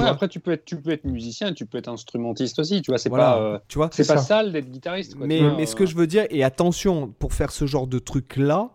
après 0.06 0.28
tu 0.30 0.40
peux 0.40 0.52
être 0.52 0.64
tu 0.64 0.80
peux 0.80 0.92
être 0.92 1.06
musicien, 1.06 1.54
tu 1.54 1.66
peux 1.66 1.80
être 1.80 1.90
instrumentiste 1.90 2.60
aussi, 2.60 2.82
tu 2.84 2.92
vois, 2.92 3.00
c'est 3.00 3.10
pas 3.10 3.42
euh, 3.42 3.60
tu 3.68 3.80
vois, 3.80 3.90
c'est 3.92 4.08
pas 4.08 4.18
sale 4.18 4.54
d'être 4.54 4.70
guitariste. 4.70 5.16
mais, 5.18 5.42
mais 5.58 5.66
ce 5.66 5.76
que 5.76 5.86
je 5.86 5.96
veux 5.96 6.08
dire 6.08 6.26
et 6.30 6.44
attention 6.44 7.08
pour 7.08 7.34
faire 7.34 7.52
ce 7.52 7.66
genre 7.66 7.88
de 7.88 8.00
truc 8.00 8.38
là, 8.38 8.70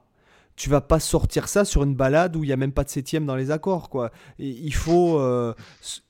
tu 0.59 0.69
vas 0.69 0.81
pas 0.81 0.99
sortir 0.99 1.49
ça 1.49 1.65
sur 1.65 1.85
une 1.85 1.95
balade 1.95 2.35
où 2.35 2.43
il 2.43 2.51
y 2.51 2.53
a 2.53 2.57
même 2.57 2.73
pas 2.73 2.83
de 2.83 2.91
septième 2.91 3.25
dans 3.25 3.37
les 3.37 3.53
accords 3.53 3.89
quoi. 3.89 4.11
il 4.41 4.75
faut 4.75 5.19
euh, 5.21 5.55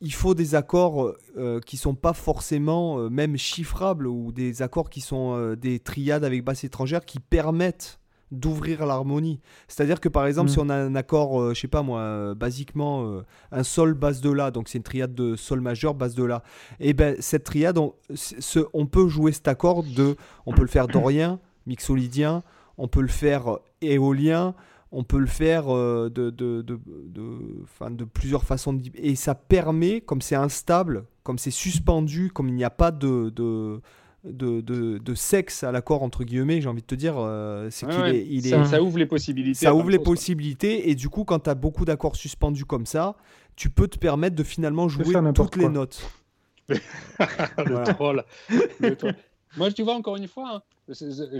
il 0.00 0.14
faut 0.14 0.34
des 0.34 0.54
accords 0.54 1.14
euh, 1.36 1.60
qui 1.60 1.76
sont 1.76 1.94
pas 1.94 2.14
forcément 2.14 2.98
euh, 2.98 3.10
même 3.10 3.36
chiffrables 3.36 4.06
ou 4.06 4.32
des 4.32 4.62
accords 4.62 4.88
qui 4.88 5.02
sont 5.02 5.54
des 5.54 5.78
triades 5.78 6.24
avec 6.24 6.42
basse 6.42 6.64
étrangère 6.64 7.04
qui 7.04 7.20
permettent 7.20 8.00
d'ouvrir 8.30 8.84
l'harmonie. 8.84 9.40
C'est-à-dire 9.68 10.00
que 10.00 10.08
par 10.08 10.26
exemple, 10.26 10.50
mm. 10.50 10.52
si 10.52 10.58
on 10.58 10.68
a 10.68 10.74
un 10.74 10.94
accord, 10.94 11.54
je 11.54 11.60
sais 11.60 11.68
pas 11.68 11.82
moi, 11.82 12.34
basiquement 12.34 13.22
un 13.52 13.62
sol 13.62 13.94
basse 13.94 14.20
de 14.20 14.30
la, 14.30 14.50
donc 14.50 14.68
c'est 14.68 14.78
une 14.78 14.84
triade 14.84 15.14
de 15.14 15.36
sol 15.36 15.60
majeur 15.60 15.94
basse 15.94 16.14
de 16.14 16.24
la. 16.24 16.42
Et 16.80 16.92
ben 16.92 17.16
cette 17.20 17.44
triade, 17.44 17.78
on, 17.78 17.94
on 18.72 18.86
peut 18.86 19.08
jouer 19.08 19.32
cet 19.32 19.48
accord 19.48 19.82
de, 19.82 20.16
on 20.46 20.52
peut 20.52 20.62
le 20.62 20.68
faire 20.68 20.88
dorien, 20.88 21.38
mixolydien, 21.66 22.42
on 22.76 22.88
peut 22.88 23.02
le 23.02 23.08
faire 23.08 23.58
éolien, 23.80 24.54
on 24.92 25.04
peut 25.04 25.18
le 25.18 25.26
faire 25.26 25.74
euh, 25.74 26.08
de, 26.08 26.30
de, 26.30 26.62
de, 26.62 26.78
de, 27.90 28.04
plusieurs 28.04 28.44
façons. 28.44 28.78
et 28.94 29.14
ça 29.16 29.34
permet, 29.34 30.00
comme 30.00 30.22
c'est 30.22 30.34
instable, 30.34 31.04
comme 31.22 31.38
c'est 31.38 31.50
suspendu, 31.50 32.30
comme 32.32 32.48
il 32.48 32.54
n'y 32.54 32.64
a 32.64 32.70
pas 32.70 32.90
de, 32.90 33.30
de, 34.24 35.14
sexe 35.14 35.62
à 35.62 35.72
l'accord, 35.72 36.02
entre 36.02 36.24
guillemets, 36.24 36.60
j'ai 36.60 36.68
envie 36.68 36.82
de 36.82 36.86
te 36.86 36.94
dire, 36.94 37.16
euh, 37.18 37.68
c'est 37.70 37.86
qu'il 37.86 38.46
est, 38.46 38.64
ça, 38.64 38.82
ouvre 38.82 38.98
les 38.98 39.06
possibilités. 39.06 39.58
Ça 39.58 39.74
ouvre 39.74 39.90
les 39.90 39.98
possibilités, 39.98 40.90
et 40.90 40.94
du 40.94 41.08
coup, 41.08 41.24
quand 41.24 41.40
tu 41.40 41.50
as 41.50 41.54
beaucoup 41.54 41.84
d'accords 41.84 42.16
suspendus 42.16 42.64
comme 42.64 42.86
ça, 42.86 43.16
tu 43.56 43.70
peux 43.70 43.88
te 43.88 43.98
permettre 43.98 44.36
de 44.36 44.44
finalement 44.44 44.88
jouer 44.88 45.04
toutes 45.34 45.56
les 45.56 45.68
notes. 45.68 46.00
le, 46.68 47.94
troll. 47.94 48.24
Moi, 49.58 49.72
tu 49.72 49.82
vois, 49.82 49.94
encore 49.94 50.16
une 50.16 50.28
fois, 50.28 50.62
hein, 50.88 50.94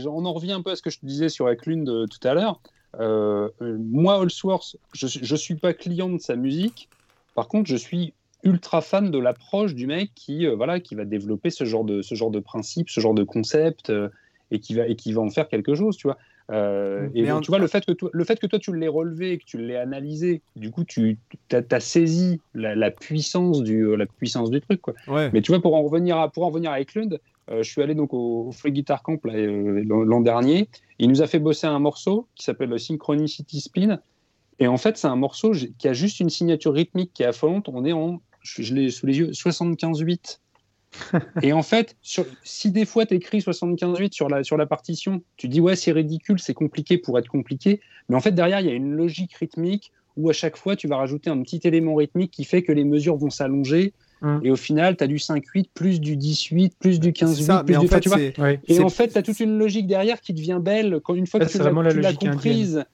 on 0.07 0.25
en 0.25 0.33
revient 0.33 0.53
un 0.53 0.63
peu 0.63 0.71
à 0.71 0.77
ce 0.77 0.83
que 0.83 0.91
je 0.91 0.99
te 0.99 1.07
disais 1.07 1.29
sur 1.29 1.49
Eklund 1.49 1.89
euh, 1.89 2.07
tout 2.07 2.27
à 2.27 2.35
l'heure. 2.35 2.61
Euh, 2.99 3.49
euh, 3.63 3.79
moi, 3.79 4.21
Allsworth, 4.21 4.77
je 4.93 5.07
ne 5.07 5.39
suis 5.39 5.55
pas 5.55 5.73
client 5.73 6.09
de 6.09 6.19
sa 6.19 6.37
musique. 6.37 6.89
Par 7.35 7.49
contre, 7.49 7.71
je 7.71 7.77
suis 7.77 8.13
ultra 8.43 8.81
fan 8.81 9.11
de 9.11 9.19
l'approche 9.19 9.75
du 9.75 9.87
mec 9.87 10.11
qui, 10.15 10.47
voilà, 10.47 10.81
qui 10.81 10.95
va 10.95 11.05
développer 11.05 11.51
ce 11.51 11.65
genre 11.65 11.85
de, 11.85 12.03
ce 12.03 12.15
genre 12.15 12.31
de 12.31 12.41
principe, 12.41 12.91
ce 12.91 13.01
genre 13.01 13.15
de 13.15 13.25
concept, 13.25 13.93
et, 14.51 14.61
qui 14.61 14.75
va, 14.75 14.87
et 14.87 14.97
qui 14.97 15.13
va 15.13 15.23
en 15.23 15.31
faire 15.31 15.49
quelque 15.49 15.75
chose, 15.75 15.97
tu 15.97 16.09
vois. 16.09 16.19
et 17.15 17.25
tu 17.43 17.51
vois, 17.51 17.59
le 17.59 17.67
fait, 17.67 17.85
que 17.85 17.93
toi, 17.93 18.11
le 18.13 18.25
fait 18.25 18.39
que 18.39 18.47
toi 18.47 18.59
tu 18.59 18.75
l'aies 18.75 18.89
relevé, 18.89 19.39
que 19.39 19.45
tu 19.45 19.59
l'aies 19.59 19.77
analysé, 19.77 20.41
du 20.57 20.71
coup, 20.71 20.85
tu 20.85 21.19
as, 21.53 21.81
saisi 21.81 22.41
la, 22.55 22.91
puissance 22.91 23.63
du, 23.63 23.97
la 23.97 24.07
puissance 24.07 24.51
du 24.51 24.61
truc. 24.61 24.81
Quoi. 24.81 24.95
Mais 25.33 25.41
tu 25.43 25.53
vois, 25.53 25.61
pour 25.61 25.75
en 25.75 25.83
revenir 25.83 26.17
à, 26.17 26.31
pour 26.31 26.45
en 26.45 26.49
revenir 26.49 26.71
à 26.71 26.81
Eklund, 26.81 27.15
euh, 27.15 27.19
je 27.51 27.63
suis 27.63 27.83
allé 27.83 27.95
donc 27.95 28.13
au, 28.13 28.51
Free 28.53 28.73
Guitar 28.73 29.03
Camp 29.03 29.19
euh, 29.27 29.83
l'an 29.85 30.21
dernier. 30.21 30.69
Il 30.99 31.09
nous 31.09 31.23
a 31.23 31.27
fait 31.27 31.39
bosser 31.39 31.67
un 31.67 31.79
morceau 31.79 32.27
qui 32.35 32.45
s'appelle 32.45 32.79
Synchronicity 32.79 33.61
Spin. 33.61 34.01
Et 34.59 34.67
en 34.67 34.77
fait, 34.77 34.97
c'est 34.97 35.07
un 35.07 35.17
morceau 35.17 35.53
qui 35.79 35.89
a 35.89 35.93
juste 35.93 36.21
une 36.21 36.31
signature 36.31 36.75
rythmique 36.75 37.13
qui 37.15 37.23
est 37.23 37.27
affolante. 37.27 37.69
On 37.69 37.85
est 37.85 37.93
en, 37.93 38.21
je, 38.43 38.75
l'ai 38.75 38.91
sous 38.91 39.07
les 39.07 39.19
yeux, 39.19 39.31
75-8. 39.31 40.41
et 41.43 41.53
en 41.53 41.63
fait, 41.63 41.97
si 42.43 42.71
des 42.71 42.87
fois 42.87 43.07
tu 43.07 43.15
écris 43.15 43.39
75-8 43.39 44.13
sur 44.13 44.29
la, 44.29 44.43
sur 44.43 44.57
la 44.57 44.67
partition, 44.67 45.23
tu 45.37 45.47
dis 45.47 45.61
ouais, 45.61 45.77
c'est 45.77 45.93
ridicule, 45.93 46.41
c'est 46.41 46.55
compliqué 46.55 46.99
pour 46.99 47.19
être 47.19 47.29
compliqué. 47.29 47.81
Mais 48.09 48.17
en 48.17 48.21
fait, 48.21 48.33
derrière, 48.33 48.61
il 48.61 48.67
y 48.67 48.71
a 48.71 48.75
une 48.75 48.95
logique 48.95 49.35
rythmique 49.35 49.93
où 50.17 50.29
à 50.29 50.33
chaque 50.33 50.57
fois, 50.57 50.75
tu 50.75 50.89
vas 50.89 50.97
rajouter 50.97 51.31
un 51.31 51.41
petit 51.43 51.61
élément 51.65 51.95
rythmique 51.95 52.33
qui 52.33 52.45
fait 52.45 52.63
que 52.63 52.73
les 52.73 52.85
mesures 52.85 53.17
vont 53.17 53.31
s'allonger 53.31 53.93
Hum. 54.21 54.41
Et 54.43 54.51
au 54.51 54.57
final, 54.57 54.97
tu 54.97 55.05
as 55.05 55.07
du 55.07 55.17
5-8, 55.17 55.69
plus 55.73 56.01
du 56.01 56.17
10-8, 56.17 56.73
plus 56.79 56.99
du 56.99 57.13
15-8, 57.13 57.65
plus 57.65 57.79
du... 57.79 58.01
tu 58.01 58.09
vois 58.09 58.19
Et 58.67 58.81
en 58.81 58.89
fait, 58.89 59.09
tu 59.09 59.19
as 59.19 59.23
toute 59.23 59.39
une 59.39 59.59
logique 59.59 59.87
derrière 59.87 60.21
qui 60.21 60.33
devient 60.33 60.59
belle 60.61 61.01
quand 61.05 61.15
une 61.15 61.27
fois 61.27 61.41
que 61.41 61.47
tu 61.47 61.59
l'as 61.59 62.13
comprise. 62.15 62.85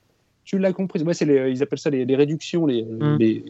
Tu 0.44 0.58
l'as 0.58 0.74
comprise. 0.74 1.02
Ouais, 1.02 1.14
les, 1.22 1.50
ils 1.50 1.62
appellent 1.62 1.78
ça 1.78 1.88
les, 1.88 2.16
réductions, 2.16 2.66
les, 2.66 2.82
hum. 2.82 3.16
les, 3.18 3.44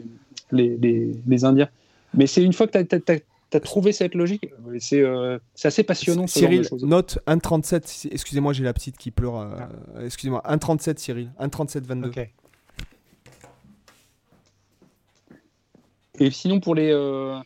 les, 0.52 0.78
les, 1.26 1.44
Indiens. 1.44 1.68
Mais 2.14 2.28
c'est 2.28 2.42
une 2.42 2.52
fois 2.52 2.68
que 2.68 2.80
tu 2.80 3.12
as, 3.56 3.60
trouvé 3.60 3.92
cette 3.92 4.14
logique, 4.14 4.48
c'est 4.78 5.00
euh, 5.00 5.38
assez 5.62 5.82
passionnant. 5.82 6.28
Cyril, 6.28 6.68
note 6.82 7.18
1,37. 7.26 8.08
Excusez-moi, 8.12 8.52
j'ai 8.52 8.62
la 8.62 8.72
petite 8.72 8.96
qui 8.96 9.10
pleure. 9.10 9.38
Euh, 9.38 9.56
ah. 9.58 10.04
Excusez-moi, 10.04 10.42
1,37 10.48 10.98
Cyril. 10.98 11.30
1,37,22. 11.40 12.06
Ok. 12.06 12.30
Et 16.20 16.30
sinon, 16.30 16.60
pour 16.60 16.74
les, 16.76 16.92
euh, 16.92 17.36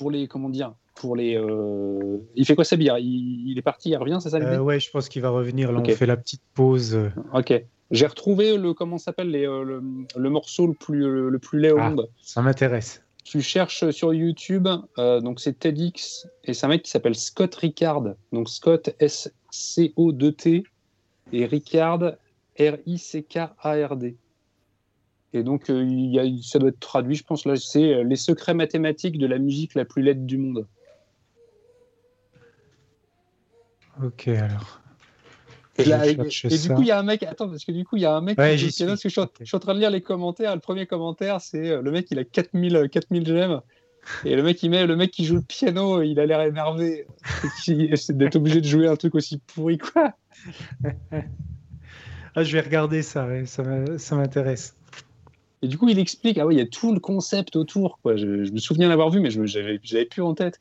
pour 0.00 0.10
les 0.10 0.28
comment 0.28 0.48
dire 0.48 0.72
pour 0.94 1.14
les 1.14 1.36
euh, 1.36 2.16
il 2.34 2.46
fait 2.46 2.54
quoi 2.54 2.64
Sabir? 2.64 2.96
Il, 2.96 3.50
il, 3.50 3.58
est 3.58 3.62
parti 3.62 3.90
il 3.90 3.96
revient 3.96 4.18
c'est 4.20 4.30
ça 4.30 4.38
euh, 4.38 4.58
ouais 4.58 4.80
je 4.80 4.90
pense 4.90 5.10
qu'il 5.10 5.20
va 5.20 5.28
revenir. 5.28 5.72
Là 5.72 5.80
on 5.80 5.84
fait 5.84 6.06
la 6.06 6.16
petite 6.16 6.42
pause. 6.54 6.98
Ok. 7.34 7.52
J'ai 7.90 8.06
retrouvé 8.06 8.56
le 8.56 8.72
comment 8.72 8.96
s'appelle 8.96 9.30
les 9.30 9.46
euh, 9.46 9.82
le, 10.16 10.30
morceau 10.30 10.66
le 10.66 10.72
plus 10.72 11.28
le, 11.30 11.38
plus 11.38 11.60
laid 11.60 11.72
au 11.72 11.78
ah, 11.78 11.90
monde. 11.90 12.08
ça 12.22 12.40
m'intéresse. 12.40 13.02
Tu 13.24 13.42
cherches 13.42 13.90
sur 13.90 14.14
YouTube 14.14 14.68
donc 14.96 15.38
c'est 15.38 15.58
TEDx 15.58 16.26
et 16.44 16.54
c'est 16.54 16.64
un 16.64 16.70
mec 16.70 16.82
qui 16.82 16.90
s'appelle 16.90 17.14
Scott 17.14 17.54
Ricard. 17.56 18.14
Donc 18.32 18.48
Scott 18.48 18.94
S 19.00 19.30
C 19.50 19.92
O 19.96 20.12
2 20.12 20.32
T 20.32 20.64
et 21.32 21.44
Ricard 21.44 22.12
R 22.58 22.76
I 22.86 22.96
C 22.96 23.22
K 23.22 23.50
A 23.62 23.86
R 23.86 23.96
D 23.96 24.16
et 25.32 25.42
donc, 25.42 25.70
euh, 25.70 25.84
il 25.84 26.12
y 26.12 26.18
a, 26.18 26.24
ça 26.42 26.58
doit 26.58 26.70
être 26.70 26.80
traduit, 26.80 27.14
je 27.14 27.22
pense, 27.22 27.46
là, 27.46 27.54
c'est 27.56 27.94
euh, 27.94 28.04
Les 28.04 28.16
secrets 28.16 28.54
mathématiques 28.54 29.18
de 29.18 29.26
la 29.26 29.38
musique 29.38 29.74
la 29.74 29.84
plus 29.84 30.02
laide 30.02 30.26
du 30.26 30.38
monde. 30.38 30.66
Ok, 34.02 34.28
alors. 34.28 34.80
Et, 35.78 35.84
du 35.84 36.68
coup, 36.68 36.82
il 36.82 36.88
y 36.88 36.90
a 36.90 36.98
un 36.98 37.02
mec, 37.02 37.22
attends, 37.22 37.48
parce 37.48 37.64
que 37.64 37.72
du 37.72 37.84
coup, 37.84 37.96
il 37.96 38.02
y 38.02 38.06
a 38.06 38.14
un 38.14 38.20
mec, 38.20 38.38
je, 38.38 38.66
suis, 38.66 38.84
je, 38.86 39.08
suis, 39.08 39.20
en 39.20 39.58
train 39.58 39.74
de 39.74 39.78
lire 39.78 39.90
les 39.90 40.02
commentaires. 40.02 40.54
Le 40.54 40.60
premier 40.60 40.86
commentaire, 40.86 41.40
c'est 41.40 41.70
euh, 41.70 41.80
le 41.80 41.90
mec, 41.90 42.08
il 42.10 42.18
a 42.18 42.24
4000, 42.24 42.88
4000 42.90 43.26
j'aime. 43.26 43.60
Et 44.24 44.34
le 44.34 44.42
mec, 44.42 44.62
il 44.62 44.70
met 44.70 44.86
le 44.86 44.96
mec 44.96 45.10
qui 45.10 45.24
joue 45.24 45.36
le 45.36 45.42
piano, 45.42 46.02
il 46.02 46.18
a 46.20 46.26
l'air 46.26 46.40
énervé 46.40 47.06
d'être 48.08 48.36
obligé 48.36 48.60
de 48.60 48.66
jouer 48.66 48.88
un 48.88 48.96
truc 48.96 49.14
aussi 49.14 49.38
pourri, 49.38 49.78
quoi. 49.78 50.14
ah, 52.34 52.42
je 52.42 52.52
vais 52.52 52.60
regarder 52.60 53.02
ça, 53.02 53.26
ça 53.46 54.16
m'intéresse. 54.16 54.74
Et 55.62 55.68
du 55.68 55.76
coup, 55.76 55.88
il 55.88 55.98
explique, 55.98 56.38
ah 56.38 56.46
oui, 56.46 56.54
il 56.54 56.58
y 56.58 56.62
a 56.62 56.66
tout 56.66 56.92
le 56.92 57.00
concept 57.00 57.56
autour. 57.56 57.98
Quoi. 58.02 58.16
Je, 58.16 58.26
me 58.26 58.58
souviens 58.58 58.88
l'avoir 58.88 59.10
vu, 59.10 59.20
mais 59.20 59.30
je 59.30 59.40
n'avais 59.40 60.04
plus 60.06 60.22
en 60.22 60.34
tête. 60.34 60.60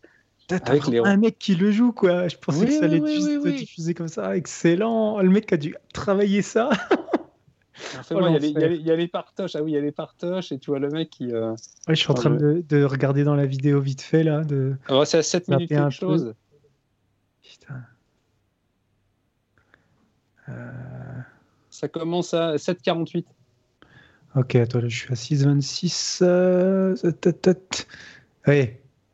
Avec 0.49 0.87
les... 0.87 0.99
un 0.99 1.17
mec 1.17 1.37
qui 1.37 1.55
le 1.55 1.71
joue, 1.71 1.91
quoi. 1.91 2.27
Je 2.27 2.35
pensais 2.35 2.65
que 2.65 2.71
ça 2.71 2.85
allait 2.85 2.97
être 2.97 3.07
juste 3.07 3.47
diffuser 3.47 3.93
comme 3.93 4.07
ça. 4.07 4.35
Excellent. 4.35 5.19
Le 5.19 5.29
mec 5.29 5.53
a 5.53 5.57
dû 5.57 5.75
travailler 5.93 6.41
ça. 6.41 6.69
Oh, 8.11 8.19
il, 8.27 8.85
y 8.85 8.91
a 8.91 8.95
les, 8.97 9.07
partoches. 9.07 9.55
Ah 9.55 9.63
oui, 9.63 9.71
il 9.71 9.75
y 9.75 9.77
a 9.77 9.81
les 9.81 9.93
partoches. 9.93 10.51
Et 10.51 10.59
tu 10.59 10.69
vois 10.69 10.79
le 10.79 10.89
mec 10.89 11.09
qui. 11.09 11.31
Euh, 11.31 11.55
je 11.87 11.95
suis 11.95 12.11
en 12.11 12.13
train 12.13 12.29
de, 12.29 12.61
de, 12.67 12.83
regarder 12.83 13.23
dans 13.23 13.35
la 13.35 13.45
vidéo 13.45 13.79
vite 13.79 14.01
fait, 14.01 14.23
là. 14.23 14.43
De... 14.43 14.75
Oh, 14.89 15.05
c'est 15.05 15.19
à 15.19 15.23
7 15.23 15.47
minutes 15.47 15.69
quelque 15.69 15.89
chose. 15.89 16.33
Putain. 17.41 17.81
Euh... 20.49 20.71
Ça 21.69 21.87
commence 21.87 22.33
à 22.33 22.55
7,48. 22.55 23.23
Ok, 24.35 24.55
attends, 24.55 24.81
je 24.81 24.87
suis 24.87 25.11
à 25.11 25.15
6,26. 25.15 26.19
Euh... 26.21 26.95
Oui. 28.47 28.69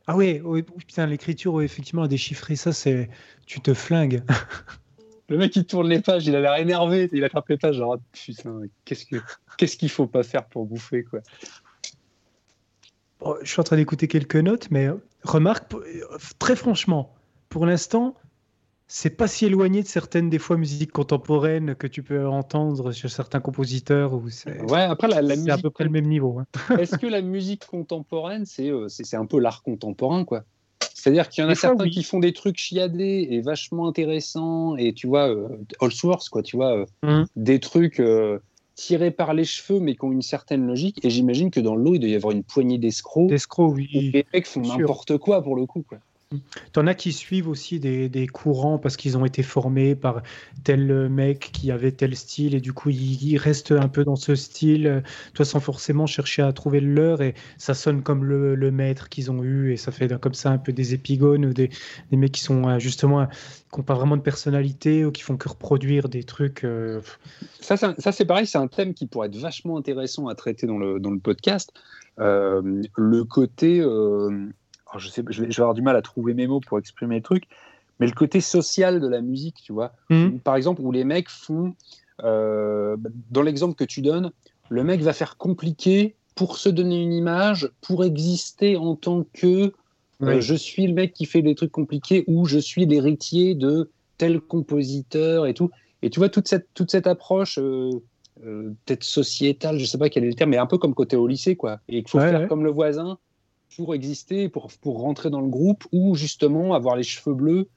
Ah 0.08 0.16
oui, 0.16 0.42
putain, 0.78 1.08
l'écriture, 1.08 1.62
effectivement, 1.62 2.04
a 2.04 2.08
déchiffré 2.08 2.56
ça, 2.56 2.74
c'est. 2.74 3.10
Tu 3.46 3.60
te 3.62 3.74
flingues. 3.74 4.24
Le 5.30 5.38
mec, 5.38 5.56
il 5.56 5.66
tourne 5.66 5.90
les 5.90 6.02
pages, 6.02 6.28
il 6.28 6.36
a 6.36 6.42
l'air 6.42 6.56
énervé, 6.58 7.10
il 7.12 7.24
attrape 7.24 7.50
les 7.50 7.58
pages, 7.58 7.78
genre, 7.78 7.98
putain, 8.12 8.62
qu'est-ce 8.84 9.06
qu'il 9.06 9.22
ce 9.60 9.76
qu'il 9.76 9.90
faut 9.90 10.06
pas 10.06 10.22
faire 10.22 10.46
pour 10.46 10.66
bouffer, 10.66 11.04
quoi. 11.04 11.22
je 13.42 13.50
suis 13.50 13.60
en 13.60 13.64
train 13.64 13.78
d'écouter 13.78 14.08
quelques 14.08 14.36
notes, 14.36 14.70
mais 14.70 14.90
remarque, 15.24 15.74
euh, 15.74 16.06
très 16.38 16.56
franchement, 16.56 17.16
pour 17.50 17.66
l'instant, 17.66 18.16
c'est 18.88 19.10
pas 19.10 19.28
si 19.28 19.46
éloigné 19.46 19.82
de 19.82 19.88
certaines 19.88 20.30
des 20.30 20.38
fois 20.38 20.58
musiques 20.58 20.92
contemporaines 20.92 21.76
que 21.76 21.88
tu 21.88 22.04
peux 22.04 22.28
entendre 22.28 22.92
chez 22.92 23.08
certains 23.08 23.40
compositeurs. 23.40 24.14
Ou 24.14 24.26
ouais, 24.70 24.82
après 24.82 25.08
la, 25.08 25.22
musique, 25.22 25.46
c'est 25.46 25.52
à 25.52 25.58
peu 25.58 25.72
près 25.72 25.86
le 25.86 25.90
même 25.90 26.06
niveau. 26.06 26.40
Hein. 26.40 26.46
Est-ce 26.80 26.98
que 26.98 27.08
la 27.08 27.22
musique 27.22 27.66
contemporaine, 27.66 28.46
c'est 28.46 28.70
euh, 28.70 28.88
c'est 28.88 29.18
un 29.18 29.26
peu 29.26 29.40
l'art 29.40 29.64
contemporain, 29.64 30.24
quoi? 30.24 30.44
C'est-à-dire 30.94 31.30
qu'il 31.30 31.44
y 31.44 31.48
en 31.48 31.50
a 31.50 31.56
certains 31.56 31.90
qui 31.90 32.04
font 32.04 32.20
des 32.20 32.34
trucs 32.34 32.58
chiadés 32.58 33.28
et 33.30 33.42
vachement 33.42 33.88
intéressants, 33.88 34.76
et 34.76 34.94
tu 34.94 35.08
vois, 35.08 35.30
euh, 35.30 35.48
all 35.80 35.92
source, 35.92 36.30
quoi, 36.30 36.42
tu 36.42 36.56
vois, 36.56 36.78
euh, 36.78 36.86
mmh. 37.04 37.26
des 37.36 37.60
trucs 37.60 38.02
tirés 38.76 39.12
par 39.12 39.34
les 39.34 39.46
cheveux, 39.46 39.80
mais 39.80 39.96
qui 39.96 40.04
ont 40.04 40.12
une 40.12 40.22
certaine 40.22 40.66
logique. 40.66 41.04
Et 41.04 41.10
j'imagine 41.10 41.50
que 41.50 41.60
dans 41.60 41.76
l'eau, 41.76 41.96
il 41.96 42.00
doit 42.00 42.10
y 42.10 42.16
avoir 42.16 42.34
une 42.34 42.44
poignée 42.44 42.78
d'escrocs. 42.78 43.30
D'escrocs, 43.30 43.74
oui. 43.74 44.12
Les 44.14 44.26
mecs 44.34 44.48
font 44.48 44.62
n'importe 44.62 45.18
quoi 45.18 45.42
pour 45.42 45.56
le 45.56 45.66
coup, 45.66 45.84
quoi. 45.88 46.00
T'en 46.74 46.88
as 46.88 46.96
qui 46.96 47.14
suivent 47.14 47.48
aussi 47.48 47.80
des, 47.80 48.28
courants 48.28 48.80
parce 48.80 48.98
qu'ils 48.98 49.18
ont 49.18 49.26
été 49.26 49.44
formés 49.44 49.96
par 49.96 50.24
tel 50.64 51.10
mec 51.10 51.52
qui 51.54 51.72
avait 51.72 51.92
tel 51.92 52.16
style 52.16 52.56
et 52.56 52.60
du 52.60 52.74
coup 52.74 52.90
ils, 52.90 53.38
restent 53.38 53.72
un 53.72 53.88
peu 53.88 54.04
dans 54.04 54.16
ce 54.16 54.34
style, 54.36 55.04
toi 55.34 55.46
sans 55.46 55.60
forcément 55.60 56.08
chercher 56.08 56.42
à 56.42 56.52
trouver 56.52 56.80
le 56.80 56.94
leur 56.94 57.22
et 57.22 57.36
ça 57.58 57.74
sonne 57.74 58.02
comme 58.02 58.24
le, 58.24 58.72
maître 58.72 59.10
qu'ils 59.10 59.32
ont 59.32 59.44
eu 59.44 59.72
et 59.72 59.78
ça 59.78 59.92
fait 59.92 60.20
comme 60.20 60.34
ça 60.34 60.50
un 60.50 60.58
peu 60.58 60.74
des 60.74 60.94
épigones 60.94 61.46
ou 61.46 61.54
des, 61.54 61.70
des 62.10 62.18
mecs 62.18 62.32
qui 62.32 62.42
sont 62.42 62.68
euh, 62.68 62.80
justement 62.80 63.28
qui 63.28 63.80
n'ont 63.80 63.84
pas 63.84 63.94
vraiment 63.94 64.18
de 64.18 64.22
personnalité 64.22 65.06
ou 65.06 65.12
qui 65.12 65.22
font 65.22 65.38
que 65.38 65.48
reproduire 65.48 66.10
des 66.10 66.24
trucs. 66.24 66.64
Euh, 66.64 67.02
ça, 67.60 67.78
ça 67.78 68.12
c'est 68.12 68.26
pareil, 68.26 68.48
c'est 68.48 68.58
un 68.58 68.68
thème 68.68 68.94
qui 68.94 69.06
pourrait 69.06 69.28
être 69.28 69.38
vachement 69.38 69.78
intéressant 69.78 70.28
à 70.28 70.36
traiter 70.36 70.66
dans 70.66 70.78
le, 70.78 71.00
dans 71.00 71.12
le 71.12 71.20
podcast. 71.20 71.72
Euh, 72.20 72.82
le 72.96 73.24
côté 73.26 73.82
je, 74.98 75.10
sais, 75.10 75.24
je 75.30 75.44
vais, 75.44 75.60
avoir 75.60 75.74
du 75.74 75.82
mal 75.82 75.96
à 75.96 76.02
trouver 76.02 76.34
mes 76.34 76.48
mots 76.48 76.60
pour 76.60 76.80
exprimer 76.80 77.16
le 77.16 77.22
truc, 77.22 77.46
mais 78.00 78.08
le 78.08 78.14
côté 78.14 78.42
social 78.42 79.00
de 79.00 79.08
la 79.08 79.22
musique, 79.22 79.58
tu 79.64 79.74
vois. 79.74 79.94
Mhm. 80.10 80.40
Par 80.40 80.56
exemple, 80.56 80.82
où 80.82 80.92
les 80.92 81.04
mecs 81.04 81.30
font, 81.30 81.76
euh, 82.24 82.98
dans 83.32 83.42
l'exemple 83.42 83.76
que 83.76 83.84
tu 83.84 84.02
donnes, 84.02 84.32
le 84.70 84.84
mec 84.84 85.02
va 85.02 85.14
faire 85.14 85.38
compliqué 85.38 86.16
pour 86.36 86.58
se 86.58 86.70
donner 86.70 87.02
une 87.02 87.14
image, 87.14 87.70
pour 87.82 88.04
exister 88.04 88.76
en 88.76 88.96
tant 88.96 89.26
que 89.34 89.72
euh, 90.22 90.42
je 90.42 90.56
suis 90.56 90.88
le 90.88 90.94
mec 90.94 91.14
qui 91.14 91.26
fait 91.26 91.42
des 91.42 91.56
trucs 91.56 91.72
compliqués 91.72 92.24
ou 92.28 92.46
je 92.46 92.58
suis 92.58 92.86
l'héritier 92.86 93.56
de 93.56 93.90
tel 94.18 94.40
compositeur 94.40 95.46
et 95.46 95.54
tout. 95.54 95.72
Et 96.02 96.10
tu 96.10 96.20
vois, 96.20 96.30
toute 96.30 96.48
cette, 96.48 96.68
toute 96.74 96.92
cette 96.92 97.08
approche, 97.08 97.58
euh, 97.58 98.02
peut-être 98.40 99.04
sociétale, 99.04 99.78
je 99.78 99.86
sais 99.86 99.98
pas 99.98 100.10
quel 100.10 100.24
est 100.24 100.30
le 100.30 100.34
terme, 100.34 100.52
mais 100.52 100.58
un 100.58 100.66
peu 100.66 100.78
comme 100.78 100.94
côté 100.94 101.16
au 101.16 101.28
lycée, 101.28 101.56
quoi. 101.56 101.80
Et 101.88 102.00
il 102.00 102.08
faut 102.08 102.20
faire 102.20 102.48
comme 102.48 102.64
le 102.64 102.72
voisin, 102.72 103.18
pour 103.76 103.94
exister, 103.96 104.50
pour, 104.50 104.72
pour 104.82 105.02
rentrer 105.02 105.30
dans 105.30 105.42
le 105.42 105.50
groupe, 105.50 105.86
ou 105.92 106.16
justement 106.16 106.74
avoir 106.74 106.96
les 106.96 107.04
cheveux 107.04 107.36
bleus 107.36 107.70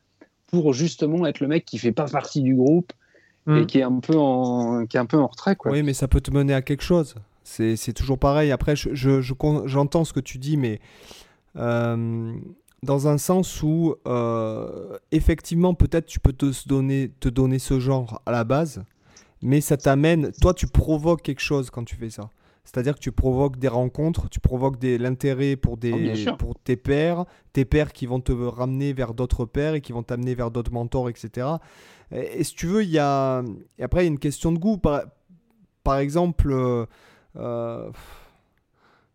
pour 0.48 0.72
justement 0.72 1.26
être 1.26 1.40
le 1.40 1.46
mec 1.46 1.64
qui 1.64 1.78
fait 1.78 1.92
pas 1.92 2.06
partie 2.06 2.40
du 2.40 2.54
groupe 2.54 2.92
et 3.46 3.50
hmm. 3.50 3.66
qui 3.66 3.78
est 3.78 3.82
un 3.82 4.00
peu 4.00 4.16
en, 4.16 4.86
qui 4.86 4.96
est 4.96 5.00
un 5.00 5.06
peu 5.06 5.18
en 5.18 5.26
retrait. 5.26 5.56
Quoi. 5.56 5.72
Oui, 5.72 5.82
mais 5.82 5.94
ça 5.94 6.08
peut 6.08 6.20
te 6.20 6.30
mener 6.30 6.54
à 6.54 6.62
quelque 6.62 6.82
chose. 6.82 7.14
C'est 7.44 7.94
toujours 7.94 8.18
pareil. 8.18 8.50
Après, 8.50 8.76
j'entends 8.76 8.94
je, 8.94 9.20
je, 10.04 10.08
ce 10.08 10.12
que 10.12 10.20
tu 10.20 10.36
dis, 10.36 10.58
mais 10.58 10.80
euh, 11.56 12.34
dans 12.82 13.08
un 13.08 13.16
sens 13.16 13.62
où, 13.62 13.94
euh, 14.06 14.98
effectivement, 15.12 15.72
peut-être 15.72 16.06
tu 16.06 16.20
peux 16.20 16.34
te 16.34 16.46
donner, 16.68 17.10
te 17.20 17.28
donner 17.30 17.58
ce 17.58 17.80
genre 17.80 18.20
à 18.26 18.32
la 18.32 18.44
base, 18.44 18.84
mais 19.40 19.62
ça 19.62 19.78
t'amène, 19.78 20.30
toi, 20.42 20.52
tu 20.52 20.66
provoques 20.66 21.22
quelque 21.22 21.40
chose 21.40 21.70
quand 21.70 21.84
tu 21.84 21.96
fais 21.96 22.10
ça. 22.10 22.30
C'est-à-dire 22.68 22.96
que 22.96 23.00
tu 23.00 23.12
provoques 23.12 23.56
des 23.56 23.68
rencontres, 23.68 24.28
tu 24.28 24.40
provoques 24.40 24.76
l'intérêt 24.82 25.56
pour, 25.56 25.78
des, 25.78 26.26
oh, 26.28 26.36
pour 26.36 26.54
tes 26.54 26.76
pairs, 26.76 27.24
tes 27.54 27.64
pairs 27.64 27.94
qui 27.94 28.04
vont 28.04 28.20
te 28.20 28.30
ramener 28.30 28.92
vers 28.92 29.14
d'autres 29.14 29.46
pairs 29.46 29.72
et 29.72 29.80
qui 29.80 29.92
vont 29.92 30.02
t'amener 30.02 30.34
vers 30.34 30.50
d'autres 30.50 30.70
mentors, 30.70 31.08
etc. 31.08 31.46
Et, 32.12 32.44
si 32.44 32.54
tu 32.54 32.66
veux, 32.66 32.82
il 32.82 32.90
y 32.90 32.98
a. 32.98 33.42
Et 33.78 33.84
après, 33.84 34.02
il 34.02 34.04
y 34.04 34.08
a 34.08 34.12
une 34.12 34.18
question 34.18 34.52
de 34.52 34.58
goût. 34.58 34.76
Par, 34.76 35.04
par 35.82 35.96
exemple, 35.96 36.52
euh, 36.52 36.84
euh 37.36 37.90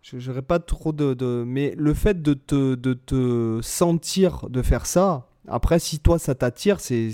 je 0.01 0.17
n'aurais 0.17 0.41
pas 0.41 0.57
trop 0.57 0.91
de, 0.91 1.13
de, 1.13 1.45
Mais 1.45 1.75
le 1.77 1.93
fait 1.93 2.23
de 2.23 2.33
te, 2.33 2.73
de 2.73 2.93
te 2.93 3.59
sentir 3.61 4.49
de 4.49 4.63
faire 4.63 4.87
ça, 4.87 5.29
après, 5.47 5.77
si 5.77 5.99
toi 5.99 6.17
ça 6.17 6.33
t'attire, 6.33 6.79
c'est 6.79 7.13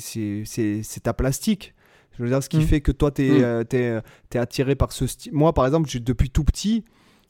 ta 1.03 1.13
plastique. 1.13 1.73
Je 2.19 2.25
veux 2.25 2.29
dire, 2.29 2.43
ce 2.43 2.49
qui 2.49 2.57
mm. 2.57 2.63
fait 2.63 2.81
que 2.81 2.91
toi, 2.91 3.11
tu 3.11 3.25
es, 3.25 3.39
mm. 3.39 3.43
euh, 3.43 3.63
euh, 3.73 4.01
attiré 4.35 4.75
par 4.75 4.91
ce 4.91 5.07
style. 5.07 5.31
Moi, 5.33 5.53
par 5.53 5.65
exemple, 5.65 5.89
depuis 6.01 6.29
tout 6.29 6.43
petit, 6.43 6.83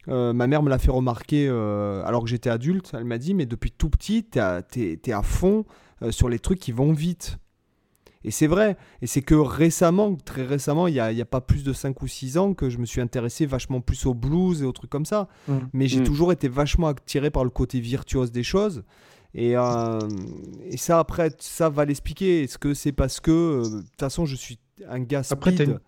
euh, 0.08 0.34
ma 0.34 0.48
mère 0.48 0.64
me 0.64 0.70
l'a 0.70 0.80
fait 0.80 0.92
remarquer 0.92 1.48
alors 1.48 2.24
que 2.24 2.30
j'étais 2.30 2.50
adulte. 2.50 2.92
Elle 2.94 3.06
m'a 3.06 3.20
dit, 3.20 3.36
mais 3.36 3.46
depuis 3.46 3.72
tout 3.72 3.90
petit, 3.90 4.26
tu 4.26 4.40
es, 4.40 5.12
à 5.12 5.22
fond 5.22 5.66
sur 6.10 6.28
les 6.28 6.40
trucs 6.40 6.60
qui 6.60 6.72
vont 6.72 6.92
vite. 6.92 7.38
Et 8.26 8.32
c'est 8.32 8.48
vrai. 8.48 8.76
Et 9.02 9.08
c'est 9.08 9.22
que 9.22 9.36
récemment, 9.36 10.16
très 10.16 10.44
récemment, 10.44 10.88
il 10.88 10.94
n'y 10.94 11.00
a, 11.00 11.06
a, 11.06 11.26
pas 11.26 11.40
plus 11.40 11.64
de 11.64 11.72
5 11.72 12.02
ou 12.02 12.08
6 12.08 12.38
ans, 12.38 12.54
que 12.54 12.70
je 12.70 12.80
me 12.80 12.86
suis 12.86 13.00
intéressé 13.00 13.46
vachement 13.46 13.80
plus 13.80 14.06
au 14.08 14.14
blues 14.14 14.62
et 14.62 14.66
aux 14.66 14.74
trucs 14.74 14.90
comme 14.90 15.06
ça. 15.06 15.30
Mm. 15.48 15.58
Mais 15.72 15.88
j'ai 15.88 16.04
toujours 16.04 16.32
été 16.32 16.48
vachement 16.48 16.88
attiré 16.88 17.30
par 17.30 17.44
le 17.44 17.50
côté 17.52 17.80
virtuose 17.80 18.32
des 18.32 18.44
choses. 18.44 18.84
Et, 19.36 19.52
et 19.52 20.78
ça, 20.78 20.98
après, 20.98 21.30
ça 21.38 21.70
va 21.70 21.86
l'expliquer. 21.86 22.44
Est-ce 22.44 22.58
que 22.58 22.74
c'est 22.74 22.92
parce 22.92 23.20
que, 23.20 23.62
de 23.64 23.82
toute 23.82 24.00
façon, 24.00 24.26
je 24.26 24.36
suis 24.36 24.58
un 24.88 25.00
gars 25.00 25.24
speed 25.24 25.80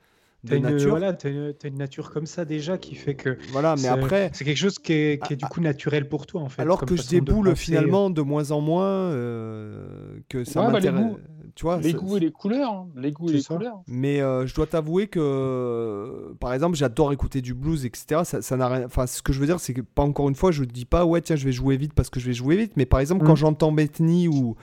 de 0.44 0.56
une, 0.56 0.64
nature. 0.64 0.90
Voilà, 0.90 1.14
tu 1.14 1.28
as, 1.28 1.68
une 1.68 1.78
nature 1.78 2.12
comme 2.12 2.26
ça 2.26 2.46
déjà 2.46 2.78
qui 2.78 2.96
fait 2.96 3.16
que. 3.16 3.38
Voilà, 3.52 3.76
mais 3.80 3.88
après. 3.88 4.32
C'est 4.34 4.44
quelque 4.44 4.58
chose 4.58 4.80
qui 4.80 4.94
est, 4.94 5.24
qui 5.24 5.34
est, 5.34 5.36
du 5.36 5.46
coup 5.46 5.62
naturel 5.62 6.10
pour 6.10 6.26
toi 6.26 6.42
en 6.42 6.50
fait. 6.50 6.62
Alors 6.62 6.84
que 6.84 6.96
je 6.96 7.08
déboule 7.08 7.56
finalement 7.56 8.10
de 8.10 8.22
moins 8.22 8.52
en 8.52 8.62
moins, 8.62 8.86
euh, 8.86 10.18
que 10.30 10.44
ça 10.44 10.62
ouais, 10.62 10.68
bah, 10.68 10.74
m'intéresse. 10.74 11.06
tu 11.54 11.64
vois, 11.64 11.80
les 11.80 11.94
goûts 11.94 12.18
et 12.18 12.22
les 12.22 12.32
couleurs. 12.32 12.72
Hein. 12.72 12.88
Les 12.96 13.12
goûts 13.12 13.30
et 13.30 13.34
les 13.34 13.44
couleurs. 13.44 13.82
Mais 13.88 14.22
euh, 14.22 14.48
je 14.48 14.56
dois 14.56 14.66
t'avouer 14.66 15.08
que, 15.08 16.34
par 16.40 16.54
exemple, 16.54 16.76
j'adore 16.76 17.14
écouter 17.14 17.42
du 17.42 17.54
blues, 17.54 17.86
etc. 17.86 18.22
Ça, 18.24 18.42
ça 18.42 18.58
n'a 18.58 18.68
rien. 18.68 18.86
Enfin, 18.86 19.06
ce 19.06 19.22
que 19.22 19.34
je 19.34 19.40
veux 19.40 19.46
dire, 19.46 19.60
c'est 19.60 19.74
que 19.74 19.82
pas 19.82 20.04
encore 20.04 20.28
une 20.28 20.36
fois, 20.36 20.52
je 20.52 20.62
ne 20.62 20.68
dis 20.68 20.86
pas, 20.86 21.06
ouais, 21.06 21.22
tiens, 21.22 21.36
je 21.36 21.46
vais 21.46 21.52
jouer 21.52 21.78
vite 21.78 21.94
parce 21.94 22.10
que 22.10 22.20
je 22.20 22.26
vais 22.26 22.34
jouer 22.34 22.58
vite. 22.58 22.74
Mais 22.78 22.86
par 22.86 23.00
exemple, 23.00 23.26
quand 23.26 23.34
mmh. 23.34 23.38
j'entends 23.38 23.72
Bethany 23.72 24.28
ou. 24.28 24.56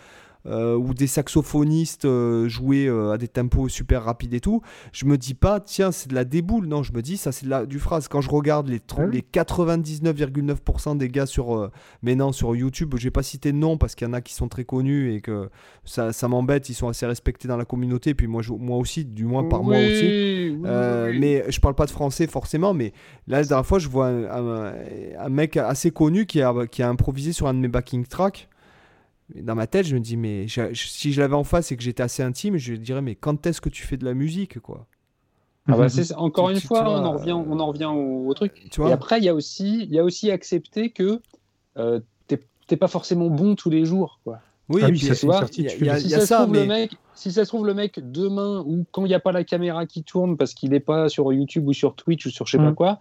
Euh, 0.48 0.76
ou 0.76 0.94
des 0.94 1.06
saxophonistes 1.06 2.06
euh, 2.06 2.48
jouer 2.48 2.86
euh, 2.86 3.12
à 3.12 3.18
des 3.18 3.28
tempos 3.28 3.68
super 3.68 4.04
rapides 4.04 4.32
et 4.32 4.40
tout, 4.40 4.62
je 4.92 5.04
me 5.04 5.18
dis 5.18 5.34
pas, 5.34 5.60
tiens, 5.60 5.92
c'est 5.92 6.08
de 6.08 6.14
la 6.14 6.24
déboule. 6.24 6.66
Non, 6.66 6.82
je 6.82 6.92
me 6.92 7.02
dis, 7.02 7.16
ça, 7.16 7.32
c'est 7.32 7.44
de 7.44 7.50
la, 7.50 7.66
du 7.66 7.78
phrase. 7.78 8.08
Quand 8.08 8.20
je 8.20 8.30
regarde 8.30 8.68
les, 8.68 8.80
les 9.12 9.20
99,9% 9.20 10.96
des 10.96 11.08
gars 11.08 11.26
sur, 11.26 11.70
maintenant 12.02 12.32
sur 12.32 12.56
YouTube, 12.56 12.94
je 12.96 13.04
vais 13.04 13.10
pas 13.10 13.22
citer 13.22 13.52
de 13.52 13.58
nom 13.58 13.76
parce 13.76 13.94
qu'il 13.94 14.06
y 14.06 14.10
en 14.10 14.14
a 14.14 14.20
qui 14.20 14.32
sont 14.32 14.48
très 14.48 14.64
connus 14.64 15.14
et 15.14 15.20
que 15.20 15.50
ça, 15.84 16.12
ça 16.12 16.28
m'embête. 16.28 16.68
Ils 16.68 16.74
sont 16.74 16.88
assez 16.88 17.06
respectés 17.06 17.46
dans 17.46 17.56
la 17.56 17.66
communauté. 17.66 18.10
Et 18.10 18.14
puis 18.14 18.26
moi, 18.26 18.42
moi 18.58 18.78
aussi, 18.78 19.04
du 19.04 19.24
moins 19.24 19.44
par 19.44 19.62
moi 19.62 19.76
aussi. 19.76 20.56
mais 20.62 21.44
je 21.48 21.60
parle 21.60 21.74
pas 21.74 21.86
de 21.86 21.90
français 21.90 22.26
forcément. 22.26 22.72
Mais 22.72 22.92
là, 23.26 23.40
la 23.40 23.44
dernière 23.44 23.66
fois, 23.66 23.78
je 23.78 23.88
vois 23.88 24.08
un, 24.08 24.72
un 25.18 25.28
mec 25.28 25.56
assez 25.56 25.90
connu 25.90 26.24
qui 26.26 26.40
a, 26.40 26.54
qui 26.66 26.82
a 26.82 26.88
improvisé 26.88 27.32
sur 27.32 27.48
un 27.48 27.54
de 27.54 27.58
mes 27.58 27.68
backing 27.68 28.06
tracks 28.06 28.48
dans 29.34 29.54
ma 29.54 29.66
tête, 29.66 29.86
je 29.86 29.94
me 29.94 30.00
dis, 30.00 30.16
mais 30.16 30.46
si 30.74 31.12
je 31.12 31.20
l'avais 31.20 31.34
en 31.34 31.44
face 31.44 31.72
et 31.72 31.76
que 31.76 31.82
j'étais 31.82 32.02
assez 32.02 32.22
intime, 32.22 32.56
je 32.56 32.74
dirais, 32.74 33.02
mais 33.02 33.14
quand 33.14 33.46
est-ce 33.46 33.60
que 33.60 33.68
tu 33.68 33.82
fais 33.82 33.96
de 33.96 34.04
la 34.04 34.14
musique, 34.14 34.58
quoi? 34.60 34.86
Ah 35.70 35.76
bah 35.76 35.86
encore 36.16 36.48
une 36.48 36.60
fois, 36.60 36.88
on 36.88 37.04
en 37.04 37.12
revient, 37.12 37.32
on 37.32 37.60
en 37.60 37.66
revient 37.66 37.90
au, 37.92 38.32
truc. 38.32 38.54
Tu 38.70 38.80
vois? 38.80 38.88
Et 38.88 38.92
après, 38.92 39.18
il 39.18 39.24
y 39.24 39.28
a 39.28 39.34
aussi, 39.34 39.82
il 39.82 39.90
y 39.90 39.98
a 39.98 40.04
aussi 40.04 40.30
accepter 40.30 40.90
que 40.90 41.20
euh, 41.76 42.00
t'es 42.26 42.76
pas 42.76 42.88
forcément 42.88 43.28
bon 43.28 43.54
tous 43.54 43.70
les 43.70 43.84
jours, 43.84 44.20
quoi. 44.24 44.40
Oui, 44.68 44.82
ah 44.84 44.88
ça, 44.88 44.94
si, 44.94 45.06
ça, 45.06 45.16
se 45.16 46.34
trouve, 46.34 46.54
le 46.54 46.66
mec, 46.66 46.90
si 47.14 47.32
ça 47.32 47.46
se 47.46 47.48
trouve 47.48 47.66
le 47.66 47.72
mec 47.72 47.98
demain 48.12 48.62
ou 48.66 48.84
quand 48.92 49.06
il 49.06 49.08
n'y 49.08 49.14
a 49.14 49.20
pas 49.20 49.32
la 49.32 49.42
caméra 49.42 49.86
qui 49.86 50.02
tourne 50.02 50.36
parce 50.36 50.52
qu'il 50.52 50.72
n'est 50.72 50.80
pas 50.80 51.08
sur 51.08 51.32
YouTube 51.32 51.66
ou 51.66 51.72
sur 51.72 51.94
Twitch 51.94 52.26
ou 52.26 52.30
sur 52.30 52.46
je 52.46 52.50
sais 52.50 52.58
pas 52.58 52.72
mm. 52.72 52.74
quoi, 52.74 52.98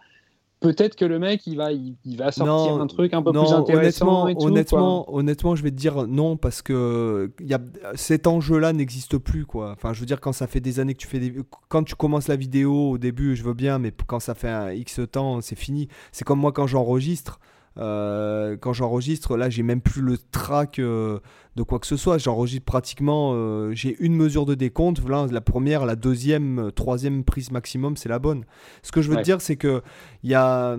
peut-être 0.60 0.96
que 0.96 1.06
le 1.06 1.20
mec, 1.20 1.46
il 1.48 1.58
va, 1.58 1.72
il, 1.72 2.18
va 2.18 2.32
sortir 2.32 2.82
un 2.82 2.88
truc 2.88 3.14
un 3.14 3.22
peu 3.22 3.32
plus 3.32 3.52
intéressant. 3.52 4.26
Honnêtement, 4.26 4.46
honnêtement, 4.46 5.14
honnêtement, 5.14 5.56
je 5.56 5.64
vais 5.64 5.72
te 5.72 5.76
dire 5.76 6.08
non 6.08 6.38
parce 6.38 6.62
que 6.62 7.32
y 7.42 7.54
a, 7.54 7.60
cet 7.96 8.28
enjeu-là 8.28 8.74
n'existe 8.74 9.18
plus, 9.18 9.46
quoi. 9.46 9.72
Enfin, 9.72 9.94
je 9.94 10.00
veux 10.00 10.06
dire, 10.06 10.20
quand 10.20 10.34
ça 10.34 10.48
fait 10.48 10.60
des 10.60 10.80
années 10.80 10.94
que 10.94 11.00
tu 11.00 11.08
fais 11.08 11.20
des, 11.20 11.34
quand 11.68 11.84
tu 11.84 11.96
commences 11.96 12.28
la 12.28 12.36
vidéo 12.36 12.92
au 12.92 12.98
début, 12.98 13.36
je 13.36 13.44
veux 13.44 13.54
bien, 13.54 13.80
mais 13.80 13.92
quand 14.06 14.20
ça 14.20 14.36
fait 14.36 14.50
un 14.50 14.72
X 14.72 15.02
temps, 15.12 15.42
c'est 15.42 15.58
fini. 15.58 15.88
C'est 16.12 16.26
comme 16.26 16.40
moi 16.40 16.52
quand 16.52 16.68
j'enregistre. 16.68 17.40
Euh, 17.78 18.58
quand 18.58 18.74
j'enregistre, 18.74 19.38
là, 19.38 19.50
j'ai 19.50 19.64
même 19.64 19.82
plus 19.82 20.02
le 20.02 20.18
track 20.18 20.80
euh, 20.80 21.20
de 21.56 21.64
quoi 21.64 21.80
que 21.80 21.88
ce 21.88 21.98
soit. 21.98 22.18
J'enregistre 22.18 22.66
pratiquement, 22.66 23.34
euh, 23.34 23.72
j'ai 23.74 23.96
une 24.00 24.16
mesure 24.16 24.46
de 24.46 24.56
décompte. 24.56 25.08
Là, 25.08 25.28
la 25.30 25.42
première, 25.42 25.86
la 25.86 25.96
deuxième, 25.96 26.72
troisième 26.76 27.24
prise 27.24 27.52
maximum, 27.52 27.98
c'est 27.98 28.10
la 28.10 28.20
bonne. 28.20 28.46
Ce 28.82 28.92
que 28.92 29.02
je 29.02 29.12
veux 29.12 29.22
dire, 29.22 29.42
c'est 29.42 29.58
que 29.58 29.82
il 30.24 30.30
y 30.32 30.36
a, 30.36 30.78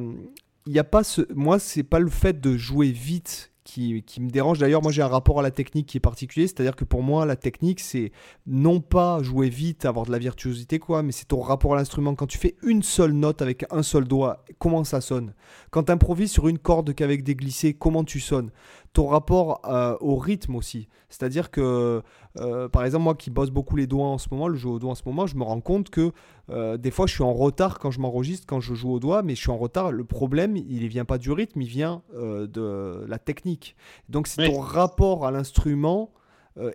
y 0.66 0.78
a 0.78 0.84
pas 0.84 1.04
ce, 1.04 1.22
moi, 1.34 1.58
c'est 1.58 1.84
pas 1.84 1.98
le 2.00 2.10
fait 2.10 2.40
de 2.40 2.56
jouer 2.56 2.90
vite 2.90 3.52
qui, 3.68 4.20
me 4.20 4.30
dérange. 4.30 4.58
D'ailleurs, 4.58 4.82
moi 4.82 4.90
j'ai 4.92 5.02
un 5.02 5.08
rapport 5.08 5.40
à 5.40 5.42
la 5.42 5.50
technique 5.50 5.86
qui 5.86 5.98
est 5.98 6.00
particulier, 6.00 6.46
c'est-à-dire 6.46 6.74
que 6.74 6.84
pour 6.84 7.02
moi, 7.02 7.26
la 7.26 7.36
technique, 7.36 7.80
c'est 7.80 8.12
non 8.46 8.80
pas 8.80 9.22
jouer 9.22 9.50
vite, 9.50 9.84
avoir 9.84 10.06
de 10.06 10.10
la 10.10 10.18
virtuosité, 10.18 10.78
quoi, 10.78 11.02
mais 11.02 11.12
c'est 11.12 11.26
ton 11.26 11.40
rapport 11.40 11.74
à 11.74 11.76
l'instrument. 11.76 12.14
Quand 12.14 12.26
tu 12.26 12.38
fais 12.38 12.56
une 12.62 12.82
seule 12.82 13.12
note 13.12 13.42
avec 13.42 13.66
un 13.70 13.82
seul 13.82 14.04
doigt, 14.04 14.44
comment 14.58 14.84
ça 14.84 15.00
sonne? 15.00 15.34
Quand 15.70 15.84
tu 15.84 15.92
improvises 15.92 16.32
sur 16.32 16.48
une 16.48 16.58
corde 16.58 16.94
qu'avec 16.94 17.22
des 17.22 17.34
glissés, 17.34 17.74
comment 17.74 18.04
tu 18.04 18.20
sonnes? 18.20 18.50
Ton 18.92 19.06
rapport 19.06 19.60
euh, 19.66 19.96
au 20.00 20.16
rythme 20.16 20.56
aussi. 20.56 20.88
C'est-à-dire 21.08 21.50
que, 21.50 22.02
euh, 22.38 22.68
par 22.68 22.84
exemple, 22.84 23.04
moi 23.04 23.14
qui 23.14 23.30
bosse 23.30 23.50
beaucoup 23.50 23.76
les 23.76 23.86
doigts 23.86 24.06
en 24.06 24.18
ce 24.18 24.28
moment, 24.30 24.48
le 24.48 24.56
jeu 24.56 24.68
au 24.68 24.78
doigt 24.78 24.92
en 24.92 24.94
ce 24.94 25.02
moment, 25.06 25.26
je 25.26 25.36
me 25.36 25.42
rends 25.42 25.60
compte 25.60 25.90
que 25.90 26.12
euh, 26.50 26.76
des 26.76 26.90
fois 26.90 27.06
je 27.06 27.14
suis 27.14 27.22
en 27.22 27.32
retard 27.32 27.78
quand 27.78 27.90
je 27.90 28.00
m'enregistre, 28.00 28.46
quand 28.46 28.60
je 28.60 28.74
joue 28.74 28.92
au 28.92 29.00
doigt, 29.00 29.22
mais 29.22 29.34
je 29.34 29.40
suis 29.40 29.50
en 29.50 29.58
retard. 29.58 29.92
Le 29.92 30.04
problème, 30.04 30.56
il 30.56 30.82
ne 30.82 30.88
vient 30.88 31.04
pas 31.04 31.18
du 31.18 31.30
rythme, 31.32 31.60
il 31.62 31.68
vient 31.68 32.02
de 32.14 33.04
la 33.06 33.18
technique. 33.18 33.76
Donc 34.08 34.26
c'est 34.26 34.46
ton 34.50 34.60
rapport 34.60 35.26
à 35.26 35.30
l'instrument 35.30 36.10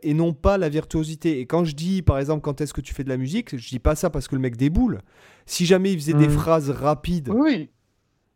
et 0.02 0.14
non 0.14 0.34
pas 0.34 0.58
la 0.58 0.70
virtuosité. 0.70 1.40
Et 1.40 1.46
quand 1.46 1.66
je 1.66 1.76
dis, 1.76 2.02
par 2.02 2.18
exemple, 2.20 2.42
quand 2.42 2.62
est-ce 2.62 2.74
que 2.74 2.82
tu 2.82 2.94
fais 2.94 3.04
de 3.04 3.10
la 3.10 3.18
musique, 3.18 3.58
je 3.58 3.70
dis 3.70 3.80
pas 3.80 3.96
ça 3.96 4.10
parce 4.10 4.28
que 4.28 4.36
le 4.36 4.42
mec 4.42 4.56
déboule. 4.56 5.02
Si 5.46 5.66
jamais 5.66 5.92
il 5.92 6.00
faisait 6.00 6.14
des 6.14 6.28
mmh. 6.28 6.38
phrases 6.38 6.70
rapides, 6.70 7.30
oui. 7.30 7.70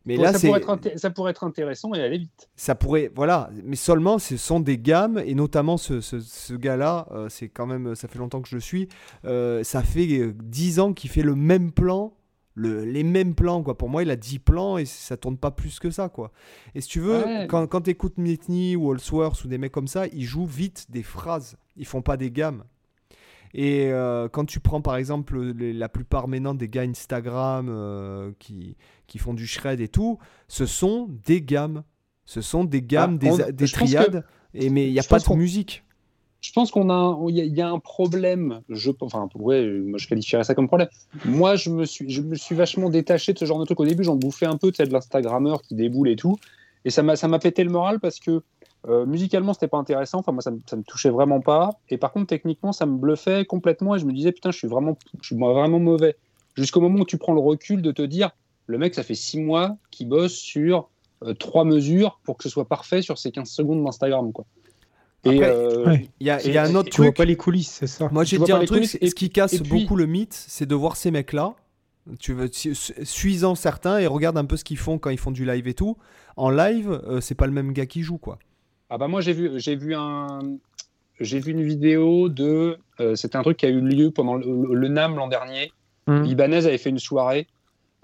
Mais 0.08 0.16
là, 0.16 0.32
ça, 0.32 0.48
pourrait 0.48 0.60
être 0.60 0.98
ça 0.98 1.10
pourrait 1.10 1.30
être 1.32 1.44
intéressant 1.44 1.92
et 1.92 2.00
aller 2.00 2.16
vite. 2.16 2.48
Ça 2.56 2.74
pourrait, 2.74 3.12
voilà, 3.14 3.50
mais 3.62 3.76
seulement 3.76 4.18
ce 4.18 4.38
sont 4.38 4.58
des 4.58 4.78
gammes 4.78 5.22
et 5.22 5.34
notamment 5.34 5.76
ce, 5.76 6.00
ce, 6.00 6.54
gars-là, 6.54 7.06
euh, 7.10 7.28
c'est 7.28 7.50
quand 7.50 7.66
même, 7.66 7.94
ça 7.94 8.08
fait 8.08 8.18
longtemps 8.18 8.40
que 8.40 8.48
je 8.48 8.54
le 8.54 8.62
suis, 8.62 8.88
euh, 9.26 9.62
ça 9.64 9.82
fait 9.82 10.32
10 10.32 10.80
ans 10.80 10.94
qu'il 10.94 11.10
fait 11.10 11.20
le 11.20 11.34
même 11.34 11.72
plan, 11.72 12.14
le, 12.54 12.86
les 12.86 13.02
mêmes 13.02 13.34
plans, 13.34 13.62
quoi. 13.62 13.76
Pour 13.76 13.90
moi, 13.90 14.02
il 14.02 14.10
a 14.10 14.16
10 14.16 14.38
plans 14.38 14.78
et 14.78 14.86
ça 14.86 15.18
tourne 15.18 15.36
pas 15.36 15.50
plus 15.50 15.78
que 15.78 15.90
ça, 15.90 16.08
quoi. 16.08 16.32
Et 16.74 16.80
si 16.80 16.88
tu 16.88 17.00
veux, 17.00 17.22
quand, 17.46 17.66
quand 17.66 17.82
tu 17.82 17.90
écoutes 17.90 18.16
Mitney 18.16 18.76
ou 18.76 18.90
Allsworth 18.90 19.44
ou 19.44 19.48
des 19.48 19.58
mecs 19.58 19.72
comme 19.72 19.88
ça, 19.88 20.06
ils 20.06 20.24
jouent 20.24 20.46
vite 20.46 20.86
des 20.88 21.02
phrases, 21.02 21.58
ils 21.76 21.86
font 21.86 22.00
pas 22.00 22.16
des 22.16 22.30
gammes. 22.30 22.64
Et 23.54 23.86
euh, 23.86 24.28
quand 24.28 24.44
tu 24.44 24.60
prends 24.60 24.80
par 24.80 24.96
exemple 24.96 25.38
la 25.40 25.88
plupart 25.88 26.28
maintenant 26.28 26.54
des 26.54 26.68
gars 26.68 26.82
Instagram 26.82 27.68
euh, 27.70 28.32
qui, 28.38 28.76
qui 29.06 29.18
font 29.18 29.34
du 29.34 29.46
shred 29.46 29.80
et 29.80 29.88
tout, 29.88 30.18
ce 30.48 30.66
sont 30.66 31.08
des 31.24 31.42
gammes. 31.42 31.82
Ce 32.24 32.42
sont 32.42 32.64
des 32.64 32.82
gammes, 32.82 33.18
ah, 33.22 33.52
des, 33.52 33.66
triades, 33.68 34.22
et, 34.52 34.68
mais 34.68 34.86
il 34.86 34.92
n'y 34.92 34.98
a 34.98 35.02
pas 35.02 35.18
de 35.18 35.34
musique. 35.34 35.82
Je 36.42 36.52
pense 36.52 36.70
qu'on 36.70 36.90
a, 36.90 37.18
il 37.30 37.36
y, 37.36 37.60
a 37.62 37.68
un 37.68 37.78
problème. 37.78 38.60
Je, 38.68 38.90
enfin, 39.00 39.28
ouais, 39.34 39.66
moi 39.66 39.98
je 39.98 40.06
qualifierais 40.06 40.44
ça 40.44 40.54
comme 40.54 40.68
problème. 40.68 40.88
Moi, 41.24 41.56
je 41.56 41.70
me 41.70 41.84
suis, 41.86 42.08
je 42.10 42.20
me 42.20 42.36
suis 42.36 42.54
vachement 42.54 42.90
détaché 42.90 43.32
de 43.32 43.38
ce 43.38 43.44
genre 43.44 43.58
de 43.58 43.64
truc. 43.64 43.80
Au 43.80 43.86
début, 43.86 44.04
j'en 44.04 44.14
bouffais 44.14 44.46
un 44.46 44.56
peu, 44.56 44.70
tu 44.70 44.76
sais, 44.76 44.86
de 44.86 44.92
l'Instagrammeur 44.92 45.62
qui 45.62 45.74
déboule 45.74 46.10
et 46.10 46.16
tout, 46.16 46.36
et 46.84 46.90
ça 46.90 47.02
m'a, 47.02 47.16
ça 47.16 47.28
m'a 47.28 47.38
pété 47.38 47.64
le 47.64 47.70
moral 47.70 47.98
parce 47.98 48.20
que 48.20 48.42
euh, 48.86 49.06
musicalement, 49.06 49.52
c'était 49.52 49.68
pas 49.68 49.78
intéressant. 49.78 50.18
Enfin, 50.18 50.32
moi, 50.32 50.42
ça, 50.42 50.50
me 50.50 50.82
touchait 50.82 51.10
vraiment 51.10 51.40
pas. 51.40 51.70
Et 51.88 51.98
par 51.98 52.12
contre, 52.12 52.26
techniquement, 52.26 52.72
ça 52.72 52.86
me 52.86 52.96
bluffait 52.96 53.44
complètement. 53.44 53.96
Et 53.96 53.98
je 53.98 54.06
me 54.06 54.12
disais, 54.12 54.32
putain, 54.32 54.50
je 54.50 54.58
suis 54.58 54.68
vraiment, 54.68 54.96
je 55.20 55.26
suis 55.26 55.36
vraiment 55.36 55.80
mauvais. 55.80 56.16
Jusqu'au 56.54 56.80
moment 56.80 57.00
où 57.00 57.04
tu 57.04 57.18
prends 57.18 57.34
le 57.34 57.40
recul 57.40 57.82
de 57.82 57.92
te 57.92 58.02
dire, 58.02 58.30
le 58.66 58.78
mec, 58.78 58.94
ça 58.94 59.02
fait 59.02 59.14
six 59.14 59.40
mois 59.40 59.76
qu'il 59.90 60.08
bosse 60.08 60.34
sur 60.34 60.88
euh, 61.24 61.34
trois 61.34 61.64
mesures 61.64 62.20
pour 62.24 62.36
que 62.36 62.44
ce 62.44 62.48
soit 62.48 62.66
parfait 62.66 63.02
sur 63.02 63.18
ces 63.18 63.32
15 63.32 63.48
secondes 63.48 63.84
d'Instagram, 63.84 64.32
quoi. 64.32 64.44
Et 65.24 65.42
euh, 65.42 65.96
il 66.20 66.26
y, 66.26 66.30
a 66.30 66.62
un 66.62 66.74
autre 66.76 66.84
tu 66.84 66.90
truc. 66.92 67.06
vois 67.06 67.12
pas 67.12 67.24
les 67.24 67.36
coulisses, 67.36 67.72
c'est 67.72 67.88
ça. 67.88 68.08
Moi, 68.12 68.22
j'ai 68.22 68.38
dit 68.38 68.52
un 68.52 68.64
truc. 68.64 68.84
ce 68.84 69.14
qui 69.14 69.30
casse 69.30 69.60
beaucoup 69.62 69.96
le 69.96 70.06
mythe, 70.06 70.32
c'est 70.32 70.64
de 70.64 70.74
voir 70.76 70.96
ces 70.96 71.10
mecs-là. 71.10 71.54
Tu 72.20 72.32
veux, 72.32 72.48
suisant 72.52 73.54
certains 73.56 73.98
et 73.98 74.06
regarde 74.06 74.38
un 74.38 74.44
peu 74.44 74.56
ce 74.56 74.64
qu'ils 74.64 74.78
font 74.78 74.98
quand 74.98 75.10
ils 75.10 75.18
font 75.18 75.32
du 75.32 75.44
live 75.44 75.66
et 75.66 75.74
tout. 75.74 75.96
En 76.36 76.50
live, 76.50 77.02
c'est 77.20 77.34
pas 77.34 77.46
le 77.46 77.52
même 77.52 77.72
gars 77.72 77.84
qui 77.84 78.02
joue, 78.02 78.16
quoi. 78.16 78.38
Ah 78.90 78.98
bah 78.98 79.08
moi 79.08 79.20
j'ai 79.20 79.32
vu 79.32 79.50
j'ai 79.56 79.76
vu 79.76 79.94
un 79.94 80.40
j'ai 81.20 81.40
vu 81.40 81.52
une 81.52 81.62
vidéo 81.62 82.28
de 82.28 82.78
euh, 83.00 83.14
c'était 83.16 83.36
un 83.36 83.42
truc 83.42 83.58
qui 83.58 83.66
a 83.66 83.68
eu 83.68 83.80
lieu 83.80 84.10
pendant 84.10 84.36
le, 84.36 84.88
NAM 84.88 85.16
l'an 85.16 85.28
dernier. 85.28 85.72
Mmh. 86.06 86.24
Ibanez 86.24 86.66
avait 86.66 86.78
fait 86.78 86.90
une 86.90 86.98
soirée. 86.98 87.46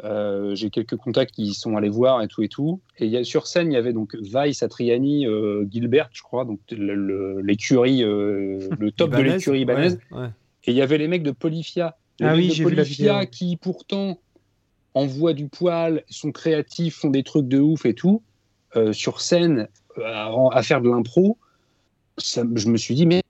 Euh, 0.03 0.57
j'ai 0.57 0.71
quelques 0.71 0.97
contacts 0.97 1.33
qui 1.33 1.55
sont 1.55 1.77
allés 1.77 1.89
voir 1.89 2.21
et 2.23 2.29
tout 2.29 2.43
et 2.43 2.49
tout. 2.49 2.81
Et 2.99 3.07
y 3.07 3.17
a, 3.17 3.25
sur 3.25 3.47
scène, 3.47 3.71
il 3.71 3.75
y 3.75 3.79
avait 3.79 3.93
donc 3.93 4.17
Vai, 4.17 4.53
Satriani, 4.53 5.27
euh, 5.27 5.65
Gilbert, 5.71 6.11
je 6.13 6.23
crois, 6.23 6.45
donc 6.45 6.59
l'écurie, 6.71 8.01
le, 8.03 8.91
top 8.91 9.13
de 9.13 9.23
l'écurie 9.23 9.61
Ibanez. 9.61 9.95
Et 10.65 10.73
il 10.73 10.75
y 10.75 10.83
avait 10.83 10.99
les 10.99 11.07
mecs 11.07 11.23
de 11.23 11.31
Polyphia. 11.31 11.97
Les 12.19 12.27
ah 12.27 12.35
oui, 12.35 12.49
de 12.49 12.63
Polyphia 12.63 13.27
qui 13.27 13.57
pourtant 13.57 14.19
envoient 14.95 15.35
du 15.35 15.49
poil, 15.49 16.03
sont 16.09 16.33
créatifs, 16.33 16.97
font 16.97 17.11
des 17.11 17.23
trucs 17.23 17.49
de 17.49 17.61
ouf 17.61 17.87
et 17.87 17.95
tout. 17.95 18.23
sur 18.93 19.21
scène, 19.21 19.69
à, 20.03 20.63
faire 20.63 20.81
de 20.81 20.91
l'impro, 20.91 21.39
je 22.19 22.69
me 22.69 22.77
suis 22.77 22.95
dit, 22.95 23.07
mais 23.07 23.23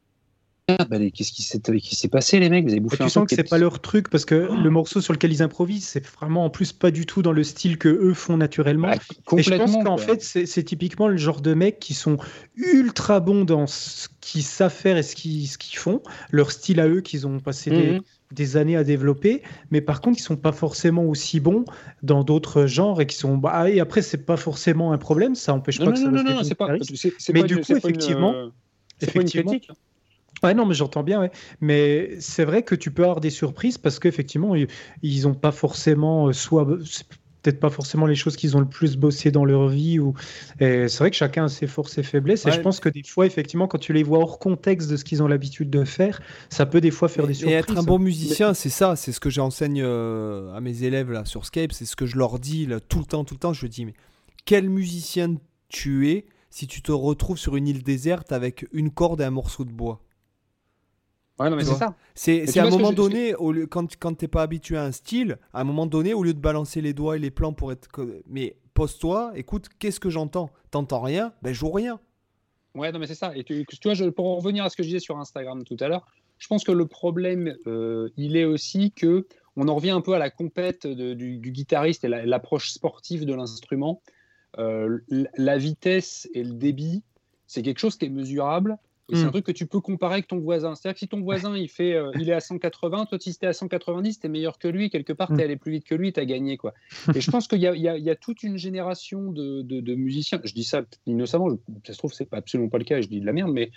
qu'est-ce 0.67 1.33
qui 1.33 1.43
s'est 1.43 2.09
passé, 2.09 2.41
les 2.41 2.49
mecs 2.49 2.65
Vous 2.65 2.71
avez 2.71 2.81
bouffé 2.81 2.97
Tu 2.99 3.11
sens 3.11 3.27
que 3.29 3.35
c'est 3.35 3.49
pas 3.49 3.59
leur 3.59 3.81
truc 3.81 4.09
parce 4.09 4.25
que 4.25 4.35
le 4.35 4.71
morceau 4.71 5.01
sur 5.01 5.13
lequel 5.13 5.33
ils 5.33 5.43
improvisent, 5.43 5.87
c'est 5.87 6.07
vraiment 6.07 6.45
en 6.45 6.51
plus 6.51 6.73
pas 6.73 6.91
du 6.91 7.07
tout 7.07 7.23
dans 7.23 7.33
le 7.33 7.45
style 7.45 7.79
que 7.79 7.89
eux 7.89 8.15
font 8.15 8.37
naturellement. 8.37 8.89
Bah, 8.89 9.39
et 9.39 9.43
je 9.43 9.55
pense 9.55 9.77
qu'en 9.85 9.99
fait, 9.99 10.23
c'est 10.23 10.65
typiquement 10.65 11.09
le 11.09 11.17
genre 11.17 11.41
de 11.41 11.55
mecs 11.55 11.79
qui 11.79 11.95
sont 11.95 12.17
ultra 12.57 13.21
bons 13.21 13.45
dans 13.45 13.67
ce 13.67 14.09
qu'ils 14.21 14.43
savent 14.43 14.73
faire 14.73 14.97
et 14.97 15.03
ce 15.03 15.15
qu'ils 15.17 15.79
font, 15.79 16.03
leur 16.31 16.51
style 16.51 16.81
à 16.81 16.89
eux 16.89 17.01
qu'ils 17.01 17.27
ont 17.27 17.41
passé 17.41 17.71
des, 17.71 17.93
mhm 17.93 18.01
des 18.01 18.01
années 18.57 18.77
à 18.77 18.85
développer, 18.85 19.43
mais 19.71 19.81
par 19.81 20.01
contre, 20.01 20.19
ils 20.19 20.23
sont 20.23 20.37
pas 20.37 20.53
forcément 20.53 21.05
aussi 21.05 21.41
bons 21.41 21.65
dans 22.03 22.25
d'autres 22.25 22.67
genres 22.67 23.01
et 23.01 23.07
qui 23.07 23.17
sont. 23.17 23.37
Bah, 23.37 23.71
et 23.71 23.81
après, 23.81 24.03
c'est 24.03 24.25
pas 24.25 24.37
forcément 24.37 24.93
un 24.93 24.99
problème, 24.99 25.35
ça 25.35 25.55
empêche 25.55 25.79
pas 25.79 25.93
que 25.93 25.99
ça. 25.99 26.05
Non, 26.11 26.23
non, 26.23 26.35
non, 26.35 26.43
c'est 26.45 26.55
pas. 26.55 26.69
Mais 27.33 27.43
du 27.43 27.57
coup, 27.57 27.73
effectivement, 27.77 28.35
effectivement. 29.01 29.53
Une 29.53 29.59
hein. 29.71 29.75
Ouais, 30.43 30.53
non, 30.53 30.67
mais 30.67 30.75
j'entends 30.75 31.03
bien, 31.03 31.21
ouais. 31.21 31.31
Mais 31.61 32.17
c'est 32.21 32.45
vrai 32.45 32.63
que 32.63 32.75
tu 32.75 32.91
peux 32.91 33.03
avoir 33.03 33.21
des 33.21 33.31
surprises 33.31 33.79
parce 33.79 33.99
qu'effectivement, 33.99 34.55
ils 35.03 35.23
n'ont 35.23 35.35
pas 35.35 35.53
forcément 35.53 36.29
euh, 36.29 36.33
soit 36.33 36.67
peut-être 37.45 37.61
pas 37.61 37.71
forcément 37.71 38.07
les 38.07 38.15
choses 38.15 38.37
qu'ils 38.37 38.57
ont 38.57 38.61
le 38.61 38.69
plus 38.69 38.97
bossé 38.97 39.31
dans 39.31 39.45
leur 39.45 39.69
vie. 39.69 40.01
Ou... 40.01 40.15
C'est 40.59 40.99
vrai 40.99 41.11
que 41.11 41.17
chacun 41.17 41.45
a 41.45 41.49
ses 41.49 41.67
forces 41.67 41.99
et 41.99 42.03
faiblesses. 42.03 42.47
Et 42.47 42.53
je 42.53 42.61
pense 42.61 42.81
que 42.81 42.89
des 42.89 43.03
fois, 43.03 43.27
effectivement, 43.27 43.69
quand 43.69 43.79
tu 43.79 43.93
les 43.93 44.03
vois 44.03 44.19
hors 44.19 44.39
contexte 44.39 44.91
de 44.91 44.97
ce 44.97 45.05
qu'ils 45.05 45.23
ont 45.23 45.29
l'habitude 45.29 45.71
de 45.71 45.85
faire, 45.85 46.21
ça 46.49 46.67
peut 46.67 46.81
des 46.81 46.91
fois 46.91 47.09
faire 47.09 47.27
des 47.27 47.35
surprises. 47.35 47.55
Et 47.55 47.59
être 47.59 47.79
un 47.79 47.83
bon 47.83 47.99
musicien, 47.99 48.55
c'est 48.55 48.71
ça. 48.71 48.97
C'est 48.97 49.13
ce 49.13 49.21
que 49.21 49.31
j'enseigne 49.31 49.83
euh, 49.83 50.55
à 50.55 50.61
mes 50.61 50.83
élèves 50.83 51.13
là, 51.13 51.25
sur 51.25 51.45
Skype. 51.45 51.73
C'est 51.73 51.85
ce 51.85 51.97
que 51.97 52.07
je 52.07 52.17
leur 52.17 52.39
dis 52.39 52.67
là, 52.67 52.81
tout 52.81 52.99
le 52.99 53.05
temps, 53.05 53.25
tout 53.25 53.35
le 53.35 53.41
temps. 53.41 53.53
Je 53.53 53.67
dis, 53.67 53.85
mais 53.85 53.95
quel 54.47 54.71
musicien 54.71 55.35
tu 55.69 56.11
es 56.11 56.27
si 56.51 56.67
tu 56.67 56.83
te 56.83 56.93
retrouves 56.93 57.39
sur 57.39 57.57
une 57.57 57.69
île 57.69 57.83
déserte 57.83 58.33
avec 58.33 58.67
une 58.73 58.91
corde 58.91 59.21
et 59.21 59.25
un 59.25 59.31
morceau 59.31 59.65
de 59.65 59.73
bois? 59.73 60.01
Ouais, 61.39 61.51
non, 61.51 61.57
mais 61.57 61.65
c'est 61.65 61.75
ça. 61.75 61.97
C'est 62.15 62.59
à 62.59 62.67
un 62.67 62.71
moment 62.71 62.93
donné, 62.93 63.35
au 63.35 63.53
lieu, 63.53 63.67
quand, 63.67 63.97
quand 63.97 64.15
t'es 64.15 64.29
pas 64.29 64.43
habitué 64.43 64.77
à 64.77 64.85
un 64.85 64.93
style, 64.93 65.39
à 65.53 65.61
un 65.61 65.65
moment 65.65 65.87
donné, 65.87 66.15
au 66.15 66.23
lieu 66.23 66.35
de 66.35 66.41
balancer 66.41 66.81
les 66.81 66.93
doigts 66.93 67.17
et 67.17 67.19
les 67.19 67.31
plans 67.31 67.53
pour 67.53 67.73
être. 67.73 67.89
Mais 68.29 68.57
pose-toi, 68.75 69.33
écoute, 69.35 69.69
qu'est-ce 69.79 69.99
que 69.99 70.11
j'entends? 70.11 70.51
T'entends 70.71 71.01
rien? 71.01 71.33
Ben, 71.43 71.53
joue 71.53 71.71
rien. 71.71 71.99
Ouais, 72.77 72.93
non, 72.93 72.99
mais 72.99 73.07
c'est 73.07 73.15
ça. 73.15 73.37
Et 73.37 73.45
tu, 73.45 73.65
tu 73.67 73.79
vois, 73.85 73.95
je, 73.95 74.05
pour 74.07 74.27
en 74.27 74.37
revenir 74.37 74.65
à 74.65 74.71
ce 74.71 74.77
que 74.77 74.83
je 74.83 74.89
disais 74.89 75.01
sur 75.01 75.19
Instagram 75.19 75.65
tout 75.65 75.77
à 75.81 75.89
l'heure, 75.89 76.07
je 76.39 76.47
pense 76.47 76.65
que 76.65 76.73
le 76.73 76.87
problème, 76.87 77.57
euh, 77.67 78.11
il 78.17 78.37
est 78.37 78.45
aussi 78.45 78.93
que 78.93 79.27
on 79.57 79.69
en 79.69 79.75
revient 79.77 79.91
un 79.91 80.01
peu 80.01 80.15
à 80.15 80.19
la 80.19 80.31
compète 80.31 80.87
du, 80.87 81.39
guitariste 81.39 82.05
et 82.05 82.09
l'approche 82.09 82.71
sportive 82.71 83.25
de 83.25 83.35
l'instrument. 83.35 84.03
Euh, 84.59 84.99
la 85.37 85.59
vitesse 85.59 86.29
et 86.35 86.43
le 86.43 86.55
débit, 86.55 87.05
c'est 87.47 87.63
quelque 87.63 87.79
chose 87.79 87.97
qui 87.97 88.07
est 88.07 88.11
mesurable 88.11 88.77
et 89.11 89.17
c'est 89.17 89.25
un 89.25 89.27
hmm. 89.27 89.31
truc 89.33 89.45
que 89.45 89.53
tu 89.53 89.67
peux 89.67 89.81
comparer 89.81 90.15
avec 90.15 90.29
ton 90.29 90.39
voisin. 90.39 90.75
C'est-à-dire 90.75 90.95
que 90.95 91.01
si 91.01 91.09
ton 91.09 91.21
voisin 91.21 91.55
il, 91.57 91.69
fait, 91.69 91.93
euh, 91.93 92.11
il 92.19 92.31
est 92.31 92.33
à 92.33 92.41
180, 92.41 93.05
toi 93.05 93.19
si 93.21 93.37
tu 93.37 93.45
es 93.45 93.49
à 93.49 93.53
190, 93.53 94.19
tu 94.19 94.27
es 94.27 94.31
meilleur 94.31 94.59
que 94.59 94.67
lui. 94.67 94.89
Quelque 94.89 95.13
part, 95.13 95.29
tu 95.29 95.35
es 95.35 95.37
hmm. 95.37 95.41
allé 95.41 95.57
plus 95.57 95.73
vite 95.73 95.85
que 95.85 95.95
lui, 95.95 96.13
tu 96.13 96.21
as 96.21 96.25
gagné. 96.25 96.57
Quoi. 96.57 96.73
Et 97.15 97.21
je 97.21 97.31
pense 97.31 97.47
qu'il 97.47 97.59
y, 97.59 97.67
y, 97.67 97.83
y 97.83 98.11
a, 98.11 98.17
toute 98.17 98.43
une 98.43 98.57
génération 98.57 99.31
de, 99.31 99.61
de, 99.61 99.95
musiciens. 99.95 100.41
Je 100.43 100.55
dis 100.55 100.65
ça 100.65 100.83
innocemment, 101.07 101.51
ça 101.87 101.93
se 101.93 101.99
trouve, 101.99 102.15
c'est 102.15 102.33
absolument 102.33 102.71
pas 102.71 102.79
le 102.79 102.85
cas, 102.85 103.01
je 103.03 103.09
dis 103.09 103.21
de 103.21 103.27
la 103.27 103.35
merde, 103.35 103.53
mais 103.53 103.71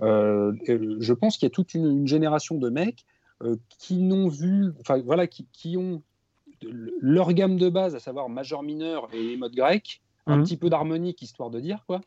euh, 0.00 0.52
je 0.66 1.12
pense 1.12 1.36
qu'il 1.36 1.46
y 1.46 1.50
a 1.50 1.54
toute 1.54 1.74
une, 1.74 2.06
génération 2.06 2.56
de 2.56 2.70
mecs 2.70 3.04
euh, 3.42 3.56
qui 3.78 3.98
n'ont 3.98 4.28
vu, 4.28 4.72
enfin 4.80 4.98
voilà, 5.04 5.26
qui, 5.26 5.46
qui, 5.52 5.76
ont 5.76 6.02
leur 7.00 7.32
gamme 7.32 7.56
de 7.56 7.68
base, 7.68 7.94
à 7.94 8.00
savoir 8.00 8.28
majeur 8.28 8.62
mineur 8.62 9.08
et 9.12 9.22
les 9.22 9.36
modes 9.36 9.54
grecs, 9.54 10.00
un 10.26 10.38
Mhm. 10.38 10.44
petit 10.44 10.56
peu 10.56 10.70
d'harmonique 10.70 11.22
histoire 11.22 11.50
de 11.50 11.60
dire 11.60 11.84
quoi. 11.86 12.00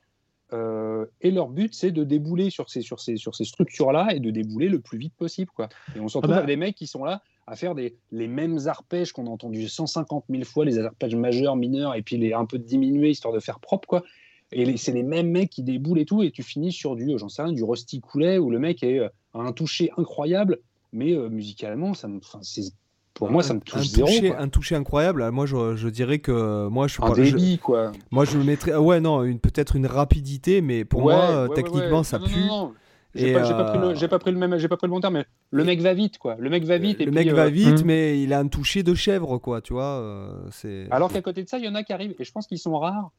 Euh, 0.53 1.05
et 1.21 1.31
leur 1.31 1.49
but, 1.49 1.73
c'est 1.73 1.91
de 1.91 2.03
débouler 2.03 2.49
sur 2.49 2.69
ces, 2.69 2.81
sur 2.81 2.99
ces, 2.99 3.17
sur 3.17 3.35
ces 3.35 3.43
structures-là 3.43 4.13
et 4.13 4.19
de 4.19 4.29
débouler 4.29 4.69
le 4.69 4.79
plus 4.79 4.97
vite 4.97 5.15
possible. 5.15 5.51
Quoi. 5.55 5.67
Et 5.95 5.99
on 5.99 6.07
se 6.07 6.17
retrouve 6.17 6.35
bah. 6.35 6.37
avec 6.37 6.47
des 6.47 6.57
mecs 6.57 6.75
qui 6.75 6.87
sont 6.87 7.03
là 7.03 7.21
à 7.47 7.55
faire 7.55 7.75
des, 7.75 7.97
les 8.11 8.27
mêmes 8.27 8.59
arpèges 8.67 9.11
qu'on 9.11 9.27
a 9.27 9.29
entendus 9.29 9.67
150 9.67 10.25
000 10.29 10.43
fois, 10.43 10.63
les 10.63 10.79
arpèges 10.79 11.15
majeurs, 11.15 11.55
mineurs, 11.55 11.95
et 11.95 12.01
puis 12.01 12.17
les 12.17 12.33
un 12.33 12.45
peu 12.45 12.57
diminués 12.57 13.09
histoire 13.09 13.33
de 13.33 13.39
faire 13.39 13.59
propre. 13.59 13.87
Quoi. 13.87 14.03
Et 14.51 14.77
c'est 14.77 14.91
les 14.91 15.03
mêmes 15.03 15.29
mecs 15.29 15.49
qui 15.49 15.63
déboulent 15.63 15.99
et 15.99 16.05
tout, 16.05 16.23
et 16.23 16.31
tu 16.31 16.43
finis 16.43 16.71
sur 16.71 16.95
du, 16.95 17.17
j'en 17.17 17.29
sais 17.29 17.41
rien, 17.41 17.51
du 17.51 17.63
Rusty 17.63 17.99
Coulet 17.99 18.37
où 18.37 18.49
le 18.49 18.59
mec 18.59 18.83
est, 18.83 18.99
euh, 18.99 19.09
a 19.33 19.39
un 19.39 19.51
toucher 19.51 19.91
incroyable, 19.97 20.59
mais 20.91 21.13
euh, 21.13 21.27
musicalement, 21.29 21.93
ça 21.93 22.07
c'est- 22.41 22.73
pour 23.13 23.29
moi, 23.31 23.43
ça 23.43 23.53
me 23.53 23.59
touche 23.59 23.79
un 23.79 23.83
zéro. 23.83 24.07
toucher, 24.07 24.29
quoi. 24.31 24.39
un 24.41 24.49
toucher 24.49 24.75
incroyable. 24.75 25.21
Alors, 25.21 25.33
Moi, 25.33 25.45
je, 25.45 25.75
je 25.75 25.87
dirais 25.89 26.19
que 26.19 26.67
moi, 26.67 26.87
je 26.87 27.01
Un 27.01 27.07
pas- 27.13 27.23
je- 27.23 27.57
quoi. 27.57 27.91
moi, 28.11 28.25
je 28.25 28.37
le 28.37 28.43
mettrais. 28.43 28.75
Ouais, 28.75 28.99
non, 28.99 29.23
une 29.23 29.39
peut-être 29.39 29.75
une 29.75 29.85
rapidité, 29.87 30.61
mais 30.61 30.83
pour 30.85 31.03
Ouais, 31.03 31.13
moi, 31.15 31.23
euh, 31.25 31.47
ouais, 31.47 31.55
techniquement, 31.55 31.99
ouais. 31.99 32.03
ça 32.03 32.19
Non, 32.19 32.25
pue. 32.25 32.39
non, 32.39 32.47
non. 32.47 32.73
J'ai 33.15 33.29
Et, 33.29 33.33
pas, 33.33 33.43
j'ai 33.43 33.53
pas 33.53 33.65
pris 33.65 33.77
euh, 33.77 33.89
le- 33.89 33.95
j'ai 33.95 34.07
pas 34.07 34.17
pris 34.17 34.31
le 34.31 34.37
même, 34.39 34.57
j'ai 34.57 34.67
pas 34.67 34.75
pris 34.77 34.87
le 34.87 34.91
bon 34.91 34.99
terme, 34.99 35.13
mais 35.13 35.25
le 35.51 35.63
mec 35.63 35.79
va 35.81 35.93
vite, 35.93 36.17
quoi. 36.17 36.35
Le 36.39 36.49
mec 36.49 36.63
va 36.63 36.79
vite. 36.79 36.99
et 36.99 37.05
le 37.05 37.11
puis, 37.11 37.19
mec 37.25 37.27
euh, 37.31 37.35
va 37.35 37.47
vite, 37.47 37.81
Mhm. 37.81 37.85
mais 37.85 38.19
il 38.23 38.33
a 38.33 38.39
un 38.39 38.47
toucher 38.47 38.81
de 38.81 38.95
chèvre, 38.95 39.37
quoi. 39.37 39.61
Tu 39.61 39.73
vois, 39.73 39.83
euh, 39.99 40.33
c'est. 40.49 40.87
Alors 40.89 41.13
qu'à 41.13 41.21
côté 41.21 41.43
de 41.43 41.47
ça, 41.47 41.59
il 41.59 41.65
y 41.65 41.67
en 41.69 41.75
a 41.75 41.83
qui 41.83 41.93
arrivent, 41.93 42.15
et 42.17 42.23
je 42.23 42.31
pense 42.31 42.47
qu'ils 42.47 42.57
sont 42.57 42.75
rares. 42.79 43.11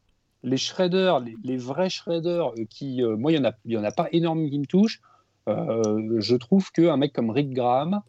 Les 0.43 0.57
shredders, 0.57 1.21
les, 1.21 1.37
les 1.45 1.57
vrais 1.57 1.89
shredders, 1.89 2.49
euh, 2.59 2.65
qui, 2.69 3.05
euh, 3.05 3.17
moi, 3.17 3.31
il 3.31 3.37
y 3.37 3.39
en 3.39 3.45
a, 3.45 3.53
il 3.65 3.73
y 3.73 3.79
en 3.79 3.85
a 3.85 3.93
pas 3.93 4.09
énormément 4.11 4.49
qui 4.51 4.59
me 4.59 4.67
touchent. 4.67 5.01
Euh, 5.49 6.17
je 6.19 6.35
trouve 6.37 6.73
qu'un 6.73 6.97
mec 6.97 7.13
comme 7.13 7.31
Rick 7.31 7.53
Graham, 7.53 8.01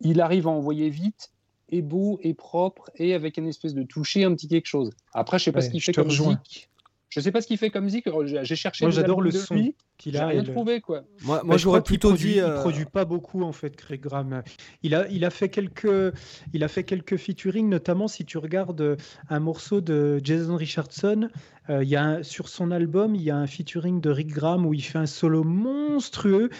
il 0.00 0.20
arrive 0.20 0.46
à 0.46 0.50
envoyer 0.50 0.90
vite, 0.90 1.30
et 1.70 1.82
beau, 1.82 2.18
et 2.22 2.34
propre, 2.34 2.90
et 2.96 3.14
avec 3.14 3.36
une 3.38 3.46
espèce 3.48 3.74
de 3.74 3.82
toucher, 3.82 4.24
un 4.24 4.34
petit 4.34 4.48
quelque 4.48 4.66
chose. 4.66 4.90
Après, 5.12 5.38
je 5.38 5.44
sais 5.44 5.52
pas 5.52 5.60
Ouais, 5.60 5.64
ce 5.66 5.70
qu'il 5.70 5.82
fait 5.82 5.92
comme 5.92 6.08
rejoins. 6.08 6.40
zik. 6.44 6.68
Je 7.08 7.20
sais 7.20 7.30
pas 7.30 7.40
ce 7.40 7.46
qu'il 7.46 7.58
fait 7.58 7.70
comme 7.70 7.88
zik. 7.88 8.06
J'ai 8.24 8.40
j'ai 8.44 8.56
cherché. 8.56 8.84
Moi, 8.84 8.90
j'adore 8.90 9.22
le 9.22 9.30
de 9.30 9.38
son 9.38 9.54
qu'il 9.98 10.14
J'ai 10.14 10.18
a. 10.18 10.26
rien 10.26 10.42
et 10.42 10.44
le- 10.44 10.52
trouvé, 10.52 10.80
quoi. 10.80 11.04
Moi, 11.22 11.56
j'aurais 11.58 11.80
plutôt 11.82 12.08
produit- 12.08 12.32
dit. 12.32 12.36
Il 12.38 12.42
euh, 12.42 12.60
produit 12.60 12.86
pas 12.86 13.04
beaucoup 13.04 13.42
en 13.44 13.52
fait, 13.52 13.76
Craig 13.76 14.00
Graham. 14.00 14.42
Il 14.82 14.96
a, 14.96 15.06
il 15.08 15.24
a 15.24 15.30
fait 15.30 15.48
quelques, 15.48 16.12
il 16.52 16.64
a 16.64 16.68
fait 16.68 16.82
quelques 16.82 17.16
featuring, 17.16 17.68
notamment 17.68 18.08
si 18.08 18.24
tu 18.24 18.36
regardes 18.36 18.80
euh, 18.80 18.96
un 19.28 19.38
morceau 19.38 19.80
de 19.80 20.20
Jason 20.24 20.56
Richardson. 20.56 21.28
euh, 21.70 21.84
il 21.84 21.88
y 21.88 21.94
a 21.96 22.02
un- 22.04 22.22
sur 22.24 22.48
son 22.48 22.72
album, 22.72 23.14
il 23.14 23.22
y 23.22 23.30
a 23.30 23.36
un 23.36 23.46
featuring 23.46 24.00
de 24.00 24.10
Rick 24.10 24.28
Graham 24.28 24.66
où 24.66 24.74
il 24.74 24.82
fait 24.82 24.98
un 24.98 25.06
solo 25.06 25.44
monstrueux. 25.44 26.50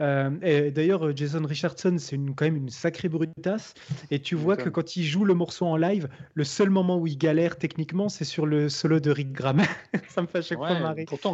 Euh, 0.00 0.70
d'ailleurs, 0.70 1.06
euh, 1.06 1.12
Jason 1.14 1.44
Richardson, 1.46 1.96
c'est 1.98 2.16
quand 2.16 2.44
même 2.44 2.56
une 2.56 2.68
sacrée 2.68 3.08
brutasse. 3.08 3.74
Et 4.10 4.18
tu 4.20 4.34
vois 4.34 4.56
que 4.56 4.68
quand 4.68 4.96
il 4.96 5.04
joue 5.04 5.24
le 5.24 5.34
morceau 5.34 5.66
en 5.66 5.76
live, 5.76 6.08
le 6.34 6.44
seul 6.44 6.68
moment 6.70 6.98
où 6.98 7.06
il 7.06 7.16
galère 7.16 7.56
techniquement, 7.58 8.08
c'est 8.08 8.24
sur 8.24 8.44
le 8.46 8.68
solo 8.68 8.98
de 9.00 9.10
Rick 9.10 9.32
Graham. 9.32 9.58
Ça 10.08 10.22
me 10.22 10.26
fait 10.26 10.38
à 10.38 10.42
chaque 10.42 10.58
fois 10.58 10.78
marrer. 10.80 11.04
pourtant, 11.04 11.32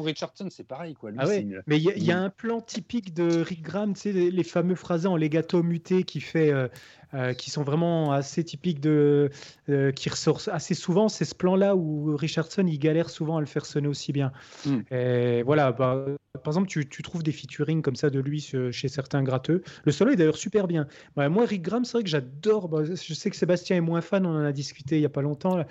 Richardson, 0.00 0.48
c'est 0.50 0.66
pareil, 0.66 0.94
quoi. 0.94 1.10
Lui, 1.10 1.18
Ah 1.20 1.26
ouais, 1.26 1.40
une- 1.40 1.62
mais 1.66 1.76
il 1.78 1.82
y, 1.84 1.90
a- 1.90 1.96
il 1.96 2.04
y 2.04 2.12
a 2.12 2.16
Mm. 2.20 2.24
un 2.24 2.30
plan 2.30 2.60
typique 2.60 3.14
de 3.14 3.42
Rick 3.42 3.62
Graham, 3.62 3.94
tu 3.94 4.00
sais, 4.00 4.12
les, 4.12 4.30
les 4.30 4.44
fameux 4.44 4.74
phrasés 4.74 5.08
en 5.08 5.16
legato 5.16 5.62
muté 5.62 6.04
qui 6.04 6.20
fait, 6.20 6.52
euh, 6.52 6.68
euh, 7.14 7.34
qui 7.34 7.50
sont 7.50 7.62
vraiment 7.62 8.12
assez 8.12 8.42
typiques 8.44 8.80
de, 8.80 9.30
euh, 9.68 9.92
qui 9.92 10.08
ressortent 10.08 10.48
assez 10.52 10.74
souvent. 10.74 11.08
C'est 11.08 11.24
ce 11.24 11.34
plan-là 11.34 11.76
où 11.76 12.16
Richardson 12.16 12.64
il 12.66 12.78
galère 12.78 13.10
souvent 13.10 13.36
à 13.36 13.40
le 13.40 13.46
faire 13.46 13.66
sonner 13.66 13.88
aussi 13.88 14.12
bien. 14.12 14.32
Mm. 14.66 14.78
Et 14.90 15.42
voilà, 15.42 15.72
bah, 15.72 16.06
par 16.42 16.52
exemple, 16.52 16.68
tu, 16.68 16.88
tu 16.88 17.02
trouves 17.02 17.22
des 17.22 17.32
featuring 17.32 17.82
comme 17.82 17.96
ça 17.96 18.08
de 18.08 18.18
lui 18.18 18.40
chez 18.40 18.88
certains 18.88 19.22
gratteux. 19.22 19.62
Le 19.84 19.92
solo 19.92 20.12
est 20.12 20.16
d'ailleurs 20.16 20.36
super 20.36 20.66
bien. 20.66 20.86
Moi, 21.16 21.44
Rick 21.44 21.62
Graham, 21.62 21.84
c'est 21.84 21.92
vrai 21.92 22.02
que 22.02 22.08
j'adore. 22.08 22.68
bah, 22.68 22.84
je 22.84 23.14
sais 23.14 23.30
que 23.30 23.36
Sébastien 23.36 23.76
est 23.76 23.80
moins 23.82 24.00
fan, 24.00 24.24
on 24.24 24.30
en 24.34 24.44
a 24.44 24.52
discuté 24.52 24.96
il 24.96 25.02
y 25.02 25.06
a 25.06 25.10
pas 25.10 25.22
longtemps. 25.22 25.56
là. 25.56 25.66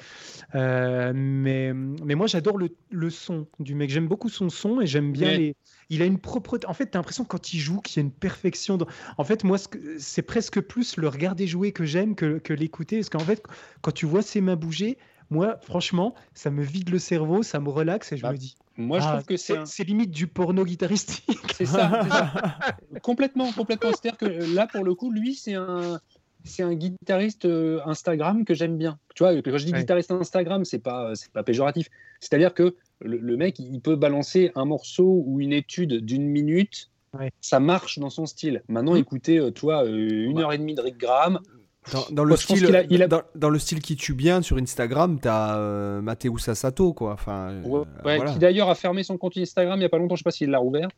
Euh, 0.56 1.12
mais, 1.16 1.74
mais 1.74 2.16
moi, 2.16 2.28
j'adore 2.28 2.58
le, 2.58 2.70
le 2.92 3.10
son 3.10 3.48
du 3.60 3.76
mec. 3.76 3.90
J'aime 3.90 4.08
beaucoup 4.08 4.30
son 4.30 4.50
son 4.50 4.82
et 4.82 4.88
j'aime 4.88 5.12
bien 5.12 5.32
les. 5.32 5.56
Il 5.94 6.02
a 6.02 6.06
une 6.06 6.18
propreté. 6.18 6.66
En 6.68 6.74
fait, 6.74 6.90
tu 6.90 6.98
as 6.98 7.00
l'impression 7.00 7.26
quand 7.26 7.54
il 7.54 7.60
joue 7.60 7.82
qu'il 7.82 7.98
y 7.98 8.00
a 8.00 8.04
une 8.06 8.12
perfection. 8.14 8.78
dans- 8.78 8.88
En 9.18 9.24
fait, 9.26 9.44
moi, 9.44 9.58
c'est 10.00 10.22
presque 10.22 10.62
plus 10.62 10.96
le 10.96 11.10
regarder 11.10 11.48
jouer 11.48 11.74
que 11.74 11.84
j'aime 11.84 12.16
que, 12.16 12.40
que 12.40 12.54
l'écouter. 12.54 12.96
Parce 12.98 13.10
qu'en 13.10 13.20
fait, 13.26 13.44
quand 13.82 13.92
tu 13.92 14.06
vois 14.06 14.22
ses 14.22 14.40
mains 14.40 14.56
bouger, 14.56 14.98
moi, 15.30 15.58
franchement, 15.62 16.16
ça 16.34 16.50
me 16.50 16.64
vide 16.64 16.90
le 16.90 16.98
cerveau, 16.98 17.44
ça 17.44 17.60
me 17.60 17.70
relaxe 17.70 18.14
et 18.14 18.18
je 18.18 18.24
Bah, 18.24 18.32
me 18.32 18.38
dis. 18.38 18.56
Moi, 18.78 19.00
je 19.02 19.06
ah, 19.06 19.12
trouve 19.12 19.26
que 19.26 19.36
c'est 19.38 19.58
un- 19.58 19.66
c'est 19.66 19.84
limite 19.84 20.12
du 20.12 20.28
porno 20.28 20.64
guitaristique. 20.64 21.40
C'est 21.54 21.66
ça, 21.66 22.02
ça. 22.10 22.32
complètement, 23.04 23.52
complètement. 23.52 23.92
C'est-à-dire 23.92 24.18
que 24.18 24.26
là, 24.26 24.68
pour 24.68 24.86
le 24.86 24.96
coup, 24.96 25.12
lui, 25.12 25.36
c'est 25.36 25.56
un, 25.56 26.00
c'est 26.44 26.64
un 26.64 26.74
guitariste 26.74 27.46
euh, 27.46 27.80
Instagram 27.86 28.46
que 28.46 28.54
j'aime 28.54 28.78
bien. 28.78 28.98
Tu 29.16 29.24
vois, 29.24 29.34
quand 29.42 29.58
je 29.58 29.66
dis 29.66 29.72
Ouais. 29.74 29.80
guitariste 29.80 30.12
Instagram, 30.12 30.66
c'est 30.66 30.80
pas, 30.80 31.12
c'est 31.16 31.32
pas 31.32 31.44
péjoratif. 31.44 31.88
C'est-à-dire 32.20 32.54
que 32.54 32.76
le, 33.02 33.18
le 33.18 33.38
mec, 33.38 33.60
il 33.60 33.80
peut 33.82 33.96
balancer 33.96 34.52
un 34.56 34.66
morceau 34.66 35.24
ou 35.26 35.40
une 35.42 35.54
étude 35.54 36.04
d'une 36.06 36.28
minute. 36.28 36.90
Ouais. 37.18 37.32
Ça 37.42 37.60
marche 37.60 38.00
dans 38.00 38.10
son 38.10 38.26
style. 38.26 38.64
Maintenant, 38.70 38.94
Mhm. 38.94 39.00
écoutez, 39.00 39.38
euh, 39.38 39.52
toi, 39.52 39.84
euh, 39.84 39.90
une 40.30 40.40
heure 40.40 40.54
et 40.54 40.58
demie 40.58 40.76
de 40.76 40.82
Rick 40.82 40.98
Graham. 40.98 41.40
Dans, 41.92 42.06
dans 42.12 42.24
le 42.24 42.36
style, 42.36 42.64
qu'il 42.64 42.76
a- 42.76 42.84
il 42.84 43.02
a- 43.02 43.08
dans, 43.08 43.24
dans 43.34 43.50
le 43.50 43.58
style 43.58 43.80
qui 43.82 43.96
tue 43.96 44.14
bien 44.14 44.44
sur 44.44 44.58
Instagram, 44.58 45.20
t'as 45.20 45.58
euh, 45.58 46.00
Matteo 46.02 46.38
Sasato, 46.38 46.94
quoi. 46.94 47.14
Enfin, 47.14 47.50
euh, 47.50 47.62
Ouais, 47.64 47.80
ouais, 48.06 48.16
voilà. 48.18 48.32
Qui 48.34 48.38
d'ailleurs 48.40 48.70
a 48.70 48.76
fermé 48.76 49.02
son 49.04 49.18
compte 49.18 49.36
Instagram 49.36 49.80
il 49.80 49.82
y 49.82 49.86
a 49.86 49.90
pas 49.90 49.98
longtemps. 49.98 50.16
Je 50.16 50.20
sais 50.20 50.24
pas 50.24 50.30
s'il 50.32 50.52
l'a 50.52 50.60
rouvert. 50.60 50.90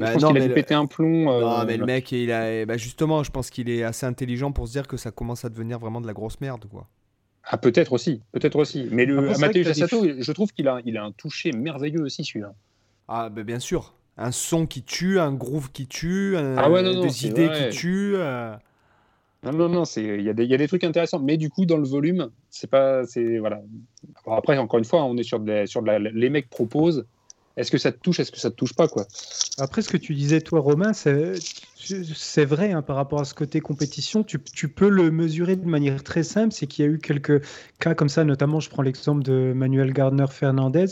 Bah, 0.00 0.06
je 0.06 0.12
pense 0.14 0.22
non, 0.22 0.28
qu'il 0.28 0.36
a 0.36 0.40
mais 0.40 0.44
dû 0.46 0.48
le- 0.48 0.54
péter 0.54 0.74
un 0.74 0.86
plomb. 0.86 1.30
euh, 1.30 1.40
Non, 1.40 1.64
mais 1.64 1.76
le 1.76 1.84
mec, 1.86 2.10
il 2.12 2.32
a, 2.32 2.64
bah, 2.66 2.76
justement, 2.76 3.22
je 3.22 3.30
pense 3.30 3.50
qu'il 3.50 3.68
est 3.68 3.82
assez 3.84 4.06
intelligent 4.06 4.52
pour 4.52 4.66
se 4.66 4.72
dire 4.72 4.88
que 4.88 4.96
ça 4.96 5.10
commence 5.10 5.44
à 5.44 5.48
devenir 5.48 5.78
vraiment 5.78 6.00
de 6.00 6.06
la 6.06 6.12
grosse 6.12 6.40
merde, 6.40 6.64
quoi. 6.70 6.88
Ah, 7.44 7.56
peut-être 7.58 7.92
aussi, 7.92 8.20
peut-être 8.32 8.56
aussi. 8.56 8.86
Mais 8.92 9.06
le 9.06 9.14
vrai 9.16 9.38
Matteo 9.38 9.62
que 9.62 9.68
t'as 9.68 9.74
des 9.74 9.80
Sato, 9.80 10.04
je 10.18 10.32
trouve 10.32 10.52
qu'il 10.52 10.68
a, 10.68 10.80
il 10.84 10.96
a 10.96 11.04
un 11.04 11.12
toucher 11.12 11.52
merveilleux 11.52 12.02
aussi, 12.02 12.24
celui-là. 12.24 12.52
Ah, 13.08 13.28
bah, 13.28 13.42
bien 13.42 13.58
sûr. 13.58 13.94
Un 14.18 14.32
son 14.32 14.66
qui 14.66 14.82
tue, 14.82 15.18
un 15.18 15.32
groove 15.32 15.72
qui 15.72 15.86
tue, 15.86 16.36
un- 16.36 16.56
Ah 16.58 16.70
ouais, 16.70 16.82
non, 16.82 16.94
non, 16.94 17.02
des 17.02 17.08
c'est 17.10 17.28
idées 17.28 17.46
vrai. 17.46 17.68
qui 17.70 17.76
tuent. 17.76 18.16
euh. 18.16 18.54
Non, 19.42 19.52
non, 19.52 19.68
non, 19.70 19.84
c'est, 19.86 20.02
il 20.04 20.22
y, 20.22 20.28
a 20.28 20.34
des- 20.34 20.44
il 20.44 20.50
y 20.50 20.54
a 20.54 20.58
des 20.58 20.68
trucs 20.68 20.84
intéressants, 20.84 21.18
mais 21.18 21.38
du 21.38 21.48
coup, 21.48 21.64
dans 21.64 21.78
le 21.78 21.86
volume, 21.88 22.30
c'est 22.50 22.68
pas, 22.70 23.06
c'est 23.06 23.38
voilà. 23.38 23.62
Après, 24.26 24.58
encore 24.58 24.78
une 24.78 24.84
fois, 24.84 25.02
on 25.04 25.16
est 25.16 25.22
sur, 25.22 25.40
de, 25.40 25.64
sur 25.64 25.80
de 25.80 25.86
la, 25.86 25.98
les 25.98 26.28
mecs 26.28 26.50
proposent. 26.50 27.06
Est-ce 27.60 27.70
que 27.70 27.78
ça 27.78 27.92
te 27.92 27.98
touche, 27.98 28.18
est-ce 28.20 28.32
que 28.32 28.38
ça 28.38 28.50
te 28.50 28.56
touche 28.56 28.72
pas, 28.72 28.88
quoi? 28.88 29.06
Après, 29.58 29.82
ce 29.82 29.90
que 29.90 29.98
tu 29.98 30.14
disais, 30.14 30.40
toi, 30.40 30.60
Romain, 30.60 30.94
c'est 30.94 31.34
c'est 31.82 32.44
vrai 32.44 32.72
hein, 32.72 32.82
par 32.82 32.96
rapport 32.96 33.20
à 33.20 33.24
ce 33.24 33.34
côté 33.34 33.60
compétition. 33.60 34.22
Tu, 34.24 34.68
peux 34.68 34.88
le 34.88 35.10
mesurer 35.10 35.56
de 35.56 35.66
manière 35.66 36.02
très 36.02 36.22
simple. 36.22 36.52
C'est 36.52 36.66
qu'il 36.66 36.84
y 36.84 36.88
a 36.88 36.90
eu 36.90 36.98
quelques 36.98 37.42
cas 37.78 37.94
comme 37.94 38.08
ça, 38.08 38.24
notamment, 38.24 38.60
je 38.60 38.68
prends 38.68 38.82
l'exemple 38.82 39.22
de 39.22 39.52
Manuel 39.54 39.92
Gardner 39.92 40.26
Fernandez, 40.30 40.86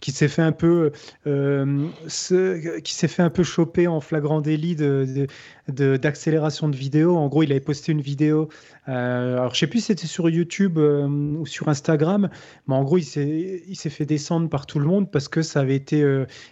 qui 0.00 0.12
s'est 0.12 0.28
fait 0.28 0.42
un 0.42 0.52
peu, 0.52 0.92
euh, 1.26 1.88
qui 2.06 2.94
s'est 2.94 3.08
fait 3.08 3.22
un 3.22 3.30
peu 3.30 3.42
choper 3.42 3.88
en 3.88 4.00
flagrant 4.00 4.40
délit 4.40 4.76
de, 4.76 5.26
d'accélération 5.68 6.68
de, 6.68 6.76
vidéo. 6.76 7.16
En 7.16 7.28
gros, 7.28 7.42
il 7.42 7.50
avait 7.50 7.60
posté 7.60 7.92
une 7.92 8.00
vidéo. 8.00 8.48
euh, 8.88 9.38
alors, 9.38 9.54
je 9.54 9.60
sais 9.60 9.66
plus 9.66 9.80
si 9.80 9.86
c'était 9.86 10.06
sur 10.06 10.30
YouTube 10.30 10.78
euh, 10.78 11.06
ou 11.06 11.46
sur 11.46 11.68
Instagram, 11.68 12.28
mais 12.66 12.74
en 12.74 12.84
gros, 12.84 12.98
il 12.98 13.04
s'est, 13.04 13.62
il 13.66 13.76
s'est 13.76 13.90
fait 13.90 14.06
descendre 14.06 14.48
par 14.48 14.66
tout 14.66 14.78
le 14.78 14.86
monde 14.86 15.10
parce 15.10 15.28
que 15.28 15.42
ça 15.42 15.60
avait 15.60 15.76
été, 15.76 16.04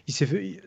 il 0.06 0.14
s'est 0.14 0.26
fait, 0.26 0.60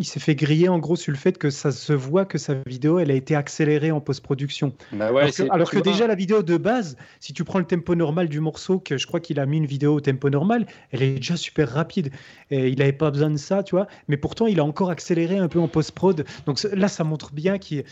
il 0.00 0.04
s'est 0.04 0.18
fait 0.18 0.34
griller 0.34 0.68
en 0.68 0.78
gros 0.78 0.96
sur 0.96 1.12
le 1.12 1.18
fait 1.18 1.38
que 1.38 1.50
ça 1.50 1.70
se 1.70 1.92
voit 1.92 2.24
que 2.24 2.38
sa 2.38 2.54
vidéo 2.66 2.98
elle 2.98 3.10
a 3.10 3.14
été 3.14 3.36
accélérée 3.36 3.90
en 3.90 4.00
post-production. 4.00 4.72
Bah 4.92 5.12
ouais, 5.12 5.22
alors 5.50 5.70
que, 5.70 5.76
alors 5.76 5.82
déjà 5.82 6.06
la 6.06 6.14
vidéo 6.14 6.42
de 6.42 6.56
base, 6.56 6.96
si 7.20 7.32
tu 7.32 7.44
prends 7.44 7.58
le 7.58 7.66
tempo 7.66 7.94
normal 7.94 8.28
du 8.28 8.40
morceau, 8.40 8.78
que 8.78 8.96
je 8.96 9.06
crois 9.06 9.20
qu'il 9.20 9.38
a 9.38 9.46
mis 9.46 9.58
une 9.58 9.66
vidéo 9.66 9.94
au 9.94 10.00
tempo 10.00 10.30
normal, 10.30 10.66
elle 10.90 11.02
est 11.02 11.14
déjà 11.16 11.36
super 11.36 11.68
rapide. 11.68 12.10
Et 12.50 12.68
il 12.68 12.78
n'avait 12.78 12.92
pas 12.92 13.10
besoin 13.10 13.30
de 13.30 13.36
ça, 13.36 13.62
tu 13.62 13.74
vois. 13.74 13.86
Mais 14.08 14.16
pourtant, 14.16 14.46
il 14.46 14.58
a 14.58 14.64
encore 14.64 14.90
accéléré 14.90 15.36
un 15.36 15.48
peu 15.48 15.60
en 15.60 15.68
post-prod. 15.68 16.24
Donc 16.46 16.62
là, 16.72 16.88
ça 16.88 17.04
montre 17.04 17.32
bien 17.32 17.58
qu'il 17.58 17.84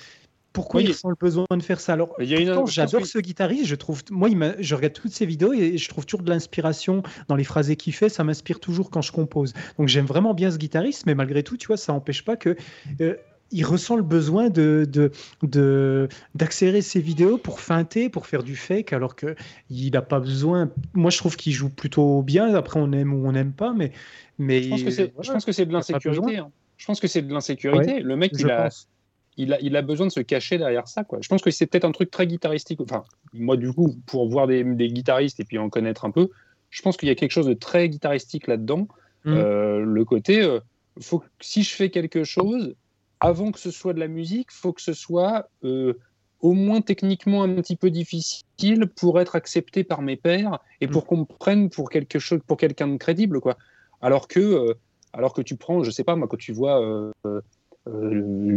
pourquoi 0.59 0.81
Oui. 0.81 0.87
il 0.87 0.91
ressent 0.91 1.09
le 1.09 1.15
besoin 1.15 1.47
de 1.51 1.63
faire 1.63 1.81
ça. 1.81 1.93
Alors, 1.93 2.15
j'adore 2.67 3.07
ce 3.07 3.19
guitariste. 3.19 3.67
Je 3.67 3.75
trouve, 3.77 4.03
moi, 4.11 4.29
il 4.29 4.57
je 4.59 4.75
regarde 4.75 4.93
toutes 4.95 5.13
ses 5.13 5.25
vidéos 5.27 5.53
et 5.53 5.79
je 5.79 5.89
trouve 5.89 6.05
toujours 6.05 6.23
de 6.25 6.31
l'inspiration 6.31 7.03
dans 7.29 7.37
les 7.37 7.45
phrases 7.45 7.73
qu'il 7.77 7.93
fait. 7.93 8.09
Ça 8.09 8.25
m'inspire 8.25 8.59
toujours 8.59 8.91
quand 8.91 9.03
je 9.03 9.13
compose. 9.13 9.53
Donc, 9.79 9.89
j'aime 9.89 10.07
vraiment 10.07 10.35
bien 10.35 10.51
ce 10.51 10.59
guitariste, 10.59 11.07
mais 11.07 11.15
malgré 11.15 11.43
tout, 11.43 11.57
tu 11.57 11.69
vois, 11.69 11.77
ça 11.77 11.93
n'empêche 11.93 12.25
pas 12.25 12.37
que 12.37 12.57
euh, 13.01 13.15
il 13.51 13.65
ressent 13.65 13.97
le 13.97 14.03
besoin 14.03 14.51
de 14.51 14.87
d'accélérer 16.35 16.83
ses 16.83 17.01
vidéos 17.01 17.39
pour 17.39 17.61
feinter, 17.61 18.09
pour 18.09 18.27
faire 18.27 18.43
du 18.43 18.57
fake, 18.57 18.93
alors 18.93 19.17
que 19.17 19.37
il 19.71 19.91
n'a 19.93 20.03
pas 20.03 20.21
besoin. 20.21 20.71
Moi, 20.95 21.11
je 21.11 21.19
trouve 21.19 21.37
qu'il 21.37 21.53
joue 21.53 21.71
plutôt 21.71 22.23
bien. 22.23 22.55
Après, 22.55 22.81
on 22.81 22.93
aime 22.93 23.15
ou 23.15 23.27
on 23.29 23.33
n'aime 23.33 23.53
pas, 23.53 23.73
mais 23.73 23.93
mais 24.39 24.63
Je 24.63 24.69
pense 24.71 24.83
que 24.83 24.91
c'est, 24.91 25.13
voilà. 25.15 25.65
de 25.65 25.73
l'insécurité. 25.73 26.37
hein. 26.39 26.51
Je 26.77 26.87
pense 26.87 27.01
que 27.01 27.09
c'est 27.09 27.23
de 27.23 27.33
l'insécurité. 27.33 28.01
Le 28.01 28.17
mec, 28.17 28.33
il 28.39 28.51
a, 28.51 28.65
pense. 28.65 28.89
Il 29.39 29.53
a, 29.55 29.61
il 29.61 29.77
a 29.77 29.83
besoin 29.83 30.07
de 30.07 30.13
se 30.13 30.21
cacher 30.21 30.59
derrière 30.59 30.89
ça. 30.89 31.05
Quoi. 31.05 31.21
Je 31.23 31.29
pense 31.29 31.41
que 31.41 31.51
c'est 31.51 31.67
peut-être 31.67 31.85
un 31.85 31.93
truc 31.93 32.11
très 32.11 32.27
guitaristique. 32.27 32.81
Enfin, 32.81 33.05
moi, 33.33 33.57
du 33.57 33.73
coup, 33.73 33.95
pour 34.07 34.29
voir 34.29 34.49
des, 34.49 34.65
des 34.65 34.89
guitaristes 34.89 35.41
et 35.41 35.45
puis 35.45 35.59
en 35.59 35.71
connaître 35.71 36.05
un 36.05 36.11
peu, 36.11 36.29
je 36.71 36.83
pense 36.83 36.97
qu'il 36.97 37.09
y 37.09 37.13
a 37.13 37.15
quelque 37.15 37.31
chose 37.31 37.47
de 37.47 37.55
très 37.55 37.89
guitaristique 37.89 38.49
là-dedans. 38.49 38.89
Mm. 39.25 39.33
Euh, 39.33 39.81
le 39.81 40.05
côté, 40.05 40.43
euh, 40.43 40.59
faut 41.01 41.21
que, 41.21 41.27
si 41.41 41.63
je 41.63 41.75
fais 41.75 41.89
quelque 41.89 42.25
chose, 42.25 42.75
avant 43.21 43.53
que 43.53 43.61
ce 43.61 43.71
soit 43.71 43.95
de 43.95 44.01
la 44.01 44.09
musique, 44.09 44.51
faut 44.51 44.73
que 44.73 44.83
ce 44.83 44.93
soit 44.93 45.49
euh, 45.63 45.95
au 46.41 46.53
moins 46.53 46.81
techniquement 46.81 47.45
un 47.45 47.55
petit 47.55 47.77
peu 47.77 47.91
difficile 47.91 48.89
pour 48.97 49.21
être 49.21 49.37
accepté 49.37 49.85
par 49.85 50.03
mes 50.03 50.17
pairs 50.17 50.59
et 50.81 50.89
pour 50.89 51.05
mm. 51.05 51.07
qu'on 51.07 51.17
me 51.19 51.25
prenne 51.25 51.71
pour 51.71 51.91
quelque 51.91 52.19
chose, 52.19 52.41
pour 52.45 52.57
quelqu'un 52.57 52.89
de 52.89 52.97
crédible, 52.97 53.41
quoi. 53.41 53.57
Alors 54.01 54.27
que, 54.27 54.77
alors 55.13 55.33
que 55.33 55.43
tu 55.43 55.57
prends, 55.57 55.85
je 55.85 55.91
sais 55.93 56.05
pas 56.05 56.17
moi, 56.17 56.29
quand 56.29 56.37
tu 56.37 56.53
vois 56.53 57.13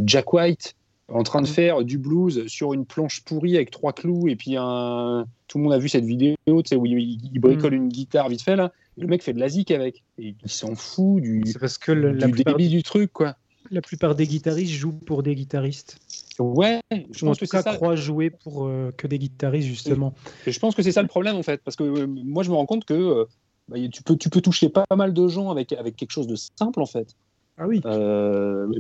Jack 0.05 0.33
White 0.33 0.75
en 1.07 1.23
train 1.23 1.41
de 1.41 1.47
mm. 1.47 1.51
faire 1.51 1.83
du 1.83 1.97
blues 1.97 2.47
sur 2.47 2.73
une 2.73 2.85
planche 2.85 3.23
pourrie 3.23 3.55
avec 3.55 3.71
trois 3.71 3.93
clous 3.93 4.27
et 4.27 4.35
puis 4.35 4.55
un, 4.57 5.25
tout 5.47 5.57
le 5.57 5.63
monde 5.65 5.73
a 5.73 5.77
vu 5.77 5.89
cette 5.89 6.05
vidéo, 6.05 6.35
tu 6.47 6.61
sais, 6.65 6.75
où 6.75 6.85
il, 6.85 7.39
bricole 7.39 7.73
mm. 7.73 7.75
une 7.75 7.89
guitare 7.89 8.29
vite 8.29 8.41
fait 8.41 8.55
là. 8.55 8.71
le 8.97 9.07
mec 9.07 9.23
fait 9.23 9.33
de 9.33 9.39
la 9.39 9.49
zik 9.49 9.71
avec. 9.71 10.03
Et 10.17 10.35
il 10.43 10.49
s'en 10.49 10.75
fout 10.75 11.21
du, 11.21 11.43
parce 11.59 11.77
que 11.77 11.91
la 11.91 12.27
débit 12.27 12.69
du 12.69 12.83
truc, 12.83 13.11
quoi 13.11 13.35
la 13.71 13.81
plupart 13.81 14.15
des 14.15 14.27
guitaristes 14.27 14.73
jouent 14.73 14.91
pour 14.91 15.23
des 15.23 15.33
guitaristes. 15.33 15.97
Ouais, 16.39 16.81
je 16.91 17.25
pense 17.25 17.37
en 17.37 17.39
tout 17.39 17.45
que 17.45 17.51
cas 17.51 17.61
ça. 17.61 17.75
croient 17.75 17.95
jouer 17.95 18.29
pour 18.29 18.65
euh, 18.65 18.91
que 18.95 19.07
des 19.07 19.17
guitaristes 19.17 19.67
justement. 19.67 20.13
Et 20.45 20.51
je 20.51 20.59
pense 20.59 20.75
que 20.75 20.83
c'est 20.83 20.91
ça 20.91 21.01
le 21.01 21.07
problème 21.07 21.37
en 21.37 21.43
fait, 21.43 21.61
parce 21.63 21.75
que 21.75 21.83
euh, 21.83 22.07
moi 22.07 22.43
je 22.43 22.49
me 22.49 22.55
rends 22.55 22.65
compte 22.65 22.85
que 22.85 22.93
euh, 22.93 23.25
bah, 23.69 23.77
tu, 23.91 24.03
peux, 24.03 24.17
tu 24.17 24.29
peux 24.29 24.41
toucher 24.41 24.69
pas 24.69 24.85
mal 24.95 25.13
de 25.13 25.27
gens 25.27 25.49
avec, 25.49 25.71
avec 25.73 25.95
quelque 25.95 26.11
chose 26.11 26.27
de 26.27 26.35
simple 26.35 26.81
en 26.81 26.85
fait. 26.85 27.15
Ah 27.61 27.67
oui. 27.67 27.79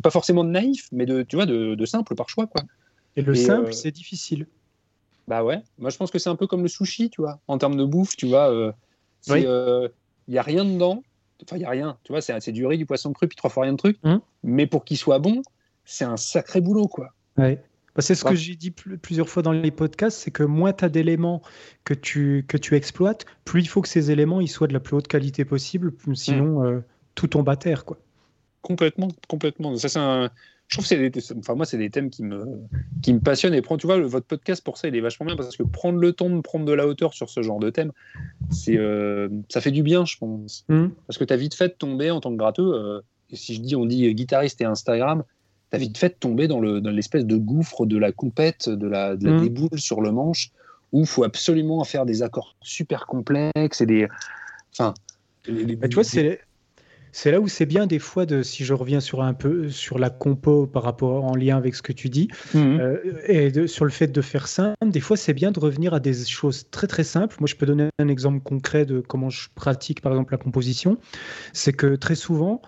pas 0.01 0.09
forcément 0.09 0.43
de 0.43 0.49
naïf, 0.49 0.87
mais 0.91 1.05
de, 1.05 1.21
tu 1.21 1.35
vois, 1.35 1.45
de, 1.45 1.85
simple 1.85 2.15
par 2.15 2.29
choix 2.29 2.47
quoi. 2.47 2.63
Et 3.15 3.21
le 3.21 3.35
simple, 3.35 3.73
c'est 3.73 3.91
difficile. 3.91 4.47
Bah 5.27 5.43
ouais, 5.43 5.61
moi 5.77 5.91
je 5.91 5.97
pense 5.97 6.09
que 6.09 6.17
c'est 6.17 6.29
un 6.29 6.35
peu 6.35 6.47
comme 6.47 6.63
le 6.63 6.67
sushi, 6.67 7.09
tu 7.09 7.21
vois, 7.21 7.39
en 7.47 7.57
termes 7.57 7.77
de 7.77 7.85
bouffe, 7.85 8.15
tu 8.15 8.27
vois. 8.27 8.73
Il 9.27 9.91
n'y 10.27 10.37
a 10.37 10.41
rien 10.41 10.65
dedans, 10.65 11.03
Enfin, 11.43 11.57
il 11.57 11.59
n'y 11.59 11.65
a 11.65 11.69
rien. 11.69 11.97
Tu 12.03 12.11
vois, 12.11 12.21
c'est 12.21 12.51
du 12.51 12.65
riz, 12.65 12.77
du 12.77 12.85
poisson 12.85 13.13
cru, 13.13 13.27
puis 13.27 13.35
trois 13.35 13.49
fois 13.49 13.63
rien 13.63 13.73
de 13.73 13.77
truc. 13.77 13.97
Hum. 14.03 14.21
Mais 14.43 14.67
pour 14.67 14.85
qu'il 14.85 14.97
soit 14.97 15.19
bon, 15.19 15.41
c'est 15.85 16.05
un 16.05 16.17
sacré 16.17 16.61
boulot, 16.61 16.87
quoi. 16.87 17.13
Ouais. 17.37 17.63
Bah, 17.95 18.01
c'est 18.01 18.15
ce 18.15 18.23
que 18.23 18.35
j'ai 18.35 18.55
dit 18.55 18.71
plusieurs 18.71 19.27
fois 19.27 19.43
dans 19.43 19.51
les 19.51 19.71
podcasts, 19.71 20.17
c'est 20.17 20.31
que 20.31 20.43
moins 20.43 20.71
tu 20.71 20.85
as 20.85 20.89
d'éléments 20.89 21.41
que 21.83 21.93
tu, 21.93 22.45
que 22.47 22.55
tu 22.55 22.75
exploites, 22.75 23.25
plus 23.43 23.61
il 23.61 23.67
faut 23.67 23.81
que 23.81 23.89
ces 23.89 24.11
éléments 24.11 24.39
ils 24.39 24.47
soient 24.47 24.67
de 24.67 24.73
la 24.73 24.79
plus 24.79 24.95
haute 24.95 25.09
qualité 25.09 25.43
possible, 25.43 25.91
sinon 26.13 26.59
hum. 26.59 26.65
euh, 26.65 26.79
tout 27.15 27.27
tombe 27.27 27.49
à 27.49 27.57
terre. 27.57 27.83
Quoi. 27.83 27.97
Complètement, 28.61 29.09
complètement. 29.27 29.75
Ça, 29.77 29.89
c'est 29.89 29.99
un, 29.99 30.29
je 30.71 30.77
trouve 30.77 30.85
que 30.85 30.89
c'est 30.89 31.09
des, 31.09 31.33
enfin 31.37 31.53
moi 31.55 31.65
c'est 31.65 31.77
des 31.77 31.89
thèmes 31.89 32.09
qui 32.09 32.23
me 32.23 32.45
qui 33.01 33.13
me 33.13 33.19
passionnent 33.19 33.53
et 33.53 33.61
prendre 33.61 33.81
tu 33.81 33.87
vois 33.87 33.99
votre 33.99 34.25
podcast 34.25 34.63
pour 34.63 34.77
ça 34.77 34.87
il 34.87 34.95
est 34.95 35.01
vachement 35.01 35.25
bien 35.25 35.35
parce 35.35 35.57
que 35.57 35.63
prendre 35.63 35.99
le 35.99 36.13
temps 36.13 36.29
de 36.29 36.39
prendre 36.39 36.63
de 36.63 36.71
la 36.71 36.87
hauteur 36.87 37.13
sur 37.13 37.29
ce 37.29 37.41
genre 37.41 37.59
de 37.59 37.69
thème 37.69 37.91
c'est 38.51 38.77
euh, 38.77 39.27
ça 39.49 39.59
fait 39.59 39.71
du 39.71 39.83
bien 39.83 40.05
je 40.05 40.17
pense 40.17 40.63
mmh. 40.69 40.87
parce 41.07 41.17
que 41.17 41.25
tu 41.25 41.33
as 41.33 41.35
vite 41.35 41.55
fait 41.55 41.67
de 41.67 41.73
tomber 41.73 42.09
en 42.09 42.21
tant 42.21 42.31
que 42.31 42.37
gratteux 42.37 42.73
euh, 42.73 43.01
et 43.31 43.35
si 43.35 43.53
je 43.53 43.59
dis 43.59 43.75
on 43.75 43.85
dit 43.85 44.13
guitariste 44.15 44.61
et 44.61 44.65
Instagram 44.65 45.25
tu 45.71 45.75
as 45.75 45.79
vite 45.79 45.97
fait 45.97 46.09
de 46.09 46.15
tomber 46.17 46.47
dans 46.47 46.61
le 46.61 46.79
dans 46.79 46.91
l'espèce 46.91 47.25
de 47.25 47.35
gouffre 47.35 47.85
de 47.85 47.97
la 47.97 48.13
compète 48.13 48.69
de 48.69 48.87
la, 48.87 49.17
de 49.17 49.27
la 49.27 49.33
mmh. 49.33 49.41
déboule 49.41 49.79
sur 49.79 49.99
le 49.99 50.13
manche 50.13 50.51
où 50.93 51.01
il 51.01 51.07
faut 51.07 51.25
absolument 51.25 51.83
faire 51.83 52.05
des 52.05 52.23
accords 52.23 52.55
super 52.61 53.07
complexes 53.07 53.81
et 53.81 53.85
des 53.85 54.07
enfin 54.71 54.93
bah, 55.49 55.89
tu 55.89 55.95
vois 55.95 56.05
c'est 56.05 56.39
c'est 57.11 57.31
là 57.31 57.39
où 57.39 57.47
c'est 57.47 57.65
bien 57.65 57.87
des 57.87 57.99
fois 57.99 58.25
de, 58.25 58.43
si 58.43 58.65
je 58.65 58.73
reviens 58.73 58.99
sur 58.99 59.21
un 59.21 59.33
peu 59.33 59.69
sur 59.69 59.99
la 59.99 60.09
compo 60.09 60.67
par 60.67 60.83
rapport 60.83 61.25
en 61.25 61.35
lien 61.35 61.57
avec 61.57 61.75
ce 61.75 61.81
que 61.81 61.93
tu 61.93 62.09
dis, 62.09 62.27
mhm. 62.53 62.79
euh, 62.79 62.97
et 63.27 63.51
de, 63.51 63.67
sur 63.67 63.85
le 63.85 63.91
fait 63.91 64.07
de 64.07 64.21
faire 64.21 64.47
simple, 64.47 64.75
des 64.85 64.99
fois 64.99 65.17
c'est 65.17 65.33
bien 65.33 65.51
de 65.51 65.59
revenir 65.59 65.93
à 65.93 65.99
des 65.99 66.25
choses 66.25 66.69
très 66.71 66.87
très 66.87 67.03
simples. 67.03 67.35
Moi 67.39 67.47
je 67.47 67.55
peux 67.55 67.65
donner 67.65 67.89
un 67.99 68.07
exemple 68.07 68.39
concret 68.41 68.85
de 68.85 68.99
comment 68.99 69.29
je 69.29 69.49
pratique 69.53 70.01
par 70.01 70.11
exemple 70.11 70.33
la 70.33 70.37
composition. 70.37 70.97
C'est 71.53 71.73
que 71.73 71.95
très 71.95 72.15
souvent, 72.15 72.61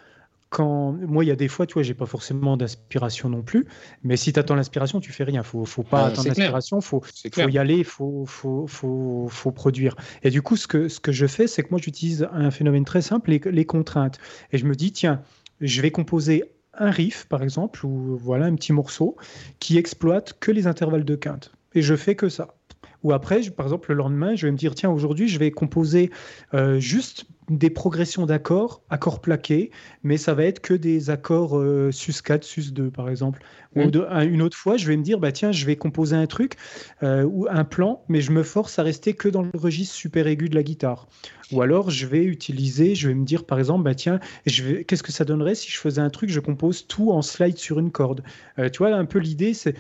quand 0.54 0.92
moi, 0.92 1.26
il 1.26 1.28
y 1.28 1.32
a 1.32 1.36
des 1.36 1.48
fois, 1.48 1.66
tu 1.66 1.74
vois, 1.74 1.82
j'ai 1.82 1.96
pas 1.96 2.06
forcément 2.06 2.56
d'inspiration 2.58 3.28
non 3.28 3.42
plus. 3.42 3.66
Mais 4.04 4.16
si 4.18 4.32
tu 4.32 4.40
attends 4.40 4.54
l'inspiration, 4.54 5.00
tu 5.00 5.12
fais 5.12 5.24
rien. 5.24 5.42
Faut, 5.42 5.66
faut 5.66 5.82
pas 5.82 6.06
attendre 6.06 6.28
l'inspiration. 6.28 6.80
Faut, 6.80 7.02
faut 7.02 7.50
y 7.50 7.58
aller. 7.58 7.84
Faut, 7.84 8.26
faut, 8.28 8.68
faut, 8.68 9.28
faut, 9.30 9.52
produire. 9.52 9.96
Et 10.22 10.30
du 10.30 10.44
coup, 10.44 10.56
ce 10.56 10.68
que, 10.68 10.88
ce 10.88 11.00
que 11.00 11.12
je 11.12 11.26
fais, 11.26 11.48
c'est 11.48 11.64
que 11.64 11.70
moi, 11.72 11.80
j'utilise 11.84 12.28
un 12.32 12.52
phénomène 12.52 12.86
très 12.86 13.02
simple, 13.02 13.32
les, 13.32 13.42
les, 13.52 13.66
contraintes. 13.66 14.20
Et 14.52 14.60
je 14.60 14.66
me 14.66 14.76
dis, 14.76 14.92
tiens, 14.92 15.24
je 15.60 15.82
vais 15.82 15.90
composer 15.90 16.44
un 16.76 16.92
riff, 16.92 17.26
par 17.26 17.42
exemple, 17.42 17.84
ou 17.84 18.16
voilà 18.18 18.46
un 18.46 18.54
petit 18.54 18.74
morceau 18.74 19.18
qui 19.60 19.80
exploite 19.80 20.38
que 20.40 20.52
les 20.52 20.68
intervalles 20.68 21.06
de 21.06 21.16
quinte. 21.16 21.52
Et 21.74 21.82
je 21.82 21.96
fais 21.96 22.16
que 22.16 22.30
ça. 22.30 22.54
Ou 23.02 23.12
après, 23.12 23.42
par 23.50 23.66
exemple, 23.66 23.90
le 23.90 23.96
lendemain, 23.96 24.36
je 24.36 24.46
vais 24.46 24.52
me 24.52 24.58
dire, 24.58 24.76
tiens, 24.76 24.92
aujourd'hui, 24.92 25.28
je 25.28 25.40
vais 25.40 25.50
composer 25.50 26.12
euh, 26.54 26.80
juste 26.80 27.26
des 27.50 27.70
progressions 27.70 28.26
d'accords, 28.26 28.82
accords 28.90 29.22
plaqués, 29.22 29.72
mais 30.04 30.18
ça 30.18 30.34
va 30.34 30.44
être 30.46 30.60
que 30.60 30.74
des 30.74 31.10
accords 31.10 31.58
euh, 31.58 31.92
sus 31.92 32.14
4, 32.22 32.44
sus 32.44 32.72
2, 32.72 32.90
par 32.90 33.10
exemple. 33.10 33.42
Ou 33.76 33.86
mmh. 33.86 34.22
une 34.30 34.42
autre 34.42 34.56
fois, 34.56 34.78
je 34.78 34.88
vais 34.88 34.96
me 34.96 35.04
dire, 35.04 35.20
bah 35.20 35.32
tiens, 35.32 35.52
je 35.52 35.66
vais 35.66 35.76
composer 35.76 36.16
un 36.16 36.28
truc 36.28 36.56
euh, 37.02 37.24
ou 37.24 37.48
un 37.50 37.64
plan, 37.64 38.04
mais 38.08 38.22
je 38.22 38.32
me 38.32 38.44
force 38.44 38.78
à 38.78 38.84
rester 38.84 39.14
que 39.14 39.30
dans 39.30 39.42
le 39.42 39.52
registre 39.56 39.96
super 39.96 40.28
aigu 40.28 40.48
de 40.48 40.56
la 40.56 40.64
guitare. 40.64 41.08
Ou 41.52 41.62
alors, 41.62 41.90
je 41.90 42.06
vais 42.06 42.24
utiliser, 42.24 42.96
je 42.96 43.08
vais 43.08 43.16
me 43.16 43.26
dire, 43.26 43.46
par 43.46 43.60
exemple, 43.60 43.84
bah 43.84 43.96
tiens, 43.96 44.20
qu'est-ce 44.46 45.04
que 45.04 45.12
ça 45.12 45.26
donnerait 45.26 45.56
si 45.56 45.72
je 45.72 45.78
faisais 45.78 46.02
un 46.02 46.10
truc, 46.10 46.30
je 46.30 46.40
compose 46.40 46.88
tout 46.88 47.12
en 47.12 47.22
slide 47.22 47.58
sur 47.58 47.80
une 47.80 47.92
corde? 47.92 48.24
tu 48.72 48.78
vois, 48.78 48.96
un 48.96 49.06
peu 49.06 49.20
l'idée, 49.20 49.54
c'est 49.54 49.76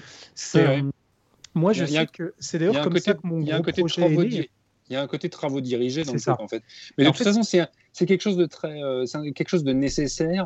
moi, 1.55 1.73
je 1.73 1.85
sais 1.85 2.07
que 2.07 2.33
c'est 2.39 2.59
d'ailleurs 2.59 2.81
comme 2.81 2.97
ça 2.97 3.13
que 3.13 3.19
mon 3.23 3.39
gros 3.39 3.61
projet 3.61 4.13
est. 4.13 4.49
Il 4.89 4.93
y 4.93 4.95
a 4.95 5.01
un 5.01 5.07
côté 5.07 5.29
travaux 5.29 5.61
dirigés 5.61 6.03
dans 6.03 6.13
le 6.13 6.19
truc, 6.19 6.39
en 6.39 6.47
fait. 6.47 6.63
Mais 6.97 7.05
de 7.05 7.09
toute 7.09 7.23
façon, 7.23 7.43
c'est 7.43 8.05
quelque 8.05 8.21
chose 8.21 8.37
de 8.37 8.45
très, 8.45 8.81
euh, 8.81 9.05
quelque 9.35 9.49
chose 9.49 9.63
de 9.63 9.73
nécessaire 9.73 10.43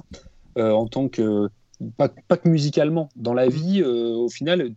euh, 0.58 0.72
en 0.72 0.88
tant 0.88 1.08
que 1.08 1.50
pas, 1.98 2.10
pas, 2.10 2.38
que 2.38 2.50
musicalement. 2.50 3.10
Dans 3.16 3.34
la 3.34 3.48
vie, 3.48 3.82
euh, 3.82 4.16
au 4.16 4.30
final, 4.30 4.74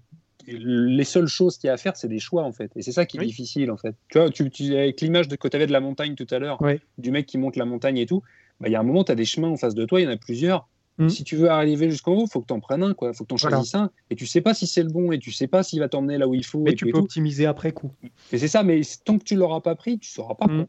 les 0.46 1.04
seules 1.04 1.28
choses 1.28 1.58
qu'il 1.58 1.68
y 1.68 1.70
a 1.70 1.74
à 1.74 1.76
faire, 1.76 1.96
c'est 1.96 2.08
des 2.08 2.18
choix, 2.18 2.44
en 2.44 2.52
fait. 2.52 2.70
Et 2.76 2.82
c'est 2.82 2.92
ça 2.92 3.06
qui 3.06 3.18
est 3.18 3.24
difficile, 3.24 3.70
en 3.70 3.76
fait. 3.76 3.94
Tu 4.08 4.18
vois, 4.18 4.30
tu, 4.30 4.50
tu 4.50 4.74
avec 4.76 5.00
l'image 5.00 5.28
que 5.28 5.48
tu 5.48 5.56
avais 5.56 5.66
de 5.66 5.72
la 5.72 5.80
montagne 5.80 6.14
tout 6.14 6.26
à 6.30 6.38
l'heure, 6.38 6.58
du 6.98 7.10
mec 7.10 7.26
qui 7.26 7.38
monte 7.38 7.56
la 7.56 7.64
montagne 7.64 7.98
et 7.98 8.06
tout, 8.06 8.22
bah, 8.60 8.68
il 8.68 8.72
y 8.72 8.76
a 8.76 8.80
un 8.80 8.84
moment, 8.84 9.04
tu 9.04 9.12
as 9.12 9.14
des 9.14 9.24
chemins 9.24 9.48
en 9.48 9.56
face 9.56 9.74
de 9.74 9.84
toi, 9.84 10.00
il 10.00 10.04
y 10.04 10.06
en 10.06 10.10
a 10.10 10.16
plusieurs. 10.16 10.68
Mm. 11.00 11.08
Si 11.08 11.24
tu 11.24 11.36
veux 11.36 11.50
arriver 11.50 11.90
jusqu'en 11.90 12.12
haut, 12.12 12.24
il 12.26 12.30
faut 12.30 12.40
que 12.40 12.46
tu 12.46 12.52
en 12.52 12.60
prennes 12.60 12.82
un, 12.82 12.94
quoi. 12.94 13.12
faut 13.12 13.24
que 13.24 13.28
tu 13.28 13.34
en 13.34 13.36
choisisses 13.36 13.74
un. 13.74 13.90
Et 14.10 14.16
tu 14.16 14.26
sais 14.26 14.40
pas 14.40 14.54
si 14.54 14.66
c'est 14.66 14.82
le 14.82 14.90
bon 14.90 15.12
et 15.12 15.18
tu 15.18 15.32
sais 15.32 15.46
pas 15.46 15.62
s'il 15.62 15.80
va 15.80 15.88
t'emmener 15.88 16.18
là 16.18 16.28
où 16.28 16.34
il 16.34 16.44
faut. 16.44 16.60
Mais 16.60 16.74
tu 16.74 16.86
peux 16.86 16.98
optimiser 16.98 17.46
après 17.46 17.72
coup. 17.72 17.92
Mais 18.32 18.38
c'est 18.38 18.48
ça, 18.48 18.62
mais 18.62 18.80
tant 19.04 19.18
que 19.18 19.24
tu 19.24 19.34
l'auras 19.34 19.60
pas 19.60 19.74
pris, 19.74 19.98
tu 19.98 20.10
sauras 20.10 20.34
pas. 20.34 20.46
Mm. 20.46 20.66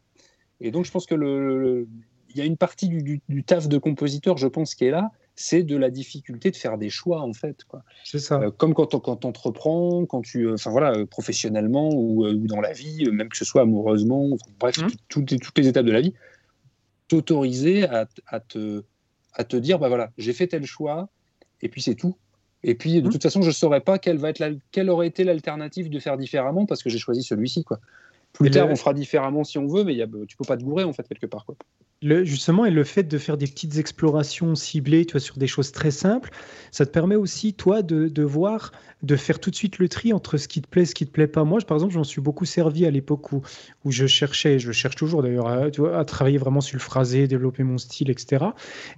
Et 0.60 0.70
donc, 0.70 0.84
je 0.84 0.90
pense 0.90 1.06
que 1.06 1.14
le, 1.14 1.86
il 2.30 2.38
y 2.38 2.40
a 2.40 2.44
une 2.44 2.56
partie 2.56 2.88
du, 2.88 3.44
taf 3.44 3.68
de 3.68 3.78
compositeur, 3.78 4.36
je 4.38 4.46
pense, 4.46 4.74
qui 4.74 4.84
est 4.84 4.90
là, 4.90 5.10
c'est 5.34 5.62
de 5.62 5.76
la 5.76 5.90
difficulté 5.90 6.50
de 6.50 6.56
faire 6.56 6.78
des 6.78 6.90
choix, 6.90 7.20
en 7.20 7.32
fait. 7.32 7.64
C'est 8.04 8.18
ça. 8.18 8.40
Euh, 8.40 8.50
comme 8.50 8.74
quand, 8.74 8.98
quand 9.00 9.16
tu 9.16 9.26
entreprends, 9.26 10.06
quand 10.06 10.22
tu, 10.22 10.46
euh, 10.46 10.56
voilà, 10.66 10.92
euh, 10.92 11.06
professionnellement 11.06 11.90
ou, 11.92 12.26
dans 12.46 12.60
la 12.60 12.72
vie, 12.72 13.04
même 13.10 13.28
que 13.28 13.36
ce 13.36 13.44
soit 13.44 13.62
amoureusement, 13.62 14.28
bref, 14.58 14.78
mm. 14.78 14.88
toutes 15.08 15.58
les 15.58 15.68
étapes 15.68 15.86
de 15.86 15.92
la 15.92 16.00
vie, 16.00 16.14
t'autoriser 17.08 17.84
à, 17.84 18.08
à, 18.26 18.40
te, 18.40 18.84
à 19.34 19.44
te 19.44 19.56
dire, 19.56 19.78
bah 19.78 19.88
voilà, 19.88 20.10
j'ai 20.18 20.32
fait 20.32 20.46
tel 20.46 20.64
choix, 20.64 21.08
et 21.60 21.68
puis 21.68 21.82
c'est 21.82 21.94
tout. 21.94 22.16
Et 22.64 22.74
puis, 22.74 23.02
de 23.02 23.08
mmh. 23.08 23.12
toute 23.12 23.22
façon, 23.22 23.42
je 23.42 23.48
ne 23.48 23.52
saurais 23.52 23.80
pas 23.80 23.98
quelle, 23.98 24.18
va 24.18 24.30
être 24.30 24.42
quelle 24.70 24.88
aurait 24.88 25.08
été 25.08 25.24
l'alternative 25.24 25.90
de 25.90 25.98
faire 25.98 26.16
différemment 26.16 26.64
parce 26.64 26.82
que 26.82 26.90
j'ai 26.90 26.98
choisi 26.98 27.22
celui-ci. 27.22 27.64
Quoi. 27.64 27.80
Plus 28.32 28.50
tard, 28.50 28.68
on 28.70 28.76
fera 28.76 28.94
différemment 28.94 29.44
si 29.44 29.58
on 29.58 29.66
veut, 29.66 29.84
mais 29.84 29.94
y 29.94 30.02
a, 30.02 30.06
tu 30.28 30.36
peux 30.36 30.44
pas 30.44 30.56
te 30.56 30.62
gourer 30.62 30.84
en 30.84 30.92
fait 30.92 31.06
quelque 31.08 31.26
part. 31.26 31.44
Quoi 31.44 31.56
justement, 32.02 32.64
et 32.64 32.70
le 32.70 32.84
fait 32.84 33.04
de 33.04 33.18
faire 33.18 33.36
des 33.36 33.46
petites 33.46 33.78
explorations 33.78 34.54
ciblées, 34.54 35.06
tu 35.06 35.12
vois, 35.12 35.20
sur 35.20 35.36
des 35.36 35.46
choses 35.46 35.72
très 35.72 35.90
simples, 35.90 36.30
ça 36.70 36.84
te 36.84 36.90
permet 36.90 37.14
aussi, 37.14 37.54
toi, 37.54 37.82
de, 37.82 38.22
voir, 38.22 38.72
de 39.02 39.14
faire 39.16 39.38
tout 39.38 39.50
de 39.50 39.54
suite 39.54 39.78
le 39.78 39.88
tri 39.88 40.12
entre 40.12 40.36
ce 40.36 40.48
qui 40.48 40.62
te 40.62 40.68
plaît, 40.68 40.84
ce 40.84 40.94
qui 40.94 41.06
te 41.06 41.12
plaît 41.12 41.26
pas. 41.26 41.44
Moi, 41.44 41.60
par 41.66 41.76
exemple, 41.76 41.94
j'en 41.94 42.04
suis 42.04 42.20
beaucoup 42.20 42.44
servi 42.44 42.86
à 42.86 42.90
l'époque 42.90 43.32
où, 43.32 43.42
où 43.84 43.92
je 43.92 44.06
cherchais, 44.06 44.58
je 44.58 44.72
cherche 44.72 44.96
toujours 44.96 45.22
d'ailleurs, 45.22 45.46
à, 45.46 45.66
à, 45.96 46.04
travailler 46.04 46.38
vraiment 46.38 46.60
sur 46.60 46.76
le 46.76 46.80
phrasé, 46.80 47.28
développer 47.28 47.62
mon 47.62 47.78
style, 47.78 48.10
etc. 48.10 48.46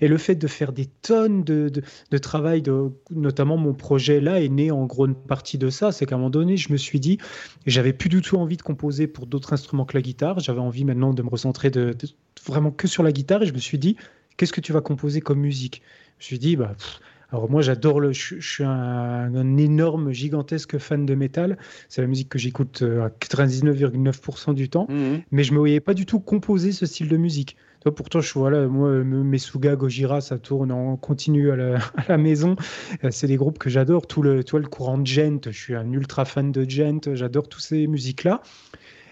Et 0.00 0.08
le 0.08 0.16
fait 0.16 0.36
de 0.36 0.46
faire 0.46 0.72
des 0.72 0.86
tonnes 1.02 1.44
de, 1.44 1.70
de, 2.10 2.18
travail, 2.18 2.62
de, 2.62 2.90
notamment 3.10 3.56
mon 3.56 3.74
projet 3.74 4.20
là 4.20 4.40
est 4.40 4.48
né 4.48 4.70
en 4.70 4.86
gros 4.86 5.06
une 5.06 5.14
partie 5.14 5.58
de 5.58 5.68
ça, 5.68 5.92
c'est 5.92 6.06
qu'à 6.06 6.14
un 6.14 6.18
moment 6.18 6.30
donné, 6.30 6.56
je 6.56 6.72
me 6.72 6.76
suis 6.78 7.00
dit, 7.00 7.18
j'avais 7.66 7.92
plus 7.92 8.08
du 8.08 8.22
tout 8.22 8.36
envie 8.36 8.56
de 8.56 8.62
composer 8.62 9.06
pour 9.06 9.26
d'autres 9.26 9.52
instruments 9.52 9.84
que 9.84 9.96
la 9.96 10.02
guitare, 10.02 10.40
j'avais 10.40 10.60
envie 10.60 10.84
maintenant 10.84 11.12
de 11.12 11.22
me 11.22 11.28
recentrer 11.28 11.70
de 11.70 11.94
vraiment 12.46 12.70
que 12.70 12.86
sur 12.94 13.02
la 13.02 13.12
guitare 13.12 13.42
et 13.42 13.46
je 13.46 13.52
me 13.52 13.58
suis 13.58 13.78
dit, 13.78 13.96
qu'est-ce 14.36 14.52
que 14.52 14.60
tu 14.60 14.72
vas 14.72 14.80
composer 14.80 15.20
comme 15.20 15.40
musique? 15.40 15.82
Je 16.18 16.24
me 16.24 16.26
suis 16.26 16.38
dit, 16.38 16.56
bah, 16.56 16.76
alors 17.30 17.50
moi 17.50 17.60
j'adore 17.60 17.98
le, 17.98 18.12
je, 18.12 18.40
suis 18.40 18.62
un, 18.62 19.56
énorme, 19.58 20.12
gigantesque 20.12 20.78
fan 20.78 21.04
de 21.04 21.14
métal. 21.16 21.58
C'est 21.88 22.02
la 22.02 22.06
musique 22.06 22.28
que 22.28 22.38
j'écoute 22.38 22.82
euh, 22.82 23.06
à 23.06 23.08
99,9% 23.08 24.54
du 24.54 24.68
temps, 24.68 24.86
mhm. 24.88 25.22
mais 25.32 25.42
je 25.42 25.52
me 25.52 25.58
voyais 25.58 25.80
pas 25.80 25.94
du 25.94 26.06
tout 26.06 26.20
composer 26.20 26.70
ce 26.70 26.86
style 26.86 27.08
de 27.08 27.16
musique. 27.16 27.56
Toi, 27.80 27.92
pourtant, 27.94 28.20
je 28.20 28.32
voilà, 28.32 28.66
moi, 28.66 29.02
Mesuga, 29.02 29.74
Gojira, 29.74 30.20
ça 30.20 30.38
tourne 30.38 30.70
en 30.70 30.96
continu 30.96 31.50
à 31.50 31.56
la, 31.56 31.74
à 31.96 32.04
la 32.08 32.16
maison. 32.16 32.54
Euh, 33.02 33.08
c'est 33.10 33.26
des 33.26 33.36
groupes 33.36 33.58
que 33.58 33.68
j'adore. 33.68 34.06
Tout 34.06 34.22
le, 34.22 34.42
toi, 34.44 34.60
le 34.60 34.68
courant 34.68 34.96
de 34.98 35.06
Gent, 35.06 35.50
je 35.50 35.58
suis 35.58 35.74
un 35.74 35.92
ultra 35.92 36.24
fan 36.24 36.52
de 36.52 36.64
Gent. 36.66 37.14
J'adore 37.14 37.48
toutes 37.48 37.62
ces 37.62 37.86
musiques-là. 37.86 38.40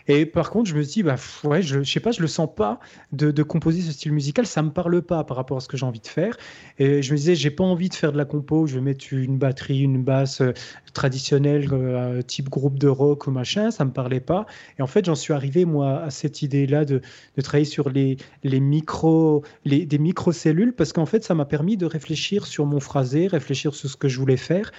Et 0.09 0.27
par 0.27 0.51
contre, 0.51 0.69
je 0.69 0.75
me 0.75 0.83
dis, 0.83 1.03
bah, 1.03 1.17
ouais, 1.45 1.63
je, 1.63 1.83
je 1.83 1.91
sais 1.91 2.01
pas, 2.01 2.11
je 2.11 2.21
le 2.21 2.27
sens 2.27 2.49
pas 2.55 2.81
de, 3.13 3.43
composer 3.43 3.83
ce 3.83 3.93
style 3.93 4.13
musical, 4.13 4.47
ça 4.47 4.63
me 4.63 4.71
parle 4.71 5.03
pas 5.03 5.25
par 5.25 5.37
rapport 5.37 5.57
à 5.57 5.61
ce 5.61 5.69
que 5.69 5.77
j'ai 5.77 5.87
envie 5.87 6.01
de 6.01 6.07
faire. 6.07 6.37
Et 6.79 7.03
je 7.03 7.13
me 7.13 7.17
disais, 7.17 7.35
j'ai 7.35 7.51
pas 7.51 7.65
envie 7.65 7.89
de 7.89 7.95
faire 7.95 8.13
de 8.13 8.17
la 8.17 8.25
compo, 8.25 8.67
je 8.67 8.77
vais 8.77 8.81
mettre 8.81 9.07
une 9.13 9.39
batterie, 9.39 9.81
une 9.81 10.03
basse 10.03 10.41
euh, 10.41 10.53
traditionnelle, 10.95 11.69
euh, 11.73 12.23
type 12.23 12.49
groupe 12.49 12.79
de 12.79 12.89
rock 12.89 13.27
ou 13.27 13.31
machin, 13.31 13.71
ça 13.71 13.85
me 13.85 13.93
parlait 13.93 14.21
pas. 14.21 14.47
Et 14.79 14.83
en 14.83 14.87
fait, 14.87 15.05
j'en 15.05 15.15
suis 15.15 15.33
arrivé, 15.33 15.65
moi, 15.65 16.03
à 16.03 16.11
cette 16.11 16.43
idée-là 16.43 16.85
de, 16.85 17.01
travailler 17.43 17.65
sur 17.65 17.91
les, 17.91 18.17
les 18.45 18.61
micro, 18.61 19.43
les, 19.65 19.87
micro-cellules, 19.99 20.73
parce 20.73 20.93
qu'en 20.93 21.07
fait, 21.07 21.25
ça 21.25 21.35
m'a 21.35 21.45
permis 21.45 21.77
de 21.77 21.87
réfléchir 21.87 22.47
sur 22.47 22.67
mon 22.67 22.81
phrasé, 22.81 23.27
réfléchir 23.27 23.75
sur 23.75 23.89
ce 23.89 23.97
que 23.97 24.09
je 24.09 24.19
voulais 24.19 24.37
faire. 24.37 24.73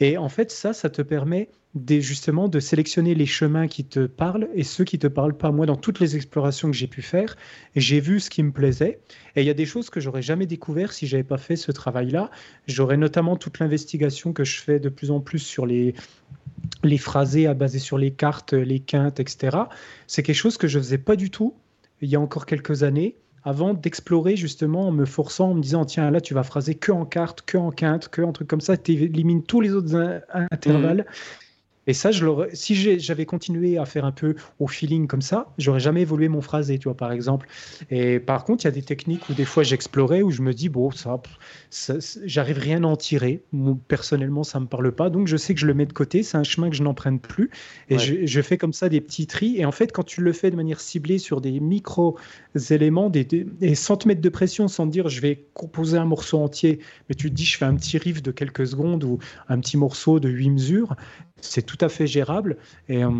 Et 0.00 0.16
en 0.16 0.28
fait, 0.28 0.50
ça, 0.50 0.72
ça 0.72 0.90
te 0.90 1.02
permet 1.02 1.50
justement 1.88 2.48
de 2.48 2.60
sélectionner 2.60 3.14
les 3.14 3.26
chemins 3.26 3.68
qui 3.68 3.84
te 3.84 4.06
parlent 4.06 4.48
et 4.54 4.64
ceux 4.64 4.84
qui 4.84 4.98
te 4.98 5.06
parlent 5.06 5.36
pas. 5.36 5.50
Moi, 5.50 5.66
dans 5.66 5.76
toutes 5.76 6.00
les 6.00 6.16
explorations 6.16 6.70
que 6.70 6.76
j'ai 6.76 6.86
pu 6.86 7.02
faire, 7.02 7.36
j'ai 7.76 8.00
vu 8.00 8.20
ce 8.20 8.30
qui 8.30 8.42
me 8.42 8.52
plaisait. 8.52 9.00
Et 9.36 9.42
il 9.42 9.46
y 9.46 9.50
a 9.50 9.54
des 9.54 9.66
choses 9.66 9.90
que 9.90 10.00
j'aurais 10.00 10.22
jamais 10.22 10.46
découvert 10.46 10.92
si 10.92 11.06
j'avais 11.06 11.24
pas 11.24 11.38
fait 11.38 11.56
ce 11.56 11.72
travail-là. 11.72 12.30
J'aurais 12.66 12.96
notamment 12.96 13.36
toute 13.36 13.58
l'investigation 13.58 14.32
que 14.32 14.44
je 14.44 14.60
fais 14.60 14.80
de 14.80 14.88
plus 14.88 15.10
en 15.10 15.20
plus 15.20 15.40
sur 15.40 15.66
les 15.66 15.94
les 16.82 16.98
phrasés 16.98 17.46
à 17.46 17.54
baser 17.54 17.78
sur 17.78 17.98
les 17.98 18.10
cartes, 18.10 18.52
les 18.52 18.80
quintes, 18.80 19.20
etc. 19.20 19.56
C'est 20.06 20.22
quelque 20.22 20.36
chose 20.36 20.58
que 20.58 20.66
je 20.66 20.78
faisais 20.78 20.98
pas 20.98 21.16
du 21.16 21.30
tout 21.30 21.54
il 22.00 22.08
y 22.08 22.16
a 22.16 22.20
encore 22.20 22.46
quelques 22.46 22.82
années 22.82 23.16
avant 23.44 23.74
d'explorer 23.74 24.36
justement 24.36 24.88
en 24.88 24.92
me 24.92 25.04
forçant, 25.04 25.50
en 25.50 25.54
me 25.54 25.62
disant 25.62 25.84
tiens 25.84 26.10
là 26.10 26.20
tu 26.20 26.34
vas 26.34 26.42
phraser 26.42 26.74
que 26.74 26.92
en 26.92 27.04
carte, 27.04 27.42
que 27.42 27.56
en 27.56 27.70
quinte, 27.70 28.08
que 28.08 28.22
en 28.22 28.32
truc 28.32 28.48
comme 28.48 28.60
ça, 28.60 28.76
tu 28.76 28.92
élimines 28.92 29.42
tous 29.42 29.60
les 29.60 29.72
autres 29.72 30.22
intervalles. 30.50 31.06
Mmh. 31.08 31.47
Et 31.88 31.94
ça, 31.94 32.10
je 32.12 32.26
si 32.52 32.98
j'avais 33.00 33.24
continué 33.24 33.78
à 33.78 33.86
faire 33.86 34.04
un 34.04 34.12
peu 34.12 34.36
au 34.58 34.66
feeling 34.66 35.06
comme 35.06 35.22
ça, 35.22 35.46
j'aurais 35.56 35.80
jamais 35.80 36.02
évolué 36.02 36.28
mon 36.28 36.42
phrasé, 36.42 36.78
tu 36.78 36.84
vois, 36.84 36.96
par 36.96 37.12
exemple. 37.12 37.48
Et 37.90 38.20
par 38.20 38.44
contre, 38.44 38.64
il 38.64 38.66
y 38.66 38.68
a 38.68 38.72
des 38.72 38.82
techniques 38.82 39.26
où 39.30 39.32
des 39.32 39.46
fois 39.46 39.62
j'explorais, 39.62 40.20
où 40.20 40.30
je 40.30 40.42
me 40.42 40.52
dis, 40.52 40.68
bon, 40.68 40.90
ça, 40.90 41.18
j'arrive 42.24 42.58
rien 42.58 42.84
à 42.84 42.86
en 42.86 42.96
tirer. 42.96 43.42
personnellement, 43.88 44.44
ça 44.44 44.60
me 44.60 44.66
parle 44.66 44.92
pas. 44.92 45.08
Donc, 45.08 45.28
je 45.28 45.38
sais 45.38 45.54
que 45.54 45.60
je 45.60 45.66
le 45.66 45.72
mets 45.72 45.86
de 45.86 45.94
côté. 45.94 46.22
C'est 46.22 46.36
un 46.36 46.44
chemin 46.44 46.68
que 46.68 46.76
je 46.76 46.82
n'emprunte 46.82 47.22
plus. 47.22 47.50
Et 47.88 47.98
je, 47.98 48.42
fais 48.42 48.58
comme 48.58 48.74
ça 48.74 48.90
des 48.90 49.00
petits 49.00 49.26
tris. 49.26 49.56
Et 49.56 49.64
en 49.64 49.72
fait, 49.72 49.90
quand 49.90 50.04
tu 50.04 50.20
le 50.20 50.34
fais 50.34 50.50
de 50.50 50.56
manière 50.56 50.80
ciblée 50.80 51.16
sur 51.16 51.40
des 51.40 51.58
micro-éléments, 51.58 53.08
des, 53.08 53.46
et 53.62 53.74
sans 53.74 53.96
te 53.96 54.06
mettre 54.06 54.20
de 54.20 54.28
pression, 54.28 54.68
sans 54.68 54.86
te 54.86 54.92
dire, 54.92 55.08
je 55.08 55.22
vais 55.22 55.46
composer 55.54 55.96
un 55.96 56.04
morceau 56.04 56.38
entier, 56.38 56.80
mais 57.08 57.14
tu 57.14 57.30
te 57.30 57.34
dis, 57.34 57.46
je 57.46 57.56
fais 57.56 57.64
un 57.64 57.76
petit 57.76 57.96
riff 57.96 58.22
de 58.22 58.30
quelques 58.30 58.66
secondes 58.66 59.04
ou 59.04 59.18
un 59.48 59.58
petit 59.58 59.78
morceau 59.78 60.20
de 60.20 60.28
8 60.28 60.50
mesures, 60.50 60.96
c'est 61.40 61.62
tout 61.62 61.78
à 61.80 61.88
fait 61.88 62.06
gérable. 62.06 62.56
Et, 62.88 63.04
euh, 63.04 63.10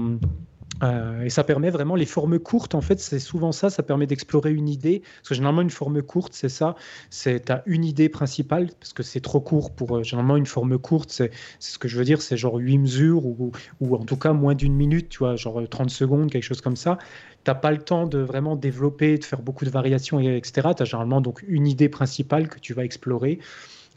euh, 0.83 1.25
et, 1.25 1.31
ça 1.31 1.45
permet 1.45 1.71
vraiment 1.71 1.95
les 1.95 2.07
formes 2.07 2.39
courtes. 2.39 2.75
En 2.75 2.81
fait, 2.81 3.01
c'est 3.01 3.19
souvent 3.19 3.53
ça. 3.53 3.71
Ça 3.71 3.83
permet 3.83 4.07
d'explorer 4.07 4.53
une 4.53 4.69
idée. 4.69 5.03
Parce 5.17 5.31
que 5.31 5.35
généralement, 5.35 5.63
une 5.63 5.71
forme 5.71 6.03
courte, 6.03 6.33
c'est 6.35 6.49
ça. 6.49 6.77
C'est 7.11 7.51
as 7.51 7.63
une 7.67 7.85
idée 7.85 8.09
principale 8.09 8.71
parce 8.79 8.93
que 8.93 9.03
c'est 9.03 9.21
trop 9.21 9.41
court 9.41 9.73
pour 9.73 9.97
euh, 9.97 10.03
généralement 10.03 10.37
une 10.37 10.47
forme 10.47 10.79
courte. 10.79 11.11
C'est 11.11 11.31
ce 11.59 11.79
que 11.79 11.89
je 11.89 11.99
veux 11.99 12.05
dire. 12.05 12.23
C'est 12.23 12.37
genre 12.37 12.57
8 12.57 12.79
mesures 12.79 13.25
ou, 13.27 13.53
en 13.95 14.05
tout 14.05 14.17
cas 14.17 14.33
moins 14.33 14.55
d'une 14.55 14.75
minute. 14.75 15.09
Tu 15.09 15.19
vois, 15.19 15.37
genre 15.37 15.63
30 15.69 15.91
secondes, 15.91 16.31
quelque 16.31 16.45
chose 16.45 16.61
comme 16.61 16.77
ça. 16.77 16.99
Tu 17.45 17.51
n'as 17.51 17.55
pas 17.55 17.71
le 17.71 17.79
temps 17.79 18.07
de 18.07 18.19
vraiment 18.19 18.57
développer, 18.57 19.19
de 19.19 19.25
faire 19.25 19.43
beaucoup 19.43 19.65
de 19.65 19.71
variations, 19.71 20.21
etc. 20.21 20.69
Tu 20.77 20.83
as 20.83 20.87
généralement 20.87 21.21
donc 21.21 21.45
une 21.49 21.67
idée 21.67 21.89
principale 21.89 22.49
que 22.49 22.59
tu 22.59 22.75
vas 22.75 22.85
explorer. 22.85 23.39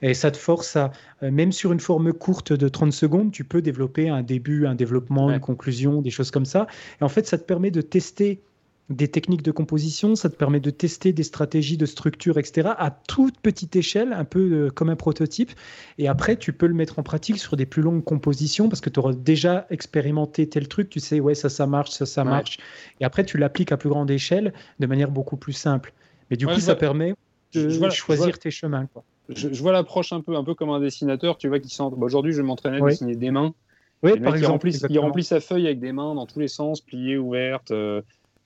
Et 0.02 0.14
ça 0.14 0.32
te 0.32 0.38
force 0.38 0.76
à, 0.76 0.92
euh, 1.24 1.32
même 1.32 1.52
sur 1.52 1.72
une 1.72 1.80
forme 1.80 2.14
courte 2.14 2.54
de 2.54 2.68
30 2.68 2.92
secondes, 2.92 3.32
tu 3.32 3.44
peux 3.44 3.62
développer 3.62 4.10
un 4.10 4.24
début, 4.24 4.66
un 4.66 4.76
développement, 4.76 5.32
une 5.32 5.40
conclusion, 5.40 6.02
des 6.02 6.10
choses 6.10 6.32
comme 6.32 6.46
ça. 6.46 6.68
Et 7.00 7.04
en 7.04 7.10
fait, 7.10 7.28
ça 7.28 7.38
te 7.38 7.44
permet 7.44 7.72
de 7.72 7.82
tester 7.82 8.42
des 8.90 9.08
techniques 9.08 9.44
de 9.44 9.52
composition, 9.52 10.16
ça 10.16 10.30
te 10.30 10.36
permet 10.36 10.60
de 10.60 10.70
tester 10.70 11.14
des 11.14 11.24
stratégies 11.24 11.78
de 11.78 11.86
structure, 11.86 12.38
etc., 12.38 12.70
à 12.78 12.92
toute 12.92 13.40
petite 13.40 13.76
échelle, 13.76 14.12
un 14.12 14.26
peu 14.26 14.40
euh, 14.40 14.70
comme 14.70 14.90
un 14.90 14.96
prototype. 14.96 15.52
Et 15.98 16.08
après, 16.08 16.36
tu 16.36 16.52
peux 16.52 16.68
le 16.68 16.74
mettre 16.74 17.00
en 17.00 17.04
pratique 17.04 17.38
sur 17.38 17.56
des 17.56 17.66
plus 17.66 17.82
longues 17.82 18.04
compositions 18.04 18.68
parce 18.68 18.82
que 18.82 18.90
tu 18.90 19.00
auras 19.00 19.14
déjà 19.14 19.66
expérimenté 19.70 20.50
tel 20.50 20.68
truc, 20.68 20.90
tu 20.90 21.00
sais, 21.00 21.20
ouais, 21.20 21.36
ça, 21.36 21.48
ça 21.48 21.68
marche, 21.68 21.92
ça, 21.92 22.06
ça 22.06 22.24
marche. 22.24 22.58
Et 23.00 23.06
après, 23.06 23.24
tu 23.24 23.38
l'appliques 23.38 23.72
à 23.72 23.78
plus 23.78 23.90
grande 23.90 24.12
échelle 24.12 24.54
de 24.80 24.88
manière 24.88 25.12
beaucoup 25.12 25.38
plus 25.38 25.54
simple. 25.54 25.94
Mais 26.30 26.38
du 26.38 26.48
coup, 26.48 26.60
ça 26.60 26.76
permet 26.76 27.14
de 27.54 27.90
choisir 27.90 28.40
tes 28.40 28.52
chemins. 28.52 28.88
Quoi 28.88 29.04
je, 29.36 29.62
vois 29.62 29.72
l'approche 29.72 30.14
un 30.14 30.22
peu, 30.22 30.36
un 30.36 30.44
peu 30.44 30.54
comme 30.56 30.70
un 30.70 30.80
dessinateur, 30.80 31.38
tu 31.38 31.48
vois, 31.48 31.60
qui 31.60 31.70
sent. 31.70 31.84
Bah, 31.92 32.06
aujourd'hui, 32.06 32.32
je 32.32 32.38
vais 32.38 32.44
m'entraîner 32.44 32.78
à 32.78 32.88
dessiner 32.88 33.16
des 33.16 33.32
mains. 33.32 33.54
Oui, 34.04 34.20
par 34.20 34.36
exemple. 34.36 34.70
Il 34.90 35.00
remplit, 35.00 35.24
sa 35.24 35.40
feuille 35.40 35.68
avec 35.68 35.80
des 35.80 35.92
mains 35.92 36.16
dans 36.16 36.26
tous 36.26 36.40
les 36.40 36.48
sens, 36.48 36.82
pliées, 36.82 37.18
ouvertes. 37.18 37.72
Euh, 37.72 38.02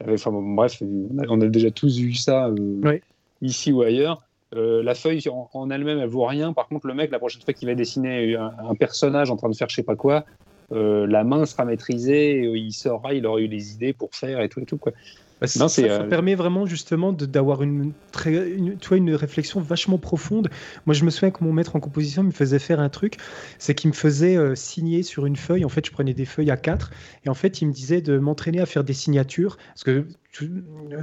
enfin, 0.08 0.32
bref, 0.34 0.82
on 1.30 1.42
a 1.42 1.48
déjà 1.48 1.72
tous 1.72 1.98
vu 1.98 2.14
ça 2.14 2.48
euh, 2.48 3.00
ici 3.42 3.72
ou 3.72 3.82
ailleurs. 3.82 4.22
Euh, 4.54 4.84
la 4.84 4.96
feuille 4.96 5.22
en, 5.30 5.70
elle-même, 5.70 6.00
elle 6.00 6.10
vaut 6.10 6.26
rien. 6.26 6.54
Par 6.54 6.68
contre, 6.68 6.88
le 6.88 6.94
mec, 6.94 7.12
la 7.12 7.20
prochaine 7.20 7.42
fois 7.42 7.54
qu'il 7.54 7.68
va 7.68 7.76
dessiner 7.76 8.36
un, 8.36 8.76
personnage 8.76 9.32
en 9.32 9.38
train 9.38 9.50
de 9.50 9.56
faire 9.56 9.70
je 9.70 9.76
sais 9.76 9.84
pas 9.84 9.96
quoi, 9.96 10.26
la 10.72 11.24
main 11.24 11.46
sera 11.46 11.66
maîtrisée, 11.66 12.44
il 12.54 12.72
saura, 12.74 13.14
il 13.14 13.26
aura 13.26 13.40
eu 13.40 13.48
les 13.48 13.74
idées 13.74 13.94
pour 13.94 14.14
faire 14.14 14.42
et 14.42 14.50
tout 14.50 14.60
et 14.60 14.66
tout. 14.66 14.78
Quoi. 14.78 14.94
Bah, 15.42 15.48
ça, 15.48 15.68
euh, 15.80 16.08
permet 16.08 16.34
vraiment 16.36 16.66
justement 16.66 17.12
d'avoir 17.12 17.62
une, 17.62 17.94
une, 18.26 18.78
tu 18.78 18.96
une 18.96 19.14
réflexion 19.14 19.60
vachement 19.60 19.98
profonde. 19.98 20.50
Moi, 20.86 20.94
je 20.94 21.04
me 21.04 21.10
souviens 21.10 21.32
que 21.32 21.44
mon 21.44 21.52
maître 21.52 21.76
en 21.76 21.82
composition 21.82 22.24
me 22.24 22.32
faisait 22.32 22.60
faire 22.60 22.80
un 22.80 22.88
truc, 22.90 23.18
c'est 23.60 23.76
qu'il 23.76 23.90
me 23.90 23.96
faisait 23.96 24.38
euh, 24.38 24.56
signer 24.56 25.04
sur 25.04 25.26
une 25.26 25.36
feuille. 25.36 25.66
En 25.66 25.70
fait, 25.70 25.86
je 25.86 25.92
prenais 25.92 26.14
des 26.14 26.26
feuilles 26.26 26.52
à 26.52 26.58
quatre, 26.58 26.92
et 27.26 27.30
en 27.30 27.34
fait, 27.34 27.62
il 27.62 27.68
me 27.68 27.74
disait 27.74 28.02
de 28.02 28.18
m'entraîner 28.18 28.62
à 28.62 28.66
faire 28.66 28.86
des 28.86 28.94
signatures, 28.94 29.58
parce 29.68 29.84
que 29.84 30.08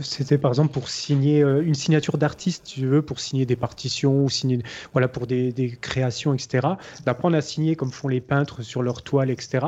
c'était 0.02 0.38
par 0.38 0.50
exemple 0.50 0.72
pour 0.72 0.88
signer 0.88 1.42
euh, 1.42 1.62
une 1.62 1.74
signature 1.74 2.18
d'artiste, 2.18 2.64
tu 2.66 2.86
veux, 2.86 3.02
pour 3.02 3.20
signer 3.20 3.46
des 3.46 3.56
partitions 3.56 4.24
ou 4.24 4.30
signer, 4.30 4.62
voilà, 4.92 5.08
pour 5.08 5.26
des, 5.26 5.52
des 5.52 5.70
créations, 5.70 6.34
etc. 6.34 6.66
D'apprendre 7.06 7.36
à 7.36 7.40
signer 7.40 7.76
comme 7.76 7.90
font 7.90 8.08
les 8.08 8.20
peintres 8.20 8.62
sur 8.62 8.82
leur 8.82 9.02
toile, 9.02 9.30
etc. 9.30 9.66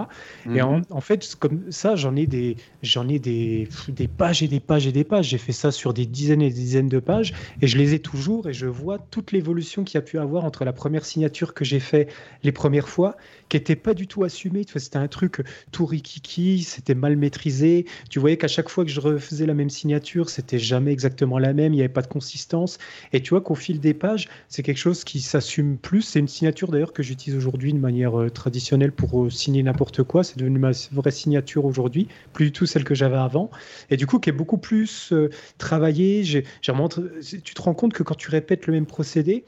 Et 0.52 0.62
en, 0.62 0.78
mhm. 0.78 0.84
en, 0.90 1.00
fait, 1.00 1.34
comme 1.36 1.70
ça, 1.70 1.96
j'en 1.96 2.16
ai 2.16 2.26
des, 2.26 2.56
j'en 2.82 3.08
ai 3.08 3.18
des, 3.18 3.68
des 3.88 4.08
pages 4.08 4.42
et 4.42 4.48
des 4.48 4.60
pages 4.60 4.86
et 4.86 4.92
des 4.92 5.04
pages. 5.04 5.28
J'ai 5.28 5.38
fait 5.38 5.52
ça 5.52 5.70
sur 5.70 5.94
des 5.94 6.06
dizaines 6.06 6.42
et 6.42 6.50
des 6.50 6.54
dizaines 6.54 6.88
de 6.88 7.00
pages 7.00 7.32
et 7.62 7.66
je 7.66 7.78
les 7.78 7.94
ai 7.94 7.98
toujours 7.98 8.48
et 8.48 8.52
je 8.52 8.66
vois 8.66 8.98
toute 8.98 9.32
l'évolution 9.32 9.84
qu'il 9.84 9.94
y 9.94 9.98
a 9.98 10.02
pu 10.02 10.18
avoir 10.18 10.44
entre 10.44 10.64
la 10.64 10.72
première 10.72 11.04
signature 11.04 11.54
que 11.54 11.64
j'ai 11.64 11.80
fait 11.80 12.08
les 12.42 12.52
premières 12.52 12.88
fois, 12.88 13.16
qui 13.48 13.56
était 13.56 13.76
pas 13.76 13.94
du 13.94 14.06
tout 14.06 14.24
assumée. 14.24 14.64
C'était 14.74 14.98
un 14.98 15.08
truc 15.08 15.42
tout 15.72 15.86
rikiki, 15.86 16.62
c'était 16.62 16.94
mal 16.94 17.16
maîtrisé. 17.16 17.86
Tu 18.10 18.18
voyais 18.18 18.36
qu'à 18.36 18.48
chaque 18.48 18.68
fois 18.68 18.84
que 18.84 18.90
je 18.90 19.00
refaisais 19.00 19.46
la 19.46 19.53
même 19.54 19.70
signature, 19.70 20.30
c'était 20.30 20.58
jamais 20.58 20.92
exactement 20.92 21.38
la 21.38 21.52
même, 21.52 21.72
il 21.72 21.76
n'y 21.76 21.82
avait 21.82 21.88
pas 21.88 22.02
de 22.02 22.06
consistance. 22.06 22.78
Et 23.12 23.20
tu 23.20 23.30
vois 23.30 23.40
qu'au 23.40 23.54
fil 23.54 23.80
des 23.80 23.94
pages, 23.94 24.28
c'est 24.48 24.62
quelque 24.62 24.78
chose 24.78 25.04
qui 25.04 25.20
s'assume 25.20 25.78
plus. 25.78 26.02
C'est 26.02 26.18
une 26.18 26.28
signature 26.28 26.70
d'ailleurs 26.70 26.92
que 26.92 27.02
j'utilise 27.02 27.36
aujourd'hui 27.36 27.72
de 27.72 27.78
manière 27.78 28.20
euh, 28.20 28.30
traditionnelle 28.30 28.92
pour 28.92 29.24
euh, 29.24 29.30
signer 29.30 29.62
n'importe 29.62 30.02
quoi. 30.02 30.24
C'est 30.24 30.38
devenu 30.38 30.58
ma 30.58 30.72
vraie 30.92 31.10
signature 31.10 31.64
aujourd'hui, 31.64 32.08
plus 32.32 32.46
du 32.46 32.52
tout 32.52 32.66
celle 32.66 32.84
que 32.84 32.94
j'avais 32.94 33.16
avant. 33.16 33.50
Et 33.90 33.96
du 33.96 34.06
coup, 34.06 34.18
qui 34.18 34.30
est 34.30 34.32
beaucoup 34.32 34.58
plus 34.58 35.12
euh, 35.12 35.30
travaillée. 35.58 36.24
J'ai, 36.24 36.44
tu 36.62 37.54
te 37.54 37.62
rends 37.62 37.74
compte 37.74 37.92
que 37.92 38.02
quand 38.02 38.14
tu 38.14 38.30
répètes 38.30 38.66
le 38.66 38.72
même 38.72 38.86
procédé, 38.86 39.44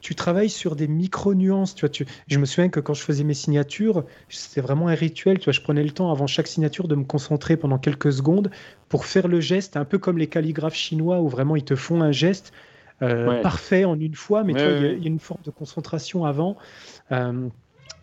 tu 0.00 0.14
travailles 0.14 0.50
sur 0.50 0.76
des 0.76 0.88
micro-nuances. 0.88 1.74
Tu 1.74 1.80
vois, 1.80 1.88
tu... 1.88 2.06
Je 2.28 2.38
me 2.38 2.46
souviens 2.46 2.68
que 2.68 2.80
quand 2.80 2.94
je 2.94 3.02
faisais 3.02 3.24
mes 3.24 3.34
signatures, 3.34 4.04
c'était 4.28 4.60
vraiment 4.60 4.88
un 4.88 4.94
rituel. 4.94 5.38
Tu 5.38 5.44
vois, 5.44 5.52
je 5.52 5.60
prenais 5.60 5.82
le 5.82 5.90
temps 5.90 6.10
avant 6.10 6.26
chaque 6.26 6.46
signature 6.46 6.88
de 6.88 6.94
me 6.94 7.04
concentrer 7.04 7.56
pendant 7.56 7.78
quelques 7.78 8.12
secondes 8.12 8.50
pour 8.88 9.06
faire 9.06 9.28
le 9.28 9.40
geste, 9.40 9.76
un 9.76 9.84
peu 9.84 9.98
comme 9.98 10.18
les 10.18 10.26
calligraphes 10.26 10.74
chinois 10.74 11.20
où 11.20 11.28
vraiment 11.28 11.56
ils 11.56 11.64
te 11.64 11.76
font 11.76 12.00
un 12.00 12.12
geste 12.12 12.52
euh, 13.02 13.40
parfait 13.42 13.84
en 13.84 13.98
une 13.98 14.14
fois, 14.14 14.42
mais 14.42 14.54
il 14.54 14.58
y, 15.02 15.04
a 15.04 15.08
une 15.08 15.20
forme 15.20 15.42
de 15.44 15.50
concentration 15.50 16.24
avant. 16.24 16.56
Euh, 17.12 17.48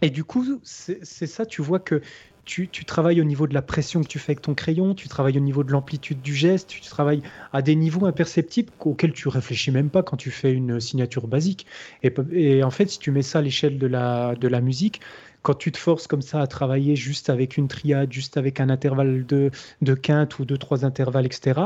et 0.02 0.10
du 0.10 0.24
coup, 0.24 0.60
c'est 0.64 1.04
ça, 1.04 1.46
tu 1.46 1.62
vois 1.62 1.80
que 1.80 2.02
tu, 2.46 2.70
travailles 2.86 3.20
au 3.20 3.24
niveau 3.24 3.48
de 3.48 3.54
la 3.54 3.62
pression 3.62 4.02
que 4.02 4.08
tu 4.08 4.20
fais 4.20 4.32
avec 4.32 4.42
ton 4.42 4.54
crayon, 4.54 4.94
tu 4.94 5.08
travailles 5.08 5.38
au 5.38 5.42
niveau 5.42 5.64
de 5.64 5.72
l'amplitude 5.72 6.22
du 6.22 6.36
geste, 6.36 6.70
tu 6.70 6.82
travailles 6.82 7.24
à 7.52 7.62
des 7.62 7.76
niveaux 7.76 8.06
imperceptibles 8.06 8.72
auxquels 8.80 9.14
tu 9.14 9.28
réfléchis 9.28 9.72
même 9.72 9.90
pas 9.90 10.04
quand 10.04 10.18
tu 10.18 10.32
fais 10.32 10.54
une 10.54 10.80
signature 10.80 11.28
basique. 11.28 11.66
Et, 12.04 12.64
en 12.64 12.72
fait, 12.72 12.90
si 12.90 13.00
tu 13.00 13.12
mets 13.12 13.24
ça 13.24 13.40
à 13.40 13.42
l'échelle 13.42 13.80
de 13.80 13.88
la, 13.88 14.36
de 14.36 14.48
la 14.48 14.62
musique, 14.62 15.02
quand 15.42 15.56
tu 15.56 15.72
te 15.72 15.78
forces 15.78 16.08
comme 16.08 16.22
ça 16.22 16.42
à 16.42 16.48
travailler 16.48 16.96
juste 16.96 17.30
avec 17.30 17.58
une 17.58 17.68
triade, 17.68 18.12
juste 18.12 18.38
avec 18.38 18.60
un 18.60 18.70
intervalle 18.70 19.26
de, 19.26 19.52
de 19.82 19.94
quinte 19.94 20.40
ou 20.40 20.46
deux, 20.46 20.58
trois 20.58 20.86
intervalles, 20.86 21.26
etc., 21.26 21.62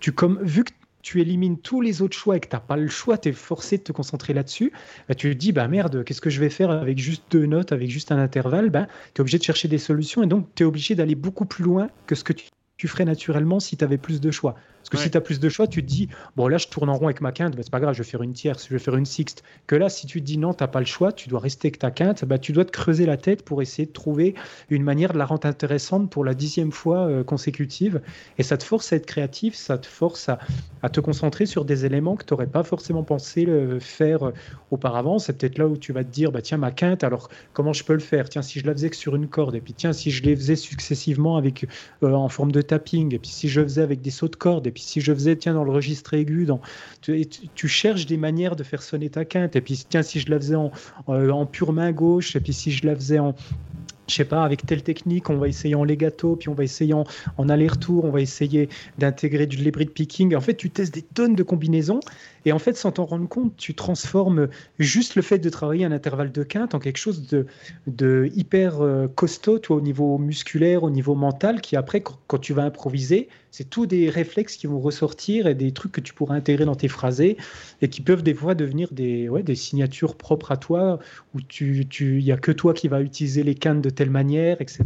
tu 0.00 0.12
comme, 0.12 0.38
vu 0.42 0.64
que 0.64 0.72
tu 1.06 1.20
élimines 1.20 1.56
tous 1.56 1.80
les 1.82 2.02
autres 2.02 2.16
choix 2.16 2.36
et 2.36 2.40
que 2.40 2.48
tu 2.48 2.56
n'as 2.56 2.60
pas 2.60 2.76
le 2.76 2.88
choix, 2.88 3.16
tu 3.16 3.28
es 3.28 3.32
forcé 3.32 3.78
de 3.78 3.84
te 3.84 3.92
concentrer 3.92 4.34
là-dessus, 4.34 4.72
bah, 5.08 5.14
tu 5.14 5.30
te 5.30 5.38
dis, 5.38 5.52
bah 5.52 5.68
merde, 5.68 6.02
qu'est-ce 6.02 6.20
que 6.20 6.30
je 6.30 6.40
vais 6.40 6.50
faire 6.50 6.68
avec 6.68 6.98
juste 6.98 7.22
deux 7.30 7.46
notes, 7.46 7.70
avec 7.70 7.88
juste 7.88 8.10
un 8.10 8.18
intervalle? 8.18 8.70
Bah, 8.70 8.88
Tu 9.14 9.18
es 9.18 9.20
obligé 9.20 9.38
de 9.38 9.44
chercher 9.44 9.68
des 9.68 9.78
solutions 9.78 10.24
et 10.24 10.26
donc 10.26 10.48
tu 10.56 10.64
es 10.64 10.66
obligé 10.66 10.96
d'aller 10.96 11.14
beaucoup 11.14 11.44
plus 11.44 11.62
loin 11.62 11.90
que 12.08 12.16
ce 12.16 12.24
que 12.24 12.32
tu, 12.32 12.88
ferais 12.88 13.04
naturellement 13.04 13.60
si 13.60 13.76
tu 13.76 13.84
avais 13.84 13.98
plus 13.98 14.20
de 14.20 14.32
choix. 14.32 14.56
Parce 14.88 15.02
que 15.02 15.04
si 15.04 15.10
tu 15.10 15.18
as 15.18 15.20
plus 15.20 15.40
de 15.40 15.48
choix, 15.48 15.66
tu 15.66 15.82
te 15.82 15.88
dis, 15.88 16.08
bon 16.36 16.46
là 16.46 16.58
je 16.58 16.68
tourne 16.68 16.88
en 16.88 16.94
rond 16.94 17.06
avec 17.06 17.20
ma 17.20 17.32
quinte, 17.32 17.56
bah, 17.56 17.62
c'est 17.62 17.72
pas 17.72 17.80
grave, 17.80 17.94
je 17.94 18.02
vais 18.02 18.08
faire 18.08 18.22
une 18.22 18.32
tierce, 18.32 18.66
je 18.68 18.72
vais 18.72 18.78
faire 18.78 18.96
une 18.96 19.04
sixte. 19.04 19.42
Que 19.66 19.74
là, 19.74 19.88
si 19.88 20.06
tu 20.06 20.20
te 20.20 20.26
dis 20.26 20.38
non, 20.38 20.54
tu 20.54 20.64
pas 20.66 20.80
le 20.80 20.86
choix, 20.86 21.12
tu 21.12 21.28
dois 21.28 21.40
rester 21.40 21.66
avec 21.66 21.78
ta 21.78 21.90
quinte, 21.90 22.24
bah, 22.24 22.38
tu 22.38 22.52
dois 22.52 22.64
te 22.64 22.70
creuser 22.70 23.04
la 23.04 23.16
tête 23.16 23.42
pour 23.42 23.62
essayer 23.62 23.86
de 23.86 23.92
trouver 23.92 24.34
une 24.70 24.82
manière 24.82 25.12
de 25.12 25.18
la 25.18 25.26
rendre 25.26 25.46
intéressante 25.46 26.10
pour 26.10 26.24
la 26.24 26.34
dixième 26.34 26.70
fois 26.70 27.06
euh, 27.06 27.24
consécutive. 27.24 28.00
Et 28.38 28.42
ça 28.42 28.56
te 28.56 28.64
force 28.64 28.92
à 28.92 28.96
être 28.96 29.06
créatif, 29.06 29.54
ça 29.54 29.78
te 29.78 29.86
force 29.86 30.28
à, 30.28 30.38
à 30.82 30.88
te 30.88 31.00
concentrer 31.00 31.46
sur 31.46 31.64
des 31.64 31.84
éléments 31.84 32.16
que 32.16 32.24
tu 32.24 32.32
n'aurais 32.32 32.46
pas 32.46 32.62
forcément 32.62 33.02
pensé 33.02 33.44
le 33.44 33.80
faire 33.80 34.28
euh, 34.28 34.32
auparavant. 34.70 35.18
C'est 35.18 35.32
peut-être 35.36 35.58
là 35.58 35.66
où 35.66 35.76
tu 35.76 35.92
vas 35.92 36.04
te 36.04 36.10
dire, 36.10 36.30
bah, 36.30 36.42
tiens, 36.42 36.58
ma 36.58 36.70
quinte, 36.70 37.02
alors 37.02 37.28
comment 37.52 37.72
je 37.72 37.84
peux 37.84 37.94
le 37.94 37.98
faire? 37.98 38.28
Tiens, 38.28 38.42
si 38.42 38.60
je 38.60 38.66
la 38.66 38.72
faisais 38.72 38.90
que 38.90 38.96
sur 38.96 39.16
une 39.16 39.28
corde, 39.28 39.54
et 39.54 39.60
puis 39.60 39.72
tiens, 39.72 39.92
si 39.92 40.10
je 40.10 40.22
les 40.22 40.36
faisais 40.36 40.56
successivement 40.56 41.36
avec, 41.36 41.66
euh, 42.02 42.12
en 42.12 42.28
forme 42.28 42.52
de 42.52 42.62
tapping, 42.62 43.14
et 43.14 43.18
puis 43.18 43.30
si 43.30 43.48
je 43.48 43.62
faisais 43.62 43.82
avec 43.82 44.00
des 44.00 44.10
sauts 44.10 44.28
de 44.28 44.36
corde, 44.36 44.66
et 44.66 44.72
puis 44.76 44.82
si 44.82 45.00
je 45.00 45.14
faisais, 45.14 45.36
tiens, 45.36 45.54
dans 45.54 45.64
le 45.64 45.70
registre 45.70 46.12
aigu, 46.12 46.44
dans... 46.44 46.60
tu, 47.00 47.66
cherches 47.66 48.04
des 48.04 48.18
manières 48.18 48.56
de 48.56 48.62
faire 48.62 48.82
sonner 48.82 49.08
ta 49.08 49.24
quinte, 49.24 49.56
et 49.56 49.62
puis 49.62 49.86
tiens, 49.88 50.02
si 50.02 50.20
je 50.20 50.30
la 50.30 50.36
faisais 50.36 50.54
en, 50.54 50.70
euh, 51.08 51.30
en 51.30 51.46
pure 51.46 51.72
main 51.72 51.92
gauche, 51.92 52.36
et 52.36 52.40
puis 52.40 52.52
si 52.52 52.70
je 52.72 52.84
la 52.86 52.94
faisais 52.94 53.18
en, 53.18 53.34
je 54.06 54.14
sais 54.14 54.26
pas, 54.26 54.44
avec 54.44 54.66
telle 54.66 54.82
technique, 54.82 55.30
on 55.30 55.38
va 55.38 55.48
essayer 55.48 55.74
en 55.74 55.82
legato, 55.82 56.36
puis 56.36 56.50
on 56.50 56.54
va 56.54 56.64
essayer 56.64 56.92
en, 56.92 57.04
aller-retour, 57.48 58.04
on 58.04 58.10
va 58.10 58.20
essayer 58.20 58.68
d'intégrer 58.98 59.46
du 59.46 59.56
de 59.56 59.84
picking. 59.84 60.36
En 60.36 60.42
fait, 60.42 60.54
tu 60.54 60.68
testes 60.68 60.92
des 60.92 61.02
tonnes 61.02 61.34
de 61.34 61.42
combinaisons 61.42 62.00
et 62.46 62.52
en 62.52 62.60
fait, 62.60 62.76
sans 62.76 62.92
t'en 62.92 63.06
rendre 63.06 63.28
compte, 63.28 63.56
tu 63.56 63.74
transformes 63.74 64.46
juste 64.78 65.16
le 65.16 65.22
fait 65.22 65.40
de 65.40 65.48
travailler 65.48 65.84
un 65.84 65.90
intervalle 65.90 66.30
de 66.30 66.44
quinte 66.44 66.76
en 66.76 66.78
quelque 66.78 66.96
chose 66.96 67.26
de, 67.86 68.30
hyper 68.36 68.80
euh, 68.80 69.08
costaud, 69.08 69.58
toi, 69.58 69.76
au 69.76 69.80
niveau 69.80 70.16
musculaire, 70.16 70.84
au 70.84 70.90
niveau 70.90 71.16
mental, 71.16 71.60
qui 71.60 71.74
après, 71.74 72.04
quand 72.28 72.38
tu 72.38 72.52
vas 72.52 72.62
improviser, 72.62 73.28
c'est 73.50 73.68
tous 73.68 73.86
des 73.86 74.08
réflexes 74.10 74.56
qui 74.56 74.68
vont 74.68 74.78
ressortir 74.78 75.48
et 75.48 75.56
des 75.56 75.72
trucs 75.72 75.90
que 75.90 76.00
tu 76.00 76.14
pourras 76.14 76.36
intégrer 76.36 76.64
dans 76.64 76.76
tes 76.76 76.86
phrasés 76.86 77.36
et 77.82 77.88
qui 77.88 78.00
peuvent 78.00 78.22
des 78.22 78.34
fois 78.34 78.54
devenir 78.54 78.92
des, 78.92 79.28
ouais, 79.28 79.42
des 79.42 79.56
signatures 79.56 80.14
propres 80.14 80.52
à 80.52 80.56
toi, 80.56 81.00
où 81.34 81.40
il 81.40 81.46
tu, 81.46 81.88
tu, 81.88 82.22
y 82.22 82.30
a 82.30 82.36
que 82.36 82.52
toi 82.52 82.74
qui 82.74 82.86
vas 82.86 83.02
utiliser 83.02 83.42
les 83.42 83.56
quintes 83.56 83.82
de 83.82 83.90
telle 83.90 84.10
manière, 84.10 84.60
etc. 84.60 84.84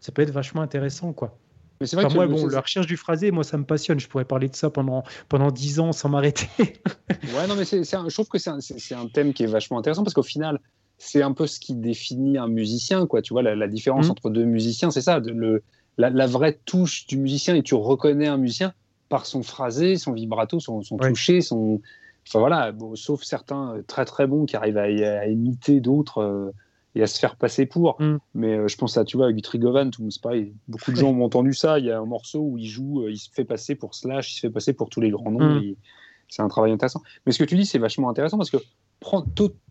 Ça 0.00 0.12
peut 0.12 0.20
être 0.20 0.30
vachement 0.30 0.60
intéressant, 0.60 1.14
quoi. 1.14 1.38
Mais 1.80 1.86
c'est 1.86 1.96
vrai 1.96 2.06
que 2.06 2.14
moi, 2.14 2.26
bon, 2.26 2.46
la 2.46 2.60
recherche 2.60 2.86
du 2.86 2.96
phrasé, 2.96 3.30
moi, 3.30 3.44
ça 3.44 3.56
me 3.56 3.64
passionne. 3.64 4.00
Je 4.00 4.08
pourrais 4.08 4.24
parler 4.24 4.48
de 4.48 4.56
ça 4.56 4.70
pendant 4.70 5.04
pendant 5.28 5.50
dix 5.50 5.78
ans 5.80 5.92
sans 5.92 6.08
m'arrêter. 6.08 6.48
ouais, 6.58 7.46
non, 7.48 7.54
mais 7.56 7.64
c'est, 7.64 7.84
je 7.84 8.12
trouve 8.12 8.28
que 8.28 8.38
c'est 8.38 8.50
un, 8.50 8.58
un, 8.58 9.06
thème 9.08 9.32
qui 9.32 9.44
est 9.44 9.46
vachement 9.46 9.78
intéressant 9.78 10.02
parce 10.02 10.14
qu'au 10.14 10.22
final, 10.22 10.60
c'est 10.98 11.22
un 11.22 11.32
peu 11.32 11.46
ce 11.46 11.60
qui 11.60 11.74
définit 11.74 12.38
un 12.38 12.48
musicien, 12.48 13.06
quoi. 13.06 13.22
Tu 13.22 13.32
vois, 13.32 13.42
la, 13.42 13.68
différence 13.68 14.08
mmh. 14.08 14.10
entre 14.10 14.30
deux 14.30 14.44
musiciens, 14.44 14.90
c'est 14.90 15.00
ça, 15.00 15.20
le, 15.20 15.62
la, 15.96 16.26
vraie 16.26 16.58
touche 16.64 17.06
du 17.06 17.16
musicien 17.16 17.54
et 17.54 17.62
tu 17.62 17.74
reconnais 17.74 18.26
un 18.26 18.36
musicien 18.38 18.72
par 19.08 19.26
son 19.26 19.42
phrasé, 19.42 19.96
son 19.96 20.12
vibrato, 20.12 20.60
son, 20.60 20.82
son 20.82 20.96
toucher, 20.96 21.40
son. 21.40 21.80
Enfin 22.26 22.40
voilà, 22.40 22.72
sauf 22.94 23.22
certains 23.22 23.76
très 23.86 24.04
très 24.04 24.26
bons 24.26 24.44
qui 24.44 24.56
arrivent 24.56 24.76
à, 24.76 25.26
imiter 25.26 25.80
d'autres. 25.80 26.18
Euh, 26.18 26.50
et 26.94 27.02
à 27.02 27.06
se 27.06 27.18
faire 27.18 27.36
passer 27.36 27.66
pour. 27.66 28.00
Mm. 28.00 28.18
Mais 28.34 28.56
euh, 28.56 28.68
je 28.68 28.76
pense 28.76 28.96
à, 28.96 29.04
tu 29.04 29.16
vois, 29.16 29.32
Guthrie 29.32 29.58
Govan, 29.58 29.90
tout 29.90 30.08
c'est 30.10 30.22
pareil. 30.22 30.52
Beaucoup 30.68 30.90
de 30.90 30.96
gens 30.96 31.10
ont 31.10 31.24
entendu 31.24 31.54
ça. 31.54 31.78
Il 31.78 31.86
y 31.86 31.90
a 31.90 31.98
un 31.98 32.06
morceau 32.06 32.40
où 32.40 32.58
il 32.58 32.66
joue, 32.66 33.02
euh, 33.02 33.10
il 33.10 33.18
se 33.18 33.30
fait 33.30 33.44
passer 33.44 33.74
pour 33.74 33.94
Slash, 33.94 34.32
il 34.32 34.34
se 34.36 34.40
fait 34.40 34.50
passer 34.50 34.72
pour 34.72 34.88
tous 34.88 35.00
les 35.00 35.10
grands 35.10 35.30
noms. 35.30 35.60
Mm. 35.60 35.74
C'est 36.28 36.42
un 36.42 36.48
travail 36.48 36.72
intéressant. 36.72 37.02
Mais 37.24 37.32
ce 37.32 37.38
que 37.38 37.44
tu 37.44 37.56
dis, 37.56 37.64
c'est 37.64 37.78
vachement 37.78 38.10
intéressant 38.10 38.36
parce 38.36 38.50
que 38.50 38.58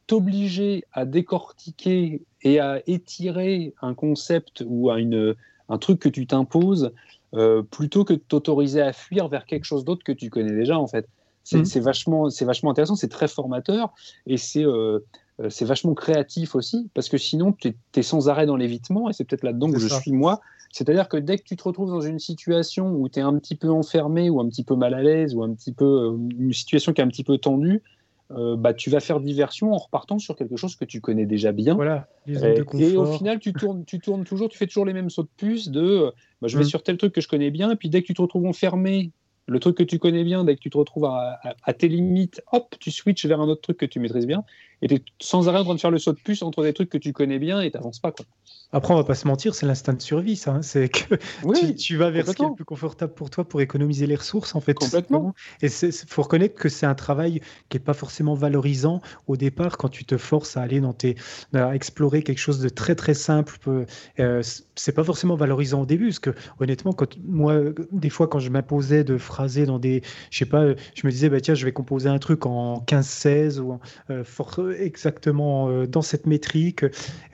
t'obliger 0.08 0.86
à 0.94 1.06
décortiquer 1.06 2.22
et 2.42 2.60
à 2.60 2.82
étirer 2.88 3.74
un 3.82 3.94
concept 3.94 4.64
ou 4.66 4.90
à 4.90 5.00
une, 5.00 5.36
un 5.68 5.78
truc 5.78 6.00
que 6.00 6.10
tu 6.10 6.26
t'imposes 6.26 6.94
euh, 7.34 7.62
plutôt 7.62 8.06
que 8.06 8.14
de 8.14 8.20
t'autoriser 8.20 8.82
à 8.82 8.94
fuir 8.94 9.28
vers 9.28 9.46
quelque 9.46 9.66
chose 9.66 9.84
d'autre 9.84 10.04
que 10.06 10.14
tu 10.14 10.30
connais 10.30 10.54
déjà, 10.54 10.80
en 10.80 10.88
fait. 10.88 11.08
C'est 11.44 11.60
mm. 11.60 11.82
vachement, 11.82 12.28
vachement 12.42 12.72
intéressant, 12.72 12.96
c'est 12.96 13.10
très 13.10 13.28
formateur 13.28 13.94
et 14.26 14.38
c'est 14.38 14.66
c'est 15.50 15.66
vachement 15.66 15.94
créatif 15.94 16.56
aussi, 16.56 16.90
parce 16.94 17.10
que 17.10 17.18
sinon, 17.18 17.54
tu 17.54 17.76
es, 17.96 18.02
sans 18.02 18.30
arrêt 18.30 18.46
dans 18.46 18.56
l'évitement, 18.56 19.10
et 19.10 19.14
c'est 19.14 19.24
peut-être 19.24 19.44
là-dedans 19.44 19.72
que 19.72 19.80
je 19.80 19.88
suis 19.88 20.12
moi. 20.12 20.42
C'est-à-dire 20.72 21.08
que 21.08 21.18
dès 21.18 21.38
que 21.38 21.44
tu 21.44 21.56
te 21.56 21.64
retrouves 21.64 21.90
dans 21.90 22.02
une 22.02 22.20
situation 22.20 22.92
où 22.92 23.08
tu 23.08 23.20
es 23.20 23.22
un 23.22 23.38
petit 23.38 23.56
peu 23.56 23.70
enfermé, 23.70 24.30
ou 24.30 24.40
un 24.40 24.48
petit 24.50 24.64
peu 24.64 24.76
mal 24.76 24.94
à 24.94 25.02
l'aise, 25.02 25.36
ou 25.36 25.44
un 25.44 25.54
petit 25.54 25.72
peu, 25.72 25.86
euh, 25.86 26.18
une 26.38 26.54
situation 26.54 26.94
qui 26.94 27.02
est 27.02 27.04
un 27.04 27.08
petit 27.08 27.24
peu 27.24 27.38
tendue, 27.38 27.82
euh, 28.32 28.58
bah, 28.58 28.74
tu 28.74 28.90
vas 28.90 29.00
faire 29.00 29.22
diversion 29.22 29.72
en 29.72 29.78
repartant 29.78 30.20
sur 30.20 30.36
quelque 30.36 30.58
chose 30.58 30.76
que 30.76 30.84
tu 30.84 31.00
connais 31.00 31.26
déjà 31.26 31.52
bien. 31.52 31.76
Voilà, 31.76 32.08
et, 32.28 32.98
au 32.98 33.06
final, 33.06 33.40
tu 33.40 33.54
tournes, 33.54 33.86
tu 33.86 34.00
tournes 34.00 34.26
toujours, 34.26 34.50
tu 34.50 34.58
fais 34.58 34.68
toujours 34.68 34.86
les 34.86 34.94
mêmes 34.94 35.10
sauts 35.10 35.24
de 35.24 35.30
puce 35.38 35.70
de 35.70 36.12
bah, 36.42 36.48
je 36.48 36.58
vais 36.58 36.66
mm. 36.66 36.68
sur 36.68 36.84
tel 36.84 36.98
truc 36.98 37.14
que 37.14 37.22
je 37.22 37.28
connais 37.30 37.52
bien, 37.52 37.72
et 37.72 37.76
puis 37.76 37.90
dès 37.90 38.02
que 38.02 38.08
tu 38.08 38.14
te 38.14 38.22
retrouves 38.22 38.46
enfermé 38.46 39.12
le 39.48 39.60
truc 39.60 39.78
que 39.78 39.84
tu 39.84 39.98
connais 39.98 40.26
bien, 40.26 40.44
dès 40.44 40.56
que 40.56 40.60
tu 40.60 40.70
te 40.70 40.78
retrouves 40.78 41.06
à, 41.06 41.74
tes 41.74 41.88
limites, 41.88 42.42
hop, 42.52 42.76
tu 42.80 42.92
switches 42.92 43.26
vers 43.26 43.40
un 43.40 43.48
autre 43.48 43.62
truc 43.62 43.78
que 43.78 43.86
tu 43.86 44.00
maîtrises 44.02 44.28
bien, 44.28 44.44
et 44.82 44.88
tu 44.88 44.96
es 44.96 45.04
sans 45.20 45.50
arrêt 45.50 45.60
en 45.60 45.64
train 45.64 45.76
de 45.76 45.80
faire 45.80 45.92
le 45.92 46.00
saut 46.00 46.14
de 46.14 46.20
puce 46.20 46.42
entre 46.42 46.64
des 46.64 46.74
trucs 46.74 46.90
que 46.90 46.98
tu 46.98 47.14
connais 47.14 47.40
bien 47.40 47.62
et 47.62 47.72
tu 47.72 47.78
n'avances 47.78 48.00
pas. 48.00 48.12
Quoi. 48.12 48.26
Après, 48.74 48.94
on 48.94 48.98
va 48.98 49.06
pas 49.06 49.16
se 49.16 49.28
mentir, 49.28 49.56
c'est 49.56 49.66
l'instinct 49.66 49.94
de 49.94 50.02
survie, 50.02 50.36
ça. 50.36 50.56
Hein. 50.56 50.62
C'est 50.62 50.90
que 50.90 51.16
tu, 51.78 51.96
vas 51.96 52.10
vers 52.10 52.28
ce 52.28 52.34
qui 52.34 52.44
est 52.44 52.48
le 52.48 52.54
plus 52.54 52.66
confortable 52.66 53.14
pour 53.14 53.30
toi 53.30 53.46
pour 53.46 53.62
économiser 53.62 54.08
les 54.08 54.16
ressources, 54.16 54.56
en 54.56 54.60
fait. 54.60 54.74
Complètement. 54.74 55.34
Et 55.62 55.68
il 55.68 55.92
faut 56.08 56.22
reconnaître 56.22 56.56
que 56.56 56.68
c'est 56.68 56.86
un 56.86 56.96
travail 56.96 57.40
qui 57.70 57.78
est 57.78 57.82
pas 57.82 57.94
forcément 57.94 58.34
valorisant 58.34 59.02
au 59.28 59.38
départ 59.38 59.78
quand 59.78 59.88
tu 59.88 60.04
te 60.04 60.18
forces 60.18 60.58
à 60.58 60.62
aller 60.62 60.82
dans 60.82 60.92
tes, 60.92 61.16
à 61.54 61.76
explorer 61.76 62.24
quelque 62.24 62.40
chose 62.40 62.60
de 62.60 62.68
très 62.68 62.96
très 62.96 63.14
simple. 63.14 63.58
Euh, 64.20 64.44
c'est 64.76 64.92
pas 64.92 65.04
forcément 65.06 65.36
valorisant 65.38 65.84
au 65.84 65.86
début, 65.86 66.08
parce 66.08 66.20
que 66.20 66.32
honnêtement, 66.60 66.92
quand 66.92 67.18
moi, 67.24 67.62
des 67.94 68.10
fois, 68.10 68.28
quand 68.28 68.40
je 68.40 68.50
m'imposais 68.50 69.06
de 69.06 69.18
phraser 69.18 69.66
dans 69.66 69.80
des, 69.80 70.02
je 70.30 70.40
sais 70.40 70.46
pas, 70.46 70.74
je 70.94 71.08
me 71.08 71.12
disais, 71.12 71.30
bah 71.30 71.40
tiens, 71.40 71.56
je 71.56 71.64
vais 71.64 71.72
composer 71.72 72.10
un 72.10 72.20
truc 72.20 72.46
en 72.46 72.84
15-16 72.86 73.60
ou 73.60 73.80
euh, 74.10 74.26
exactement 74.72 75.70
euh, 75.70 75.88
dans 75.88 76.02
cette 76.02 76.26
métrique, 76.26 76.86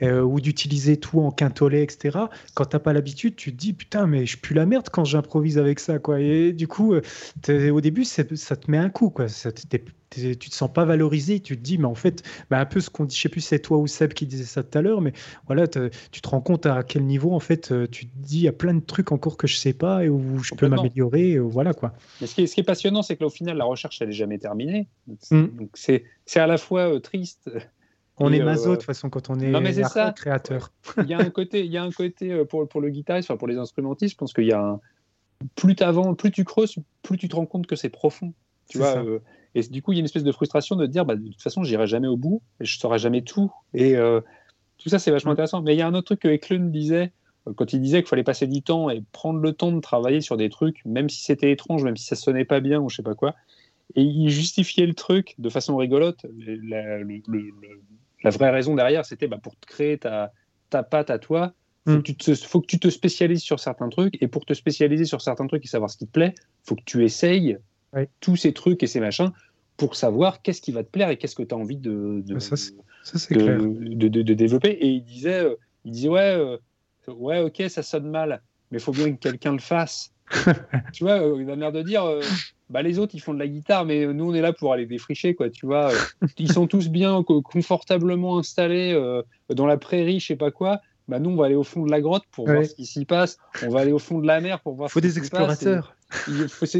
euh, 0.02 0.22
ou 0.22 0.40
d'utiliser 0.40 0.96
tout 0.96 1.20
en 1.20 1.30
quintolet, 1.30 1.82
etc. 1.82 2.18
Quand 2.54 2.66
t'as 2.66 2.78
pas 2.78 2.92
l'habitude, 2.92 3.36
tu 3.36 3.52
te 3.52 3.56
dis 3.56 3.72
putain, 3.72 4.06
mais 4.06 4.26
je 4.26 4.38
pue 4.38 4.54
la 4.54 4.66
merde 4.66 4.88
quand 4.90 5.04
j'improvise 5.04 5.58
avec 5.58 5.80
ça, 5.80 5.98
quoi. 5.98 6.20
Et 6.20 6.52
du 6.52 6.68
coup, 6.68 6.94
euh, 6.94 7.70
au 7.70 7.80
début, 7.80 8.04
ça 8.04 8.24
te 8.24 8.70
met 8.70 8.78
un 8.78 8.90
coup, 8.90 9.10
quoi. 9.10 9.28
Ça, 9.28 9.50
tu 10.14 10.50
te 10.50 10.54
sens 10.54 10.72
pas 10.72 10.84
valorisé, 10.84 11.40
tu 11.40 11.56
te 11.56 11.62
dis, 11.62 11.78
mais 11.78 11.86
en 11.86 11.94
fait, 11.94 12.22
bah, 12.50 12.58
un 12.58 12.66
peu 12.66 12.80
ce 12.80 12.90
qu'on 12.90 13.04
dit, 13.04 13.16
je 13.16 13.22
sais 13.22 13.28
plus 13.28 13.40
c'est 13.40 13.58
toi 13.58 13.78
ou 13.78 13.86
Seb 13.86 14.12
qui 14.12 14.26
disait 14.26 14.44
ça 14.44 14.62
tout 14.62 14.78
à 14.78 14.82
l'heure, 14.82 15.00
mais 15.00 15.12
voilà, 15.46 15.66
tu 15.66 15.90
te 16.20 16.28
rends 16.28 16.40
compte 16.40 16.66
à 16.66 16.82
quel 16.82 17.04
niveau, 17.04 17.32
en 17.32 17.40
fait, 17.40 17.72
euh, 17.72 17.86
tu 17.90 18.06
te 18.06 18.12
dis, 18.16 18.38
il 18.38 18.44
y 18.44 18.48
a 18.48 18.52
plein 18.52 18.74
de 18.74 18.84
trucs 18.84 19.12
encore 19.12 19.36
que 19.36 19.46
je 19.46 19.56
sais 19.56 19.72
pas 19.72 20.04
et 20.04 20.08
où 20.08 20.42
je 20.42 20.54
peux 20.54 20.68
m'améliorer, 20.68 21.38
voilà 21.38 21.74
quoi. 21.74 21.92
Mais 22.20 22.26
ce 22.26 22.34
qui 22.34 22.42
est, 22.42 22.46
ce 22.46 22.54
qui 22.54 22.60
est 22.60 22.64
passionnant, 22.64 23.02
c'est 23.02 23.16
que 23.16 23.24
au 23.24 23.30
final, 23.30 23.56
la 23.56 23.64
recherche, 23.64 24.00
elle 24.02 24.10
est 24.10 24.12
jamais 24.12 24.38
terminée. 24.38 24.88
Donc 25.30 25.70
c'est 25.74 26.04
à 26.36 26.46
la 26.46 26.58
fois 26.58 27.00
triste 27.00 27.50
on 28.18 28.32
est 28.32 28.42
maso 28.42 28.70
de 28.70 28.76
toute 28.76 28.84
façon 28.84 29.10
quand 29.10 29.30
on 29.30 29.40
est, 29.40 29.50
non, 29.50 29.60
mais 29.60 29.72
ça. 29.72 30.12
créateur. 30.12 30.72
Il 30.98 31.06
y 31.06 31.14
a 31.14 31.18
un 31.18 31.30
côté, 31.30 31.64
il 31.64 31.72
y 31.72 31.76
a 31.76 31.82
un 31.82 31.90
côté 31.90 32.32
euh, 32.32 32.44
pour, 32.44 32.68
pour 32.68 32.80
le 32.80 32.90
guitariste, 32.90 33.30
enfin 33.30 33.36
pour 33.36 33.48
les 33.48 33.58
instrumentistes, 33.58 34.12
je 34.12 34.16
pense 34.16 34.32
qu'il 34.32 34.46
y 34.46 34.52
a 34.52 34.60
un... 34.60 34.80
plus, 35.56 35.74
plus 36.16 36.30
tu 36.30 36.44
creuses, 36.44 36.76
plus 37.02 37.16
tu 37.16 37.28
te 37.28 37.36
rends 37.36 37.46
compte 37.46 37.66
que 37.66 37.76
c'est 37.76 37.88
profond. 37.88 38.32
Tu 38.68 38.78
vois, 38.78 39.04
euh, 39.04 39.18
et 39.54 39.62
du 39.62 39.82
coup, 39.82 39.92
il 39.92 39.96
y 39.96 39.98
a 39.98 40.00
une 40.00 40.06
espèce 40.06 40.24
de 40.24 40.32
frustration 40.32 40.76
de 40.76 40.86
dire, 40.86 41.04
bah, 41.04 41.14
de 41.16 41.28
toute 41.28 41.42
façon, 41.42 41.62
j'irai 41.62 41.86
jamais 41.86 42.08
au 42.08 42.16
bout, 42.16 42.42
je 42.60 42.78
saurai 42.78 42.98
jamais 42.98 43.22
tout. 43.22 43.52
Et 43.72 43.96
euh, 43.96 44.20
tout 44.78 44.88
ça, 44.88 44.98
c'est 44.98 45.10
vachement 45.10 45.30
mm. 45.30 45.34
intéressant. 45.34 45.62
Mais 45.62 45.74
il 45.74 45.78
y 45.78 45.82
a 45.82 45.86
un 45.86 45.94
autre 45.94 46.06
truc 46.06 46.20
que 46.20 46.28
Eklund 46.28 46.72
disait, 46.72 47.12
quand 47.56 47.72
il 47.72 47.80
disait 47.80 48.00
qu'il 48.02 48.08
fallait 48.08 48.24
passer 48.24 48.46
du 48.46 48.62
temps 48.62 48.90
et 48.90 49.02
prendre 49.12 49.40
le 49.40 49.52
temps 49.52 49.70
de 49.70 49.80
travailler 49.80 50.20
sur 50.20 50.36
des 50.36 50.50
trucs, 50.50 50.84
même 50.84 51.08
si 51.08 51.22
c'était 51.22 51.52
étrange, 51.52 51.84
même 51.84 51.96
si 51.96 52.06
ça 52.06 52.16
sonnait 52.16 52.44
pas 52.44 52.60
bien 52.60 52.80
ou 52.80 52.88
je 52.88 52.96
sais 52.96 53.02
pas 53.02 53.14
quoi. 53.14 53.34
Et 53.94 54.02
il 54.02 54.28
justifiait 54.30 54.86
le 54.86 54.94
truc 54.94 55.34
de 55.38 55.48
façon 55.50 55.76
rigolote. 55.76 56.24
le, 56.36 57.50
la 58.24 58.30
vraie 58.30 58.50
raison 58.50 58.74
derrière, 58.74 59.04
c'était 59.04 59.28
bah, 59.28 59.38
pour 59.40 59.54
te 59.54 59.66
créer 59.66 59.98
ta, 59.98 60.32
ta 60.70 60.82
patte 60.82 61.10
à 61.10 61.18
toi, 61.18 61.52
il 61.86 61.92
faut, 61.92 61.98
mm. 61.98 62.34
faut, 62.36 62.60
que 62.60 62.66
tu 62.66 62.80
te 62.80 62.88
spécialises 62.88 63.42
sur 63.42 63.60
certains 63.60 63.90
trucs. 63.90 64.20
Et 64.22 64.26
pour 64.26 64.46
te 64.46 64.54
spécialiser 64.54 65.04
sur 65.04 65.20
certains 65.20 65.46
trucs 65.46 65.64
et 65.64 65.68
savoir 65.68 65.90
ce 65.90 65.98
qui 65.98 66.06
te 66.06 66.12
plaît, 66.12 66.34
il 66.38 66.68
faut 66.68 66.74
que 66.74 66.84
tu 66.84 67.04
essayes 67.04 67.58
tous 68.20 68.36
ces 68.36 68.52
trucs 68.52 68.82
et 68.82 68.86
ces 68.86 69.00
machins 69.00 69.32
pour 69.76 69.96
savoir 69.96 70.42
qu'est-ce 70.42 70.60
qui 70.60 70.72
va 70.72 70.84
te 70.84 70.90
plaire 70.90 71.10
et 71.10 71.16
qu'est-ce 71.16 71.34
que 71.34 71.42
tu 71.42 71.54
as 71.54 71.58
envie 71.58 71.76
de, 71.76 72.22
de, 72.24 72.34
de, 74.08 74.22
de, 74.22 74.34
développer. 74.34 74.70
Et 74.70 74.88
il 74.88 75.04
disait, 75.04 75.40
euh, 75.40 75.56
il 75.84 75.92
disait 75.92 76.08
ouais, 76.08 76.36
euh, 76.36 76.56
ouais, 77.08 77.40
ok, 77.40 77.62
ça 77.68 77.82
sonne 77.82 78.08
mal, 78.08 78.40
mais 78.70 78.78
il 78.78 78.80
faut 78.80 78.92
bien 78.92 79.12
que 79.12 79.18
quelqu'un 79.18 79.52
le 79.52 79.58
fasse. 79.58 80.12
tu 80.92 81.04
vois, 81.04 81.20
euh, 81.20 81.42
il 81.42 81.50
a 81.50 81.56
l'air 81.56 81.72
de 81.72 81.82
dire, 81.82 82.04
bah, 82.70 82.82
les 82.82 82.98
autres, 82.98 83.14
ils 83.14 83.20
font 83.20 83.34
de 83.34 83.38
la 83.38 83.46
guitare, 83.46 83.84
mais 83.84 84.06
nous, 84.06 84.30
on 84.30 84.34
est 84.34 84.40
là 84.40 84.52
pour 84.52 84.72
aller 84.72 84.86
défricher, 84.86 85.34
quoi, 85.34 85.50
tu 85.50 85.66
vois. 85.66 85.90
ils 86.38 86.52
sont 86.52 86.66
tous 86.66 86.88
bien, 86.88 87.22
confortablement 87.22 88.38
installés 88.38 88.92
euh, 88.92 89.22
dans 89.50 89.66
la 89.66 89.76
prairie, 89.76 90.20
je 90.20 90.26
sais 90.26 90.36
pas 90.36 90.50
quoi. 90.50 90.80
Bah, 91.06 91.18
nous, 91.18 91.30
on 91.30 91.36
va 91.36 91.46
aller 91.46 91.54
au 91.54 91.64
fond 91.64 91.84
de 91.84 91.90
la 91.90 92.00
grotte 92.00 92.24
pour 92.30 92.46
voir 92.46 92.64
ce 92.64 92.74
qui 92.74 92.86
s'y 92.86 93.04
passe. 93.04 93.36
On 93.62 93.68
va 93.68 93.80
aller 93.80 93.92
au 93.92 93.98
fond 93.98 94.18
de 94.18 94.26
la 94.26 94.40
mer 94.40 94.60
pour 94.60 94.74
voir 94.74 94.90
faut 94.90 95.02
des 95.02 95.18
explorateurs. 95.18 95.94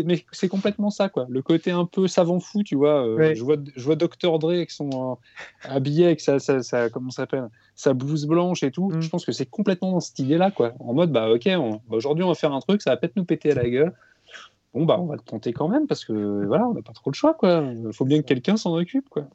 Mais 0.04 0.24
c'est 0.32 0.48
complètement 0.48 0.90
ça, 0.90 1.08
quoi. 1.08 1.26
Le 1.28 1.42
côté 1.42 1.70
un 1.70 1.84
peu 1.84 2.06
savant 2.06 2.40
fou, 2.40 2.62
tu 2.62 2.76
vois. 2.76 3.06
Euh, 3.06 3.34
je 3.34 3.42
vois, 3.42 3.56
je 3.74 3.84
vois 3.84 3.96
Dr. 3.96 4.38
Dre 4.38 4.50
avec 4.50 4.70
son 4.70 4.90
euh, 4.92 5.68
habillé 5.68 6.06
avec 6.06 6.20
sa, 6.20 6.38
sa, 6.38 6.90
comment 6.90 7.10
s'appelle, 7.10 7.48
sa 7.74 7.94
blouse 7.94 8.26
blanche 8.26 8.62
et 8.62 8.70
tout. 8.70 8.90
Mm. 8.90 9.00
Je 9.00 9.08
pense 9.08 9.24
que 9.24 9.32
c'est 9.32 9.46
complètement 9.46 9.92
dans 9.92 10.00
cette 10.00 10.18
idée-là, 10.18 10.50
quoi. 10.50 10.72
En 10.80 10.94
mode, 10.94 11.12
bah 11.12 11.30
ok, 11.30 11.44
bah, 11.44 11.78
aujourd'hui, 11.90 12.24
on 12.24 12.28
va 12.28 12.34
faire 12.34 12.52
un 12.52 12.60
truc, 12.60 12.82
ça 12.82 12.90
va 12.90 12.96
peut-être 12.96 13.16
nous 13.16 13.24
péter 13.24 13.52
à 13.52 13.54
la 13.54 13.68
gueule 13.68 13.92
bon, 14.74 14.84
bah, 14.84 14.98
on 14.98 15.06
va 15.06 15.14
le 15.14 15.20
tenter 15.20 15.52
quand 15.52 15.68
même 15.68 15.86
parce 15.86 16.04
que 16.04 16.44
voilà, 16.46 16.66
on 16.66 16.74
n'a 16.74 16.82
pas 16.82 16.92
trop 16.92 17.10
le 17.10 17.14
choix, 17.14 17.34
quoi. 17.34 17.62
Il 17.74 17.92
faut 17.92 18.04
bien 18.04 18.20
que 18.20 18.26
quelqu'un 18.26 18.56
s'en 18.56 18.74
occupe, 18.74 19.08
quoi. 19.08 19.26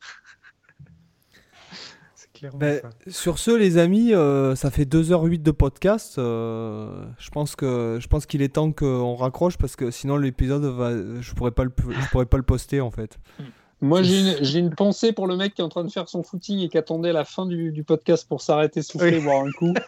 Ben, 2.53 2.81
sur 3.07 3.39
ce, 3.39 3.51
les 3.51 3.77
amis, 3.77 4.13
euh, 4.13 4.55
ça 4.55 4.71
fait 4.71 4.85
2h08 4.85 5.41
de 5.41 5.51
podcast. 5.51 6.17
Euh, 6.17 7.05
je 7.17 7.29
pense 7.29 7.55
que 7.55 7.97
je 8.01 8.07
pense 8.07 8.25
qu'il 8.25 8.41
est 8.41 8.55
temps 8.55 8.71
qu'on 8.71 9.15
raccroche 9.15 9.57
parce 9.57 9.75
que 9.75 9.91
sinon 9.91 10.17
l'épisode 10.17 10.63
va, 10.63 10.91
je 11.21 11.33
pourrais 11.33 11.51
pas 11.51 11.63
le, 11.63 11.71
je 11.77 12.09
pourrais 12.09 12.25
pas 12.25 12.37
le 12.37 12.43
poster 12.43 12.81
en 12.81 12.91
fait. 12.91 13.17
Moi, 13.81 14.03
j'ai 14.03 14.59
une, 14.59 14.71
pensée 14.71 15.13
pour 15.13 15.25
le 15.25 15.37
mec 15.37 15.53
qui 15.53 15.61
est 15.61 15.63
en 15.63 15.69
train 15.69 15.85
de 15.85 15.91
faire 15.91 16.09
son 16.09 16.21
footing 16.21 16.59
et 16.59 16.69
qui 16.69 16.77
attendait 16.77 17.13
la 17.13 17.23
fin 17.23 17.45
du, 17.45 17.83
podcast 17.85 18.27
pour 18.27 18.41
s'arrêter, 18.41 18.81
souffler, 18.81 19.21
boire 19.21 19.45
un 19.45 19.51
coup. 19.51 19.73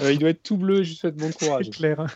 Euh, 0.00 0.12
il 0.12 0.18
doit 0.18 0.30
être 0.30 0.42
tout 0.42 0.56
bleu. 0.56 0.82
Je 0.82 0.88
lui 0.90 0.96
souhaite 0.96 1.16
bon 1.16 1.30
courage. 1.30 1.70
clair. 1.70 2.06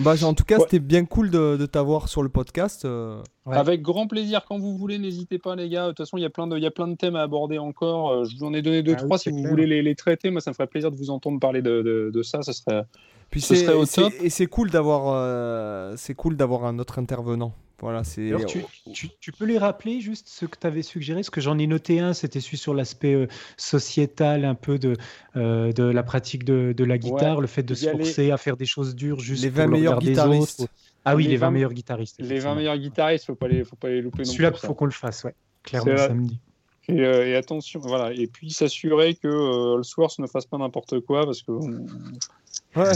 Bah, 0.00 0.14
en 0.22 0.32
tout 0.32 0.44
cas, 0.44 0.58
c'était 0.58 0.78
bien 0.78 1.04
cool 1.04 1.30
de, 1.30 1.66
t'avoir 1.66 2.08
sur 2.08 2.22
le 2.22 2.28
podcast. 2.28 2.84
Euh. 2.84 3.22
Avec 3.46 3.82
grand 3.82 4.06
plaisir, 4.06 4.44
quand 4.48 4.58
vous 4.58 4.76
voulez, 4.76 4.98
n'hésitez 4.98 5.38
pas, 5.38 5.54
les 5.54 5.68
gars. 5.68 5.84
De 5.84 5.88
toute 5.88 5.98
façon, 5.98 6.16
il 6.16 6.22
y, 6.22 6.26
a 6.26 6.30
plein 6.30 6.46
de, 6.46 6.58
de 6.58 6.94
thèmes 6.94 7.16
à 7.16 7.22
aborder 7.22 7.58
encore. 7.58 8.10
Euh, 8.10 8.24
je 8.24 8.36
vous 8.36 8.44
en 8.44 8.54
ai 8.54 8.62
donné 8.62 8.82
deux, 8.82 8.94
ah 8.94 9.02
trois. 9.02 9.18
si 9.18 9.30
vous 9.30 9.42
voulez 9.42 9.66
les, 9.66 9.82
les, 9.82 9.94
traiter, 9.94 10.30
moi, 10.30 10.40
ça 10.40 10.50
me 10.50 10.54
ferait 10.54 10.66
plaisir 10.66 10.90
de 10.90 10.96
vous 10.96 11.10
entendre 11.10 11.38
parler 11.40 11.60
de, 11.60 12.10
de, 12.12 12.22
ça. 12.22 12.42
Ce 12.42 12.52
serait, 12.52 12.84
Puis 13.30 13.42
ce 13.42 13.54
serait 13.54 13.74
au 13.74 13.84
top. 13.84 14.12
Et 14.22 14.30
c'est 14.30 14.46
cool 14.46 14.70
d'avoir 14.70 15.14
euh, 15.14 15.94
c'est 15.96 16.14
cool 16.14 16.36
d'avoir 16.36 16.64
un 16.64 16.78
autre 16.78 16.98
intervenant. 16.98 17.52
Voilà, 17.82 18.04
c'est. 18.04 18.30
Tu, 18.46 18.64
tu, 18.92 19.08
tu, 19.20 19.32
peux 19.32 19.44
les 19.44 19.58
rappeler 19.58 20.00
juste 20.00 20.28
ce 20.28 20.46
que 20.46 20.56
tu 20.58 20.66
avais 20.66 20.82
suggéré, 20.82 21.22
ce 21.22 21.30
que 21.30 21.40
j'en 21.40 21.58
ai 21.58 21.66
noté 21.66 21.98
un, 22.00 22.14
c'était 22.14 22.40
celui 22.40 22.56
sur 22.56 22.74
l'aspect 22.74 23.28
sociétal 23.56 24.44
un 24.44 24.54
peu 24.54 24.78
de, 24.78 24.96
de 25.34 25.82
la 25.82 26.02
pratique 26.02 26.44
de, 26.44 26.72
de 26.76 26.84
la 26.84 26.96
guitare, 26.96 27.40
le 27.40 27.48
fait 27.48 27.64
de 27.64 27.74
se 27.74 27.90
forcer 27.90 28.30
à 28.30 28.38
faire 28.38 28.56
des 28.56 28.66
choses 28.66 28.94
dures 28.94 29.20
juste 29.20 29.42
les 29.42 29.50
20 29.50 29.66
meilleurs 29.66 29.98
guitaristes. 29.98 30.66
Ah 31.04 31.16
oui, 31.16 31.26
les, 31.26 31.36
20, 31.36 31.50
meilleurs 31.50 31.72
guitaristes. 31.72 32.20
Les 32.20 32.38
20 32.38 32.54
meilleurs 32.54 32.78
guitaristes, 32.78 33.26
faut 33.26 33.34
pas 33.34 33.48
les, 33.48 33.64
faut 33.64 33.76
pas 33.76 33.88
les 33.88 34.00
louper. 34.00 34.24
Celui-là, 34.24 34.52
il 34.54 34.66
faut 34.66 34.74
qu'on 34.74 34.84
le 34.84 34.92
fasse, 34.92 35.24
ouais. 35.24 35.34
Clairement, 35.64 35.96
samedi. 35.96 36.38
Et, 36.88 37.00
euh, 37.00 37.26
et, 37.26 37.36
attention, 37.36 37.80
voilà. 37.80 38.12
Et 38.12 38.26
puis 38.26 38.50
s'assurer 38.50 39.14
que 39.14 39.28
euh, 39.28 39.76
Allsworth 39.76 40.18
ne 40.18 40.26
fasse 40.26 40.46
pas 40.46 40.58
n'importe 40.58 41.00
quoi 41.00 41.24
parce 41.24 41.42
que 41.42 41.52
on 41.52 41.86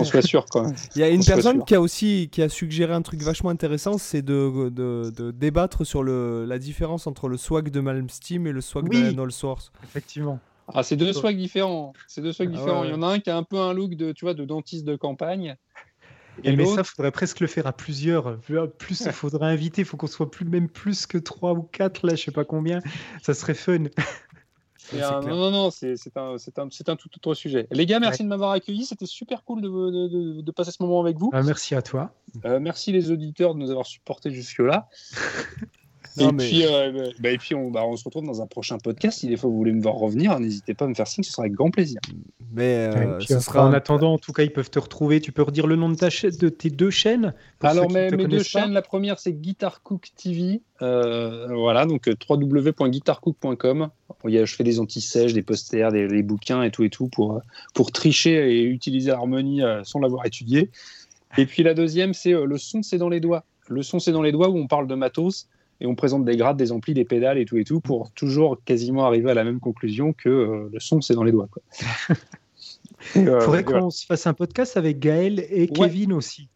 soit 0.05 0.23
sûr. 0.23 0.47
Il 0.97 1.01
y 1.01 1.05
a 1.05 1.09
une 1.09 1.25
personne 1.25 1.65
qui 1.65 1.75
a 1.75 1.81
aussi 1.81 2.29
qui 2.31 2.43
a 2.43 2.49
suggéré 2.49 2.93
un 2.93 3.03
truc 3.03 3.23
vachement 3.23 3.51
intéressant, 3.51 3.99
c'est 3.99 4.23
de, 4.23 4.71
de, 4.71 5.11
de, 5.11 5.31
débattre 5.31 5.85
sur 5.87 6.03
le, 6.03 6.45
la 6.45 6.59
différence 6.59 7.07
entre 7.07 7.29
le 7.29 7.37
swag 7.37 7.71
de 7.71 7.81
Malmsteen 7.81 8.47
et 8.47 8.53
le 8.53 8.61
swag 8.61 8.89
de 8.89 9.21
Allsworth. 9.21 9.73
Effectivement. 9.85 10.39
Ah, 10.75 10.83
c'est 10.83 10.97
deux 10.97 11.13
swags 11.13 11.37
différents. 11.37 11.93
C'est 12.09 12.23
deux 12.23 12.33
swags 12.33 12.51
ah 12.53 12.57
différents. 12.57 12.85
Il 12.85 12.91
y 12.91 12.95
en 12.95 13.03
a 13.03 13.07
un 13.07 13.21
qui 13.21 13.31
a 13.31 13.37
un 13.37 13.45
peu 13.45 13.59
un 13.59 13.73
look 13.73 13.95
de, 13.95 14.13
tu 14.13 14.25
vois, 14.25 14.35
de 14.35 14.45
dentiste 14.45 14.85
de 14.85 14.97
campagne. 14.97 15.57
Et 16.45 16.55
mais 16.55 16.67
ça, 16.67 16.85
faudrait 16.85 17.13
presque 17.13 17.41
le 17.41 17.47
faire 17.47 17.67
à 17.67 17.73
plusieurs. 17.73 18.39
Plus, 18.79 19.01
il 19.07 19.13
faudrait 19.13 19.47
inviter, 19.47 19.83
il 19.83 19.85
faut 19.85 19.97
qu'on 19.97 20.07
soit 20.07 20.31
plus, 20.31 20.45
même 20.45 20.69
plus 20.69 21.07
que 21.07 21.19
trois 21.19 21.53
ou 21.53 21.63
quatre, 21.63 22.07
là, 22.07 22.15
je 22.15 22.25
sais 22.25 22.31
pas 22.31 22.45
combien. 22.45 22.81
Ça 23.23 23.35
serait 23.35 23.55
fun. 23.55 23.85
non, 24.95 25.21
non, 25.23 25.51
non, 25.51 25.71
c'est 25.71 25.95
un, 26.17 26.37
un, 26.37 26.63
un, 26.65 26.97
tout 26.97 27.09
autre 27.29 27.35
sujet. 27.35 27.67
Les 27.71 27.87
gars, 27.87 28.01
merci 28.01 28.23
de 28.23 28.29
m'avoir 28.29 28.51
accueilli. 28.53 28.85
C'était 28.85 29.07
super 29.07 29.45
cool 29.45 29.63
de, 29.63 29.69
de, 29.69 30.41
de, 30.41 30.51
passer 30.53 30.71
ce 30.71 30.83
moment 30.83 31.01
avec 31.01 31.19
vous. 31.19 31.31
Ah, 31.33 31.43
merci 31.43 31.75
à 31.75 31.83
toi. 31.83 32.13
Euh, 32.45 32.61
merci 32.61 32.93
les 32.93 33.11
auditeurs 33.11 33.55
de 33.55 33.61
nous 33.61 33.71
avoir 33.71 33.87
supportés 33.87 34.31
jusque-là. 34.31 34.89
et, 36.19 36.33
puis, 36.33 36.65
euh, 36.65 37.11
bah, 37.21 37.31
et 37.31 37.39
puis, 37.39 37.55
on, 37.55 37.71
bah, 37.71 37.85
on, 37.87 37.97
se 37.97 38.05
retrouve 38.05 38.25
dans 38.25 38.41
un 38.43 38.47
prochain 38.47 38.79
podcast. 38.79 39.21
Si 39.21 39.29
des 39.29 39.37
fois 39.37 39.51
vous 39.51 39.57
voulez 39.57 39.73
me 39.73 39.83
voir 39.83 39.95
revenir, 39.95 40.39
n'hésitez 40.39 40.75
pas 40.75 40.87
à 40.87 40.89
me 40.89 40.95
faire 40.95 41.07
signe, 41.07 41.25
ce 41.25 41.33
sera 41.33 41.43
avec 41.43 41.53
grand 41.53 41.71
plaisir. 41.71 42.01
Mais 42.55 42.91
euh, 42.95 43.21
ce 43.21 43.39
sera 43.41 43.67
en 43.67 43.73
attendant, 43.73 44.15
en 44.15 44.19
tout 44.19 44.33
cas, 44.33 44.43
ils 44.43 44.53
peuvent 44.53 44.71
te 44.71 44.79
retrouver. 44.79 45.21
Tu 45.21 45.33
peux 45.33 45.43
redire 45.43 45.67
le 45.67 45.77
nom 45.77 45.89
de 45.89 45.97
ta 45.97 46.11
chaîne, 46.11 46.31
de 46.31 46.49
tes 46.49 46.71
deux 46.71 46.91
chaînes 46.91 47.35
Alors 47.61 47.91
mes, 47.91 48.11
mes 48.11 48.27
deux 48.27 48.43
chaînes, 48.43 48.73
la 48.73 48.83
première 48.83 49.19
c'est 49.19 49.33
Guitar 49.33 49.83
Cook 49.83 50.09
TV. 50.17 50.63
Euh, 50.83 51.49
voilà, 51.55 51.87
donc 51.87 52.09
www.guitarcook.com. 52.29 53.89
Je 54.25 54.45
fais 54.47 54.65
des 54.65 54.81
anti-sèches, 54.81 55.33
des 55.33 55.43
posters, 55.43 55.93
des, 55.93 56.23
bouquins 56.23 56.63
et 56.63 56.71
tout 56.71 56.85
et 56.85 56.91
tout 56.91 57.09
pour 57.09 57.41
pour 57.75 57.93
tricher 57.93 58.53
et 58.53 58.63
utiliser 58.63 59.11
Harmony 59.11 59.61
sans 59.85 60.01
l'avoir 60.01 60.25
étudié. 60.27 60.71
Et 61.39 61.47
puis 61.47 61.63
la 61.63 61.75
deuxième 61.75 62.15
c'est 62.15 62.33
le 62.33 62.59
son 62.59 62.83
c'est 62.83 62.99
dans 62.99 63.09
les 63.09 63.21
doigts. 63.21 63.45
Le 63.69 63.83
son 63.83 63.99
c'est 63.99 64.13
dans 64.13 64.23
les 64.23 64.33
doigts 64.33 64.49
où 64.49 64.57
on 64.57 64.67
parle 64.67 64.87
de 64.87 64.95
matos 64.95 65.49
et 65.81 65.87
on 65.87 65.95
présente 65.95 66.25
des 66.25 66.37
grades, 66.37 66.57
des 66.57 66.73
amplis, 66.73 66.95
des 66.95 67.05
pédales 67.05 67.39
et 67.39 67.45
tout 67.45 67.57
et 67.57 67.65
tout 67.65 67.81
pour 67.81 68.11
toujours 68.13 68.59
quasiment 68.65 69.05
arriver 69.07 69.31
à 69.31 69.35
la 69.35 69.45
même 69.45 69.61
conclusion 69.61 70.13
que 70.13 70.29
euh, 70.29 70.71
le 70.73 70.81
son 70.81 71.01
c'est 71.01 71.15
dans 71.15 71.25
les 71.25 71.33
doigts. 71.33 71.49
Il 73.15 73.27
faudrait 73.41 73.65
qu'on 73.65 73.91
se 73.91 74.07
fasse 74.07 74.27
un 74.27 74.35
podcast 74.35 74.77
avec 74.77 74.99
Gaël 74.99 75.45
et 75.51 75.69
Kevin 75.69 76.13
aussi. 76.13 76.49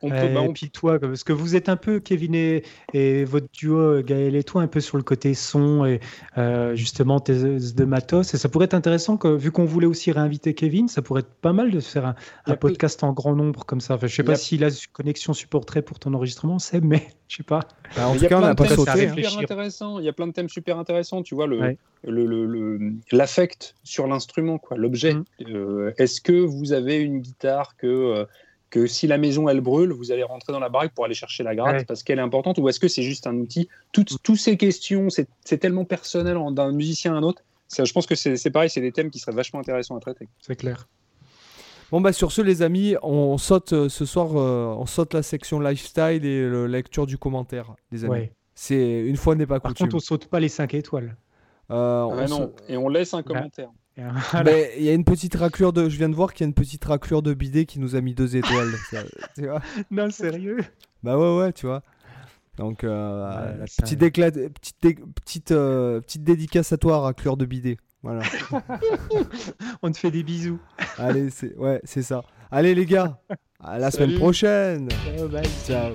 On 0.00 0.10
peut, 0.10 0.28
bah, 0.32 0.44
et 0.44 0.52
puis 0.52 0.70
toi, 0.70 1.00
parce 1.00 1.24
que 1.24 1.32
vous 1.32 1.56
êtes 1.56 1.68
un 1.68 1.76
peu, 1.76 1.98
Kevin 1.98 2.34
et, 2.34 3.24
votre 3.24 3.48
duo, 3.52 4.00
Gaël 4.02 4.36
et 4.36 4.44
toi, 4.44 4.62
un 4.62 4.68
peu 4.68 4.80
sur 4.80 4.96
le 4.96 5.02
côté 5.02 5.34
son 5.34 5.84
et 5.84 6.00
euh, 6.36 6.76
justement 6.76 7.18
de 7.18 7.84
matos. 7.84 8.32
Et 8.34 8.38
ça 8.38 8.48
pourrait 8.48 8.66
être 8.66 8.74
intéressant, 8.74 9.16
que, 9.16 9.28
vu 9.28 9.50
qu'on 9.50 9.64
voulait 9.64 9.86
aussi 9.86 10.12
réinviter 10.12 10.54
Kevin, 10.54 10.86
ça 10.86 11.02
pourrait 11.02 11.20
être 11.20 11.34
pas 11.40 11.52
mal 11.52 11.72
de 11.72 11.80
faire 11.80 12.14
un, 12.46 12.56
podcast 12.56 13.02
en 13.02 13.12
grand 13.12 13.34
nombre 13.34 13.64
comme 13.66 13.80
ça. 13.80 13.94
Enfin, 13.94 14.06
je 14.06 14.14
sais 14.14 14.22
pas 14.22 14.36
si 14.36 14.56
la 14.56 14.68
connexion 14.92 15.32
supporterait 15.32 15.82
pour 15.82 15.98
ton 15.98 16.14
enregistrement, 16.14 16.58
c'est, 16.58 16.80
mais 16.80 17.08
je 17.28 17.38
sais 17.38 17.42
pas. 17.42 17.60
Bah, 17.96 18.08
en 18.08 18.14
tout 18.14 18.26
cas, 18.26 18.38
on 18.38 18.40
n'a 18.40 18.54
pas 18.54 18.68
sauté. 18.68 19.08
Hein. 19.08 19.14
Il 19.16 20.04
y 20.04 20.08
a 20.08 20.12
plein 20.12 20.26
de 20.28 20.32
thèmes 20.32 20.48
super 20.48 20.78
intéressants. 20.78 21.22
Tu 21.22 21.34
vois, 21.34 21.46
le, 21.48 21.76
l'affect 23.10 23.74
sur 23.82 24.06
l'instrument, 24.06 24.58
quoi, 24.58 24.76
l'objet. 24.76 25.14
Mm. 25.14 25.24
Euh, 25.48 25.92
est-ce 25.98 26.20
que 26.20 26.32
vous 26.32 26.72
avez 26.72 26.98
une 26.98 27.20
guitare 27.20 27.76
que 27.76 27.86
euh, 27.86 28.24
que 28.70 28.86
si 28.86 29.06
la 29.06 29.18
maison 29.18 29.48
elle 29.48 29.60
brûle, 29.60 29.92
vous 29.92 30.12
allez 30.12 30.22
rentrer 30.22 30.52
dans 30.52 30.60
la 30.60 30.68
baraque 30.68 30.92
pour 30.94 31.04
aller 31.04 31.14
chercher 31.14 31.42
la 31.42 31.54
gratte 31.54 31.86
parce 31.86 32.02
qu'elle 32.02 32.18
est 32.18 32.22
importante 32.22 32.58
ou 32.58 32.68
est-ce 32.68 32.80
que 32.80 32.88
c'est 32.88 33.02
juste 33.02 33.26
un 33.26 33.36
outil? 33.36 33.68
Toutes, 33.92 34.36
ces 34.36 34.56
questions, 34.56 35.08
c'est 35.10 35.58
tellement 35.58 35.84
personnel 35.84 36.38
d'un 36.52 36.72
musicien 36.72 37.14
à 37.14 37.18
un 37.18 37.22
autre. 37.22 37.42
je 37.76 37.92
pense 37.92 38.06
que 38.06 38.14
c'est 38.14 38.50
pareil, 38.50 38.70
c'est 38.70 38.80
des 38.80 38.92
thèmes 38.92 39.10
qui 39.10 39.18
seraient 39.18 39.32
vachement 39.32 39.60
intéressants 39.60 39.96
à 39.96 40.00
traiter. 40.00 40.28
C'est 40.40 40.56
clair. 40.56 40.88
Bon 41.90 42.02
bah 42.02 42.12
sur 42.12 42.32
ce 42.32 42.42
les 42.42 42.60
amis, 42.60 42.96
on 43.02 43.38
saute 43.38 43.72
euh, 43.72 43.88
ce 43.88 44.04
soir, 44.04 44.36
euh, 44.36 44.74
on 44.78 44.84
saute 44.84 45.14
la 45.14 45.22
section 45.22 45.58
lifestyle 45.58 46.22
et 46.22 46.46
la 46.46 46.68
lecture 46.68 47.06
du 47.06 47.16
commentaire, 47.16 47.74
les 47.90 48.04
amis. 48.04 48.28
C'est 48.54 49.00
une 49.00 49.16
fois 49.16 49.36
n'est 49.36 49.46
pas 49.46 49.60
coutume. 49.60 49.74
Par 49.74 49.86
contre, 49.86 49.96
on 49.96 50.00
saute 50.00 50.26
pas 50.26 50.40
les 50.40 50.48
5 50.48 50.74
étoiles. 50.74 51.16
Euh, 51.70 52.08
ah 52.12 52.26
non, 52.26 52.52
et 52.68 52.76
on 52.76 52.88
laisse 52.88 53.14
un 53.14 53.22
commentaire. 53.22 53.70
Il 54.78 54.84
y 54.84 54.88
a 54.88 54.92
une 54.92 55.04
petite 55.04 55.34
raclure 55.34 55.72
de. 55.72 55.88
Je 55.88 55.96
viens 55.96 56.08
de 56.08 56.14
voir 56.14 56.32
qu'il 56.32 56.44
y 56.44 56.46
a 56.46 56.48
une 56.48 56.54
petite 56.54 56.84
raclure 56.84 57.22
de 57.22 57.34
bidet 57.34 57.66
qui 57.66 57.80
nous 57.80 57.96
a 57.96 58.00
mis 58.00 58.14
deux 58.14 58.36
étoiles. 58.36 58.72
tu 59.34 59.46
vois 59.46 59.60
non, 59.90 60.10
sérieux? 60.10 60.58
Bah 61.02 61.18
ouais, 61.18 61.38
ouais, 61.38 61.52
tu 61.52 61.66
vois. 61.66 61.82
Donc, 62.56 62.82
euh, 62.82 63.64
petite, 63.78 64.00
petite, 64.00 64.78
petite, 65.14 65.52
euh, 65.52 66.00
petite 66.00 66.24
dédicace 66.24 66.72
à 66.72 66.76
toi, 66.76 67.00
raclure 67.00 67.36
de 67.36 67.44
bidet. 67.44 67.76
Voilà. 68.02 68.22
On 69.82 69.90
te 69.90 69.98
fait 69.98 70.10
des 70.10 70.22
bisous. 70.22 70.60
Allez, 70.98 71.30
c'est 71.30 71.56
ouais, 71.56 71.80
c'est 71.84 72.02
ça. 72.02 72.22
Allez 72.50 72.74
les 72.74 72.86
gars, 72.86 73.20
à 73.62 73.78
la 73.78 73.90
semaine 73.90 74.16
prochaine. 74.16 74.88
Ciao, 74.90 75.28
bye. 75.28 75.44
Ciao. 75.66 75.92